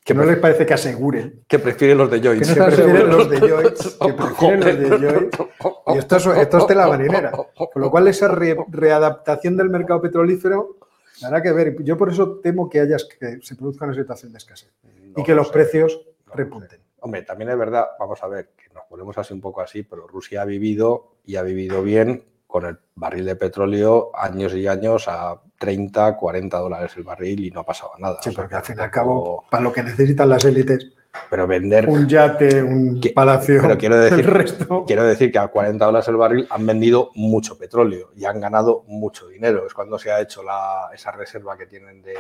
que 0.04 0.14
no 0.14 0.26
les 0.26 0.38
parece 0.38 0.66
que 0.66 0.74
aseguren. 0.74 1.46
Que 1.48 1.60
prefieren 1.60 1.98
los 1.98 2.12
de 2.12 2.20
Joyce. 2.20 2.54
Que, 2.54 2.62
prefieren 2.62 3.10
los 3.10 3.30
de 3.30 3.40
Joyce. 3.40 3.90
Que 4.00 4.14
prefieren 4.14 4.62
los 4.62 5.02
de 5.02 5.10
Joyce. 5.10 5.40
Y 5.88 5.98
esto 5.98 6.16
es, 6.18 6.26
esto 6.26 6.58
es 6.58 6.68
tela 6.68 6.88
marinera. 6.88 7.32
Con 7.32 7.82
lo 7.82 7.90
cual, 7.90 8.08
esa 8.08 8.28
readaptación 8.28 9.56
del 9.56 9.70
mercado 9.70 10.02
petrolífero 10.02 10.80
Habrá 11.24 11.42
que 11.42 11.52
ver. 11.52 11.84
Yo 11.84 11.98
por 11.98 12.10
eso 12.10 12.40
temo 12.40 12.70
que, 12.70 12.80
hayas, 12.80 13.06
que 13.06 13.40
se 13.42 13.56
produzca 13.56 13.86
una 13.86 13.94
situación 13.94 14.32
de 14.32 14.38
escasez 14.38 14.72
y 15.16 15.24
que 15.24 15.36
los 15.36 15.50
precios 15.50 16.02
repunten. 16.34 16.82
Hombre, 17.02 17.24
también 17.24 17.50
es 17.50 17.58
verdad, 17.58 17.88
vamos 18.00 18.22
a 18.24 18.28
ver, 18.28 18.50
que 18.58 18.74
nos 18.74 18.84
ponemos 18.90 19.18
así 19.18 19.34
un 19.34 19.42
poco 19.42 19.62
así, 19.62 19.84
pero 19.84 20.06
Rusia 20.06 20.42
ha 20.42 20.46
vivido 20.46 21.16
y 21.26 21.38
ha 21.38 21.44
vivido 21.44 21.82
bien 21.82 22.26
con 22.46 22.66
el 22.66 22.78
barril 22.96 23.26
de 23.26 23.36
petróleo 23.36 24.12
años 24.14 24.54
y 24.54 24.68
años 24.68 25.08
a 25.08 25.40
30, 25.60 26.18
40 26.18 26.58
dólares 26.58 26.92
el 26.98 27.04
barril 27.04 27.46
y 27.46 27.52
no 27.52 27.62
ha 27.62 27.66
pasado 27.66 27.92
nada. 28.00 28.18
Sí, 28.22 28.32
porque 28.32 28.56
al 28.56 28.64
fin 28.64 28.76
y 28.80 28.82
al 28.82 28.92
cabo, 28.92 29.46
para 29.50 29.64
lo 29.64 29.72
que 29.72 29.84
necesitan 29.84 30.30
las 30.30 30.44
élites, 30.46 30.92
pero 31.30 31.48
vender. 31.48 31.88
Un 31.90 32.08
yate, 32.08 32.62
un 32.62 33.02
palacio. 33.14 33.62
Pero 33.62 33.78
quiero 33.78 33.98
decir, 33.98 34.56
quiero 34.86 35.04
decir 35.04 35.32
que 35.32 35.40
a 35.40 35.48
40 35.48 35.86
dólares 35.86 36.08
el 36.08 36.16
barril 36.16 36.48
han 36.50 36.66
vendido 36.66 37.12
mucho 37.16 37.58
petróleo 37.58 38.12
y 38.16 38.26
han 38.26 38.40
ganado 38.40 38.84
mucho 38.88 39.28
dinero. 39.28 39.66
Es 39.66 39.74
cuando 39.74 39.98
se 39.98 40.12
ha 40.12 40.22
hecho 40.22 40.44
la, 40.44 40.90
esa 40.94 41.12
reserva 41.12 41.58
que 41.58 41.66
tienen 41.66 42.02
de. 42.02 42.16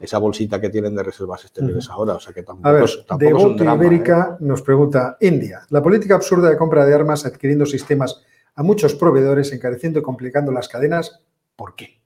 Esa 0.00 0.18
bolsita 0.18 0.60
que 0.60 0.70
tienen 0.70 0.94
de 0.96 1.04
reservas 1.04 1.44
exteriores 1.44 1.88
ahora. 1.88 2.14
O 2.14 2.20
sea 2.20 2.34
que 2.34 2.42
tampoco, 2.42 2.68
a 2.68 2.72
ver, 2.72 2.90
de 3.16 3.64
Ibérica 3.64 4.32
¿eh? 4.32 4.36
nos 4.40 4.60
pregunta: 4.60 5.16
India, 5.20 5.62
la 5.70 5.80
política 5.82 6.16
absurda 6.16 6.50
de 6.50 6.56
compra 6.56 6.84
de 6.84 6.92
armas 6.92 7.24
adquiriendo 7.24 7.64
sistemas 7.64 8.22
a 8.56 8.62
muchos 8.64 8.94
proveedores, 8.96 9.52
encareciendo 9.52 10.00
y 10.00 10.02
complicando 10.02 10.50
las 10.50 10.68
cadenas, 10.68 11.20
¿por 11.56 11.76
qué? 11.76 12.03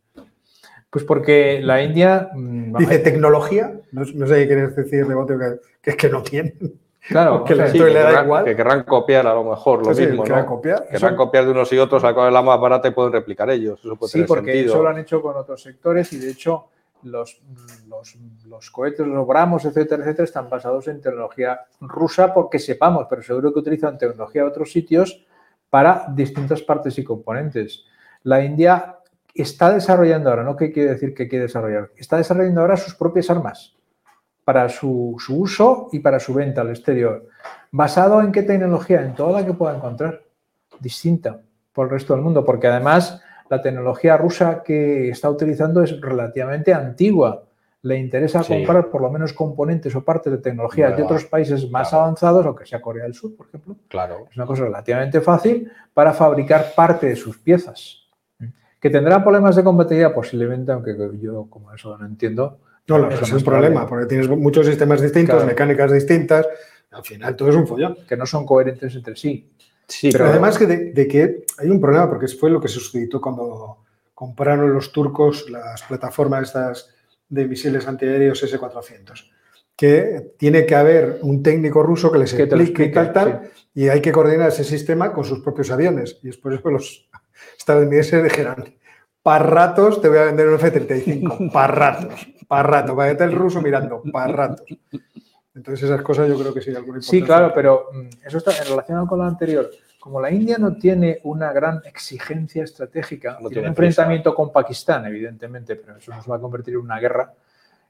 Pues 0.91 1.05
porque 1.05 1.61
la 1.63 1.83
India... 1.83 2.31
Mm, 2.35 2.77
Dice 2.79 2.99
tecnología, 3.01 3.81
no, 3.93 4.05
sé 4.05 4.15
qué 4.15 4.47
quieres 4.47 4.77
decir, 4.77 5.07
de 5.07 5.59
que, 5.83 5.91
es 5.91 5.97
que 5.97 6.09
no 6.09 6.23
tienen. 6.23 6.79
Claro, 7.09 7.45
que, 7.45 7.55
le 7.55 7.93
da 7.93 8.23
igual. 8.23 8.45
que 8.45 8.57
querrán 8.57 8.85
copiar 8.85 9.27
a 9.27 9.35
lo 9.35 9.45
mejor 9.45 9.87
lo 9.87 9.95
mismo. 9.95 10.25
¿no? 10.25 10.47
copiar. 10.47 10.87
Querrán 10.89 11.17
copiar 11.17 11.45
de 11.45 11.51
unos 11.51 11.73
y 11.73 11.79
otros, 11.79 12.05
a 12.05 12.15
cuál 12.15 12.29
es 12.29 12.33
la 12.35 12.43
más 12.43 12.61
barata 12.61 12.89
y 12.89 12.91
pueden 12.93 13.13
replicar 13.13 13.51
ellos. 13.51 13.81
Eso 13.81 13.97
puede 13.97 14.13
sí, 14.13 14.25
porque 14.25 14.61
eso 14.61 14.83
lo 14.83 14.89
han 14.89 14.99
hecho 14.99 15.21
con 15.21 15.37
otros 15.37 15.63
sectores 15.63 16.13
y 16.13 16.19
de 16.19 16.31
hecho 16.31 16.69
los, 17.03 17.41
los, 17.89 18.17
los, 18.47 18.71
cohetes, 18.71 19.07
los 19.07 19.27
bramos, 19.27 19.65
etcétera, 19.65 20.03
etcétera, 20.03 20.25
están 20.25 20.49
basados 20.49 20.89
en 20.89 21.01
tecnología 21.01 21.61
rusa 21.81 22.35
porque 22.35 22.59
sepamos, 22.59 23.07
pero 23.09 23.23
seguro 23.23 23.53
que 23.53 23.61
utilizan 23.61 23.99
tecnología 23.99 24.43
de 24.43 24.49
otros 24.49 24.73
sitios 24.73 25.25
para 25.71 26.07
distintas 26.11 26.63
partes 26.63 26.99
y 26.99 27.05
componentes. 27.05 27.85
La 28.25 28.43
India 28.43 28.98
está 29.43 29.73
desarrollando 29.73 30.31
ahora, 30.31 30.43
no 30.43 30.57
qué 30.57 30.73
quiere 30.73 30.91
decir 30.91 31.15
que 31.15 31.29
quiere 31.29 31.45
desarrollar, 31.45 31.91
está 31.97 32.17
desarrollando 32.17 32.61
ahora 32.61 32.77
sus 32.77 32.95
propias 32.95 33.31
armas 33.31 33.79
para 34.49 34.71
su, 34.71 35.15
uso 35.29 35.91
y 35.93 35.99
para 35.99 36.19
su 36.19 36.33
venta 36.33 36.63
al 36.63 36.71
exterior. 36.71 37.29
¿Basado 37.71 38.23
en 38.23 38.33
qué 38.33 38.43
tecnología? 38.43 39.03
En 39.03 39.15
toda 39.15 39.41
la 39.41 39.47
que 39.47 39.53
pueda 39.53 39.77
encontrar, 39.77 40.23
distinta 40.81 41.43
por 41.75 41.85
el 41.85 41.91
resto 41.91 42.15
del 42.15 42.23
mundo, 42.23 42.47
porque 42.47 42.67
además 42.67 43.23
la 43.51 43.61
tecnología 43.61 44.17
rusa 44.17 44.63
que 44.63 45.11
está 45.11 45.29
utilizando 45.29 45.83
es 45.83 46.01
relativamente 46.01 46.73
antigua. 46.73 47.45
Le 47.83 47.99
interesa 47.99 48.43
comprar 48.43 48.89
por 48.89 49.03
lo 49.03 49.11
menos 49.11 49.35
componentes 49.35 49.95
o 49.95 50.03
partes 50.03 50.33
de 50.33 50.39
tecnología 50.39 50.93
de 50.93 51.03
otros 51.03 51.27
países 51.27 51.71
más 51.71 51.93
avanzados, 51.93 52.47
o 52.47 52.55
que 52.55 52.65
sea 52.65 52.81
Corea 52.81 53.05
del 53.05 53.13
Sur, 53.13 53.37
por 53.37 53.49
ejemplo. 53.49 53.77
Claro. 53.89 54.29
Es 54.31 54.37
una 54.39 54.47
cosa 54.47 54.65
relativamente 54.65 55.21
fácil 55.21 55.71
para 55.93 56.15
fabricar 56.15 56.73
parte 56.75 57.07
de 57.07 57.17
sus 57.17 57.37
piezas. 57.37 58.08
¿Que 58.81 58.91
tendrá 58.91 59.23
problemas 59.23 59.57
de 59.57 59.65
compatibilidad? 59.65 60.15
Posiblemente, 60.15 60.71
aunque 60.73 60.97
yo 61.21 61.47
como 61.51 61.73
eso 61.73 61.97
no 61.99 62.07
entiendo. 62.07 62.61
No, 62.87 62.99
no, 62.99 63.11
es 63.11 63.33
un 63.33 63.43
problema, 63.43 63.87
porque 63.87 64.07
tienes 64.07 64.29
muchos 64.29 64.67
sistemas 64.67 65.03
distintos, 65.03 65.45
mecánicas 65.45 65.93
distintas, 65.93 66.47
al 66.91 67.05
final 67.05 67.37
todo 67.37 67.51
es 67.51 67.57
un 67.57 67.67
follón. 67.67 67.99
Que 68.09 68.17
no 68.17 68.25
son 68.25 68.47
coherentes 68.47 68.95
entre 68.95 69.15
sí. 69.15 69.53
Sí, 69.87 70.11
pero 70.13 70.27
además 70.27 70.59
que 70.59 70.67
de, 70.67 71.09
que 71.09 71.45
hay 71.59 71.69
un 71.71 71.81
problema, 71.81 72.09
porque 72.09 72.29
fue 72.29 72.51
lo 72.51 72.61
que 72.61 72.69
se 72.69 72.75
suscitó 72.75 73.21
cuando 73.21 73.85
compraron 74.15 74.73
los 74.73 74.93
turcos 74.93 75.49
las 75.49 75.83
plataformas 75.83 76.49
estas 76.49 76.95
de 77.29 77.47
misiles 77.47 77.87
antiaéreos 77.87 78.43
S-400, 78.43 79.31
que 79.77 80.35
tiene 80.37 80.67
que 80.67 80.75
haber 80.75 81.19
un 81.23 81.43
técnico 81.43 81.83
ruso 81.83 82.11
que 82.11 82.19
les 82.19 82.35
explique, 82.35 82.85
y 82.85 82.93
tal, 82.93 83.13
tal, 83.13 83.51
y 83.75 83.89
hay 83.89 84.01
que 84.01 84.13
coordinar 84.13 84.49
ese 84.49 84.65
sistema 84.65 85.13
con 85.13 85.25
sus 85.25 85.41
propios 85.41 85.71
aviones. 85.71 86.19
Y 86.23 86.31
es 86.31 86.37
por 86.37 86.53
eso 86.53 86.63
que 86.63 86.71
los 86.71 87.08
estadounidenses 87.57 88.23
dijeron, 88.23 88.75
para 89.23 89.45
ratos 89.45 90.01
te 90.01 90.09
voy 90.09 90.19
a 90.19 90.25
vender 90.25 90.49
un 90.49 90.55
F-35, 90.55 91.53
para 91.53 91.73
ratos, 91.73 92.29
para 92.47 92.63
ratos, 92.63 92.97
para 92.97 93.11
el 93.11 93.33
ruso 93.33 93.61
mirando, 93.61 94.03
para 94.13 94.33
ratos. 94.33 94.67
Entonces 95.55 95.91
esas 95.91 96.03
cosas 96.03 96.29
yo 96.29 96.39
creo 96.39 96.55
que 96.55 96.61
sí 96.61 96.75
alguna 96.75 97.03
Sí, 97.03 97.21
claro, 97.21 97.53
pero 97.55 97.89
mm, 97.93 98.27
eso 98.27 98.39
está 98.39 98.57
en 98.57 98.69
relación 98.69 99.07
con 99.07 99.19
lo 99.19 99.25
anterior. 99.25 99.69
Como 99.99 100.21
la 100.21 100.31
India 100.31 100.57
no 100.57 100.77
tiene 100.77 101.21
una 101.25 101.53
gran 101.53 101.83
exigencia 101.85 102.63
estratégica, 102.63 103.39
no 103.41 103.49
tiene 103.49 103.63
un 103.63 103.69
enfrentamiento 103.69 104.35
con 104.35 104.53
Pakistán, 104.53 105.05
evidentemente, 105.07 105.75
pero 105.75 105.97
eso 105.99 106.15
nos 106.15 106.31
va 106.31 106.37
a 106.37 106.41
convertir 106.41 106.75
en 106.75 106.81
una 106.81 107.01
guerra 107.01 107.35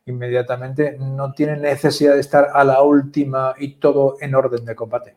inmediatamente, 0.07 0.97
no 0.99 1.33
tiene 1.33 1.57
necesidad 1.57 2.15
de 2.15 2.20
estar 2.20 2.49
a 2.55 2.65
la 2.65 2.81
última 2.83 3.55
y 3.59 3.75
todo 3.75 4.16
en 4.20 4.35
orden 4.35 4.65
de 4.65 4.75
combate, 4.75 5.15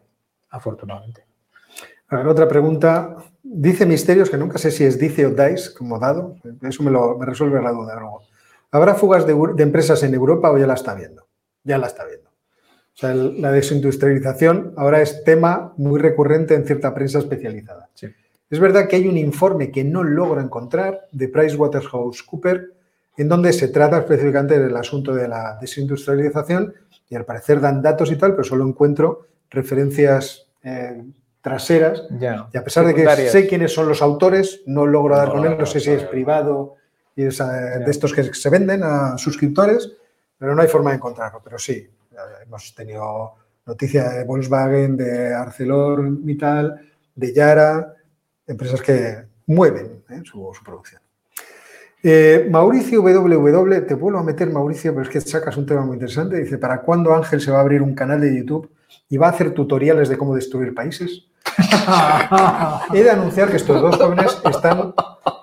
afortunadamente. 0.49 1.25
A 2.09 2.17
ver, 2.17 2.27
otra 2.27 2.47
pregunta. 2.47 3.15
Dice 3.43 3.85
Misterios, 3.85 4.29
que 4.29 4.37
nunca 4.37 4.57
sé 4.57 4.71
si 4.71 4.83
es 4.83 4.99
dice 4.99 5.25
o 5.25 5.31
dice, 5.31 5.73
como 5.77 5.99
dado. 5.99 6.35
Eso 6.61 6.83
me, 6.83 6.91
lo, 6.91 7.17
me 7.17 7.25
resuelve 7.25 7.61
la 7.61 7.71
duda 7.71 7.95
luego. 7.99 8.21
¿Habrá 8.71 8.95
fugas 8.95 9.25
de, 9.27 9.33
empresas 9.63 10.01
en 10.03 10.13
Europa 10.13 10.51
o 10.51 10.57
ya 10.57 10.67
la 10.67 10.75
está 10.75 10.93
viendo? 10.93 11.27
Ya 11.63 11.77
la 11.77 11.87
está 11.87 12.05
viendo. 12.05 12.29
O 12.29 12.97
sea, 13.01 13.13
la 13.13 13.51
desindustrialización 13.51 14.73
ahora 14.77 15.01
es 15.01 15.23
tema 15.23 15.73
muy 15.77 15.99
recurrente 15.99 16.55
en 16.55 16.65
cierta 16.65 16.93
prensa 16.93 17.19
especializada. 17.19 17.89
Es 18.49 18.59
verdad 18.59 18.87
que 18.87 18.97
hay 18.97 19.07
un 19.07 19.17
informe 19.17 19.71
que 19.71 19.83
no 19.83 20.03
logro 20.03 20.41
encontrar 20.41 21.07
de 21.11 21.27
PricewaterhouseCoopers 21.27 22.69
en 23.17 23.27
donde 23.27 23.53
se 23.53 23.67
trata 23.69 23.99
específicamente 23.99 24.59
del 24.59 24.75
asunto 24.75 25.13
de 25.13 25.27
la 25.27 25.57
desindustrialización 25.59 26.73
y 27.09 27.15
al 27.15 27.25
parecer 27.25 27.59
dan 27.59 27.81
datos 27.81 28.11
y 28.11 28.15
tal, 28.15 28.31
pero 28.31 28.43
solo 28.43 28.67
encuentro 28.67 29.27
referencias 29.49 30.47
eh, 30.63 31.03
traseras. 31.41 32.03
y 32.19 32.57
a 32.57 32.63
pesar 32.63 32.85
de 32.85 32.93
que 32.93 33.29
sé 33.29 33.47
quiénes 33.47 33.73
son 33.73 33.87
los 33.87 34.01
autores, 34.01 34.61
no 34.65 34.85
logro 34.85 35.15
dar 35.15 35.31
con 35.31 35.45
él, 35.45 35.57
no 35.57 35.65
sé 35.65 35.79
si 35.79 35.91
es 35.91 36.03
privado 36.03 36.75
y 37.15 37.23
es 37.23 37.39
eh, 37.39 37.43
de 37.43 37.91
estos 37.91 38.13
que 38.13 38.23
se 38.23 38.49
venden 38.49 38.83
a 38.83 39.17
suscriptores, 39.17 39.91
pero 40.37 40.55
no 40.55 40.61
hay 40.61 40.67
forma 40.67 40.91
de 40.91 40.97
encontrarlo. 40.97 41.41
Pero 41.43 41.57
sí, 41.57 41.89
hemos 42.43 42.73
tenido 42.73 43.33
noticia 43.65 44.09
de 44.09 44.23
Volkswagen, 44.23 44.97
de 44.97 45.33
ArcelorMittal, 45.33 46.89
de 47.15 47.33
Yara, 47.33 47.93
empresas 48.47 48.81
que 48.81 49.23
mueven 49.47 50.03
¿eh? 50.09 50.21
su, 50.23 50.51
producción. 50.63 51.01
Eh, 52.03 52.47
Mauricio 52.49 53.01
WW, 53.01 53.85
te 53.85 53.93
vuelvo 53.93 54.19
a 54.19 54.23
meter 54.23 54.49
Mauricio, 54.49 54.91
pero 54.93 55.03
es 55.03 55.09
que 55.09 55.21
sacas 55.21 55.57
un 55.57 55.65
tema 55.65 55.81
muy 55.81 55.95
interesante. 55.95 56.41
Dice, 56.41 56.57
¿para 56.57 56.81
cuándo 56.81 57.13
Ángel 57.13 57.41
se 57.41 57.51
va 57.51 57.59
a 57.59 57.61
abrir 57.61 57.81
un 57.81 57.93
canal 57.93 58.21
de 58.21 58.35
YouTube 58.35 58.71
y 59.09 59.17
va 59.17 59.27
a 59.27 59.31
hacer 59.31 59.53
tutoriales 59.53 60.09
de 60.09 60.17
cómo 60.17 60.35
destruir 60.35 60.73
países? 60.73 61.27
He 62.93 63.03
de 63.03 63.11
anunciar 63.11 63.49
que 63.49 63.57
estos 63.57 63.81
dos 63.81 63.95
jóvenes 63.97 64.41
están 64.43 64.93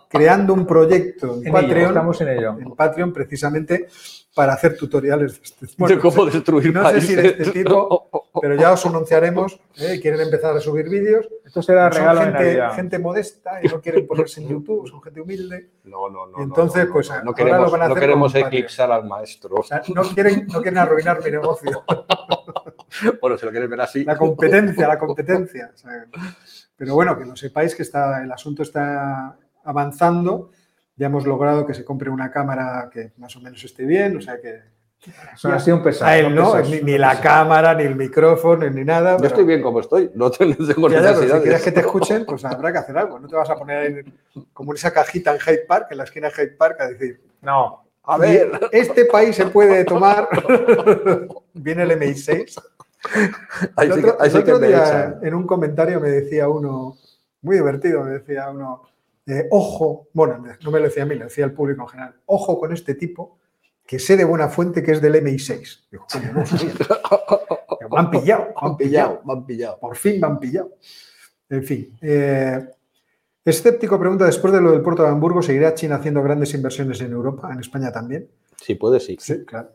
creando 0.08 0.54
un 0.54 0.66
proyecto 0.66 1.40
en, 1.44 1.52
Patreon, 1.52 1.88
estamos 1.88 2.20
en, 2.20 2.28
ello. 2.28 2.56
en 2.58 2.74
Patreon 2.74 3.12
precisamente 3.12 3.88
para 4.34 4.52
hacer 4.52 4.76
tutoriales 4.76 5.34
de 5.34 5.40
este 5.42 5.66
tipo. 5.66 5.88
de 5.88 5.98
cómo 5.98 6.24
destruir 6.26 6.72
No 6.72 6.88
sé 6.90 7.00
si 7.00 7.14
de 7.16 7.26
este 7.26 7.50
tipo, 7.50 8.08
pero 8.40 8.54
ya 8.54 8.72
os 8.72 8.86
anunciaremos. 8.86 9.58
¿eh? 9.76 9.98
Quieren 10.00 10.20
empezar 10.20 10.56
a 10.56 10.60
subir 10.60 10.88
vídeos. 10.88 11.28
Esto 11.44 11.60
será 11.60 11.90
regalo 11.90 12.22
son 12.22 12.34
gente, 12.34 12.62
gente 12.76 12.98
modesta 12.98 13.60
y 13.62 13.68
no 13.68 13.80
quieren 13.80 14.06
ponerse 14.06 14.40
en 14.40 14.48
YouTube, 14.48 14.88
son 14.88 15.02
gente 15.02 15.20
humilde. 15.20 15.70
No, 15.84 16.08
no, 16.08 16.26
no. 16.28 16.42
Entonces, 16.42 16.86
pues 16.92 17.10
no, 17.24 17.34
queremos, 17.34 17.62
lo 17.62 17.70
van 17.72 17.82
a 17.82 17.84
hacer 17.86 17.96
no 17.96 18.00
queremos 18.00 18.34
eclipsar 18.34 18.92
al 18.92 19.04
maestro. 19.06 19.56
no, 19.94 20.02
quieren, 20.02 20.46
no 20.46 20.62
quieren 20.62 20.78
arruinar 20.78 21.22
mi 21.24 21.30
negocio. 21.32 21.84
bueno, 23.20 23.36
si 23.38 23.44
lo 23.46 23.50
quieren 23.52 23.70
ver 23.70 23.80
así. 23.80 24.04
La 24.04 24.16
competencia, 24.16 24.88
la 24.88 24.98
competencia. 24.98 25.72
pero 26.76 26.94
bueno, 26.94 27.18
que 27.18 27.24
lo 27.24 27.36
sepáis 27.36 27.74
que 27.74 27.82
está, 27.82 28.22
el 28.22 28.32
asunto 28.32 28.62
está 28.62 29.36
avanzando 29.64 30.50
ya 30.98 31.06
hemos 31.06 31.26
logrado 31.26 31.64
que 31.64 31.74
se 31.74 31.84
compre 31.84 32.10
una 32.10 32.30
cámara 32.30 32.90
que 32.92 33.12
más 33.18 33.34
o 33.36 33.40
menos 33.40 33.62
esté 33.62 33.84
bien, 33.84 34.16
o 34.16 34.20
sea 34.20 34.40
que... 34.40 34.62
Eso 35.32 35.52
ha 35.52 35.60
sido 35.60 35.76
un 35.76 35.82
pesado. 35.84 36.28
no, 36.28 36.60
ni, 36.60 36.98
la 36.98 37.20
cámara, 37.20 37.72
ni 37.72 37.84
el 37.84 37.94
micrófono, 37.94 38.68
ni 38.68 38.84
nada. 38.84 39.16
Yo 39.16 39.26
estoy 39.26 39.44
bien 39.44 39.62
como 39.62 39.78
estoy, 39.78 40.10
no 40.14 40.28
tengo 40.32 40.56
necesidad. 40.88 41.36
si 41.36 41.42
quieres 41.42 41.62
que 41.62 41.70
te 41.70 41.80
escuchen, 41.80 42.26
pues 42.26 42.44
habrá 42.44 42.72
que 42.72 42.78
hacer 42.78 42.98
algo. 42.98 43.20
No 43.20 43.28
te 43.28 43.36
vas 43.36 43.48
a 43.48 43.54
poner 43.54 44.04
como 44.52 44.72
en 44.72 44.76
esa 44.76 44.92
cajita 44.92 45.32
en 45.32 45.38
Hyde 45.38 45.66
Park, 45.68 45.86
en 45.92 45.98
la 45.98 46.04
esquina 46.04 46.28
de 46.28 46.34
Hyde 46.34 46.56
Park, 46.56 46.80
a 46.80 46.88
decir, 46.88 47.20
no, 47.42 47.84
a 48.02 48.18
ver, 48.18 48.50
este 48.72 49.04
país 49.04 49.36
se 49.36 49.46
puede 49.46 49.84
tomar. 49.84 50.28
Viene 51.54 51.84
el 51.84 51.92
MI6. 51.92 52.60
El 53.76 53.92
otro, 53.92 54.58
día, 54.58 55.18
en 55.22 55.34
un 55.34 55.46
comentario 55.46 56.00
me 56.00 56.10
decía 56.10 56.48
uno, 56.48 56.96
muy 57.42 57.56
divertido, 57.56 58.04
me 58.04 58.10
decía 58.10 58.50
uno, 58.50 58.82
ojo, 59.50 60.08
bueno, 60.12 60.42
no 60.62 60.70
me 60.70 60.78
lo 60.78 60.86
decía 60.86 61.04
a 61.04 61.06
mí, 61.06 61.14
lo 61.14 61.24
decía 61.24 61.44
al 61.44 61.52
público 61.52 61.82
en 61.82 61.88
general, 61.88 62.14
ojo 62.26 62.58
con 62.58 62.72
este 62.72 62.94
tipo 62.94 63.38
que 63.88 63.98
sé 63.98 64.18
de 64.18 64.24
buena 64.24 64.48
fuente 64.48 64.82
que 64.82 64.92
es 64.92 65.00
del 65.00 65.14
MI6. 65.14 65.86
Digo, 65.90 66.06
no 66.34 67.88
me 67.90 67.98
han 67.98 68.10
pillado, 68.10 68.48
me 68.60 68.68
han 68.68 68.76
pillado, 68.76 69.22
me 69.24 69.32
han 69.32 69.46
pillado. 69.46 69.78
Por 69.78 69.96
fin 69.96 70.20
me 70.20 70.26
han 70.26 70.38
pillado. 70.38 70.74
En 71.48 71.64
fin. 71.64 71.96
Eh, 72.02 72.68
escéptico 73.42 73.98
pregunta, 73.98 74.26
después 74.26 74.52
de 74.52 74.60
lo 74.60 74.72
del 74.72 74.82
puerto 74.82 75.04
de 75.04 75.08
Hamburgo, 75.08 75.40
¿seguirá 75.40 75.72
China 75.72 75.96
haciendo 75.96 76.22
grandes 76.22 76.52
inversiones 76.52 77.00
en 77.00 77.12
Europa, 77.12 77.48
en 77.50 77.60
España 77.60 77.90
también? 77.90 78.28
Sí, 78.60 78.74
puede, 78.74 79.00
sí. 79.00 79.16
Sí, 79.20 79.44
claro. 79.44 79.70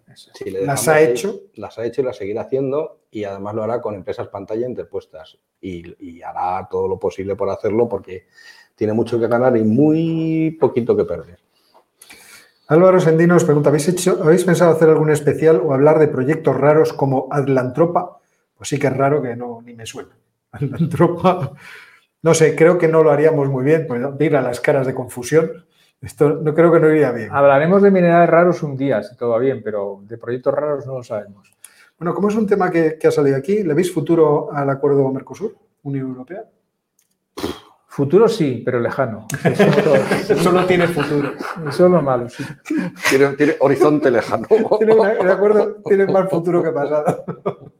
las 0.45 0.88
ha 0.88 1.01
hecho. 1.01 1.41
Las 1.55 1.80
ha 1.80 1.85
hecho 1.85 2.01
y 2.01 2.03
las 2.03 2.18
seguirá 2.18 2.41
haciendo 2.41 3.05
y 3.10 3.23
además 3.23 3.55
lo 3.55 3.64
hará 3.64 3.81
con 3.81 3.95
empresas 3.95 4.27
pantalla 4.27 4.68
interpuestas 4.68 5.39
y 5.61 6.22
hará 6.22 6.68
todo 6.69 6.88
lo 6.88 6.99
posible 6.99 7.35
por 7.35 7.49
hacerlo 7.49 7.88
porque 7.88 8.27
tiene 8.76 8.93
mucho 8.93 9.19
que 9.19 9.27
ganar 9.27 9.55
y 9.55 9.64
muy 9.64 10.57
poquito 10.60 10.95
que 10.95 11.05
perder. 11.05 11.39
Álvaro 12.68 12.99
Sendino 12.99 13.34
nos 13.34 13.43
pregunta, 13.43 13.69
¿habéis, 13.69 13.88
hecho, 13.89 14.19
¿habéis 14.23 14.45
pensado 14.45 14.72
hacer 14.72 14.89
algún 14.89 15.11
especial 15.11 15.61
o 15.64 15.73
hablar 15.73 15.99
de 15.99 16.07
proyectos 16.07 16.55
raros 16.55 16.93
como 16.93 17.27
Atlantropa? 17.30 18.19
Pues 18.55 18.69
sí 18.69 18.80
que 18.80 18.88
es 18.88 18.97
raro 18.97 19.22
que 19.22 19.35
no, 19.35 19.61
ni 19.61 19.73
me 19.73 19.85
suena. 19.85 20.18
Atlantropa, 20.51 21.53
no 22.22 22.34
sé, 22.34 22.55
creo 22.55 22.77
que 22.77 22.88
no 22.88 23.03
lo 23.03 23.11
haríamos 23.11 23.49
muy 23.49 23.64
bien, 23.64 23.85
pues 23.85 24.01
mira 24.18 24.41
las 24.41 24.61
caras 24.61 24.88
de 24.88 24.95
confusión. 24.95 25.65
Esto 26.03 26.30
no 26.41 26.53
creo 26.53 26.71
que 26.71 26.80
no 26.81 26.89
iría 26.89 27.11
bien. 27.11 27.30
Hablaremos 27.31 27.81
de 27.81 27.89
minerales 27.89 28.30
raros 28.30 28.61
un 28.61 28.75
día, 28.75 29.01
si 29.01 29.15
todo 29.15 29.30
va 29.30 29.39
bien, 29.39 29.61
pero 29.63 30.01
de 30.03 30.17
proyectos 30.17 30.53
raros 30.53 30.85
no 30.85 30.95
lo 30.97 31.03
sabemos. 31.03 31.49
Bueno, 31.97 32.13
como 32.13 32.27
es 32.27 32.35
un 32.35 32.45
tema 32.45 32.69
que, 32.69 32.97
que 32.99 33.07
ha 33.07 33.11
salido 33.11 33.38
aquí, 33.38 33.63
¿le 33.63 33.73
veis 33.73 33.93
futuro 33.93 34.51
al 34.51 34.69
acuerdo 34.69 35.09
Mercosur, 35.11 35.55
Unión 35.84 36.07
Europea? 36.07 36.43
Futuro 37.88 38.27
sí, 38.27 38.63
pero 38.65 38.80
lejano. 38.80 39.27
Eso 39.43 40.51
no 40.51 40.65
tiene 40.65 40.88
futuro. 40.88 41.34
Eso 41.69 41.85
es 41.85 41.91
lo 41.91 42.01
malo, 42.01 42.27
sí. 42.27 42.43
Tiene, 43.07 43.55
horizonte 43.59 44.09
lejano. 44.09 44.47
tiene, 44.80 44.95
de 44.95 45.31
acuerdo, 45.31 45.75
tiene 45.85 46.07
más 46.07 46.27
futuro 46.27 46.63
que 46.63 46.71
pasado. 46.71 47.23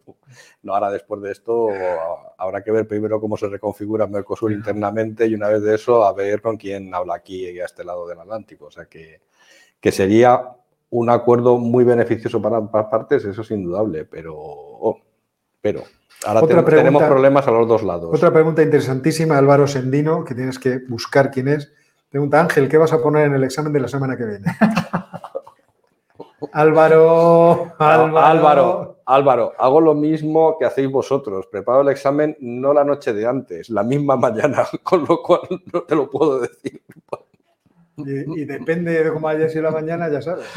No, 0.62 0.74
ahora 0.74 0.92
después 0.92 1.22
de 1.22 1.32
esto 1.32 1.70
habrá 2.38 2.64
que 2.64 2.72
ver 2.72 2.88
primero 2.88 3.20
cómo 3.20 3.38
se 3.38 3.48
reconfigura 3.48 4.08
Mercosur 4.08 4.52
internamente 4.52 5.28
y 5.28 5.36
una 5.36 5.50
vez 5.50 5.62
de 5.62 5.76
eso 5.76 6.06
a 6.06 6.14
ver 6.14 6.42
con 6.42 6.58
quién 6.58 6.94
habla 6.94 7.16
aquí 7.16 7.50
y 7.50 7.60
a 7.60 7.66
este 7.66 7.84
lado 7.84 8.08
del 8.08 8.20
Atlántico. 8.20 8.66
O 8.66 8.72
sea 8.72 8.86
que, 8.86 9.22
que 9.80 9.92
sería 9.92 10.50
un 10.90 11.10
acuerdo 11.10 11.58
muy 11.58 11.84
beneficioso 11.84 12.42
para 12.42 12.58
ambas 12.58 12.86
partes, 12.86 13.26
eso 13.26 13.42
es 13.42 13.52
indudable, 13.52 14.06
pero, 14.06 14.36
oh, 14.38 15.00
pero 15.60 15.84
Ahora 16.26 16.64
tenemos 16.64 17.04
problemas 17.04 17.48
a 17.48 17.52
los 17.52 17.68
dos 17.68 17.84
lados. 17.84 18.10
Otra 18.14 18.32
pregunta 18.32 18.62
interesantísima, 18.62 19.38
Álvaro 19.38 19.68
Sendino, 19.68 20.24
que 20.24 20.36
tienes 20.36 20.58
que 20.58 20.80
buscar 20.88 21.32
quién 21.32 21.50
es. 21.50 21.74
Pregunta, 22.10 22.40
Ángel, 22.40 22.70
¿qué 22.70 22.78
vas 22.78 22.94
a 22.94 23.02
poner 23.02 23.28
en 23.28 23.36
el 23.36 23.44
examen 23.44 23.74
de 23.74 23.80
la 23.80 23.88
semana 23.88 24.16
que 24.16 24.26
viene? 24.26 24.46
Álvaro, 26.54 27.74
Álvaro, 27.80 28.20
Álvaro, 28.20 28.93
hago 29.06 29.82
lo 29.82 29.94
mismo 29.94 30.58
que 30.58 30.66
hacéis 30.66 30.90
vosotros. 30.90 31.48
Preparo 31.48 31.82
el 31.82 31.90
examen 31.90 32.38
no 32.40 32.74
la 32.74 32.84
noche 32.84 33.14
de 33.14 33.26
antes, 33.26 33.70
la 33.70 33.84
misma 33.84 34.16
mañana, 34.18 34.68
con 34.84 35.06
lo 35.08 35.22
cual 35.22 35.42
no 35.72 35.84
te 35.84 35.96
lo 35.96 36.10
puedo 36.10 36.40
decir. 36.40 36.82
Y, 37.98 38.42
y 38.42 38.46
depende 38.46 39.04
de 39.04 39.14
cómo 39.14 39.28
haya 39.28 39.50
sido 39.50 39.64
la 39.64 39.72
mañana, 39.72 40.10
ya 40.10 40.22
sabes. 40.22 40.48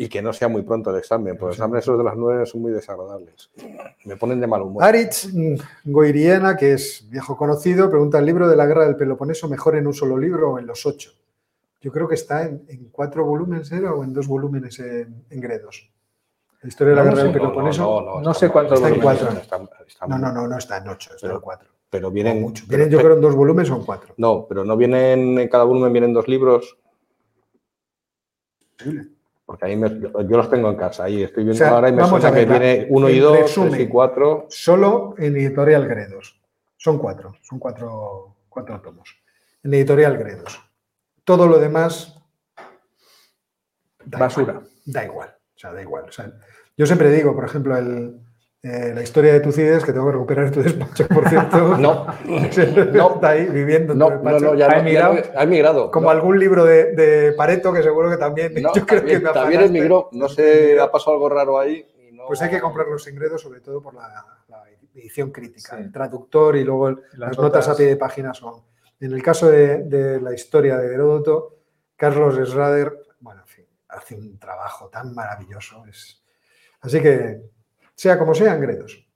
Y 0.00 0.08
que 0.08 0.22
no 0.22 0.32
sea 0.32 0.46
muy 0.46 0.62
pronto 0.62 0.90
el 0.90 0.98
examen, 0.98 1.36
porque 1.36 1.46
los 1.46 1.56
exámenes 1.56 1.84
de 1.84 2.04
las 2.04 2.16
nueve 2.16 2.46
son 2.46 2.62
muy 2.62 2.70
desagradables. 2.70 3.50
Me 4.04 4.16
ponen 4.16 4.40
de 4.40 4.46
mal 4.46 4.62
humor. 4.62 4.84
Aritz 4.84 5.28
Goiriena, 5.84 6.56
que 6.56 6.74
es 6.74 7.04
viejo 7.10 7.36
conocido, 7.36 7.90
pregunta, 7.90 8.20
¿el 8.20 8.26
libro 8.26 8.48
de 8.48 8.54
la 8.54 8.66
guerra 8.66 8.86
del 8.86 8.94
Peloponeso 8.94 9.48
mejor 9.48 9.74
en 9.74 9.88
un 9.88 9.94
solo 9.94 10.16
libro 10.16 10.52
o 10.52 10.58
en 10.60 10.68
los 10.68 10.86
ocho? 10.86 11.10
Yo 11.80 11.92
creo 11.92 12.08
que 12.08 12.14
está 12.14 12.44
en, 12.44 12.88
cuatro 12.90 13.24
volúmenes 13.24 13.70
¿eh? 13.72 13.84
o 13.86 14.02
en 14.02 14.12
dos 14.12 14.26
volúmenes 14.26 14.78
en, 14.80 15.24
Gredos. 15.30 15.90
La 16.68 16.70
historia 16.70 16.90
de 16.90 16.96
la 16.96 17.04
guerra 17.04 17.22
del 17.22 17.32
Peloponeso. 17.32 18.20
No, 18.22 18.34
sé 18.34 18.50
cuántos 18.50 18.78
está 18.78 18.90
en 18.90 19.00
cuatro. 19.00 19.30
no, 20.06 20.18
no, 20.18 20.30
no, 20.30 20.46
no 20.46 20.58
está 20.58 20.76
en 20.76 20.88
ocho, 20.88 21.14
está 21.14 21.32
en 21.32 21.40
cuatro. 21.40 21.70
Pero 21.88 22.10
vienen, 22.10 22.52
vienen 22.66 22.90
yo 22.90 22.98
creo 22.98 23.14
en 23.14 23.22
dos 23.22 23.34
volúmenes 23.34 23.70
o 23.70 23.76
en 23.76 23.86
cuatro. 23.86 24.12
No, 24.18 24.44
pero 24.46 24.66
no 24.66 24.76
vienen 24.76 25.38
en 25.38 25.48
cada 25.48 25.64
volumen 25.64 25.90
vienen 25.94 26.12
dos 26.12 26.28
libros. 26.28 26.76
Porque 29.46 29.64
ahí 29.64 29.80
yo, 29.80 30.36
los 30.36 30.50
tengo 30.50 30.68
en 30.68 30.76
casa, 30.76 31.04
ahí 31.04 31.22
estoy 31.22 31.44
viendo 31.44 31.64
ahora 31.64 31.88
y 31.88 31.92
me 31.92 32.06
suena 32.06 32.30
que 32.34 32.44
viene 32.44 32.86
uno 32.90 33.08
y 33.08 33.18
dos, 33.18 33.50
tres 33.50 33.80
y 33.80 33.88
cuatro. 33.88 34.44
Solo 34.50 35.14
en 35.16 35.38
editorial 35.38 35.88
Gredos. 35.88 36.38
Son 36.76 36.98
cuatro, 36.98 37.34
son 37.40 37.58
cuatro, 37.58 38.36
cuatro 38.50 38.78
tomos. 38.82 39.16
En 39.62 39.72
editorial 39.72 40.18
Gredos. 40.18 40.60
Todo 41.24 41.48
lo 41.48 41.58
demás. 41.58 42.14
Basura. 44.04 44.60
da 44.84 45.06
igual. 45.06 45.34
O 45.56 45.58
sea, 45.58 45.72
da 45.72 45.80
igual. 45.80 46.04
Yo 46.78 46.86
siempre 46.86 47.10
digo, 47.10 47.34
por 47.34 47.44
ejemplo, 47.44 47.76
el, 47.76 48.20
eh, 48.62 48.92
la 48.94 49.02
historia 49.02 49.32
de 49.32 49.40
Tucides, 49.40 49.84
que 49.84 49.92
tengo 49.92 50.06
que 50.06 50.12
recuperar 50.12 50.52
tu 50.52 50.62
despacho, 50.62 51.08
por 51.08 51.28
cierto. 51.28 51.76
no, 51.78 52.06
no. 52.24 53.14
Está 53.14 53.30
ahí 53.30 53.46
viviendo 53.46 53.94
en 53.94 53.98
no, 53.98 54.10
despacho. 54.10 54.38
No, 54.38 54.50
no, 54.52 54.54
ya, 54.54 54.70
ha 54.70 54.78
emigrado. 54.78 55.16
ha 55.36 55.42
emigrado. 55.42 55.90
Como 55.90 56.08
algún 56.08 56.38
libro 56.38 56.64
de, 56.64 56.92
de, 56.94 57.32
Pareto, 57.32 57.72
que 57.72 57.82
seguro 57.82 58.08
que 58.08 58.16
también. 58.16 58.54
yo 58.74 58.86
creo 58.86 59.04
que 59.04 59.18
me 59.18 59.30
también 59.30 59.62
emigró. 59.62 60.08
No 60.12 60.28
sé, 60.28 60.78
ha 60.80 60.90
pasado 60.90 61.14
algo 61.14 61.28
raro 61.28 61.58
ahí. 61.58 61.84
Pues 62.28 62.40
hay 62.42 62.50
que 62.50 62.60
comprar 62.60 62.86
los 62.86 63.08
ingresos, 63.08 63.42
sobre 63.42 63.60
todo 63.60 63.82
por 63.82 63.94
la, 63.94 64.24
edición 64.94 65.32
crítica. 65.32 65.78
El 65.78 65.90
traductor 65.90 66.56
y 66.56 66.64
luego 66.64 66.90
las, 67.14 67.36
notas 67.36 67.68
a 67.68 67.76
pie 67.76 67.86
de 67.86 67.96
página 67.96 68.34
son. 68.34 68.62
En 69.00 69.12
el 69.12 69.22
caso 69.22 69.48
de, 69.48 69.84
de 69.84 70.20
la 70.20 70.32
historia 70.32 70.76
de 70.76 70.92
Heródoto, 70.92 71.58
Carlos 71.96 72.36
Schrader, 72.48 72.92
bueno, 73.20 73.42
en 73.42 73.46
fin, 73.46 73.66
hace 73.88 74.14
un 74.14 74.38
trabajo 74.38 74.88
tan 74.88 75.14
maravilloso. 75.14 75.84
Es... 75.86 76.22
Así 76.80 77.00
que 77.00 77.42
sea 77.94 78.18
como 78.18 78.34
sean, 78.34 78.60
Gredos. 78.60 79.06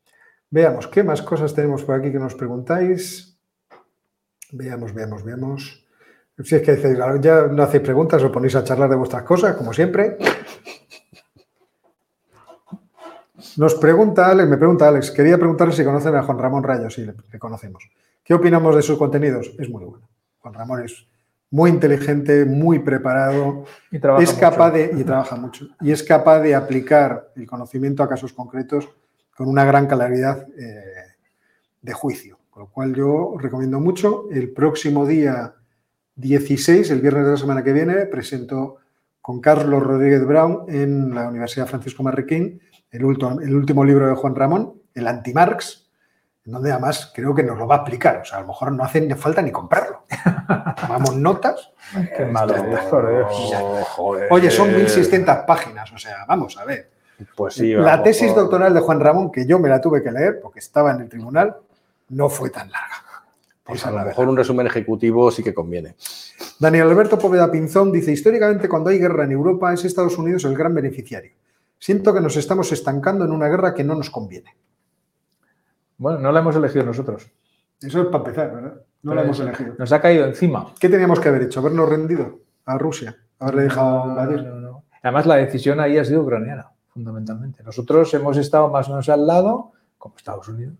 Veamos, 0.50 0.86
¿qué 0.88 1.02
más 1.02 1.22
cosas 1.22 1.54
tenemos 1.54 1.84
por 1.84 1.94
aquí 1.94 2.12
que 2.12 2.18
nos 2.18 2.34
preguntáis? 2.34 3.38
Veamos, 4.52 4.92
veamos, 4.92 5.24
veamos. 5.24 5.86
Si 6.42 6.54
es 6.56 6.62
que 6.62 6.96
ya 7.20 7.46
no 7.46 7.62
hacéis 7.62 7.82
preguntas, 7.82 8.22
os 8.22 8.30
ponéis 8.30 8.56
a 8.56 8.64
charlar 8.64 8.90
de 8.90 8.96
vuestras 8.96 9.22
cosas, 9.22 9.56
como 9.56 9.72
siempre. 9.72 10.18
Nos 13.56 13.74
pregunta 13.74 14.28
Alex, 14.28 14.48
me 14.48 14.56
pregunta 14.56 14.88
Alex, 14.88 15.10
quería 15.10 15.36
preguntarle 15.36 15.74
si 15.74 15.84
conocen 15.84 16.14
a 16.16 16.22
Juan 16.22 16.38
Ramón 16.38 16.62
Rayo, 16.62 16.88
sí, 16.88 17.04
le, 17.04 17.38
conocemos. 17.38 17.88
¿Qué 18.24 18.34
opinamos 18.34 18.74
de 18.74 18.82
sus 18.82 18.96
contenidos? 18.96 19.54
Es 19.58 19.68
muy 19.68 19.84
bueno. 19.84 20.08
Juan 20.38 20.54
Ramón 20.54 20.84
es 20.84 21.06
muy 21.52 21.70
inteligente, 21.70 22.46
muy 22.46 22.78
preparado, 22.78 23.66
y 23.90 23.98
es 24.22 24.32
capaz 24.32 24.70
de 24.70 24.90
y 24.98 25.04
trabaja 25.04 25.36
mucho 25.36 25.68
y 25.82 25.92
es 25.92 26.02
capaz 26.02 26.40
de 26.40 26.54
aplicar 26.54 27.30
el 27.36 27.46
conocimiento 27.46 28.02
a 28.02 28.08
casos 28.08 28.32
concretos 28.32 28.88
con 29.36 29.48
una 29.48 29.64
gran 29.64 29.86
claridad 29.86 30.46
eh, 30.58 30.82
de 31.80 31.92
juicio. 31.92 32.38
Con 32.50 32.64
lo 32.64 32.68
cual 32.70 32.94
yo 32.94 33.34
recomiendo 33.38 33.80
mucho. 33.80 34.24
El 34.30 34.50
próximo 34.52 35.06
día 35.06 35.54
16, 36.16 36.90
el 36.90 37.00
viernes 37.00 37.24
de 37.24 37.30
la 37.32 37.36
semana 37.36 37.62
que 37.62 37.72
viene, 37.72 38.06
presento 38.06 38.78
con 39.20 39.40
Carlos 39.40 39.82
Rodríguez 39.82 40.26
Brown 40.26 40.64
en 40.68 41.14
la 41.14 41.28
Universidad 41.28 41.66
Francisco 41.66 42.02
Marroquín 42.02 42.60
el, 42.90 43.02
el 43.42 43.54
último 43.54 43.84
libro 43.84 44.06
de 44.06 44.14
Juan 44.14 44.34
Ramón, 44.34 44.74
el 44.94 45.06
Anti-Marx, 45.06 45.81
donde 46.44 46.72
además 46.72 47.12
creo 47.14 47.34
que 47.34 47.42
nos 47.42 47.56
lo 47.56 47.66
va 47.66 47.76
a 47.76 47.78
explicar. 47.78 48.18
O 48.18 48.24
sea, 48.24 48.38
a 48.38 48.40
lo 48.40 48.48
mejor 48.48 48.72
no 48.72 48.84
hace 48.84 49.14
falta 49.14 49.42
ni 49.42 49.52
comprarlo. 49.52 50.04
Tomamos 50.80 51.16
notas. 51.16 51.70
Qué 52.16 52.24
malo. 52.24 52.54
Oye, 54.30 54.50
son 54.50 54.70
1.600 54.70 55.46
páginas. 55.46 55.92
O 55.92 55.98
sea, 55.98 56.24
vamos 56.26 56.56
a 56.58 56.64
ver. 56.64 56.90
Pues 57.36 57.54
sí, 57.54 57.72
la 57.74 58.02
tesis 58.02 58.34
doctoral 58.34 58.74
de 58.74 58.80
Juan 58.80 58.98
Ramón, 58.98 59.30
que 59.30 59.46
yo 59.46 59.58
me 59.60 59.68
la 59.68 59.80
tuve 59.80 60.02
que 60.02 60.10
leer 60.10 60.40
porque 60.40 60.58
estaba 60.58 60.90
en 60.92 61.02
el 61.02 61.08
tribunal, 61.08 61.56
no 62.08 62.28
fue 62.28 62.50
tan 62.50 62.70
larga. 62.70 62.96
Pues 63.62 63.86
a 63.86 63.92
lo 63.92 64.04
mejor 64.04 64.28
un 64.28 64.36
resumen 64.36 64.66
ejecutivo 64.66 65.30
sí 65.30 65.42
que 65.42 65.54
conviene. 65.54 65.94
Daniel 66.58 66.88
Alberto 66.88 67.18
Poveda 67.18 67.50
Pinzón 67.50 67.92
dice, 67.92 68.10
históricamente 68.10 68.68
cuando 68.68 68.90
hay 68.90 68.98
guerra 68.98 69.24
en 69.24 69.32
Europa 69.32 69.72
es 69.72 69.84
Estados 69.84 70.18
Unidos 70.18 70.44
el 70.44 70.56
gran 70.56 70.74
beneficiario. 70.74 71.32
Siento 71.78 72.12
que 72.12 72.20
nos 72.20 72.36
estamos 72.36 72.72
estancando 72.72 73.24
en 73.24 73.30
una 73.30 73.48
guerra 73.48 73.72
que 73.72 73.84
no 73.84 73.94
nos 73.94 74.10
conviene. 74.10 74.56
Bueno, 76.02 76.18
no 76.18 76.32
la 76.32 76.40
hemos 76.40 76.56
elegido 76.56 76.84
nosotros. 76.84 77.30
Eso 77.80 78.00
es 78.00 78.06
para 78.06 78.18
empezar, 78.18 78.52
¿verdad? 78.52 78.74
No 79.04 79.14
la 79.14 79.22
hemos 79.22 79.38
elegido. 79.38 79.76
Nos 79.78 79.92
ha 79.92 80.00
caído 80.00 80.26
encima. 80.26 80.74
¿Qué 80.80 80.88
teníamos 80.88 81.20
que 81.20 81.28
haber 81.28 81.42
hecho? 81.42 81.60
¿Habernos 81.60 81.88
rendido 81.88 82.40
a 82.66 82.76
Rusia? 82.76 83.16
¿Haberle 83.38 83.62
dejado 83.62 84.82
Además, 85.00 85.26
la 85.26 85.36
decisión 85.36 85.78
ahí 85.78 85.98
ha 85.98 86.04
sido 86.04 86.22
ucraniana, 86.22 86.72
fundamentalmente. 86.88 87.62
Nosotros 87.62 88.12
hemos 88.14 88.36
estado 88.36 88.68
más 88.68 88.88
o 88.88 88.90
menos 88.90 89.08
al 89.08 89.24
lado, 89.28 89.74
como 89.96 90.16
Estados 90.16 90.48
Unidos, 90.48 90.74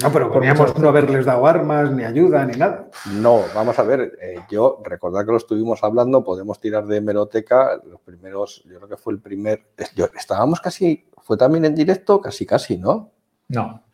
no, 0.00 0.12
pero 0.12 0.30
podríamos 0.30 0.78
no 0.78 0.88
haberles 0.88 1.24
dado 1.24 1.44
armas, 1.44 1.90
ni 1.90 2.04
ayuda, 2.04 2.44
ni 2.44 2.56
nada. 2.56 2.88
No, 3.14 3.42
vamos 3.52 3.76
a 3.80 3.82
ver, 3.82 4.16
eh, 4.22 4.36
yo 4.48 4.80
recordar 4.84 5.26
que 5.26 5.32
lo 5.32 5.38
estuvimos 5.38 5.82
hablando, 5.82 6.22
podemos 6.22 6.60
tirar 6.60 6.86
de 6.86 6.98
hemeroteca, 6.98 7.80
los 7.84 8.00
primeros, 8.00 8.62
yo 8.64 8.76
creo 8.76 8.88
que 8.88 8.96
fue 8.96 9.12
el 9.14 9.18
primer, 9.20 9.72
estábamos 10.16 10.60
casi, 10.60 11.08
fue 11.20 11.36
también 11.36 11.64
en 11.64 11.74
directo, 11.74 12.20
casi 12.20 12.46
casi, 12.46 12.78
¿no? 12.78 13.10
No. 13.48 13.87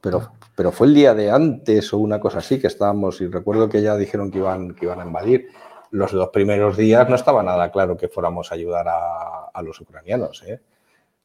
Pero, 0.00 0.32
pero 0.54 0.72
fue 0.72 0.86
el 0.86 0.94
día 0.94 1.14
de 1.14 1.30
antes 1.30 1.92
o 1.92 1.98
una 1.98 2.20
cosa 2.20 2.38
así 2.38 2.60
que 2.60 2.66
estábamos, 2.66 3.20
y 3.20 3.26
recuerdo 3.26 3.68
que 3.68 3.82
ya 3.82 3.96
dijeron 3.96 4.30
que 4.30 4.38
iban, 4.38 4.74
que 4.74 4.86
iban 4.86 5.00
a 5.00 5.04
invadir. 5.04 5.48
Los 5.90 6.12
dos 6.12 6.28
primeros 6.28 6.76
días 6.76 7.08
no 7.08 7.14
estaba 7.14 7.42
nada 7.42 7.70
claro 7.70 7.96
que 7.96 8.08
fuéramos 8.08 8.52
a 8.52 8.54
ayudar 8.54 8.88
a, 8.88 9.46
a 9.52 9.62
los 9.62 9.80
ucranianos, 9.80 10.42
¿eh? 10.46 10.60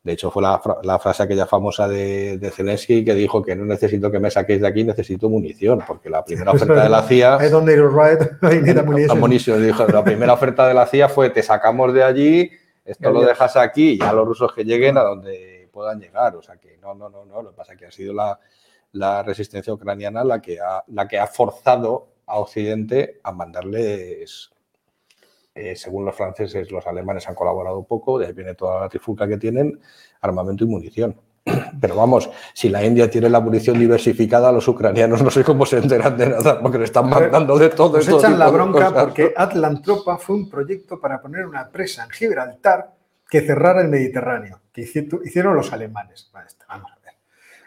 De 0.04 0.12
hecho, 0.12 0.30
fue 0.32 0.44
la, 0.44 1.00
frase 1.00 1.24
aquella 1.24 1.46
famosa 1.46 1.88
de, 1.88 2.38
de, 2.38 2.52
Zelensky 2.52 3.06
que 3.06 3.14
dijo 3.14 3.42
que 3.42 3.56
no 3.56 3.64
necesito 3.64 4.12
que 4.12 4.20
me 4.20 4.30
saquéis 4.30 4.60
de 4.60 4.68
aquí, 4.68 4.84
necesito 4.84 5.30
munición, 5.30 5.82
porque 5.88 6.10
la 6.10 6.26
primera 6.26 6.52
oferta 6.54 6.84
de 6.84 6.90
la 6.90 7.04
CIA... 7.08 7.38
la 9.88 10.04
primera 10.04 10.34
oferta 10.34 10.68
de 10.68 10.74
la 10.74 10.86
CIA 10.88 11.08
fue 11.08 11.30
te 11.30 11.42
sacamos 11.42 11.94
de 11.94 12.04
allí, 12.04 12.52
esto 12.84 13.12
lo 13.12 13.22
dejas 13.22 13.56
aquí 13.56 13.92
y 13.92 14.00
ya 14.00 14.12
los 14.12 14.28
rusos 14.28 14.54
que 14.54 14.66
lleguen 14.66 14.98
a 14.98 15.04
donde 15.04 15.53
puedan 15.74 16.00
llegar. 16.00 16.36
O 16.38 16.42
sea 16.42 16.58
que 16.58 16.78
no, 16.78 16.94
no, 16.94 17.10
no, 17.10 17.26
no. 17.26 17.42
Lo 17.42 17.50
que 17.50 17.58
pasa 17.58 17.74
es 17.74 17.80
que 17.80 17.86
ha 17.88 17.92
sido 17.92 18.14
la, 18.14 19.24
resistencia 19.24 19.74
ucraniana 19.74 20.24
la 20.24 20.40
que, 20.40 20.60
ha, 20.62 20.84
la 20.88 21.08
que 21.08 21.18
ha 21.18 21.28
forzado 21.28 22.14
a 22.28 22.40
Occidente 22.40 23.20
a 23.24 23.32
mandarles 23.32 24.52
eh, 25.56 25.76
según 25.76 26.06
los 26.06 26.16
franceses, 26.16 26.72
los 26.72 26.86
alemanes 26.88 27.28
han 27.28 27.36
colaborado 27.36 27.84
poco, 27.84 28.18
de 28.18 28.28
ahí 28.28 28.34
viene 28.34 28.56
toda 28.56 28.82
la 28.82 28.90
trifulca 28.90 29.28
que 29.28 29.38
tienen, 29.38 29.80
armamento 30.22 30.64
y 30.64 30.68
munición. 30.68 31.20
Pero 31.82 31.96
vamos, 31.96 32.30
si 32.54 32.70
la 32.70 32.84
India 32.84 33.10
tiene 33.10 33.30
la 33.30 33.40
munición 33.40 33.78
diversificada, 33.78 34.52
los 34.52 34.68
ucranianos 34.68 35.22
no 35.22 35.30
sé 35.30 35.44
cómo 35.44 35.66
se 35.66 35.78
enteran 35.78 36.18
de 36.18 36.30
nada, 36.30 36.60
porque 36.60 36.80
le 36.80 36.86
están 36.86 37.10
mandando 37.10 37.58
de 37.58 37.70
todo. 37.70 37.98
Nos 37.98 38.08
echan 38.08 38.40
la 38.40 38.50
bronca 38.50 38.94
porque 38.94 39.34
Atlantropa 39.36 40.18
fue 40.18 40.38
un 40.38 40.50
proyecto 40.50 41.00
para 41.00 41.22
poner 41.22 41.46
una 41.46 41.70
presa 41.70 42.06
en 42.06 42.10
Gibraltar 42.10 42.94
que 43.34 43.42
cerrara 43.42 43.82
el 43.82 43.88
Mediterráneo, 43.88 44.60
que 44.72 44.82
hicieron 44.82 45.56
los 45.56 45.74
alemanes. 45.74 46.30
Vamos 46.68 46.92
a 46.92 47.00
ver. 47.04 47.16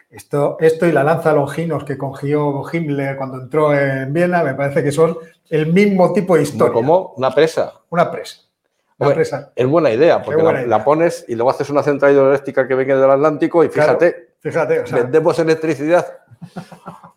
Esto, 0.09 0.55
esto 0.61 0.85
y 0.85 0.93
la 0.93 1.03
lanza 1.03 1.33
Longinos 1.33 1.83
que 1.83 1.97
cogió 1.97 2.63
Himmler 2.71 3.17
cuando 3.17 3.41
entró 3.41 3.77
en 3.77 4.13
Viena, 4.13 4.43
me 4.43 4.53
parece 4.53 4.81
que 4.81 4.93
son 4.93 5.17
el 5.49 5.73
mismo 5.73 6.13
tipo 6.13 6.37
de 6.37 6.43
historia. 6.43 6.71
¿Cómo? 6.71 7.15
¿Una 7.17 7.35
presa? 7.35 7.81
Una 7.89 8.09
presa. 8.09 9.51
Es 9.57 9.67
buena 9.67 9.91
idea, 9.91 10.21
porque 10.21 10.41
la, 10.41 10.85
pones 10.85 11.25
y 11.27 11.35
luego 11.35 11.49
haces 11.49 11.69
una 11.69 11.83
central 11.83 12.13
hidroeléctrica 12.13 12.65
que 12.65 12.73
venga 12.73 12.97
del 12.97 13.11
Atlántico 13.11 13.61
y 13.61 13.67
fíjate, 13.67 14.35
fíjate 14.39 14.83
vendemos 14.89 15.37
electricidad. 15.37 16.19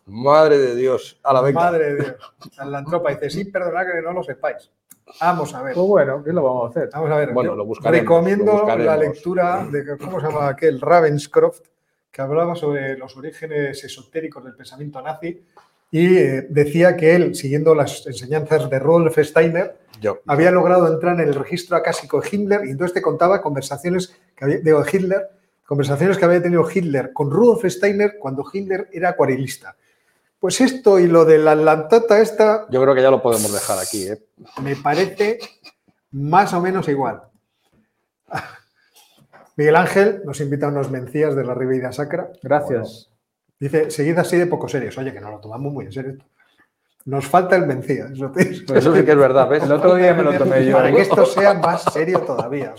Madre 0.05 0.57
de 0.57 0.75
Dios, 0.75 1.19
a 1.23 1.33
la 1.33 1.41
venga. 1.41 1.59
Madre 1.59 1.93
de 1.93 2.03
Dios. 2.03 2.15
Atlantropa 2.57 3.11
dice, 3.11 3.29
sí, 3.29 3.45
perdonad 3.45 3.85
que 3.85 4.01
no 4.01 4.13
lo 4.13 4.23
sepáis. 4.23 4.69
Vamos 5.19 5.53
a 5.53 5.61
ver. 5.61 5.73
Pues 5.73 5.87
bueno, 5.87 6.23
¿qué 6.23 6.31
lo 6.31 6.43
vamos 6.43 6.65
a 6.65 6.69
hacer? 6.69 6.89
Vamos 6.93 7.11
a 7.11 7.15
ver. 7.17 7.33
Bueno, 7.33 7.55
lo 7.55 7.65
Recomiendo 7.73 8.65
la 8.65 8.97
lectura 8.97 9.67
de, 9.69 9.97
¿cómo 9.97 10.19
se 10.19 10.27
llama 10.27 10.49
aquel? 10.49 10.79
Ravenscroft, 10.79 11.61
que 12.11 12.21
hablaba 12.21 12.55
sobre 12.55 12.97
los 12.97 13.15
orígenes 13.17 13.83
esotéricos 13.83 14.43
del 14.43 14.55
pensamiento 14.55 15.01
nazi 15.01 15.43
y 15.91 16.17
eh, 16.17 16.47
decía 16.49 16.95
que 16.95 17.15
él, 17.15 17.35
siguiendo 17.35 17.75
las 17.75 18.07
enseñanzas 18.07 18.69
de 18.69 18.79
Rudolf 18.79 19.17
Steiner, 19.17 19.75
había 20.25 20.49
logrado 20.49 20.91
entrar 20.91 21.19
en 21.19 21.27
el 21.27 21.35
registro 21.35 21.75
acásico 21.75 22.21
de 22.21 22.29
Hitler 22.31 22.61
y 22.65 22.71
entonces 22.71 22.93
te 22.93 23.01
contaba 23.01 23.41
conversaciones 23.41 24.15
que 24.35 24.45
había, 24.45 24.59
de 24.59 24.85
Hitler, 24.91 25.29
conversaciones 25.65 26.17
que 26.17 26.25
había 26.25 26.41
tenido 26.41 26.67
Hitler 26.69 27.11
con 27.13 27.29
Rudolf 27.29 27.65
Steiner 27.65 28.15
cuando 28.19 28.45
Hitler 28.51 28.87
era 28.91 29.09
acuarelista. 29.09 29.75
Pues 30.41 30.59
esto 30.59 30.97
y 30.97 31.05
lo 31.05 31.23
de 31.23 31.37
la 31.37 31.51
Atlantata 31.51 32.19
esta... 32.19 32.65
Yo 32.71 32.81
creo 32.81 32.95
que 32.95 33.03
ya 33.03 33.11
lo 33.11 33.21
podemos 33.21 33.53
dejar 33.53 33.77
aquí. 33.77 34.07
¿eh? 34.07 34.25
Me 34.59 34.75
parece 34.75 35.37
más 36.09 36.51
o 36.53 36.61
menos 36.61 36.89
igual. 36.89 37.21
Miguel 39.55 39.75
Ángel 39.75 40.23
nos 40.25 40.41
invita 40.41 40.65
a 40.65 40.69
unos 40.69 40.89
mencías 40.89 41.35
de 41.35 41.45
la 41.45 41.53
Ribeira 41.53 41.91
Sacra. 41.91 42.31
Gracias. 42.41 43.11
Dice, 43.59 43.91
seguid 43.91 44.17
así 44.17 44.35
de 44.35 44.47
poco 44.47 44.67
serios. 44.67 44.97
Oye, 44.97 45.13
que 45.13 45.21
no 45.21 45.29
lo 45.29 45.39
tomamos 45.39 45.71
muy 45.71 45.85
en 45.85 45.91
serio. 45.91 46.17
Nos 47.05 47.27
falta 47.27 47.55
el 47.55 47.65
vencía. 47.65 48.07
Eso, 48.07 48.95
sí 48.95 49.05
que 49.05 49.11
es 49.11 49.17
verdad, 49.17 49.47
¿ves? 49.47 49.61
El 49.61 49.73
otro 49.73 49.93
día 49.93 50.15
me 50.15 50.23
lo 50.23 50.35
tomé 50.35 50.65
yo. 50.65 50.75
Para 50.75 50.91
que 50.91 51.01
esto 51.01 51.23
sea 51.23 51.53
más 51.53 51.83
serio 51.93 52.21
todavía. 52.21 52.73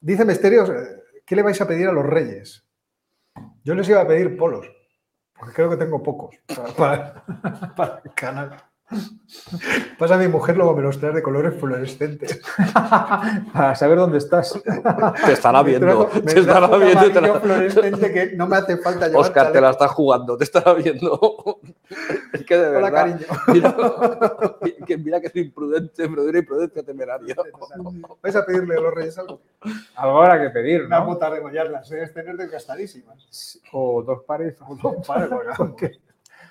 Dice 0.00 0.24
Misterios, 0.24 0.70
eh, 0.70 1.02
¿qué 1.26 1.36
le 1.36 1.42
vais 1.42 1.60
a 1.60 1.68
pedir 1.68 1.88
a 1.88 1.92
los 1.92 2.06
reyes? 2.06 2.64
Yo 3.64 3.74
les 3.74 3.86
iba 3.86 4.00
a 4.00 4.08
pedir 4.08 4.38
polos, 4.38 4.66
porque 5.40 5.54
creo 5.54 5.70
que 5.70 5.78
tengo 5.78 6.02
pocos 6.02 6.36
para, 6.76 7.24
para 7.76 8.02
el 8.04 8.14
canal. 8.14 8.69
Pasa 9.98 10.14
a 10.14 10.18
mi 10.18 10.28
mujer, 10.28 10.56
luego 10.56 10.74
me 10.74 10.82
los 10.82 10.98
trae 10.98 11.12
de 11.12 11.22
colores 11.22 11.54
fluorescentes. 11.58 12.40
Para 13.52 13.74
saber 13.74 13.98
dónde 13.98 14.18
estás. 14.18 14.60
Te 15.24 15.32
estará 15.32 15.62
viendo. 15.62 16.06
te 16.06 16.40
estará 16.40 16.76
viendo. 16.76 17.40
fluorescente 17.40 18.12
que 18.12 18.36
no 18.36 18.46
me 18.46 18.56
hace 18.56 18.76
falta 18.78 19.06
llevar 19.06 19.20
Oscar, 19.20 19.52
te 19.52 19.60
la 19.60 19.70
estás 19.70 19.90
jugando, 19.92 20.36
te 20.36 20.44
estará 20.44 20.74
viendo. 20.74 21.60
Es 22.32 22.44
que 22.44 22.56
de 22.56 22.70
verdad. 22.70 22.92
cariño. 22.92 23.26
Mira 23.48 23.76
que, 24.86 24.96
mira 24.96 25.20
que 25.20 25.26
es 25.26 25.36
imprudente, 25.36 26.08
pero 26.08 26.22
de 26.22 26.30
una 26.30 26.38
imprudencia 26.38 26.82
temeraria. 26.84 27.34
¿Vais 28.22 28.36
a 28.36 28.46
pedirle 28.46 28.76
a 28.76 28.80
los 28.80 28.94
reyes 28.94 29.18
algo? 29.18 29.40
Algo 29.96 30.22
habrá 30.22 30.40
que 30.40 30.50
pedir, 30.50 30.82
¿no? 30.82 30.86
Una 30.86 31.00
bota 31.00 31.30
de 31.30 31.40
mollarlas, 31.40 31.90
es 31.90 32.14
tener 32.14 32.36
desgastadísimas. 32.36 33.60
O 33.72 34.02
dos 34.04 34.22
pares. 34.22 34.56
O 34.60 34.76
dos 34.76 35.04
pares, 35.04 35.28
porque 35.56 35.98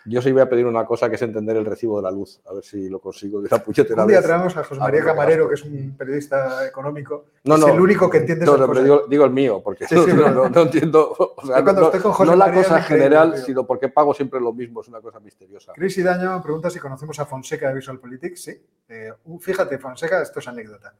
yo 0.09 0.21
sí 0.21 0.31
voy 0.31 0.41
a 0.41 0.49
pedir 0.49 0.65
una 0.65 0.85
cosa 0.85 1.09
que 1.09 1.15
es 1.15 1.21
entender 1.21 1.55
el 1.57 1.65
recibo 1.65 1.97
de 1.97 2.03
la 2.03 2.11
luz, 2.11 2.41
a 2.45 2.53
ver 2.53 2.63
si 2.63 2.89
lo 2.89 2.99
consigo 2.99 3.41
de 3.41 3.49
la 3.49 3.63
puñetera 3.63 4.03
Un 4.03 4.09
día 4.09 4.21
traemos 4.21 4.57
a 4.57 4.63
José 4.63 4.79
María 4.79 5.03
Camarero, 5.03 5.47
que 5.47 5.55
es 5.55 5.63
un 5.63 5.95
periodista 5.95 6.65
económico, 6.65 7.25
no, 7.43 7.55
es 7.55 7.65
el 7.65 7.79
único 7.79 8.09
que 8.09 8.17
entiende 8.17 8.45
no, 8.45 8.57
no, 8.57 8.67
pero 8.67 9.07
digo, 9.07 9.25
el 9.25 9.31
mío, 9.31 9.61
porque 9.63 9.85
no, 9.91 10.61
entiendo. 10.61 11.15
O 11.17 11.45
sea, 11.45 11.61
no, 11.61 12.35
la 12.35 12.53
cosa 12.53 12.81
general, 12.81 13.37
sino 13.37 13.65
porque 13.65 13.89
pago 13.89 14.13
siempre 14.13 14.39
lo 14.39 14.51
mismo, 14.53 14.81
es 14.81 14.87
una 14.87 15.01
cosa 15.01 15.19
misteriosa. 15.19 15.73
Cris 15.73 15.97
y 15.97 16.03
Daño 16.03 16.41
pregunta 16.41 16.69
si 16.69 16.79
conocemos 16.79 17.19
a 17.19 17.25
Fonseca 17.25 17.69
de 17.69 17.75
Visual 17.75 17.99
Politics. 17.99 18.41
Sí. 18.41 18.61
Eh, 18.87 19.13
fíjate, 19.39 19.77
Fonseca, 19.77 20.21
esto 20.21 20.39
es 20.39 20.47
anécdota. 20.47 20.95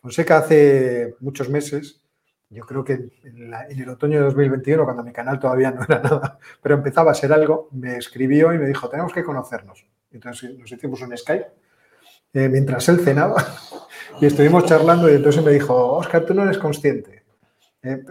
Fonseca 0.00 0.38
hace 0.38 1.16
muchos 1.20 1.48
meses 1.48 2.00
yo 2.52 2.64
creo 2.64 2.84
que 2.84 2.92
en, 3.24 3.52
el 3.68 3.88
otoño 3.88 4.18
de 4.18 4.24
2021, 4.24 4.84
cuando 4.84 5.02
mi 5.02 5.12
canal 5.12 5.38
todavía 5.38 5.70
no 5.70 5.82
era 5.82 5.98
nada, 6.02 6.38
pero 6.62 6.76
empezaba 6.76 7.10
a 7.10 7.14
ser 7.14 7.32
algo, 7.32 7.68
me 7.72 7.96
escribió 7.96 8.52
y 8.52 8.58
me 8.58 8.66
dijo, 8.66 8.88
tenemos 8.88 9.12
que 9.12 9.24
conocernos. 9.24 9.86
Entonces 10.10 10.56
nos 10.58 10.70
hicimos 10.70 11.00
un 11.02 11.16
Skype 11.16 11.46
eh, 12.34 12.48
mientras 12.48 12.88
él 12.88 13.00
cenaba 13.00 13.44
y 14.20 14.26
estuvimos 14.26 14.66
charlando 14.66 15.10
y 15.10 15.14
entonces 15.14 15.42
me 15.44 15.52
dijo, 15.52 15.74
Oscar, 15.94 16.24
tú 16.24 16.34
no 16.34 16.44
eres 16.44 16.58
consciente, 16.58 17.24
eh, 17.82 18.04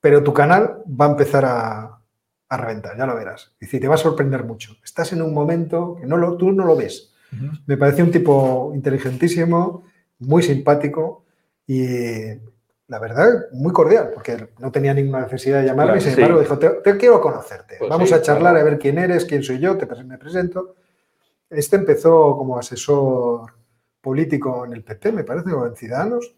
pero 0.00 0.22
tu 0.22 0.32
canal 0.32 0.82
va 0.88 1.06
a 1.06 1.10
empezar 1.10 1.44
a, 1.44 1.96
a 2.48 2.56
reventar, 2.56 2.96
ya 2.96 3.06
lo 3.06 3.16
verás. 3.16 3.52
Es 3.54 3.60
decir, 3.60 3.80
te 3.80 3.88
va 3.88 3.96
a 3.96 3.98
sorprender 3.98 4.44
mucho. 4.44 4.76
Estás 4.84 5.12
en 5.12 5.22
un 5.22 5.34
momento 5.34 5.96
que 6.00 6.06
no 6.06 6.16
lo, 6.16 6.36
tú 6.36 6.52
no 6.52 6.64
lo 6.64 6.76
ves. 6.76 7.12
Me 7.66 7.76
parece 7.76 8.02
un 8.02 8.12
tipo 8.12 8.72
inteligentísimo, 8.74 9.84
muy 10.20 10.42
simpático 10.42 11.24
y 11.66 12.26
la 12.88 12.98
verdad, 13.00 13.46
muy 13.52 13.72
cordial, 13.72 14.10
porque 14.14 14.48
no 14.58 14.70
tenía 14.70 14.94
ninguna 14.94 15.22
necesidad 15.22 15.60
de 15.60 15.66
llamarme 15.66 15.98
y 15.98 16.00
sin 16.00 16.12
embargo 16.12 16.40
dijo, 16.40 16.58
te, 16.58 16.96
quiero 16.96 17.20
conocerte, 17.20 17.76
pues 17.78 17.90
vamos 17.90 18.12
a 18.12 18.22
charlar 18.22 18.56
a 18.56 18.62
ver 18.62 18.78
quién 18.78 18.98
eres, 18.98 19.24
quién 19.24 19.42
soy 19.42 19.58
yo, 19.58 19.76
te 19.76 19.86
me 20.04 20.18
presento. 20.18 20.76
Este 21.50 21.76
empezó 21.76 22.36
como 22.36 22.58
asesor 22.58 23.52
político 24.00 24.64
en 24.64 24.72
el 24.72 24.84
PP, 24.84 25.12
me 25.12 25.24
parece, 25.24 25.52
o 25.52 25.66
en 25.66 25.74
Ciudadanos, 25.74 26.34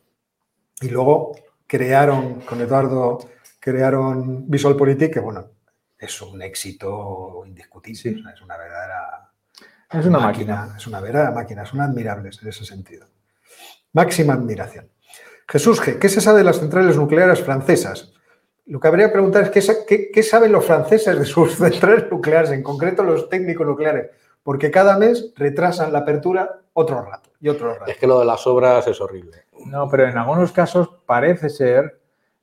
y 0.81 0.89
luego 0.89 1.33
crearon, 1.67 2.41
con 2.41 2.61
Eduardo, 2.61 3.19
crearon 3.61 4.49
Visual 4.49 4.77
Politic, 4.77 5.13
que 5.13 5.21
bueno, 5.21 5.51
es 5.99 6.23
un 6.23 6.41
éxito 6.41 7.43
indiscutible, 7.47 8.23
es 8.35 8.41
una 8.41 8.57
verdadera... 8.57 9.33
Es 9.91 10.07
una 10.07 10.19
máquina, 10.19 10.75
Es 10.77 10.87
una 10.87 11.01
verdadera 11.01 11.33
máquina, 11.33 11.67
son 11.67 11.81
admirables 11.81 12.41
en 12.43 12.49
ese 12.49 12.65
sentido. 12.65 13.07
Máxima 13.93 14.35
admiración. 14.35 14.91
Jesús 15.49 15.81
G., 15.81 15.99
¿qué 15.99 16.11
se 16.11 16.21
sabe 16.21 16.39
de 16.39 16.45
las 16.45 16.59
centrales 16.59 16.97
nucleares 16.97 17.43
francesas? 17.43 18.13
Lo 18.67 18.79
que 18.79 18.89
habría 18.89 19.07
que 19.07 19.15
preguntar 19.15 19.51
es 19.55 19.85
¿qué, 19.87 20.23
saben 20.23 20.53
los 20.53 20.67
franceses 20.67 21.19
de 21.19 21.25
sus 21.25 21.55
centrales 21.57 22.05
nucleares, 22.11 22.51
en 22.51 22.63
concreto 22.63 23.03
los 23.03 23.31
técnicos 23.31 23.67
nucleares, 23.67 24.11
porque 24.43 24.71
cada 24.71 24.99
mes 24.99 25.33
retrasan 25.37 25.91
la 25.91 26.01
apertura 26.01 26.61
otro 26.75 27.03
rato 27.03 27.31
y 27.41 27.49
otro 27.49 27.75
rato. 27.75 27.91
Es 27.91 27.97
que 27.97 28.07
lo 28.07 28.21
de 28.21 28.27
las 28.27 28.47
obras 28.47 28.87
es 28.87 29.01
horrible. 29.01 29.45
No, 29.65 29.89
pero 29.89 30.07
en 30.07 30.19
algunos 30.19 30.53
casos 30.53 30.91
parece 31.07 31.49
ser 31.49 31.99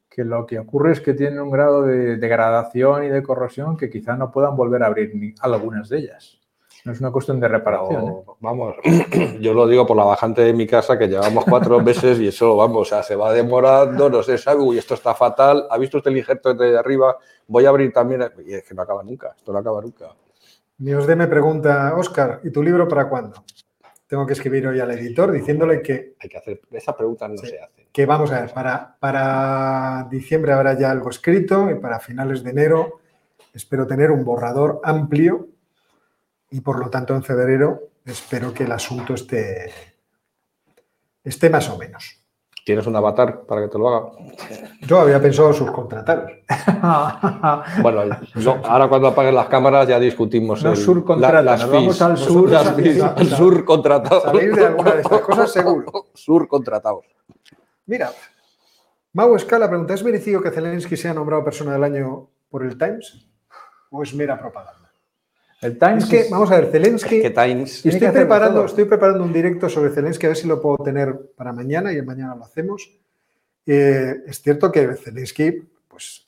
que 0.10 0.24
lo 0.24 0.48
que 0.48 0.58
ocurre 0.58 0.94
es 0.94 1.02
que 1.02 1.14
tienen 1.14 1.40
un 1.40 1.52
grado 1.52 1.84
de 1.84 2.18
degradación 2.18 3.04
y 3.04 3.10
de 3.10 3.22
corrosión 3.22 3.78
que 3.78 3.90
quizá 3.90 4.16
no 4.16 4.32
puedan 4.32 4.56
volver 4.56 4.82
a 4.82 4.88
abrir 4.88 5.12
ni 5.14 5.36
algunas 5.42 5.90
de 5.90 6.00
ellas. 6.00 6.40
No 6.86 6.92
es 6.92 7.02
una 7.02 7.12
cuestión 7.12 7.40
de 7.40 7.48
reparación. 7.48 8.08
¿eh? 8.08 8.14
Vamos, 8.40 8.76
yo 9.42 9.56
lo 9.56 9.68
digo 9.68 9.88
por 9.88 9.98
la 9.98 10.04
bajante 10.04 10.44
de 10.44 10.54
mi 10.54 10.68
casa 10.68 11.00
que 11.00 11.08
llevamos 11.08 11.44
cuatro 11.44 11.80
meses 11.82 12.20
y 12.20 12.28
eso, 12.28 12.56
vamos, 12.56 12.84
o 12.84 12.86
sea, 12.86 13.02
se 13.02 13.16
va 13.16 13.34
demorando, 13.34 14.08
no 14.08 14.22
sé, 14.22 14.38
sabe, 14.38 14.62
uy, 14.62 14.78
esto 14.78 14.94
está 14.94 15.16
fatal, 15.16 15.66
ha 15.72 15.80
visto 15.80 15.98
usted 15.98 16.12
el 16.12 16.18
injerto 16.18 16.54
de 16.54 16.78
arriba, 16.78 17.18
voy 17.48 17.66
a 17.66 17.70
abrir 17.70 17.92
también, 17.92 18.24
y 18.46 18.54
es 18.54 18.64
que 18.64 18.76
no 18.76 18.84
acaba 18.84 19.02
nunca, 19.02 19.34
esto 19.36 19.52
no 19.52 19.58
acaba 19.58 19.82
nunca. 19.82 20.16
Niosde 20.78 21.16
me 21.16 21.26
pregunta, 21.26 21.96
Óscar, 21.98 22.42
¿y 22.44 22.52
tu 22.52 22.62
libro 22.62 22.88
para 22.88 23.10
cuándo? 23.10 23.44
Tengo 24.06 24.28
que 24.28 24.34
escribir 24.34 24.68
hoy 24.68 24.80
al 24.80 24.92
editor 24.92 25.32
diciéndole 25.32 25.82
que... 25.82 26.14
Hay 26.20 26.30
que 26.30 26.38
hacer, 26.38 26.62
esa 26.70 26.96
pregunta 26.96 27.28
no 27.28 27.38
se 27.38 27.60
hace. 27.60 27.88
Que 27.92 28.06
vamos 28.06 28.32
a 28.32 28.42
ver, 28.42 28.54
para, 28.54 28.96
para 29.00 30.08
diciembre 30.12 30.54
habrá 30.54 30.78
ya 30.78 30.92
algo 30.92 31.10
escrito 31.10 31.72
y 31.72 31.76
para 31.76 32.00
finales 32.00 32.44
de 32.44 32.52
enero 32.52 33.00
espero 33.54 33.88
tener 33.88 34.12
un 34.12 34.24
borrador 34.24 34.82
amplio 34.84 35.48
y 36.50 36.62
por 36.62 36.80
lo 36.80 36.90
tanto 36.90 37.16
en 37.16 37.24
febrero 37.24 37.90
espero 38.06 38.54
que 38.54 38.64
el 38.64 38.72
asunto 38.72 39.14
esté, 39.14 39.72
esté 41.24 41.50
más 41.50 41.70
o 41.70 41.78
menos. 41.78 42.22
¿Tienes 42.66 42.88
un 42.88 42.96
avatar 42.96 43.42
para 43.42 43.62
que 43.62 43.68
te 43.68 43.78
lo 43.78 43.88
haga? 43.88 44.12
Yo 44.82 45.00
había 45.00 45.22
pensado 45.22 45.54
subcontratar. 45.54 46.42
bueno, 47.84 48.02
ahora 48.64 48.88
cuando 48.88 49.10
apaguen 49.10 49.36
las 49.36 49.48
cámaras 49.48 49.88
ya 49.88 50.00
discutimos. 50.00 50.64
No, 50.64 50.74
las 50.74 51.70
vamos 51.70 52.02
al 52.02 52.18
sur. 52.18 52.56
al 52.56 53.28
sur 53.28 53.64
contratado. 53.64 54.22
Salir 54.22 54.56
de 54.56 54.66
alguna 54.66 54.96
de 54.96 55.02
estas 55.02 55.22
cosas 55.22 55.52
seguro. 55.52 56.08
Sur 56.16 56.48
contratado. 56.48 57.04
Mira, 57.86 58.10
Mau 59.14 59.36
Escala 59.36 59.70
pregunta, 59.70 59.94
¿es 59.94 60.04
merecido 60.04 60.42
que 60.42 60.50
Zelensky 60.50 60.98
sea 60.98 61.14
nombrado 61.14 61.44
persona 61.44 61.72
del 61.74 61.84
año 61.84 62.32
por 62.50 62.66
el 62.66 62.78
Times? 62.78 63.30
¿O 63.92 64.02
es 64.02 64.14
mera 64.16 64.40
propaganda? 64.40 64.85
El 65.66 65.80
Times. 65.80 66.04
Es 66.04 66.10
que, 66.10 66.28
vamos 66.30 66.52
a 66.52 66.60
ver, 66.60 66.72
Zelensky. 66.72 67.30
Times. 67.30 67.86
Estoy 67.86 68.10
preparando, 68.10 68.66
estoy 68.66 68.86
preparando 68.86 69.24
un 69.24 69.34
directo 69.34 69.68
sobre 69.68 69.90
Zelensky, 69.92 70.26
a 70.28 70.30
ver 70.30 70.38
si 70.38 70.48
lo 70.48 70.62
puedo 70.62 70.78
tener 70.78 71.32
para 71.36 71.52
mañana 71.52 71.92
y 71.92 72.02
mañana 72.02 72.36
lo 72.36 72.46
hacemos. 72.46 72.92
Eh, 73.66 74.24
es 74.28 74.42
cierto 74.42 74.72
que 74.72 74.94
Zelensky, 74.96 75.68
pues, 75.88 76.28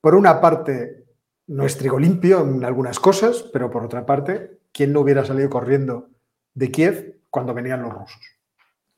por 0.00 0.14
una 0.14 0.40
parte, 0.40 1.04
no 1.46 1.64
es 1.64 1.76
trigo 1.78 1.98
limpio 1.98 2.40
en 2.40 2.64
algunas 2.64 2.98
cosas, 2.98 3.44
pero 3.52 3.70
por 3.70 3.84
otra 3.84 4.04
parte, 4.04 4.58
¿quién 4.72 4.92
no 4.92 5.00
hubiera 5.00 5.24
salido 5.24 5.48
corriendo 5.48 6.08
de 6.54 6.70
Kiev 6.70 7.20
cuando 7.30 7.54
venían 7.54 7.82
los 7.82 7.92
rusos? 7.92 8.20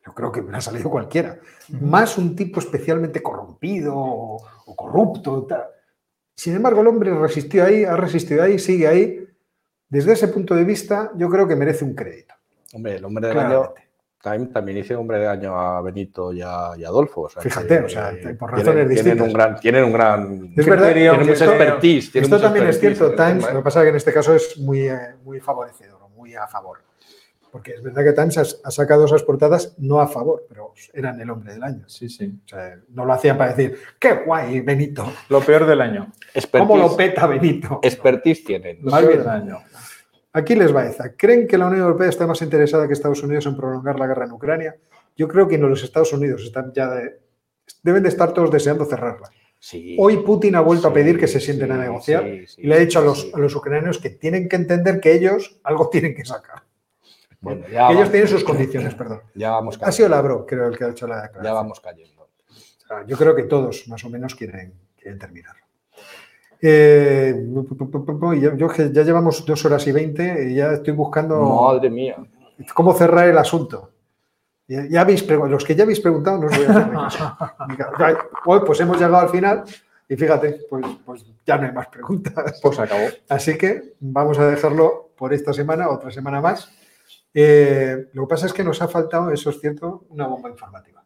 Yo 0.04 0.14
creo 0.14 0.32
que 0.32 0.40
hubiera 0.40 0.60
salido 0.60 0.88
cualquiera. 0.88 1.40
Más 1.80 2.16
un 2.16 2.36
tipo 2.36 2.60
especialmente 2.60 3.22
corrompido 3.22 3.94
o, 3.96 4.40
o 4.66 4.76
corrupto. 4.76 5.44
Tal. 5.44 5.64
Sin 6.36 6.54
embargo, 6.54 6.82
el 6.82 6.86
hombre 6.86 7.14
resistió 7.14 7.64
ahí, 7.64 7.84
ha 7.84 7.96
resistido 7.96 8.42
ahí, 8.42 8.58
sigue 8.58 8.86
ahí. 8.86 9.26
Desde 9.88 10.12
ese 10.12 10.28
punto 10.28 10.54
de 10.54 10.64
vista, 10.64 11.10
yo 11.16 11.30
creo 11.30 11.48
que 11.48 11.56
merece 11.56 11.84
un 11.84 11.94
crédito. 11.94 12.34
Hombre, 12.74 12.96
el 12.96 13.04
hombre 13.04 13.28
del 13.28 13.38
año 13.38 13.72
también 14.52 14.78
hice 14.78 14.96
hombre 14.96 15.20
de 15.20 15.28
año 15.28 15.58
a 15.58 15.80
Benito 15.80 16.32
y 16.32 16.42
a, 16.42 16.72
Adolfo. 16.72 17.28
Fíjate, 17.28 17.80
o 17.80 17.88
sea, 17.88 18.12
por 18.38 18.50
razones 18.50 18.88
distintas. 18.88 19.14
Tienen 19.16 19.22
un 19.22 19.32
gran, 19.32 19.60
tienen 19.60 19.84
un 19.84 19.92
gran 19.92 20.52
es 20.56 20.66
verdad, 20.66 20.92
tienen 20.92 21.26
mucha 21.26 21.44
expertise. 21.44 22.16
esto 22.16 22.40
también 22.40 22.66
es 22.66 22.80
cierto, 22.80 23.14
Times, 23.14 23.44
lo 23.52 23.58
que 23.58 23.64
pasa 23.64 23.80
es 23.80 23.84
que 23.84 23.90
en 23.90 23.96
este 23.96 24.12
caso 24.12 24.34
es 24.34 24.58
muy, 24.58 24.88
eh, 24.88 25.14
muy 25.22 25.40
favorecedor, 25.40 26.08
muy 26.16 26.34
a 26.34 26.46
favor. 26.46 26.85
Porque 27.56 27.72
es 27.72 27.82
verdad 27.82 28.04
que 28.04 28.12
Times 28.12 28.60
ha, 28.62 28.70
sacado 28.70 29.06
esas 29.06 29.22
portadas 29.22 29.74
no 29.78 29.98
a 30.02 30.08
favor, 30.08 30.44
pero 30.46 30.74
eran 30.92 31.18
el 31.22 31.30
hombre 31.30 31.54
del 31.54 31.62
año. 31.62 31.88
Sí, 31.88 32.10
sí. 32.10 32.38
O 32.44 32.46
sea, 32.46 32.78
no 32.90 33.06
lo 33.06 33.14
hacían 33.14 33.38
para 33.38 33.54
decir, 33.54 33.78
qué 33.98 34.12
guay, 34.26 34.60
Benito. 34.60 35.10
Lo 35.30 35.40
peor 35.40 35.64
del 35.64 35.80
año. 35.80 36.12
¿Cómo 36.52 36.76
lo 36.76 36.94
peta 36.94 37.26
Benito? 37.26 37.80
Expertise 37.82 38.44
tienen. 38.44 38.80
Lo 38.82 38.90
peor 38.90 39.16
del 39.16 39.28
año. 39.28 39.58
Aquí 40.34 40.54
les 40.54 40.76
va 40.76 40.84
esa. 40.84 41.16
¿Creen 41.16 41.48
que 41.48 41.56
la 41.56 41.68
Unión 41.68 41.80
Europea 41.80 42.10
está 42.10 42.26
más 42.26 42.42
interesada 42.42 42.86
que 42.86 42.92
Estados 42.92 43.22
Unidos 43.22 43.46
en 43.46 43.56
prolongar 43.56 43.98
la 43.98 44.06
guerra 44.06 44.26
en 44.26 44.32
Ucrania? 44.32 44.76
Yo 45.16 45.26
creo 45.26 45.48
que 45.48 45.56
no 45.56 45.66
los 45.66 45.82
Estados 45.82 46.12
Unidos 46.12 46.42
están 46.42 46.74
ya 46.74 46.90
deben 47.82 48.02
de 48.02 48.10
estar 48.10 48.34
todos 48.34 48.50
deseando 48.50 48.84
cerrarla. 48.84 49.30
Hoy 49.96 50.18
Putin 50.18 50.56
ha 50.56 50.60
vuelto 50.60 50.88
a 50.88 50.92
pedir 50.92 51.18
que 51.18 51.26
se 51.26 51.40
sienten 51.40 51.72
a 51.72 51.78
negociar 51.78 52.26
y 52.26 52.66
le 52.66 52.74
ha 52.74 52.78
dicho 52.78 52.98
a 52.98 53.02
los, 53.02 53.32
a 53.32 53.38
los 53.38 53.56
ucranianos 53.56 53.96
que 53.96 54.10
tienen 54.10 54.46
que 54.46 54.56
entender 54.56 55.00
que 55.00 55.14
ellos 55.14 55.58
algo 55.64 55.88
tienen 55.88 56.14
que 56.14 56.26
sacar 56.26 56.65
ellos 57.42 58.10
tienen 58.10 58.28
sus 58.28 58.44
condiciones, 58.44 58.94
perdón. 58.94 59.20
Ya 59.34 59.50
vamos 59.50 59.78
Ha 59.82 59.92
sido 59.92 60.08
Labro, 60.08 60.46
creo, 60.46 60.68
el 60.68 60.76
que 60.76 60.84
ha 60.84 60.90
hecho 60.90 61.06
la 61.06 61.22
declaración. 61.22 61.44
Ya 61.44 61.52
vamos 61.52 61.80
cayendo. 61.80 62.28
yo 63.06 63.16
creo 63.16 63.34
que 63.34 63.44
todos, 63.44 63.86
más 63.88 64.04
o 64.04 64.10
menos, 64.10 64.34
quieren, 64.34 64.74
quieren 64.96 65.18
terminar. 65.18 65.54
Eh, 66.60 67.46
yo, 68.56 68.72
ya 68.74 69.02
llevamos 69.02 69.44
dos 69.44 69.64
horas 69.64 69.86
y 69.86 69.92
veinte 69.92 70.50
y 70.50 70.54
ya 70.54 70.72
estoy 70.72 70.94
buscando. 70.94 71.40
Madre 71.40 71.90
mía. 71.90 72.16
¿Cómo 72.74 72.94
cerrar 72.94 73.28
el 73.28 73.38
asunto? 73.38 73.90
Ya, 74.68 75.00
habéis 75.00 75.28
los 75.28 75.64
que 75.64 75.76
ya 75.76 75.84
habéis 75.84 76.00
preguntado, 76.00 76.38
no 76.38 76.46
os 76.46 76.56
voy 76.56 76.66
a 76.66 77.06
hacer 77.06 78.16
Hoy, 78.46 78.60
pues 78.66 78.80
hemos 78.80 78.96
llegado 78.96 79.18
al 79.18 79.28
final 79.28 79.62
y 80.08 80.16
fíjate, 80.16 80.60
pues, 80.68 80.84
pues 81.04 81.24
ya 81.46 81.56
no 81.56 81.66
hay 81.66 81.72
más 81.72 81.86
preguntas. 81.86 82.58
Pues 82.60 82.78
acabó. 82.78 83.06
Así 83.28 83.56
que 83.56 83.94
vamos 84.00 84.38
a 84.38 84.48
dejarlo 84.48 85.10
por 85.16 85.32
esta 85.32 85.52
semana, 85.52 85.88
otra 85.88 86.10
semana 86.10 86.40
más. 86.40 86.68
Eh, 87.38 88.08
lo 88.14 88.22
que 88.22 88.30
pasa 88.30 88.46
es 88.46 88.54
que 88.54 88.64
nos 88.64 88.80
ha 88.80 88.88
faltado, 88.88 89.30
eso 89.30 89.50
es 89.50 89.60
cierto, 89.60 90.06
una 90.08 90.26
bomba 90.26 90.48
informativa. 90.48 91.04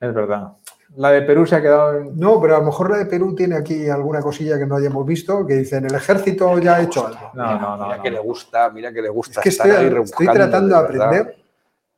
Es 0.00 0.12
verdad. 0.12 0.54
La 0.96 1.12
de 1.12 1.22
Perú 1.22 1.46
se 1.46 1.54
ha 1.54 1.62
quedado 1.62 1.96
en... 1.96 2.18
No, 2.18 2.40
pero 2.40 2.56
a 2.56 2.58
lo 2.58 2.64
mejor 2.64 2.90
la 2.90 2.96
de 2.96 3.06
Perú 3.06 3.36
tiene 3.36 3.54
aquí 3.54 3.88
alguna 3.88 4.20
cosilla 4.20 4.58
que 4.58 4.66
no 4.66 4.74
hayamos 4.74 5.06
visto, 5.06 5.46
que 5.46 5.54
dicen, 5.54 5.84
el 5.84 5.94
ejército 5.94 6.58
ya 6.58 6.74
ha 6.74 6.82
hecho 6.82 7.06
algo. 7.06 7.30
No, 7.34 7.60
no, 7.60 7.76
no. 7.76 7.84
Mira 7.84 8.02
que 8.02 8.10
le 8.10 8.18
gusta, 8.18 8.68
mira 8.70 8.92
que 8.92 9.00
le 9.00 9.10
gusta. 9.10 9.38
Es 9.38 9.44
que 9.44 9.48
estoy, 9.50 10.26
tratando 10.26 10.74
de 10.74 10.82
aprender. 10.82 11.36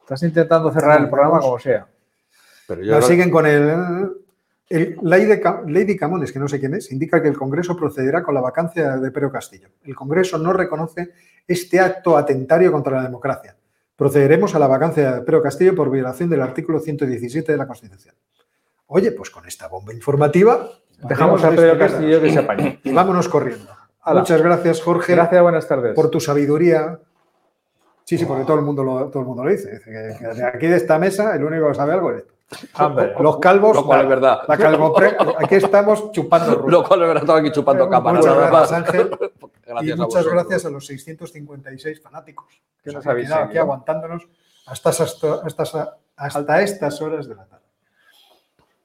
Estás 0.03 0.23
intentando 0.23 0.71
cerrar 0.71 1.01
el 1.01 1.09
programa 1.09 1.41
como 1.41 1.59
sea. 1.59 1.87
Pero 2.69 2.83
yo 2.83 3.01
siguen 3.01 3.31
con 3.31 3.47
el... 3.47 4.11
El, 4.69 4.99
Lady 5.03 5.97
Camones, 5.97 6.31
que 6.31 6.39
no 6.39 6.49
sé 6.49 6.61
quién 6.61 6.75
es, 6.75 6.93
indica 6.93 7.23
que 7.23 7.29
el 7.29 7.39
Congreso 7.39 7.75
procederá 7.75 8.23
con 8.23 8.35
la 8.35 8.43
vacancia 8.43 8.99
de 8.99 9.11
Pedro 9.11 9.33
Castillo. 9.33 9.69
El 9.85 9.95
Congreso 9.95 10.37
no 10.37 10.53
reconoce 10.53 11.13
este 11.47 11.81
acto 11.81 12.19
atentario 12.19 12.71
contra 12.71 12.97
la 12.97 13.03
democracia 13.03 13.57
procederemos 14.03 14.53
a 14.57 14.59
la 14.59 14.67
vacancia 14.67 15.13
de 15.13 15.21
Pedro 15.21 15.41
Castillo 15.41 15.77
por 15.77 15.89
violación 15.89 16.29
del 16.29 16.43
artículo 16.43 16.81
117 16.81 17.53
de 17.53 17.57
la 17.57 17.69
Constitución. 17.69 18.17
Oye, 18.87 19.13
pues 19.13 19.31
con 19.31 19.47
esta 19.47 19.69
bomba 19.69 19.95
informativa... 19.95 20.69
Dejamos 20.99 21.45
a 21.45 21.51
Pedro 21.51 21.79
Castillo 21.79 22.21
que 22.21 22.33
se 22.33 22.41
apañe. 22.41 22.81
Y 22.83 22.93
vámonos 22.93 23.29
corriendo. 23.29 23.71
Muchas 24.07 24.43
gracias, 24.43 24.83
Jorge. 24.83 25.15
Gracias, 25.15 25.41
buenas 25.41 25.69
tardes. 25.69 25.95
Por 25.95 26.11
tu 26.11 26.19
sabiduría. 26.19 26.99
Sí, 28.03 28.19
sí, 28.19 28.25
porque 28.25 28.45
todo 28.45 28.57
el 28.57 28.63
mundo 28.63 28.83
lo, 28.83 29.07
todo 29.07 29.21
el 29.21 29.27
mundo 29.27 29.45
lo 29.45 29.51
dice. 29.51 29.79
de 29.79 30.45
aquí 30.45 30.67
de 30.67 30.77
esta 30.77 30.99
mesa, 30.99 31.37
el 31.37 31.45
único 31.45 31.69
que 31.69 31.75
sabe 31.75 31.93
algo 31.93 32.11
es 32.11 32.25
los 33.21 33.39
calvos. 33.39 33.77
Lo 33.77 33.87
cual 33.87 34.03
es 34.03 34.09
verdad. 34.09 34.41
aquí 35.39 35.55
estamos 35.55 36.11
chupando 36.13 36.65
Lo 36.69 36.83
cual 36.83 37.03
es 37.03 37.09
verdad, 37.09 37.23
estamos 37.23 37.41
aquí 37.41 37.53
chupando 37.53 37.89
cámaras. 37.89 38.27
Muchas 38.27 38.51
gracias, 38.51 38.73
Ángel. 38.73 39.11
Y 39.83 39.95
muchas 39.95 40.27
gracias 40.27 40.65
a 40.67 40.71
los 40.71 40.87
656 40.87 42.01
fanáticos 42.01 42.63
que 42.83 42.93
nos 42.93 43.07
habéis 43.07 43.31
aquí 43.31 43.59
aguantándonos 43.59 44.29
hasta, 44.67 44.91
hasta, 44.91 45.99
hasta 46.17 46.63
estas 46.63 47.01
horas 47.01 47.29
de 47.29 47.35
la 47.35 47.47
tarde. 47.47 47.63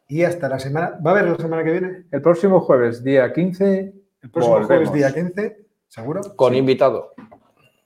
Y 0.07 0.23
hasta 0.23 0.47
la 0.47 0.59
semana. 0.59 0.97
¿Va 1.05 1.11
a 1.11 1.13
haber 1.13 1.31
la 1.31 1.35
semana 1.35 1.63
que 1.63 1.71
viene? 1.71 2.05
El 2.11 2.21
próximo 2.21 2.61
jueves, 2.61 3.03
día 3.03 3.31
15. 3.33 3.93
El 4.21 4.29
próximo 4.29 4.63
jueves, 4.63 4.91
día 4.93 5.13
15, 5.13 5.65
¿seguro? 5.87 6.21
Con 6.35 6.55
invitado. 6.55 7.13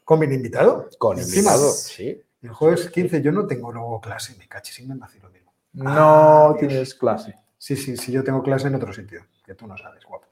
¿Con 0.03 0.19
mi 0.19 0.25
invitado? 0.25 0.89
Con 0.97 1.17
invitado, 1.17 1.71
sí. 1.71 2.21
El 2.41 2.49
jueves 2.49 2.89
15 2.89 3.21
yo 3.21 3.31
no 3.31 3.47
tengo 3.47 3.71
luego 3.71 4.01
clase, 4.01 4.35
me 4.37 4.47
cachis, 4.47 4.85
me 4.85 4.95
lo 4.95 5.29
mismo. 5.29 5.53
No 5.73 6.55
tienes 6.59 6.95
clase. 6.95 7.35
Sí, 7.57 7.75
sí, 7.75 7.95
sí, 7.95 8.11
yo 8.11 8.23
tengo 8.23 8.43
clase 8.43 8.67
en 8.67 8.75
otro 8.75 8.91
sitio, 8.91 9.25
que 9.45 9.53
tú 9.53 9.67
no 9.67 9.77
sabes, 9.77 10.03
guapo. 10.03 10.25